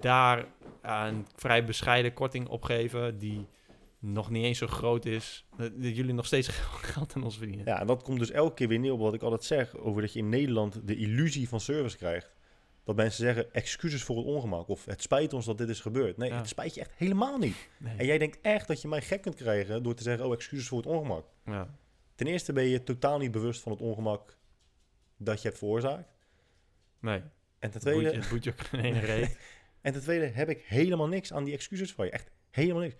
daar 0.00 0.46
een 0.82 1.26
vrij 1.36 1.64
bescheiden 1.64 2.12
korting 2.12 2.48
opgeven... 2.48 3.18
die 3.18 3.46
nog 3.98 4.30
niet 4.30 4.44
eens 4.44 4.58
zo 4.58 4.66
groot 4.66 5.04
is. 5.04 5.46
Dat, 5.56 5.72
jullie 5.78 6.12
nog 6.14 6.26
steeds 6.26 6.48
geld 6.92 7.12
aan 7.16 7.22
ons 7.24 7.36
verdienen. 7.38 7.64
Ja, 7.66 7.80
en 7.80 7.86
dat 7.86 8.02
komt 8.02 8.18
dus 8.18 8.30
elke 8.30 8.54
keer 8.54 8.68
weer 8.68 8.78
neer 8.78 8.92
op 8.92 9.00
wat 9.00 9.14
ik 9.14 9.22
altijd 9.22 9.44
zeg... 9.44 9.76
over 9.76 10.00
dat 10.00 10.12
je 10.12 10.18
in 10.18 10.28
Nederland 10.28 10.86
de 10.86 10.96
illusie 10.96 11.48
van 11.48 11.60
service 11.60 11.96
krijgt. 11.96 12.36
Dat 12.84 12.96
mensen 12.96 13.24
zeggen, 13.24 13.52
excuses 13.54 14.02
voor 14.02 14.16
het 14.16 14.26
ongemak. 14.26 14.68
Of 14.68 14.84
het 14.84 15.02
spijt 15.02 15.32
ons 15.32 15.44
dat 15.46 15.58
dit 15.58 15.68
is 15.68 15.80
gebeurd. 15.80 16.16
Nee, 16.16 16.30
Ja. 16.30 16.36
het 16.36 16.48
spijt 16.48 16.74
je 16.74 16.80
echt 16.80 16.92
helemaal 16.96 17.38
niet. 17.38 17.68
Nee. 17.76 17.96
En 17.96 18.06
jij 18.06 18.18
denkt 18.18 18.38
echt 18.40 18.68
dat 18.68 18.82
je 18.82 18.88
mij 18.88 19.02
gek 19.02 19.22
kunt 19.22 19.34
krijgen... 19.34 19.82
door 19.82 19.94
te 19.94 20.02
zeggen, 20.02 20.26
oh, 20.26 20.32
excuses 20.32 20.68
voor 20.68 20.78
het 20.78 20.86
ongemak. 20.86 21.26
Ja. 21.44 21.74
Ten 22.14 22.26
eerste 22.26 22.52
ben 22.52 22.64
je 22.64 22.82
totaal 22.82 23.18
niet 23.18 23.30
bewust 23.30 23.60
van 23.60 23.72
het 23.72 23.80
ongemak... 23.80 24.36
dat 25.16 25.42
je 25.42 25.46
hebt 25.48 25.58
veroorzaakt. 25.60 26.08
Nee, 27.00 27.16
En 27.58 27.70
ten 27.70 27.70
het 27.72 27.80
tweede... 27.80 28.00
boeit 28.00 28.14
je- 28.14 28.20
het 28.20 28.70
boeit 28.70 29.36
En 29.88 29.94
ten 29.94 30.02
tweede 30.02 30.26
heb 30.26 30.48
ik 30.48 30.62
helemaal 30.66 31.08
niks 31.08 31.32
aan 31.32 31.44
die 31.44 31.54
excuses 31.54 31.92
van 31.92 32.04
je. 32.04 32.10
Echt 32.10 32.30
helemaal 32.50 32.82
niks. 32.82 32.96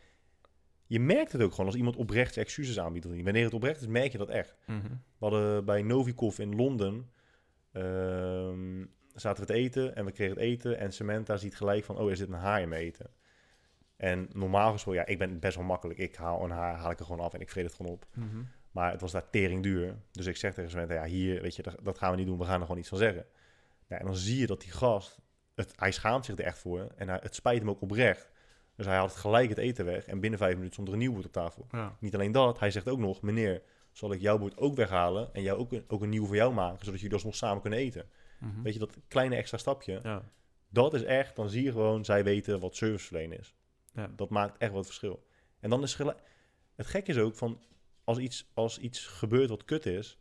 Je 0.86 1.00
merkt 1.00 1.32
het 1.32 1.42
ook 1.42 1.50
gewoon 1.50 1.66
als 1.66 1.74
iemand 1.74 1.96
oprecht 1.96 2.36
excuses 2.36 2.78
aanbiedt. 2.78 3.04
Wanneer 3.04 3.44
het 3.44 3.54
oprecht 3.54 3.80
is, 3.80 3.86
merk 3.86 4.12
je 4.12 4.18
dat 4.18 4.28
echt. 4.28 4.56
Mhm. 4.66 4.88
We 4.88 4.96
hadden 5.18 5.64
bij 5.64 5.82
Novikov 5.82 6.38
in 6.38 6.56
Londen... 6.56 7.10
ehm, 7.72 8.84
zaten 9.14 9.46
we 9.46 9.52
te 9.52 9.58
eten 9.58 9.96
en 9.96 10.04
we 10.04 10.12
kregen 10.12 10.34
het 10.34 10.44
eten... 10.44 10.78
en 10.78 10.92
Samantha 10.92 11.36
ziet 11.36 11.56
gelijk 11.56 11.84
van... 11.84 11.98
oh, 11.98 12.10
er 12.10 12.16
zit 12.16 12.28
een 12.28 12.34
haar 12.34 12.60
in 12.60 12.68
mijn 12.68 12.82
eten. 12.82 13.10
En 13.96 14.28
normaal 14.32 14.72
gesproken, 14.72 15.00
ja, 15.00 15.06
ik 15.06 15.18
ben 15.18 15.38
best 15.38 15.56
wel 15.56 15.64
makkelijk. 15.64 15.98
Ik 15.98 16.14
haal 16.14 16.44
een 16.44 16.50
haar, 16.50 16.74
haal 16.74 16.90
ik 16.90 16.98
er 16.98 17.04
gewoon 17.04 17.24
af 17.24 17.34
en 17.34 17.40
ik 17.40 17.50
vreet 17.50 17.64
het 17.64 17.74
gewoon 17.74 17.92
op. 17.92 18.06
Mhm. 18.14 18.42
Maar 18.70 18.90
het 18.90 19.00
was 19.00 19.12
daar 19.12 19.30
tering 19.30 19.62
duur. 19.62 19.96
Dus 20.12 20.26
ik 20.26 20.36
zeg 20.36 20.54
tegen 20.54 20.70
Samantha, 20.70 20.94
ja, 20.94 21.04
hier, 21.04 21.42
weet 21.42 21.56
je, 21.56 21.62
dat, 21.62 21.76
dat 21.82 21.98
gaan 21.98 22.10
we 22.10 22.16
niet 22.16 22.26
doen. 22.26 22.38
We 22.38 22.44
gaan 22.44 22.54
er 22.54 22.62
gewoon 22.66 22.78
iets 22.78 22.88
van 22.88 22.98
zeggen. 22.98 23.26
Ja, 23.88 23.98
en 23.98 24.06
dan 24.06 24.16
zie 24.16 24.40
je 24.40 24.46
dat 24.46 24.60
die 24.60 24.72
gast, 24.72 25.20
het, 25.58 25.72
hij 25.76 25.92
schaamt 25.92 26.24
zich 26.24 26.38
er 26.38 26.44
echt 26.44 26.58
voor. 26.58 26.88
En 26.96 27.08
hij, 27.08 27.18
het 27.22 27.34
spijt 27.34 27.58
hem 27.58 27.70
ook 27.70 27.80
oprecht. 27.80 28.30
Dus 28.76 28.86
hij 28.86 28.96
haalt 28.96 29.16
gelijk 29.16 29.48
het 29.48 29.58
eten 29.58 29.84
weg. 29.84 30.06
En 30.06 30.20
binnen 30.20 30.38
vijf 30.38 30.52
minuten 30.52 30.72
stond 30.72 30.88
er 30.88 30.94
een 30.94 31.00
nieuw 31.00 31.12
bord 31.12 31.26
op 31.26 31.32
tafel. 31.32 31.66
Ja. 31.70 31.96
Niet 32.00 32.14
alleen 32.14 32.32
dat, 32.32 32.58
hij 32.58 32.70
zegt 32.70 32.88
ook 32.88 32.98
nog, 32.98 33.22
meneer, 33.22 33.62
zal 33.92 34.12
ik 34.12 34.20
jouw 34.20 34.38
bord 34.38 34.56
ook 34.56 34.74
weghalen 34.76 35.34
en 35.34 35.42
jou 35.42 35.58
ook 35.58 35.72
een, 35.72 35.84
ook 35.88 36.02
een 36.02 36.08
nieuw 36.08 36.26
voor 36.26 36.36
jou 36.36 36.54
maken, 36.54 36.84
zodat 36.84 37.00
jullie 37.00 37.14
alsnog 37.14 37.34
samen 37.34 37.60
kunnen 37.60 37.78
eten. 37.78 38.08
Mhm. 38.38 38.62
Weet 38.62 38.72
je, 38.72 38.78
dat 38.78 38.96
kleine 39.08 39.36
extra 39.36 39.58
stapje, 39.58 40.00
Ja. 40.02 40.22
dat 40.68 40.94
is 40.94 41.02
echt, 41.02 41.36
dan 41.36 41.50
zie 41.50 41.62
je 41.62 41.72
gewoon, 41.72 42.04
zij 42.04 42.24
weten 42.24 42.60
wat 42.60 42.76
serviceverlenen 42.76 43.38
is. 43.38 43.54
Ja. 43.92 44.10
Dat 44.16 44.30
maakt 44.30 44.58
echt 44.58 44.72
wat 44.72 44.86
verschil. 44.86 45.26
En 45.60 45.70
dan 45.70 45.82
is 45.82 45.96
het 46.74 46.86
gek 46.86 47.08
is 47.08 47.18
ook 47.18 47.34
van, 47.34 47.62
als 48.04 48.18
iets, 48.18 48.50
als 48.54 48.78
iets 48.78 49.06
gebeurt 49.06 49.48
wat 49.48 49.64
kut 49.64 49.86
is, 49.86 50.18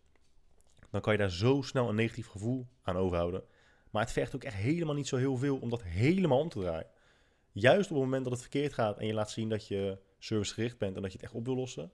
dan 0.90 1.02
kan 1.02 1.14
je 1.14 1.20
daar 1.20 1.32
zo 1.32 1.62
snel 1.62 1.90
een 1.90 1.96
negatief 1.96 2.28
gevoel 2.28 2.68
aan 2.82 2.96
overhouden. 2.98 3.44
Maar 3.92 4.02
het 4.02 4.12
vergt 4.12 4.36
ook 4.36 4.44
echt 4.44 4.56
helemaal 4.56 4.96
niet 4.96 5.08
zo 5.08 5.16
heel 5.16 5.38
veel 5.38 5.58
om 5.58 5.70
dat 5.70 5.84
helemaal 5.84 6.40
om 6.40 6.50
te 6.50 6.60
draaien. 6.60 6.88
Juist 7.52 7.90
op 7.90 7.96
het 7.96 8.06
moment 8.06 8.24
dat 8.24 8.34
het 8.34 8.42
verkeerd 8.42 8.74
gaat 8.74 9.00
en 9.00 9.08
je 9.08 9.14
laat 9.14 9.32
zien 9.32 9.50
dat 9.50 9.68
je 9.68 10.00
servicegericht 10.20 10.78
bent 10.78 10.96
en 10.96 11.02
dat 11.02 11.12
je 11.12 11.18
het 11.18 11.26
echt 11.26 11.36
op 11.36 11.46
wil 11.46 11.56
lossen, 11.56 11.92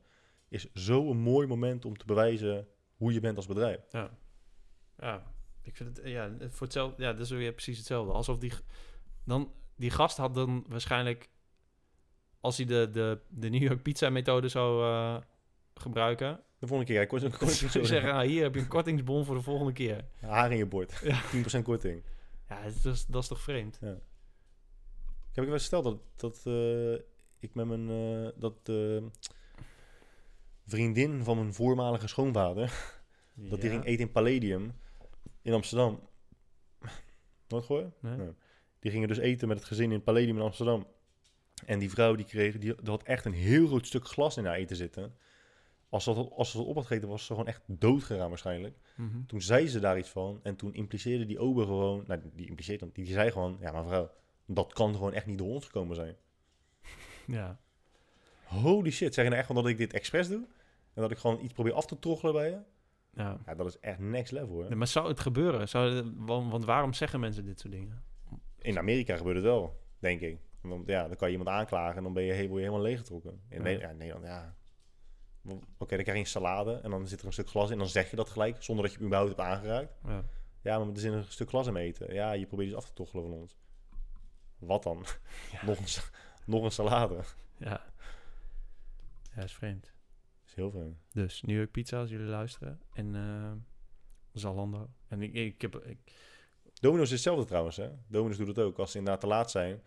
is 0.47 0.73
zo 0.73 1.09
een 1.09 1.17
mooi 1.17 1.47
moment 1.47 1.85
om 1.85 1.97
te 1.97 2.05
bewijzen 2.05 2.67
hoe 2.95 3.13
je 3.13 3.19
bent 3.19 3.37
als 3.37 3.47
bedrijf. 3.47 3.79
Ja. 3.91 4.17
Ja, 4.99 5.33
ik 5.61 5.75
vind 5.75 5.97
het, 5.97 6.07
ja, 6.07 6.35
voor 6.39 6.67
hetzelfde, 6.67 7.03
ja, 7.03 7.13
dat 7.13 7.21
is 7.21 7.29
weer 7.29 7.53
precies 7.53 7.77
hetzelfde. 7.77 8.13
Alsof 8.13 8.37
die, 8.37 8.53
dan, 9.25 9.53
die 9.75 9.89
gast 9.89 10.17
had 10.17 10.35
dan 10.35 10.65
waarschijnlijk, 10.67 11.29
als 12.39 12.57
hij 12.57 12.65
de, 12.65 12.89
de, 12.91 13.19
de 13.29 13.49
New 13.49 13.61
York 13.61 13.81
pizza 13.81 14.09
methode 14.09 14.47
zou 14.47 14.83
eh, 14.83 15.17
gebruiken, 15.73 16.43
De 16.63 16.69
volgende 16.69 16.91
keer, 16.93 17.01
ja, 17.01 17.07
kort, 17.07 17.37
kort, 17.37 17.51
zou 17.71 17.79
je 17.79 17.85
zeggen, 17.85 18.11
ah, 18.13 18.21
hier 18.21 18.43
heb 18.43 18.53
je 18.55 18.59
een 18.61 18.67
kortingsbon 18.67 19.25
voor 19.25 19.35
de 19.35 19.41
volgende 19.41 19.71
keer. 19.71 20.05
haar 20.19 20.51
in 20.51 20.57
je 20.57 20.65
bord. 20.65 20.99
Ja. 21.03 21.21
10% 21.59 21.61
korting. 21.63 22.03
Ja, 22.49 22.63
dat 22.63 22.93
is, 22.93 23.05
dat 23.05 23.21
is 23.21 23.27
toch 23.27 23.41
vreemd? 23.41 23.75
Ik 23.81 23.89
heb 25.31 25.43
ik 25.43 25.43
wel 25.43 25.53
eens 25.53 25.67
verteld 25.67 25.83
dat, 25.83 25.99
dat 26.15 26.41
eh, 26.45 26.93
ik 27.39 27.53
met 27.53 27.67
mijn 27.67 27.89
eh, 27.89 28.29
dat 28.35 28.65
de 28.65 29.09
vriendin 30.65 31.23
van 31.23 31.37
mijn 31.37 31.53
voormalige 31.53 32.07
schoonvader, 32.07 32.93
dat 33.49 33.61
die 33.61 33.69
Ja. 33.69 33.75
ging 33.75 33.85
eten 33.85 34.05
in 34.05 34.11
Palladium 34.11 34.71
in 35.41 35.53
Amsterdam. 35.53 35.99
Nooit? 37.47 37.67
Nee? 38.01 38.15
Nee. 38.17 38.33
Die 38.79 38.91
gingen 38.91 39.07
dus 39.07 39.17
eten 39.17 39.47
met 39.47 39.57
het 39.57 39.67
gezin 39.67 39.91
in 39.91 40.03
Palladium 40.03 40.35
in 40.35 40.43
Amsterdam. 40.43 40.87
En 41.65 41.79
die 41.79 41.89
vrouw 41.89 42.15
die 42.15 42.25
kreeg, 42.25 42.57
die, 42.57 42.75
die 42.75 42.89
had 42.91 43.03
echt 43.03 43.25
een 43.25 43.33
heel 43.33 43.67
groot 43.67 43.87
stuk 43.87 44.07
glas 44.07 44.37
in 44.37 44.45
haar 44.45 44.55
eten 44.55 44.75
zitten. 44.75 45.15
Als 45.93 46.03
ze 46.03 46.13
dat, 46.13 46.31
als 46.31 46.53
dat 46.53 46.65
op 46.65 46.75
had 46.75 46.85
gegeten, 46.85 47.09
was 47.09 47.25
ze 47.25 47.31
gewoon 47.33 47.47
echt 47.47 47.61
dood 47.65 48.03
gegaan 48.03 48.29
waarschijnlijk. 48.29 48.77
Mhm. 48.95 49.25
Toen 49.27 49.41
zei 49.41 49.67
ze 49.67 49.79
daar 49.79 49.97
iets 49.97 50.09
van 50.09 50.39
en 50.43 50.55
toen 50.55 50.73
impliceerde 50.73 51.25
die 51.25 51.39
ober 51.39 51.65
gewoon, 51.65 52.03
nou 52.07 52.21
die 52.35 52.47
impliceerde, 52.47 52.89
die, 52.93 53.03
die 53.03 53.13
zei 53.13 53.31
gewoon, 53.31 53.57
ja 53.59 53.71
maar 53.71 53.83
vrouw, 53.85 54.11
dat 54.45 54.73
kan 54.73 54.93
gewoon 54.93 55.13
echt 55.13 55.25
niet 55.25 55.37
door 55.37 55.47
ons 55.49 55.65
gekomen 55.65 55.95
zijn. 55.95 56.15
Ja. 57.27 57.59
Holy 58.43 58.91
shit, 58.91 59.13
zeg 59.13 59.23
je 59.23 59.29
nou 59.29 59.41
echt 59.41 59.51
wel 59.53 59.61
dat 59.61 59.71
ik 59.71 59.77
dit 59.77 59.93
expres 59.93 60.27
doe? 60.27 60.45
En 60.93 61.01
dat 61.01 61.11
ik 61.11 61.17
gewoon 61.17 61.39
iets 61.43 61.53
probeer 61.53 61.73
af 61.73 61.85
te 61.85 61.99
troggelen 61.99 62.33
bij 62.33 62.49
je? 62.49 62.57
ja. 63.13 63.39
Ja, 63.45 63.55
dat 63.55 63.67
is 63.67 63.79
echt 63.79 63.99
next 63.99 64.31
level 64.31 64.47
hoor. 64.55 64.63
Nee, 64.67 64.75
maar 64.75 64.87
zou 64.87 65.07
het 65.07 65.19
gebeuren? 65.19 65.69
Zou 65.69 65.93
het- 65.95 66.05
want, 66.15 66.65
waarom 66.65 66.93
zeggen 66.93 67.19
mensen 67.19 67.45
dit 67.45 67.59
soort 67.59 67.73
dingen? 67.73 68.03
In 68.61 68.77
Amerika 68.77 69.17
gebeurt 69.17 69.35
het 69.35 69.45
wel, 69.45 69.79
denk 69.99 70.21
ik. 70.21 70.39
Want 70.61 70.87
ja, 70.87 71.07
dan 71.07 71.15
kan 71.15 71.27
je 71.31 71.37
iemand 71.37 71.55
aanklagen 71.57 71.97
en 71.97 72.03
dan 72.03 72.13
ben 72.13 72.23
je 72.23 72.31
helemaal 72.33 72.81
leeggetrokken. 72.81 73.41
In 73.49 73.57
Ja. 73.57 73.91
Nederland, 73.91 74.25
ja, 74.25 74.55
Oké, 75.47 75.59
dan 75.77 75.87
krijg 75.87 76.05
je 76.05 76.11
een 76.13 76.25
salade 76.25 76.73
en 76.75 76.89
dan 76.89 77.07
zit 77.07 77.19
er 77.19 77.25
een 77.25 77.33
stuk 77.33 77.49
glas 77.49 77.69
in. 77.69 77.77
Dan 77.77 77.87
zeg 77.87 78.09
je 78.09 78.15
dat 78.15 78.29
gelijk, 78.29 78.63
zonder 78.63 78.85
dat 78.85 78.93
je 78.93 78.99
überhaupt 78.99 79.29
hebt 79.29 79.41
aangeraakt. 79.49 79.93
Ja. 80.05 80.23
Ja, 80.61 80.79
maar 80.79 80.87
er 80.93 80.99
zit 80.99 81.13
een 81.13 81.23
stuk 81.23 81.49
glas 81.49 81.67
in 81.67 81.75
eten. 81.75 82.13
Ja, 82.13 82.31
je 82.31 82.45
probeert 82.45 82.67
iets 82.69 82.77
af 82.77 82.85
te 82.85 82.93
tochelen 82.93 83.23
van 83.23 83.33
ons. 83.33 83.57
Wat 84.57 84.83
dan? 84.83 84.97
nog, 85.65 85.77
een, 85.77 85.85
nog 86.45 86.63
een 86.63 86.71
salade. 86.71 87.19
Ja. 87.57 87.81
Ja, 89.35 89.43
is 89.43 89.53
vreemd. 89.53 89.93
is 90.47 90.53
heel 90.53 90.71
vreemd. 90.71 90.97
Dus 91.11 91.41
New 91.41 91.55
York 91.57 91.71
Pizza, 91.71 91.99
als 91.99 92.09
jullie 92.09 92.25
luisteren. 92.25 92.81
En 92.93 93.15
eh, 93.15 93.51
Zalando. 94.33 94.89
En 95.07 95.21
ik, 95.21 95.33
ik 95.33 95.61
heb... 95.61 95.75
Ik, 95.75 95.97
Domino's 96.73 97.05
is 97.05 97.11
hetzelfde 97.11 97.45
trouwens, 97.45 97.75
hè? 97.77 97.89
Domino's 98.07 98.37
doet 98.37 98.47
het 98.47 98.59
ook. 98.59 98.77
Als 98.77 98.91
ze 98.91 98.97
inderdaad 98.97 99.21
te 99.21 99.27
laat 99.27 99.51
zijn, 99.51 99.81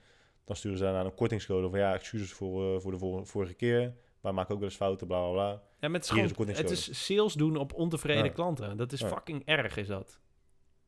dan 0.44 0.57
sturen 0.57 0.78
ze 0.78 0.85
daarna 0.85 1.05
een 1.05 1.15
kortingscode 1.15 1.70
van 1.70 1.78
ja, 1.78 1.94
excuses 1.94 2.33
voor, 2.33 2.75
eh, 2.75 2.81
voor 2.81 2.91
de 2.93 2.99
vor- 2.99 3.26
vorige 3.26 3.55
keer. 3.55 3.94
Maar 4.27 4.35
maak 4.35 4.51
ook 4.51 4.59
wel 4.59 4.69
eens 4.69 4.77
fouten, 4.77 5.07
bla 5.07 5.21
bla 5.21 5.31
bla. 5.33 5.63
ja, 5.81 5.89
met 5.89 6.03
Hier 6.03 6.11
gewoon, 6.13 6.25
het 6.29 6.37
kortingscode. 6.37 6.73
is 6.73 7.05
sales 7.07 7.35
doen 7.35 7.57
op 7.57 7.73
ontevreden 7.73 8.25
Ja. 8.25 8.31
klanten. 8.31 8.77
Dat 8.77 8.93
is 8.93 9.01
Ja. 9.01 9.09
fucking 9.09 9.45
erg, 9.45 9.77
is 9.77 9.87
dat. 9.87 10.21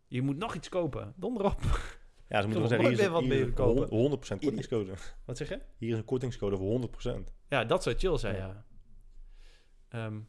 Je 0.06 0.22
moet 0.22 0.36
nog 0.36 0.54
iets 0.54 0.68
kopen. 0.68 1.12
Donder 1.16 1.44
op. 1.44 1.60
Ja, 2.28 2.40
ze 2.40 2.46
moeten 2.48 2.52
wel 2.52 2.62
we 2.62 2.68
zeggen, 2.68 2.78
hier 2.78 2.90
is, 2.92 2.98
een- 2.98 3.04
hier 3.04 3.10
wat 3.12 3.22
is 3.22 3.40
een 3.40 3.52
kopen? 3.54 3.88
100% 3.88 4.40
kortingscode. 4.40 4.92
Wat 5.24 5.36
zeg 5.36 5.48
je? 5.48 5.60
Hier 5.76 5.92
is 5.92 5.98
een 5.98 6.04
kortingscode 6.04 6.56
voor 6.56 6.66
100%. 6.70 7.32
Ja, 7.48 7.64
dat 7.64 7.82
zou 7.82 7.96
chill 7.96 8.16
zijn, 8.18 8.34
Ja. 8.36 8.46
ja. 8.46 8.64
Ehm, 9.88 10.20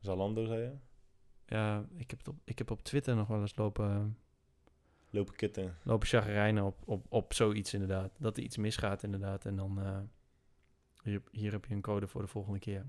Zalando, 0.00 0.44
zei 0.44 0.60
je? 0.62 0.72
ja, 1.46 1.86
ik 1.96 2.10
heb, 2.10 2.18
het 2.18 2.28
op, 2.28 2.36
ik 2.44 2.58
heb 2.58 2.70
op 2.70 2.82
Twitter 2.84 3.16
nog 3.16 3.28
wel 3.28 3.40
eens 3.40 3.56
lopen, 3.56 4.18
Lopen 5.10 5.34
kitten. 5.34 5.76
lopen 5.82 6.06
chagrijnen 6.08 6.64
op, 6.64 6.76
op, 6.84 7.06
op 7.08 7.34
zoiets 7.34 7.72
inderdaad. 7.74 8.10
Dat 8.18 8.36
er 8.36 8.42
iets 8.42 8.56
misgaat 8.56 9.02
inderdaad. 9.02 9.44
En 9.44 9.56
dan, 9.56 9.80
eh, 9.82 9.98
hier, 11.02 11.22
hier 11.30 11.52
heb 11.52 11.64
je 11.64 11.74
een 11.74 11.80
code 11.80 12.06
voor 12.06 12.20
de 12.20 12.26
volgende 12.28 12.58
keer. 12.58 12.86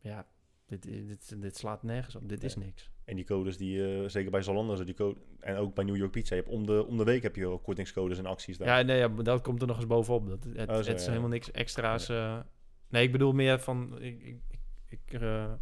Ja, 0.00 0.26
dit, 0.66 0.82
dit, 0.82 1.40
dit 1.42 1.56
slaat 1.56 1.82
nergens 1.82 2.14
op. 2.14 2.28
Dit 2.28 2.44
is 2.44 2.56
niks. 2.56 2.90
En 3.04 3.16
die 3.16 3.24
codes 3.24 3.56
die, 3.56 4.02
eh, 4.02 4.08
zeker 4.08 4.30
bij 4.30 4.42
Zalando, 4.42 4.74
zo 4.76 4.84
die 4.84 4.94
code, 4.94 5.20
en 5.40 5.56
ook 5.56 5.74
bij 5.74 5.84
New 5.84 5.96
York 5.96 6.10
Pizza, 6.10 6.34
je 6.34 6.40
hebt 6.40 6.54
om 6.54 6.66
de, 6.66 6.86
om 6.86 6.96
de 6.96 7.04
week 7.04 7.22
heb 7.22 7.36
je 7.36 7.58
kortingscodes 7.62 8.18
en 8.18 8.26
acties 8.26 8.58
daar. 8.58 8.68
Ja, 8.68 8.82
nee, 8.82 8.98
ja, 8.98 9.08
dat 9.08 9.42
komt 9.42 9.60
er 9.60 9.66
nog 9.66 9.76
eens 9.76 9.86
bovenop. 9.86 10.28
Dat, 10.28 10.44
het, 10.44 10.68
Oh, 10.68 10.74
zo, 10.74 10.90
het 10.90 11.00
is 11.00 11.06
helemaal 11.06 11.28
niks 11.28 11.50
extra's. 11.50 12.08
eh. 12.08 12.38
nee, 12.88 13.04
ik 13.04 13.12
bedoel 13.12 13.32
meer 13.32 13.58
van... 13.60 14.00
Ik, 14.02 14.22
ik, 14.22 14.40
ik, 14.88 15.20
eh, 15.20 15.52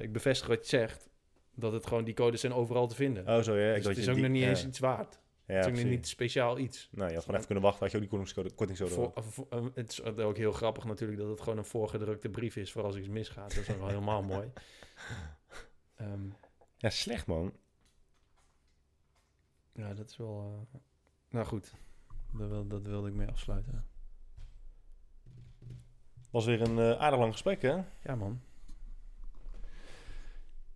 ik 0.00 0.12
bevestig 0.12 0.48
wat 0.48 0.60
je 0.70 0.76
zegt. 0.76 1.08
Dat 1.54 1.72
het 1.72 1.86
gewoon, 1.86 2.04
die 2.04 2.14
codes 2.14 2.40
zijn 2.40 2.52
overal 2.52 2.86
te 2.86 2.94
vinden. 2.94 3.28
Oh 3.28 3.40
zo, 3.42 3.56
ja. 3.56 3.68
Ik 3.68 3.76
dus 3.76 3.86
het 3.86 3.96
is 3.96 4.08
ook 4.08 4.16
nog 4.16 4.30
niet 4.30 4.42
eens 4.44 4.66
iets 4.66 4.78
waard. 4.78 5.20
Ja, 5.48 5.54
het 5.54 5.64
is 5.66 5.70
precies. 5.72 5.90
niet 5.90 6.08
speciaal 6.08 6.58
iets. 6.58 6.88
Nou, 6.92 7.08
je 7.08 7.14
had 7.14 7.20
gewoon 7.24 7.34
even 7.36 7.46
kunnen 7.46 7.64
wachten, 7.64 7.82
had 7.82 7.90
je 7.90 7.96
ook 7.96 8.02
die 8.10 8.52
kortingscode, 8.54 8.90
Voor, 8.94 9.12
gehad. 9.14 9.24
voor- 9.32 9.46
eh, 9.50 9.64
het 9.74 9.90
is 9.90 10.02
ook 10.02 10.36
heel 10.36 10.52
grappig 10.52 10.84
natuurlijk 10.84 11.18
dat 11.18 11.28
het 11.28 11.40
gewoon 11.40 11.58
een 11.58 11.64
voorgedrukte 11.64 12.28
brief 12.28 12.56
is 12.56 12.72
voor 12.72 12.82
als 12.82 12.96
iets 12.96 13.08
misgaat. 13.08 13.54
Dat 13.54 13.68
is 13.68 13.76
wel 13.76 13.86
helemaal 13.88 14.22
mooi. 14.34 14.50
Ehm, 15.96 16.26
Ja, 16.76 16.90
slecht 16.90 17.26
man. 17.26 17.52
ja, 19.72 19.94
dat 19.94 20.10
is 20.10 20.16
wel... 20.16 20.66
eh, 20.72 20.80
nou 21.30 21.46
goed, 21.46 21.72
dat, 22.32 22.48
wil, 22.48 22.66
dat 22.66 22.82
wilde 22.82 23.08
ik 23.08 23.14
mee 23.14 23.28
afsluiten. 23.28 23.86
Was 26.30 26.44
weer 26.44 26.60
een 26.60 26.78
eh, 26.78 27.00
aardig 27.00 27.18
lang 27.20 27.32
gesprek, 27.32 27.62
hè? 27.62 27.76
Ja, 28.02 28.14
man. 28.14 28.40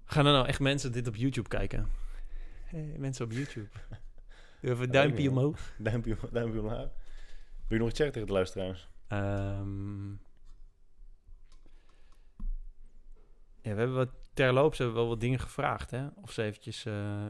Gaan 0.05 0.27
er 0.27 0.33
nou 0.33 0.47
echt 0.47 0.61
mensen 0.61 0.93
dit 0.93 1.07
op 1.09 1.17
YouTube 1.17 1.49
kijken? 1.49 1.89
Hey, 2.65 2.95
mensen 2.99 3.25
op 3.25 3.33
YouTube. 3.33 3.69
Even 4.63 4.91
duimpje 4.99 5.31
omhoog. 5.31 5.75
Duimpje, 5.79 6.17
duimpje 6.33 6.61
omlaag. 6.61 6.89
Wil 7.69 7.79
je 7.79 7.79
nog 7.79 7.89
iets 7.89 7.97
zeggen 7.97 8.13
tegen 8.15 8.29
de 8.29 8.35
luisteraars? 8.35 8.89
Ehm, 9.09 10.11
ja, 13.61 13.75
we 13.75 13.79
hebben 13.79 13.95
wat 13.95 14.11
terloops 14.33 14.79
hebben 14.79 14.97
we 14.97 15.01
wel 15.01 15.11
wat 15.11 15.21
dingen 15.21 15.39
gevraagd, 15.39 15.91
hè? 15.91 16.07
Of 16.15 16.33
ze 16.33 16.43
eventjes... 16.43 16.85
eh, 16.85 17.27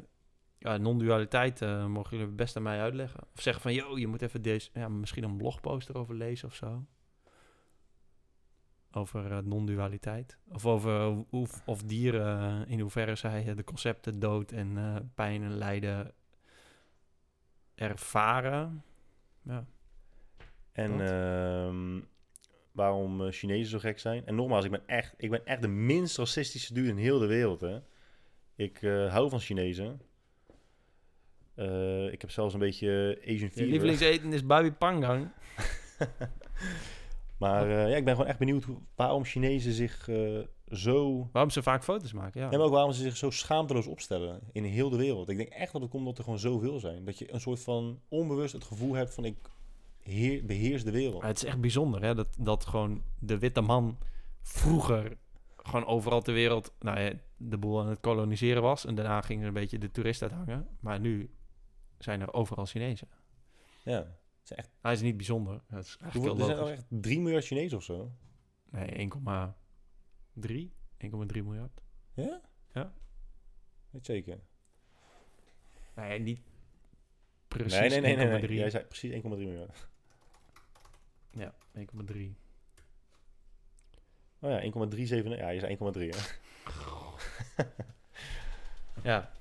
ja, 0.59 0.77
non-dualiteit 0.77 1.63
eh, 1.63 1.87
mogen 1.87 2.17
jullie 2.17 2.33
best 2.33 2.57
aan 2.57 2.63
mij 2.63 2.81
uitleggen. 2.81 3.21
Of 3.35 3.41
zeggen 3.41 3.63
van, 3.63 3.75
yo, 3.75 3.99
je 3.99 4.07
moet 4.07 4.23
even 4.23 4.43
deze... 4.43 4.71
Ja, 4.73 4.89
misschien 4.89 5.25
een 5.25 5.37
blogpost 5.37 5.89
erover 5.89 6.15
lezen 6.15 6.49
of 6.49 6.55
zo. 6.55 6.87
Over 8.91 9.33
eh, 9.33 9.39
non-dualiteit. 9.39 10.39
Of 10.49 10.67
over 10.67 11.25
hoe, 11.31 11.47
of 11.65 11.83
dieren, 11.83 12.67
in 12.69 12.81
hoeverre 12.81 13.17
zij 13.17 13.55
de 13.55 13.65
concepten 13.65 14.19
dood 14.19 14.53
en 14.53 15.13
pijn 15.15 15.43
en 15.43 15.55
lijden 15.57 16.15
ervaren. 17.83 18.85
Ja. 19.43 19.65
En 20.73 21.01
ehm, 21.01 22.01
waarom 22.73 23.27
eh, 23.27 23.33
Chinezen 23.33 23.71
zo 23.71 23.79
gek 23.79 23.99
zijn. 23.99 24.27
En 24.27 24.35
nogmaals, 24.35 24.65
ik 24.65 24.71
ben 24.71 24.87
echt, 24.87 25.15
ik 25.17 25.31
ben 25.31 25.47
echt 25.47 25.63
de 25.63 25.69
minst 25.69 26.17
racistische 26.17 26.75
dude 26.75 26.89
in 26.89 26.97
heel 26.97 27.19
de 27.19 27.27
wereld. 27.27 27.61
Hè. 27.61 27.81
Ik 28.57 28.83
eh, 28.83 29.13
hou 29.13 29.31
van 29.31 29.41
Chinezen. 29.41 30.01
Eh, 31.55 32.13
ik 32.13 32.21
heb 32.21 32.31
zelfs 32.31 32.55
een 32.55 32.61
beetje 32.61 33.19
Asian 33.21 33.39
Je 33.39 33.51
fever. 33.51 33.67
lievelingseten 33.67 34.33
is 34.33 34.47
babi 34.47 34.73
pangang. 34.73 35.29
Maar 37.43 37.69
ja, 37.69 37.97
ik 37.97 38.05
ben 38.05 38.15
gewoon 38.15 38.29
echt 38.29 38.39
benieuwd 38.39 38.65
hoe, 38.65 38.77
waarom 38.95 39.25
Chinezen 39.25 39.73
zich 39.73 40.09
eh, 40.09 40.39
zo... 40.73 41.29
Waarom 41.33 41.51
ze 41.51 41.63
vaak 41.63 41.85
foto's 41.85 42.13
maken, 42.13 42.41
ja. 42.41 42.51
En 42.51 42.61
ook 42.61 42.71
waarom 42.71 42.93
ze 42.93 43.03
zich 43.03 43.17
zo 43.17 43.31
schaamteloos 43.31 43.87
opstellen 43.87 44.41
in 44.53 44.65
heel 44.65 44.91
de 44.91 44.97
wereld. 44.97 45.29
Ik 45.29 45.37
denk 45.37 45.49
echt 45.49 45.73
dat 45.73 45.81
het 45.81 45.91
komt 45.91 46.03
omdat 46.03 46.19
er 46.19 46.25
gewoon 46.25 46.39
zoveel 46.39 46.79
zijn. 46.79 47.05
Dat 47.05 47.19
je 47.19 47.33
een 47.33 47.41
soort 47.41 47.61
van 47.61 48.01
onbewust 48.09 48.53
het 48.53 48.65
gevoel 48.65 48.95
hebt 48.95 49.15
van 49.15 49.25
ik 49.25 49.37
heer, 50.01 50.47
beheers 50.47 50.85
de 50.85 50.91
wereld. 50.91 51.23
Het 51.23 51.37
is 51.37 51.45
echt 51.45 51.61
bijzonder, 51.61 52.03
hè. 52.03 52.15
Dat, 52.15 52.29
dat 52.39 52.67
gewoon 52.67 53.03
de 53.19 53.39
witte 53.39 53.61
man 53.61 53.99
vroeger 54.43 55.17
gewoon 55.57 55.87
overal 55.87 56.23
ter 56.23 56.35
wereld 56.35 56.73
nou 56.79 57.01
ja, 57.01 57.13
de 57.37 57.59
boel 57.59 57.81
aan 57.81 57.89
het 57.89 58.01
koloniseren 58.01 58.63
was. 58.63 58.85
En 58.85 58.95
daarna 58.95 59.21
gingen 59.21 59.43
er 59.43 59.49
een 59.49 59.55
beetje 59.55 59.79
de 59.79 59.91
toeristen 59.91 60.31
uithangen. 60.31 60.69
Maar 60.81 61.01
nu 61.01 61.31
zijn 61.99 62.21
er 62.21 62.33
overal 62.33 62.67
Chinezen. 62.67 63.09
Ja. 63.85 64.21
Hij 64.81 64.93
is 64.93 65.01
niet 65.01 65.17
bijzonder. 65.17 65.61
Dat 65.69 65.85
is 65.85 65.97
er 66.01 66.11
zijn 66.13 66.59
al 66.59 66.71
echt 66.71 66.85
3 66.89 67.21
miljard 67.21 67.45
Chinezen 67.45 67.77
of 67.77 67.85
zo. 67.85 68.13
Nee, 68.71 68.89
1,3. 70.41 70.71
1,3 70.99 71.43
miljard. 71.43 71.81
Ja? 72.15 72.41
Ja. 72.73 72.93
Weet 73.91 74.07
zeker. 74.07 74.41
Nee, 75.95 76.19
niet 76.19 76.41
precies 77.49 77.79
nee, 77.79 77.89
nee, 77.89 78.01
nee, 78.01 78.17
nee, 78.17 78.27
nee. 78.41 78.49
1,3. 78.49 78.53
Jij 78.55 78.71
zei 78.71 78.85
precies 78.85 79.23
1,3 79.23 79.29
miljard. 79.29 79.89
Ja, 81.31 81.55
1,3. 81.75 82.35
Oh 84.39 84.51
ja, 84.51 84.61
1,37. 84.61 85.39
Ja, 85.39 85.49
je 85.49 85.61
zei 85.61 85.77
1,3. 85.77 86.09
hè. 86.09 86.21
Ja. 89.03 89.33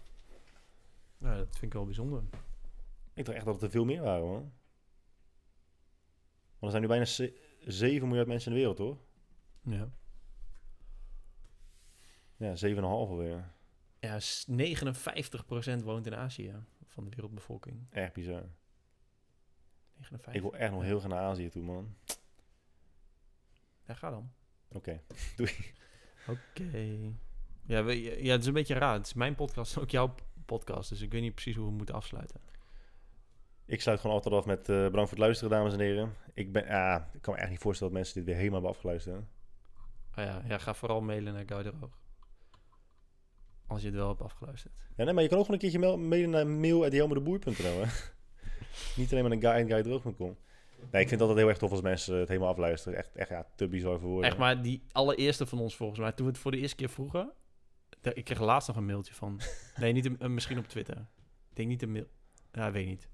ja, 1.17 1.35
dat 1.37 1.47
vind 1.51 1.63
ik 1.63 1.73
wel 1.73 1.85
bijzonder. 1.85 2.23
Ik 3.13 3.25
dacht 3.25 3.37
echt 3.37 3.45
dat 3.45 3.53
het 3.53 3.63
er 3.63 3.69
veel 3.69 3.85
meer 3.85 4.01
waren, 4.01 4.23
hoor. 4.23 4.39
Want 6.59 6.61
er 6.61 6.69
zijn 6.69 6.81
nu 6.81 6.87
bijna 6.87 7.05
ze- 7.05 7.39
7 7.65 8.07
miljard 8.07 8.27
mensen 8.27 8.51
in 8.51 8.57
de 8.57 8.63
wereld, 8.63 8.77
hoor. 8.79 8.97
Ja. 9.61 9.91
Ja, 12.41 12.55
7,5 12.55 12.81
alweer. 13.09 13.51
Ja, 13.99 14.19
s- 14.19 14.45
59% 14.47 15.83
woont 15.83 16.05
in 16.05 16.15
Azië 16.15 16.53
van 16.85 17.03
de 17.03 17.09
wereldbevolking. 17.09 17.85
Echt 17.89 18.13
bizar. 18.13 18.43
59. 19.97 20.33
Ik 20.33 20.41
wil 20.41 20.55
echt 20.55 20.71
nog 20.71 20.83
heel 20.83 20.99
graag 20.99 21.11
naar 21.11 21.19
Azië 21.21 21.49
toe, 21.49 21.63
man. 21.63 21.95
Ja, 23.87 23.93
ga 23.93 24.09
dan. 24.09 24.31
Oké. 24.71 25.01
Oké. 26.27 26.71
Ja, 27.65 27.83
we- 27.83 28.23
ja, 28.23 28.31
het 28.31 28.41
is 28.41 28.47
een 28.47 28.53
beetje 28.53 28.73
raar. 28.73 28.93
Het 28.93 29.05
is 29.05 29.13
mijn 29.13 29.35
podcast 29.35 29.75
en 29.75 29.81
ook 29.81 29.89
jouw 29.89 30.15
podcast. 30.45 30.89
Dus 30.89 31.01
ik 31.01 31.11
weet 31.11 31.21
niet 31.21 31.33
precies 31.33 31.55
hoe 31.55 31.65
we 31.65 31.71
moeten 31.71 31.95
afsluiten. 31.95 32.41
Ik 33.65 33.81
sluit 33.81 33.99
gewoon 33.99 34.15
altijd 34.15 34.35
af 34.35 34.45
met 34.45 34.59
eh, 34.59 34.75
bedankt 34.75 34.93
voor 34.95 35.09
het 35.09 35.17
luisteren, 35.17 35.57
dames 35.57 35.73
en 35.73 35.79
heren. 35.79 36.13
Ik, 36.33 36.51
ben, 36.51 36.67
ah, 36.67 37.01
ik 37.13 37.21
kan 37.21 37.33
me 37.33 37.39
echt 37.39 37.49
niet 37.49 37.59
voorstellen 37.59 37.93
dat 37.93 38.01
mensen 38.01 38.19
dit 38.19 38.25
weer 38.29 38.35
helemaal 38.39 38.59
hebben 38.59 38.75
afgeluisterd. 38.77 39.17
Oh 39.17 40.23
ja, 40.23 40.41
ja, 40.47 40.57
ga 40.57 40.73
vooral 40.73 41.01
mailen 41.01 41.33
naar 41.33 41.43
Guy 41.47 41.63
de 41.63 41.73
Roog. 41.79 41.99
Als 43.71 43.81
je 43.81 43.87
het 43.87 43.95
wel 43.95 44.07
hebt 44.07 44.21
afgeluisterd. 44.21 44.73
Ja, 44.95 45.03
nee, 45.03 45.13
maar 45.13 45.23
je 45.23 45.29
kan 45.29 45.37
ook 45.37 45.45
gewoon 45.45 45.61
een 45.61 45.69
keertje 45.69 45.87
mail- 45.87 45.97
mailen 45.97 46.29
naar 46.29 46.47
mail.jelmerdeboer.nl, 46.47 47.53
hè. 47.81 47.85
Niet 48.97 49.11
alleen 49.11 49.27
maar 49.29 49.37
naar 49.37 49.51
guy 49.53 49.61
en 49.61 49.67
guydroog.com. 49.67 50.37
Nee, 50.91 51.01
ik 51.01 51.07
vind 51.07 51.11
het 51.11 51.21
altijd 51.21 51.37
heel 51.37 51.47
erg 51.47 51.57
tof 51.57 51.71
als 51.71 51.81
mensen 51.81 52.15
het 52.15 52.27
helemaal 52.27 52.49
afluisteren. 52.49 52.97
Echt, 52.97 53.15
echt 53.15 53.29
ja, 53.29 53.47
te 53.55 53.67
bizar 53.67 53.99
voor 53.99 54.09
woorden. 54.09 54.29
Echt 54.29 54.37
maar 54.39 54.61
die 54.61 54.83
allereerste 54.91 55.45
van 55.45 55.59
ons 55.59 55.75
volgens 55.75 55.99
mij. 55.99 56.11
Toen 56.11 56.25
we 56.25 56.31
het 56.31 56.41
voor 56.41 56.51
de 56.51 56.57
eerste 56.57 56.75
keer 56.75 56.89
vroegen. 56.89 57.31
Ik 58.13 58.23
kreeg 58.23 58.39
laatst 58.39 58.67
nog 58.67 58.77
een 58.77 58.85
mailtje 58.85 59.13
van. 59.13 59.39
Nee, 59.79 59.93
niet 59.93 60.05
een, 60.19 60.33
misschien 60.33 60.57
op 60.57 60.67
Twitter. 60.67 60.97
Ik 61.49 61.55
denk 61.55 61.67
niet 61.67 61.81
een 61.81 61.91
mail. 61.91 62.07
Ja, 62.51 62.71
weet 62.71 62.85
niet. 62.87 63.09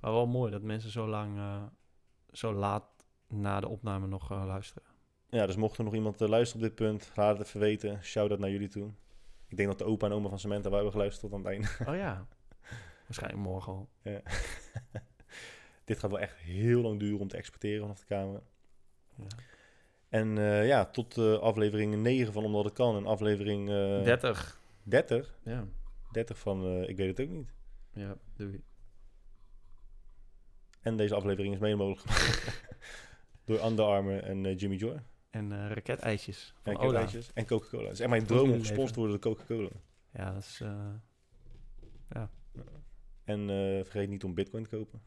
Maar 0.00 0.12
wel 0.12 0.26
mooi 0.26 0.50
dat 0.50 0.62
mensen 0.62 0.90
zo 0.90 1.06
lang, 1.08 1.36
eh, 1.36 1.62
zo 2.32 2.52
laat 2.52 2.84
na 3.28 3.60
de 3.60 3.68
opname 3.68 4.06
nog 4.06 4.30
eh, 4.30 4.42
luisteren. 4.46 4.82
Ja, 5.30 5.46
dus 5.46 5.56
mocht 5.56 5.78
er 5.78 5.84
nog 5.84 5.94
iemand 5.94 6.20
eh, 6.20 6.28
luisteren 6.28 6.62
op 6.62 6.68
dit 6.76 6.86
punt, 6.86 7.10
laat 7.14 7.38
het 7.38 7.46
even 7.46 7.60
weten. 7.60 8.04
Shout-out 8.04 8.38
naar 8.38 8.50
jullie 8.50 8.68
toe. 8.68 8.90
Ik 9.50 9.56
denk 9.56 9.68
dat 9.68 9.78
de 9.78 9.84
opa 9.84 10.06
en 10.06 10.12
oma 10.12 10.28
van 10.28 10.38
Samantha 10.38 10.68
wel 10.68 10.74
hebben 10.78 10.92
geluisterd 10.92 11.30
tot 11.30 11.32
aan 11.32 11.44
het 11.44 11.54
einde. 11.54 11.90
Oh 11.90 11.96
ja. 11.96 12.26
Waarschijnlijk 13.06 13.42
morgen 13.42 13.72
al. 13.72 13.88
dit 15.84 15.98
gaat 15.98 16.10
wel 16.10 16.20
echt 16.20 16.36
heel 16.36 16.80
lang 16.80 16.98
duren 16.98 17.20
om 17.20 17.28
te 17.28 17.36
exporteren 17.36 17.80
vanaf 17.80 17.98
de 17.98 18.06
camera. 18.06 18.40
Ja. 19.16 19.26
En 20.08 20.38
eh, 20.38 20.66
ja, 20.66 20.84
tot 20.84 21.18
eh, 21.18 21.38
aflevering 21.38 21.94
9 21.96 22.32
van 22.32 22.44
Omdat 22.44 22.64
het 22.64 22.74
kan. 22.74 22.96
En 22.96 23.06
aflevering... 23.06 23.68
eh, 23.68 24.02
30. 24.02 24.60
30? 24.82 25.38
Ja, 25.42 25.66
30 26.12 26.38
van, 26.38 26.82
ik 26.82 26.96
weet 26.96 27.16
het 27.16 27.26
ook 27.26 27.32
niet. 27.34 27.52
ja, 27.92 28.16
doei. 28.36 28.62
En 30.80 30.96
deze 30.96 31.14
aflevering 31.14 31.54
is 31.54 31.60
mede 31.60 31.76
mogelijk 31.76 32.00
gemaakt 32.00 32.62
door 33.44 33.64
Under 33.64 33.84
Armour 33.84 34.22
en 34.22 34.54
Jimmy 34.54 34.76
Joy. 34.76 35.02
En 35.30 35.52
eh 35.52 35.68
raketijsjes 35.68 36.54
van 36.62 36.72
En 36.72 36.78
en 37.34 37.46
Coca-Cola. 37.46 37.88
Echt 37.88 38.08
mijn 38.08 38.26
droom 38.26 38.50
om 38.50 38.58
gesponsord 38.58 38.96
worden 38.96 39.20
door 39.20 39.34
Coca-Cola. 39.34 39.70
Ja, 40.12 40.32
dat 40.32 40.42
is... 40.42 40.60
eh, 40.60 40.94
En 43.24 43.40
eh, 43.50 43.84
vergeet 43.84 44.08
niet 44.08 44.24
om 44.24 44.34
bitcoin 44.34 44.62
te 44.64 44.68
kopen. 44.76 45.02